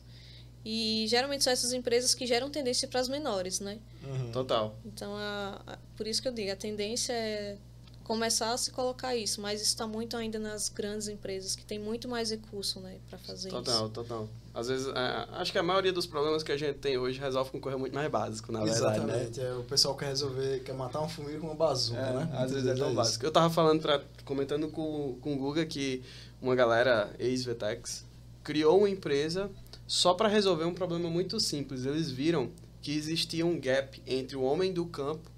E 0.64 1.06
geralmente 1.08 1.44
são 1.44 1.52
essas 1.52 1.74
empresas 1.74 2.14
que 2.14 2.26
geram 2.28 2.50
tendência 2.50 2.88
para 2.88 3.00
as 3.00 3.08
menores, 3.08 3.60
né? 3.60 3.80
Uhum. 4.04 4.32
Total. 4.32 4.76
Então, 4.86 5.16
a, 5.16 5.62
a- 5.66 5.78
por 5.98 6.06
isso 6.08 6.22
que 6.22 6.28
eu 6.28 6.32
digo, 6.32 6.52
a 6.52 6.56
tendência 6.56 7.14
é 7.14 7.58
começar 8.04 8.52
a 8.52 8.58
se 8.58 8.72
colocar 8.72 9.16
isso, 9.16 9.40
mas 9.42 9.62
isso 9.62 9.70
está 9.70 9.88
muito 9.88 10.18
ainda 10.18 10.38
nas 10.38 10.68
grandes 10.70 11.08
empresas, 11.08 11.56
que 11.56 11.64
tem 11.64 11.80
muito 11.80 12.10
mais 12.10 12.30
recurso, 12.30 12.80
né, 12.80 12.98
para 13.10 13.18
fazer 13.20 13.50
Total, 13.50 13.86
isso. 13.86 13.90
total. 13.94 14.28
Às 14.54 14.68
vezes, 14.68 14.88
é, 14.88 15.28
acho 15.40 15.52
que 15.52 15.58
a 15.58 15.64
maioria 15.64 15.94
dos 15.94 16.06
problemas 16.06 16.44
que 16.44 16.52
a 16.52 16.58
gente 16.58 16.78
tem 16.80 16.98
hoje 16.98 17.18
resolve 17.20 17.52
com 17.52 17.60
coisa 17.62 17.78
muito 17.78 17.94
mais 17.96 18.12
básico, 18.12 18.52
na 18.52 18.64
verdade, 18.66 19.00
né? 19.00 19.06
Exatamente. 19.06 19.40
É, 19.40 19.54
o 19.54 19.64
pessoal 19.64 19.96
quer 19.96 20.08
resolver, 20.08 20.60
quer 20.60 20.74
matar 20.74 21.02
um 21.02 21.08
formiga 21.08 21.40
com 21.40 21.48
uma 21.48 21.56
bazuca, 21.56 22.00
É, 22.02 22.12
né? 22.14 22.30
Às 22.34 22.52
vezes 22.52 22.68
é 22.68 22.76
tão 22.76 22.94
básico. 22.94 23.26
Eu 23.26 23.32
tava 23.32 23.50
falando, 23.50 23.82
pra, 23.82 24.02
comentando 24.26 24.68
com, 24.68 25.16
com 25.22 25.34
o 25.36 25.38
Guga 25.38 25.66
que 25.66 26.04
uma 26.42 26.54
galera 26.54 27.10
ex-Vetex 27.18 28.04
criou 28.44 28.80
uma 28.80 28.90
empresa 28.90 29.50
só 29.92 30.14
para 30.14 30.30
resolver 30.30 30.64
um 30.64 30.74
problema 30.74 31.10
muito 31.10 31.38
simples. 31.38 31.86
Eles 31.86 32.10
viram 32.10 32.50
que 32.82 32.96
existia 32.96 33.46
um 33.46 33.60
gap 33.60 34.02
entre 34.08 34.38
o 34.38 34.42
homem 34.42 34.72
do 34.72 34.86
campo 34.86 35.30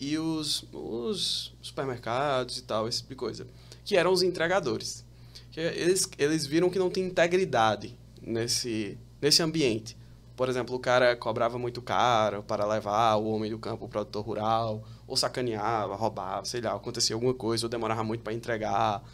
e 0.00 0.16
os, 0.16 0.64
os 0.72 1.52
supermercados 1.60 2.56
e 2.56 2.62
tal, 2.62 2.88
esse 2.88 3.00
tipo 3.00 3.10
de 3.10 3.16
coisa. 3.16 3.46
Que 3.84 3.94
eram 3.94 4.10
os 4.10 4.22
entregadores. 4.22 5.04
Eles, 5.54 6.08
eles 6.16 6.46
viram 6.46 6.70
que 6.70 6.78
não 6.78 6.88
tem 6.88 7.04
integridade 7.04 7.94
nesse, 8.22 8.96
nesse 9.20 9.42
ambiente. 9.42 9.94
Por 10.36 10.48
exemplo, 10.48 10.74
o 10.74 10.78
cara 10.78 11.14
cobrava 11.14 11.58
muito 11.58 11.82
caro 11.82 12.42
para 12.42 12.64
levar 12.64 13.16
o 13.16 13.26
homem 13.26 13.50
do 13.50 13.58
campo, 13.58 13.84
o 13.84 13.88
produtor 13.90 14.24
rural, 14.24 14.82
ou 15.06 15.18
sacaneava, 15.18 15.94
roubava, 15.96 16.46
sei 16.46 16.62
lá, 16.62 16.72
acontecia 16.72 17.14
alguma 17.14 17.34
coisa, 17.34 17.66
ou 17.66 17.68
demorava 17.68 18.02
muito 18.02 18.22
para 18.22 18.32
entregar. 18.32 19.04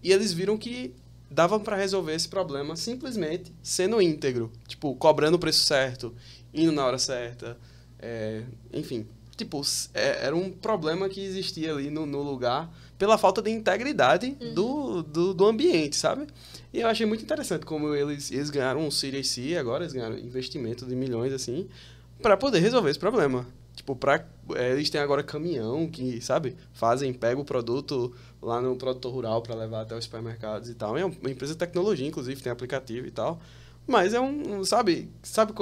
E 0.00 0.12
eles 0.12 0.32
viram 0.32 0.56
que 0.56 0.94
dava 1.30 1.60
para 1.60 1.76
resolver 1.76 2.14
esse 2.14 2.28
problema 2.28 2.74
simplesmente 2.76 3.52
sendo 3.62 4.00
íntegro. 4.02 4.50
Tipo, 4.66 4.94
cobrando 4.96 5.36
o 5.36 5.38
preço 5.38 5.64
certo, 5.64 6.14
indo 6.52 6.72
na 6.72 6.84
hora 6.84 6.98
certa, 6.98 7.56
é, 7.98 8.42
enfim. 8.72 9.06
Tipo, 9.36 9.62
é- 9.94 10.26
era 10.26 10.36
um 10.36 10.50
problema 10.50 11.08
que 11.08 11.20
existia 11.24 11.72
ali 11.72 11.88
no, 11.90 12.04
no 12.04 12.22
lugar 12.22 12.70
pela 12.98 13.16
falta 13.16 13.40
de 13.40 13.50
integridade 13.50 14.36
do, 14.54 15.02
do, 15.02 15.32
do 15.32 15.46
ambiente, 15.46 15.96
sabe? 15.96 16.26
E 16.72 16.80
eu 16.80 16.88
achei 16.88 17.06
muito 17.06 17.22
interessante 17.24 17.64
como 17.64 17.94
eles, 17.94 18.30
eles 18.30 18.50
ganharam 18.50 18.86
um 18.86 18.90
Series 18.90 19.28
C 19.28 19.56
agora, 19.56 19.84
eles 19.84 19.94
ganharam 19.94 20.18
investimento 20.18 20.84
de 20.84 20.94
milhões, 20.94 21.32
assim, 21.32 21.66
para 22.20 22.36
poder 22.36 22.58
resolver 22.60 22.90
esse 22.90 22.98
problema. 22.98 23.46
Tipo, 23.74 23.96
pra, 23.96 24.22
é, 24.54 24.72
eles 24.72 24.90
têm 24.90 25.00
agora 25.00 25.22
caminhão 25.22 25.88
que, 25.88 26.20
sabe, 26.20 26.54
fazem, 26.74 27.14
pega 27.14 27.40
o 27.40 27.44
produto 27.44 28.14
lá 28.42 28.60
no 28.60 28.76
produtor 28.76 29.12
rural 29.12 29.42
para 29.42 29.54
levar 29.54 29.82
até 29.82 29.96
os 29.96 30.04
supermercados 30.04 30.68
e 30.68 30.74
tal. 30.74 30.96
É 30.96 31.04
uma 31.04 31.30
empresa 31.30 31.52
de 31.52 31.58
tecnologia, 31.58 32.06
inclusive, 32.06 32.42
tem 32.42 32.50
aplicativo 32.50 33.06
e 33.06 33.10
tal. 33.10 33.40
Mas 33.86 34.14
é 34.14 34.20
um, 34.20 34.64
sabe, 34.64 35.10
sabe, 35.22 35.52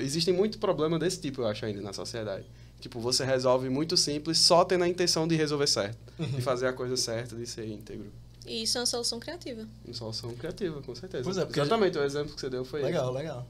existem 0.00 0.32
muito 0.32 0.58
problema 0.58 0.98
desse 0.98 1.20
tipo, 1.20 1.42
eu 1.42 1.46
acho, 1.46 1.64
ainda 1.66 1.80
na 1.80 1.92
sociedade. 1.92 2.46
Tipo, 2.80 3.00
você 3.00 3.24
resolve 3.24 3.68
muito 3.68 3.96
simples 3.96 4.38
só 4.38 4.64
tendo 4.64 4.84
a 4.84 4.88
intenção 4.88 5.26
de 5.26 5.34
resolver 5.36 5.66
certo, 5.66 5.98
de 6.18 6.40
fazer 6.42 6.66
a 6.66 6.72
coisa 6.72 6.96
certa, 6.96 7.36
de 7.36 7.46
ser 7.46 7.66
íntegro. 7.66 8.12
E 8.46 8.62
isso 8.62 8.76
é 8.76 8.80
uma 8.80 8.86
solução 8.86 9.18
criativa. 9.18 9.66
Uma 9.84 9.94
solução 9.94 10.34
criativa, 10.34 10.82
com 10.82 10.94
certeza. 10.94 11.24
Pois 11.24 11.36
é, 11.38 11.44
porque 11.44 11.60
Exatamente, 11.60 11.98
o 11.98 12.04
exemplo 12.04 12.34
que 12.34 12.40
você 12.40 12.50
deu 12.50 12.64
foi 12.64 12.80
esse. 12.80 12.86
Legal, 12.86 13.12
legal. 13.12 13.46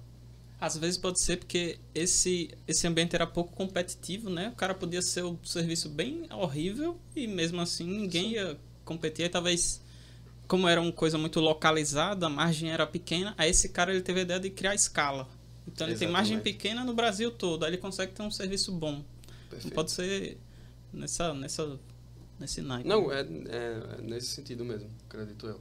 Às 0.61 0.77
vezes 0.77 0.97
pode 0.97 1.21
ser 1.23 1.37
porque 1.37 1.79
esse, 1.95 2.51
esse 2.67 2.87
ambiente 2.87 3.15
era 3.15 3.27
pouco 3.27 3.55
competitivo, 3.55 4.31
né? 4.31 4.51
O 4.51 4.57
cara 4.57 4.73
podia 4.73 5.03
ser 5.03 5.25
um 5.25 5.37
serviço 5.45 5.89
bem 5.89 6.27
horrível 6.33 6.97
e 7.15 7.27
mesmo 7.27 7.61
assim 7.61 7.85
ninguém 7.85 8.33
ia 8.33 8.57
competir. 8.85 9.25
Aí 9.25 9.29
talvez, 9.29 9.81
como 10.47 10.69
era 10.69 10.81
uma 10.81 10.93
coisa 10.93 11.17
muito 11.19 11.41
localizada, 11.41 12.27
a 12.27 12.29
margem 12.31 12.71
era 12.71 12.87
pequena, 12.87 13.35
aí 13.39 13.51
esse 13.51 13.69
cara 13.71 13.93
ele 13.93 14.03
teve 14.03 14.21
a 14.21 14.23
ideia 14.23 14.41
de 14.41 14.51
criar 14.51 14.75
escala. 14.75 15.29
Então 15.67 15.87
ele 15.87 15.97
tem 15.99 16.09
margem 16.09 16.35
Exatamente. 16.35 16.57
pequena 16.57 16.85
no 16.85 16.93
Brasil 16.95 17.31
todo, 17.31 17.65
aí 17.65 17.71
ele 17.71 17.79
consegue 17.79 18.13
ter 18.13 18.23
um 18.23 18.31
serviço 18.31 18.71
bom. 18.73 19.03
Não 19.65 19.71
pode 19.71 19.91
ser 19.93 20.37
nessa, 20.93 21.33
nessa, 21.33 21.79
nesse 22.39 22.61
naipe. 22.61 22.89
Não, 22.89 23.11
é, 23.11 23.21
é- 23.21 23.97
é 23.99 24.03
nesse 24.03 24.29
sentido 24.29 24.65
mesmo, 24.65 24.91
acredito 25.09 25.47
eu. 25.47 25.61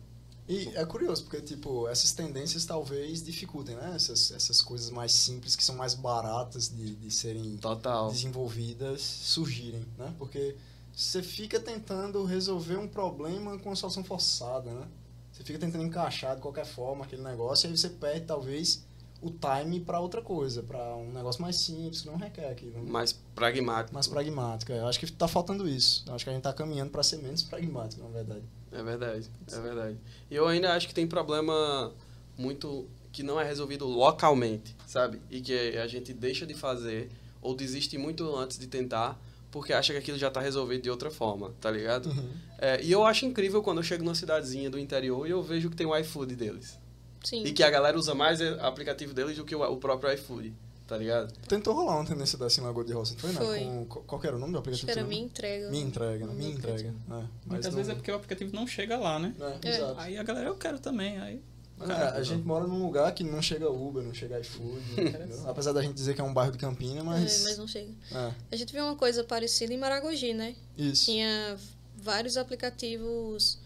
E 0.50 0.68
é 0.76 0.86
curioso, 0.86 1.24
porque, 1.24 1.40
tipo, 1.42 1.88
essas 1.88 2.12
tendências 2.12 2.66
talvez 2.66 3.24
dificultem, 3.24 3.76
né? 3.78 3.94
Essas, 3.96 4.30
essas 4.32 4.62
coisas 4.62 4.90
mais 4.90 5.14
simples, 5.14 5.56
que 5.56 5.64
são 5.64 5.74
mais 5.76 5.94
baratas 5.94 6.68
de, 6.68 6.96
de 6.96 7.10
serem 7.12 7.56
Total. 7.56 8.12
desenvolvidas, 8.12 9.02
surgirem, 9.02 9.86
né? 9.98 10.14
Porque 10.18 10.54
você 10.94 11.22
fica 11.24 11.60
tentando 11.60 12.24
resolver 12.24 12.78
um 12.78 12.88
problema 12.88 13.58
com 13.60 13.70
uma 13.70 13.76
solução 13.76 14.04
forçada, 14.04 14.72
né? 14.72 14.88
Você 15.32 15.44
fica 15.44 15.58
tentando 15.58 15.84
encaixar 15.84 16.36
de 16.36 16.42
qualquer 16.42 16.66
forma 16.66 17.04
aquele 17.06 17.24
negócio, 17.24 17.68
e 17.68 17.72
aí 17.72 17.78
você 17.78 17.90
perde, 17.90 18.26
talvez, 18.28 18.86
o 19.20 19.32
time 19.32 19.80
para 19.80 20.00
outra 20.00 20.22
coisa, 20.22 20.62
para 20.62 20.96
um 20.96 21.12
negócio 21.12 21.42
mais 21.42 21.56
simples, 21.56 22.02
que 22.02 22.08
não 22.08 22.18
requer 22.18 22.52
aquilo. 22.52 22.84
né? 22.84 22.92
Mais 22.92 23.14
pragmático. 23.34 23.94
Mais 23.94 24.06
pragmático. 24.08 24.72
é. 24.72 24.80
Eu 24.80 24.88
acho 24.88 25.00
que 25.00 25.12
tá 25.12 25.28
faltando 25.28 25.68
isso. 25.68 26.04
Eu 26.06 26.14
acho 26.14 26.24
que 26.24 26.30
a 26.30 26.34
gente 26.34 26.44
tá 26.44 26.54
caminhando 26.54 26.92
para 26.92 27.02
ser 27.02 27.18
menos 27.18 27.42
pragmático, 27.42 28.04
na 28.04 28.10
verdade. 28.10 28.44
É 28.72 28.84
verdade, 28.84 29.30
é 29.52 29.60
verdade. 29.60 29.98
E 30.30 30.36
eu 30.36 30.48
ainda 30.48 30.74
acho 30.74 30.88
que 30.88 30.94
tem 30.94 31.08
problema 31.08 31.92
muito 32.38 32.88
que 33.12 33.22
não 33.24 33.40
é 33.40 33.44
resolvido 33.44 33.86
localmente, 33.86 34.76
sabe? 34.88 35.22
E 35.30 35.40
que 35.42 35.78
a 35.78 35.88
gente 35.88 36.12
deixa 36.14 36.46
de 36.46 36.54
fazer 36.54 37.10
ou 37.42 37.56
desiste 37.56 37.98
muito 37.98 38.36
antes 38.36 38.58
de 38.58 38.68
tentar 38.68 39.20
porque 39.54 39.72
acha 39.72 39.94
que 39.94 40.00
aquilo 40.00 40.18
já 40.18 40.30
tá 40.32 40.42
resolvido 40.42 40.82
de 40.82 40.90
outra 40.90 41.12
forma, 41.12 41.54
tá 41.62 41.70
ligado? 41.72 42.10
É, 42.58 42.82
e 42.84 42.92
eu 42.92 43.06
acho 43.06 43.26
incrível 43.26 43.62
quando 43.62 43.78
eu 43.78 43.84
chego 43.84 44.04
numa 44.04 44.16
cidadezinha 44.16 44.68
do 44.70 44.80
interior 44.80 45.28
e 45.28 45.30
eu 45.32 45.44
vejo 45.44 45.70
que 45.70 45.76
tem 45.76 45.86
o 45.86 45.96
iFood 45.96 46.36
deles. 46.36 46.80
Sim. 47.24 47.44
E 47.46 47.54
que 47.54 47.62
a 47.64 47.70
galera 47.70 47.98
usa 47.98 48.16
mais 48.16 48.42
o 48.42 48.46
aplicativo 48.62 49.14
deles 49.14 49.38
do 49.38 49.46
que 49.46 49.56
o, 49.56 49.62
o 49.62 49.78
próprio 49.78 50.12
iFood, 50.14 50.54
tá 50.88 50.98
ligado? 50.98 51.32
Tentou 51.48 51.74
rolar 51.76 51.98
uma 51.98 52.06
tendência 52.06 52.38
dessa 52.38 52.60
em 52.60 52.64
Lagoa 52.64 52.84
de 52.84 52.94
Roça, 52.94 53.14
não 53.14 53.20
foi, 53.20 53.46
Foi. 53.46 53.60
né? 53.64 53.86
Com, 53.88 54.02
qual, 54.02 54.22
era 54.26 54.36
o 54.36 54.40
nome 54.40 54.52
do 54.54 54.58
Acho 54.58 54.70
aplicativo? 54.70 54.92
que 54.92 55.00
era 55.00 55.08
lembra? 55.08 55.24
entrega. 55.26 55.70
Minha 55.70 55.84
entrega, 55.86 56.26
né? 56.26 56.34
Minha 56.34 56.52
entrega. 56.52 56.90
É, 56.90 56.94
mas 57.12 57.28
Muitas 57.46 57.66
não- 57.68 57.76
vezes 57.78 57.92
é 57.92 57.96
porque 57.96 58.12
o 58.12 58.16
aplicativo 58.16 58.56
não 58.56 58.66
chega 58.68 58.98
lá, 58.98 59.20
né? 59.20 59.34
É, 59.40 59.70
É. 59.70 59.76
exato. 59.78 60.00
Aí 60.00 60.18
a 60.18 60.24
galera, 60.24 60.48
eu 60.50 60.56
quero 60.56 60.80
também. 60.80 61.20
Aí 61.20 61.40
É, 61.82 62.18
a 62.18 62.24
gente 62.24 62.46
mora 62.46 62.66
num 62.66 62.82
lugar 62.86 63.14
que 63.14 63.24
não 63.24 63.42
chega 63.42 63.70
Uber, 63.70 64.02
não 64.04 64.14
chega 64.14 64.40
iFood, 64.40 64.82
apesar 65.48 65.74
da 65.74 65.82
gente 65.82 65.96
dizer 65.96 66.14
que 66.16 66.22
é 66.22 66.24
um 66.24 66.34
bairro 66.34 66.52
de 66.52 66.58
Campina, 66.58 67.00
É, 67.02 67.04
mas... 67.04 67.44
mas 67.44 67.58
não 67.58 67.68
chega. 67.68 67.92
É, 68.12 68.32
A 68.52 68.56
gente 68.56 68.72
viu 68.72 68.84
uma 68.84 68.96
coisa 68.96 69.24
parecida 69.24 69.74
em 69.74 69.78
Maragogi, 69.78 70.34
né? 70.34 70.56
isso. 70.78 71.06
Tinha 71.06 71.58
vários 71.98 72.38
aplicativos 72.38 73.60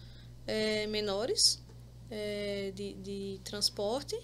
é, 0.47 0.87
menores 0.87 1.61
é, 2.09 2.71
de, 2.73 2.93
de 2.93 3.39
transporte 3.43 4.15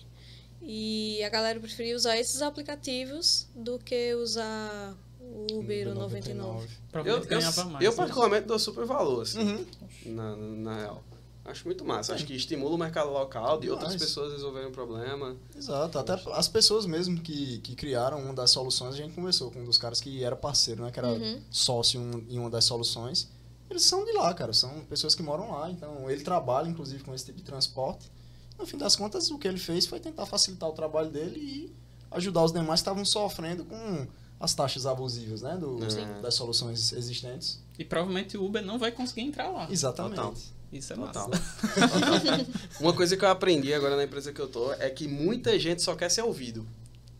e 0.61 1.21
a 1.23 1.29
galera 1.29 1.59
preferia 1.59 1.95
usar 1.95 2.17
esses 2.17 2.41
aplicativos 2.41 3.47
do 3.53 3.77
que 3.77 4.13
usar 4.15 4.95
o 5.19 5.59
Uber 5.59 5.89
ou 5.89 5.95
99. 5.95 6.63
Eu, 6.63 6.69
provavelmente 6.91 7.31
eu, 7.31 7.39
ganhava 7.39 7.65
mais. 7.65 7.85
eu 7.85 7.91
né? 7.91 7.97
particularmente 7.97 8.47
dou 8.47 8.57
super 8.57 8.85
valor, 8.85 9.21
assim, 9.23 9.39
Uhum. 9.39 9.65
na, 10.05 10.35
na 10.35 10.77
real. 10.79 11.03
Acho 11.45 11.65
muito 11.65 11.83
massa. 11.83 12.13
Acho 12.13 12.25
que 12.25 12.33
estimula 12.33 12.73
o 12.73 12.77
mercado 12.77 13.11
local 13.11 13.59
de 13.59 13.69
outras 13.69 13.95
pessoas 13.97 14.31
resolverem 14.31 14.69
o 14.69 14.71
problema. 14.71 15.35
Exato, 15.55 15.99
até 15.99 16.13
as 16.31 16.47
pessoas 16.47 16.85
mesmo 16.85 17.19
que, 17.19 17.57
que 17.59 17.75
criaram 17.75 18.21
uma 18.21 18.33
das 18.33 18.51
soluções, 18.51 18.93
a 18.93 18.97
gente 18.97 19.13
conversou 19.13 19.51
com 19.51 19.59
um 19.59 19.65
dos 19.65 19.77
caras 19.77 19.99
que 19.99 20.23
era 20.23 20.35
parceiro, 20.37 20.83
né? 20.83 20.91
Que 20.91 20.99
era 20.99 21.09
Uhum. 21.09 21.41
sócio 21.51 21.99
em 21.99 22.03
um- 22.15 22.25
em 22.29 22.39
uma 22.39 22.49
das 22.49 22.63
soluções. 22.63 23.27
Eles 23.69 23.83
são 23.83 24.05
de 24.05 24.13
lá, 24.13 24.33
cara, 24.33 24.53
são 24.53 24.85
pessoas 24.85 25.15
que 25.15 25.21
moram 25.23 25.51
lá, 25.51 25.69
então 25.69 26.09
ele 26.09 26.23
trabalha 26.23 26.69
inclusive 26.69 27.03
com 27.03 27.13
esse 27.13 27.25
tipo 27.25 27.39
de 27.39 27.43
transporte. 27.43 28.09
No 28.57 28.65
fim 28.65 28.77
das 28.77 28.95
contas, 28.95 29.29
o 29.31 29.37
que 29.37 29.47
ele 29.47 29.59
fez 29.59 29.85
foi 29.85 29.99
tentar 29.99 30.25
facilitar 30.25 30.69
o 30.69 30.73
trabalho 30.73 31.09
dele 31.09 31.39
e 31.39 31.75
ajudar 32.11 32.43
os 32.45 32.53
demais 32.53 32.79
que 32.79 32.83
estavam 32.83 33.03
sofrendo 33.03 33.65
com 33.65 34.07
as 34.39 34.53
taxas 34.53 34.85
abusivas, 34.85 35.41
né? 35.41 35.57
Do, 35.57 35.79
Sim. 35.91 36.05
das 36.21 36.35
soluções 36.35 36.93
existentes. 36.93 37.59
E 37.77 37.83
provavelmente 37.83 38.37
o 38.37 38.45
Uber 38.45 38.63
não 38.63 38.77
vai 38.79 38.91
conseguir 38.91 39.21
entrar 39.21 39.49
lá. 39.49 39.67
Exatamente. 39.69 40.15
Total. 40.15 40.33
Isso 40.73 40.91
é 40.93 40.95
Total. 40.95 41.29
massa. 41.29 42.45
Uma 42.79 42.93
coisa 42.93 43.15
que 43.15 43.23
eu 43.23 43.29
aprendi 43.29 43.73
agora 43.73 43.95
na 43.95 44.03
empresa 44.03 44.33
que 44.33 44.39
eu 44.39 44.47
tô 44.47 44.73
é 44.73 44.89
que 44.89 45.07
muita 45.07 45.57
gente 45.59 45.81
só 45.81 45.95
quer 45.95 46.09
ser 46.09 46.23
ouvido, 46.23 46.65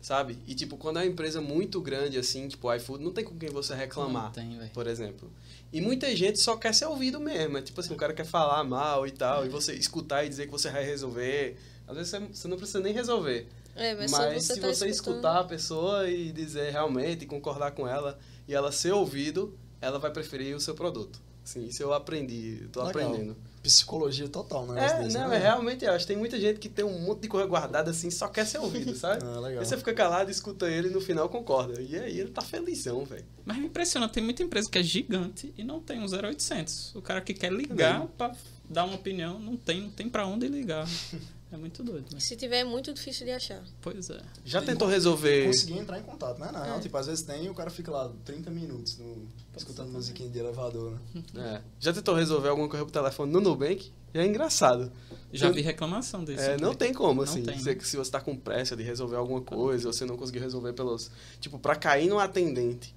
sabe? 0.00 0.36
E, 0.46 0.54
tipo, 0.54 0.76
quando 0.76 0.98
é 0.98 1.02
uma 1.02 1.06
empresa 1.08 1.40
muito 1.40 1.80
grande, 1.80 2.18
assim, 2.18 2.48
tipo 2.48 2.68
o 2.68 2.74
iFood, 2.74 3.02
não 3.02 3.12
tem 3.12 3.24
com 3.24 3.36
quem 3.38 3.48
você 3.50 3.74
reclamar, 3.74 4.24
Não 4.24 4.30
tem, 4.32 4.58
velho. 4.58 4.70
por 4.72 4.86
exemplo. 4.86 5.30
E 5.72 5.80
muita 5.80 6.14
gente 6.14 6.38
só 6.40 6.56
quer 6.56 6.74
ser 6.74 6.86
ouvido 6.86 7.20
mesmo. 7.20 7.58
É 7.58 7.62
tipo 7.62 7.80
assim, 7.80 7.92
o 7.94 7.96
cara 7.96 8.12
quer 8.12 8.26
falar 8.26 8.62
mal 8.64 9.06
e 9.06 9.10
tal, 9.10 9.46
e 9.46 9.48
você 9.48 9.72
escutar 9.74 10.24
e 10.24 10.28
dizer 10.28 10.46
que 10.46 10.52
você 10.52 10.70
vai 10.70 10.84
resolver. 10.84 11.56
Às 11.86 11.96
vezes 11.96 12.10
você, 12.10 12.20
você 12.20 12.48
não 12.48 12.56
precisa 12.56 12.80
nem 12.80 12.92
resolver. 12.92 13.46
É, 13.76 13.94
mas, 13.94 14.10
Mas, 14.12 14.44
você 14.44 14.54
se 14.54 14.60
tá 14.60 14.68
você 14.68 14.88
escutando. 14.88 15.14
escutar 15.16 15.40
a 15.40 15.44
pessoa 15.44 16.08
e 16.08 16.30
dizer 16.30 16.70
realmente, 16.70 17.24
e 17.24 17.26
concordar 17.26 17.72
com 17.72 17.88
ela, 17.88 18.16
e 18.46 18.54
ela 18.54 18.70
ser 18.70 18.92
ouvido, 18.92 19.52
ela 19.80 19.98
vai 19.98 20.12
preferir 20.12 20.54
o 20.54 20.60
seu 20.60 20.74
produto. 20.76 21.20
Assim, 21.44 21.66
isso 21.66 21.82
eu 21.82 21.92
aprendi, 21.92 22.66
tô 22.72 22.82
Legal. 22.82 23.06
aprendendo. 23.06 23.36
Psicologia 23.62 24.28
total, 24.28 24.66
né? 24.66 24.86
É, 24.86 25.08
não, 25.08 25.32
é 25.32 25.38
realmente, 25.38 25.84
eu 25.84 25.92
acho. 25.92 26.06
Tem 26.06 26.16
muita 26.16 26.38
gente 26.40 26.58
que 26.58 26.68
tem 26.68 26.84
um 26.84 26.98
monte 27.00 27.20
de 27.22 27.28
coisa 27.28 27.46
guardada 27.46 27.90
assim, 27.90 28.10
só 28.10 28.28
quer 28.28 28.46
ser 28.46 28.58
ouvido, 28.58 28.94
sabe? 28.96 29.22
Ah, 29.24 29.40
legal. 29.40 29.60
Aí 29.60 29.66
você 29.66 29.76
fica 29.76 29.92
calado, 29.92 30.30
escuta 30.30 30.68
ele 30.68 30.88
e 30.88 30.90
no 30.90 31.00
final 31.00 31.28
concorda. 31.28 31.80
E 31.80 31.96
aí 31.98 32.18
ele 32.18 32.30
tá 32.30 32.42
felizão, 32.42 33.04
velho. 33.04 33.24
Mas 33.44 33.58
me 33.58 33.66
impressiona, 33.66 34.08
tem 34.08 34.22
muita 34.22 34.42
empresa 34.42 34.70
que 34.70 34.78
é 34.78 34.82
gigante 34.82 35.52
e 35.56 35.62
não 35.62 35.80
tem 35.80 36.00
um 36.00 36.06
0800. 36.06 36.94
O 36.94 37.02
cara 37.02 37.20
que 37.20 37.34
quer 37.34 37.52
ligar 37.52 38.06
pra 38.18 38.34
dar 38.68 38.84
uma 38.84 38.96
opinião, 38.96 39.38
não 39.38 39.56
tem, 39.56 39.82
não 39.82 39.90
tem 39.90 40.08
pra 40.08 40.26
onde 40.26 40.48
ligar. 40.48 40.86
É 41.54 41.56
muito 41.56 41.84
doido, 41.84 42.12
né? 42.12 42.18
Se 42.18 42.34
tiver, 42.34 42.58
é 42.58 42.64
muito 42.64 42.92
difícil 42.92 43.24
de 43.24 43.30
achar. 43.30 43.62
Pois 43.80 44.10
é. 44.10 44.20
Já 44.44 44.58
Tem 44.60 44.70
tentou 44.70 44.88
resolver. 44.88 45.46
Conseguir 45.46 45.78
entrar 45.78 46.00
em 46.00 46.02
contato, 46.02 46.36
né? 46.40 46.50
Real, 46.52 46.78
É. 46.78 46.80
tipo, 46.80 46.96
às 46.96 47.06
vezes 47.06 47.22
tem 47.24 47.44
e 47.44 47.48
o 47.48 47.54
cara 47.54 47.70
fica 47.70 47.92
lá 47.92 48.10
30 48.24 48.50
minutos 48.50 48.98
no- 48.98 49.28
escutando 49.56 49.92
musiquinha 49.92 50.28
de 50.28 50.36
elevador, 50.38 50.98
né? 51.14 51.22
É. 51.36 51.60
Já 51.78 51.92
tentou 51.92 52.14
resolver 52.16 52.48
alguma 52.48 52.68
coisa 52.68 52.84
pro 52.84 52.92
telefone 52.92 53.30
no 53.32 53.40
Nubank? 53.40 53.92
Já 54.12 54.22
é 54.22 54.26
engraçado. 54.26 54.90
Já 55.32 55.46
Eu- 55.46 55.54
vi 55.54 55.60
reclamação 55.60 56.24
desse. 56.24 56.42
É, 56.42 56.56
não 56.56 56.74
tem 56.74 56.92
como, 56.92 57.14
Não 57.14 57.22
assim. 57.22 57.42
tem. 57.44 57.56
Você- 57.56 57.78
se 57.80 57.96
você 57.96 58.10
tá 58.10 58.20
com 58.20 58.36
pressa 58.36 58.74
de 58.76 58.82
resolver 58.82 59.16
alguma 59.16 59.40
coisa, 59.40 59.86
ou 59.88 59.92
você 59.92 60.04
não 60.04 60.16
conseguiu 60.16 60.42
resolver 60.42 60.72
pelos. 60.72 61.08
Tipo, 61.40 61.58
pra 61.58 61.76
cair 61.76 62.08
no 62.08 62.18
atendente. 62.18 62.92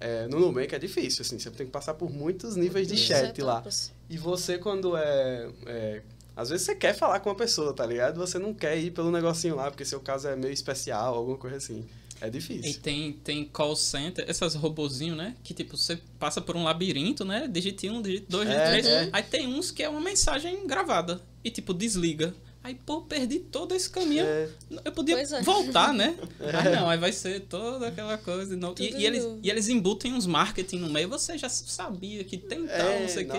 É, 0.00 0.28
no 0.28 0.38
Nubank 0.38 0.72
é 0.72 0.78
difícil, 0.78 1.22
assim. 1.22 1.36
Você 1.38 1.50
tem 1.50 1.66
que 1.66 1.72
passar 1.72 1.94
por 1.94 2.08
muitos 2.10 2.54
níveis 2.54 2.86
de 2.86 2.96
chat 2.96 3.40
lá. 3.42 3.64
E 4.08 4.16
você, 4.16 4.56
quando 4.56 4.96
é, 4.96 5.50
é- 5.66 6.02
Às 6.40 6.50
vezes 6.50 6.64
você 6.66 6.74
quer 6.76 6.94
falar 6.94 7.18
com 7.18 7.30
uma 7.30 7.34
pessoa, 7.34 7.72
tá 7.74 7.84
ligado? 7.84 8.16
Você 8.18 8.38
não 8.38 8.54
quer 8.54 8.78
ir 8.78 8.92
pelo 8.92 9.10
negocinho 9.10 9.56
lá, 9.56 9.70
porque 9.70 9.84
seu 9.84 9.98
caso 10.00 10.28
é 10.28 10.36
meio 10.36 10.52
especial, 10.52 11.16
alguma 11.16 11.36
coisa 11.36 11.56
assim. 11.56 11.84
É 12.20 12.26
E 12.26 12.30
difícil. 12.30 12.80
tem, 12.80 13.12
tem 13.12 13.44
call 13.44 13.74
center, 13.76 14.24
essas 14.28 14.54
robozinhos, 14.54 15.16
né? 15.16 15.34
Que 15.42 15.52
tipo, 15.52 15.76
você 15.76 15.98
passa 16.18 16.40
por 16.40 16.56
um 16.56 16.62
labirinto, 16.64 17.24
né? 17.24 17.48
Digite 17.48 17.88
um, 17.90 18.00
digite 18.00 18.26
dois, 18.28 18.48
digite 18.48 18.62
É, 18.64 18.70
três. 18.70 18.86
é. 18.86 19.08
Aí 19.12 19.22
tem 19.24 19.46
uns 19.48 19.70
que 19.72 19.82
é 19.82 19.88
uma 19.88 20.00
mensagem 20.00 20.64
gravada. 20.66 21.20
E 21.44 21.50
tipo, 21.50 21.74
desliga. 21.74 22.32
Aí 22.68 22.74
pô, 22.84 23.00
perdi 23.00 23.38
todo 23.38 23.74
esse 23.74 23.88
caminho. 23.88 24.26
É. 24.26 24.46
Eu 24.84 24.92
podia 24.92 25.18
é. 25.18 25.40
voltar, 25.40 25.94
né? 25.94 26.14
Aí 26.52 26.76
não, 26.76 26.90
aí 26.90 26.98
vai 26.98 27.10
ser 27.12 27.40
toda 27.40 27.88
aquela 27.88 28.18
coisa. 28.18 28.54
Não. 28.58 28.74
E, 28.78 28.94
e 28.94 29.06
eles, 29.06 29.24
novo. 29.24 29.40
e 29.42 29.48
eles 29.48 29.70
embutem 29.70 30.12
uns 30.12 30.26
marketing 30.26 30.76
no 30.80 30.90
meio. 30.90 31.08
Você 31.08 31.38
já 31.38 31.48
sabia 31.48 32.22
que 32.24 32.36
tem 32.36 32.66
tal, 32.66 32.76
É, 32.76 33.00
não 33.00 33.08
sei 33.08 33.24
o 33.24 33.30
quê. 33.30 33.38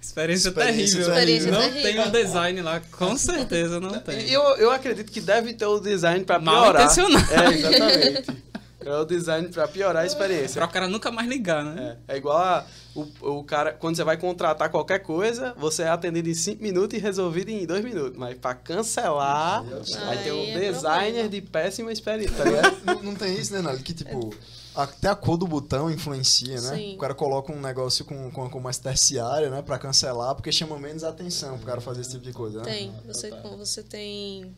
Experiência, 0.00 0.48
Experiência 0.48 1.04
terrível. 1.04 1.14
terrível. 1.14 1.52
Não 1.52 1.70
tem 1.70 2.00
um 2.00 2.10
design 2.10 2.62
lá, 2.62 2.80
com 2.80 3.16
certeza 3.16 3.78
não 3.78 3.92
tem. 4.02 4.28
Eu, 4.28 4.42
eu 4.56 4.72
acredito 4.72 5.12
que 5.12 5.20
deve 5.20 5.54
ter 5.54 5.66
o 5.66 5.78
design 5.78 6.24
pra 6.24 6.40
Mal 6.40 6.64
piorar. 6.64 6.82
intencionado. 6.82 7.32
É, 7.32 7.54
exatamente. 7.54 8.42
É 8.84 8.96
o 8.98 9.04
design 9.04 9.48
pra 9.48 9.68
piorar 9.68 10.02
a 10.02 10.06
experiência. 10.06 10.60
Pra 10.60 10.66
o 10.66 10.72
cara 10.72 10.88
nunca 10.88 11.10
mais 11.10 11.28
ligar, 11.28 11.64
né? 11.64 11.98
É, 12.08 12.14
é 12.14 12.16
igual 12.16 12.38
a, 12.38 12.66
o, 12.94 13.38
o 13.38 13.44
cara, 13.44 13.72
quando 13.72 13.96
você 13.96 14.04
vai 14.04 14.16
contratar 14.16 14.70
qualquer 14.70 15.00
coisa, 15.00 15.54
você 15.56 15.82
é 15.82 15.88
atendido 15.88 16.28
em 16.28 16.34
5 16.34 16.62
minutos 16.62 16.98
e 16.98 17.00
resolvido 17.00 17.48
em 17.50 17.66
2 17.66 17.84
minutos. 17.84 18.18
Mas 18.18 18.36
pra 18.38 18.54
cancelar, 18.54 19.64
vai 19.64 20.22
ter 20.22 20.32
um 20.32 20.42
é 20.42 20.58
designer 20.58 20.82
problema. 20.82 21.28
de 21.28 21.40
péssima 21.40 21.92
experiência, 21.92 22.36
tá 22.36 22.44
ligado? 22.44 22.76
não, 22.84 23.02
não 23.02 23.14
tem 23.14 23.34
isso, 23.34 23.52
né, 23.52 23.62
Nali? 23.62 23.82
Que 23.82 23.94
tipo. 23.94 24.34
Até 24.74 25.08
a 25.08 25.14
cor 25.14 25.36
do 25.36 25.46
botão 25.46 25.90
influencia, 25.90 26.58
né? 26.60 26.76
Sim. 26.76 26.94
O 26.94 26.98
cara 26.98 27.14
coloca 27.14 27.52
um 27.52 27.60
negócio 27.60 28.06
com, 28.06 28.30
com 28.30 28.44
a 28.44 28.50
cor 28.50 28.60
mais 28.60 28.78
terciária, 28.78 29.50
né? 29.50 29.60
Pra 29.60 29.78
cancelar, 29.78 30.34
porque 30.34 30.50
chama 30.50 30.78
menos 30.78 31.04
atenção 31.04 31.58
pro 31.58 31.66
cara 31.66 31.80
fazer 31.80 32.00
esse 32.00 32.10
tipo 32.10 32.24
de 32.24 32.32
coisa, 32.32 32.58
né? 32.58 32.64
Tem. 32.64 32.94
Você, 33.06 33.30
você 33.58 33.82
tem. 33.82 34.54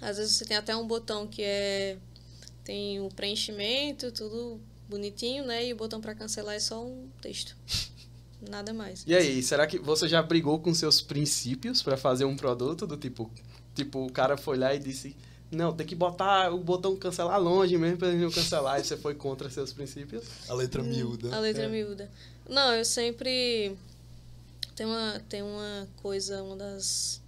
Às 0.00 0.18
vezes 0.18 0.36
você 0.36 0.44
tem 0.44 0.56
até 0.56 0.76
um 0.76 0.86
botão 0.86 1.26
que 1.26 1.42
é. 1.42 1.96
Tem 2.64 3.00
o 3.00 3.08
preenchimento, 3.10 4.10
tudo 4.10 4.60
bonitinho, 4.88 5.44
né? 5.44 5.66
E 5.66 5.72
o 5.72 5.76
botão 5.76 6.00
pra 6.00 6.14
cancelar 6.14 6.54
é 6.54 6.60
só 6.60 6.84
um 6.84 7.08
texto. 7.20 7.54
Nada 8.48 8.72
mais. 8.74 9.04
E 9.06 9.14
aí, 9.14 9.42
será 9.42 9.66
que 9.66 9.78
você 9.78 10.06
já 10.08 10.22
brigou 10.22 10.58
com 10.58 10.72
seus 10.74 11.00
princípios 11.00 11.82
pra 11.82 11.96
fazer 11.96 12.24
um 12.24 12.36
produto 12.36 12.86
do 12.86 12.96
tipo, 12.96 13.30
tipo, 13.74 14.04
o 14.06 14.12
cara 14.12 14.36
foi 14.36 14.58
lá 14.58 14.74
e 14.74 14.78
disse, 14.78 15.16
não, 15.50 15.72
tem 15.72 15.86
que 15.86 15.94
botar 15.94 16.52
o 16.52 16.58
botão 16.58 16.94
cancelar 16.96 17.40
longe 17.40 17.76
mesmo 17.78 17.98
pra 17.98 18.08
ele 18.08 18.22
não 18.22 18.30
cancelar, 18.30 18.80
e 18.80 18.84
você 18.84 18.96
foi 18.96 19.14
contra 19.14 19.48
seus 19.48 19.72
princípios? 19.72 20.24
A 20.48 20.54
letra 20.54 20.82
miúda. 20.82 21.34
A 21.34 21.40
letra 21.40 21.64
É. 21.64 21.68
miúda. 21.68 22.10
Não, 22.48 22.74
eu 22.74 22.84
sempre. 22.84 23.76
Tem 24.76 24.84
uma, 24.84 25.22
tem 25.28 25.42
uma 25.42 25.88
coisa, 26.02 26.42
uma 26.42 26.56
das. 26.56 27.22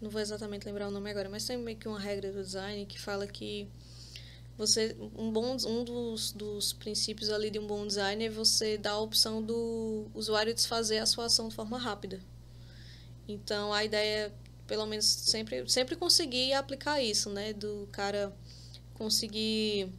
Não 0.00 0.10
vou 0.10 0.20
exatamente 0.20 0.64
lembrar 0.66 0.88
o 0.88 0.90
nome 0.90 1.08
agora, 1.10 1.28
mas 1.28 1.44
tem 1.44 1.56
meio 1.56 1.76
que 1.76 1.86
uma 1.86 2.00
regra 2.00 2.32
do 2.32 2.42
design 2.42 2.84
que 2.86 2.98
fala 2.98 3.26
que 3.26 3.68
você 4.56 4.96
um 5.16 5.30
bom 5.32 5.56
um 5.66 5.84
dos, 5.84 6.32
dos 6.32 6.72
princípios 6.72 7.30
ali 7.30 7.50
de 7.50 7.58
um 7.58 7.66
bom 7.66 7.86
design 7.86 8.24
é 8.24 8.30
você 8.30 8.76
dar 8.76 8.92
a 8.92 9.00
opção 9.00 9.42
do 9.42 10.06
usuário 10.14 10.54
desfazer 10.54 10.98
a 10.98 11.06
sua 11.06 11.26
ação 11.26 11.48
de 11.48 11.54
forma 11.54 11.78
rápida. 11.78 12.20
Então 13.26 13.72
a 13.72 13.84
ideia 13.84 14.32
pelo 14.66 14.86
menos 14.86 15.06
sempre 15.06 15.68
sempre 15.68 15.96
conseguir 15.96 16.52
aplicar 16.52 17.02
isso, 17.02 17.30
né, 17.30 17.52
do 17.52 17.88
cara 17.90 18.34
conseguir 18.94 19.90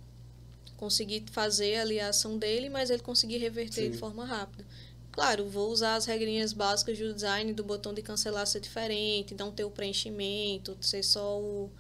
conseguir 0.78 1.24
fazer 1.32 1.78
ali 1.78 2.00
a 2.00 2.10
ação 2.10 2.38
dele, 2.38 2.70
mas 2.70 2.90
ele 2.90 3.02
conseguir 3.02 3.38
reverter 3.38 3.86
Sim. 3.86 3.92
de 3.92 3.98
forma 3.98 4.26
rápida. 4.26 4.66
Claro, 5.12 5.48
vou 5.48 5.72
usar 5.72 5.96
as 5.96 6.06
regrinhas 6.06 6.52
básicas 6.54 6.98
do 6.98 7.14
design, 7.14 7.54
do 7.54 7.64
botão 7.64 7.94
de 7.94 8.02
cancelar 8.02 8.46
ser 8.48 8.60
diferente, 8.60 9.36
não 9.36 9.52
ter 9.52 9.64
o 9.64 9.70
preenchimento, 9.70 10.76
ser 10.82 11.04
só 11.04 11.40
o 11.40 11.72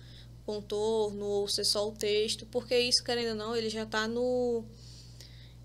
contorno 0.45 1.25
ou 1.25 1.47
ser 1.47 1.63
só 1.63 1.87
o 1.87 1.91
texto, 1.91 2.45
porque 2.47 2.77
isso, 2.77 3.03
querendo 3.03 3.29
ou 3.29 3.35
não, 3.35 3.55
ele 3.55 3.69
já 3.69 3.83
está 3.83 4.07
no 4.07 4.63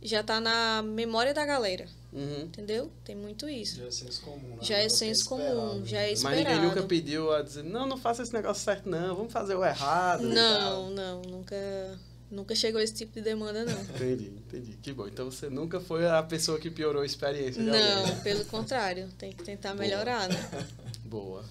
já 0.00 0.22
tá 0.22 0.40
na 0.40 0.80
memória 0.82 1.34
da 1.34 1.44
galera, 1.44 1.86
Uhum. 2.12 2.42
entendeu? 2.42 2.88
Tem 3.04 3.16
muito 3.16 3.48
isso. 3.48 3.78
Já 3.78 3.86
é 3.86 3.90
senso 3.90 4.20
comum, 4.22 4.48
né? 4.50 4.58
Já 4.62 4.76
é 4.78 4.88
senso 4.88 5.28
comum, 5.28 5.42
esperado, 5.82 5.86
já 5.86 5.96
né? 5.98 6.04
é 6.06 6.10
Mas 6.10 6.22
ninguém 6.22 6.38
esperado. 6.42 6.62
nunca 6.68 6.82
pediu 6.84 7.32
a 7.32 7.42
dizer, 7.42 7.64
não, 7.64 7.86
não 7.86 7.96
faça 7.96 8.22
esse 8.22 8.32
negócio 8.32 8.62
certo 8.62 8.88
não, 8.88 9.16
vamos 9.16 9.32
fazer 9.32 9.56
o 9.56 9.64
errado. 9.64 10.30
e 10.30 10.34
tal. 10.34 10.84
Não, 10.84 10.90
não, 10.90 11.22
nunca 11.22 11.98
nunca 12.30 12.54
chegou 12.54 12.78
esse 12.80 12.92
tipo 12.94 13.12
de 13.14 13.22
demanda 13.22 13.64
não. 13.64 13.80
Entendi, 13.82 14.26
entendi. 14.36 14.78
Que 14.82 14.92
bom. 14.92 15.08
Então 15.08 15.30
você 15.30 15.48
nunca 15.50 15.80
foi 15.80 16.06
a 16.06 16.22
pessoa 16.22 16.58
que 16.60 16.70
piorou 16.70 17.02
a 17.02 17.06
experiência 17.06 17.60
de 17.62 17.68
alguém. 17.68 17.82
Não, 18.14 18.20
pelo 18.20 18.44
contrário, 18.44 19.08
tem 19.18 19.32
que 19.32 19.42
tentar 19.42 19.74
melhorar, 19.74 20.28
né? 20.28 20.36
Boa. 21.04 21.42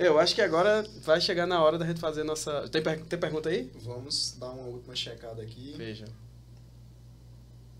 Eu 0.00 0.18
acho 0.18 0.34
que 0.34 0.40
agora 0.40 0.82
vai 1.02 1.20
chegar 1.20 1.46
na 1.46 1.62
hora 1.62 1.76
da 1.78 1.86
gente 1.86 2.00
fazer 2.00 2.24
nossa. 2.24 2.68
Tem, 2.68 2.82
per- 2.82 3.04
tem 3.04 3.18
pergunta 3.18 3.48
aí? 3.50 3.70
Vamos 3.82 4.34
dar 4.38 4.50
uma 4.50 4.66
última 4.68 4.96
checada 4.96 5.42
aqui. 5.42 5.74
Veja. 5.76 6.06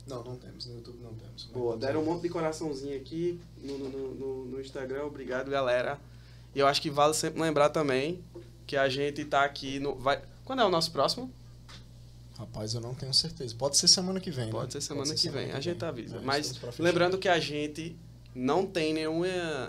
Não, 0.07 0.23
não 0.25 0.37
temos. 0.37 0.67
No 0.67 0.75
YouTube 0.77 0.99
não 1.03 1.15
temos. 1.15 1.45
Boa, 1.45 1.77
deram 1.77 2.03
um 2.03 2.05
monte 2.05 2.23
de 2.23 2.29
coraçãozinho 2.29 2.97
aqui 2.97 3.41
no, 3.63 3.79
no, 3.79 4.15
no, 4.15 4.45
no 4.47 4.61
Instagram. 4.61 5.05
Obrigado, 5.05 5.51
galera. 5.51 5.99
E 6.55 6.59
eu 6.59 6.67
acho 6.67 6.83
que 6.83 6.91
vale 6.91 7.15
sempre 7.15 7.41
lembrar 7.41 7.71
também 7.71 8.23
que 8.67 8.77
a 8.77 8.89
gente 8.89 9.25
tá 9.25 9.45
aqui 9.45 9.79
no. 9.79 9.95
Vai... 9.97 10.21
Quando 10.45 10.61
é 10.63 10.65
o 10.65 10.69
nosso 10.71 10.91
próximo? 10.91 11.31
Rapaz, 12.37 12.75
eu 12.75 12.81
não 12.81 12.95
tenho 12.95 13.15
certeza. 13.15 13.55
Pode 13.57 13.77
ser 13.77 13.87
semana 13.89 14.19
que 14.19 14.31
vem, 14.31 14.47
né? 14.47 14.53
Pode 14.53 14.73
ser 14.73 14.81
semana 14.81 15.15
que 15.15 15.29
vem. 15.29 15.53
A 15.53 15.61
gente 15.61 15.85
avisa. 15.85 16.17
É, 16.17 16.21
Mas 16.21 16.59
lembrando 16.79 17.19
que 17.19 17.29
a 17.29 17.39
gente 17.39 17.97
não 18.35 18.67
tem 18.67 18.93
nenhuma 18.93 19.27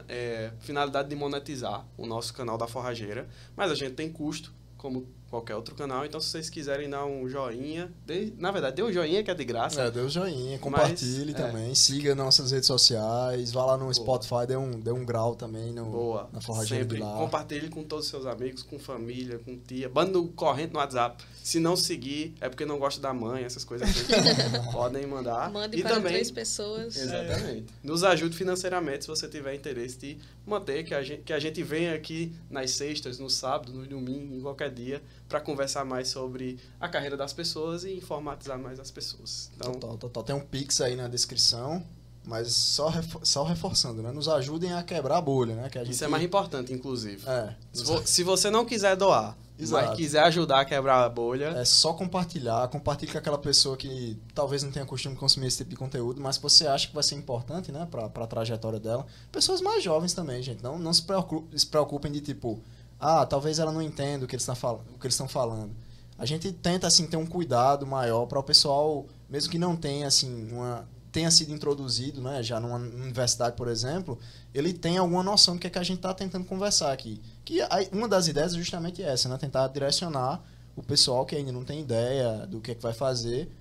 é, 0.07 0.51
finalidade 0.59 1.09
de 1.09 1.15
monetizar 1.15 1.85
o 1.97 2.05
nosso 2.05 2.33
canal 2.33 2.57
da 2.57 2.67
Forrageira, 2.67 3.27
mas 3.55 3.71
a 3.71 3.75
gente 3.75 3.93
tem 3.93 4.11
custo, 4.11 4.53
como 4.77 5.07
qualquer 5.31 5.55
outro 5.55 5.73
canal. 5.73 6.05
Então, 6.05 6.19
se 6.19 6.27
vocês 6.27 6.49
quiserem 6.49 6.89
dar 6.89 7.05
um 7.05 7.27
joinha, 7.27 7.89
dê- 8.05 8.33
na 8.37 8.51
verdade, 8.51 8.75
dê 8.75 8.83
um 8.83 8.91
joinha 8.91 9.23
que 9.23 9.31
é 9.31 9.33
de 9.33 9.45
graça. 9.45 9.83
É, 9.83 9.89
dê 9.89 10.01
o 10.01 10.09
joinha, 10.09 10.59
compartilhe 10.59 11.31
é. 11.31 11.33
também, 11.33 11.73
siga 11.73 12.13
nossas 12.13 12.51
redes 12.51 12.67
sociais, 12.67 13.51
vá 13.53 13.65
lá 13.65 13.77
no 13.77 13.91
Spotify, 13.93 14.45
dê 14.45 14.57
um, 14.57 14.77
dê 14.77 14.91
um 14.91 15.05
grau 15.05 15.33
também 15.33 15.71
no, 15.71 15.85
Boa. 15.85 16.29
na 16.33 16.41
forrageira 16.41 16.83
Sempre 16.83 16.97
de 16.97 17.03
lá. 17.03 17.15
compartilhe 17.17 17.69
com 17.69 17.81
todos 17.83 18.05
os 18.05 18.11
seus 18.11 18.25
amigos, 18.25 18.61
com 18.61 18.77
família, 18.77 19.39
com 19.39 19.57
tia. 19.57 19.87
Banda 19.87 20.11
no 20.11 20.27
corrente 20.27 20.73
no 20.73 20.79
WhatsApp. 20.79 21.23
Se 21.41 21.59
não 21.59 21.75
seguir, 21.75 22.35
é 22.41 22.49
porque 22.49 22.65
não 22.65 22.77
gosta 22.77 23.01
da 23.01 23.13
mãe, 23.13 23.43
essas 23.43 23.63
coisas 23.63 23.89
assim. 23.89 24.05
Podem 24.71 25.07
mandar. 25.07 25.49
Mande 25.49 25.77
e 25.77 25.81
para 25.81 25.95
também, 25.95 26.11
três 26.11 26.29
pessoas. 26.29 26.95
Exatamente. 26.97 27.65
Nos 27.81 28.03
ajude 28.03 28.35
financeiramente 28.35 29.05
se 29.05 29.07
você 29.07 29.27
tiver 29.27 29.55
interesse 29.55 29.97
de 29.97 30.17
manter 30.45 30.83
que 30.83 30.93
a 30.93 31.01
gente, 31.01 31.23
que 31.23 31.31
a 31.33 31.39
gente 31.39 31.63
venha 31.63 31.95
aqui 31.95 32.33
nas 32.49 32.71
sextas, 32.71 33.17
no 33.17 33.29
sábado, 33.29 33.71
no 33.71 33.87
domingo, 33.87 34.35
em 34.35 34.41
qualquer 34.41 34.69
dia, 34.71 35.01
para 35.31 35.39
conversar 35.41 35.85
mais 35.85 36.09
sobre 36.09 36.59
a 36.79 36.89
carreira 36.89 37.15
das 37.15 37.31
pessoas 37.33 37.83
e 37.85 37.93
informatizar 37.95 38.59
mais 38.59 38.79
as 38.79 38.91
pessoas. 38.91 39.49
Então, 39.55 39.71
Total, 39.73 39.97
total. 39.97 40.23
Tem 40.23 40.35
um 40.35 40.41
Pix 40.41 40.81
aí 40.81 40.95
na 40.95 41.07
descrição, 41.07 41.81
mas 42.25 42.53
só, 42.53 42.89
refor- 42.89 43.21
só 43.25 43.43
reforçando, 43.43 44.01
né? 44.03 44.11
Nos 44.11 44.27
ajudem 44.27 44.73
a 44.73 44.83
quebrar 44.83 45.17
a 45.17 45.21
bolha, 45.21 45.55
né? 45.55 45.69
Que 45.69 45.79
a 45.79 45.83
gente... 45.83 45.93
isso 45.93 46.03
é 46.03 46.07
mais 46.07 46.21
importante, 46.23 46.73
inclusive. 46.73 47.23
É, 47.27 47.55
Se, 47.73 47.83
vo- 47.83 48.05
se 48.05 48.23
você 48.23 48.49
não 48.51 48.65
quiser 48.65 48.95
doar, 48.97 49.35
Exato. 49.57 49.87
mas 49.87 49.95
quiser 49.97 50.23
ajudar 50.23 50.59
a 50.61 50.65
quebrar 50.65 51.03
a 51.05 51.09
bolha, 51.09 51.49
É 51.49 51.63
só 51.65 51.93
compartilhar, 51.93 52.67
compartilhe 52.67 53.11
com 53.11 53.17
aquela 53.17 53.37
pessoa 53.37 53.77
que 53.77 54.19
talvez 54.35 54.61
não 54.63 54.71
tenha 54.71 54.85
costume 54.85 55.15
de 55.15 55.19
consumir 55.19 55.47
esse 55.47 55.57
tipo 55.59 55.69
de 55.71 55.75
conteúdo, 55.77 56.19
mas 56.21 56.37
que 56.37 56.43
você 56.43 56.67
acha 56.67 56.87
que 56.87 56.93
vai 56.93 57.03
ser 57.03 57.15
importante, 57.15 57.71
né, 57.71 57.87
pra, 57.89 58.09
pra 58.09 58.27
trajetória 58.27 58.79
dela. 58.79 59.05
Pessoas 59.31 59.61
mais 59.61 59.83
jovens 59.83 60.13
também, 60.13 60.43
gente, 60.43 60.61
não, 60.61 60.77
não 60.77 60.91
se, 60.93 61.01
preocu- 61.03 61.47
se 61.55 61.65
preocupem 61.65 62.11
de 62.11 62.21
tipo, 62.21 62.59
ah, 63.01 63.25
talvez 63.25 63.57
ela 63.57 63.71
não 63.71 63.81
entenda 63.81 64.25
o 64.25 64.27
que 64.27 64.35
eles 64.35 64.43
estão 64.43 64.55
falando, 64.55 64.85
o 64.95 64.99
que 64.99 65.07
eles 65.07 65.15
estão 65.15 65.27
falando. 65.27 65.71
A 66.19 66.25
gente 66.25 66.51
tenta 66.51 66.85
assim 66.85 67.07
ter 67.07 67.17
um 67.17 67.25
cuidado 67.25 67.85
maior 67.87 68.27
para 68.27 68.39
o 68.39 68.43
pessoal, 68.43 69.07
mesmo 69.27 69.49
que 69.49 69.57
não 69.57 69.75
tenha 69.75 70.05
assim 70.05 70.51
uma 70.51 70.87
tenha 71.11 71.29
sido 71.29 71.51
introduzido, 71.51 72.21
né, 72.21 72.41
já 72.41 72.57
numa 72.57 72.77
universidade, 72.77 73.57
por 73.57 73.67
exemplo, 73.67 74.17
ele 74.53 74.71
tem 74.71 74.97
alguma 74.97 75.21
noção 75.21 75.55
do 75.55 75.59
que, 75.59 75.67
é 75.67 75.69
que 75.69 75.77
a 75.77 75.83
gente 75.83 75.97
está 75.97 76.13
tentando 76.13 76.45
conversar 76.45 76.93
aqui. 76.93 77.21
Que 77.43 77.59
uma 77.91 78.07
das 78.07 78.27
ideias 78.27 78.53
é 78.53 78.57
justamente 78.57 79.03
essa, 79.03 79.27
né, 79.27 79.37
tentar 79.37 79.67
direcionar 79.67 80.41
o 80.73 80.81
pessoal 80.81 81.25
que 81.25 81.35
ainda 81.35 81.51
não 81.51 81.65
tem 81.65 81.81
ideia 81.81 82.47
do 82.47 82.61
que, 82.61 82.71
é 82.71 82.75
que 82.75 82.81
vai 82.81 82.93
fazer 82.93 83.51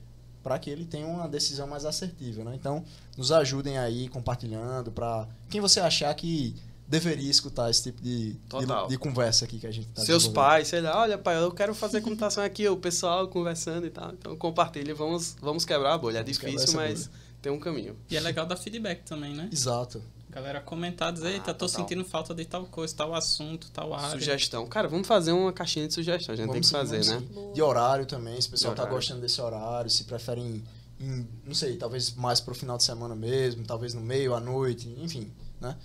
para 0.44 0.58
que 0.58 0.70
ele 0.70 0.84
tenha 0.84 1.06
uma 1.06 1.28
decisão 1.28 1.66
mais 1.66 1.84
assertiva, 1.84 2.42
né? 2.44 2.54
Então, 2.54 2.82
nos 3.16 3.30
ajudem 3.30 3.76
aí 3.76 4.08
compartilhando 4.08 4.90
para 4.90 5.28
quem 5.50 5.60
você 5.60 5.80
achar 5.80 6.14
que 6.14 6.56
deveria 6.90 7.30
escutar 7.30 7.70
esse 7.70 7.84
tipo 7.84 8.02
de, 8.02 8.32
de, 8.32 8.88
de 8.88 8.98
conversa 8.98 9.44
aqui 9.44 9.60
que 9.60 9.66
a 9.66 9.70
gente 9.70 9.86
tá 9.86 10.04
seus 10.04 10.26
pais, 10.26 10.66
sei 10.66 10.80
lá, 10.80 11.00
olha 11.00 11.16
pai, 11.16 11.40
eu 11.40 11.52
quero 11.52 11.72
fazer 11.72 12.00
computação 12.00 12.42
aqui, 12.42 12.68
o 12.68 12.76
pessoal 12.76 13.28
conversando 13.28 13.86
e 13.86 13.90
tal. 13.90 14.10
Então 14.12 14.36
compartilhe, 14.36 14.92
vamos, 14.92 15.36
vamos 15.40 15.64
quebrar 15.64 15.94
a 15.94 15.98
bolha. 15.98 16.18
É 16.18 16.22
Vamos 16.24 16.36
difícil, 16.36 16.74
mas 16.74 17.08
tem 17.40 17.52
um 17.52 17.60
caminho. 17.60 17.96
E 18.10 18.16
é 18.16 18.20
legal 18.20 18.44
dar 18.44 18.56
feedback 18.56 19.04
também, 19.04 19.32
né? 19.32 19.48
Exato. 19.52 20.02
Galera 20.28 20.60
comentar, 20.60 21.12
dizer, 21.12 21.28
eita, 21.28 21.54
tô 21.54 21.66
total. 21.66 21.68
sentindo 21.68 22.04
falta 22.04 22.34
de 22.34 22.44
tal 22.44 22.64
coisa, 22.66 22.94
tal 22.94 23.14
assunto, 23.14 23.70
tal 23.70 23.94
área. 23.94 24.10
Sugestão. 24.10 24.66
Cara, 24.66 24.88
vamos 24.88 25.06
fazer 25.06 25.30
uma 25.30 25.52
caixinha 25.52 25.86
de 25.86 25.94
sugestão. 25.94 26.32
A 26.32 26.36
gente 26.36 26.50
tem 26.50 26.60
que 26.60 26.68
fazer, 26.68 27.04
vamos 27.04 27.22
né? 27.22 27.28
sim. 27.34 27.52
De 27.52 27.62
horário 27.62 28.04
também, 28.04 28.40
se 28.40 28.48
o 28.48 28.50
pessoal 28.50 28.74
De 28.74 28.76
tá 28.76 28.82
horário. 28.82 28.98
gostando 28.98 29.20
desse 29.20 29.40
horário, 29.40 29.88
se 29.90 30.04
preferem, 30.04 30.62
em, 31.00 31.28
não 31.46 31.54
sei, 31.54 31.76
talvez 31.76 32.14
mais 32.14 32.40
pro 32.40 32.54
final 32.54 32.76
de 32.76 32.82
semana 32.82 33.14
mesmo, 33.14 33.64
talvez 33.64 33.94
no 33.94 34.00
meio, 34.00 34.34
à 34.34 34.40
noite, 34.40 34.92
enfim, 35.00 35.30
né? 35.60 35.76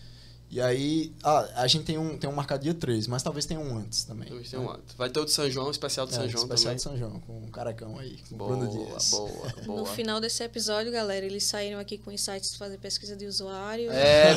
E 0.56 0.62
aí, 0.62 1.12
ah, 1.22 1.46
a 1.56 1.68
gente 1.68 1.84
tem 1.84 1.98
um, 1.98 2.18
tem 2.18 2.30
um 2.30 2.34
marcado 2.34 2.64
dia 2.64 2.74
3, 2.74 3.08
mas 3.08 3.22
talvez 3.22 3.46
tenha 3.46 3.60
um 3.60 3.78
antes 3.78 4.06
também. 4.06 4.30
Talvez 4.30 4.50
tenha 4.50 4.62
um 4.62 4.72
antes. 4.72 4.96
Vai 4.98 5.10
ter 5.10 5.20
o 5.20 5.26
de 5.26 5.32
São 5.32 5.52
João, 5.52 5.68
o 5.68 5.72
especial 5.72 6.06
de 6.08 6.14
É, 6.14 6.16
São 6.16 6.30
João 6.30 6.44
especial 6.46 6.64
também. 6.68 6.76
de 6.78 6.82
São 6.82 6.98
João, 6.98 7.20
com 7.28 7.44
o 7.44 7.52
Caracão 7.52 8.00
aí, 8.00 8.18
com 8.30 8.38
Boa, 8.38 8.56
Bruno 8.56 8.72
Dias. 8.72 9.10
boa, 9.12 9.30
boa. 9.68 9.80
No 9.82 9.86
final 9.86 10.22
desse 10.22 10.42
episódio, 10.46 10.94
galera, 10.94 11.26
eles 11.26 11.44
saíram 11.44 11.78
aqui 11.78 11.98
com 11.98 12.10
insights 12.10 12.54
de 12.54 12.58
fazer 12.58 12.78
pesquisa 12.78 13.18
de 13.18 13.26
usuário, 13.26 13.92
É, 13.92 14.34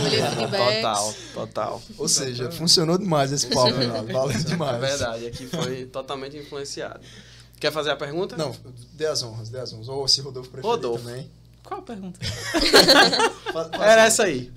total, 0.80 1.14
total. 1.34 1.82
Ou 1.96 2.08
seja, 2.08 2.50
funcionou 2.50 2.98
demais 2.98 3.30
esse 3.30 3.46
papo, 3.46 3.76
Renato. 3.76 4.12
Valeu 4.12 4.38
demais. 4.42 4.74
É 4.82 4.86
verdade, 4.88 5.26
aqui 5.28 5.46
foi 5.46 5.86
totalmente 5.86 6.36
influenciado. 6.36 6.98
Quer 7.60 7.70
fazer 7.70 7.92
a 7.92 7.96
pergunta? 7.96 8.36
Não, 8.36 8.56
dê 8.94 9.06
as 9.06 9.22
honras, 9.22 9.50
dê 9.50 9.60
as 9.60 9.72
honras. 9.72 9.88
Ou 9.88 10.08
se 10.08 10.20
Rodolfo 10.20 10.50
preferir 10.50 10.68
Rodolfo. 10.74 11.04
também. 11.04 11.30
Qual 11.62 11.78
a 11.78 11.82
pergunta? 11.84 12.18
Era 13.80 14.06
essa 14.06 14.24
aí. 14.24 14.50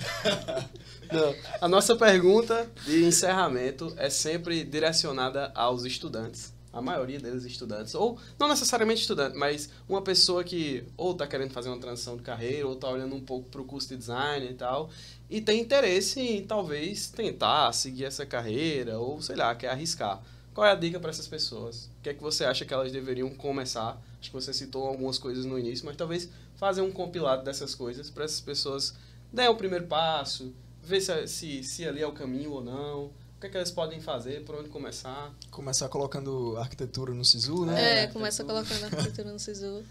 Não, 1.11 1.35
a 1.59 1.67
nossa 1.67 1.93
pergunta 1.93 2.71
de 2.85 3.03
encerramento 3.03 3.93
é 3.97 4.09
sempre 4.09 4.63
direcionada 4.63 5.51
aos 5.53 5.83
estudantes. 5.83 6.53
A 6.71 6.81
maioria 6.81 7.19
deles 7.19 7.43
estudantes. 7.43 7.93
Ou 7.93 8.17
não 8.39 8.47
necessariamente 8.47 9.01
estudante, 9.01 9.37
mas 9.37 9.69
uma 9.89 10.01
pessoa 10.01 10.41
que 10.41 10.85
ou 10.95 11.11
está 11.11 11.27
querendo 11.27 11.51
fazer 11.51 11.67
uma 11.67 11.79
transição 11.79 12.15
de 12.15 12.23
carreira, 12.23 12.65
ou 12.65 12.75
está 12.75 12.87
olhando 12.87 13.13
um 13.13 13.19
pouco 13.19 13.49
para 13.49 13.59
o 13.59 13.65
curso 13.65 13.89
de 13.89 13.97
design 13.97 14.49
e 14.49 14.53
tal. 14.53 14.89
E 15.29 15.41
tem 15.41 15.59
interesse 15.59 16.21
em 16.21 16.45
talvez 16.45 17.09
tentar 17.09 17.73
seguir 17.73 18.05
essa 18.05 18.25
carreira, 18.25 18.97
ou 18.97 19.21
sei 19.21 19.35
lá, 19.35 19.53
quer 19.53 19.67
arriscar. 19.67 20.23
Qual 20.53 20.65
é 20.65 20.71
a 20.71 20.75
dica 20.75 20.97
para 20.97 21.09
essas 21.09 21.27
pessoas? 21.27 21.89
O 21.99 22.03
que 22.03 22.09
é 22.09 22.13
que 22.13 22.21
você 22.21 22.45
acha 22.45 22.63
que 22.63 22.73
elas 22.73 22.91
deveriam 22.91 23.29
começar? 23.31 24.01
Acho 24.21 24.29
que 24.29 24.35
você 24.35 24.53
citou 24.53 24.85
algumas 24.87 25.17
coisas 25.17 25.43
no 25.43 25.59
início, 25.59 25.85
mas 25.85 25.97
talvez 25.97 26.29
fazer 26.55 26.81
um 26.81 26.91
compilado 26.91 27.43
dessas 27.43 27.75
coisas 27.75 28.09
para 28.09 28.23
essas 28.23 28.39
pessoas 28.39 28.93
darem 29.31 29.51
o 29.51 29.55
primeiro 29.55 29.87
passo, 29.87 30.53
ver 30.83 31.01
se, 31.01 31.27
se, 31.27 31.63
se 31.63 31.87
ali 31.87 32.01
é 32.01 32.07
o 32.07 32.11
caminho 32.11 32.51
ou 32.51 32.63
não, 32.63 33.05
o 33.05 33.39
que 33.39 33.47
é 33.47 33.49
que 33.49 33.57
elas 33.57 33.71
podem 33.71 33.99
fazer, 33.99 34.43
por 34.43 34.55
onde 34.55 34.69
começar. 34.69 35.33
Começar 35.49 35.89
colocando 35.89 36.57
arquitetura 36.57 37.13
no 37.13 37.23
SISU, 37.23 37.65
né? 37.65 38.03
É, 38.03 38.07
começa 38.07 38.43
colocando 38.43 38.83
arquitetura 38.85 39.31
no 39.31 39.39
SISU. 39.39 39.83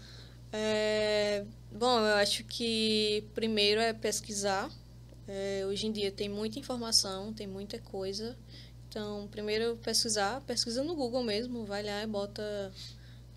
É, 0.53 1.45
bom, 1.71 1.99
eu 1.99 2.15
acho 2.15 2.43
que 2.43 3.23
primeiro 3.33 3.79
é 3.79 3.93
pesquisar. 3.93 4.69
É, 5.27 5.65
hoje 5.65 5.87
em 5.87 5.91
dia 5.91 6.11
tem 6.11 6.27
muita 6.27 6.59
informação, 6.59 7.33
tem 7.33 7.47
muita 7.47 7.79
coisa. 7.79 8.37
Então, 8.89 9.27
primeiro 9.31 9.77
pesquisar, 9.77 10.41
pesquisa 10.41 10.83
no 10.83 10.95
Google 10.95 11.23
mesmo, 11.23 11.63
vai 11.65 11.81
lá 11.81 12.03
e 12.03 12.07
bota 12.07 12.73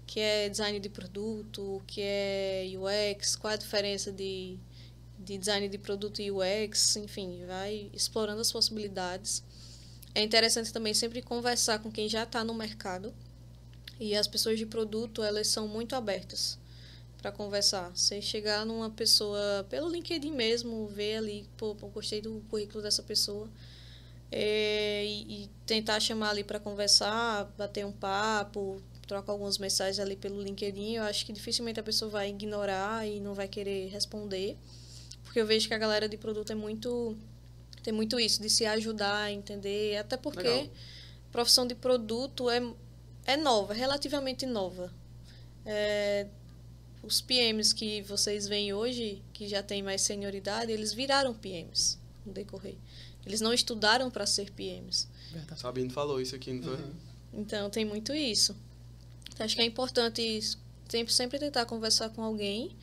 o 0.03 0.05
que 0.05 0.19
é 0.19 0.49
design 0.49 0.81
de 0.81 0.89
produto, 0.89 1.77
o 1.77 1.83
que 1.87 2.01
é 2.03 2.67
UX, 2.77 3.37
qual 3.37 3.53
é 3.53 3.55
a 3.55 3.59
diferença 3.59 4.11
de, 4.11 4.59
de 5.25 5.39
design 5.39 5.69
de 5.69 5.79
produto 5.79 6.21
e 6.21 6.31
UX, 6.31 6.97
enfim, 6.97 7.45
vai 7.47 7.91
explorando 7.93 8.41
as 8.41 8.53
possibilidades. 8.53 9.43
É 10.15 10.23
interessante 10.23 10.73
também 10.73 10.95
sempre 10.95 11.23
conversar 11.23 11.81
com 11.81 11.91
quem 11.91 12.09
já 12.09 12.23
está 12.23 12.45
no 12.45 12.55
mercado, 12.55 13.13
e 13.99 14.15
as 14.15 14.27
pessoas 14.27 14.59
de 14.59 14.67
produto, 14.67 15.23
elas 15.23 15.49
são 15.49 15.67
muito 15.67 15.95
abertas 15.95 16.59
para 17.19 17.33
conversar. 17.33 17.91
Você 17.95 18.21
chegar 18.21 18.67
numa 18.67 18.91
pessoa 18.91 19.67
pelo 19.71 19.89
LinkedIn 19.89 20.33
mesmo, 20.33 20.87
ver 20.89 21.17
ali, 21.17 21.49
pô, 21.57 21.75
pô, 21.75 21.89
gostei 21.89 22.21
do 22.21 22.43
currículo 22.51 22.83
dessa 22.83 23.03
pessoa, 23.03 23.49
é, 24.31 25.05
e, 25.05 25.45
e 25.45 25.51
tentar 25.65 26.01
chamar 26.01 26.31
ali 26.31 26.45
para 26.45 26.61
conversar, 26.61 27.45
bater 27.57 27.87
um 27.87 27.93
papo, 27.93 28.83
trocar 29.07 29.33
algumas 29.33 29.59
mensagens 29.59 29.99
ali 29.99 30.17
pelo 30.17 30.43
LinkedIn, 30.43 30.97
eu 30.97 31.05
acho 31.05 31.25
que 31.25 31.33
dificilmente 31.33 31.79
a 31.79 31.83
pessoa 31.83 32.11
vai 32.11 32.31
ignorar 32.31 33.07
e 33.07 33.21
não 33.21 33.35
vai 33.35 33.49
querer 33.49 33.89
responder, 33.89 34.57
porque 35.35 35.41
eu 35.41 35.47
vejo 35.47 35.67
que 35.67 35.75
a 35.75 35.79
galera 35.79 36.09
de 36.09 36.17
produto 36.17 36.53
é 36.53 36.55
muito 36.55 37.17
tem 37.83 37.93
muito 37.93 38.21
isso 38.21 38.41
de 38.41 38.49
se 38.49 38.65
ajudar 38.65 39.25
a 39.25 39.33
entender, 39.33 39.97
até 39.97 40.17
porque 40.17 40.47
Legal. 40.47 40.71
profissão 41.33 41.67
de 41.67 41.75
produto 41.75 42.49
é 42.49 42.63
é 43.27 43.37
nova, 43.37 43.75
relativamente 43.75 44.47
nova. 44.47 44.93
É, 45.67 46.29
os 47.03 47.21
PMs 47.21 47.73
que 47.73 48.01
vocês 48.03 48.47
veem 48.47 48.73
hoje, 48.73 49.25
que 49.33 49.49
já 49.49 49.61
têm 49.61 49.83
mais 49.83 50.03
senioridade, 50.03 50.71
eles 50.71 50.93
viraram 50.93 51.35
PMs 51.35 51.99
no 52.25 52.33
decorrer. 52.33 52.77
Eles 53.27 53.41
não 53.41 53.53
estudaram 53.53 54.13
para 54.13 54.27
ser 54.27 54.53
PMs. 54.53 55.09
Sabino 55.57 55.91
falou 55.91 56.21
isso 56.21 56.37
aqui, 56.37 56.53
não 56.53 56.63
foi? 56.63 56.79
Então 57.33 57.69
tem 57.71 57.85
muito 57.85 58.15
isso. 58.15 58.55
Então, 59.33 59.45
acho 59.45 59.57
que 59.57 59.63
é 59.63 59.65
importante 59.65 60.41
sempre, 60.89 61.13
sempre 61.13 61.39
tentar 61.41 61.67
conversar 61.67 62.11
com 62.11 62.23
alguém. 62.23 62.77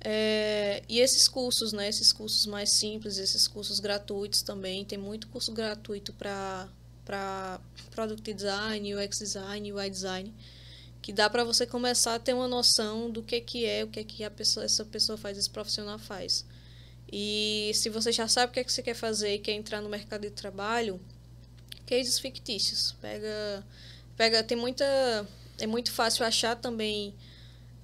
É, 0.00 0.82
e 0.88 1.00
esses 1.00 1.26
cursos, 1.26 1.72
né? 1.72 1.88
Esses 1.88 2.12
cursos 2.12 2.46
mais 2.46 2.70
simples, 2.70 3.18
esses 3.18 3.48
cursos 3.48 3.80
gratuitos 3.80 4.42
também. 4.42 4.84
Tem 4.84 4.98
muito 4.98 5.28
curso 5.28 5.52
gratuito 5.52 6.12
para 6.12 6.68
para 7.04 7.58
product 7.90 8.34
design, 8.34 8.94
UX 8.94 9.18
design, 9.18 9.72
UI 9.72 9.88
design, 9.88 10.34
que 11.00 11.10
dá 11.10 11.30
para 11.30 11.42
você 11.42 11.66
começar 11.66 12.16
a 12.16 12.18
ter 12.18 12.34
uma 12.34 12.46
noção 12.46 13.10
do 13.10 13.22
que 13.22 13.40
que 13.40 13.64
é, 13.64 13.82
o 13.82 13.88
que 13.88 14.04
que 14.04 14.22
a 14.22 14.30
pessoa, 14.30 14.66
essa 14.66 14.84
pessoa 14.84 15.16
faz, 15.16 15.38
esse 15.38 15.48
profissional 15.48 15.98
faz. 15.98 16.44
E 17.10 17.70
se 17.74 17.88
você 17.88 18.12
já 18.12 18.28
sabe 18.28 18.50
o 18.50 18.52
que 18.52 18.60
é 18.60 18.64
que 18.64 18.70
você 18.70 18.82
quer 18.82 18.94
fazer 18.94 19.36
e 19.36 19.38
quer 19.38 19.52
entrar 19.52 19.80
no 19.80 19.88
mercado 19.88 20.20
de 20.20 20.30
trabalho, 20.30 21.00
cases 21.86 22.18
fictícios. 22.18 22.92
Pega, 23.00 23.64
pega, 24.14 24.44
tem 24.44 24.58
muita, 24.58 24.84
é 25.58 25.66
muito 25.66 25.90
fácil 25.90 26.26
achar 26.26 26.56
também 26.56 27.14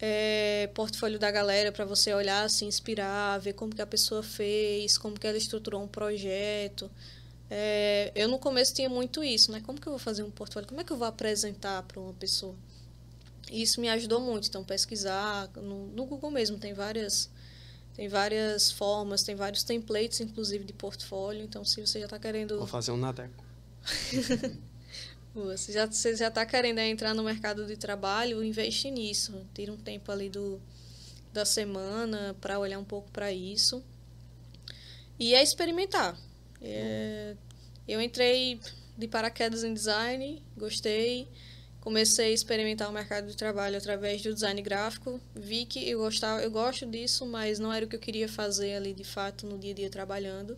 é, 0.00 0.70
portfólio 0.74 1.18
da 1.18 1.30
galera 1.30 1.70
para 1.72 1.84
você 1.84 2.12
olhar, 2.12 2.48
se 2.50 2.64
inspirar, 2.64 3.38
ver 3.38 3.52
como 3.52 3.74
que 3.74 3.82
a 3.82 3.86
pessoa 3.86 4.22
fez, 4.22 4.98
como 4.98 5.18
que 5.18 5.26
ela 5.26 5.36
estruturou 5.36 5.82
um 5.82 5.88
projeto. 5.88 6.90
É, 7.50 8.10
eu 8.14 8.28
no 8.28 8.38
começo 8.38 8.74
tinha 8.74 8.88
muito 8.88 9.22
isso, 9.22 9.52
né? 9.52 9.60
Como 9.64 9.80
que 9.80 9.86
eu 9.86 9.92
vou 9.92 9.98
fazer 9.98 10.22
um 10.22 10.30
portfólio? 10.30 10.68
Como 10.68 10.80
é 10.80 10.84
que 10.84 10.92
eu 10.92 10.96
vou 10.96 11.06
apresentar 11.06 11.82
para 11.84 12.00
uma 12.00 12.12
pessoa? 12.14 12.54
E 13.50 13.62
isso 13.62 13.80
me 13.80 13.88
ajudou 13.88 14.20
muito. 14.20 14.48
Então 14.48 14.64
pesquisar 14.64 15.48
no, 15.56 15.88
no 15.88 16.04
Google 16.06 16.30
mesmo 16.30 16.58
tem 16.58 16.72
várias 16.72 17.30
tem 17.94 18.08
várias 18.08 18.72
formas, 18.72 19.22
tem 19.22 19.36
vários 19.36 19.62
templates, 19.62 20.20
inclusive, 20.20 20.64
de 20.64 20.72
portfólio. 20.72 21.44
Então, 21.44 21.64
se 21.64 21.80
você 21.80 22.00
já 22.00 22.06
está 22.06 22.18
querendo 22.18 22.58
Vou 22.58 22.66
fazer 22.66 22.90
um 22.90 22.96
Nadeco. 22.96 23.44
Boa, 25.34 25.56
Você 25.56 25.72
já 25.72 25.84
você 25.86 26.14
já 26.14 26.28
está 26.28 26.46
querendo 26.46 26.78
é, 26.78 26.88
entrar 26.88 27.12
no 27.12 27.24
mercado 27.24 27.66
de 27.66 27.76
trabalho, 27.76 28.42
investe 28.44 28.88
nisso. 28.88 29.44
Tira 29.52 29.72
um 29.72 29.76
tempo 29.76 30.12
ali 30.12 30.30
do, 30.30 30.60
da 31.32 31.44
semana 31.44 32.36
para 32.40 32.58
olhar 32.58 32.78
um 32.78 32.84
pouco 32.84 33.10
para 33.10 33.32
isso. 33.32 33.82
E 35.18 35.34
é 35.34 35.42
experimentar. 35.42 36.16
É, 36.62 37.34
eu 37.88 38.00
entrei 38.00 38.60
de 38.96 39.08
paraquedas 39.08 39.64
em 39.64 39.74
design, 39.74 40.40
gostei. 40.56 41.28
Comecei 41.80 42.26
a 42.26 42.30
experimentar 42.30 42.88
o 42.88 42.92
mercado 42.92 43.26
de 43.26 43.36
trabalho 43.36 43.76
através 43.76 44.22
do 44.22 44.32
design 44.32 44.62
gráfico. 44.62 45.20
Vi 45.34 45.66
que 45.66 45.88
eu 45.90 45.98
gostava, 45.98 46.42
eu 46.42 46.50
gosto 46.50 46.86
disso, 46.86 47.26
mas 47.26 47.58
não 47.58 47.72
era 47.72 47.84
o 47.84 47.88
que 47.88 47.96
eu 47.96 48.00
queria 48.00 48.28
fazer 48.28 48.74
ali 48.76 48.94
de 48.94 49.04
fato 49.04 49.46
no 49.46 49.58
dia 49.58 49.72
a 49.72 49.74
dia 49.74 49.90
trabalhando. 49.90 50.56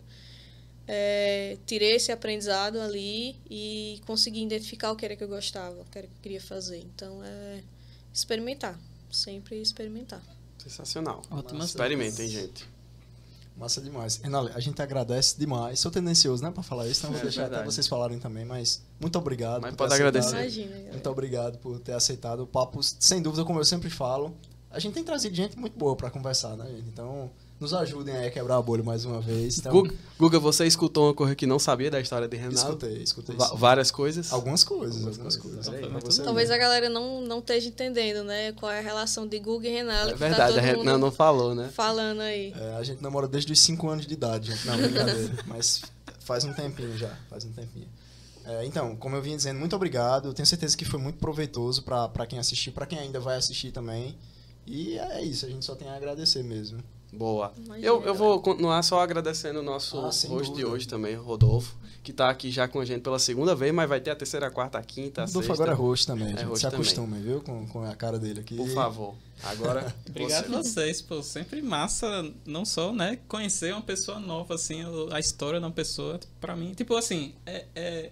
É, 0.87 1.57
tirei 1.65 1.95
esse 1.95 2.11
aprendizado 2.11 2.79
ali 2.79 3.35
e 3.49 4.01
consegui 4.05 4.41
identificar 4.41 4.91
o 4.91 4.95
que 4.95 5.03
era 5.03 5.15
que 5.15 5.23
eu 5.23 5.27
gostava, 5.27 5.81
o 5.81 5.85
que 5.85 5.97
era 5.97 6.07
que 6.07 6.13
eu 6.13 6.21
queria 6.21 6.41
fazer. 6.41 6.79
Então, 6.79 7.21
é 7.23 7.61
experimentar. 8.13 8.79
Sempre 9.11 9.61
experimentar. 9.61 10.21
Sensacional. 10.57 11.21
Ótimas 11.29 11.69
Experimentem, 11.69 12.27
gente. 12.27 12.67
Massa 13.55 13.81
demais. 13.81 14.17
Renale, 14.17 14.51
a 14.53 14.59
gente 14.59 14.79
agradece 14.81 15.37
demais. 15.37 15.79
Sou 15.79 15.89
tendencioso, 15.89 16.43
né, 16.43 16.51
pra 16.51 16.61
falar 16.61 16.87
isso, 16.87 16.99
então 16.99 17.11
vou 17.11 17.19
É 17.19 17.23
deixar 17.23 17.41
até 17.43 17.49
verdade. 17.55 17.73
vocês 17.73 17.87
falarem 17.87 18.19
também, 18.19 18.45
mas 18.45 18.83
muito 18.99 19.17
obrigado. 19.17 19.61
Mas 19.61 19.71
por 19.71 19.77
pode 19.77 19.89
ter 19.89 19.95
agradecer. 19.95 20.35
Imagina, 20.35 20.71
galera. 20.71 20.91
Muito 20.91 21.09
obrigado 21.09 21.57
por 21.57 21.79
ter 21.79 21.93
aceitado 21.93 22.41
o 22.43 22.47
papo. 22.47 22.83
Sem 22.83 23.21
dúvida, 23.21 23.43
como 23.43 23.59
eu 23.59 23.65
sempre 23.65 23.89
falo, 23.89 24.35
a 24.69 24.77
gente 24.79 24.93
tem 24.93 25.03
trazido 25.03 25.33
gente 25.33 25.57
muito 25.57 25.77
boa 25.77 25.95
pra 25.95 26.11
conversar, 26.11 26.55
né, 26.55 26.65
gente? 26.69 26.87
Então, 26.89 27.31
nos 27.59 27.73
ajudem 27.73 28.15
aí 28.15 28.27
a 28.27 28.31
quebrar 28.31 28.57
a 28.57 28.61
bolha 28.61 28.83
mais 28.83 29.03
uma 29.03 29.19
vez. 29.19 29.57
Então, 29.57 29.71
Guga, 29.71 29.93
Guga, 30.19 30.39
você 30.39 30.65
escutou 30.65 31.07
uma 31.07 31.13
coisa 31.13 31.35
que 31.35 31.47
não 31.47 31.57
sabia 31.57 31.89
da 31.89 31.99
história 31.99 32.27
de 32.27 32.37
Renato? 32.37 32.55
escutei, 32.55 32.97
escutei. 33.01 33.35
Va- 33.35 33.53
várias 33.55 33.89
coisas? 33.89 34.31
Algumas 34.31 34.63
coisas, 34.63 35.05
Algumas 35.05 35.35
coisas. 35.37 35.67
coisas. 35.67 36.19
Aí, 36.19 36.23
Talvez 36.23 36.49
ver. 36.49 36.55
a 36.55 36.57
galera 36.57 36.89
não, 36.89 37.21
não 37.21 37.39
esteja 37.39 37.67
entendendo, 37.69 38.23
né? 38.23 38.51
Qual 38.53 38.71
é 38.71 38.79
a 38.79 38.81
relação 38.81 39.27
de 39.27 39.39
Google 39.39 39.65
e 39.69 39.73
Renalo. 39.73 40.09
É 40.09 40.13
tá 40.13 40.17
verdade, 40.17 40.53
todo 40.55 40.63
a 40.63 40.75
mundo 40.75 40.97
não, 40.99 41.11
falou, 41.11 41.55
né? 41.55 41.69
falando 41.73 42.21
aí. 42.21 42.53
É, 42.55 42.75
a 42.75 42.83
gente 42.83 43.01
namora 43.01 43.27
desde 43.27 43.51
os 43.51 43.59
5 43.59 43.89
anos 43.89 44.05
de 44.05 44.13
idade, 44.13 44.51
gente. 44.51 44.67
Não, 44.67 44.77
brincadeira. 44.77 45.33
mas 45.47 45.81
faz 46.19 46.43
um 46.43 46.53
tempinho 46.53 46.95
já, 46.97 47.15
faz 47.29 47.43
um 47.43 47.51
tempinho. 47.51 47.87
É, 48.45 48.65
então, 48.65 48.95
como 48.95 49.15
eu 49.15 49.21
vinha 49.21 49.35
dizendo, 49.35 49.59
muito 49.59 49.75
obrigado. 49.75 50.29
Eu 50.29 50.33
tenho 50.33 50.45
certeza 50.45 50.77
que 50.77 50.85
foi 50.85 50.99
muito 50.99 51.17
proveitoso 51.17 51.83
pra 51.83 52.25
quem 52.27 52.39
assistiu, 52.39 52.71
pra 52.71 52.85
quem 52.85 52.97
ainda 52.99 53.19
vai 53.19 53.35
assistir 53.35 53.71
também. 53.71 54.15
E 54.65 54.97
é 54.99 55.21
isso, 55.23 55.45
a 55.45 55.49
gente 55.49 55.65
só 55.65 55.75
tem 55.75 55.89
a 55.89 55.95
agradecer 55.95 56.43
mesmo. 56.43 56.79
Boa. 57.13 57.53
Imagina, 57.57 57.85
Eu, 57.87 58.03
eu 58.03 58.13
vou 58.13 58.39
continuar 58.41 58.81
só 58.83 58.99
agradecendo 58.99 59.59
o 59.59 59.63
nosso 59.63 59.97
Ah, 59.97 60.09
host 60.27 60.53
de 60.53 60.65
hoje 60.65 60.87
também, 60.87 61.15
Rodolfo, 61.15 61.75
que 62.03 62.11
tá 62.11 62.29
aqui 62.29 62.51
já 62.51 62.67
com 62.67 62.79
a 62.79 62.85
gente 62.85 63.01
pela 63.01 63.17
segunda 63.17 63.55
vez, 63.55 63.73
mas 63.73 63.87
vai 63.87 63.99
ter 64.01 64.11
a 64.11 64.15
terceira, 64.15 64.47
a 64.47 64.51
quarta, 64.51 64.77
a 64.77 64.83
quinta, 64.83 65.21
a 65.23 65.25
Rodolfo 65.25 65.47
sexta. 65.47 65.63
agora 65.63 65.71
é 65.71 65.81
host 65.81 66.05
também, 66.07 66.27
É 66.27 66.29
gente. 66.31 66.43
host 66.43 66.59
Se 66.59 66.69
também. 66.71 66.81
acostume, 66.81 67.19
viu? 67.21 67.41
Com, 67.41 67.65
com 67.67 67.83
a 67.83 67.95
cara 67.95 68.19
dele 68.19 68.41
aqui. 68.41 68.55
Por 68.57 68.69
favor. 68.69 69.15
Agora. 69.43 69.93
Obrigado 70.09 70.47
você. 70.47 70.69
vocês, 70.69 71.01
pô. 71.01 71.23
Sempre 71.23 71.61
massa, 71.61 72.29
não 72.45 72.65
só, 72.65 72.91
né, 72.93 73.19
conhecer 73.27 73.71
uma 73.73 73.81
pessoa 73.81 74.19
nova, 74.19 74.55
assim, 74.55 74.81
a 75.11 75.19
história 75.19 75.59
de 75.59 75.65
uma 75.65 75.71
pessoa, 75.71 76.19
pra 76.41 76.55
mim. 76.55 76.73
Tipo 76.73 76.95
assim, 76.97 77.33
é, 77.45 77.65
é- 77.75 78.11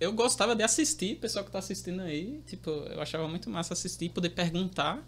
eu 0.00 0.12
gostava 0.12 0.54
de 0.54 0.62
assistir, 0.62 1.16
pessoal 1.16 1.44
que 1.44 1.50
tá 1.50 1.60
assistindo 1.60 2.02
aí, 2.02 2.42
tipo, 2.46 2.68
eu 2.68 3.00
achava 3.00 3.26
muito 3.26 3.48
massa 3.48 3.72
assistir, 3.72 4.10
poder 4.10 4.30
perguntar. 4.30 5.02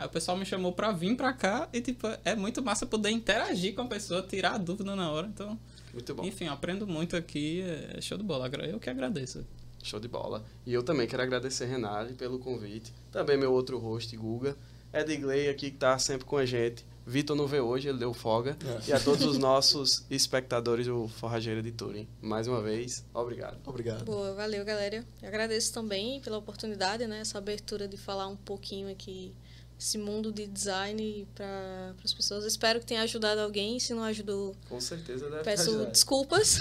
Aí 0.00 0.06
o 0.06 0.08
pessoal 0.08 0.34
me 0.34 0.46
chamou 0.46 0.72
pra 0.72 0.92
vir 0.92 1.14
pra 1.14 1.30
cá 1.30 1.68
e, 1.74 1.80
tipo, 1.82 2.06
é 2.24 2.34
muito 2.34 2.62
massa 2.62 2.86
poder 2.86 3.10
interagir 3.10 3.74
com 3.74 3.82
a 3.82 3.86
pessoa, 3.86 4.22
tirar 4.22 4.54
a 4.54 4.58
dúvida 4.58 4.96
na 4.96 5.12
hora. 5.12 5.26
Então, 5.26 5.58
Muito 5.92 6.14
bom. 6.14 6.24
enfim, 6.24 6.46
aprendo 6.46 6.86
muito 6.86 7.14
aqui, 7.14 7.60
é 7.60 8.00
show 8.00 8.16
de 8.16 8.24
bola. 8.24 8.48
Eu 8.66 8.80
que 8.80 8.88
agradeço. 8.88 9.46
Show 9.82 10.00
de 10.00 10.08
bola. 10.08 10.42
E 10.64 10.72
eu 10.72 10.82
também 10.82 11.06
quero 11.06 11.22
agradecer 11.22 11.66
Renale 11.66 12.14
pelo 12.14 12.38
convite. 12.38 12.94
Também 13.12 13.36
meu 13.36 13.52
outro 13.52 13.78
host, 13.78 14.16
Guga. 14.16 14.56
Edgley 14.90 15.50
aqui 15.50 15.70
que 15.70 15.76
tá 15.76 15.98
sempre 15.98 16.24
com 16.24 16.38
a 16.38 16.46
gente. 16.46 16.82
Vitor 17.06 17.36
não 17.36 17.46
veio 17.46 17.66
hoje, 17.66 17.86
ele 17.86 17.98
deu 17.98 18.14
folga. 18.14 18.56
É. 18.86 18.88
E 18.88 18.92
a 18.94 18.98
todos 18.98 19.26
os 19.26 19.36
nossos 19.36 20.06
espectadores 20.08 20.86
do 20.86 21.08
Forrageira 21.08 21.62
de 21.62 21.72
Turing. 21.72 22.08
Mais 22.22 22.46
uma 22.46 22.62
vez, 22.62 23.04
obrigado. 23.12 23.58
Obrigado. 23.66 24.04
Boa, 24.06 24.32
valeu, 24.32 24.64
galera. 24.64 25.04
Eu 25.20 25.28
agradeço 25.28 25.74
também 25.74 26.22
pela 26.22 26.38
oportunidade, 26.38 27.06
né? 27.06 27.20
Essa 27.20 27.36
abertura 27.36 27.86
de 27.86 27.98
falar 27.98 28.28
um 28.28 28.36
pouquinho 28.36 28.90
aqui 28.90 29.34
esse 29.80 29.96
mundo 29.96 30.30
de 30.30 30.46
design 30.46 31.26
para 31.34 31.94
as 32.04 32.12
pessoas. 32.12 32.44
Espero 32.44 32.78
que 32.80 32.86
tenha 32.86 33.00
ajudado 33.00 33.40
alguém. 33.40 33.80
Se 33.80 33.94
não 33.94 34.04
ajudou, 34.04 34.54
Com 34.68 34.78
certeza 34.78 35.30
deve 35.30 35.42
peço 35.42 35.70
ajudar. 35.70 35.90
desculpas. 35.90 36.58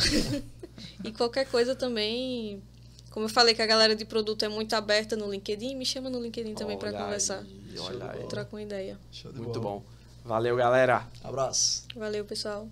e 1.04 1.12
qualquer 1.12 1.46
coisa 1.46 1.76
também. 1.76 2.64
Como 3.12 3.26
eu 3.26 3.30
falei 3.30 3.54
que 3.54 3.62
a 3.62 3.66
galera 3.66 3.94
de 3.96 4.06
produto 4.06 4.46
é 4.46 4.48
muito 4.48 4.74
aberta 4.74 5.18
no 5.18 5.30
LinkedIn, 5.30 5.76
me 5.76 5.86
chama 5.86 6.10
no 6.10 6.22
LinkedIn 6.22 6.54
também 6.54 6.78
para 6.78 6.94
conversar. 6.94 7.44
olha 7.80 8.06
aí. 8.12 8.18
bola. 8.20 8.30
Trocar 8.30 8.54
uma 8.56 8.62
ideia. 8.62 8.98
Show 9.12 9.34
de 9.34 9.40
Muito 9.42 9.60
bola. 9.60 9.80
bom. 9.80 9.84
Valeu, 10.24 10.56
galera. 10.56 11.06
Abraço. 11.24 11.86
Valeu, 11.96 12.24
pessoal. 12.24 12.70